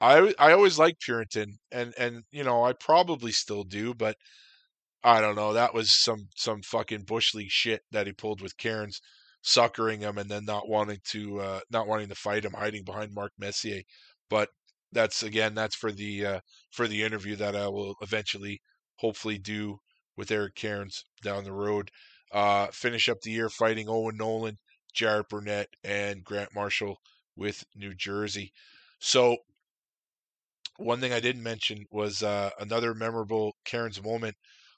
I 0.01 0.35
I 0.39 0.53
always 0.53 0.79
liked 0.79 1.03
Purinton, 1.07 1.59
and 1.73 1.95
and 1.99 2.25
you 2.33 2.45
know 2.45 2.65
I 2.65 2.73
probably 2.75 3.33
still 3.33 3.65
do, 3.65 3.95
but 3.95 4.17
I 5.05 5.21
don't 5.21 5.37
know. 5.37 5.53
That 5.53 5.75
was 5.75 6.03
some 6.03 6.29
some 6.37 6.63
fucking 6.63 7.03
bush 7.05 7.35
league 7.35 7.51
shit 7.51 7.83
that 7.93 8.07
he 8.07 8.13
pulled 8.13 8.41
with 8.41 8.57
Cairns, 8.59 9.01
suckering 9.43 10.01
him 10.01 10.19
and 10.19 10.31
then 10.31 10.45
not 10.45 10.69
wanting 10.69 11.01
to 11.11 11.41
uh, 11.41 11.61
not 11.71 11.87
wanting 11.89 12.09
to 12.09 12.15
fight 12.15 12.45
him, 12.45 12.53
hiding 12.55 12.85
behind 12.85 13.15
Mark 13.15 13.33
Messier. 13.39 13.83
But 14.31 14.51
that's 14.93 15.23
again 15.23 15.55
that's 15.55 15.77
for 15.77 15.93
the 15.93 16.25
uh, 16.25 16.41
for 16.71 16.89
the 16.89 17.03
interview 17.03 17.37
that 17.37 17.57
I 17.57 17.69
will 17.69 17.95
eventually 18.01 18.61
hopefully 18.97 19.39
do 19.39 19.79
with 20.17 20.31
Eric 20.31 20.55
Cairns 20.55 21.05
down 21.23 21.45
the 21.45 21.53
road. 21.53 21.91
Uh, 22.33 22.69
finish 22.73 23.09
up 23.09 23.21
the 23.23 23.31
year 23.31 23.49
fighting 23.49 23.89
Owen 23.89 24.17
Nolan, 24.17 24.59
Garrett 24.97 25.29
Burnett, 25.29 25.69
and 25.85 26.25
Grant 26.25 26.55
Marshall 26.55 26.99
with 27.37 27.65
New 27.75 27.95
Jersey. 27.95 28.53
So 28.99 29.37
one 30.77 31.01
thing 31.01 31.13
I 31.13 31.21
didn't 31.21 31.43
mention 31.43 31.85
was 31.91 32.23
uh, 32.23 32.51
another 32.59 32.95
memorable 32.95 33.55
Cairns 33.65 34.03
moment 34.03 34.37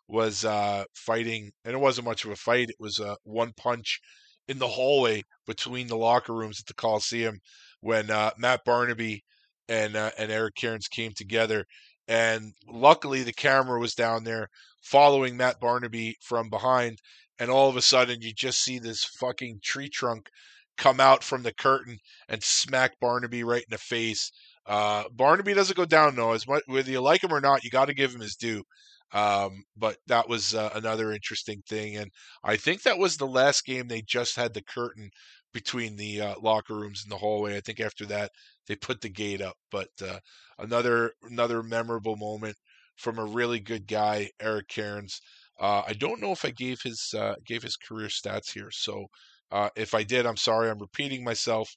was 0.09 0.45
uh, 0.45 0.85
fighting, 0.95 1.53
and 1.65 1.75
it 1.75 1.79
wasn't 1.79 2.07
much 2.07 2.25
of 2.25 2.31
a 2.31 2.37
fight. 2.37 2.71
It 2.71 2.77
was 2.79 3.01
uh, 3.01 3.17
one 3.23 3.53
punch 3.57 4.01
in 4.49 4.59
the 4.59 4.69
hallway 4.69 5.23
between 5.47 5.87
the 5.87 5.97
locker 5.97 6.35
rooms 6.35 6.61
at 6.61 6.67
the 6.67 6.75
Coliseum 6.75 7.39
when 7.81 8.11
uh, 8.11 8.31
Matt 8.37 8.65
Barnaby 8.65 9.23
and 9.71 9.97
uh, 9.97 10.11
and 10.19 10.31
Eric 10.31 10.57
Cairns 10.57 10.89
came 10.89 11.13
together. 11.13 11.65
And 12.09 12.53
luckily, 12.69 13.23
the 13.23 13.33
camera 13.33 13.79
was 13.79 13.95
down 13.95 14.25
there, 14.25 14.49
following 14.83 15.37
Matt 15.37 15.61
Barnaby 15.61 16.17
from 16.21 16.51
behind, 16.51 16.99
and 17.39 17.51
all 17.51 17.71
of 17.71 17.77
a 17.77 17.83
sudden 17.83 18.21
you 18.21 18.33
just 18.35 18.63
see 18.63 18.79
this 18.79 19.05
fucking 19.05 19.61
tree 19.63 19.89
trunk 19.89 20.29
come 20.77 20.99
out 20.99 21.23
from 21.23 21.43
the 21.45 21.55
curtain 21.55 21.99
and 22.29 22.43
smack 22.43 22.99
Barnaby 23.01 23.45
right 23.45 23.63
in 23.63 23.71
the 23.71 23.79
face. 23.79 24.33
Uh, 24.67 25.05
Barnaby 25.13 25.55
doesn't 25.55 25.77
go 25.77 25.85
down 25.85 26.17
though. 26.17 26.33
As 26.33 26.47
much 26.49 26.63
whether 26.67 26.91
you 26.91 27.01
like 27.01 27.23
him 27.23 27.33
or 27.33 27.41
not, 27.41 27.63
you 27.63 27.71
got 27.71 27.87
to 27.87 27.95
give 27.95 28.13
him 28.13 28.21
his 28.21 28.35
due. 28.35 28.65
Um, 29.13 29.65
but 29.77 29.97
that 30.07 30.29
was 30.29 30.55
uh, 30.55 30.71
another 30.75 31.13
interesting 31.13 31.63
thing, 31.69 31.97
and 31.97 32.11
I 32.45 32.57
think 32.57 32.83
that 32.83 32.99
was 32.99 33.17
the 33.17 33.27
last 33.27 33.65
game 33.65 33.89
they 33.89 34.03
just 34.03 34.37
had 34.37 34.55
the 34.55 34.63
curtain 34.63 35.11
between 35.53 35.97
the 35.97 36.21
uh, 36.21 36.35
locker 36.41 36.75
rooms 36.75 37.03
and 37.03 37.13
the 37.13 37.19
hallway. 37.19 37.57
I 37.57 37.61
think 37.61 37.81
after 37.81 38.07
that 38.07 38.31
they 38.67 38.77
put 38.77 39.01
the 39.01 39.09
gate 39.09 39.41
up. 39.41 39.57
But 39.71 39.89
uh, 40.03 40.21
another 40.59 41.13
another 41.23 41.63
memorable 41.63 42.17
moment 42.17 42.57
from 42.97 43.19
a 43.19 43.25
really 43.25 43.61
good 43.61 43.87
guy, 43.87 44.31
Eric 44.41 44.69
Cairns. 44.69 45.21
Uh, 45.59 45.83
I 45.87 45.93
don't 45.95 46.21
know 46.21 46.33
if 46.33 46.45
I 46.45 46.51
gave 46.51 46.81
his 46.83 47.15
uh, 47.17 47.35
gave 47.45 47.63
his 47.63 47.77
career 47.77 48.09
stats 48.09 48.53
here, 48.53 48.71
so 48.71 49.07
uh, 49.51 49.71
if 49.77 49.95
I 49.95 50.03
did, 50.03 50.27
I'm 50.27 50.37
sorry. 50.37 50.71
I'm 50.71 50.79
repeating 50.79 51.25
myself. 51.25 51.75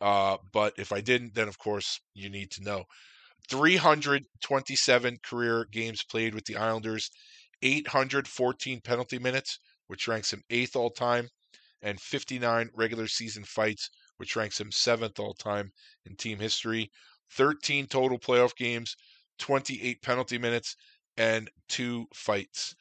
Uh, 0.00 0.38
but 0.52 0.72
if 0.78 0.92
I 0.92 1.00
didn't, 1.00 1.34
then 1.34 1.48
of 1.48 1.58
course 1.58 2.00
you 2.14 2.30
need 2.30 2.50
to 2.52 2.62
know. 2.62 2.84
327 3.50 5.18
career 5.22 5.66
games 5.70 6.04
played 6.04 6.34
with 6.34 6.44
the 6.44 6.56
Islanders, 6.56 7.10
814 7.62 8.80
penalty 8.80 9.18
minutes, 9.18 9.58
which 9.88 10.08
ranks 10.08 10.32
him 10.32 10.42
eighth 10.50 10.76
all 10.76 10.90
time, 10.90 11.28
and 11.82 12.00
59 12.00 12.70
regular 12.74 13.06
season 13.06 13.44
fights, 13.44 13.90
which 14.18 14.36
ranks 14.36 14.60
him 14.60 14.70
seventh 14.70 15.18
all 15.18 15.34
time 15.34 15.72
in 16.04 16.16
team 16.16 16.38
history. 16.38 16.90
13 17.32 17.86
total 17.86 18.18
playoff 18.18 18.54
games, 18.56 18.96
28 19.38 20.02
penalty 20.02 20.38
minutes, 20.38 20.76
and 21.16 21.50
two 21.68 22.06
fights. 22.14 22.74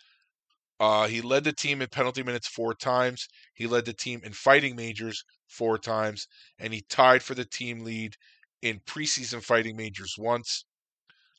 Uh, 0.80 1.08
he 1.08 1.22
led 1.22 1.44
the 1.44 1.52
team 1.52 1.82
in 1.82 1.90
penalty 1.90 2.24
minutes 2.24 2.48
four 2.48 2.74
times. 2.74 3.28
He 3.54 3.68
led 3.68 3.86
the 3.86 3.94
team 3.94 4.22
in 4.24 4.32
fighting 4.32 4.76
majors 4.76 5.24
four 5.48 5.78
times, 5.78 6.28
and 6.58 6.74
he 6.74 6.82
tied 6.90 7.22
for 7.22 7.36
the 7.36 7.46
team 7.46 7.82
lead 7.82 8.16
in 8.62 8.80
preseason 8.82 9.44
fighting 9.44 9.76
majors 9.76 10.16
once. 10.18 10.66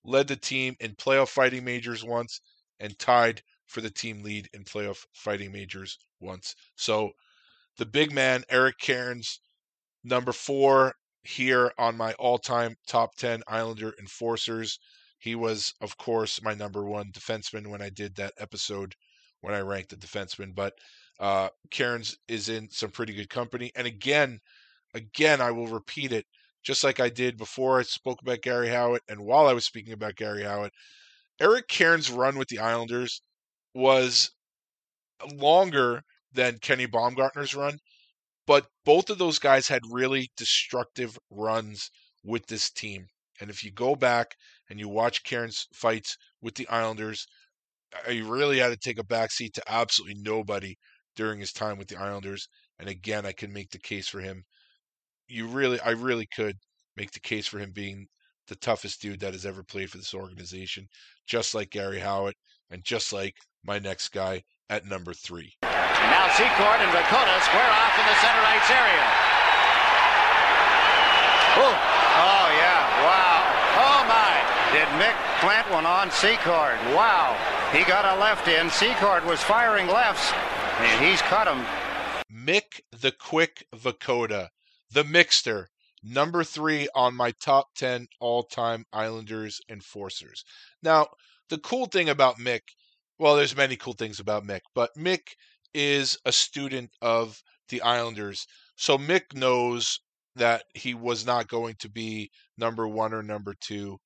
Led 0.04 0.28
the 0.28 0.36
team 0.36 0.76
in 0.80 0.94
playoff 0.94 1.28
fighting 1.28 1.64
majors 1.64 2.04
once, 2.04 2.40
and 2.78 2.98
tied 2.98 3.42
for 3.66 3.80
the 3.80 3.90
team 3.90 4.22
lead 4.22 4.48
in 4.52 4.64
playoff 4.64 5.06
fighting 5.14 5.52
majors 5.52 5.98
once. 6.20 6.54
So 6.76 7.12
the 7.80 7.86
big 7.86 8.12
man, 8.12 8.44
Eric 8.50 8.76
Cairns, 8.78 9.40
number 10.04 10.32
four 10.32 10.94
here 11.22 11.72
on 11.78 11.96
my 11.96 12.12
all 12.18 12.36
time 12.36 12.76
top 12.86 13.16
10 13.16 13.42
Islander 13.48 13.94
enforcers. 13.98 14.78
He 15.18 15.34
was, 15.34 15.72
of 15.80 15.96
course, 15.96 16.42
my 16.42 16.52
number 16.52 16.84
one 16.84 17.10
defenseman 17.10 17.68
when 17.68 17.80
I 17.80 17.88
did 17.88 18.14
that 18.16 18.34
episode 18.38 18.94
when 19.40 19.54
I 19.54 19.60
ranked 19.60 19.88
the 19.88 19.96
defenseman. 19.96 20.54
But 20.54 20.74
uh, 21.20 21.48
Cairns 21.70 22.18
is 22.28 22.50
in 22.50 22.68
some 22.70 22.90
pretty 22.90 23.14
good 23.14 23.30
company. 23.30 23.72
And 23.74 23.86
again, 23.86 24.40
again, 24.92 25.40
I 25.40 25.50
will 25.50 25.66
repeat 25.66 26.12
it, 26.12 26.26
just 26.62 26.84
like 26.84 27.00
I 27.00 27.08
did 27.08 27.38
before 27.38 27.80
I 27.80 27.84
spoke 27.84 28.20
about 28.20 28.42
Garry 28.42 28.68
Howatt 28.68 29.00
and 29.08 29.22
while 29.22 29.46
I 29.46 29.54
was 29.54 29.64
speaking 29.64 29.94
about 29.94 30.16
Garry 30.16 30.42
Howatt. 30.42 30.70
Eric 31.40 31.66
Cairns' 31.68 32.10
run 32.10 32.36
with 32.36 32.48
the 32.48 32.58
Islanders 32.58 33.22
was 33.72 34.32
longer 35.34 36.02
than 36.32 36.58
Kenny 36.58 36.86
Baumgartner's 36.86 37.54
run, 37.54 37.78
but 38.46 38.66
both 38.84 39.10
of 39.10 39.18
those 39.18 39.38
guys 39.38 39.68
had 39.68 39.82
really 39.90 40.30
destructive 40.36 41.18
runs 41.30 41.90
with 42.24 42.46
this 42.46 42.70
team. 42.70 43.06
And 43.40 43.48
if 43.48 43.64
you 43.64 43.72
go 43.72 43.94
back 43.94 44.34
and 44.68 44.78
you 44.78 44.88
watch 44.88 45.24
Cairns' 45.24 45.66
fights 45.72 46.16
with 46.42 46.54
the 46.54 46.68
Islanders, 46.68 47.26
he 48.08 48.22
really 48.22 48.58
had 48.58 48.68
to 48.68 48.76
take 48.76 48.98
a 48.98 49.04
backseat 49.04 49.52
to 49.54 49.62
absolutely 49.66 50.20
nobody 50.22 50.76
during 51.16 51.40
his 51.40 51.52
time 51.52 51.78
with 51.78 51.88
the 51.88 51.96
Islanders. 51.96 52.48
And 52.78 52.88
again, 52.88 53.26
I 53.26 53.32
can 53.32 53.52
make 53.52 53.70
the 53.70 53.78
case 53.78 54.08
for 54.08 54.20
him. 54.20 54.44
You 55.28 55.46
really, 55.46 55.80
I 55.80 55.90
really 55.90 56.26
could 56.34 56.56
make 56.96 57.12
the 57.12 57.20
case 57.20 57.46
for 57.46 57.58
him 57.58 57.72
being 57.72 58.06
the 58.48 58.56
toughest 58.56 59.00
dude 59.00 59.20
that 59.20 59.32
has 59.32 59.46
ever 59.46 59.62
played 59.62 59.90
for 59.90 59.98
this 59.98 60.14
organization, 60.14 60.86
just 61.26 61.54
like 61.54 61.70
Garry 61.70 62.00
Howatt, 62.00 62.34
and 62.70 62.84
just 62.84 63.12
like 63.12 63.34
my 63.64 63.78
next 63.78 64.08
guy 64.10 64.42
at 64.70 64.86
number 64.86 65.12
three. 65.12 65.52
And 65.62 66.08
now 66.14 66.30
Secord 66.38 66.80
and 66.80 66.90
Vukota 66.94 67.36
square 67.42 67.72
off 67.74 67.94
in 67.98 68.06
the 68.06 68.16
center 68.22 68.44
ice 68.46 68.70
area. 68.70 69.06
Ooh. 71.58 71.76
Oh, 72.22 72.46
yeah. 72.54 72.80
Wow. 73.04 73.42
Oh, 73.76 74.00
my. 74.06 74.30
Did 74.72 74.86
Mick 75.02 75.16
plant 75.40 75.68
one 75.70 75.84
on 75.84 76.10
Secord? 76.12 76.78
Wow. 76.94 77.36
He 77.72 77.84
got 77.84 78.04
a 78.04 78.18
left 78.20 78.46
in. 78.46 78.70
Secord 78.70 79.26
was 79.26 79.40
firing 79.40 79.88
lefts, 79.88 80.32
and 80.78 81.04
he's 81.04 81.20
cut 81.22 81.48
him. 81.48 81.66
Mick 82.32 82.80
the 82.92 83.10
Quick 83.10 83.66
Vukota, 83.74 84.48
the 84.90 85.02
Mixter, 85.02 85.66
number 86.02 86.44
three 86.44 86.88
on 86.94 87.14
my 87.14 87.32
top 87.32 87.68
10 87.76 88.06
all 88.20 88.44
time 88.44 88.86
Islanders 88.92 89.60
enforcers. 89.68 90.44
Now, 90.82 91.08
the 91.48 91.58
cool 91.58 91.86
thing 91.86 92.08
about 92.08 92.38
Mick, 92.38 92.60
well, 93.20 93.36
there's 93.36 93.54
many 93.54 93.76
cool 93.76 93.92
things 93.92 94.18
about 94.18 94.46
Mick, 94.46 94.62
but 94.74 94.88
Mick 94.96 95.34
is 95.74 96.16
a 96.24 96.32
student 96.32 96.90
of 97.02 97.42
the 97.68 97.82
Islanders. 97.82 98.46
So 98.76 98.96
Mick 98.96 99.34
knows 99.34 100.00
that 100.36 100.64
he 100.74 100.94
was 100.94 101.26
not 101.26 101.46
going 101.46 101.74
to 101.80 101.90
be 101.90 102.30
number 102.56 102.88
one 102.88 103.12
or 103.12 103.22
number 103.22 103.54
two, 103.60 103.98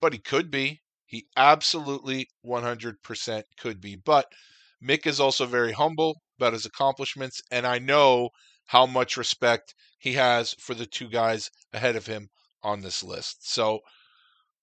but 0.00 0.12
he 0.12 0.18
could 0.18 0.50
be. 0.50 0.80
He 1.06 1.26
absolutely 1.36 2.26
100% 2.44 3.42
could 3.56 3.80
be. 3.80 3.94
But 3.94 4.26
Mick 4.82 5.06
is 5.06 5.20
also 5.20 5.46
very 5.46 5.70
humble 5.70 6.16
about 6.40 6.54
his 6.54 6.66
accomplishments, 6.66 7.40
and 7.52 7.64
I 7.64 7.78
know 7.78 8.30
how 8.66 8.84
much 8.84 9.16
respect 9.16 9.76
he 9.96 10.14
has 10.14 10.56
for 10.58 10.74
the 10.74 10.86
two 10.86 11.08
guys 11.08 11.50
ahead 11.72 11.94
of 11.94 12.06
him 12.06 12.30
on 12.64 12.80
this 12.80 13.04
list. 13.04 13.48
So 13.48 13.78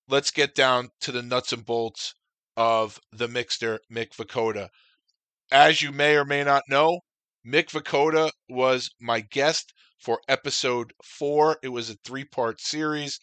let's 0.09 0.29
get 0.29 0.55
down 0.55 0.89
to 0.99 1.13
the 1.13 1.23
nuts 1.23 1.53
and 1.53 1.63
bolts 1.65 2.15
of 2.57 2.99
the 3.11 3.27
mixer, 3.27 3.79
Mick 3.91 4.15
Vukota. 4.15 4.69
As 5.51 5.81
you 5.81 5.91
may 5.91 6.15
or 6.15 6.25
may 6.25 6.43
not 6.43 6.63
know, 6.69 6.99
Mick 7.45 7.69
Vukota 7.69 8.31
was 8.49 8.89
my 8.99 9.21
guest 9.21 9.73
for 9.99 10.19
episode 10.27 10.93
four. 11.03 11.57
It 11.61 11.69
was 11.69 11.89
a 11.89 11.95
three 12.05 12.25
part 12.25 12.59
series. 12.59 13.19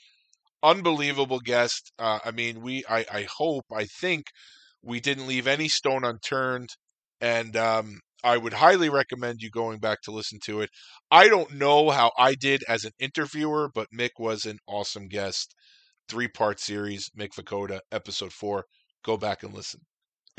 Unbelievable 0.63 1.41
guest. 1.41 1.93
Uh, 1.99 2.21
I 2.25 2.31
mean, 2.31 2.61
we, 2.61 2.85
I, 2.89 3.05
I 3.13 3.27
hope, 3.37 3.65
I 3.75 3.87
think 3.87 4.27
we 4.83 5.01
didn't 5.01 5.27
leave 5.27 5.47
any 5.47 5.69
stone 5.69 6.05
unturned. 6.05 6.69
And 7.21 7.57
um, 7.57 8.01
I 8.25 8.37
would 8.37 8.53
highly 8.53 8.89
recommend 8.89 9.41
you 9.41 9.51
going 9.51 9.79
back 9.79 10.03
to 10.03 10.13
listen 10.13 10.39
to 10.45 10.61
it. 10.61 10.71
I 11.11 11.29
don't 11.29 11.55
know 11.55 11.91
how 11.91 12.13
I 12.17 12.35
did 12.35 12.63
as 12.69 12.85
an 12.85 12.93
interviewer, 13.01 13.71
but 13.75 13.89
Mick 13.97 14.11
was 14.19 14.45
an 14.45 14.59
awesome 14.69 15.09
guest. 15.09 15.55
Three 16.09 16.29
part 16.29 16.61
series, 16.61 17.11
Mick 17.19 17.31
Vukota, 17.39 17.81
episode 17.91 18.33
four. 18.33 18.65
Go 19.03 19.17
back 19.17 19.43
and 19.43 19.53
listen 19.53 19.81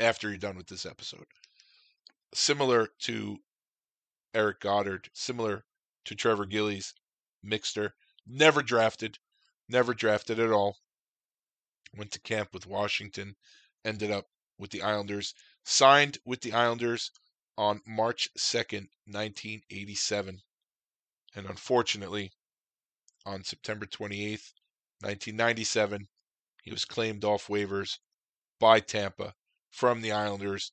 after 0.00 0.28
you're 0.28 0.38
done 0.38 0.56
with 0.56 0.68
this 0.68 0.86
episode. 0.86 1.26
Similar 2.32 2.88
to 3.00 3.38
Eric 4.32 4.60
Godard, 4.60 5.10
similar 5.12 5.64
to 6.06 6.14
Trevor 6.14 6.46
Gillies, 6.46 6.94
Mixter, 7.44 7.92
never 8.26 8.62
drafted, 8.62 9.18
never 9.68 9.94
drafted 9.94 10.38
at 10.38 10.50
all. 10.50 10.78
Went 11.94 12.10
to 12.12 12.20
camp 12.20 12.52
with 12.52 12.66
Washington, 12.66 13.36
ended 13.84 14.10
up 14.10 14.26
with 14.58 14.70
the 14.70 14.82
Islanders, 14.82 15.34
signed 15.64 16.18
with 16.24 16.40
the 16.40 16.52
Islanders 16.52 17.10
on 17.56 17.82
March 17.86 18.28
2nd, 18.36 18.88
1987. 19.06 20.40
And 21.36 21.46
unfortunately, 21.46 22.32
on 23.26 23.44
September 23.44 23.86
28th, 23.86 24.52
1997, 25.00 26.08
he 26.62 26.70
was 26.70 26.84
claimed 26.84 27.24
off 27.24 27.48
waivers 27.48 27.98
by 28.60 28.80
Tampa 28.80 29.32
from 29.70 30.02
the 30.02 30.12
Islanders. 30.12 30.72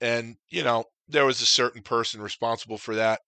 And, 0.00 0.36
you 0.50 0.62
know, 0.62 0.84
there 1.08 1.26
was 1.26 1.40
a 1.40 1.46
certain 1.46 1.82
person 1.82 2.20
responsible 2.20 2.78
for 2.78 2.94
that 2.94 3.20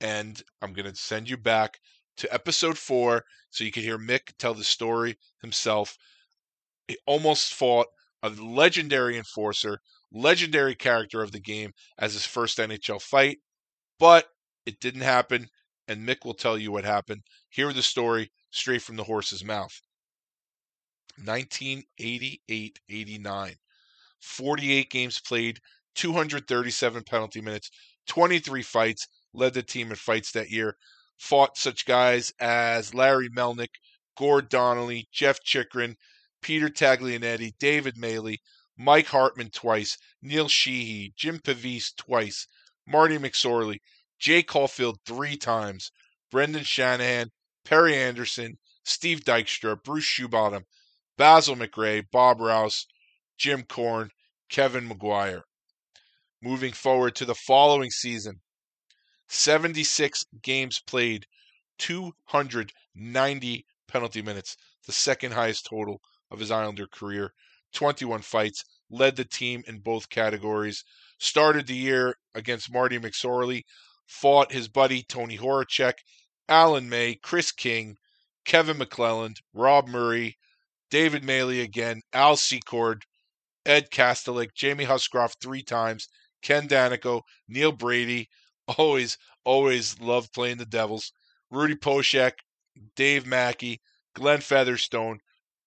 And 0.00 0.42
I'm 0.60 0.72
going 0.72 0.90
to 0.90 0.96
send 0.96 1.28
you 1.28 1.36
back 1.36 1.78
to 2.18 2.32
episode 2.32 2.78
four 2.78 3.24
so 3.50 3.64
you 3.64 3.72
can 3.72 3.82
hear 3.82 3.98
Mick 3.98 4.36
tell 4.38 4.54
the 4.54 4.64
story 4.64 5.16
himself. 5.40 5.96
He 6.88 6.98
almost 7.06 7.54
fought 7.54 7.86
a 8.22 8.30
legendary 8.30 9.16
enforcer, 9.16 9.78
legendary 10.12 10.74
character 10.74 11.22
of 11.22 11.32
the 11.32 11.40
game 11.40 11.72
as 11.98 12.14
his 12.14 12.26
first 12.26 12.58
NHL 12.58 13.00
fight, 13.00 13.38
but 13.98 14.26
it 14.64 14.80
didn't 14.80 15.02
happen. 15.02 15.48
And 15.88 16.06
Mick 16.06 16.24
will 16.24 16.34
tell 16.34 16.58
you 16.58 16.72
what 16.72 16.84
happened. 16.84 17.22
Hear 17.48 17.72
the 17.72 17.82
story 17.82 18.30
straight 18.50 18.82
from 18.82 18.96
the 18.96 19.04
horse's 19.04 19.44
mouth. 19.44 19.80
1988 21.24 22.78
89. 22.88 23.56
48 24.20 24.90
games 24.90 25.20
played, 25.20 25.60
237 25.94 27.02
penalty 27.04 27.40
minutes, 27.40 27.70
23 28.06 28.62
fights, 28.62 29.08
led 29.32 29.54
the 29.54 29.62
team 29.62 29.90
in 29.90 29.96
fights 29.96 30.32
that 30.32 30.50
year. 30.50 30.76
Fought 31.18 31.56
such 31.56 31.86
guys 31.86 32.32
as 32.38 32.92
Larry 32.92 33.28
Melnyk, 33.30 33.74
Gord 34.16 34.48
Donnelly, 34.48 35.08
Jeff 35.12 35.42
Chychrun, 35.42 35.96
Peter 36.42 36.68
Taglianetti, 36.68 37.54
David 37.58 37.96
Maley, 37.96 38.38
Mike 38.76 39.06
Hartman 39.06 39.50
twice, 39.50 39.96
Neil 40.20 40.48
Sheehy, 40.48 41.14
Jim 41.16 41.38
Pavese 41.38 41.96
twice, 41.96 42.46
Marty 42.86 43.18
McSorley, 43.18 43.80
Jay 44.18 44.42
Caufield 44.42 44.98
three 45.06 45.36
times, 45.36 45.90
Brendan 46.30 46.64
Shanahan, 46.64 47.30
Perry 47.66 47.96
Anderson, 47.96 48.58
Steve 48.84 49.24
Dykstra, 49.24 49.82
Bruce 49.82 50.06
Shoebottom, 50.06 50.62
Basil 51.18 51.56
McRae, 51.56 52.08
Bob 52.12 52.40
Rouse, 52.40 52.86
Jim 53.36 53.64
Korn, 53.64 54.10
Kevin 54.48 54.86
Maguire. 54.86 55.42
Moving 56.40 56.72
forward 56.72 57.16
to 57.16 57.24
the 57.24 57.34
following 57.34 57.90
season, 57.90 58.40
76 59.28 60.24
games 60.42 60.80
played, 60.86 61.26
290 61.78 63.66
penalty 63.88 64.22
minutes, 64.22 64.56
the 64.86 64.92
second 64.92 65.32
highest 65.32 65.66
total 65.68 66.00
of 66.30 66.38
his 66.38 66.52
Islander 66.52 66.86
career. 66.86 67.34
21 67.72 68.22
fights, 68.22 68.62
led 68.88 69.16
the 69.16 69.24
team 69.24 69.64
in 69.66 69.80
both 69.80 70.08
categories. 70.08 70.84
Started 71.18 71.66
the 71.66 71.74
year 71.74 72.16
against 72.32 72.72
Marty 72.72 73.00
McSorley, 73.00 73.64
fought 74.06 74.52
his 74.52 74.68
buddy 74.68 75.02
Tony 75.02 75.36
Horacek, 75.36 75.94
Alan 76.48 76.88
May, 76.88 77.16
Chris 77.16 77.50
King, 77.50 77.98
Kevin 78.44 78.78
McClelland, 78.78 79.40
Rob 79.52 79.88
Murray, 79.88 80.38
David 80.90 81.24
Maley 81.24 81.62
again, 81.62 82.02
Al 82.12 82.36
Secord, 82.36 83.04
Ed 83.64 83.90
Kastelic, 83.90 84.54
Jamie 84.54 84.84
Huscroft 84.84 85.42
three 85.42 85.62
times, 85.62 86.08
Ken 86.42 86.68
Daneyko, 86.68 87.22
Neil 87.48 87.72
Brady. 87.72 88.28
Always, 88.78 89.16
always 89.44 90.00
loved 90.00 90.32
playing 90.32 90.56
the 90.58 90.66
Devils. 90.66 91.12
Rudy 91.52 91.76
Poeschek, 91.76 92.32
Dave 92.96 93.24
Mackey, 93.24 93.80
Glenn 94.14 94.40
Featherstone, 94.40 95.20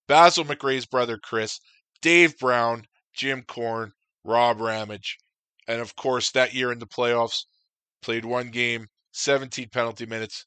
Basil 0.08 0.44
McRae's 0.44 0.86
brother 0.86 1.18
Chris, 1.18 1.62
Dave 2.02 2.38
Brown, 2.38 2.86
Jim 3.14 3.44
Korn, 3.44 3.94
Rob 4.26 4.60
Ramage. 4.60 5.18
And 5.66 5.80
of 5.80 5.96
course, 5.96 6.32
that 6.32 6.54
year 6.54 6.74
in 6.74 6.80
the 6.80 6.88
playoffs, 6.88 7.46
played 8.02 8.26
one 8.26 8.50
game, 8.50 8.88
17 9.12 9.70
penalty 9.70 10.06
minutes, 10.06 10.46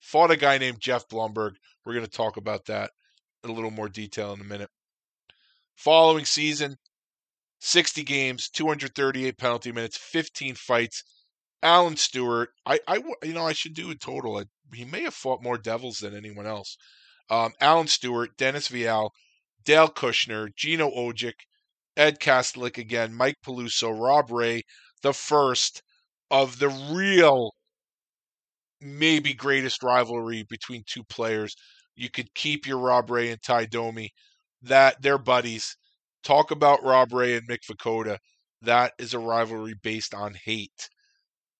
fought 0.00 0.30
a 0.30 0.36
guy 0.36 0.58
named 0.58 0.80
Jeff 0.80 1.08
Bloemberg. 1.08 1.52
We're 1.84 1.94
going 1.94 2.04
to 2.04 2.10
talk 2.10 2.36
about 2.36 2.66
that 2.66 2.90
in 3.44 3.50
a 3.50 3.52
little 3.52 3.70
more 3.70 3.88
detail 3.88 4.32
in 4.32 4.40
a 4.40 4.44
minute. 4.44 4.70
Following 5.76 6.24
season, 6.24 6.76
60 7.60 8.04
games, 8.04 8.48
238 8.48 9.38
penalty 9.38 9.72
minutes, 9.72 9.96
15 9.96 10.54
fights. 10.54 11.04
Alan 11.62 11.96
Stewart, 11.96 12.50
I, 12.64 12.78
I, 12.86 13.02
you 13.22 13.32
know, 13.32 13.44
I 13.44 13.52
should 13.52 13.74
do 13.74 13.90
a 13.90 13.94
total. 13.96 14.42
He 14.72 14.84
may 14.84 15.02
have 15.02 15.14
fought 15.14 15.42
more 15.42 15.58
Devils 15.58 15.98
than 15.98 16.14
anyone 16.14 16.46
else. 16.46 16.76
Um, 17.30 17.52
Alan 17.60 17.88
Stewart, 17.88 18.36
Dennis 18.36 18.68
Vial, 18.68 19.12
Dale 19.64 19.88
Kushner, 19.88 20.54
Gino 20.54 20.88
Odjick, 20.88 21.34
Ed 21.96 22.20
Kastelic 22.20 22.78
again, 22.78 23.12
Mike 23.12 23.36
Peluso, 23.44 23.90
Rob 23.90 24.30
Ray, 24.30 24.62
the 25.02 25.12
first 25.12 25.82
of 26.30 26.58
the 26.60 26.68
real, 26.68 27.54
maybe 28.80 29.34
greatest 29.34 29.82
rivalry 29.82 30.44
between 30.48 30.84
two 30.86 31.04
players. 31.04 31.54
You 31.96 32.10
could 32.10 32.32
keep 32.34 32.66
your 32.66 32.78
Rob 32.78 33.10
Ray 33.10 33.30
and 33.30 33.42
Tie 33.42 33.66
Domi. 33.66 34.10
That 34.62 35.02
they're 35.02 35.18
buddies. 35.18 35.76
Talk 36.22 36.50
about 36.50 36.84
Rob 36.84 37.12
Ray 37.12 37.36
and 37.36 37.48
Mick 37.48 37.60
Vukota. 37.70 38.18
That 38.62 38.92
is 38.98 39.14
a 39.14 39.18
rivalry 39.18 39.74
based 39.82 40.14
on 40.14 40.34
hate. 40.44 40.88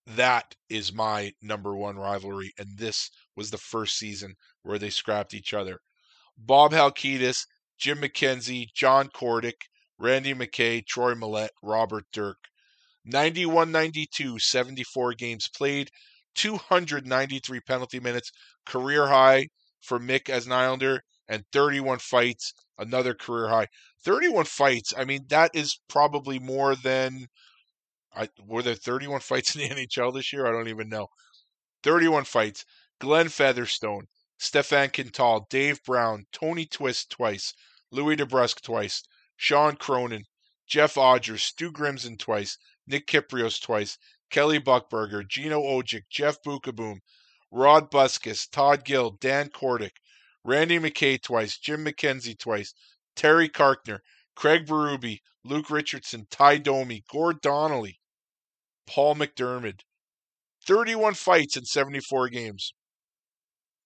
That 0.06 0.55
is 0.68 0.92
my 0.92 1.32
number 1.42 1.76
one 1.76 1.97
rivalry, 1.97 2.52
and 2.58 2.78
this 2.78 3.10
was 3.36 3.50
the 3.50 3.58
first 3.58 3.98
season 3.98 4.34
where 4.62 4.78
they 4.78 4.90
scrapped 4.90 5.34
each 5.34 5.52
other. 5.52 5.78
Bob 6.36 6.72
Halkidis, 6.72 7.44
Jim 7.78 7.98
McKenzie, 8.00 8.66
John 8.74 9.08
Kordic, 9.08 9.66
Randy 9.98 10.34
McKay, 10.34 10.84
Troy 10.86 11.14
Mallette, 11.14 11.50
Robert 11.62 12.05
Dirk. 12.12 12.38
91 13.05 13.70
92, 13.70 14.38
74 14.38 15.14
games 15.14 15.48
played, 15.48 15.90
293 16.39 17.60
penalty 17.60 17.99
minutes, 17.99 18.31
career 18.65 19.08
high 19.08 19.49
for 19.81 19.99
Mick 19.99 20.28
as 20.28 20.47
an 20.47 20.52
Islander, 20.52 21.02
and 21.28 21.44
31 21.52 21.99
fights, 21.99 22.55
another 22.78 23.12
career 23.12 23.49
high. 23.49 23.67
31 24.05 24.44
fights, 24.44 24.94
I 24.97 25.05
mean, 25.05 25.26
that 25.28 25.50
is 25.55 25.81
probably 25.89 26.39
more 26.39 26.76
than. 26.76 27.26
I, 28.15 28.28
were 28.47 28.62
there 28.62 28.75
31 28.75 29.20
fights 29.31 29.57
in 29.57 29.62
the 29.62 29.68
NHL 29.68 30.15
this 30.15 30.33
year? 30.33 30.47
I 30.47 30.52
don't 30.52 30.68
even 30.68 30.89
know. 30.89 31.08
31 31.83 32.25
fights. 32.25 32.65
Glenn 33.00 33.28
Featherstone, 33.28 34.08
Stefan 34.39 34.91
Quintal, 34.91 35.47
Dave 35.50 35.83
Brown, 35.84 36.26
Tony 36.33 36.67
Twist 36.67 37.10
twice, 37.10 37.55
Louis 37.92 38.17
DeBrusk 38.17 38.60
twice, 38.60 39.05
Sean 39.36 39.76
Cronin, 39.76 40.25
Jeff 40.67 40.94
Odgers, 40.94 41.41
Stu 41.41 41.70
Grimson 41.70 42.18
twice, 42.18 42.58
Nick 42.89 43.07
Kypreos 43.07 43.60
twice, 43.60 43.99
Kelly 44.31 44.60
Buchberger, 44.60 45.26
Gino 45.26 45.62
Odjick, 45.62 46.05
Jeff 46.10 46.42
Beukeboom, 46.42 46.98
Rod 47.50 47.90
Buskas, 47.90 48.48
Todd 48.50 48.84
Gill, 48.84 49.12
Dan 49.12 49.48
Kordic, 49.48 49.97
Randy 50.44 50.78
McKay 50.78 51.20
twice, 51.20 51.58
Jim 51.58 51.84
McKenzie 51.84 52.39
twice, 52.39 52.74
Terry 53.16 53.48
Carkner, 53.48 54.00
Craig 54.36 54.66
Berube, 54.66 55.20
Luke 55.44 55.70
Richardson, 55.70 56.26
Tie 56.31 56.58
Domi, 56.58 57.05
Gord 57.10 57.40
Donnelly, 57.40 58.00
Paul 58.86 59.16
McDermott. 59.16 59.81
31 60.66 61.15
fights 61.15 61.57
in 61.57 61.65
74 61.65 62.28
games. 62.28 62.73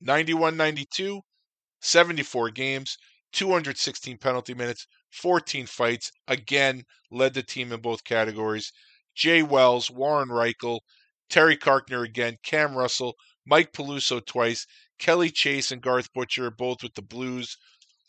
91 0.00 0.56
92, 0.56 1.22
74 1.80 2.50
games, 2.50 2.96
216 3.32 4.18
penalty 4.18 4.54
minutes, 4.54 4.86
14 5.10 5.66
fights. 5.66 6.10
Again, 6.26 6.84
led 7.10 7.34
the 7.34 7.42
team 7.42 7.72
in 7.72 7.80
both 7.80 8.04
categories. 8.04 8.72
Jay 9.14 9.42
Wells, 9.42 9.90
Warren 9.90 10.28
Rychel, 10.28 10.80
Terry 11.28 11.56
Carkner 11.56 12.04
again, 12.04 12.38
Cam 12.42 12.74
Russell, 12.76 13.16
Mike 13.46 13.72
Peluso 13.72 14.24
twice, 14.24 14.66
Kelly 14.98 15.30
Chase 15.30 15.70
and 15.72 15.82
Garth 15.82 16.12
Butcher 16.12 16.50
both 16.50 16.82
with 16.82 16.94
the 16.94 17.02
Blues, 17.02 17.56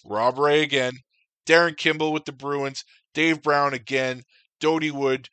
Rob 0.05 0.37
Ray 0.37 0.61
again, 0.61 0.99
Darin 1.45 1.75
Kimble 1.75 2.13
with 2.13 2.25
the 2.25 2.31
Bruins, 2.31 2.83
Dave 3.13 3.41
Brown 3.41 3.73
again, 3.73 4.23
Dodie 4.59 4.91
Wood, 4.91 5.29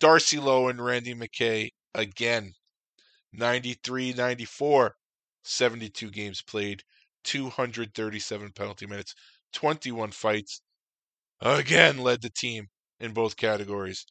Darcy 0.00 0.38
Lowe 0.38 0.68
and 0.68 0.84
Randy 0.84 1.14
McKay 1.14 1.70
again. 1.94 2.52
93 3.32 4.12
94, 4.12 4.96
72 5.44 6.10
games 6.10 6.42
played, 6.42 6.82
237 7.24 8.52
penalty 8.52 8.86
minutes, 8.86 9.14
21 9.52 10.10
fights. 10.10 10.60
Again 11.40 11.98
led 11.98 12.22
the 12.22 12.30
team 12.30 12.68
in 13.00 13.12
both 13.12 13.36
categories. 13.36 14.06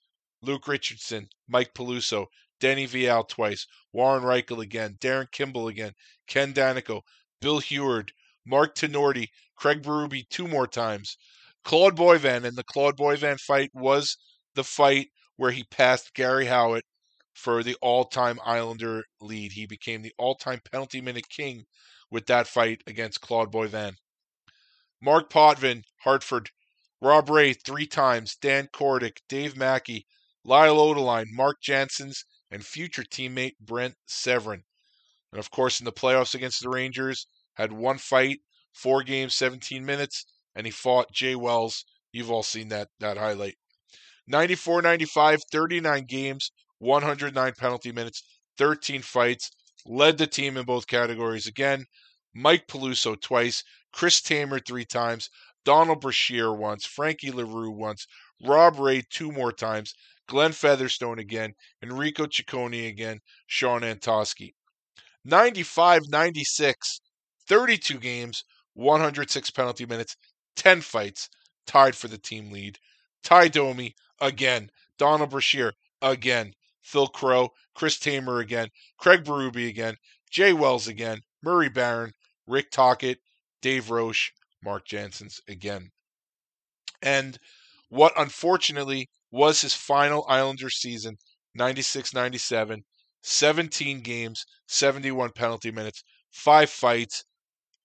Luke 0.46 0.68
Richardson, 0.68 1.28
Mike 1.48 1.74
Peluso, 1.74 2.28
Denny 2.60 2.86
Vial 2.86 3.24
twice, 3.24 3.68
Warren 3.92 4.24
Rychel 4.24 4.62
again, 4.62 4.98
Darin 5.00 5.28
Kimble 5.32 5.68
again, 5.68 5.94
Ken 6.28 6.54
Daneyko, 6.54 7.02
Bill 7.42 7.60
Huard, 7.60 8.12
Mark 8.46 8.76
Tinordi, 8.76 9.28
Craig 9.56 9.82
Berube 9.82 10.28
two 10.30 10.48
more 10.48 10.68
times. 10.68 11.18
Claude 11.64 11.98
Boivin, 11.98 12.46
and 12.46 12.56
the 12.56 12.64
Claude 12.64 12.98
Boivin 12.98 13.40
fight 13.40 13.72
was 13.74 14.18
the 14.54 14.64
fight 14.64 15.10
where 15.36 15.52
he 15.52 15.64
passed 15.64 16.14
Garry 16.14 16.46
Howatt 16.46 16.84
for 17.34 17.64
the 17.64 17.76
all-time 17.82 18.40
Islander 18.46 19.04
lead. 19.20 19.52
He 19.52 19.66
became 19.66 20.02
the 20.02 20.14
all-time 20.18 20.62
penalty 20.72 21.02
minute 21.02 21.28
king 21.28 21.66
with 22.10 22.28
that 22.28 22.48
fight 22.48 22.82
against 22.88 23.22
Claude 23.22 23.52
Boivin. 23.52 23.96
Mark 25.02 25.30
Potvin, 25.30 25.84
Hartford, 26.04 26.52
Rob 27.02 27.30
Ray 27.30 27.54
three 27.54 27.86
times, 27.86 28.38
Dan 28.38 28.70
Kordic, 28.72 29.18
Dave 29.28 29.58
Mackey, 29.58 30.06
Lyle 30.48 30.78
Odelein, 30.78 31.26
Mark 31.32 31.60
Janssens, 31.60 32.24
and 32.52 32.64
future 32.64 33.04
teammate 33.04 33.58
Brent 33.60 33.96
Severyn. 34.08 34.62
And 35.32 35.40
of 35.40 35.50
course, 35.50 35.80
in 35.80 35.86
the 35.86 35.92
playoffs 35.92 36.36
against 36.36 36.62
the 36.62 36.70
Rangers, 36.70 37.26
had 37.56 37.74
one 37.74 37.98
fight, 37.98 38.42
four 38.72 39.02
games, 39.02 39.34
17 39.34 39.84
minutes, 39.84 40.26
and 40.56 40.68
he 40.68 40.72
fought 40.72 41.12
Jay 41.12 41.36
Wells. 41.36 41.84
You've 42.12 42.30
all 42.30 42.44
seen 42.44 42.70
that 42.70 42.90
that 43.00 43.18
highlight. 43.18 43.58
94 44.28 44.84
95, 44.84 45.42
39 45.52 46.06
games, 46.06 46.52
109 46.78 47.54
penalty 47.58 47.92
minutes, 47.92 48.24
13 48.58 49.02
fights, 49.02 49.50
led 49.86 50.18
the 50.20 50.28
team 50.28 50.58
in 50.58 50.66
both 50.66 50.86
categories 50.86 51.48
again. 51.48 51.86
Mike 52.34 52.68
Peluso 52.68 53.20
twice, 53.20 53.64
Chris 53.92 54.22
Tamer 54.22 54.60
three 54.60 54.86
times, 54.86 55.30
Donald 55.64 56.02
Brashear 56.02 56.54
once, 56.54 56.86
Frankie 56.86 57.32
LaRue 57.32 57.72
once, 57.72 58.06
Rob 58.44 58.78
Ray 58.78 59.02
two 59.10 59.32
more 59.32 59.52
times, 59.52 59.96
Glenn 60.28 60.52
Featherstone 60.52 61.20
again, 61.20 61.54
Enrico 61.82 62.26
Ciccone 62.26 62.88
again, 62.88 63.20
Shawn 63.48 63.82
Antoski. 63.82 64.54
95 65.24 66.04
96, 66.10 67.02
32 67.48 68.00
games, 68.00 68.44
106 68.74 69.50
penalty 69.52 69.86
minutes, 69.86 70.16
10 70.56 70.82
fights, 70.82 71.30
tied 71.66 71.96
for 71.96 72.08
the 72.08 72.18
team 72.18 72.52
lead. 72.52 72.78
Tie 73.24 73.48
Domi 73.48 73.96
again, 74.20 74.70
Donald 74.98 75.32
Brashear 75.32 75.74
again, 76.02 76.54
Phil 76.82 77.08
Crowe, 77.08 77.50
Chris 77.74 77.98
Tamer 77.98 78.40
again, 78.40 78.70
Craig 78.98 79.24
Berube 79.24 79.68
again, 79.68 79.98
Jay 80.30 80.54
Wells 80.54 80.88
again, 80.88 81.22
Murray 81.42 81.70
Baron, 81.70 82.14
Rick 82.46 82.70
Tocchet, 82.70 83.18
Dave 83.62 83.90
Roche, 83.90 84.32
Mark 84.64 84.86
Janssens 84.86 85.42
again. 85.48 85.92
And 87.02 87.40
what 87.90 88.14
unfortunately 88.18 89.10
was 89.36 89.60
his 89.60 89.74
final 89.74 90.26
Islander 90.30 90.70
season, 90.70 91.18
96 91.56 92.14
97, 92.14 92.86
17 93.22 94.00
games, 94.00 94.46
71 94.68 95.32
penalty 95.36 95.72
minutes, 95.72 96.04
five 96.32 96.70
fights. 96.70 97.26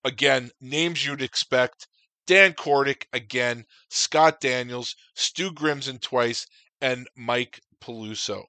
Again, 0.05 0.51
names 0.61 1.05
you'd 1.05 1.21
expect. 1.21 1.87
Dan 2.25 2.53
Kordic 2.53 3.03
again, 3.11 3.65
Scott 3.89 4.39
Daniels, 4.39 4.95
Stu 5.13 5.51
Grimson 5.51 5.99
twice, 5.99 6.47
and 6.79 7.09
Mike 7.17 7.59
Peluso. 7.81 8.45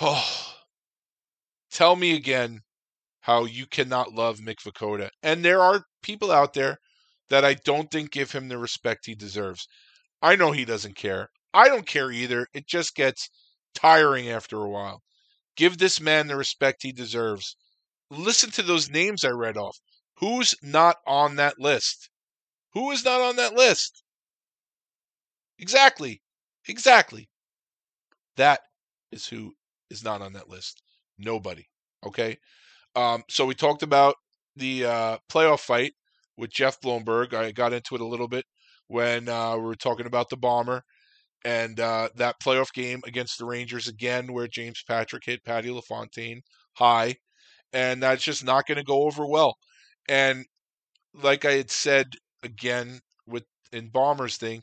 Oh, 0.00 0.54
tell 1.70 1.96
me 1.96 2.14
again 2.14 2.60
how 3.20 3.44
you 3.44 3.66
cannot 3.66 4.14
love 4.14 4.38
Mick 4.38 4.60
Vukota. 4.62 5.10
And 5.22 5.44
there 5.44 5.60
are 5.60 5.84
people 6.02 6.32
out 6.32 6.54
there 6.54 6.78
that 7.28 7.44
I 7.44 7.54
don't 7.54 7.90
think 7.90 8.10
give 8.10 8.32
him 8.32 8.48
the 8.48 8.56
respect 8.56 9.04
he 9.04 9.14
deserves. 9.14 9.66
I 10.26 10.34
know 10.34 10.50
he 10.50 10.64
doesn't 10.64 10.96
care. 10.96 11.30
I 11.54 11.68
don't 11.68 11.86
care 11.86 12.10
either. 12.10 12.48
It 12.52 12.66
just 12.66 12.96
gets 12.96 13.30
tiring 13.76 14.28
after 14.28 14.56
a 14.60 14.68
while. 14.68 15.04
Give 15.54 15.78
this 15.78 16.00
man 16.00 16.26
the 16.26 16.34
respect 16.34 16.82
he 16.82 16.90
deserves. 16.90 17.54
Listen 18.10 18.50
to 18.50 18.62
those 18.64 18.90
names 18.90 19.22
I 19.22 19.28
read 19.30 19.56
off. 19.56 19.78
Who's 20.16 20.56
not 20.64 20.96
on 21.06 21.36
that 21.36 21.60
list? 21.60 22.10
Who 22.72 22.90
is 22.90 23.04
not 23.04 23.20
on 23.20 23.36
that 23.36 23.54
list? 23.54 24.02
Exactly. 25.60 26.22
Exactly. 26.66 27.28
That 28.36 28.62
is 29.12 29.28
who 29.28 29.54
is 29.90 30.02
not 30.02 30.22
on 30.22 30.32
that 30.32 30.48
list. 30.48 30.82
Nobody. 31.18 31.68
Okay. 32.04 32.36
Um, 32.96 33.22
so 33.30 33.46
we 33.46 33.54
talked 33.54 33.84
about 33.84 34.16
the 34.56 34.86
uh, 34.86 35.18
playoff 35.30 35.60
fight 35.60 35.94
with 36.36 36.50
Jeff 36.50 36.80
Bloemberg. 36.80 37.32
I 37.32 37.52
got 37.52 37.72
into 37.72 37.94
it 37.94 38.00
a 38.00 38.06
little 38.06 38.28
bit 38.28 38.44
when 38.88 39.28
uh, 39.28 39.56
we 39.56 39.62
were 39.62 39.74
talking 39.74 40.06
about 40.06 40.28
the 40.30 40.36
bomber 40.36 40.82
and 41.44 41.78
uh, 41.80 42.08
that 42.16 42.40
playoff 42.40 42.72
game 42.72 43.00
against 43.06 43.38
the 43.38 43.44
Rangers 43.44 43.88
again, 43.88 44.32
where 44.32 44.48
James 44.48 44.82
Patrick 44.86 45.24
hit 45.24 45.44
Patty 45.44 45.70
LaFontaine 45.70 46.42
high, 46.74 47.14
and 47.72 48.02
that's 48.02 48.24
just 48.24 48.44
not 48.44 48.66
going 48.66 48.78
to 48.78 48.84
go 48.84 49.04
over 49.04 49.26
well. 49.26 49.56
And 50.08 50.44
like 51.14 51.44
I 51.44 51.52
had 51.52 51.70
said 51.70 52.06
again 52.42 53.00
with 53.26 53.44
in 53.72 53.88
Bombers 53.88 54.36
thing, 54.36 54.62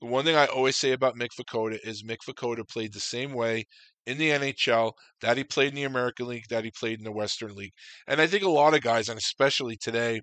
the 0.00 0.06
one 0.06 0.24
thing 0.24 0.36
I 0.36 0.46
always 0.46 0.76
say 0.76 0.92
about 0.92 1.16
Mick 1.16 1.30
Vukota 1.38 1.78
is 1.84 2.02
Mick 2.02 2.18
Vukota 2.28 2.66
played 2.68 2.92
the 2.92 3.00
same 3.00 3.32
way 3.32 3.66
in 4.06 4.18
the 4.18 4.30
NHL 4.30 4.92
that 5.20 5.36
he 5.36 5.44
played 5.44 5.68
in 5.68 5.74
the 5.74 5.84
American 5.84 6.26
League, 6.26 6.48
that 6.48 6.64
he 6.64 6.70
played 6.70 6.98
in 6.98 7.04
the 7.04 7.12
Western 7.12 7.54
League. 7.54 7.72
And 8.06 8.20
I 8.20 8.26
think 8.26 8.42
a 8.42 8.48
lot 8.48 8.74
of 8.74 8.80
guys, 8.80 9.08
and 9.08 9.18
especially 9.18 9.76
today, 9.76 10.22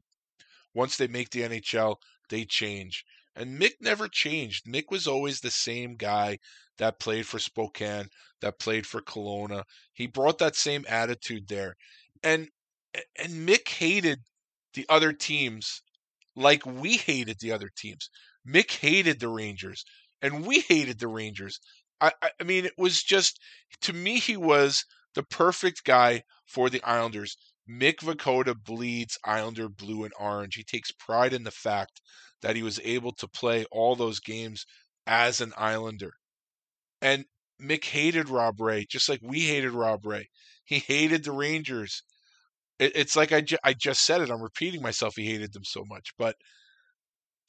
once 0.74 0.98
they 0.98 1.08
make 1.08 1.30
the 1.30 1.42
NHL, 1.42 1.96
they 2.30 2.46
change. 2.46 3.04
And 3.38 3.62
Mick 3.62 3.74
never 3.80 4.08
changed. 4.08 4.66
Mick 4.66 4.86
was 4.90 5.06
always 5.06 5.40
the 5.40 5.52
same 5.52 5.96
guy 5.96 6.40
that 6.80 7.00
played 7.00 7.28
for 7.28 7.38
Spokane, 7.38 8.10
that 8.42 8.60
played 8.60 8.88
for 8.88 9.00
Kelowna. 9.00 9.64
He 9.94 10.08
brought 10.08 10.40
that 10.40 10.56
same 10.56 10.86
attitude 10.90 11.48
there. 11.48 11.76
And 12.24 12.50
and 13.16 13.48
Mick 13.48 13.70
hated 13.70 14.22
the 14.74 14.88
other 14.90 15.14
teams 15.14 15.84
like 16.36 16.66
we 16.66 16.98
hated 16.98 17.38
the 17.40 17.52
other 17.52 17.70
teams. 17.76 18.10
Mick 18.48 18.72
hated 18.72 19.20
the 19.20 19.30
Rangers, 19.30 19.86
and 20.22 20.46
we 20.46 20.62
hated 20.62 21.00
the 21.00 21.08
Rangers. 21.08 21.60
I, 22.02 22.12
I 22.40 22.44
mean, 22.44 22.66
it 22.66 22.74
was 22.78 23.04
just 23.04 23.40
to 23.82 23.94
me 23.94 24.20
he 24.20 24.38
was 24.38 24.84
the 25.14 25.24
perfect 25.24 25.84
guy 25.84 26.24
for 26.46 26.70
the 26.72 26.84
Islanders. 26.84 27.38
Mick 27.70 27.98
Vukota 27.98 28.56
bleeds 28.56 29.18
Islander 29.26 29.70
blue 29.70 30.06
and 30.06 30.14
orange. 30.20 30.56
He 30.56 30.64
takes 30.64 30.92
pride 30.92 31.34
in 31.34 31.44
the 31.44 31.52
fact 31.52 32.02
that 32.42 32.56
he 32.56 32.64
was 32.64 32.80
able 32.84 33.12
to 33.14 33.28
play 33.28 33.66
all 33.72 33.96
those 33.96 34.20
games 34.20 34.66
as 35.06 35.42
an 35.42 35.54
Islander. 35.58 36.12
And 37.02 37.26
Mick 37.62 37.86
hated 37.86 38.30
Rob 38.30 38.60
Ray, 38.62 38.86
just 38.90 39.10
like 39.10 39.20
we 39.24 39.42
hated 39.42 39.72
Rob 39.72 40.06
Ray. 40.06 40.28
He 40.66 40.80
hated 40.80 41.24
the 41.24 41.32
Rangers. 41.32 42.04
It, 42.80 42.94
it's 42.96 43.16
like 43.16 43.32
I, 43.32 43.42
ju- 43.42 43.58
I 43.64 43.74
just 43.74 44.06
said 44.06 44.22
it. 44.22 44.30
I'm 44.30 44.42
repeating 44.42 44.82
myself. 44.82 45.16
He 45.16 45.26
hated 45.26 45.54
them 45.54 45.64
so 45.66 45.84
much. 45.88 46.10
But 46.18 46.36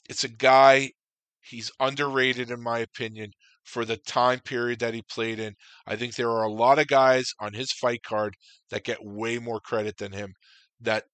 it's 0.08 0.24
a 0.24 0.28
guy, 0.28 0.92
he's 1.40 1.70
underrated, 1.80 2.50
in 2.50 2.62
my 2.62 2.78
opinion, 2.80 3.32
for 3.64 3.84
the 3.84 3.96
time 3.98 4.40
period 4.40 4.78
that 4.80 4.94
he 4.94 5.02
played 5.02 5.38
in. 5.38 5.54
I 5.86 5.96
think 5.96 6.14
there 6.14 6.30
are 6.30 6.44
a 6.44 6.52
lot 6.52 6.78
of 6.78 6.86
guys 6.86 7.32
on 7.40 7.52
his 7.52 7.72
fight 7.72 8.02
card 8.02 8.34
that 8.70 8.84
get 8.84 9.04
way 9.04 9.38
more 9.38 9.60
credit 9.60 9.96
than 9.98 10.12
him 10.12 10.32
that 10.80 11.04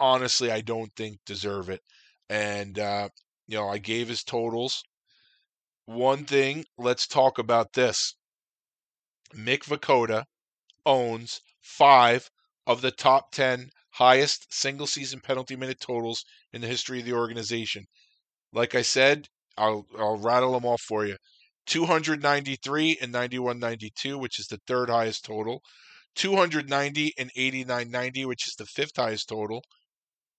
honestly 0.00 0.50
I 0.50 0.60
don't 0.60 0.90
think 0.96 1.18
deserve 1.26 1.70
it. 1.70 1.80
And, 2.28 2.78
uh, 2.78 3.08
you 3.46 3.58
know, 3.58 3.68
I 3.68 3.78
gave 3.78 4.08
his 4.08 4.22
totals. 4.24 4.82
One 5.86 6.24
thing, 6.24 6.64
let's 6.78 7.06
talk 7.06 7.38
about 7.38 7.74
this. 7.74 8.14
Mick 9.34 9.64
Vukota 9.64 10.24
owns 10.86 11.40
five 11.60 12.30
of 12.66 12.80
the 12.80 12.90
top 12.90 13.32
10 13.32 13.70
highest 13.90 14.52
single 14.52 14.86
season 14.86 15.20
penalty 15.20 15.56
minute 15.56 15.80
totals 15.80 16.24
in 16.52 16.60
the 16.60 16.66
history 16.66 17.00
of 17.00 17.04
the 17.04 17.12
organization. 17.12 17.86
Like 18.52 18.74
I 18.74 18.82
said, 18.82 19.28
I'll, 19.56 19.86
I'll 19.98 20.16
rattle 20.16 20.52
them 20.52 20.64
off 20.64 20.80
for 20.80 21.06
you. 21.06 21.16
293 21.66 22.98
and 23.00 23.12
91 23.12 23.58
92, 23.58 24.18
which 24.18 24.38
is 24.38 24.46
the 24.46 24.60
third 24.66 24.90
highest 24.90 25.24
total. 25.24 25.62
290 26.14 27.12
and 27.18 27.30
89 27.34 27.90
90, 27.90 28.24
which 28.26 28.46
is 28.46 28.54
the 28.54 28.66
fifth 28.66 28.96
highest 28.96 29.28
total. 29.28 29.62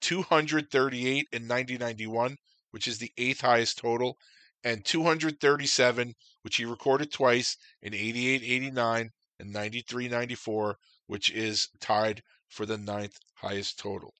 238 0.05 1.27
and 1.33 1.47
90 1.47 1.79
91, 1.79 2.37
which 2.69 2.87
is 2.87 2.99
the 2.99 3.11
eighth 3.17 3.41
highest 3.41 3.79
total. 3.79 4.17
And 4.63 4.85
237, 4.85 6.13
which 6.43 6.57
he 6.57 6.65
recorded 6.65 7.11
twice 7.11 7.57
in 7.81 7.95
88 7.95 8.43
89 8.43 9.09
and 9.39 9.51
93 9.51 10.07
94, 10.07 10.77
which 11.07 11.31
is 11.31 11.69
tied 11.79 12.21
for 12.49 12.67
the 12.67 12.77
ninth 12.77 13.17
highest 13.33 13.79
total. 13.79 14.13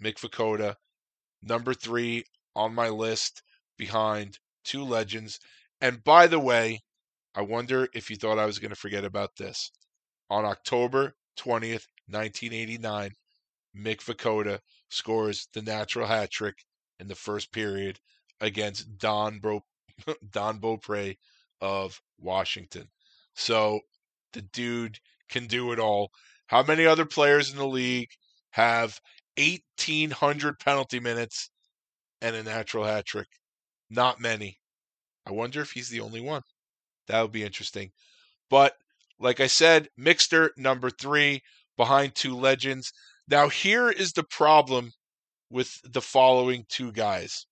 Mick 0.00 0.20
Vukota, 0.20 0.76
number 1.42 1.74
three 1.74 2.22
on 2.54 2.72
my 2.72 2.88
list 2.88 3.42
behind 3.76 4.38
two 4.62 4.84
legends. 4.84 5.40
And 5.80 6.04
by 6.04 6.28
the 6.28 6.38
way, 6.38 6.82
I 7.34 7.42
wonder 7.42 7.88
if 7.94 8.10
you 8.10 8.16
thought 8.16 8.38
I 8.38 8.46
was 8.46 8.60
going 8.60 8.70
to 8.70 8.76
forget 8.76 9.04
about 9.04 9.30
this. 9.36 9.72
On 10.30 10.44
October 10.44 11.14
20th, 11.36 11.86
1989, 12.06 13.10
Mick 13.76 14.02
Vukota 14.04 14.60
scores 14.90 15.48
the 15.52 15.62
natural 15.62 16.06
hat 16.06 16.30
trick 16.30 16.64
in 16.98 17.08
the 17.08 17.14
first 17.14 17.52
period 17.52 17.98
against 18.40 18.98
Don 18.98 19.38
Bro- 19.38 19.64
Don 20.30 20.58
Beaupre 20.58 21.14
of 21.60 22.00
Washington. 22.18 22.90
So 23.34 23.80
the 24.32 24.42
dude 24.42 24.98
can 25.28 25.46
do 25.46 25.72
it 25.72 25.78
all. 25.78 26.10
How 26.46 26.62
many 26.62 26.84
other 26.84 27.06
players 27.06 27.50
in 27.50 27.58
the 27.58 27.66
league 27.66 28.10
have 28.50 29.00
1,800 29.36 30.58
penalty 30.58 31.00
minutes 31.00 31.50
and 32.20 32.36
a 32.36 32.42
natural 32.42 32.84
hat 32.84 33.06
trick? 33.06 33.28
Not 33.88 34.20
many. 34.20 34.58
I 35.26 35.32
wonder 35.32 35.60
if 35.60 35.72
he's 35.72 35.88
the 35.88 36.00
only 36.00 36.20
one. 36.20 36.42
That 37.06 37.22
would 37.22 37.32
be 37.32 37.44
interesting. 37.44 37.92
But 38.48 38.76
like 39.18 39.40
I 39.40 39.46
said, 39.46 39.88
Mixter 39.98 40.50
number 40.56 40.90
three 40.90 41.42
behind 41.76 42.14
two 42.14 42.36
legends. 42.36 42.92
Now, 43.30 43.48
here 43.48 43.88
is 43.88 44.12
the 44.12 44.24
problem 44.24 44.90
with 45.50 45.78
the 45.84 46.00
following 46.02 46.64
two 46.68 46.92
guys 46.92 47.46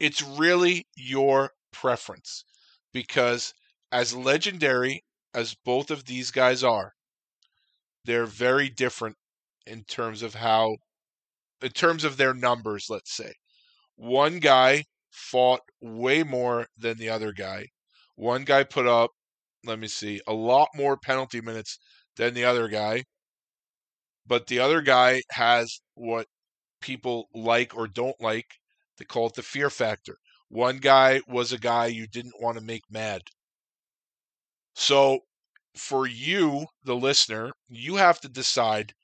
it's 0.00 0.22
really 0.22 0.86
your 0.96 1.52
preference 1.72 2.44
because, 2.92 3.54
as 3.92 4.14
legendary 4.14 5.04
as 5.32 5.54
both 5.64 5.90
of 5.92 6.04
these 6.04 6.32
guys 6.32 6.64
are, 6.64 6.92
they're 8.04 8.26
very 8.26 8.68
different 8.68 9.16
in 9.66 9.84
terms 9.84 10.22
of 10.22 10.34
how, 10.34 10.76
in 11.62 11.70
terms 11.70 12.02
of 12.02 12.16
their 12.16 12.34
numbers, 12.34 12.86
let's 12.90 13.16
say. 13.16 13.32
One 13.94 14.40
guy 14.40 14.84
fought 15.10 15.60
way 15.80 16.24
more 16.24 16.66
than 16.76 16.98
the 16.98 17.08
other 17.08 17.32
guy. 17.32 17.68
One 18.16 18.44
guy 18.44 18.64
put 18.64 18.86
up, 18.86 19.12
let 19.64 19.78
me 19.78 19.86
see, 19.86 20.20
a 20.26 20.34
lot 20.34 20.68
more 20.74 20.96
penalty 20.96 21.40
minutes 21.40 21.78
than 22.16 22.34
the 22.34 22.44
other 22.44 22.66
guy. 22.68 23.04
But 24.26 24.46
the 24.48 24.58
other 24.58 24.82
guy 24.82 25.22
has 25.30 25.80
what 25.94 26.28
people 26.80 27.28
like 27.34 27.76
or 27.76 27.88
don't 27.88 28.20
like. 28.20 28.60
They 28.98 29.04
call 29.06 29.28
it 29.28 29.34
the 29.34 29.42
fear 29.42 29.70
factor. 29.70 30.18
One 30.48 30.78
guy 30.78 31.22
was 31.28 31.52
a 31.52 31.58
guy 31.58 31.86
you 31.86 32.06
didn't 32.06 32.40
want 32.40 32.58
to 32.58 32.64
make 32.64 32.84
mad. 32.90 33.22
So 34.76 35.20
for 35.76 36.06
you, 36.06 36.66
the 36.84 36.94
listener, 36.94 37.52
you 37.68 37.96
have 37.96 38.20
to 38.20 38.28
decide 38.28 38.94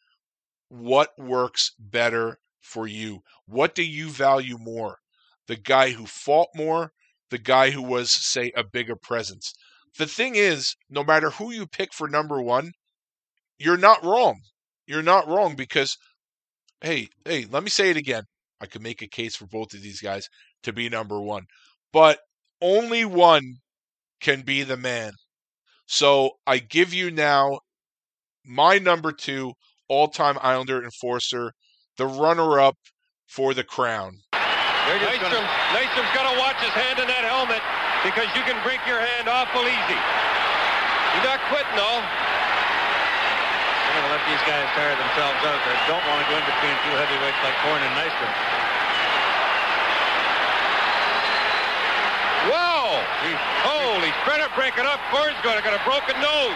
what 0.68 1.18
works 1.18 1.72
better 1.78 2.40
for 2.60 2.86
you. 2.86 3.22
What 3.46 3.74
do 3.74 3.84
you 3.84 4.10
value 4.10 4.58
more? 4.58 4.98
The 5.48 5.56
guy 5.56 5.90
who 5.92 6.06
fought 6.06 6.48
more, 6.54 6.92
the 7.30 7.38
guy 7.38 7.70
who 7.70 7.82
was, 7.82 8.12
say, 8.12 8.52
a 8.56 8.64
bigger 8.64 8.96
presence. 8.96 9.54
The 9.98 10.06
thing 10.06 10.36
is, 10.36 10.76
no 10.90 11.04
matter 11.04 11.30
who 11.30 11.52
you 11.52 11.66
pick 11.66 11.94
for 11.94 12.08
number 12.08 12.42
one, 12.42 12.72
you're 13.58 13.76
not 13.78 14.04
wrong. 14.04 14.42
You're 14.90 15.02
not 15.02 15.28
wrong 15.28 15.54
because, 15.54 15.96
hey, 16.80 17.06
hey, 17.24 17.46
let 17.48 17.62
me 17.62 17.70
say 17.70 17.90
it 17.90 17.96
again. 17.96 18.24
I 18.60 18.66
could 18.66 18.82
make 18.82 19.02
a 19.02 19.06
case 19.06 19.36
for 19.36 19.46
both 19.46 19.72
of 19.72 19.82
these 19.82 20.00
guys 20.00 20.28
to 20.64 20.72
be 20.72 20.88
number 20.88 21.20
one, 21.20 21.44
but 21.92 22.18
only 22.60 23.04
one 23.04 23.54
can 24.20 24.42
be 24.42 24.64
the 24.64 24.76
man. 24.76 25.12
So 25.86 26.32
I 26.44 26.58
give 26.58 26.92
you 26.92 27.12
now 27.12 27.60
my 28.44 28.78
number 28.78 29.12
two 29.12 29.52
all 29.88 30.08
time 30.08 30.36
Islander 30.42 30.82
enforcer, 30.82 31.52
the 31.96 32.06
runner 32.06 32.58
up 32.58 32.74
for 33.28 33.54
the 33.54 33.62
crown. 33.62 34.16
Nystrom, 34.34 35.20
gonna... 35.22 35.38
Got 36.14 36.34
to 36.34 36.38
watch 36.40 36.58
his 36.58 36.74
hand 36.74 36.98
in 36.98 37.06
that 37.06 37.22
helmet 37.22 37.62
because 38.02 38.26
you 38.34 38.42
can 38.42 38.58
break 38.66 38.80
your 38.90 38.98
hand 38.98 39.28
awful 39.28 39.62
easy. 39.62 40.00
He's 41.14 41.22
not 41.22 41.38
quitting 41.46 41.78
though. 41.78 42.39
They're 43.90 44.06
going 44.06 44.06
to 44.06 44.14
let 44.14 44.26
these 44.30 44.44
guys 44.46 44.70
tire 44.78 44.94
themselves 44.94 45.42
out. 45.50 45.58
They 45.66 45.74
don't 45.90 46.06
want 46.06 46.22
to 46.22 46.26
go 46.30 46.38
in 46.38 46.46
between 46.46 46.78
two 46.86 46.94
heavyweights 46.94 47.42
like 47.42 47.58
Horn 47.66 47.82
and 47.82 47.90
Nystrom. 47.98 48.30
Whoa! 52.54 53.02
He's, 53.26 53.42
holy, 53.66 54.14
spread 54.22 54.46
it, 54.46 54.54
break 54.54 54.78
it 54.78 54.86
up. 54.86 55.02
Horn's 55.10 55.34
got 55.42 55.58
a, 55.58 55.62
got 55.66 55.74
a 55.74 55.82
broken 55.82 56.14
nose. 56.22 56.54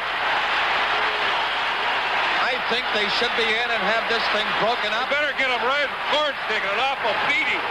I 2.38 2.54
think 2.70 2.86
they 2.94 3.10
should 3.18 3.34
be 3.34 3.50
in 3.50 3.66
and 3.66 3.82
have 3.82 4.06
this 4.06 4.22
thing 4.30 4.46
broken 4.62 4.94
up. 4.94 5.10
You 5.10 5.18
better 5.18 5.34
get 5.34 5.50
him 5.50 5.58
right. 5.66 5.90
Horn's 6.14 6.38
taking 6.46 6.70
an 6.70 6.78
awful 6.86 7.10
beating. 7.26 7.62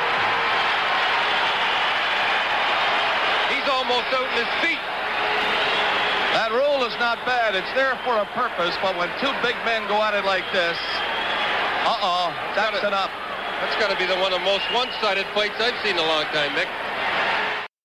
He's 3.48 3.68
almost 3.72 4.12
out 4.12 4.28
in 4.28 4.44
his 4.44 4.52
feet. 4.60 4.84
That 6.54 6.60
rule 6.60 6.86
is 6.86 6.94
not 7.00 7.18
bad. 7.26 7.56
It's 7.56 7.74
there 7.74 7.98
for 8.06 8.16
a 8.16 8.26
purpose, 8.38 8.78
but 8.80 8.96
when 8.96 9.10
two 9.18 9.34
big 9.42 9.56
men 9.66 9.88
go 9.88 10.00
at 10.04 10.14
it 10.14 10.24
like 10.24 10.46
this, 10.54 10.78
uh-oh, 11.82 12.30
that's 12.54 12.78
gotta, 12.80 12.88
it 12.88 12.94
up. 12.94 13.10
That's 13.60 13.76
got 13.82 13.90
to 13.90 13.98
be 13.98 14.06
the 14.06 14.22
one 14.22 14.32
of 14.32 14.40
the 14.40 14.46
most 14.46 14.62
one-sided 14.72 15.26
fights 15.34 15.56
I've 15.58 15.74
seen 15.82 15.98
in 15.98 15.98
a 15.98 16.06
long 16.06 16.26
time, 16.26 16.52
Mick. 16.52 16.70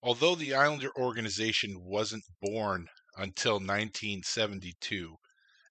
Although 0.02 0.34
the 0.34 0.54
Islander 0.54 0.90
organization 0.98 1.80
wasn't 1.80 2.24
born 2.42 2.88
until 3.16 3.54
1972, 3.54 5.16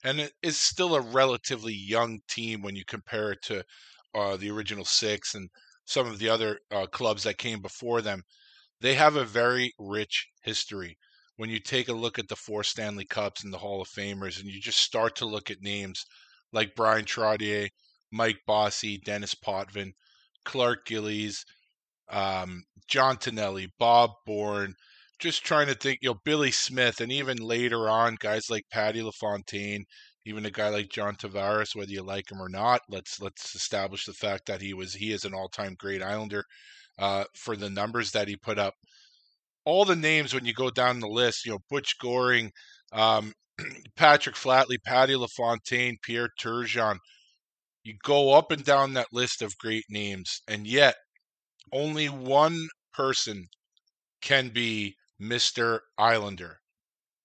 and 0.03 0.19
it 0.19 0.33
is 0.41 0.57
still 0.57 0.95
a 0.95 1.01
relatively 1.01 1.75
young 1.75 2.21
team 2.27 2.63
when 2.63 2.75
you 2.75 2.83
compare 2.83 3.33
it 3.33 3.43
to 3.43 3.63
uh, 4.15 4.37
the 4.37 4.49
original 4.49 4.85
six 4.85 5.35
and 5.35 5.49
some 5.85 6.07
of 6.07 6.17
the 6.17 6.29
other 6.29 6.57
uh, 6.71 6.87
clubs 6.87 7.21
that 7.25 7.37
came 7.37 7.61
before 7.61 8.01
them, 8.01 8.23
they 8.81 8.95
have 8.95 9.15
a 9.15 9.23
very 9.23 9.71
rich 9.77 10.29
history 10.41 10.97
when 11.37 11.49
you 11.49 11.59
take 11.59 11.87
a 11.87 11.93
look 11.93 12.19
at 12.19 12.27
the 12.27 12.35
four 12.35 12.63
Stanley 12.63 13.05
Cups 13.05 13.43
and 13.43 13.53
the 13.53 13.59
Hall 13.59 13.81
of 13.81 13.87
Famers, 13.87 14.39
and 14.39 14.49
you 14.49 14.59
just 14.59 14.79
start 14.79 15.15
to 15.17 15.25
look 15.25 15.49
at 15.49 15.61
names 15.61 16.03
like 16.51 16.75
Bryan 16.75 17.05
Trottier, 17.05 17.69
Mike 18.11 18.39
Bossy, 18.45 18.97
Denis 18.97 19.35
Potvin, 19.35 19.93
Clark 20.45 20.85
Gillies, 20.85 21.45
um, 22.09 22.63
John 22.87 23.17
Tonelli, 23.17 23.67
Bob 23.79 24.11
Bourne, 24.25 24.73
just 25.19 25.43
trying 25.43 25.67
to 25.67 25.75
think, 25.75 25.99
you 26.01 26.09
know, 26.09 26.19
Billy 26.25 26.51
Smith, 26.51 27.01
and 27.01 27.11
even 27.11 27.37
later 27.37 27.89
on, 27.89 28.17
guys 28.19 28.49
like 28.49 28.63
Patty 28.71 29.01
LaFontaine, 29.01 29.85
even 30.25 30.45
a 30.45 30.51
guy 30.51 30.69
like 30.69 30.89
John 30.89 31.15
Tavares, 31.15 31.75
whether 31.75 31.91
you 31.91 32.03
like 32.03 32.31
him 32.31 32.41
or 32.41 32.49
not, 32.49 32.81
let's 32.89 33.19
let's 33.21 33.55
establish 33.55 34.05
the 34.05 34.13
fact 34.13 34.45
that 34.47 34.61
he 34.61 34.73
was 34.73 34.93
he 34.93 35.11
is 35.11 35.25
an 35.25 35.33
all-time 35.33 35.75
great 35.77 36.03
Islander 36.03 36.43
uh, 36.99 37.25
for 37.33 37.55
the 37.55 37.69
numbers 37.69 38.11
that 38.11 38.27
he 38.27 38.35
put 38.35 38.59
up 38.59 38.73
all 39.67 39.83
the 39.83 39.97
names 39.97 40.33
when 40.33 40.45
you 40.45 40.53
go 40.53 40.69
down 40.69 41.01
the 41.01 41.09
list, 41.09 41.45
you 41.45 41.51
know, 41.51 41.59
Butch 41.69 41.99
Goring, 41.99 42.53
um, 42.93 43.33
Patrick 43.97 44.37
Flatley, 44.37 44.77
Patty 44.81 45.13
LaFontaine, 45.17 45.97
Pierre 46.01 46.29
Turgeon, 46.39 46.95
you 47.83 47.93
go 48.01 48.33
up 48.33 48.49
and 48.49 48.63
down 48.63 48.93
that 48.93 49.11
list 49.11 49.41
of 49.41 49.57
great 49.57 49.83
names, 49.89 50.41
and 50.47 50.65
yet 50.65 50.95
only 51.73 52.07
one 52.07 52.69
person 52.93 53.43
can 54.21 54.47
be 54.47 54.95
Mr. 55.21 55.79
Islander, 55.97 56.59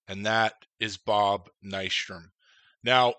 and 0.08 0.26
that 0.26 0.54
is 0.80 0.96
Bob 0.96 1.48
Nystrom. 1.64 2.24
Now, 2.82 3.14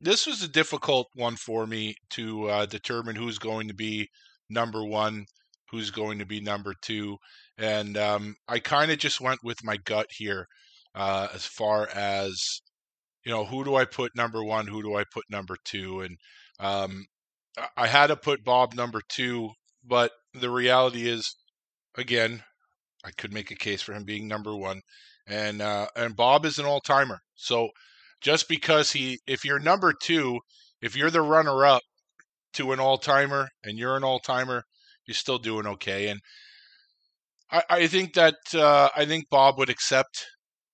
this 0.00 0.24
was 0.24 0.40
a 0.44 0.48
difficult 0.48 1.08
one 1.14 1.34
for 1.34 1.66
me 1.66 1.96
to 2.10 2.48
uh, 2.48 2.66
determine 2.66 3.16
who's 3.16 3.38
going 3.38 3.66
to 3.66 3.74
be 3.74 4.08
number 4.48 4.84
one, 4.84 5.26
who's 5.72 5.90
going 5.90 6.20
to 6.20 6.26
be 6.26 6.40
number 6.40 6.74
two 6.80 7.18
and 7.58 7.98
um, 7.98 8.36
I 8.46 8.60
kind 8.60 8.90
of 8.90 8.98
just 8.98 9.20
went 9.20 9.40
with 9.42 9.64
my 9.64 9.76
gut 9.76 10.06
here 10.10 10.46
uh, 10.94 11.28
as 11.34 11.44
far 11.44 11.88
as 11.94 12.60
you 13.24 13.32
know 13.32 13.44
who 13.44 13.64
do 13.64 13.74
I 13.74 13.84
put 13.84 14.16
number 14.16 14.42
one, 14.42 14.66
who 14.66 14.82
do 14.82 14.96
I 14.96 15.04
put 15.12 15.24
number 15.28 15.56
two, 15.64 16.00
and 16.00 16.16
um, 16.60 17.04
I 17.76 17.88
had 17.88 18.06
to 18.08 18.16
put 18.16 18.44
Bob 18.44 18.74
number 18.74 19.00
two, 19.08 19.50
but 19.84 20.12
the 20.32 20.50
reality 20.50 21.08
is, 21.08 21.36
again, 21.96 22.42
I 23.04 23.10
could 23.10 23.32
make 23.32 23.50
a 23.50 23.56
case 23.56 23.82
for 23.82 23.92
him 23.92 24.04
being 24.04 24.28
number 24.28 24.56
one, 24.56 24.80
and 25.26 25.60
uh, 25.60 25.88
and 25.96 26.16
Bob 26.16 26.46
is 26.46 26.58
an 26.58 26.64
all 26.64 26.80
timer, 26.80 27.18
so 27.34 27.70
just 28.20 28.48
because 28.48 28.92
he, 28.92 29.18
if 29.26 29.44
you're 29.44 29.60
number 29.60 29.92
two, 29.92 30.40
if 30.80 30.96
you're 30.96 31.10
the 31.10 31.22
runner 31.22 31.64
up 31.66 31.82
to 32.54 32.72
an 32.72 32.80
all 32.80 32.98
timer 32.98 33.48
and 33.62 33.78
you're 33.78 33.96
an 33.96 34.04
all 34.04 34.18
timer, 34.18 34.64
you're 35.06 35.14
still 35.14 35.38
doing 35.38 35.66
okay, 35.66 36.08
and 36.08 36.20
I, 37.50 37.62
I 37.70 37.86
think 37.86 38.14
that 38.14 38.36
uh, 38.54 38.90
I 38.96 39.04
think 39.04 39.28
Bob 39.30 39.58
would 39.58 39.70
accept 39.70 40.26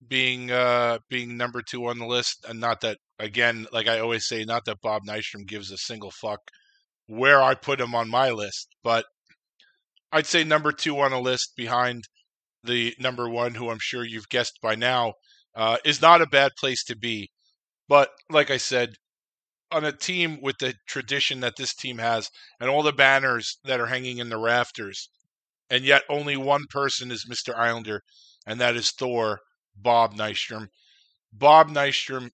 being 0.07 0.51
uh, 0.51 0.99
being 1.09 1.37
number 1.37 1.63
two 1.63 1.87
on 1.87 1.99
the 1.99 2.07
list, 2.07 2.45
and 2.49 2.61
not 2.61 2.81
that 2.83 2.99
again, 3.19 3.67
like 3.73 3.89
I 3.89 4.01
always 4.01 4.27
say, 4.27 4.45
not 4.45 4.65
that 4.67 4.81
Bob 4.83 5.03
Nystrom 5.09 5.47
gives 5.47 5.71
a 5.71 5.79
single 5.79 6.11
fuck 6.11 6.41
where 7.07 7.43
I 7.43 7.55
put 7.55 7.81
him 7.81 7.95
on 7.95 8.09
my 8.09 8.31
list, 8.31 8.69
but 8.83 9.05
I'd 10.13 10.27
say 10.27 10.45
number 10.45 10.73
two 10.73 10.99
on 11.01 11.13
a 11.13 11.21
list 11.21 11.53
behind 11.57 12.05
the 12.63 12.95
number 12.99 13.29
one, 13.29 13.55
who 13.55 13.71
I'm 13.71 13.79
sure 13.81 14.05
you've 14.05 14.29
guessed 14.29 14.59
by 14.63 14.75
now, 14.75 15.15
uh, 15.55 15.77
is 15.85 16.01
not 16.01 16.23
a 16.23 16.27
bad 16.27 16.53
place 16.59 16.83
to 16.85 16.97
be. 16.97 17.31
But 17.89 18.11
like 18.31 18.51
I 18.51 18.57
said, 18.57 18.95
on 19.71 19.85
a 19.85 19.93
team 19.93 20.39
with 20.41 20.57
the 20.59 20.75
tradition 20.87 21.41
that 21.41 21.57
this 21.57 21.75
team 21.75 21.99
has 21.99 22.31
and 22.61 22.71
all 22.71 22.83
the 22.83 22.93
banners 22.93 23.59
that 23.65 23.81
are 23.81 23.87
hanging 23.87 24.19
in 24.19 24.31
the 24.31 24.39
rafters, 24.39 25.11
and 25.71 25.85
yet 25.85 26.03
only 26.09 26.37
one 26.37 26.65
person 26.71 27.11
is 27.11 27.27
Mr. 27.27 27.57
Islander, 27.57 28.03
and 28.47 28.61
that 28.61 28.77
is 28.77 28.91
Thor, 28.91 29.41
Bob 29.77 30.15
Nystrom. 30.15 30.69
Bob 31.33 31.71
Nystrom 31.71 32.31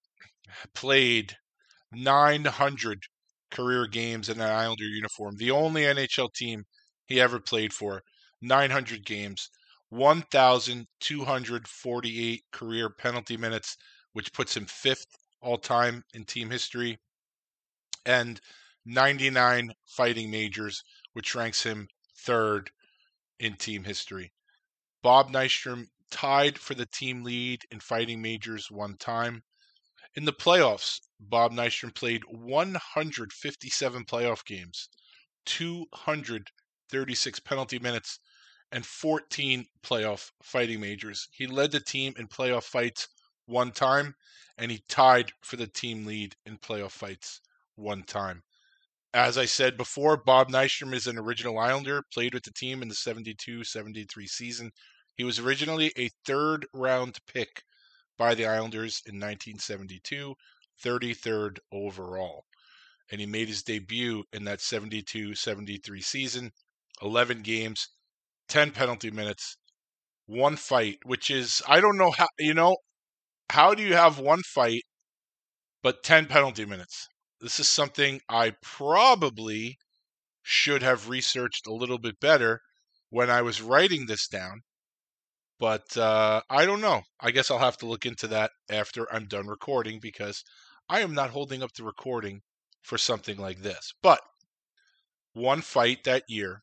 played 0.75 1.37
900 1.93 3.03
career 3.51 3.87
games 3.87 4.29
in 4.29 4.41
an 4.41 4.51
Islander 4.51 4.85
uniform. 4.85 5.37
The 5.37 5.51
only 5.51 5.83
NHL 5.83 6.33
team 6.35 6.65
he 7.07 7.21
ever 7.21 7.41
played 7.41 7.73
for. 7.73 8.03
900 8.43 9.05
games. 9.05 9.51
1,248 9.91 12.43
career 12.53 12.91
penalty 12.91 13.37
minutes, 13.37 13.77
which 14.13 14.33
puts 14.33 14.57
him 14.57 14.67
fifth 14.67 15.07
all 15.41 15.59
time 15.59 16.03
in 16.15 16.25
team 16.25 16.51
history. 16.51 16.99
And 18.07 18.41
99 18.87 19.73
fighting 19.87 20.31
majors, 20.31 20.83
which 21.13 21.35
ranks 21.35 21.65
him 21.65 21.89
third 22.17 22.71
in 23.41 23.57
team 23.57 23.83
history. 23.83 24.33
Bob 25.03 25.31
Nystrom 25.31 25.87
tied 26.11 26.59
for 26.59 26.75
the 26.75 26.87
team 26.87 27.25
lead 27.25 27.63
in 27.71 27.81
fighting 27.81 28.21
majors 28.21 28.71
one 28.71 28.97
time. 28.99 29.43
In 30.15 30.25
the 30.25 30.33
playoffs, 30.33 31.01
Bob 31.19 31.53
Nystrom 31.53 31.95
played 31.95 32.23
157 32.29 34.05
playoff 34.05 34.45
games, 34.45 34.89
236 35.47 37.41
penalty 37.41 37.79
minutes, 37.79 38.19
and 38.73 38.85
14 38.85 39.67
playoff 39.83 40.31
fighting 40.43 40.81
majors. 40.81 41.27
He 41.33 41.47
led 41.47 41.71
the 41.71 41.81
team 41.81 42.13
in 42.19 42.29
playoff 42.29 42.65
fights 42.65 43.09
one 43.47 43.73
time, 43.73 44.15
and 44.59 44.71
he 44.71 44.83
tied 44.89 45.33
for 45.43 45.57
the 45.57 45.67
team 45.67 46.05
lead 46.05 46.37
in 46.45 46.59
playoff 46.59 46.93
fights 46.93 47.41
one 47.77 48.03
time. 48.03 48.43
As 49.15 49.39
I 49.39 49.45
said 49.45 49.77
before, 49.77 50.17
Bob 50.17 50.51
Nystrom 50.51 50.93
is 50.93 51.07
an 51.07 51.17
original 51.17 51.59
Islander, 51.61 52.03
played 52.13 52.35
with 52.35 52.43
the 52.43 52.53
team 52.53 52.83
in 52.83 52.89
the 52.89 52.95
72 52.97 53.63
73 53.63 54.27
season. 54.27 54.73
He 55.17 55.23
was 55.23 55.39
originally 55.39 55.93
a 55.97 56.11
third 56.25 56.67
round 56.73 57.19
pick 57.27 57.63
by 58.17 58.35
the 58.35 58.47
Islanders 58.47 59.01
in 59.07 59.21
1972, 59.21 60.35
33rd 60.77 61.61
overall. 61.71 62.47
And 63.11 63.21
he 63.21 63.27
made 63.27 63.49
his 63.49 63.63
debut 63.63 64.25
in 64.33 64.45
that 64.45 64.61
72 64.61 65.37
73 65.37 66.03
season, 66.03 66.53
11 67.03 67.43
games, 67.43 67.91
10 68.49 68.73
penalty 68.73 69.11
minutes, 69.13 69.57
one 70.27 70.57
fight, 70.57 70.99
which 71.05 71.31
is, 71.31 71.63
I 71.69 71.81
don't 71.81 71.99
know 71.99 72.13
how, 72.13 72.29
you 72.41 72.55
know, 72.55 72.79
how 73.51 73.75
do 73.75 73.83
you 73.85 73.95
have 73.95 74.19
one 74.19 74.43
fight 74.45 74.85
but 75.83 76.03
10 76.03 76.27
penalty 76.27 76.65
minutes? 76.65 77.10
This 77.41 77.59
is 77.59 77.69
something 77.69 78.21
I 78.29 78.53
probably 78.63 79.79
should 80.43 80.83
have 80.83 81.09
researched 81.09 81.67
a 81.67 81.73
little 81.73 81.99
bit 81.99 82.21
better 82.21 82.61
when 83.09 83.31
I 83.31 83.43
was 83.43 83.63
writing 83.63 84.07
this 84.07 84.29
down. 84.29 84.63
But 85.59 85.97
uh, 85.97 86.43
I 86.51 86.65
don't 86.67 86.81
know. 86.81 87.03
I 87.21 87.31
guess 87.31 87.51
I'll 87.51 87.59
have 87.59 87.77
to 87.79 87.87
look 87.87 88.07
into 88.07 88.27
that 88.29 88.51
after 88.71 89.13
I'm 89.13 89.27
done 89.27 89.47
recording 89.47 90.01
because 90.01 90.43
I 90.89 91.01
am 91.01 91.15
not 91.15 91.31
holding 91.31 91.63
up 91.63 91.73
the 91.73 91.85
recording 91.85 92.43
for 92.83 92.99
something 92.99 93.37
like 93.37 93.61
this. 93.61 93.93
But 94.03 94.21
one 95.33 95.61
fight 95.61 96.05
that 96.05 96.25
year. 96.29 96.63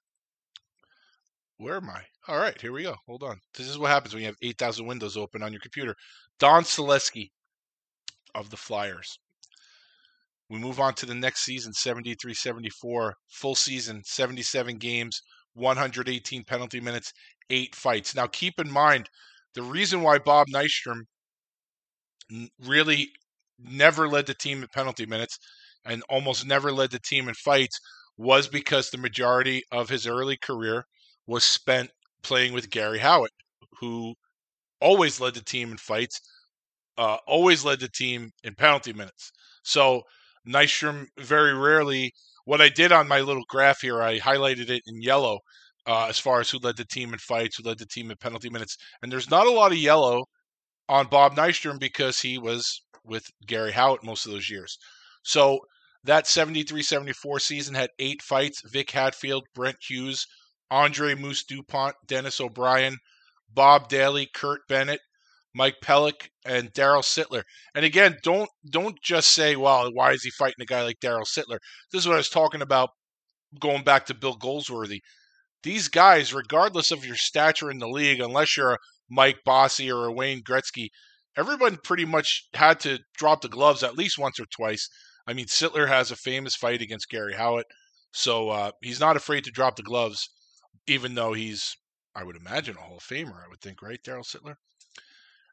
Where 1.58 1.78
am 1.78 1.90
I? 1.90 2.04
All 2.28 2.38
right, 2.38 2.60
here 2.60 2.72
we 2.72 2.84
go. 2.84 2.96
Hold 3.08 3.24
on. 3.24 3.40
This 3.56 3.68
is 3.68 3.78
what 3.78 3.90
happens 3.90 4.14
when 4.14 4.22
you 4.22 4.28
have 4.28 4.38
8,000 4.42 4.86
windows 4.86 5.18
open 5.18 5.42
on 5.42 5.52
your 5.54 5.62
computer. 5.62 5.96
Don 6.40 6.64
Saleski 6.64 7.32
of 8.36 8.50
the 8.50 8.58
Flyers. 8.58 9.18
We 10.50 10.60
move 10.60 10.80
on 10.80 10.94
to 10.96 11.06
the 11.06 11.16
next 11.16 11.44
season, 11.44 11.74
73 11.74 12.34
74, 12.34 13.16
full 13.30 13.56
season, 13.56 14.04
77 14.06 14.78
games, 14.78 15.22
118 15.54 16.44
penalty 16.46 16.80
minutes, 16.80 17.12
eight 17.50 17.76
fights. 17.76 18.16
Now, 18.16 18.28
keep 18.28 18.60
in 18.60 18.72
mind, 18.72 19.10
the 19.56 19.64
reason 19.64 20.02
why 20.02 20.20
Bob 20.20 20.48
Nystrom 20.48 21.02
really 22.66 23.12
never 23.60 24.08
led 24.08 24.26
the 24.26 24.34
team 24.34 24.62
in 24.62 24.68
penalty 24.74 25.06
minutes 25.06 25.38
and 25.86 26.04
almost 26.10 26.46
never 26.46 26.72
led 26.72 26.92
the 26.92 27.00
team 27.00 27.28
in 27.28 27.34
fights 27.34 27.80
was 28.18 28.48
because 28.48 28.90
the 28.90 28.98
majority 28.98 29.64
of 29.72 29.90
his 29.90 30.08
early 30.08 30.38
career 30.38 30.86
was 31.26 31.44
spent 31.44 31.90
playing 32.24 32.54
with 32.54 32.70
Garry 32.70 33.00
Howatt, 33.00 33.30
who 33.80 34.16
always 34.82 35.20
led 35.20 35.36
the 35.36 35.44
team 35.44 35.72
in 35.72 35.78
fights, 35.78 36.20
uh, 36.98 37.18
always 37.28 37.64
led 37.66 37.80
the 37.80 37.90
team 37.90 38.32
in 38.44 38.56
penalty 38.56 38.94
minutes. 38.94 39.32
So 39.64 40.04
Nystrom 40.48 41.08
very 41.18 41.54
rarely. 41.54 42.12
What 42.46 42.62
I 42.62 42.70
did 42.70 42.92
on 42.92 43.08
my 43.08 43.20
little 43.20 43.44
graph 43.50 43.82
here, 43.82 44.02
I 44.02 44.20
highlighted 44.20 44.70
it 44.70 44.82
in 44.88 45.02
yellow 45.02 45.40
uh, 45.86 46.08
as 46.08 46.20
far 46.20 46.40
as 46.40 46.50
who 46.50 46.60
led 46.60 46.78
the 46.78 46.86
team 46.86 47.14
in 47.14 47.20
fights, 47.20 47.58
who 47.58 47.64
led 47.64 47.80
the 47.80 47.86
team 47.86 48.12
in 48.12 48.18
penalty 48.18 48.50
minutes, 48.50 48.78
and 49.02 49.12
there's 49.12 49.30
not 49.30 49.48
a 49.48 49.52
lot 49.52 49.72
of 49.72 49.78
yellow 49.78 50.26
on 50.90 51.08
Bob 51.08 51.36
Nystrom 51.36 51.80
because 51.80 52.20
he 52.20 52.38
was 52.38 52.82
with 53.04 53.26
Garry 53.46 53.72
Howatt 53.72 54.04
most 54.04 54.26
of 54.26 54.32
those 54.32 54.50
years. 54.50 54.78
So 55.24 55.60
that 56.04 56.26
73-74 56.26 57.42
season 57.42 57.76
had 57.76 57.90
eight 58.00 58.22
fights: 58.22 58.62
Vic 58.70 58.92
Hadfield, 58.92 59.46
Brent 59.56 59.78
Hughes, 59.82 60.26
Andre 60.70 61.16
Moose 61.16 61.46
Dupont, 61.46 61.96
Dennis 62.06 62.42
O'Brien, 62.42 62.98
Bob 63.50 63.90
Dailey, 63.90 64.28
Curt 64.34 64.62
Bennett, 64.68 65.00
Mike 65.58 65.78
Pelyk, 65.84 66.30
and 66.46 66.72
Darryl 66.72 67.02
Sittler. 67.02 67.42
And 67.74 67.84
again, 67.84 68.18
don't 68.24 68.50
don't 68.70 68.98
just 69.04 69.34
say, 69.34 69.56
"Well, 69.56 69.92
why 69.92 70.12
is 70.12 70.24
he 70.24 70.30
fighting 70.30 70.62
a 70.62 70.66
guy 70.66 70.84
like 70.84 71.00
Darryl 71.00 71.26
Sittler?" 71.26 71.58
This 71.92 72.02
is 72.02 72.08
what 72.08 72.14
I 72.14 72.18
was 72.18 72.30
talking 72.30 72.62
about 72.62 72.92
going 73.60 73.84
back 73.84 74.06
to 74.06 74.14
Bill 74.14 74.36
Goldsworthy. 74.36 75.02
These 75.64 75.88
guys, 75.88 76.34
regardless 76.34 76.92
of 76.92 77.06
your 77.06 77.16
stature 77.16 77.72
in 77.72 77.80
the 77.80 77.88
league, 77.90 78.22
unless 78.22 78.56
you're 78.56 78.74
a 78.74 78.80
Mike 79.10 79.40
Bossy 79.44 79.92
or 79.92 80.06
a 80.06 80.12
Wayne 80.12 80.44
Gretzky, 80.44 80.90
everyone 81.36 81.78
pretty 81.84 82.06
much 82.06 82.48
had 82.54 82.80
to 82.82 83.00
drop 83.18 83.42
the 83.42 83.50
gloves 83.50 83.82
at 83.82 83.98
least 83.98 84.20
once 84.20 84.40
or 84.40 84.46
twice. 84.46 84.88
I 85.26 85.34
mean, 85.34 85.48
Sittler 85.48 85.88
has 85.88 86.12
a 86.12 86.16
famous 86.16 86.56
fight 86.56 86.82
against 86.82 87.10
Garry 87.10 87.34
Howatt, 87.34 87.66
so 88.14 88.50
uh, 88.50 88.72
he's 88.82 89.00
not 89.00 89.18
afraid 89.18 89.44
to 89.46 89.52
drop 89.52 89.76
the 89.76 89.84
gloves, 89.84 90.30
even 90.86 91.16
though 91.16 91.34
he's, 91.34 91.76
I 92.16 92.24
would 92.24 92.38
imagine, 92.38 92.78
a 92.78 92.82
Hall 92.82 92.98
of 92.98 93.04
Famer. 93.04 93.44
I 93.44 93.50
would 93.50 93.60
think, 93.62 93.82
right, 93.82 94.00
Darryl 94.06 94.24
Sittler? 94.24 94.56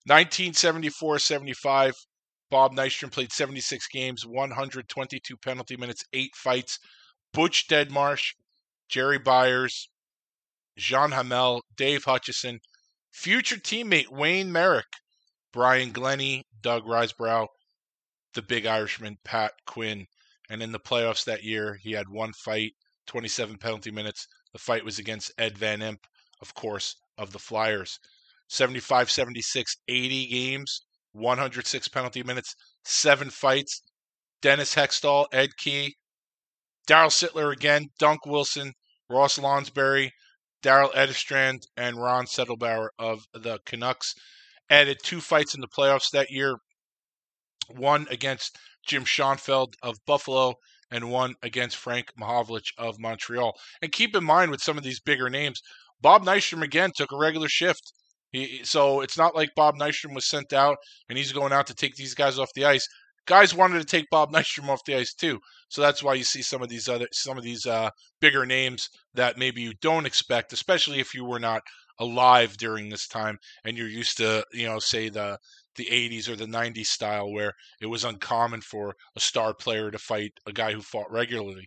1974 0.07 1.19
75, 1.19 1.95
Bob 2.51 2.73
Nystrom 2.75 3.11
played 3.11 3.33
76 3.33 3.89
games, 3.89 4.27
122 4.27 5.37
penalty 5.39 5.77
minutes, 5.77 6.05
eight 6.13 6.37
fights. 6.37 6.79
Butch 7.33 7.67
Deadmarsh, 7.67 8.35
Jerry 8.89 9.19
Byers, 9.19 9.89
Jean 10.77 11.11
Hamel, 11.11 11.63
Dave 11.77 12.05
Hutchison, 12.05 12.61
future 13.13 13.57
teammate 13.57 14.09
Wayne 14.09 14.53
Merrick, 14.53 14.87
Brian 15.53 15.91
Glennie, 15.91 16.45
Doug 16.61 16.85
Risebrough, 16.85 17.49
the 18.35 18.43
big 18.43 18.67
Irishman, 18.67 19.17
Pat 19.25 19.53
Quinn. 19.67 20.07
And 20.51 20.63
in 20.63 20.71
the 20.71 20.79
playoffs 20.79 21.25
that 21.25 21.43
year, 21.43 21.75
he 21.81 21.93
had 21.93 22.09
one 22.09 22.33
fight, 22.35 22.75
27 23.07 23.59
penalty 23.59 23.91
minutes. 23.91 24.29
The 24.53 24.59
fight 24.59 24.85
was 24.85 24.99
against 24.99 25.33
Ed 25.39 25.59
Van 25.59 25.81
Impe, 25.81 26.05
of 26.41 26.55
course, 26.55 26.97
of 27.17 27.33
the 27.33 27.39
Flyers. 27.39 27.99
75 28.49 29.11
76, 29.11 29.77
80 29.89 30.27
games, 30.27 30.85
106 31.13 31.89
penalty 31.89 32.23
minutes, 32.23 32.55
seven 32.85 33.31
fights. 33.31 33.83
Dennis 34.43 34.75
Hextall, 34.75 35.25
Ed 35.33 35.57
Kea, 35.57 35.97
Darryl 36.87 37.09
Sittler 37.09 37.51
again, 37.51 37.89
Dunc 37.99 38.19
Wilson, 38.27 38.75
Ross 39.09 39.39
Lonsberry, 39.39 40.11
Darryl 40.63 40.93
Edestrand, 40.93 41.63
and 41.79 41.97
Ron 41.97 42.27
Sedlbauer 42.27 42.89
of 42.99 43.25
the 43.33 43.59
Canucks. 43.65 44.15
Added 44.69 44.99
two 45.03 45.23
fights 45.23 45.55
in 45.55 45.63
the 45.63 45.69
playoffs 45.69 46.11
that 46.11 46.31
year 46.31 46.59
one 47.69 48.07
against 48.11 48.59
Jim 48.87 49.05
Schoenfeld 49.05 49.77
of 49.83 49.97
Buffalo 50.07 50.57
and 50.91 51.11
one 51.11 51.35
against 51.43 51.77
Frank 51.77 52.13
Mahovlich 52.21 52.73
of 52.77 52.99
Montreal. 52.99 53.59
And 53.81 53.93
keep 53.93 54.15
in 54.15 54.25
mind 54.25 54.51
with 54.51 54.63
some 54.63 54.77
of 54.77 54.85
these 54.85 55.01
bigger 55.01 55.31
names, 55.31 55.61
Bob 56.01 56.25
Nystrom 56.25 56.63
again 56.63 56.93
took 56.95 57.13
a 57.13 57.17
regular 57.17 57.49
shift. 57.49 57.93
He, 58.35 58.65
so 58.65 59.01
it's 59.01 59.17
not 59.17 59.37
like 59.37 59.55
Bob 59.55 59.77
Nystrom 59.77 60.13
was 60.13 60.29
sent 60.29 60.53
out 60.53 60.79
and 61.09 61.17
he's 61.17 61.33
going 61.33 61.53
out 61.53 61.69
to 61.69 61.75
take 61.75 61.95
these 61.95 62.15
guys 62.15 62.37
off 62.37 62.53
the 62.55 62.65
ice. 62.65 62.89
Guys 63.27 63.55
wanted 63.55 63.79
to 63.79 63.85
take 63.85 64.11
Bob 64.11 64.33
Nystrom 64.33 64.69
off 64.69 64.85
the 64.85 64.97
ice 64.97 65.15
too. 65.15 65.39
So 65.69 65.81
that's 65.81 66.03
why 66.03 66.15
you 66.15 66.25
see 66.25 66.43
some 66.43 66.61
of 66.61 66.69
these 66.69 66.89
other 66.89 67.07
some 67.13 67.39
of 67.39 67.45
these 67.45 67.65
uh, 67.65 67.91
bigger 68.21 68.45
names 68.45 68.89
that 69.15 69.39
maybe 69.39 69.63
you 69.63 69.73
don't 69.81 70.05
expect, 70.05 70.53
especially 70.53 70.99
if 70.99 71.15
you 71.15 71.25
were 71.25 71.39
not 71.39 71.63
alive 72.01 72.57
during 72.57 72.89
this 72.89 73.07
time 73.07 73.39
and 73.65 73.79
you're 73.79 73.87
used 73.87 74.17
to, 74.17 74.45
you 74.53 74.67
know, 74.67 74.81
say 74.81 75.09
the 75.09 75.39
the 75.77 75.87
80s 75.87 76.29
or 76.29 76.37
the 76.37 76.47
90s 76.47 76.87
style 76.87 77.33
where 77.33 77.53
it 77.81 77.87
was 77.87 78.05
uncommon 78.05 78.63
for 78.63 78.95
a 79.17 79.21
star 79.21 79.55
player 79.55 79.93
to 79.93 79.99
fight 79.99 80.33
a 80.45 80.53
guy 80.53 80.73
who 80.73 80.83
fought 80.83 81.11
regularly. 81.11 81.67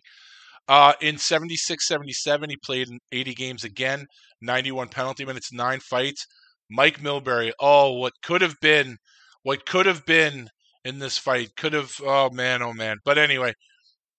Uh, 0.68 0.92
in 1.00 1.16
76 1.16 1.86
77, 1.86 2.50
he 2.50 2.56
played 2.56 2.88
in 2.88 2.98
80 3.10 3.34
games 3.34 3.64
again, 3.64 4.06
91 4.42 4.88
penalty 4.88 5.24
minutes, 5.24 5.50
nine 5.50 5.80
fights. 5.80 6.26
Mike 6.70 7.00
Milbury, 7.00 7.52
oh, 7.58 7.92
what 7.92 8.12
could 8.22 8.42
have 8.42 8.60
been, 8.60 8.98
what 9.42 9.64
could 9.64 9.86
have 9.86 10.04
been 10.04 10.50
in 10.84 10.98
this 10.98 11.16
fight 11.16 11.56
could 11.56 11.72
have, 11.72 12.00
oh 12.04 12.30
man, 12.30 12.62
oh 12.62 12.72
man. 12.72 12.98
But 13.04 13.18
anyway, 13.18 13.54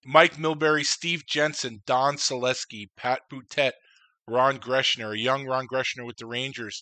Mike 0.05 0.37
Milbury, 0.37 0.83
Steve 0.83 1.25
Jensen, 1.27 1.83
Don 1.85 2.15
Saleski, 2.15 2.87
Pat 2.97 3.21
Boutette, 3.31 3.73
Ron 4.27 4.57
Greschner, 4.57 5.13
a 5.13 5.19
young 5.19 5.45
Ron 5.45 5.67
Greschner 5.67 6.05
with 6.05 6.17
the 6.17 6.25
Rangers, 6.25 6.81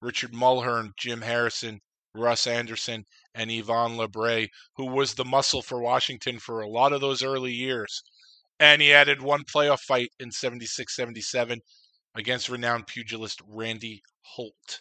Richard 0.00 0.32
Mulhern, 0.32 0.90
Jim 0.96 1.22
Harrison, 1.22 1.80
Russ 2.14 2.46
Anderson, 2.46 3.04
and 3.34 3.50
Yvon 3.50 3.96
Labre, 3.96 4.48
who 4.76 4.86
was 4.86 5.14
the 5.14 5.24
muscle 5.24 5.62
for 5.62 5.80
Washington 5.80 6.38
for 6.38 6.60
a 6.60 6.68
lot 6.68 6.92
of 6.92 7.00
those 7.00 7.22
early 7.22 7.52
years. 7.52 8.02
And 8.60 8.82
he 8.82 8.92
added 8.92 9.22
one 9.22 9.44
playoff 9.44 9.80
fight 9.80 10.10
in 10.18 10.30
76 10.30 10.94
77 10.94 11.60
against 12.14 12.48
renowned 12.48 12.86
pugilist 12.86 13.40
Randy 13.46 14.02
Holt. 14.22 14.80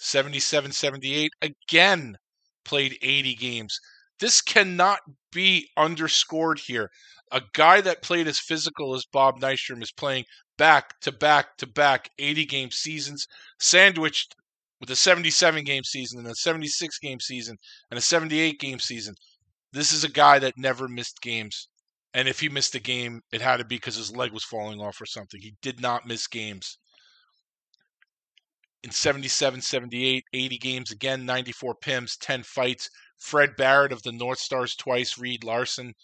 77 0.00 0.72
78 0.72 1.30
again 1.42 2.16
played 2.64 2.98
80 3.02 3.34
games. 3.34 3.78
This 4.18 4.40
cannot 4.40 5.00
be 5.30 5.68
underscored 5.76 6.58
here. 6.58 6.90
A 7.30 7.42
guy 7.52 7.80
that 7.82 8.02
played 8.02 8.26
as 8.26 8.38
physical 8.38 8.94
as 8.94 9.04
Bob 9.04 9.40
Nystrom 9.40 9.82
is 9.82 9.92
playing 9.92 10.24
back 10.56 10.98
to 11.00 11.12
back 11.12 11.56
to 11.58 11.66
back 11.66 12.10
80 12.18 12.46
game 12.46 12.70
seasons, 12.70 13.26
sandwiched 13.60 14.34
with 14.80 14.90
a 14.90 14.96
77 14.96 15.64
game 15.64 15.84
season 15.84 16.20
and 16.20 16.28
a 16.28 16.34
76 16.34 16.98
game 16.98 17.20
season 17.20 17.58
and 17.90 17.98
a 17.98 18.02
78 18.02 18.58
game 18.58 18.78
season. 18.78 19.14
This 19.72 19.92
is 19.92 20.02
a 20.02 20.08
guy 20.08 20.38
that 20.38 20.56
never 20.56 20.88
missed 20.88 21.20
games. 21.20 21.68
And 22.14 22.26
if 22.26 22.40
he 22.40 22.48
missed 22.48 22.74
a 22.74 22.80
game, 22.80 23.20
it 23.32 23.42
had 23.42 23.58
to 23.58 23.64
be 23.64 23.76
because 23.76 23.96
his 23.96 24.16
leg 24.16 24.32
was 24.32 24.44
falling 24.44 24.80
off 24.80 25.00
or 25.00 25.06
something. 25.06 25.40
He 25.40 25.54
did 25.62 25.80
not 25.80 26.06
miss 26.06 26.26
games. 26.26 26.78
In 28.82 28.90
77, 28.90 29.60
78, 29.60 30.24
80 30.32 30.58
games 30.58 30.90
again, 30.90 31.26
94 31.26 31.74
PIMs, 31.76 32.16
10 32.16 32.42
fights. 32.42 32.88
Fred 33.18 33.54
Barrett 33.56 33.92
of 33.92 34.02
the 34.02 34.12
North 34.12 34.38
Stars 34.38 34.74
twice, 34.74 35.18
Reed 35.18 35.44
Larson, 35.44 35.94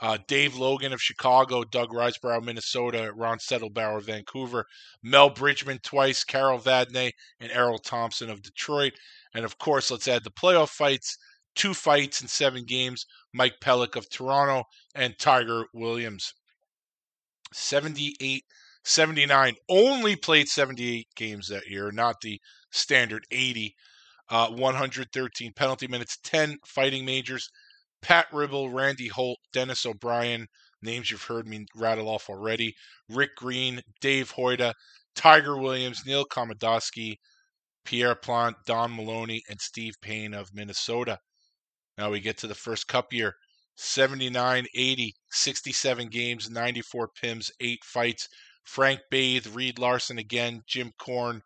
uh, 0.00 0.18
Dave 0.28 0.56
Logan 0.56 0.92
of 0.92 1.02
Chicago, 1.02 1.64
Doug 1.64 1.90
Risebrough, 1.90 2.44
Minnesota, 2.44 3.12
Ron 3.14 3.38
Sedlbauer, 3.38 3.98
of 3.98 4.04
Vancouver, 4.04 4.66
Mel 5.02 5.30
Bridgman 5.30 5.80
twice, 5.80 6.22
Carol 6.22 6.60
Vadnais, 6.60 7.12
and 7.40 7.50
Errol 7.50 7.78
Thompson 7.78 8.30
of 8.30 8.42
Detroit. 8.42 8.92
And 9.34 9.44
of 9.44 9.58
course, 9.58 9.90
let's 9.90 10.06
add 10.06 10.22
the 10.22 10.30
playoff 10.30 10.70
fights. 10.70 11.18
Two 11.54 11.74
fights 11.74 12.22
in 12.22 12.28
seven 12.28 12.64
games, 12.64 13.06
Mike 13.32 13.56
Pelyk 13.60 13.96
of 13.96 14.08
Toronto 14.08 14.64
and 14.94 15.18
Tiger 15.18 15.66
Williams. 15.74 16.32
78 17.52 18.44
79 18.84 19.54
only 19.68 20.16
played 20.16 20.48
78 20.48 21.06
games 21.14 21.48
that 21.48 21.68
year, 21.68 21.90
not 21.92 22.20
the 22.20 22.40
standard 22.70 23.24
80. 23.30 23.74
Uh, 24.28 24.48
113 24.48 25.52
penalty 25.54 25.86
minutes, 25.86 26.16
10 26.24 26.56
fighting 26.66 27.04
majors. 27.04 27.48
Pat 28.00 28.26
Ribble, 28.32 28.70
Randy 28.70 29.08
Holt, 29.08 29.38
Dennis 29.52 29.86
O'Brien, 29.86 30.46
names 30.80 31.10
you've 31.10 31.22
heard 31.22 31.46
me 31.46 31.66
rattle 31.76 32.08
off 32.08 32.28
already. 32.28 32.74
Rick 33.08 33.36
Green, 33.36 33.80
Dave 34.00 34.32
Hoyda, 34.32 34.74
Tiger 35.14 35.56
Williams, 35.56 36.02
Neil 36.04 36.24
Komadoski, 36.24 37.16
Pierre 37.84 38.14
Plante, 38.14 38.56
Don 38.66 38.96
Maloney, 38.96 39.42
and 39.48 39.60
Steve 39.60 39.94
Payne 40.00 40.34
of 40.34 40.54
Minnesota. 40.54 41.18
Now 41.98 42.10
we 42.10 42.20
get 42.20 42.38
to 42.38 42.46
the 42.46 42.54
first 42.54 42.88
cup 42.88 43.12
year 43.12 43.34
79 43.76 44.66
80, 44.74 45.14
67 45.30 46.08
games, 46.08 46.50
94 46.50 47.08
PIMs, 47.20 47.50
8 47.60 47.84
fights. 47.84 48.28
Frank 48.64 49.00
Bathe, 49.10 49.48
Reed 49.48 49.78
Larson 49.78 50.18
again, 50.18 50.62
Jim 50.66 50.92
Korn, 50.98 51.42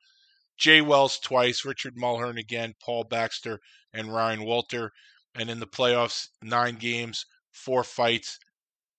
Jay 0.59 0.81
Wells 0.81 1.19
twice, 1.19 1.65
Richard 1.65 1.97
Mulhern 1.97 2.39
again, 2.39 2.75
Paul 2.81 3.05
Baxter, 3.05 3.61
and 3.93 4.13
Ryan 4.13 4.45
Walter. 4.45 4.93
And 5.35 5.51
in 5.51 5.61
the 5.61 5.67
playoffs, 5.67 6.29
nine 6.43 6.77
games, 6.77 7.27
four 7.51 7.85
fights. 7.85 8.39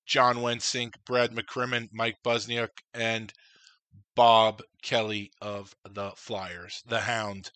John 0.05 0.37
Wensink, 0.37 0.93
Brad 1.05 1.31
McCrimmon, 1.31 1.89
Mike 1.91 2.17
Busniuk, 2.23 2.69
and 2.93 3.33
Bob 4.15 4.61
Kelly 4.81 5.31
of 5.41 5.75
the 5.83 6.11
Flyers, 6.15 6.83
the 6.85 7.01
Hound. 7.01 7.51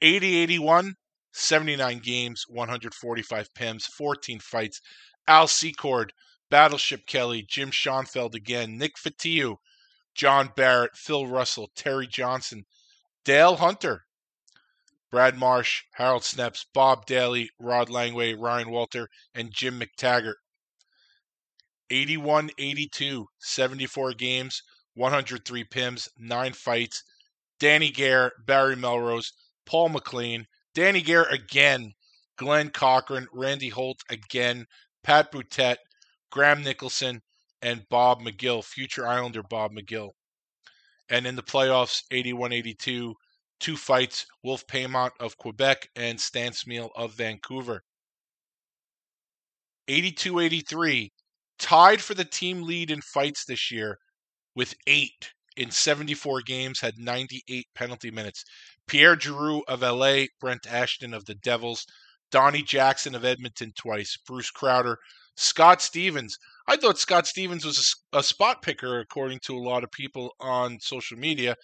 80 0.00 0.36
81, 0.36 0.96
79 1.32 1.98
games, 1.98 2.44
145 2.48 3.54
PIMs, 3.54 3.86
14 3.86 4.40
fights. 4.40 4.80
Al 5.28 5.48
Secord, 5.48 6.12
Battleship 6.50 7.06
Kelly, 7.06 7.42
Jim 7.42 7.70
Schoenfeld 7.70 8.34
again, 8.34 8.78
Nick 8.78 8.96
Fotiu, 8.96 9.58
John 10.16 10.50
Barrett, 10.56 10.96
Phil 10.96 11.26
Russell, 11.26 11.70
Terry 11.76 12.06
Johnson, 12.06 12.64
Dale 13.24 13.56
Hunter, 13.56 14.06
Brad 15.10 15.38
Marsh, 15.38 15.82
Harold 15.92 16.22
Snepsts, 16.22 16.64
Bob 16.72 17.06
Dailey, 17.06 17.48
Rod 17.60 17.88
Langway, 17.88 18.34
Ryan 18.36 18.70
Walter, 18.70 19.08
and 19.34 19.52
Jim 19.52 19.78
McTaggart. 19.78 20.36
81 21.90 22.50
82, 22.58 23.26
74 23.38 24.14
games, 24.14 24.62
103 24.94 25.64
PIMs, 25.64 26.08
9 26.18 26.52
fights. 26.54 27.04
Danny 27.58 27.90
Gare, 27.90 28.32
Barry 28.44 28.76
Melrose, 28.76 29.32
Paul 29.64 29.90
MacLean, 29.90 30.46
Danny 30.74 31.00
Gare 31.00 31.24
again, 31.24 31.94
Glen 32.36 32.70
Cochrane, 32.70 33.28
Randy 33.32 33.70
Holt 33.70 34.02
again, 34.10 34.66
Pat 35.02 35.32
Boutette, 35.32 35.78
Graham 36.30 36.62
Nicholson, 36.62 37.22
and 37.66 37.82
Bob 37.90 38.20
McGill, 38.22 38.64
future 38.64 39.08
Islander 39.08 39.42
Bob 39.42 39.72
McGill. 39.72 40.10
And 41.08 41.26
in 41.26 41.34
the 41.34 41.42
playoffs, 41.42 42.02
81 42.12 42.52
82, 42.52 43.12
two 43.58 43.76
fights 43.76 44.24
Wilf 44.44 44.64
Paiement 44.68 45.10
of 45.18 45.36
Quebec 45.36 45.88
and 45.96 46.20
Stan 46.20 46.52
Smyl 46.52 46.90
of 46.94 47.14
Vancouver. 47.14 47.82
82 49.88 50.38
83, 50.38 51.12
tied 51.58 52.00
for 52.00 52.14
the 52.14 52.24
team 52.24 52.62
lead 52.62 52.92
in 52.92 53.00
fights 53.00 53.44
this 53.44 53.72
year 53.72 53.98
with 54.54 54.74
eight 54.86 55.32
in 55.56 55.72
74 55.72 56.42
games, 56.42 56.78
had 56.80 56.98
98 56.98 57.66
penalty 57.74 58.12
minutes. 58.12 58.44
Pierre 58.86 59.18
Giroux 59.18 59.64
of 59.66 59.82
LA, 59.82 60.26
Brent 60.38 60.68
Ashton 60.68 61.12
of 61.12 61.24
the 61.24 61.34
Devils, 61.34 61.84
Donnie 62.30 62.62
Jackson 62.62 63.16
of 63.16 63.24
Edmonton 63.24 63.72
twice, 63.76 64.16
Bruce 64.24 64.50
Crowder, 64.50 64.98
Scott 65.36 65.82
Stevens. 65.82 66.38
I 66.66 66.76
thought 66.76 66.98
Scott 66.98 67.26
Stevens 67.26 67.64
was 67.64 67.96
a, 68.12 68.18
a 68.18 68.22
spot 68.22 68.62
picker, 68.62 69.00
according 69.00 69.40
to 69.40 69.56
a 69.56 69.60
lot 69.60 69.84
of 69.84 69.90
people 69.90 70.34
on 70.40 70.80
social 70.80 71.18
media. 71.18 71.56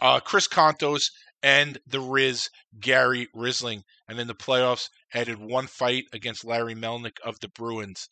Uh, 0.00 0.20
Chris 0.20 0.48
Kontos 0.48 1.10
and 1.42 1.78
the 1.86 2.00
Riz, 2.00 2.48
Gary 2.80 3.28
Rissling. 3.36 3.82
And 4.08 4.18
in 4.18 4.26
the 4.26 4.34
playoffs, 4.34 4.88
added 5.12 5.38
one 5.38 5.66
fight 5.66 6.04
against 6.12 6.44
Larry 6.44 6.74
Melnyk 6.74 7.18
of 7.24 7.38
the 7.40 7.48
Bruins. 7.48 8.08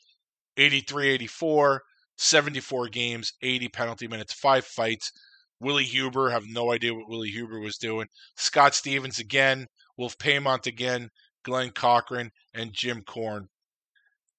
83 0.56 1.08
84, 1.08 1.82
74 2.16 2.88
games, 2.88 3.32
80 3.42 3.68
penalty 3.68 4.08
minutes, 4.08 4.32
five 4.32 4.64
fights. 4.64 5.12
Willie 5.60 5.84
Huber, 5.84 6.30
have 6.30 6.46
no 6.46 6.72
idea 6.72 6.94
what 6.94 7.08
Willie 7.08 7.30
Huber 7.30 7.58
was 7.58 7.78
doing. 7.78 8.08
Scott 8.36 8.74
Stevens 8.74 9.18
again, 9.18 9.66
Wilf 9.96 10.16
Paiement 10.18 10.66
again, 10.66 11.10
Glen 11.42 11.70
Cochrane, 11.70 12.30
and 12.54 12.72
Jim 12.72 13.02
Korn. 13.02 13.48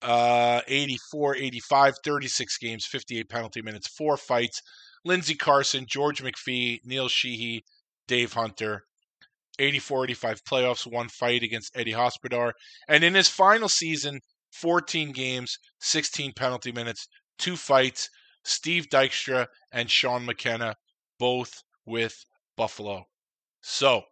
Uh, 0.02 0.62
84, 0.68 1.36
85, 1.36 1.96
36 2.04 2.58
games, 2.58 2.86
58 2.86 3.30
penalty 3.30 3.62
minutes, 3.62 3.88
four 3.88 4.18
fights. 4.18 4.62
Lindsay 5.06 5.36
Carson, 5.36 5.86
George 5.88 6.24
McPhee, 6.24 6.80
Neil 6.86 7.08
Sheehy, 7.08 7.64
Dave 8.08 8.34
Hunter. 8.34 8.84
84 9.60 10.06
85 10.06 10.44
playoffs, 10.46 10.92
one 10.92 11.10
fight 11.10 11.44
against 11.44 11.76
Eddie 11.76 11.92
Hospodar. 11.92 12.54
And 12.88 13.04
in 13.04 13.14
his 13.14 13.28
final 13.28 13.68
season, 13.68 14.22
14 14.54 15.12
games, 15.12 15.58
16 15.82 16.32
penalty 16.34 16.72
minutes, 16.72 17.08
two 17.38 17.56
fights. 17.58 18.10
Steve 18.46 18.88
Dykstra 18.90 19.48
and 19.72 19.92
Sean 19.92 20.26
McKenna 20.26 20.76
both 21.20 21.62
with 21.86 22.16
Buffalo. 22.56 23.04
So 23.62 24.04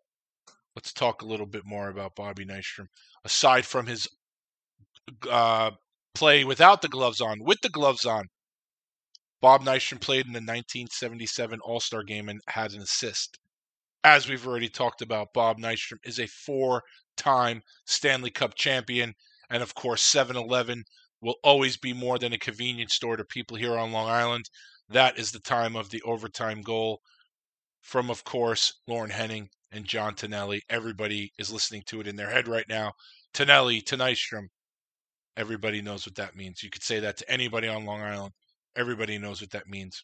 let's 0.75 0.91
talk 0.91 1.21
a 1.21 1.25
little 1.25 1.45
bit 1.45 1.63
more 1.65 1.89
about 1.89 2.15
Bobby 2.15 2.45
Nystrom. 2.45 2.87
Aside 3.23 3.65
from 3.65 3.87
his 3.87 4.07
uh, 5.29 5.71
play 6.13 6.43
without 6.43 6.81
the 6.81 6.87
gloves 6.87 7.21
on, 7.21 7.43
with 7.43 7.59
the 7.61 7.69
gloves 7.69 8.05
on, 8.05 8.25
Bob 9.39 9.61
Nystrom 9.63 10.01
played 10.01 10.25
in 10.25 10.33
the 10.33 10.39
1977 10.39 11.59
All 11.61 11.79
Star 11.79 12.03
game 12.03 12.27
and 12.29 12.41
had 12.47 12.73
an 12.73 12.81
assist. 12.81 13.37
As 14.03 14.27
we've 14.27 14.47
already 14.47 14.69
talked 14.69 15.01
about, 15.01 15.33
Bob 15.33 15.59
Nystrom 15.59 15.99
is 16.03 16.19
a 16.19 16.27
four 16.27 16.81
time 17.17 17.61
Stanley 17.85 18.31
Cup 18.31 18.55
champion. 18.55 19.13
And 19.49 19.61
of 19.61 19.75
course, 19.75 20.01
7 20.01 20.35
Eleven 20.35 20.83
will 21.21 21.35
always 21.43 21.77
be 21.77 21.93
more 21.93 22.19
than 22.19 22.33
a 22.33 22.37
convenience 22.39 22.93
store 22.93 23.17
to 23.17 23.25
people 23.25 23.57
here 23.57 23.77
on 23.77 23.91
Long 23.91 24.09
Island. 24.09 24.49
That 24.89 25.17
is 25.19 25.31
the 25.31 25.39
time 25.39 25.75
of 25.75 25.89
the 25.89 26.01
overtime 26.03 26.61
goal 26.61 27.01
from, 27.81 28.09
of 28.09 28.23
course, 28.23 28.73
Lorne 28.87 29.09
Henning 29.09 29.49
and 29.71 29.85
John 29.85 30.15
Tonelli. 30.15 30.61
Everybody 30.69 31.31
is 31.37 31.51
listening 31.51 31.83
to 31.87 32.01
it 32.01 32.07
in 32.07 32.15
their 32.15 32.29
head 32.29 32.47
right 32.47 32.67
now. 32.67 32.93
Tonelli, 33.33 33.81
Tonystrom. 33.81 34.47
Everybody 35.37 35.83
knows 35.83 36.07
what 36.07 36.15
that 36.15 36.35
means. 36.35 36.63
You 36.63 36.71
could 36.71 36.83
say 36.83 36.99
that 36.99 37.17
to 37.17 37.31
anybody 37.31 37.67
on 37.67 37.85
Long 37.85 38.01
Island. 38.01 38.33
Everybody 38.75 39.19
knows 39.19 39.39
what 39.39 39.51
that 39.51 39.67
means. 39.67 40.03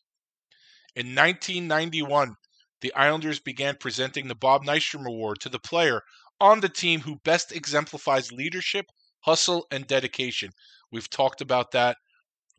In 0.95 1.07
1991, 1.15 2.35
the 2.81 2.93
Islanders 2.93 3.39
began 3.39 3.75
presenting 3.79 4.27
the 4.27 4.35
Bob 4.35 4.63
Nystrom 4.63 5.07
Award 5.07 5.39
to 5.39 5.49
the 5.49 5.57
player 5.57 6.01
on 6.39 6.59
the 6.59 6.69
team 6.69 6.99
who 7.01 7.19
best 7.25 7.51
exemplifies 7.51 8.31
leadership, 8.31 8.85
hustle, 9.21 9.65
and 9.71 9.87
dedication. 9.87 10.51
We've 10.91 11.09
talked 11.09 11.41
about 11.41 11.71
that 11.71 11.97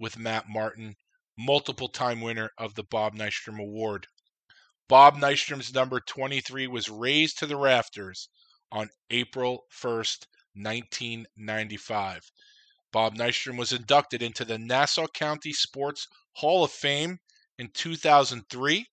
with 0.01 0.19
Matt 0.19 0.49
Martin 0.49 0.97
multiple 1.39 1.89
time 1.89 2.21
winner 2.21 2.51
of 2.59 2.75
the 2.75 2.85
Bob 2.85 3.15
Nystrom 3.15 3.61
Award. 3.61 4.09
Bob 4.89 5.17
Nystrom's 5.17 5.73
number 5.73 6.01
23 6.01 6.67
was 6.67 6.89
raised 6.89 7.39
to 7.39 7.47
the 7.47 7.57
rafters 7.57 8.29
on 8.73 8.91
April 9.11 9.65
1st, 9.73 10.27
1995. 10.55 12.31
Bob 12.95 13.17
Nystrom 13.17 13.59
was 13.59 13.73
inducted 13.73 14.23
into 14.23 14.45
the 14.45 14.57
Nassau 14.57 15.09
County 15.09 15.53
Sports 15.53 16.07
Hall 16.35 16.63
of 16.63 16.71
Fame 16.71 17.19
in 17.59 17.69
2003. 17.75 18.87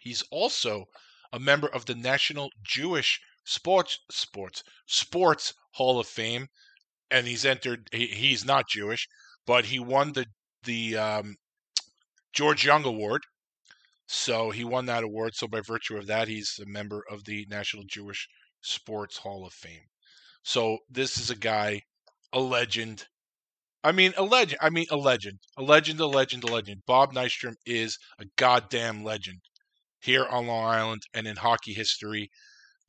He's 0.00 0.22
also 0.30 0.86
a 1.30 1.38
member 1.38 1.68
of 1.68 1.84
the 1.84 1.94
National 1.94 2.48
Jewish 2.62 3.20
Sports 3.44 3.98
Sports 4.10 4.62
Sports 4.86 5.52
Hall 5.72 6.00
of 6.00 6.06
Fame, 6.06 6.46
and 7.10 7.26
he's 7.26 7.44
entered. 7.44 7.86
He, 7.92 8.06
he's 8.06 8.46
not 8.46 8.70
Jewish, 8.70 9.06
but 9.46 9.66
he 9.66 9.78
won 9.78 10.14
the 10.14 10.24
the 10.62 10.96
um, 10.96 11.36
George 12.32 12.64
Young 12.64 12.86
Award. 12.86 13.24
So 14.06 14.50
he 14.50 14.64
won 14.64 14.86
that 14.86 15.04
award. 15.04 15.34
So 15.34 15.46
by 15.46 15.60
virtue 15.60 15.98
of 15.98 16.06
that, 16.06 16.28
he's 16.28 16.58
a 16.62 16.66
member 16.66 17.04
of 17.10 17.24
the 17.24 17.46
National 17.50 17.84
Jewish 17.84 18.26
Sports 18.62 19.18
Hall 19.18 19.44
of 19.44 19.52
Fame. 19.52 19.84
So 20.42 20.78
this 20.88 21.18
is 21.18 21.28
a 21.28 21.36
guy, 21.36 21.82
a 22.36 22.40
legend. 22.40 23.06
I 23.82 23.92
mean, 23.92 24.12
a 24.18 24.22
legend. 24.22 24.58
I 24.60 24.68
mean, 24.68 24.84
a 24.90 24.96
legend. 24.96 25.38
A 25.56 25.62
legend, 25.62 25.98
a 26.00 26.06
legend, 26.06 26.44
a 26.44 26.52
legend. 26.52 26.82
Bob 26.86 27.14
Nystrom 27.14 27.54
is 27.64 27.98
a 28.18 28.26
goddamn 28.36 29.02
legend 29.02 29.40
here 30.00 30.26
on 30.26 30.46
Long 30.46 30.66
Island 30.66 31.02
and 31.14 31.26
in 31.26 31.36
hockey 31.36 31.72
history. 31.72 32.30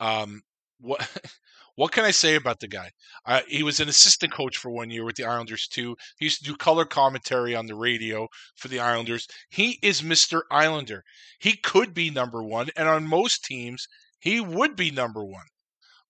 Um, 0.02 0.42
what 0.82 1.10
what 1.76 1.94
can 1.94 2.04
I 2.04 2.12
say 2.12 2.36
about 2.36 2.60
the 2.60 2.68
guy? 2.68 2.92
Uh, 3.26 3.40
he 3.48 3.64
was 3.64 3.80
an 3.80 3.88
assistant 3.88 4.34
coach 4.34 4.58
for 4.58 4.70
one 4.70 4.90
year 4.90 5.06
with 5.06 5.16
the 5.16 5.24
Islanders 5.24 5.66
too. 5.70 5.96
He 6.20 6.26
used 6.26 6.40
to 6.40 6.52
do 6.52 6.58
color 6.58 6.84
commentary 6.84 7.56
on 7.56 7.68
the 7.68 7.76
radio 7.76 8.28
for 8.58 8.68
the 8.68 8.82
Islanders. 8.82 9.28
He 9.50 9.80
is 9.82 10.02
Mr. 10.02 10.42
Islander. 10.52 11.06
He 11.40 11.56
could 11.56 11.94
be 11.94 12.10
number 12.10 12.44
one, 12.44 12.68
and 12.76 12.90
on 12.90 13.08
most 13.08 13.46
teams, 13.46 13.88
he 14.20 14.42
would 14.42 14.76
be 14.76 14.92
number 14.92 15.24
one. 15.24 15.48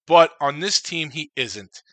But 0.08 0.32
on 0.42 0.60
this 0.60 0.82
team, 0.82 1.12
he 1.12 1.30
isn't. 1.36 1.84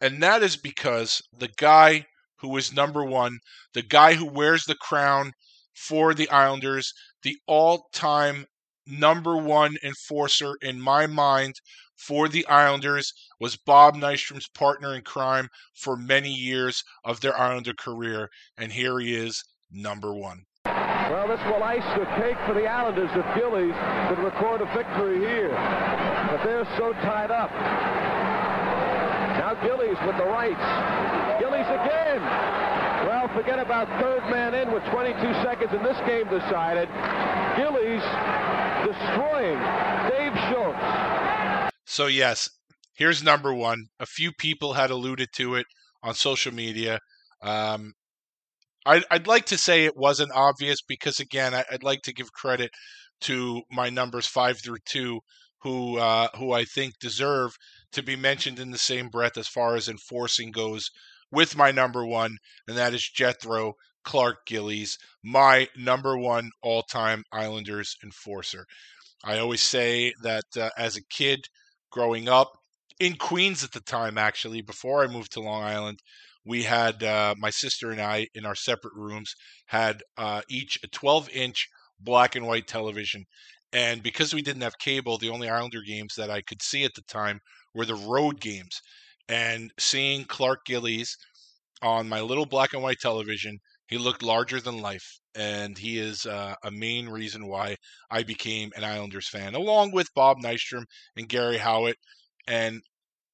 And 0.00 0.22
that 0.22 0.42
is 0.42 0.56
because 0.56 1.22
the 1.36 1.48
guy 1.56 2.06
who 2.38 2.56
is 2.56 2.72
number 2.72 3.04
one, 3.04 3.38
the 3.72 3.82
guy 3.82 4.14
who 4.14 4.26
wears 4.26 4.64
the 4.64 4.74
crown 4.74 5.32
for 5.74 6.14
the 6.14 6.28
Islanders, 6.30 6.92
the 7.22 7.36
all 7.46 7.88
time 7.92 8.46
number 8.86 9.36
one 9.36 9.76
enforcer 9.82 10.54
in 10.60 10.80
my 10.80 11.06
mind 11.06 11.54
for 11.96 12.28
the 12.28 12.46
Islanders 12.46 13.12
was 13.40 13.56
Bob 13.56 13.94
Nystrom's 13.94 14.48
partner 14.48 14.94
in 14.94 15.02
crime 15.02 15.48
for 15.74 15.96
many 15.96 16.30
years 16.30 16.82
of 17.04 17.20
their 17.20 17.38
Islander 17.38 17.74
career. 17.74 18.28
And 18.56 18.72
here 18.72 18.98
he 18.98 19.14
is, 19.14 19.42
number 19.70 20.12
one. 20.12 20.44
Well, 20.66 21.28
this 21.28 21.40
will 21.46 21.62
ice 21.62 21.98
the 21.98 22.06
cake 22.20 22.36
for 22.46 22.54
the 22.54 22.66
Islanders 22.66 23.10
if 23.14 23.24
Gillies 23.34 23.74
could 24.08 24.24
record 24.24 24.60
a 24.60 24.66
victory 24.76 25.20
here. 25.20 25.50
But 26.30 26.42
they're 26.44 26.68
so 26.76 26.92
tied 27.04 27.30
up. 27.30 27.50
Gillies 29.62 29.98
with 30.06 30.16
the 30.16 30.24
rights. 30.24 30.64
Gillies 31.40 31.66
again. 31.66 32.20
Well, 33.06 33.28
forget 33.28 33.58
about 33.58 33.88
third 34.00 34.22
man 34.30 34.54
in 34.54 34.72
with 34.72 34.82
22 34.84 35.20
seconds 35.42 35.72
in 35.72 35.82
this 35.82 35.98
game 36.06 36.24
decided. 36.28 36.88
Gillies 37.56 38.02
destroying 38.86 39.58
Dave 40.10 40.34
Schultz. 40.48 41.72
So, 41.86 42.06
yes, 42.06 42.48
here's 42.94 43.22
number 43.22 43.54
one. 43.54 43.86
A 44.00 44.06
few 44.06 44.32
people 44.32 44.72
had 44.72 44.90
alluded 44.90 45.28
to 45.36 45.54
it 45.54 45.66
on 46.02 46.14
social 46.14 46.52
media. 46.52 46.98
Um, 47.42 47.92
I'd, 48.86 49.04
I'd 49.10 49.26
like 49.26 49.46
to 49.46 49.58
say 49.58 49.84
it 49.84 49.96
wasn't 49.96 50.32
obvious 50.32 50.78
because, 50.86 51.20
again, 51.20 51.54
I, 51.54 51.64
would 51.70 51.82
like 51.82 52.02
to 52.02 52.12
give 52.12 52.32
credit 52.32 52.70
to 53.22 53.62
my 53.70 53.90
numbers 53.90 54.26
five 54.26 54.58
through 54.62 54.78
two, 54.86 55.20
who 55.62 55.98
uh, 55.98 56.28
who 56.36 56.52
I 56.52 56.64
think 56.64 56.94
deserve 57.00 57.56
to 57.94 58.02
be 58.02 58.16
mentioned 58.16 58.58
in 58.58 58.70
the 58.70 58.78
same 58.78 59.08
breath 59.08 59.36
as 59.36 59.48
far 59.48 59.76
as 59.76 59.88
enforcing 59.88 60.50
goes 60.50 60.90
with 61.30 61.56
my 61.56 61.70
number 61.70 62.04
one, 62.06 62.36
and 62.68 62.76
that 62.76 62.94
is 62.94 63.08
Jethro 63.08 63.74
Clark 64.04 64.46
Gillies, 64.46 64.98
my 65.22 65.68
number 65.76 66.16
one 66.16 66.50
all 66.62 66.82
time 66.82 67.24
Islanders 67.32 67.96
enforcer. 68.04 68.66
I 69.24 69.38
always 69.38 69.62
say 69.62 70.12
that 70.22 70.44
uh, 70.56 70.70
as 70.76 70.96
a 70.96 71.04
kid 71.04 71.46
growing 71.90 72.28
up 72.28 72.52
in 73.00 73.16
Queens 73.16 73.64
at 73.64 73.72
the 73.72 73.80
time, 73.80 74.18
actually, 74.18 74.60
before 74.60 75.02
I 75.02 75.08
moved 75.08 75.32
to 75.32 75.40
Long 75.40 75.62
Island, 75.62 76.00
we 76.44 76.62
had 76.62 77.02
uh, 77.02 77.34
my 77.38 77.50
sister 77.50 77.90
and 77.90 78.00
I 78.00 78.28
in 78.34 78.44
our 78.44 78.54
separate 78.54 78.94
rooms 78.94 79.34
had 79.66 80.02
uh, 80.18 80.42
each 80.48 80.78
a 80.84 80.88
12 80.88 81.30
inch 81.30 81.68
black 81.98 82.36
and 82.36 82.46
white 82.46 82.66
television. 82.66 83.24
And 83.72 84.02
because 84.02 84.32
we 84.32 84.42
didn't 84.42 84.62
have 84.62 84.78
cable, 84.78 85.18
the 85.18 85.30
only 85.30 85.48
Islander 85.48 85.80
games 85.84 86.14
that 86.16 86.30
I 86.30 86.42
could 86.42 86.62
see 86.62 86.84
at 86.84 86.94
the 86.94 87.02
time 87.02 87.40
were 87.74 87.86
the 87.86 87.94
road 87.94 88.40
games. 88.40 88.80
And 89.28 89.72
seeing 89.78 90.24
Clark 90.24 90.66
Gillies 90.66 91.16
on 91.82 92.08
my 92.08 92.20
little 92.20 92.46
black 92.46 92.72
and 92.72 92.82
white 92.82 93.00
television, 93.00 93.58
he 93.86 93.98
looked 93.98 94.22
larger 94.22 94.60
than 94.60 94.78
life. 94.78 95.18
And 95.34 95.76
he 95.76 95.98
is 95.98 96.26
uh, 96.26 96.54
a 96.62 96.70
main 96.70 97.08
reason 97.08 97.46
why 97.46 97.76
I 98.10 98.22
became 98.22 98.70
an 98.76 98.84
Islanders 98.84 99.28
fan, 99.28 99.54
along 99.54 99.92
with 99.92 100.14
Bob 100.14 100.38
Nystrom 100.38 100.84
and 101.16 101.28
Garry 101.28 101.58
Howatt 101.58 101.94
and 102.46 102.80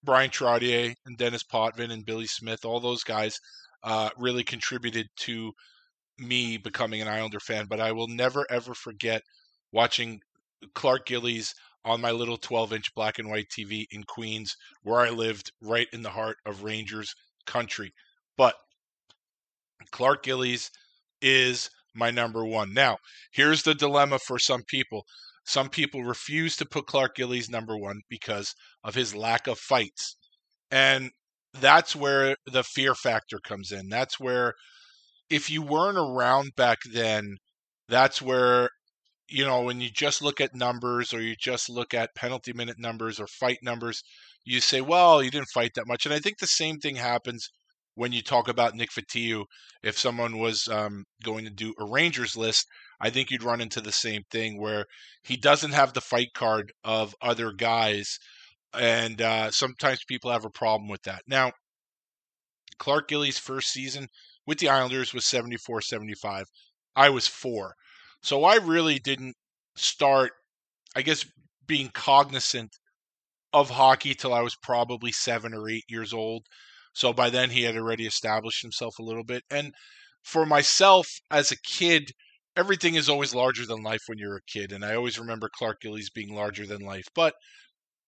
Bryan 0.02 0.30
Trottier 0.30 0.94
and 1.06 1.18
Denis 1.18 1.42
Potvin 1.42 1.90
and 1.90 2.06
Billy 2.06 2.26
Smith, 2.26 2.64
all 2.64 2.80
those 2.80 3.04
guys 3.04 3.38
uh, 3.82 4.10
really 4.16 4.44
contributed 4.44 5.06
to 5.16 5.52
me 6.18 6.56
becoming 6.56 7.02
an 7.02 7.08
Islander 7.08 7.40
fan. 7.40 7.66
But 7.68 7.80
I 7.80 7.92
will 7.92 8.08
never 8.08 8.46
ever 8.50 8.74
forget 8.74 9.22
watching 9.72 10.20
Clark 10.74 11.06
Gillies 11.06 11.54
on 11.84 12.00
my 12.00 12.10
little 12.10 12.36
12 12.36 12.72
inch 12.72 12.94
black 12.94 13.18
and 13.18 13.28
white 13.30 13.48
TV 13.48 13.84
in 13.90 14.04
Queens, 14.04 14.54
where 14.82 15.00
I 15.00 15.10
lived 15.10 15.52
right 15.62 15.88
in 15.92 16.02
the 16.02 16.10
heart 16.10 16.36
of 16.44 16.62
Rangers 16.62 17.14
country. 17.46 17.92
But 18.36 18.54
Clark 19.90 20.22
Gillies 20.22 20.70
is 21.22 21.70
my 21.94 22.10
number 22.10 22.44
one. 22.44 22.72
Now, 22.72 22.98
here's 23.32 23.62
the 23.62 23.74
dilemma 23.74 24.18
for 24.18 24.38
some 24.38 24.62
people. 24.66 25.04
Some 25.44 25.68
people 25.68 26.04
refuse 26.04 26.56
to 26.56 26.66
put 26.66 26.86
Clark 26.86 27.16
Gillies 27.16 27.50
number 27.50 27.76
one 27.76 28.00
because 28.08 28.54
of 28.84 28.94
his 28.94 29.14
lack 29.14 29.46
of 29.46 29.58
fights. 29.58 30.16
And 30.70 31.10
that's 31.52 31.96
where 31.96 32.36
the 32.46 32.62
fear 32.62 32.94
factor 32.94 33.40
comes 33.42 33.72
in. 33.72 33.88
That's 33.88 34.20
where, 34.20 34.54
if 35.28 35.50
you 35.50 35.62
weren't 35.62 35.98
around 35.98 36.52
back 36.56 36.78
then, 36.92 37.36
that's 37.88 38.22
where, 38.22 38.70
you 39.30 39.44
know, 39.44 39.62
when 39.62 39.80
you 39.80 39.90
just 39.90 40.22
look 40.22 40.40
at 40.40 40.54
numbers 40.54 41.14
or 41.14 41.20
you 41.20 41.36
just 41.38 41.70
look 41.70 41.94
at 41.94 42.14
penalty 42.14 42.52
minute 42.52 42.78
numbers 42.78 43.20
or 43.20 43.26
fight 43.26 43.58
numbers, 43.62 44.02
you 44.44 44.60
say, 44.60 44.80
well, 44.80 45.22
you 45.22 45.30
didn't 45.30 45.48
fight 45.54 45.72
that 45.74 45.86
much. 45.86 46.04
And 46.04 46.14
I 46.14 46.18
think 46.18 46.38
the 46.38 46.46
same 46.46 46.78
thing 46.78 46.96
happens 46.96 47.48
when 47.94 48.12
you 48.12 48.22
talk 48.22 48.48
about 48.48 48.74
Nick 48.74 48.90
Fotiu. 48.90 49.44
if 49.82 49.98
someone 49.98 50.38
was 50.38 50.68
um, 50.68 51.04
going 51.22 51.44
to 51.44 51.50
do 51.50 51.74
a 51.78 51.84
Rangers 51.84 52.36
list, 52.36 52.66
I 53.00 53.10
think 53.10 53.30
you'd 53.30 53.42
run 53.42 53.60
into 53.60 53.80
the 53.80 53.92
same 53.92 54.22
thing 54.30 54.60
where 54.60 54.86
he 55.22 55.36
doesn't 55.36 55.72
have 55.72 55.92
the 55.92 56.00
fight 56.00 56.28
card 56.34 56.72
of 56.84 57.14
other 57.20 57.52
guys, 57.52 58.18
and 58.74 59.20
uh, 59.20 59.50
sometimes 59.50 60.00
people 60.06 60.30
have 60.30 60.44
a 60.44 60.50
problem 60.50 60.88
with 60.88 61.02
that. 61.02 61.22
Now, 61.26 61.52
Clark 62.78 63.08
Gillies' 63.08 63.38
first 63.38 63.68
season 63.70 64.08
with 64.46 64.58
the 64.58 64.68
Islanders 64.68 65.12
was 65.12 65.26
74 65.26 65.82
75. 65.82 66.46
I 66.96 67.10
was 67.10 67.26
four. 67.26 67.74
So 68.22 68.44
I 68.44 68.56
really 68.56 68.98
didn't 68.98 69.36
start, 69.76 70.32
I 70.96 71.02
guess, 71.02 71.24
being 71.66 71.90
cognizant 71.92 72.70
of 73.52 73.70
hockey 73.70 74.14
till 74.14 74.34
I 74.34 74.42
was 74.42 74.56
probably 74.62 75.12
seven 75.12 75.54
or 75.54 75.68
eight 75.68 75.84
years 75.88 76.12
old. 76.12 76.46
So 76.94 77.12
by 77.12 77.30
then 77.30 77.50
he 77.50 77.62
had 77.62 77.76
already 77.76 78.06
established 78.06 78.62
himself 78.62 78.98
a 78.98 79.02
little 79.04 79.24
bit. 79.24 79.44
And 79.50 79.72
for 80.22 80.46
myself 80.46 81.08
as 81.30 81.50
a 81.50 81.60
kid, 81.62 82.10
everything 82.56 82.94
is 82.94 83.08
always 83.08 83.34
larger 83.34 83.66
than 83.66 83.82
life 83.82 84.02
when 84.06 84.18
you're 84.18 84.36
a 84.36 84.52
kid. 84.52 84.72
And 84.72 84.84
I 84.84 84.94
always 84.94 85.18
remember 85.18 85.48
Clark 85.56 85.80
Gillies 85.80 86.10
being 86.10 86.34
larger 86.34 86.66
than 86.66 86.80
life. 86.80 87.06
But 87.14 87.34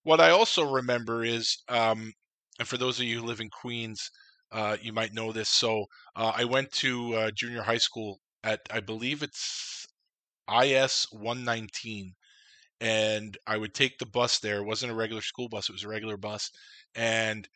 what 0.04 0.20
I 0.20 0.30
also 0.30 0.64
remember 0.64 1.24
is, 1.24 1.62
um, 1.68 2.12
and 2.58 2.68
for 2.68 2.76
those 2.76 2.98
of 3.00 3.06
you 3.06 3.20
who 3.20 3.26
live 3.26 3.40
in 3.40 3.50
Queens, 3.50 4.10
uh, 4.52 4.76
you 4.82 4.92
might 4.92 5.14
know 5.14 5.32
this. 5.32 5.48
So 5.48 5.86
uh, 6.16 6.32
I 6.36 6.44
went 6.44 6.72
to 6.72 7.14
uh, 7.14 7.30
junior 7.34 7.62
high 7.62 7.78
school 7.78 8.18
at, 8.44 8.60
I 8.70 8.80
believe 8.80 9.22
it's 9.22 9.86
IS 10.50 11.06
119. 11.10 12.14
And 12.80 13.36
I 13.46 13.56
would 13.56 13.74
take 13.74 13.98
the 13.98 14.06
bus 14.06 14.40
there. 14.40 14.58
It 14.58 14.66
wasn't 14.66 14.92
a 14.92 14.96
regular 14.96 15.22
school 15.22 15.48
bus, 15.48 15.68
it 15.68 15.72
was 15.72 15.84
a 15.84 15.88
regular 15.88 16.16
bus. 16.16 16.50
And 16.94 17.48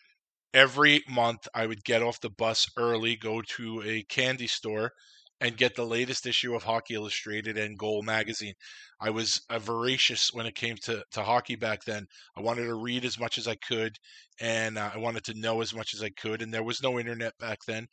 every 0.55 1.02
month 1.08 1.48
I 1.55 1.66
would 1.66 1.84
get 1.84 2.02
off 2.02 2.20
the 2.20 2.31
bus 2.31 2.66
early, 2.76 3.16
go 3.16 3.42
to 3.56 3.82
a 3.84 4.02
candy 4.05 4.47
store, 4.47 4.92
and 5.40 5.56
get 5.56 5.74
the 5.74 5.84
latest 5.84 6.26
issue 6.26 6.55
of 6.55 6.62
Hockey 6.62 6.94
Illustrated 6.94 7.58
and 7.58 7.78
Goal 7.78 8.02
magazine. 8.02 8.55
I 9.00 9.10
was 9.10 9.42
a 9.50 9.58
voracious 9.58 10.32
when 10.32 10.47
it 10.47 10.55
came 10.55 10.76
to, 10.84 11.05
to 11.12 11.23
hockey 11.23 11.56
back 11.56 11.84
then. 11.84 12.06
I 12.36 12.40
wanted 12.40 12.65
to 12.65 12.74
read 12.74 13.05
as 13.05 13.18
much 13.18 13.36
as 13.36 13.47
I 13.47 13.56
could, 13.56 13.97
and 14.40 14.78
uh, 14.78 14.90
I 14.94 14.98
wanted 14.98 15.24
to 15.24 15.39
know 15.39 15.60
as 15.60 15.74
much 15.74 15.92
as 15.92 16.02
I 16.02 16.10
could. 16.10 16.40
And 16.40 16.52
there 16.52 16.62
was 16.62 16.82
no 16.82 16.98
internet 16.98 17.36
back 17.39 17.58
then, 17.66 17.86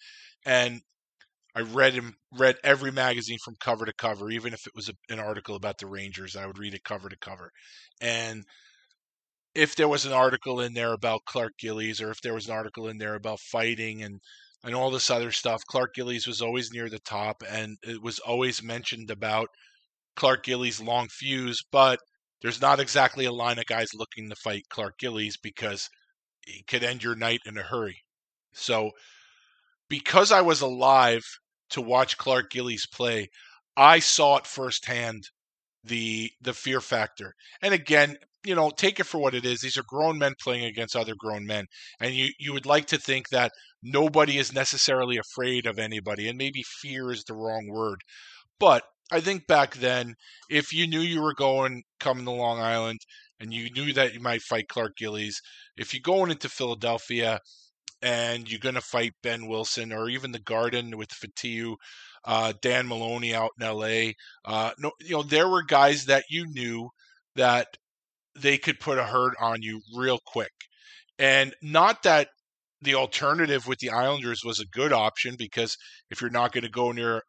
and 0.46 0.82
I 1.56 1.62
read 1.62 1.94
him 1.94 2.16
read 2.32 2.58
every 2.64 2.92
magazine 2.92 3.38
from 3.44 3.56
cover 3.60 3.86
to 3.86 3.94
cover, 3.94 4.30
even 4.32 4.54
if 4.54 4.66
it 4.66 4.74
was 4.76 4.90
a, 4.90 4.94
an 5.14 5.20
article 5.20 5.56
about 5.56 5.78
the 5.78 5.88
Rangers. 5.88 6.36
I 6.36 6.46
would 6.48 6.58
read 6.58 6.74
it 6.74 6.84
cover 6.84 7.10
to 7.10 7.18
cover, 7.18 7.52
and 8.02 8.44
if 9.56 9.76
there 9.76 9.88
was 9.88 10.06
an 10.06 10.14
article 10.14 10.62
in 10.62 10.74
there 10.74 10.94
about 10.94 11.26
Clark 11.26 11.54
Gillies 11.60 12.02
or 12.02 12.10
if 12.10 12.22
there 12.22 12.34
was 12.34 12.48
an 12.48 12.54
article 12.54 12.88
in 12.88 12.98
there 12.98 13.16
about 13.16 13.40
fighting 13.40 14.04
and 14.04 14.20
and 14.64 14.74
all 14.74 14.90
this 14.92 15.12
other 15.12 15.32
stuff, 15.32 15.62
Clark 15.68 15.94
Gillies 15.94 16.26
was 16.26 16.42
always 16.42 16.72
near 16.72 16.90
the 16.90 17.00
top 17.00 17.44
and 17.48 17.78
it 17.84 18.02
was 18.02 18.20
always 18.20 18.64
mentioned 18.64 19.12
about 19.12 19.48
Clark 20.16 20.44
Gillies' 20.46 20.82
long 20.82 21.08
fuse, 21.10 21.62
but 21.72 22.00
there's 22.42 22.62
not 22.62 22.80
exactly 22.80 23.26
a 23.26 23.32
line 23.32 23.60
of 23.60 23.66
guys 23.66 23.94
looking 23.94 24.30
to 24.30 24.36
fight 24.36 24.64
Clark 24.70 24.98
Gillies 25.00 25.38
because 25.38 25.90
it 26.48 26.66
could 26.68 26.84
end 26.84 27.04
your 27.04 27.16
night 27.16 27.42
in 27.46 27.58
a 27.58 27.64
hurry. 27.64 27.98
So 28.54 28.92
because 29.90 30.32
I 30.32 30.42
was 30.42 30.62
alive 30.62 31.24
to 31.74 31.82
watch 31.82 32.18
Clark 32.18 32.52
Gillies 32.52 32.88
play, 32.88 33.30
I 33.78 34.00
saw 34.00 34.38
it 34.38 34.48
firsthand 34.48 35.24
the 35.84 36.32
the 36.42 36.54
fear 36.54 36.82
factor. 36.82 37.34
And 37.62 37.74
again, 37.74 38.18
you 38.46 38.56
know, 38.56 38.70
take 38.70 39.00
it 39.00 39.06
for 39.06 39.20
what 39.20 39.36
it 39.36 39.46
is. 39.46 39.62
These 39.62 39.78
are 39.78 39.84
grown 39.88 40.18
men 40.18 40.34
playing 40.42 40.66
against 40.66 40.96
other 40.96 41.16
grown 41.18 41.46
men. 41.46 41.66
And 42.00 42.14
you, 42.14 42.30
you 42.40 42.54
would 42.54 42.66
like 42.66 42.86
to 42.88 42.98
think 42.98 43.30
that 43.30 43.52
nobody 43.82 44.38
is 44.38 44.54
necessarily 44.54 45.18
afraid 45.18 45.66
of 45.66 45.80
anybody. 45.80 46.28
And 46.28 46.38
maybe 46.38 46.64
fear 46.82 47.12
is 47.12 47.24
the 47.24 47.36
wrong 47.36 47.68
word. 47.70 48.02
But 48.60 48.84
I 49.12 49.20
think 49.22 49.48
back 49.48 49.76
then, 49.76 50.16
if 50.50 50.74
you 50.74 50.88
knew 50.88 51.00
you 51.00 51.22
were 51.22 51.34
going 51.34 51.84
coming 52.00 52.26
to 52.26 52.32
Long 52.32 52.60
Island 52.60 53.00
and 53.40 53.54
you 53.54 53.70
knew 53.72 53.94
that 53.94 54.14
you 54.14 54.20
might 54.20 54.42
fight 54.42 54.68
Clark 54.70 54.98
Gillies, 54.98 55.42
if 55.78 55.94
you're 55.94 56.02
going 56.04 56.32
into 56.32 56.50
Philadelphia 56.50 57.40
and 58.04 58.52
you're 58.52 58.60
going 58.60 58.76
to 58.76 58.82
fight 58.82 59.14
Behn 59.24 59.48
Wilson 59.48 59.94
or 59.94 60.10
even 60.10 60.34
the 60.34 60.40
Garden 60.40 60.98
with 60.98 61.10
Fotiu, 61.10 61.76
uh, 62.26 62.54
Dan 62.62 62.88
Maloney 62.88 63.34
out 63.34 63.52
in 63.60 63.66
L.A. 63.66 64.14
Uh, 64.46 64.72
no, 64.78 64.92
you 65.00 65.12
know 65.12 65.24
there 65.24 65.48
were 65.48 65.64
guys 65.64 66.06
that 66.06 66.26
you 66.30 66.46
knew 66.46 66.90
that 67.36 67.68
they 68.38 68.58
could 68.58 68.80
put 68.80 68.98
a 68.98 69.06
hurt 69.06 69.36
on 69.40 69.62
you 69.62 69.82
real 69.96 70.20
quick. 70.26 70.52
And 71.18 71.56
not 71.62 72.04
that 72.04 72.28
the 72.82 72.96
alternative 72.96 73.68
with 73.68 73.80
the 73.80 73.92
Islanders 73.92 74.42
was 74.44 74.60
a 74.60 74.66
good 74.66 74.92
option 74.92 75.36
because 75.38 75.78
if 76.12 76.20
you're 76.20 76.30
not 76.30 76.52
going 76.52 76.64
to 76.66 76.70
go 76.70 76.92
near 76.92 77.22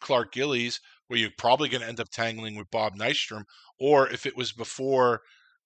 Clark 0.00 0.32
Gillies, 0.32 0.78
well, 1.08 1.18
you're 1.18 1.30
probably 1.36 1.68
going 1.68 1.80
to 1.80 1.88
end 1.88 1.98
up 1.98 2.10
tangling 2.12 2.56
with 2.56 2.70
Bob 2.70 2.94
Nystrom. 2.96 3.42
Or 3.80 4.08
if 4.08 4.26
it 4.26 4.36
was 4.36 4.52
before, 4.52 5.20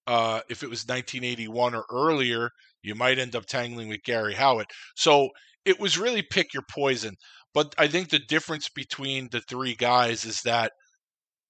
uh, 0.06 0.40
if 0.48 0.62
it 0.62 0.70
was 0.70 0.86
1981 0.86 1.74
or 1.74 1.84
earlier, 1.90 2.50
you 2.82 2.94
might 2.94 3.18
end 3.18 3.34
up 3.34 3.46
tangling 3.46 3.88
with 3.88 4.02
Garry 4.04 4.34
Howatt. 4.34 4.66
So 4.96 5.30
it 5.64 5.80
was 5.80 5.98
really 5.98 6.22
pick 6.22 6.52
your 6.52 6.64
poison. 6.70 7.14
But 7.54 7.74
I 7.78 7.88
think 7.88 8.10
the 8.10 8.18
difference 8.18 8.68
between 8.68 9.28
the 9.30 9.40
three 9.40 9.74
guys 9.74 10.24
is 10.24 10.42
that 10.42 10.72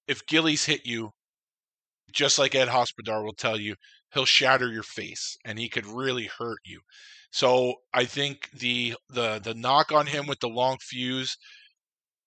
if 0.07 0.27
Gillies 0.27 0.67
hit 0.67 0.87
you, 0.87 1.11
just 2.13 2.39
like 2.39 2.55
Ed 2.55 2.69
Hospodar 2.69 3.23
will 3.25 3.35
tell 3.35 3.59
you, 3.59 3.75
he'll 4.13 4.25
shatter 4.25 4.71
your 4.71 4.83
face 4.83 5.37
and 5.45 5.59
he 5.59 5.69
could 5.69 5.87
really 5.87 6.31
hurt 6.39 6.59
you. 6.65 6.81
So 7.33 7.75
I 7.93 8.05
think 8.05 8.49
the 8.53 8.95
the 9.11 9.41
the 9.43 9.55
knock 9.55 9.91
on 9.91 10.07
him 10.07 10.27
with 10.27 10.39
the 10.41 10.49
long 10.49 10.79
fuse, 10.81 11.37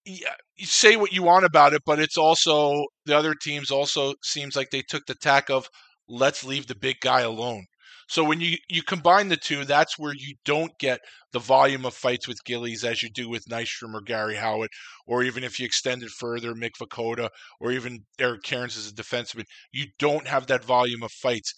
yeah, 0.06 0.36
you 0.56 0.66
say 0.66 0.96
what 0.96 1.14
you 1.14 1.24
want 1.24 1.46
about 1.46 1.74
it, 1.74 1.82
but 1.86 2.00
it's 2.00 2.18
also 2.18 2.86
the 3.06 3.16
other 3.18 3.34
teams 3.36 3.72
also 3.72 4.16
seems 4.24 4.56
like 4.56 4.70
they 4.72 4.82
took 4.82 5.06
the 5.06 5.16
tack 5.16 5.50
of 5.50 5.68
let's 6.08 6.44
leave 6.44 6.68
the 6.68 6.76
big 6.76 7.00
guy 7.02 7.22
alone. 7.22 7.66
So 8.10 8.24
when 8.24 8.40
you 8.40 8.58
you 8.70 8.84
combine 8.84 9.28
the 9.28 9.38
two, 9.38 9.66
that's 9.66 10.00
where 10.00 10.14
you 10.16 10.36
don't 10.46 10.72
get 10.80 11.02
the 11.34 11.40
volume 11.40 11.86
of 11.86 11.94
fights 11.94 12.28
with 12.28 12.44
Gillies 12.46 12.84
as 12.86 13.04
you 13.04 13.10
do 13.10 13.28
with 13.30 13.46
Nystrom 13.50 13.94
or 13.94 14.02
Garry 14.02 14.36
Howatt, 14.36 14.70
or 15.06 15.24
even 15.24 15.44
if 15.44 15.60
you 15.60 15.66
extend 15.66 16.04
it 16.04 16.12
further, 16.12 16.54
Mick 16.54 16.72
Vukota, 16.82 17.30
or 17.60 17.72
even 17.72 18.06
Eric 18.20 18.44
Cairns 18.44 18.78
as 18.78 18.90
a 18.90 18.94
defenseman. 18.94 19.44
You 19.74 19.88
don't 20.00 20.28
have 20.28 20.48
that 20.48 20.64
volume 20.64 21.04
of 21.04 21.12
fights. 21.12 21.54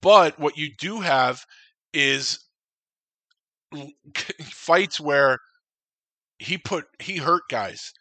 But 0.00 0.38
what 0.38 0.56
you 0.56 0.70
do 0.78 1.00
have 1.00 1.44
is 1.92 2.38
fights 4.42 5.00
where 5.00 5.38
he 6.38 6.58
put 6.58 6.86
he 7.00 7.16
hurt 7.18 7.42
guys 7.50 7.92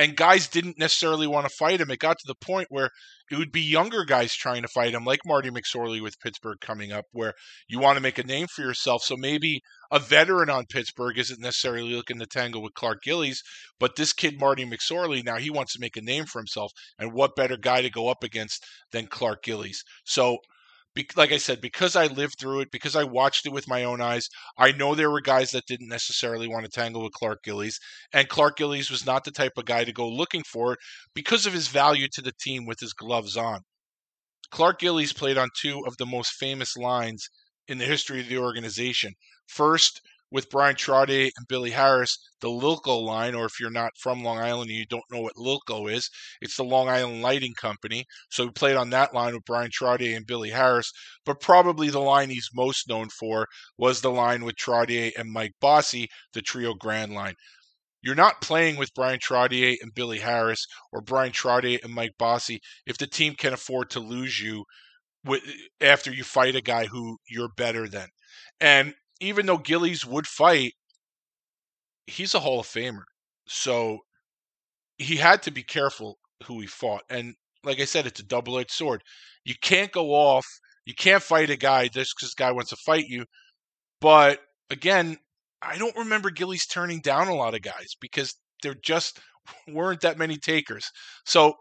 and 0.00 0.16
guys 0.16 0.48
didn't 0.48 0.78
necessarily 0.78 1.26
want 1.26 1.46
to 1.46 1.54
fight 1.54 1.78
him. 1.78 1.90
It 1.90 1.98
got 1.98 2.18
to 2.18 2.26
the 2.26 2.34
point 2.34 2.68
where 2.70 2.88
it 3.30 3.36
would 3.36 3.52
be 3.52 3.60
younger 3.60 4.06
guys 4.06 4.34
trying 4.34 4.62
to 4.62 4.68
fight 4.68 4.94
him, 4.94 5.04
like 5.04 5.20
Marty 5.26 5.50
McSorley 5.50 6.00
with 6.00 6.18
Pittsburgh 6.20 6.56
coming 6.58 6.90
up, 6.90 7.04
where 7.12 7.34
you 7.68 7.78
want 7.78 7.98
to 7.98 8.02
make 8.02 8.16
a 8.16 8.22
name 8.22 8.46
for 8.46 8.62
yourself. 8.62 9.02
So 9.02 9.14
maybe 9.14 9.60
a 9.90 9.98
veteran 9.98 10.48
on 10.48 10.64
Pittsburgh 10.70 11.18
isn't 11.18 11.38
necessarily 11.38 11.94
looking 11.94 12.18
to 12.18 12.24
tangle 12.24 12.62
with 12.62 12.72
Clark 12.72 13.02
Gillies, 13.02 13.42
but 13.78 13.96
this 13.96 14.14
kid, 14.14 14.40
Marty 14.40 14.64
McSorley, 14.64 15.22
now 15.22 15.36
he 15.36 15.50
wants 15.50 15.74
to 15.74 15.80
make 15.80 15.98
a 15.98 16.02
name 16.02 16.24
for 16.24 16.40
himself. 16.40 16.72
And 16.98 17.12
what 17.12 17.36
better 17.36 17.58
guy 17.58 17.82
to 17.82 17.90
go 17.90 18.08
up 18.08 18.24
against 18.24 18.64
than 18.92 19.06
Clark 19.06 19.42
Gillies? 19.42 19.84
So 20.04 20.38
be, 20.94 21.06
like 21.16 21.32
I 21.32 21.36
said, 21.38 21.60
because 21.60 21.96
I 21.96 22.06
lived 22.06 22.36
through 22.40 22.60
it, 22.60 22.70
because 22.70 22.96
I 22.96 23.04
watched 23.04 23.46
it 23.46 23.52
with 23.52 23.68
my 23.68 23.84
own 23.84 24.00
eyes, 24.00 24.28
I 24.58 24.72
know 24.72 24.94
there 24.94 25.10
were 25.10 25.20
guys 25.20 25.50
that 25.50 25.66
didn't 25.66 25.88
necessarily 25.88 26.48
want 26.48 26.64
to 26.64 26.70
tangle 26.70 27.02
with 27.02 27.12
Clark 27.12 27.42
Gillies, 27.44 27.78
and 28.12 28.28
Clark 28.28 28.56
Gillies 28.56 28.90
was 28.90 29.06
not 29.06 29.24
the 29.24 29.30
type 29.30 29.52
of 29.56 29.66
guy 29.66 29.84
to 29.84 29.92
go 29.92 30.08
looking 30.08 30.42
for 30.42 30.72
it 30.72 30.78
because 31.14 31.46
of 31.46 31.52
his 31.52 31.68
value 31.68 32.08
to 32.12 32.22
the 32.22 32.32
team 32.40 32.66
with 32.66 32.80
his 32.80 32.92
gloves 32.92 33.36
on. 33.36 33.60
Clark 34.50 34.80
Gillies 34.80 35.12
played 35.12 35.38
on 35.38 35.48
two 35.56 35.82
of 35.86 35.96
the 35.98 36.06
most 36.06 36.32
famous 36.32 36.76
lines 36.76 37.28
in 37.68 37.78
the 37.78 37.84
history 37.84 38.20
of 38.20 38.28
the 38.28 38.38
organization. 38.38 39.12
First, 39.46 40.00
with 40.30 40.50
Bryan 40.50 40.76
Trottier 40.76 41.30
and 41.36 41.48
Billy 41.48 41.70
Harris, 41.70 42.18
the 42.40 42.48
Lilco 42.48 43.02
line, 43.02 43.34
or 43.34 43.46
if 43.46 43.58
you're 43.60 43.70
not 43.70 43.92
from 43.98 44.22
Long 44.22 44.38
Island 44.38 44.70
and 44.70 44.78
you 44.78 44.86
don't 44.86 45.02
know 45.10 45.20
what 45.20 45.36
Lilco 45.36 45.90
is, 45.90 46.08
it's 46.40 46.56
the 46.56 46.64
Long 46.64 46.88
Island 46.88 47.22
Lighting 47.22 47.54
Company. 47.60 48.04
So 48.30 48.44
he 48.44 48.50
played 48.50 48.76
on 48.76 48.90
that 48.90 49.12
line 49.12 49.34
with 49.34 49.44
Bryan 49.44 49.70
Trottier 49.70 50.16
and 50.16 50.26
Billy 50.26 50.50
Harris. 50.50 50.92
But 51.24 51.40
probably 51.40 51.90
the 51.90 52.00
line 52.00 52.30
he's 52.30 52.48
most 52.54 52.88
known 52.88 53.08
for 53.08 53.46
was 53.76 54.00
the 54.00 54.10
line 54.10 54.44
with 54.44 54.56
Trottier 54.56 55.12
and 55.18 55.32
Mike 55.32 55.54
Bossy, 55.60 56.08
the 56.32 56.42
Trio 56.42 56.74
Grande 56.74 57.12
line. 57.12 57.34
You're 58.02 58.14
not 58.14 58.40
playing 58.40 58.76
with 58.76 58.94
Bryan 58.94 59.18
Trottier 59.18 59.76
and 59.82 59.94
Billy 59.94 60.20
Harris 60.20 60.64
or 60.90 61.02
Bryan 61.02 61.32
Trottier 61.32 61.84
and 61.84 61.92
Mike 61.92 62.14
Bossy 62.18 62.60
if 62.86 62.96
the 62.96 63.06
team 63.06 63.34
can 63.34 63.52
afford 63.52 63.90
to 63.90 64.00
lose 64.00 64.40
you 64.40 64.64
after 65.82 66.10
you 66.10 66.24
fight 66.24 66.56
a 66.56 66.62
guy 66.62 66.86
who 66.86 67.18
you're 67.28 67.50
better 67.54 67.86
than. 67.86 68.08
And 68.58 68.94
even 69.20 69.46
though 69.46 69.58
Gillies 69.58 70.04
would 70.06 70.26
fight, 70.26 70.72
he's 72.06 72.34
a 72.34 72.40
Hall 72.40 72.60
of 72.60 72.66
Famer. 72.66 73.04
So 73.46 73.98
he 74.98 75.16
had 75.16 75.42
to 75.44 75.50
be 75.50 75.62
careful 75.62 76.18
who 76.46 76.60
he 76.60 76.66
fought. 76.66 77.02
And 77.10 77.34
like 77.64 77.80
I 77.80 77.84
said, 77.84 78.06
it's 78.06 78.20
a 78.20 78.24
double 78.24 78.58
edged 78.58 78.70
sword. 78.70 79.02
You 79.44 79.54
can't 79.60 79.92
go 79.92 80.10
off, 80.10 80.46
you 80.86 80.94
can't 80.94 81.22
fight 81.22 81.50
a 81.50 81.56
guy 81.56 81.88
just 81.88 82.14
because 82.16 82.28
this 82.28 82.34
guy 82.34 82.52
wants 82.52 82.70
to 82.70 82.76
fight 82.76 83.06
you. 83.06 83.24
But 84.00 84.40
again, 84.70 85.18
I 85.62 85.76
don't 85.76 85.96
remember 85.96 86.30
Gillies 86.30 86.66
turning 86.66 87.00
down 87.00 87.28
a 87.28 87.34
lot 87.34 87.54
of 87.54 87.62
guys 87.62 87.94
because 88.00 88.34
there 88.62 88.74
just 88.74 89.20
weren't 89.68 90.00
that 90.00 90.18
many 90.18 90.36
takers. 90.36 90.90
So 91.26 91.54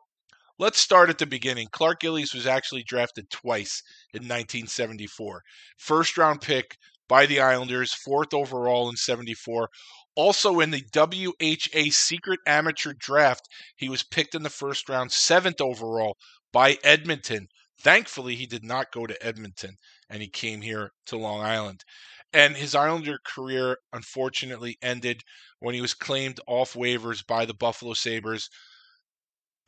let's 0.58 0.80
start 0.80 1.10
at 1.10 1.18
the 1.18 1.26
beginning. 1.26 1.68
Clark 1.72 2.00
Gillies 2.00 2.34
was 2.34 2.48
actually 2.48 2.84
drafted 2.84 3.30
twice 3.30 3.82
in 4.14 4.20
1974. 4.20 5.42
First 5.78 6.18
round 6.18 6.42
pick 6.42 6.78
by 7.10 7.26
the 7.26 7.42
Islanders, 7.42 7.94
fourth 7.94 8.34
overall 8.34 8.88
in 8.88 8.96
74. 8.96 9.70
Also 10.16 10.62
in 10.62 10.72
the 10.72 10.86
WHA 10.96 11.92
Secret 11.92 12.40
Amateur 12.46 12.94
Draft, 12.94 13.50
he 13.76 13.90
was 13.90 14.04
picked 14.04 14.36
in 14.36 14.44
the 14.44 14.50
first 14.50 14.88
round, 14.88 15.12
seventh 15.12 15.60
overall 15.60 16.16
by 16.54 16.78
Edmonton. 16.84 17.48
Thankfully, 17.82 18.36
he 18.36 18.46
did 18.46 18.64
not 18.64 18.92
go 18.92 19.06
to 19.08 19.26
Edmonton 19.26 19.76
and 20.10 20.22
he 20.22 20.30
came 20.30 20.62
here 20.62 20.92
to 21.08 21.18
Long 21.18 21.42
Island. 21.42 21.84
And 22.32 22.56
his 22.56 22.76
Islander 22.76 23.18
career 23.26 23.78
unfortunately 23.92 24.78
ended 24.82 25.24
when 25.60 25.74
he 25.74 25.82
was 25.82 25.94
claimed 25.94 26.40
off 26.48 26.74
waivers 26.74 27.26
by 27.26 27.46
the 27.46 27.54
Buffalo 27.54 27.94
Sabres 27.94 28.50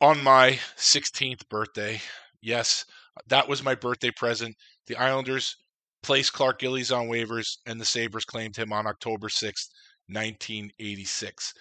on 0.00 0.22
my 0.22 0.58
16th 0.76 1.48
birthday. 1.48 2.00
Yes, 2.40 2.84
that 3.28 3.48
was 3.48 3.62
my 3.62 3.74
birthday 3.74 4.10
present. 4.10 4.56
The 4.86 4.96
Islanders 4.96 5.56
placed 6.02 6.32
Clark 6.32 6.58
Gillies 6.58 6.90
on 6.90 7.08
waivers, 7.08 7.58
and 7.66 7.80
the 7.80 7.84
Sabres 7.84 8.24
claimed 8.24 8.56
him 8.56 8.72
on 8.72 8.86
October 8.86 9.28
6th, 9.28 9.68
1986. 10.08 11.54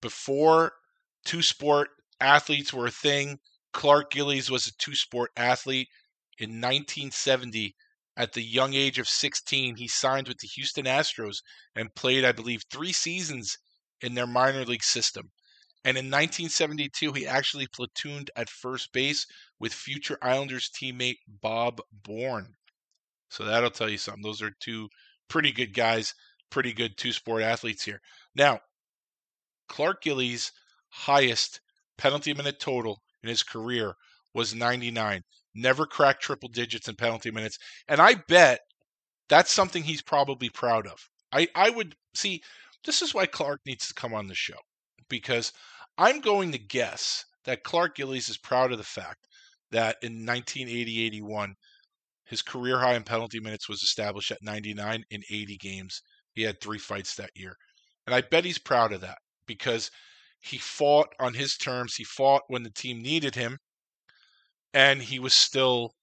Before 0.00 0.72
two 1.24 1.42
sport 1.42 1.90
athletes 2.20 2.72
were 2.72 2.86
a 2.86 2.90
thing, 2.90 3.38
Clark 3.72 4.12
Gillies 4.12 4.50
was 4.50 4.66
a 4.66 4.72
two 4.78 4.94
sport 4.94 5.30
athlete. 5.36 5.88
In 6.38 6.60
1970, 6.60 7.74
at 8.16 8.32
the 8.32 8.42
young 8.42 8.74
age 8.74 8.98
of 8.98 9.08
16, 9.08 9.76
he 9.76 9.88
signed 9.88 10.28
with 10.28 10.38
the 10.38 10.46
Houston 10.46 10.84
Astros 10.84 11.42
and 11.74 11.94
played, 11.94 12.24
I 12.24 12.32
believe, 12.32 12.62
three 12.70 12.92
seasons 12.92 13.58
in 14.00 14.14
their 14.14 14.26
minor 14.26 14.64
league 14.64 14.84
system. 14.84 15.32
And 15.84 15.98
in 15.98 16.06
1972, 16.06 17.12
he 17.12 17.26
actually 17.26 17.66
platooned 17.66 18.30
at 18.36 18.48
first 18.48 18.92
base 18.92 19.26
with 19.58 19.74
future 19.74 20.18
Islanders 20.22 20.70
teammate 20.70 21.18
Bob 21.26 21.80
Bourne. 21.92 22.54
So 23.28 23.44
that'll 23.44 23.70
tell 23.70 23.88
you 23.88 23.98
something. 23.98 24.22
Those 24.22 24.42
are 24.42 24.52
two 24.60 24.88
pretty 25.28 25.52
good 25.52 25.74
guys, 25.74 26.14
pretty 26.50 26.72
good 26.72 26.96
two 26.96 27.12
sport 27.12 27.42
athletes 27.42 27.84
here. 27.84 28.00
Now, 28.34 28.60
Clark 29.68 30.02
Gillies' 30.02 30.52
highest 30.90 31.60
penalty 31.98 32.34
minute 32.34 32.60
total 32.60 33.02
in 33.22 33.28
his 33.28 33.42
career 33.42 33.94
was 34.34 34.54
99. 34.54 35.22
never 35.54 35.86
cracked 35.86 36.22
triple 36.22 36.48
digits 36.48 36.88
in 36.88 36.96
penalty 36.96 37.30
minutes. 37.30 37.58
And 37.88 38.00
I 38.00 38.14
bet 38.28 38.60
that's 39.28 39.52
something 39.52 39.82
he's 39.82 40.02
probably 40.02 40.48
proud 40.50 40.86
of. 40.86 41.08
I, 41.32 41.48
I 41.54 41.70
would 41.70 41.94
see, 42.14 42.42
this 42.84 43.02
is 43.02 43.14
why 43.14 43.26
Clark 43.26 43.60
needs 43.64 43.88
to 43.88 43.94
come 43.94 44.12
on 44.14 44.26
the 44.26 44.34
show 44.34 44.58
because 45.08 45.52
I'm 45.96 46.20
going 46.20 46.52
to 46.52 46.58
guess 46.58 47.24
that 47.44 47.62
Clark 47.62 47.96
Gillies 47.96 48.28
is 48.28 48.38
proud 48.38 48.72
of 48.72 48.78
the 48.78 48.84
fact 48.84 49.26
that 49.70 49.96
in 50.02 50.26
1980 50.26 51.06
81, 51.06 51.54
his 52.24 52.42
career 52.42 52.80
high 52.80 52.94
in 52.94 53.04
penalty 53.04 53.40
minutes 53.40 53.68
was 53.68 53.82
established 53.82 54.30
at 54.30 54.42
99 54.42 55.04
in 55.10 55.22
80 55.30 55.56
games. 55.58 56.00
He 56.32 56.42
had 56.42 56.60
three 56.60 56.78
fights 56.78 57.14
that 57.16 57.30
year. 57.34 57.56
And 58.06 58.14
I 58.14 58.22
bet 58.22 58.44
he's 58.44 58.58
proud 58.58 58.92
of 58.92 59.00
that 59.02 59.18
because 59.46 59.90
he 60.40 60.58
fought 60.58 61.08
on 61.18 61.34
his 61.34 61.56
terms. 61.56 61.94
He 61.96 62.04
fought 62.04 62.42
when 62.48 62.62
the 62.62 62.70
team 62.70 63.02
needed 63.02 63.34
him, 63.34 63.58
and 64.72 65.02
he 65.02 65.18
was 65.18 65.32
still 65.32 65.94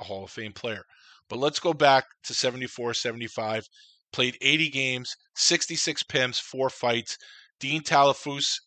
a 0.00 0.04
Hall 0.04 0.24
of 0.24 0.30
Fame 0.30 0.52
player. 0.52 0.84
But 1.28 1.38
let's 1.38 1.60
go 1.60 1.72
back 1.72 2.04
to 2.24 2.34
74 2.34 2.94
75. 2.94 3.66
Played 4.12 4.38
80 4.40 4.70
games, 4.70 5.16
66 5.34 6.04
PIMs, 6.04 6.38
four 6.38 6.70
fights. 6.70 7.16
Dean 7.58 7.82
Talafous, 7.82 8.60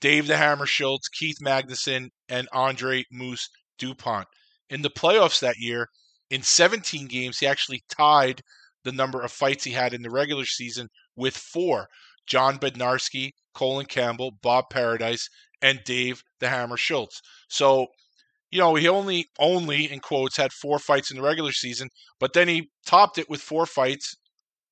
Dave 0.00 0.26
the 0.26 0.36
Hammer 0.36 0.66
Schultz, 0.66 1.08
Keith 1.08 1.38
Magnuson, 1.40 2.10
and 2.28 2.48
Andre 2.52 3.04
Moose 3.10 3.48
DuPont. 3.78 4.28
In 4.68 4.82
the 4.82 4.90
playoffs 4.90 5.40
that 5.40 5.58
year, 5.58 5.88
in 6.30 6.42
17 6.42 7.06
games, 7.06 7.38
he 7.38 7.46
actually 7.46 7.82
tied 7.88 8.42
the 8.84 8.92
number 8.92 9.22
of 9.22 9.32
fights 9.32 9.64
he 9.64 9.72
had 9.72 9.94
in 9.94 10.02
the 10.02 10.10
regular 10.10 10.44
season 10.44 10.88
with 11.14 11.36
four. 11.36 11.88
John 12.26 12.58
Bednarski, 12.58 13.32
Colin 13.54 13.86
Campbell, 13.86 14.32
Bob 14.42 14.66
Paradise, 14.70 15.28
and 15.62 15.80
Dave 15.84 16.22
the 16.40 16.48
Hammer 16.48 16.76
Schultz. 16.76 17.20
So, 17.48 17.86
you 18.50 18.58
know, 18.58 18.74
he 18.74 18.88
only 18.88 19.26
only 19.38 19.90
in 19.90 20.00
quotes 20.00 20.36
had 20.36 20.52
four 20.52 20.78
fights 20.78 21.10
in 21.10 21.16
the 21.16 21.22
regular 21.22 21.52
season, 21.52 21.88
but 22.20 22.32
then 22.32 22.48
he 22.48 22.70
topped 22.84 23.18
it 23.18 23.30
with 23.30 23.40
four 23.40 23.66
fights. 23.66 24.16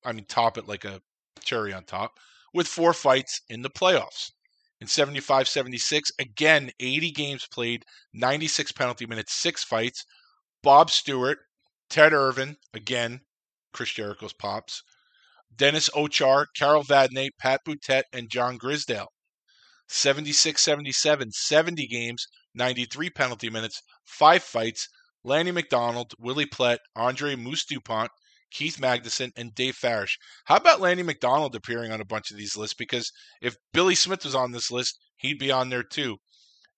I 0.03 0.11
mean, 0.11 0.25
top 0.27 0.57
it 0.57 0.67
like 0.67 0.85
a 0.85 1.01
cherry 1.43 1.73
on 1.73 1.85
top 1.85 2.19
with 2.53 2.67
four 2.67 2.93
fights 2.93 3.41
in 3.49 3.61
the 3.61 3.69
playoffs. 3.69 4.31
In 4.81 4.87
75 4.87 5.47
76, 5.47 6.11
again, 6.19 6.71
80 6.79 7.11
games 7.11 7.47
played, 7.51 7.85
96 8.13 8.71
penalty 8.73 9.05
minutes, 9.05 9.33
six 9.33 9.63
fights. 9.63 10.05
Bob 10.61 10.89
Stewart, 10.89 11.39
Ted 11.89 12.13
Irvine, 12.13 12.57
again, 12.73 13.21
Chris 13.71 13.91
Jericho's 13.91 14.33
pops, 14.33 14.83
Dennis 15.55 15.89
Owchar, 15.89 16.47
Carol 16.55 16.83
Vadnais, 16.83 17.29
Pat 17.39 17.61
Boutette, 17.65 18.03
and 18.11 18.29
John 18.29 18.57
Grisdale. 18.57 19.07
76 19.87 20.61
77, 20.61 21.31
70 21.31 21.87
games, 21.87 22.27
93 22.53 23.09
penalty 23.11 23.49
minutes, 23.49 23.81
five 24.03 24.43
fights. 24.43 24.89
Lanny 25.23 25.51
McDonald, 25.51 26.13
Willie 26.19 26.45
Plett, 26.45 26.77
Andre 26.95 27.35
Moose 27.35 27.65
DuPont, 27.65 28.11
Keith 28.55 28.77
Magnuson, 28.77 29.31
and 29.35 29.53
Dave 29.53 29.75
Farish. 29.75 30.17
How 30.45 30.55
about 30.55 30.79
Lanny 30.79 31.03
McDonald 31.03 31.55
appearing 31.55 31.91
on 31.91 31.99
a 31.99 32.05
bunch 32.05 32.31
of 32.31 32.37
these 32.37 32.55
lists? 32.55 32.73
Because 32.73 33.11
if 33.41 33.57
Billy 33.73 33.95
Smith 33.95 34.23
was 34.23 34.33
on 34.33 34.53
this 34.53 34.71
list, 34.71 34.97
he'd 35.17 35.39
be 35.39 35.51
on 35.51 35.69
there 35.69 35.83
too. 35.83 36.15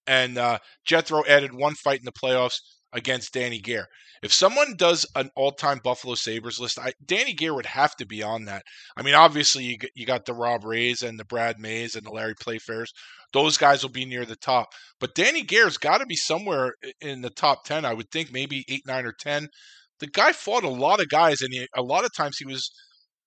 And 0.07 0.39
uh, 0.39 0.57
Jethro 0.85 1.23
added 1.25 1.53
one 1.53 1.75
fight 1.75 1.99
in 1.99 2.05
the 2.05 2.11
playoffs 2.11 2.57
against 2.93 3.33
Danny 3.33 3.59
Gare. 3.59 3.85
If 4.23 4.33
someone 4.33 4.75
does 4.75 5.05
an 5.13 5.29
all-time 5.35 5.79
Buffalo 5.83 6.15
Sabres 6.15 6.59
list, 6.59 6.79
I, 6.79 6.93
Danny 7.05 7.33
Gare 7.33 7.53
would 7.53 7.67
have 7.67 7.95
to 7.97 8.07
be 8.07 8.23
on 8.23 8.45
that. 8.45 8.63
I 8.97 9.03
mean, 9.03 9.13
obviously 9.13 9.63
you, 9.65 9.77
you 9.93 10.07
got 10.07 10.25
the 10.25 10.33
Rob 10.33 10.63
Rays 10.63 11.03
and 11.03 11.19
the 11.19 11.25
Brad 11.25 11.59
Mays 11.59 11.95
and 11.95 12.03
the 12.03 12.11
Larry 12.11 12.33
Playfairs. 12.33 12.87
Those 13.33 13.57
guys 13.57 13.83
will 13.83 13.91
be 13.91 14.05
near 14.05 14.25
the 14.25 14.35
top. 14.37 14.69
But 14.99 15.13
Danny 15.13 15.43
Gare's 15.43 15.77
got 15.77 15.99
to 15.99 16.07
be 16.07 16.15
somewhere 16.15 16.73
in 17.01 17.21
the 17.21 17.29
top 17.29 17.65
10. 17.65 17.85
I 17.85 17.93
would 17.93 18.09
think 18.09 18.31
maybe 18.31 18.65
8, 18.67 18.81
9, 18.87 19.05
or 19.05 19.13
10. 19.19 19.49
The 19.99 20.07
guy 20.07 20.31
fought 20.31 20.63
a 20.63 20.69
lot 20.69 21.01
of 21.01 21.09
guys, 21.09 21.41
and 21.41 21.53
he, 21.53 21.67
a 21.75 21.81
lot 21.81 22.05
of 22.05 22.13
times 22.13 22.37
he 22.37 22.45
was 22.45 22.71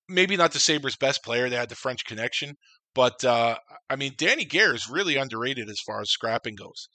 maybe 0.08 0.36
not 0.36 0.52
the 0.52 0.58
Sabres' 0.58 0.96
best 0.96 1.22
player. 1.24 1.48
They 1.48 1.56
had 1.56 1.68
the 1.68 1.76
French 1.76 2.04
connection. 2.04 2.56
But, 2.94 3.24
uh, 3.24 3.56
I 3.88 3.96
mean, 3.96 4.14
Danny 4.16 4.44
Gare 4.44 4.74
is 4.74 4.88
really 4.88 5.16
underrated 5.16 5.68
as 5.68 5.80
far 5.80 6.00
as 6.00 6.10
scrapping 6.10 6.56
goes. 6.56 6.88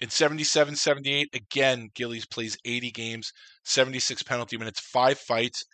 In 0.00 0.10
77 0.10 0.76
78, 0.76 1.28
again, 1.34 1.90
Gillies 1.94 2.26
plays 2.26 2.56
80 2.64 2.90
games, 2.90 3.32
76 3.64 4.22
penalty 4.24 4.56
minutes, 4.56 4.80
five 4.80 5.18
fights. 5.18 5.64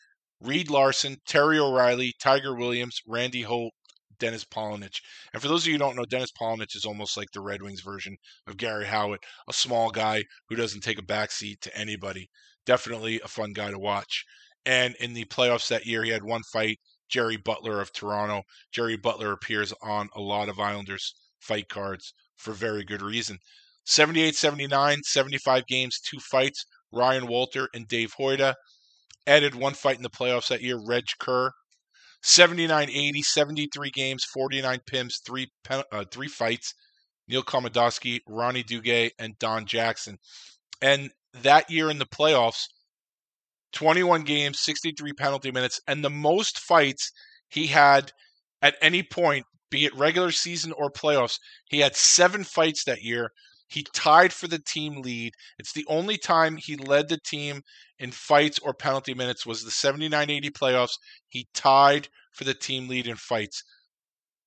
Reed 0.40 0.70
Larson, 0.70 1.18
Terry 1.26 1.58
O'Reilly, 1.58 2.14
Tiger 2.18 2.56
Williams, 2.56 3.00
Randy 3.06 3.42
Holt, 3.42 3.74
Dennis 4.20 4.44
Polonich. 4.44 5.00
And 5.32 5.42
for 5.42 5.48
those 5.48 5.62
of 5.62 5.66
you 5.66 5.74
who 5.74 5.78
don't 5.78 5.96
know, 5.96 6.04
Dennis 6.04 6.30
Polonich 6.30 6.76
is 6.76 6.84
almost 6.84 7.16
like 7.16 7.32
the 7.32 7.40
Red 7.40 7.62
Wings 7.62 7.80
version 7.80 8.16
of 8.46 8.56
Garry 8.56 8.84
Howatt, 8.84 9.18
a 9.48 9.52
small 9.52 9.90
guy 9.90 10.22
who 10.48 10.54
doesn't 10.54 10.82
take 10.82 10.98
a 10.98 11.02
backseat 11.02 11.60
to 11.62 11.76
anybody. 11.76 12.30
Definitely 12.64 13.20
a 13.24 13.28
fun 13.28 13.52
guy 13.52 13.70
to 13.72 13.78
watch. 13.78 14.24
And 14.64 14.94
in 15.00 15.14
the 15.14 15.24
playoffs 15.24 15.68
that 15.68 15.86
year, 15.86 16.04
he 16.04 16.10
had 16.10 16.22
one 16.22 16.42
fight, 16.52 16.78
Jerry 17.08 17.36
Butler 17.36 17.80
of 17.80 17.92
Toronto. 17.92 18.42
Jerry 18.70 18.96
Butler 18.96 19.32
appears 19.32 19.72
on 19.82 20.08
a 20.14 20.20
lot 20.20 20.48
of 20.48 20.60
Islanders 20.60 21.14
fight 21.40 21.68
cards 21.68 22.14
for 22.36 22.52
very 22.52 22.84
good 22.84 23.02
reason. 23.02 23.38
78 23.84 24.36
79, 24.36 25.02
75 25.02 25.66
games, 25.66 25.98
two 25.98 26.20
fights. 26.20 26.64
Ryan 26.92 27.26
Walter 27.26 27.68
and 27.72 27.88
Dave 27.88 28.14
Hoyda. 28.18 28.54
Added 29.26 29.54
one 29.54 29.74
fight 29.74 29.96
in 29.96 30.02
the 30.02 30.10
playoffs 30.10 30.48
that 30.48 30.62
year, 30.62 30.78
Reg 30.78 31.04
Kerr. 31.18 31.52
79 32.22 32.90
80, 32.90 33.22
73 33.22 33.90
games, 33.90 34.24
49 34.24 34.80
PIMs, 34.86 35.20
three, 35.24 35.48
uh, 35.70 36.04
three 36.10 36.28
fights. 36.28 36.74
Neil 37.30 37.44
Komadoski, 37.44 38.20
Ronnie 38.26 38.64
Duguay, 38.64 39.10
and 39.18 39.38
Don 39.38 39.64
Jackson. 39.64 40.18
And 40.82 41.10
that 41.42 41.70
year 41.70 41.88
in 41.88 41.98
the 41.98 42.06
playoffs, 42.06 42.64
21 43.72 44.22
games, 44.22 44.58
63 44.60 45.12
penalty 45.12 45.52
minutes, 45.52 45.80
and 45.86 46.04
the 46.04 46.10
most 46.10 46.58
fights 46.58 47.12
he 47.48 47.68
had 47.68 48.10
at 48.60 48.76
any 48.82 49.02
point, 49.02 49.46
be 49.70 49.84
it 49.84 49.94
regular 49.94 50.32
season 50.32 50.72
or 50.72 50.90
playoffs. 50.90 51.38
He 51.66 51.78
had 51.78 51.94
seven 51.94 52.42
fights 52.42 52.84
that 52.84 53.02
year, 53.02 53.30
he 53.70 53.86
tied 53.94 54.32
for 54.32 54.48
the 54.48 54.58
team 54.58 55.00
lead. 55.00 55.34
It's 55.56 55.72
the 55.72 55.86
only 55.86 56.18
time 56.18 56.56
he 56.56 56.74
led 56.74 57.08
the 57.08 57.20
team 57.24 57.62
in 58.00 58.10
fights 58.10 58.58
or 58.58 58.74
penalty 58.74 59.14
minutes 59.14 59.46
was 59.46 59.62
the 59.62 59.70
79-80 59.70 60.50
playoffs. 60.50 60.98
He 61.28 61.46
tied 61.54 62.08
for 62.32 62.42
the 62.42 62.52
team 62.52 62.88
lead 62.88 63.06
in 63.06 63.14
fights. 63.14 63.62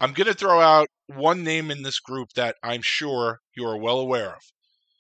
I'm 0.02 0.12
going 0.12 0.28
to 0.28 0.34
throw 0.34 0.60
out 0.60 0.88
one 1.08 1.42
name 1.42 1.72
in 1.72 1.84
this 1.84 2.02
group 2.02 2.34
that 2.36 2.58
I'm 2.62 2.82
sure 2.82 3.40
you 3.56 3.66
are 3.66 3.78
well 3.78 4.00
aware 4.00 4.32
of. 4.36 4.42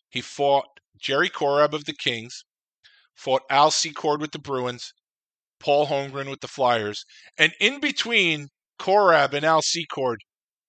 He 0.09 0.21
fought 0.21 0.67
Jerry 0.97 1.29
Korab 1.29 1.73
of 1.73 1.83
the 1.83 1.93
Kings, 1.93 2.45
fought 3.13 3.41
Al 3.49 3.71
Secord 3.71 4.21
with 4.21 4.31
the 4.31 4.39
Bruins, 4.39 4.93
Paul 5.59 5.87
Holmgren 5.87 6.29
with 6.29 6.39
the 6.39 6.47
Flyers, 6.47 7.03
and 7.37 7.51
in 7.59 7.81
between 7.81 8.47
Korab 8.79 9.33
and 9.33 9.45
Al 9.45 9.61
Secord, 9.61 10.21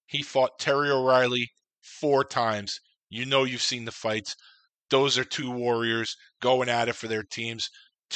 he 0.07 0.23
fought 0.23 0.59
Terry 0.59 0.91
O'Reilly 0.91 1.53
four 1.81 2.25
times 2.25 2.81
you 3.15 3.27
know 3.27 3.45
you've 3.45 3.63
seen 3.63 3.85
the 3.85 3.93
fights. 3.93 4.37
Those 4.91 5.17
are 5.19 5.25
two 5.25 5.51
warriors 5.51 6.17
going 6.41 6.69
at 6.69 6.89
it 6.89 6.97
for 6.97 7.09
their 7.09 7.23
teams. 7.23 7.69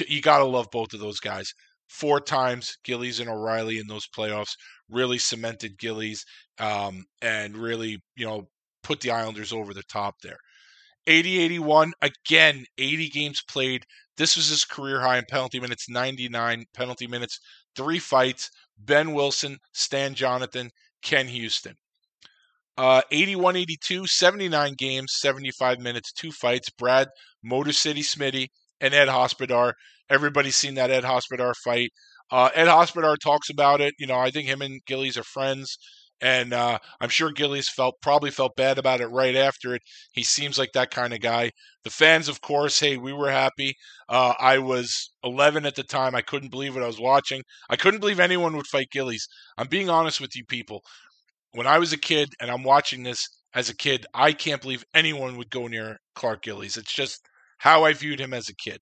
You 0.07 0.21
got 0.21 0.39
to 0.39 0.45
love 0.45 0.69
both 0.71 0.93
of 0.93 1.01
those 1.01 1.21
guys. 1.21 1.53
Four 1.89 2.21
times 2.21 2.77
Gillies 2.85 3.21
and 3.21 3.31
O'Reilly 3.31 3.79
in 3.79 3.87
those 3.87 4.07
playoffs 4.07 4.53
really 4.91 5.19
cemented 5.19 5.79
Gillies 5.79 6.25
um, 6.59 7.05
and 7.23 7.57
really, 7.57 7.99
you 8.17 8.27
know, 8.27 8.49
put 8.83 9.01
the 9.01 9.11
Islanders 9.11 9.53
over 9.53 9.73
the 9.73 9.83
top 9.85 10.17
there. 10.23 10.39
80 11.07 11.39
81, 11.39 11.93
again, 12.03 12.65
80 12.77 13.09
games 13.09 13.43
played. 13.49 13.85
This 14.19 14.37
was 14.37 14.49
his 14.49 14.65
career 14.65 15.01
high 15.01 15.19
in 15.19 15.25
penalty 15.31 15.61
minutes 15.61 15.89
99 15.89 16.65
penalty 16.75 17.07
minutes, 17.07 17.41
three 17.75 17.99
fights. 17.99 18.51
Behn 18.79 19.13
Wilson, 19.13 19.59
Stan 19.73 20.15
Jonathan, 20.15 20.71
Ken 21.03 21.27
Houston. 21.29 21.75
Uh, 22.79 23.03
81 23.11 23.57
82, 23.57 24.07
79 24.07 24.75
games, 24.75 25.13
75 25.17 25.81
minutes, 25.81 26.13
two 26.13 26.31
fights. 26.31 26.71
Brad, 26.71 27.09
Motor 27.43 27.73
City 27.73 28.03
Smitty, 28.03 28.47
and 28.81 28.95
Ed 28.95 29.09
Hospodar. 29.09 29.75
Everybody's 30.09 30.57
seen 30.57 30.75
that 30.77 30.91
Ed 30.91 31.03
Hospodar 31.03 31.55
fight. 31.55 31.91
Uh, 32.31 32.51
Ed 32.55 32.69
Hospodar 32.69 33.17
talks 33.17 33.51
about 33.51 33.81
it. 33.81 33.95
You 33.99 34.07
know, 34.07 34.19
I 34.19 34.31
think 34.31 34.47
him 34.47 34.63
and 34.63 34.81
Gillies 34.87 35.19
are 35.19 35.25
friends. 35.25 35.77
And 36.21 36.53
uh, 36.53 36.79
I'm 37.01 37.09
sure 37.09 37.31
Gillies 37.31 37.69
felt 37.69 37.95
probably 38.01 38.31
felt 38.31 38.57
bad 38.57 38.79
about 38.79 39.01
it 39.01 39.07
right 39.07 39.37
after 39.37 39.75
it. 39.75 39.83
He 40.13 40.25
seems 40.25 40.59
like 40.59 40.73
that 40.73 40.91
kind 40.91 41.13
of 41.13 41.21
guy. 41.21 41.53
The 41.85 41.91
fans, 41.91 42.29
of 42.29 42.41
course, 42.41 42.81
hey, 42.81 42.97
we 42.97 43.13
were 43.13 43.31
happy. 43.31 43.75
Uh, 44.09 44.35
I 44.39 44.59
was 44.59 45.13
11 45.23 45.65
at 45.65 45.77
the 45.77 45.85
time. 45.85 46.17
I 46.17 46.23
couldn't 46.23 46.51
believe 46.51 46.75
what 46.75 46.83
I 46.83 46.89
was 46.89 47.01
watching. 47.01 47.43
I 47.71 47.77
couldn't 47.77 48.01
believe 48.01 48.19
anyone 48.19 48.57
would 48.57 48.67
fight 48.67 48.91
Gillies. 48.91 49.29
I'm 49.57 49.69
being 49.69 49.91
honest 49.91 50.21
with 50.21 50.35
you, 50.35 50.45
people 50.45 50.83
when 51.53 51.67
I 51.67 51.79
was 51.79 51.93
a 51.93 51.99
kid 51.99 52.29
and 52.41 52.51
I'm 52.51 52.63
watching 52.63 53.03
this 53.03 53.29
as 53.55 53.69
a 53.71 53.77
kid, 53.77 54.07
I 54.15 54.33
can't 54.33 54.61
believe 54.63 54.85
anyone 54.95 55.37
would 55.37 55.51
go 55.51 55.67
near 55.67 55.99
Clark 56.15 56.43
Gillies. 56.43 56.77
It's 56.77 56.93
just 56.93 57.21
how 57.59 57.85
I 57.85 57.93
viewed 57.93 58.21
him 58.21 58.35
as 58.35 58.49
a 58.49 58.55
kid. 58.55 58.81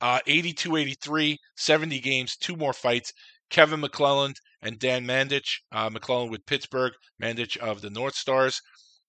Uh, 0.00 0.20
82 0.26 0.76
83, 0.76 1.38
70 1.56 2.00
games, 2.00 2.36
two 2.36 2.56
more 2.56 2.72
fights. 2.72 3.12
Kevin 3.50 3.80
McClelland 3.80 4.34
and 4.62 4.78
Dan 4.78 5.06
Mandich. 5.06 5.60
Uh, 5.72 5.88
McClelland 5.90 6.30
with 6.30 6.46
Pittsburgh, 6.46 6.92
Mandich 7.22 7.56
of 7.58 7.80
the 7.80 7.90
North 7.90 8.14
Stars. 8.14 8.60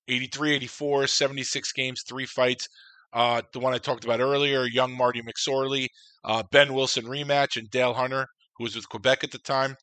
83 0.07 0.55
84, 0.55 1.07
76 1.07 1.71
games, 1.73 2.03
three 2.07 2.25
fights. 2.25 2.67
uh, 3.13 3.41
the 3.53 3.59
one 3.59 3.73
I 3.73 3.77
talked 3.77 4.03
about 4.03 4.19
earlier, 4.19 4.65
young 4.65 4.95
Marty 4.95 5.21
McSorley, 5.21 5.87
uh, 6.23 6.43
Behn 6.51 6.73
Wilson 6.73 7.05
rematch, 7.05 7.57
and 7.57 7.69
Dale 7.69 7.93
Hunter, 7.93 8.27
who 8.57 8.65
was 8.65 8.75
with 8.75 8.89
Quebec 8.89 9.23
at 9.23 9.31
the 9.31 9.39
time. 9.39 9.75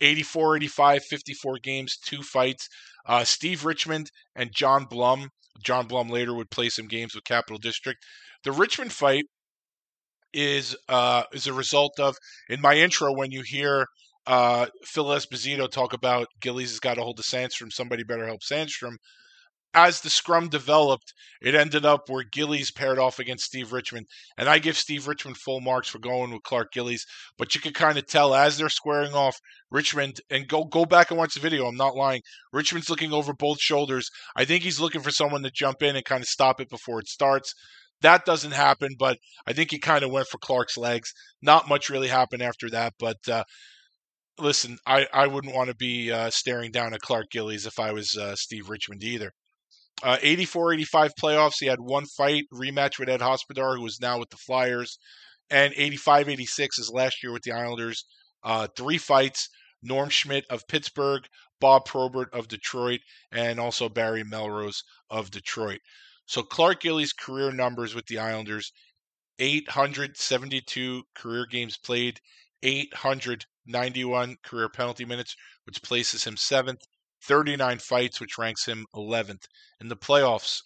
84 0.00 0.56
85, 0.56 1.04
54 1.04 1.58
games, 1.62 1.96
two 2.04 2.22
fights. 2.22 2.68
Uh, 3.06 3.24
Steve 3.24 3.64
Richmond 3.64 4.10
and 4.34 4.52
John 4.54 4.84
Blum. 4.84 5.28
John 5.62 5.86
Blum 5.86 6.08
later 6.08 6.34
would 6.34 6.50
play 6.50 6.68
some 6.68 6.86
games 6.86 7.14
with 7.14 7.24
Capital 7.24 7.58
District. 7.58 7.98
The 8.44 8.52
Richmond 8.52 8.92
fight 8.92 9.24
is 10.32 10.76
uh, 10.88 11.24
is 11.32 11.46
a 11.46 11.52
result 11.52 11.98
of 11.98 12.16
in 12.48 12.60
my 12.60 12.74
intro 12.74 13.12
when 13.12 13.30
you 13.32 13.42
hear 13.44 13.86
uh, 14.26 14.66
Phil 14.84 15.06
Esposito 15.06 15.70
talk 15.70 15.94
about 15.94 16.28
Gillies 16.40 16.70
has 16.70 16.80
got 16.80 16.98
a 16.98 17.02
hold 17.02 17.18
of 17.18 17.24
Sandstrom, 17.24 17.72
somebody 17.72 18.04
better 18.04 18.26
help 18.26 18.40
Sandstrom 18.42 18.96
as 19.74 20.00
the 20.00 20.10
scrum 20.10 20.48
developed, 20.48 21.12
it 21.40 21.54
ended 21.54 21.84
up 21.84 22.08
where 22.08 22.24
Gillies 22.24 22.70
paired 22.70 22.98
off 22.98 23.18
against 23.18 23.44
Steve 23.44 23.72
Richmond. 23.72 24.06
And 24.36 24.48
I 24.48 24.58
give 24.58 24.76
Steve 24.76 25.06
Richmond 25.06 25.36
full 25.36 25.60
marks 25.60 25.88
for 25.88 25.98
going 25.98 26.32
with 26.32 26.42
Clark 26.42 26.72
Gillies. 26.72 27.06
But 27.36 27.54
you 27.54 27.60
could 27.60 27.74
kind 27.74 27.98
of 27.98 28.06
tell 28.06 28.34
as 28.34 28.56
they're 28.56 28.68
squaring 28.68 29.12
off, 29.12 29.38
Richmond, 29.70 30.20
and 30.30 30.48
go 30.48 30.64
go 30.64 30.84
back 30.84 31.10
and 31.10 31.18
watch 31.18 31.34
the 31.34 31.40
video, 31.40 31.66
I'm 31.66 31.76
not 31.76 31.94
lying. 31.94 32.22
Richmond's 32.52 32.90
looking 32.90 33.12
over 33.12 33.32
both 33.32 33.60
shoulders. 33.60 34.10
I 34.34 34.44
think 34.44 34.64
he's 34.64 34.80
looking 34.80 35.02
for 35.02 35.10
someone 35.10 35.42
to 35.42 35.50
jump 35.50 35.82
in 35.82 35.96
and 35.96 36.04
kind 36.04 36.22
of 36.22 36.28
stop 36.28 36.60
it 36.60 36.70
before 36.70 37.00
it 37.00 37.08
starts. 37.08 37.54
That 38.00 38.24
doesn't 38.24 38.52
happen, 38.52 38.94
but 38.98 39.18
I 39.46 39.52
think 39.52 39.70
he 39.70 39.78
kind 39.78 40.04
of 40.04 40.10
went 40.10 40.28
for 40.28 40.38
Clark's 40.38 40.76
legs. 40.76 41.12
Not 41.42 41.68
much 41.68 41.90
really 41.90 42.08
happened 42.08 42.42
after 42.42 42.70
that, 42.70 42.94
but 42.98 43.16
uh, 43.28 43.44
listen, 44.38 44.78
I, 44.86 45.06
I 45.12 45.26
wouldn't 45.26 45.54
want 45.54 45.68
to 45.68 45.76
be 45.76 46.12
uh, 46.12 46.30
staring 46.30 46.70
down 46.70 46.94
at 46.94 47.00
Clark 47.00 47.26
Gillies 47.30 47.66
if 47.66 47.78
I 47.78 47.92
was 47.92 48.16
uh, 48.16 48.36
Steve 48.36 48.68
Richmond 48.68 49.02
either. 49.02 49.32
Uh, 50.02 50.16
84 50.22 50.74
85 50.74 51.12
playoffs. 51.20 51.56
He 51.58 51.66
had 51.66 51.80
one 51.80 52.06
fight 52.06 52.44
rematch 52.52 52.98
with 52.98 53.08
Ed 53.08 53.20
Hospodar, 53.20 53.76
who 53.76 53.86
is 53.86 54.00
now 54.00 54.18
with 54.18 54.30
the 54.30 54.36
Flyers. 54.36 54.98
And 55.50 55.72
85 55.76 56.28
86 56.28 56.78
is 56.78 56.90
last 56.90 57.22
year 57.22 57.32
with 57.32 57.42
the 57.42 57.52
Islanders. 57.52 58.04
Uh, 58.44 58.68
three 58.76 58.98
fights 58.98 59.48
Norm 59.82 60.08
Schmidt 60.08 60.44
of 60.50 60.66
Pittsburgh, 60.68 61.26
Bob 61.60 61.84
Probert 61.84 62.32
of 62.32 62.48
Detroit, 62.48 63.00
and 63.32 63.58
also 63.58 63.88
Barry 63.88 64.24
Melrose 64.24 64.82
of 65.10 65.30
Detroit. 65.30 65.80
So 66.26 66.42
Clark 66.42 66.80
Gillies' 66.80 67.12
career 67.12 67.52
numbers 67.52 67.94
with 67.94 68.06
the 68.06 68.18
Islanders 68.18 68.72
872 69.38 71.04
career 71.14 71.46
games 71.46 71.78
played, 71.78 72.20
891 72.62 74.36
career 74.42 74.68
penalty 74.68 75.04
minutes, 75.04 75.36
which 75.64 75.82
places 75.82 76.24
him 76.24 76.36
seventh. 76.36 76.82
39 77.22 77.78
fights, 77.78 78.20
which 78.20 78.38
ranks 78.38 78.66
him 78.66 78.86
11th. 78.94 79.46
In 79.80 79.88
the 79.88 79.96
playoffs, 79.96 80.62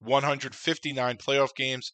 159 0.00 1.16
playoff 1.16 1.54
games, 1.54 1.92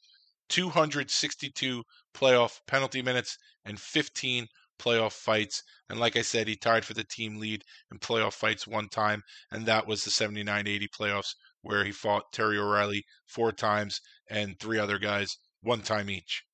262 0.48 1.84
playoff 2.14 2.60
penalty 2.66 3.02
minutes, 3.02 3.38
and 3.64 3.80
15 3.80 4.48
playoff 4.78 5.12
fights. 5.12 5.62
And 5.88 5.98
like 5.98 6.16
I 6.16 6.22
said, 6.22 6.48
he 6.48 6.56
tied 6.56 6.84
for 6.84 6.94
the 6.94 7.04
team 7.04 7.36
lead 7.36 7.64
in 7.90 7.98
playoff 7.98 8.34
fights 8.34 8.66
one 8.66 8.88
time, 8.88 9.22
and 9.50 9.66
that 9.66 9.86
was 9.86 10.04
the 10.04 10.10
79 10.10 10.66
80 10.66 10.88
playoffs 10.88 11.34
where 11.62 11.84
he 11.84 11.92
fought 11.92 12.32
Terry 12.32 12.58
O'Reilly 12.58 13.04
four 13.26 13.52
times 13.52 14.00
and 14.28 14.58
three 14.58 14.78
other 14.78 14.98
guys 14.98 15.38
one 15.62 15.80
time 15.80 16.10
each. 16.10 16.44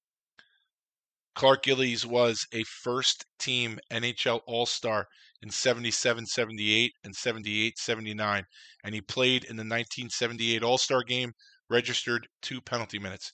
Clark 1.35 1.63
Gillies 1.63 2.05
was 2.05 2.47
a 2.53 2.63
first 2.65 3.25
team 3.39 3.79
NHL 3.91 4.41
All 4.47 4.67
Star 4.67 5.09
in 5.43 5.51
77 5.51 6.27
78 6.27 6.93
and 7.05 7.15
78 7.15 7.79
79, 7.79 8.45
and 8.85 8.95
he 8.95 9.01
played 9.01 9.45
in 9.45 9.57
the 9.57 9.63
1978 9.63 10.63
All 10.63 10.79
Star 10.79 11.03
game, 11.03 11.33
registered 11.69 12.27
two 12.43 12.61
penalty 12.61 12.99
minutes. 12.99 13.33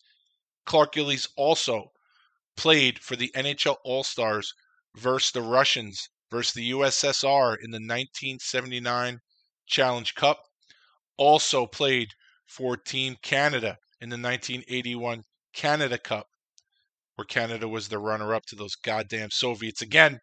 Clark 0.67 0.93
Gillies 0.93 1.28
also 1.36 1.91
played 2.57 2.99
for 2.99 3.17
the 3.17 3.31
NHL 3.35 3.76
All 3.85 4.05
Stars 4.05 4.52
versus 4.97 5.33
the 5.33 5.43
Russians 5.43 6.09
versus 6.31 6.55
the 6.55 6.70
USSR 6.70 7.57
in 7.62 7.70
the 7.70 7.76
1979 7.76 9.20
Challenge 9.67 10.15
Cup. 10.15 10.39
Also 11.17 11.67
played 11.67 12.09
for 12.47 12.76
Team 12.76 13.17
Canada 13.23 13.78
in 14.01 14.09
the 14.09 14.17
1981 14.17 15.23
Canada 15.55 15.99
Cup, 15.99 16.26
where 17.15 17.25
Canada 17.25 17.67
was 17.67 17.89
the 17.89 17.99
runner 17.99 18.35
up 18.35 18.44
to 18.47 18.57
those 18.57 18.76
goddamn 18.76 19.31
Soviets 19.31 19.83
again. 19.83 20.20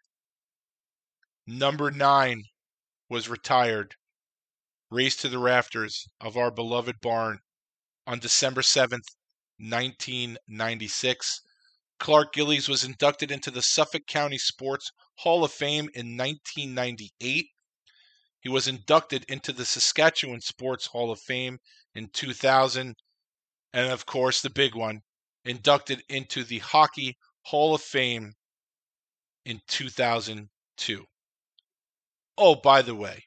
Number 1.46 1.92
nine 1.92 2.46
was 3.10 3.28
retired, 3.28 3.96
raised 4.90 5.20
to 5.22 5.30
the 5.30 5.40
rafters 5.40 6.08
of 6.22 6.38
our 6.38 6.50
beloved 6.50 7.02
barn 7.02 7.40
on 8.08 8.20
December 8.20 8.62
7th, 8.62 9.10
1996. 9.58 11.42
Clark 12.00 12.34
Gillies 12.34 12.70
was 12.70 12.86
inducted 12.86 13.30
into 13.30 13.52
the 13.52 13.62
Suffolk 13.62 14.08
County 14.08 14.38
Sports 14.38 14.92
Hall 15.18 15.44
of 15.44 15.52
Fame 15.52 15.90
in 15.94 16.16
1998. 16.16 17.48
He 18.40 18.50
was 18.50 18.68
inducted 18.68 19.26
into 19.28 19.52
the 19.52 19.66
Saskatchewan 19.66 20.40
Sports 20.40 20.88
Hall 20.88 21.12
of 21.12 21.20
Fame 21.20 21.60
in 21.94 22.10
2000. 22.10 22.96
And 23.74 23.92
of 23.92 24.06
course, 24.06 24.42
the 24.42 24.50
big 24.50 24.76
one, 24.76 25.02
inducted 25.44 26.04
into 26.08 26.44
the 26.44 26.60
Hockey 26.60 27.18
Hall 27.44 27.76
of 27.76 27.82
Fame 27.82 28.34
in 29.46 29.60
2002. 29.68 31.06
Oh, 32.38 32.54
by 32.54 32.84
the 32.84 32.94
way, 32.94 33.24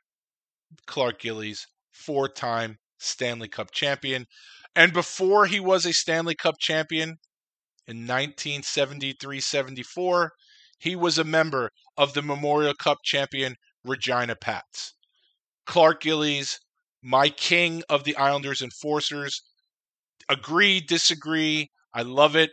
Clark 0.86 1.20
Gillies, 1.20 1.66
four 1.92 2.28
time 2.28 2.78
Stanley 2.98 3.48
Cup 3.48 3.70
champion. 3.72 4.26
And 4.76 4.92
before 4.92 5.46
he 5.46 5.60
was 5.60 5.86
a 5.86 5.92
Stanley 5.92 6.34
Cup 6.34 6.58
champion 6.58 7.18
in 7.86 8.06
1973 8.06 9.40
74, 9.40 10.32
he 10.78 10.96
was 10.96 11.18
a 11.18 11.24
member 11.24 11.72
of 11.96 12.14
the 12.14 12.22
Memorial 12.22 12.74
Cup 12.74 12.98
champion 13.04 13.56
Regina 13.84 14.36
Pats. 14.36 14.94
Clark 15.66 16.02
Gillies, 16.02 16.60
my 17.02 17.30
king 17.30 17.82
of 17.88 18.04
the 18.04 18.16
Islanders 18.16 18.62
enforcers, 18.62 19.42
agree, 20.28 20.80
disagree. 20.80 21.70
I 21.94 22.02
love 22.02 22.36
it. 22.36 22.52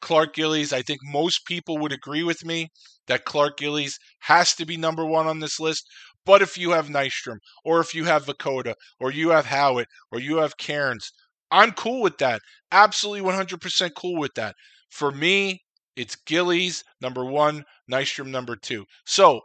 Clark 0.00 0.34
Gillies, 0.34 0.72
I 0.72 0.82
think 0.82 1.00
most 1.02 1.46
people 1.46 1.78
would 1.78 1.92
agree 1.92 2.22
with 2.22 2.44
me 2.44 2.68
that 3.06 3.24
Clark 3.24 3.56
Gillies 3.58 3.98
has 4.20 4.54
to 4.54 4.66
be 4.66 4.76
number 4.76 5.04
one 5.04 5.26
on 5.26 5.40
this 5.40 5.58
list. 5.60 5.86
But 6.26 6.42
if 6.42 6.56
you 6.56 6.70
have 6.70 6.88
Nystrom, 6.88 7.38
or 7.64 7.80
if 7.80 7.94
you 7.94 8.04
have 8.04 8.26
Vukota, 8.26 8.74
or 8.98 9.10
you 9.10 9.30
have 9.30 9.46
Howatt, 9.46 9.86
or 10.10 10.20
you 10.20 10.38
have 10.38 10.56
Cairns, 10.56 11.10
I'm 11.50 11.72
cool 11.72 12.00
with 12.00 12.18
that. 12.18 12.40
Absolutely 12.72 13.22
100% 13.28 13.94
cool 13.94 14.18
with 14.18 14.34
that. 14.34 14.56
For 14.90 15.10
me, 15.10 15.62
it's 15.96 16.16
Gillies 16.16 16.82
number 17.00 17.24
one, 17.24 17.64
Nystrom 17.90 18.28
number 18.28 18.56
two. 18.56 18.86
So, 19.06 19.40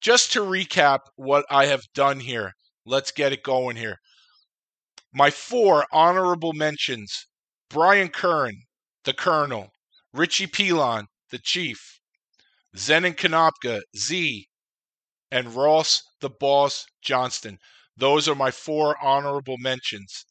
just 0.00 0.32
to 0.32 0.40
recap 0.40 1.00
what 1.16 1.44
I 1.50 1.66
have 1.66 1.82
done 1.94 2.20
here, 2.20 2.52
let's 2.86 3.10
get 3.10 3.32
it 3.32 3.42
going 3.42 3.76
here. 3.76 3.98
My 5.12 5.30
four 5.30 5.86
honorable 5.92 6.52
mentions 6.52 7.26
Brian 7.70 8.08
Curran, 8.08 8.62
the 9.04 9.14
Colonel, 9.14 9.70
Richie 10.14 10.46
Pilon, 10.46 11.08
the 11.30 11.40
Chief, 11.40 11.98
Zenon 12.76 13.16
Konopka, 13.16 13.80
Z, 13.96 14.48
and 15.32 15.56
Ross 15.56 16.04
the 16.20 16.30
Boss 16.30 16.86
Johnston. 17.02 17.58
Those 17.96 18.28
are 18.28 18.36
my 18.36 18.52
four 18.52 18.96
honorable 19.04 19.58
mentions. 19.58 20.24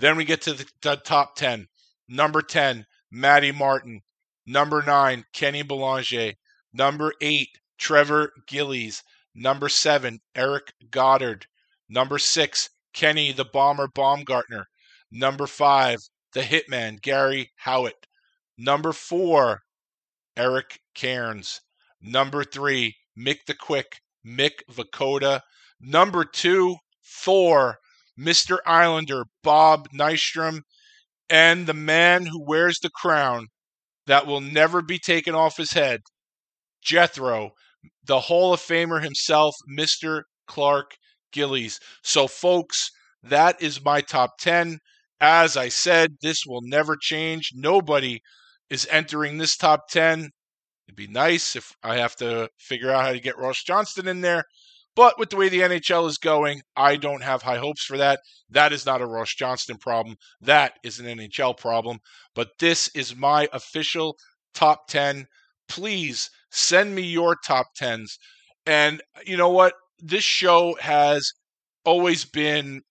Then 0.00 0.16
we 0.16 0.24
get 0.24 0.42
to 0.42 0.54
the, 0.54 0.66
the 0.82 0.96
top 0.96 1.36
10. 1.36 1.68
Number 2.08 2.42
10, 2.42 2.86
Matty 3.12 3.52
Martin. 3.52 4.00
Number 4.46 4.82
9, 4.82 5.24
Kenny 5.32 5.62
Belanger. 5.62 6.32
Number 6.72 7.12
8, 7.20 7.50
Trevor 7.78 8.32
Gillies. 8.48 9.04
Number 9.32 9.68
7, 9.68 10.18
Eric 10.34 10.72
Godard. 10.90 11.46
Number 11.88 12.18
6, 12.18 12.70
Kenny 12.92 13.30
the 13.30 13.44
Bomber 13.44 13.86
Baumgartner. 13.86 14.66
Number 15.12 15.46
5, 15.46 16.00
the 16.32 16.40
Hitman, 16.40 17.00
Garry 17.00 17.52
Howatt. 17.64 18.08
Number 18.62 18.92
4, 18.92 19.62
Eric 20.36 20.80
Cairns. 20.94 21.62
Number 21.98 22.44
three, 22.44 22.94
Mick 23.18 23.38
the 23.46 23.54
Quick, 23.54 24.00
Mick 24.22 24.62
Vukota. 24.70 25.40
Number 25.80 26.26
two, 26.26 26.76
Thor, 27.02 27.78
Mr. 28.18 28.58
Islander, 28.66 29.24
Bob 29.42 29.88
Nystrom, 29.94 30.60
and 31.30 31.66
the 31.66 31.72
man 31.72 32.26
who 32.26 32.44
wears 32.46 32.78
the 32.82 32.90
crown 32.90 33.46
that 34.06 34.26
will 34.26 34.42
never 34.42 34.82
be 34.82 34.98
taken 34.98 35.34
off 35.34 35.56
his 35.56 35.72
head, 35.72 36.00
Jethro, 36.82 37.52
the 38.04 38.20
Hall 38.20 38.52
of 38.52 38.60
Famer 38.60 39.02
himself, 39.02 39.54
Mr. 39.74 40.24
Clark 40.46 40.96
Gillies. 41.32 41.80
So, 42.02 42.26
folks, 42.26 42.90
that 43.22 43.62
is 43.62 43.82
my 43.82 44.02
top 44.02 44.32
10. 44.38 44.80
As 45.18 45.56
I 45.56 45.70
said, 45.70 46.16
this 46.20 46.44
will 46.46 46.60
never 46.62 46.94
change. 47.00 47.52
Nobody 47.54 48.20
is 48.70 48.86
entering 48.90 49.38
this 49.38 49.56
top 49.56 49.88
10 49.88 50.30
It'd 50.90 50.96
be 50.96 51.06
nice 51.06 51.54
if 51.54 51.72
I 51.84 51.98
have 51.98 52.16
to 52.16 52.48
figure 52.58 52.90
out 52.90 53.04
how 53.04 53.12
to 53.12 53.20
get 53.20 53.38
Ross 53.38 53.62
Johnston 53.62 54.08
in 54.08 54.22
there. 54.22 54.42
But 54.96 55.20
with 55.20 55.30
the 55.30 55.36
way 55.36 55.48
the 55.48 55.60
NHL 55.60 56.08
is 56.08 56.18
going, 56.18 56.62
I 56.74 56.96
don't 56.96 57.22
have 57.22 57.42
high 57.42 57.58
hopes 57.58 57.84
for 57.84 57.96
that. 57.98 58.18
That 58.48 58.72
is 58.72 58.84
not 58.84 59.00
a 59.00 59.06
Ross 59.06 59.32
Johnston 59.32 59.76
problem. 59.76 60.16
That 60.40 60.72
is 60.82 60.98
an 60.98 61.06
NHL 61.06 61.56
problem. 61.56 61.98
But 62.34 62.48
this 62.58 62.90
is 62.92 63.14
my 63.14 63.48
official 63.52 64.16
top 64.52 64.88
10. 64.88 65.26
Please 65.68 66.28
send 66.50 66.92
me 66.92 67.02
your 67.02 67.36
top 67.46 67.68
10s. 67.80 68.18
And 68.66 69.00
you 69.24 69.36
know 69.36 69.50
what? 69.50 69.74
This 70.00 70.24
show 70.24 70.76
has 70.80 71.30
always 71.84 72.24
been 72.24 72.82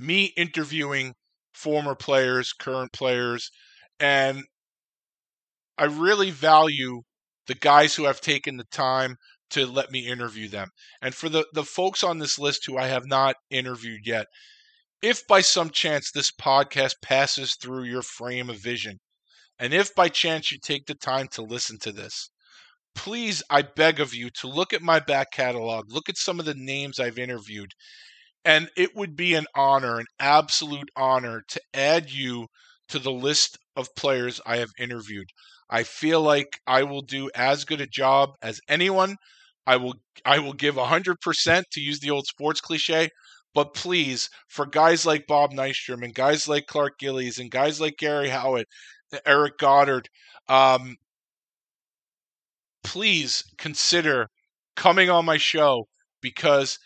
me 0.00 0.32
interviewing 0.36 1.14
former 1.52 1.94
players, 1.94 2.52
current 2.52 2.92
players, 2.92 3.52
and 4.00 4.42
I 5.78 5.84
really 5.84 6.30
value 6.30 7.02
the 7.46 7.54
guys 7.54 7.94
who 7.94 8.04
have 8.04 8.20
taken 8.20 8.56
the 8.56 8.64
time 8.64 9.16
to 9.50 9.66
let 9.66 9.90
me 9.90 10.06
interview 10.06 10.48
them. 10.48 10.68
And 11.02 11.14
for 11.14 11.28
the, 11.28 11.46
the 11.52 11.64
folks 11.64 12.02
on 12.02 12.18
this 12.18 12.38
list 12.38 12.64
who 12.66 12.78
I 12.78 12.86
have 12.86 13.06
not 13.06 13.36
interviewed 13.50 14.00
yet, 14.04 14.26
if 15.02 15.26
by 15.26 15.42
some 15.42 15.70
chance 15.70 16.10
this 16.10 16.32
podcast 16.32 16.94
passes 17.02 17.56
through 17.60 17.84
your 17.84 18.02
frame 18.02 18.48
of 18.48 18.58
vision, 18.58 18.98
and 19.58 19.74
if 19.74 19.94
by 19.94 20.08
chance 20.08 20.50
you 20.50 20.58
take 20.58 20.86
the 20.86 20.94
time 20.94 21.28
to 21.32 21.42
listen 21.42 21.78
to 21.80 21.92
this, 21.92 22.30
please, 22.94 23.42
I 23.50 23.62
beg 23.62 24.00
of 24.00 24.14
you 24.14 24.30
to 24.40 24.48
look 24.48 24.72
at 24.72 24.82
my 24.82 25.00
back 25.00 25.30
catalog, 25.32 25.92
look 25.92 26.08
at 26.08 26.16
some 26.16 26.40
of 26.40 26.46
the 26.46 26.54
names 26.54 26.98
I've 26.98 27.18
interviewed, 27.18 27.72
and 28.44 28.70
it 28.76 28.90
would 28.94 29.16
be 29.16 29.34
an 29.34 29.46
honor, 29.54 29.98
an 29.98 30.06
absolute 30.18 30.88
honor, 30.96 31.42
to 31.48 31.60
add 31.72 32.10
you 32.10 32.46
to 32.88 32.98
the 32.98 33.12
list 33.12 33.58
of 33.76 33.94
players 33.96 34.40
I 34.46 34.56
have 34.56 34.70
interviewed. 34.78 35.28
I 35.70 35.82
feel 35.84 36.20
like 36.22 36.60
I 36.66 36.82
will 36.84 37.02
do 37.02 37.30
as 37.34 37.64
good 37.64 37.80
a 37.80 37.86
job 37.86 38.30
as 38.42 38.60
anyone. 38.68 39.16
I 39.66 39.76
will 39.76 39.94
I 40.24 40.38
will 40.38 40.52
give 40.52 40.76
100% 40.76 41.64
to 41.72 41.80
use 41.80 42.00
the 42.00 42.10
old 42.10 42.26
sports 42.26 42.60
cliche, 42.60 43.10
but 43.54 43.74
please, 43.74 44.28
for 44.48 44.66
guys 44.66 45.06
like 45.06 45.26
Bob 45.26 45.52
Nystrom 45.52 46.04
and 46.04 46.14
guys 46.14 46.48
like 46.48 46.66
Clark 46.66 46.98
Gillies 46.98 47.38
and 47.38 47.50
guys 47.50 47.80
like 47.80 47.96
Garry 47.98 48.28
Howatt, 48.28 48.66
Eric 49.26 49.58
Godard, 49.58 50.08
um, 50.48 50.96
please 52.82 53.42
consider 53.58 54.28
coming 54.76 55.10
on 55.10 55.24
my 55.24 55.36
show 55.36 55.88
because 56.20 56.78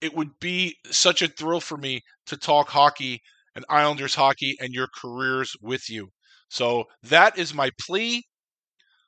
it 0.00 0.14
would 0.14 0.38
be 0.40 0.76
such 0.90 1.22
a 1.22 1.28
thrill 1.28 1.60
for 1.60 1.76
me 1.78 2.02
to 2.26 2.36
talk 2.36 2.68
hockey 2.70 3.22
and 3.54 3.64
Islanders 3.68 4.14
hockey 4.14 4.56
and 4.60 4.72
your 4.74 4.88
careers 4.94 5.56
with 5.60 5.90
you. 5.90 6.10
So 6.50 6.84
that 7.04 7.38
is 7.38 7.54
my 7.54 7.70
plea. 7.80 8.24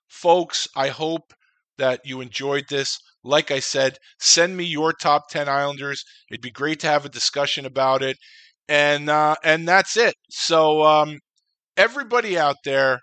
Folks, 0.08 0.68
I 0.76 0.88
hope 0.88 1.34
that 1.78 2.00
you 2.04 2.20
enjoyed 2.22 2.66
this. 2.70 2.98
Like 3.24 3.50
I 3.50 3.58
said, 3.60 3.98
send 4.20 4.56
me 4.56 4.64
your 4.64 4.92
top 4.92 5.28
10 5.30 5.48
Islanders. 5.48 6.04
It'd 6.30 6.40
be 6.40 6.50
great 6.50 6.80
to 6.80 6.86
have 6.88 7.04
a 7.04 7.10
discussion 7.10 7.66
about 7.66 8.02
it. 8.02 8.16
And 8.68 9.10
uh, 9.10 9.36
and 9.44 9.68
that's 9.68 9.96
it. 9.96 10.14
So 10.30 10.82
um, 10.84 11.18
everybody 11.76 12.38
out 12.38 12.56
there, 12.64 13.00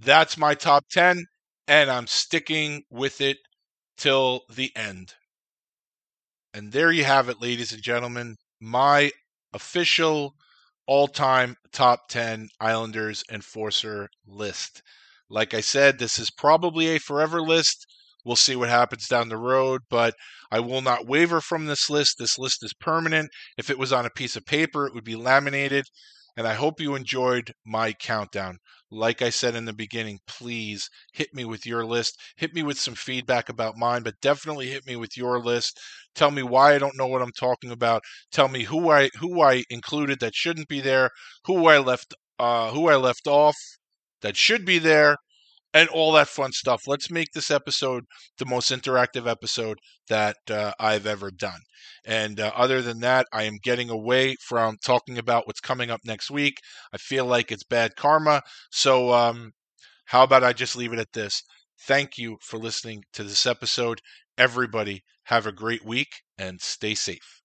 that's 0.00 0.36
my 0.38 0.54
top 0.54 0.84
10 0.90 1.24
and 1.68 1.90
I'm 1.90 2.06
sticking 2.06 2.82
with 2.90 3.20
it 3.20 3.38
till 3.96 4.42
the 4.50 4.72
end. 4.76 5.14
And 6.54 6.72
there 6.72 6.92
you 6.92 7.04
have 7.04 7.28
it, 7.28 7.40
ladies 7.42 7.72
and 7.72 7.82
gentlemen. 7.82 8.36
My 8.60 9.10
official 9.52 10.34
all 10.86 11.08
time 11.08 11.56
top 11.72 12.08
10 12.08 12.48
Islanders 12.60 13.22
enforcer 13.30 14.08
list. 14.26 14.82
Like 15.28 15.54
I 15.54 15.60
said, 15.60 15.98
this 15.98 16.18
is 16.18 16.30
probably 16.30 16.88
a 16.88 16.98
forever 16.98 17.40
list. 17.40 17.86
We'll 18.24 18.36
see 18.36 18.54
what 18.54 18.68
happens 18.68 19.08
down 19.08 19.28
the 19.28 19.36
road, 19.36 19.82
but 19.90 20.14
I 20.50 20.60
will 20.60 20.82
not 20.82 21.06
waver 21.06 21.40
from 21.40 21.66
this 21.66 21.90
list. 21.90 22.16
This 22.18 22.38
list 22.38 22.62
is 22.62 22.74
permanent. 22.74 23.30
If 23.56 23.70
it 23.70 23.78
was 23.78 23.92
on 23.92 24.06
a 24.06 24.10
piece 24.10 24.36
of 24.36 24.44
paper, 24.44 24.86
it 24.86 24.94
would 24.94 25.04
be 25.04 25.16
laminated. 25.16 25.86
And 26.36 26.46
I 26.46 26.54
hope 26.54 26.80
you 26.80 26.94
enjoyed 26.94 27.52
my 27.64 27.92
countdown. 27.92 28.58
Like 28.90 29.22
I 29.22 29.30
said 29.30 29.54
in 29.54 29.64
the 29.64 29.72
beginning, 29.72 30.20
please 30.26 30.88
hit 31.12 31.32
me 31.34 31.44
with 31.44 31.64
your 31.66 31.84
list. 31.84 32.18
Hit 32.36 32.52
me 32.54 32.62
with 32.62 32.78
some 32.78 32.94
feedback 32.94 33.48
about 33.48 33.76
mine, 33.76 34.02
but 34.02 34.20
definitely 34.20 34.68
hit 34.68 34.86
me 34.86 34.96
with 34.96 35.16
your 35.16 35.38
list. 35.40 35.78
Tell 36.14 36.30
me 36.30 36.42
why 36.42 36.74
I 36.74 36.78
don't 36.78 36.96
know 36.96 37.06
what 37.06 37.22
I'm 37.22 37.32
talking 37.32 37.70
about. 37.70 38.02
Tell 38.30 38.48
me 38.48 38.64
who 38.64 38.90
I 38.90 39.10
who 39.20 39.40
I 39.42 39.64
included 39.70 40.20
that 40.20 40.34
shouldn't 40.34 40.68
be 40.68 40.80
there, 40.80 41.10
who 41.46 41.66
I 41.66 41.78
left 41.78 42.14
uh, 42.38 42.70
who 42.72 42.88
I 42.88 42.96
left 42.96 43.26
off 43.26 43.56
that 44.22 44.36
should 44.36 44.64
be 44.64 44.78
there, 44.78 45.16
and 45.74 45.88
all 45.88 46.12
that 46.12 46.28
fun 46.28 46.52
stuff. 46.52 46.82
Let's 46.86 47.10
make 47.10 47.32
this 47.32 47.50
episode 47.50 48.04
the 48.38 48.46
most 48.46 48.70
interactive 48.70 49.28
episode 49.28 49.78
that 50.08 50.36
uh, 50.50 50.72
I've 50.78 51.06
ever 51.06 51.30
done. 51.30 51.60
And 52.04 52.40
uh, 52.40 52.52
other 52.54 52.82
than 52.82 53.00
that, 53.00 53.26
I 53.32 53.44
am 53.44 53.58
getting 53.62 53.90
away 53.90 54.36
from 54.40 54.76
talking 54.84 55.18
about 55.18 55.46
what's 55.46 55.60
coming 55.60 55.90
up 55.90 56.00
next 56.04 56.30
week. 56.30 56.56
I 56.92 56.98
feel 56.98 57.24
like 57.24 57.50
it's 57.50 57.64
bad 57.64 57.96
karma. 57.96 58.42
So, 58.70 59.12
um, 59.12 59.52
how 60.06 60.24
about 60.24 60.44
I 60.44 60.52
just 60.52 60.76
leave 60.76 60.92
it 60.92 60.98
at 60.98 61.12
this? 61.12 61.42
Thank 61.86 62.18
you 62.18 62.36
for 62.42 62.58
listening 62.58 63.04
to 63.14 63.24
this 63.24 63.46
episode. 63.46 64.00
Everybody, 64.36 65.02
have 65.24 65.46
a 65.46 65.52
great 65.52 65.84
week 65.84 66.08
and 66.36 66.60
stay 66.60 66.94
safe. 66.94 67.41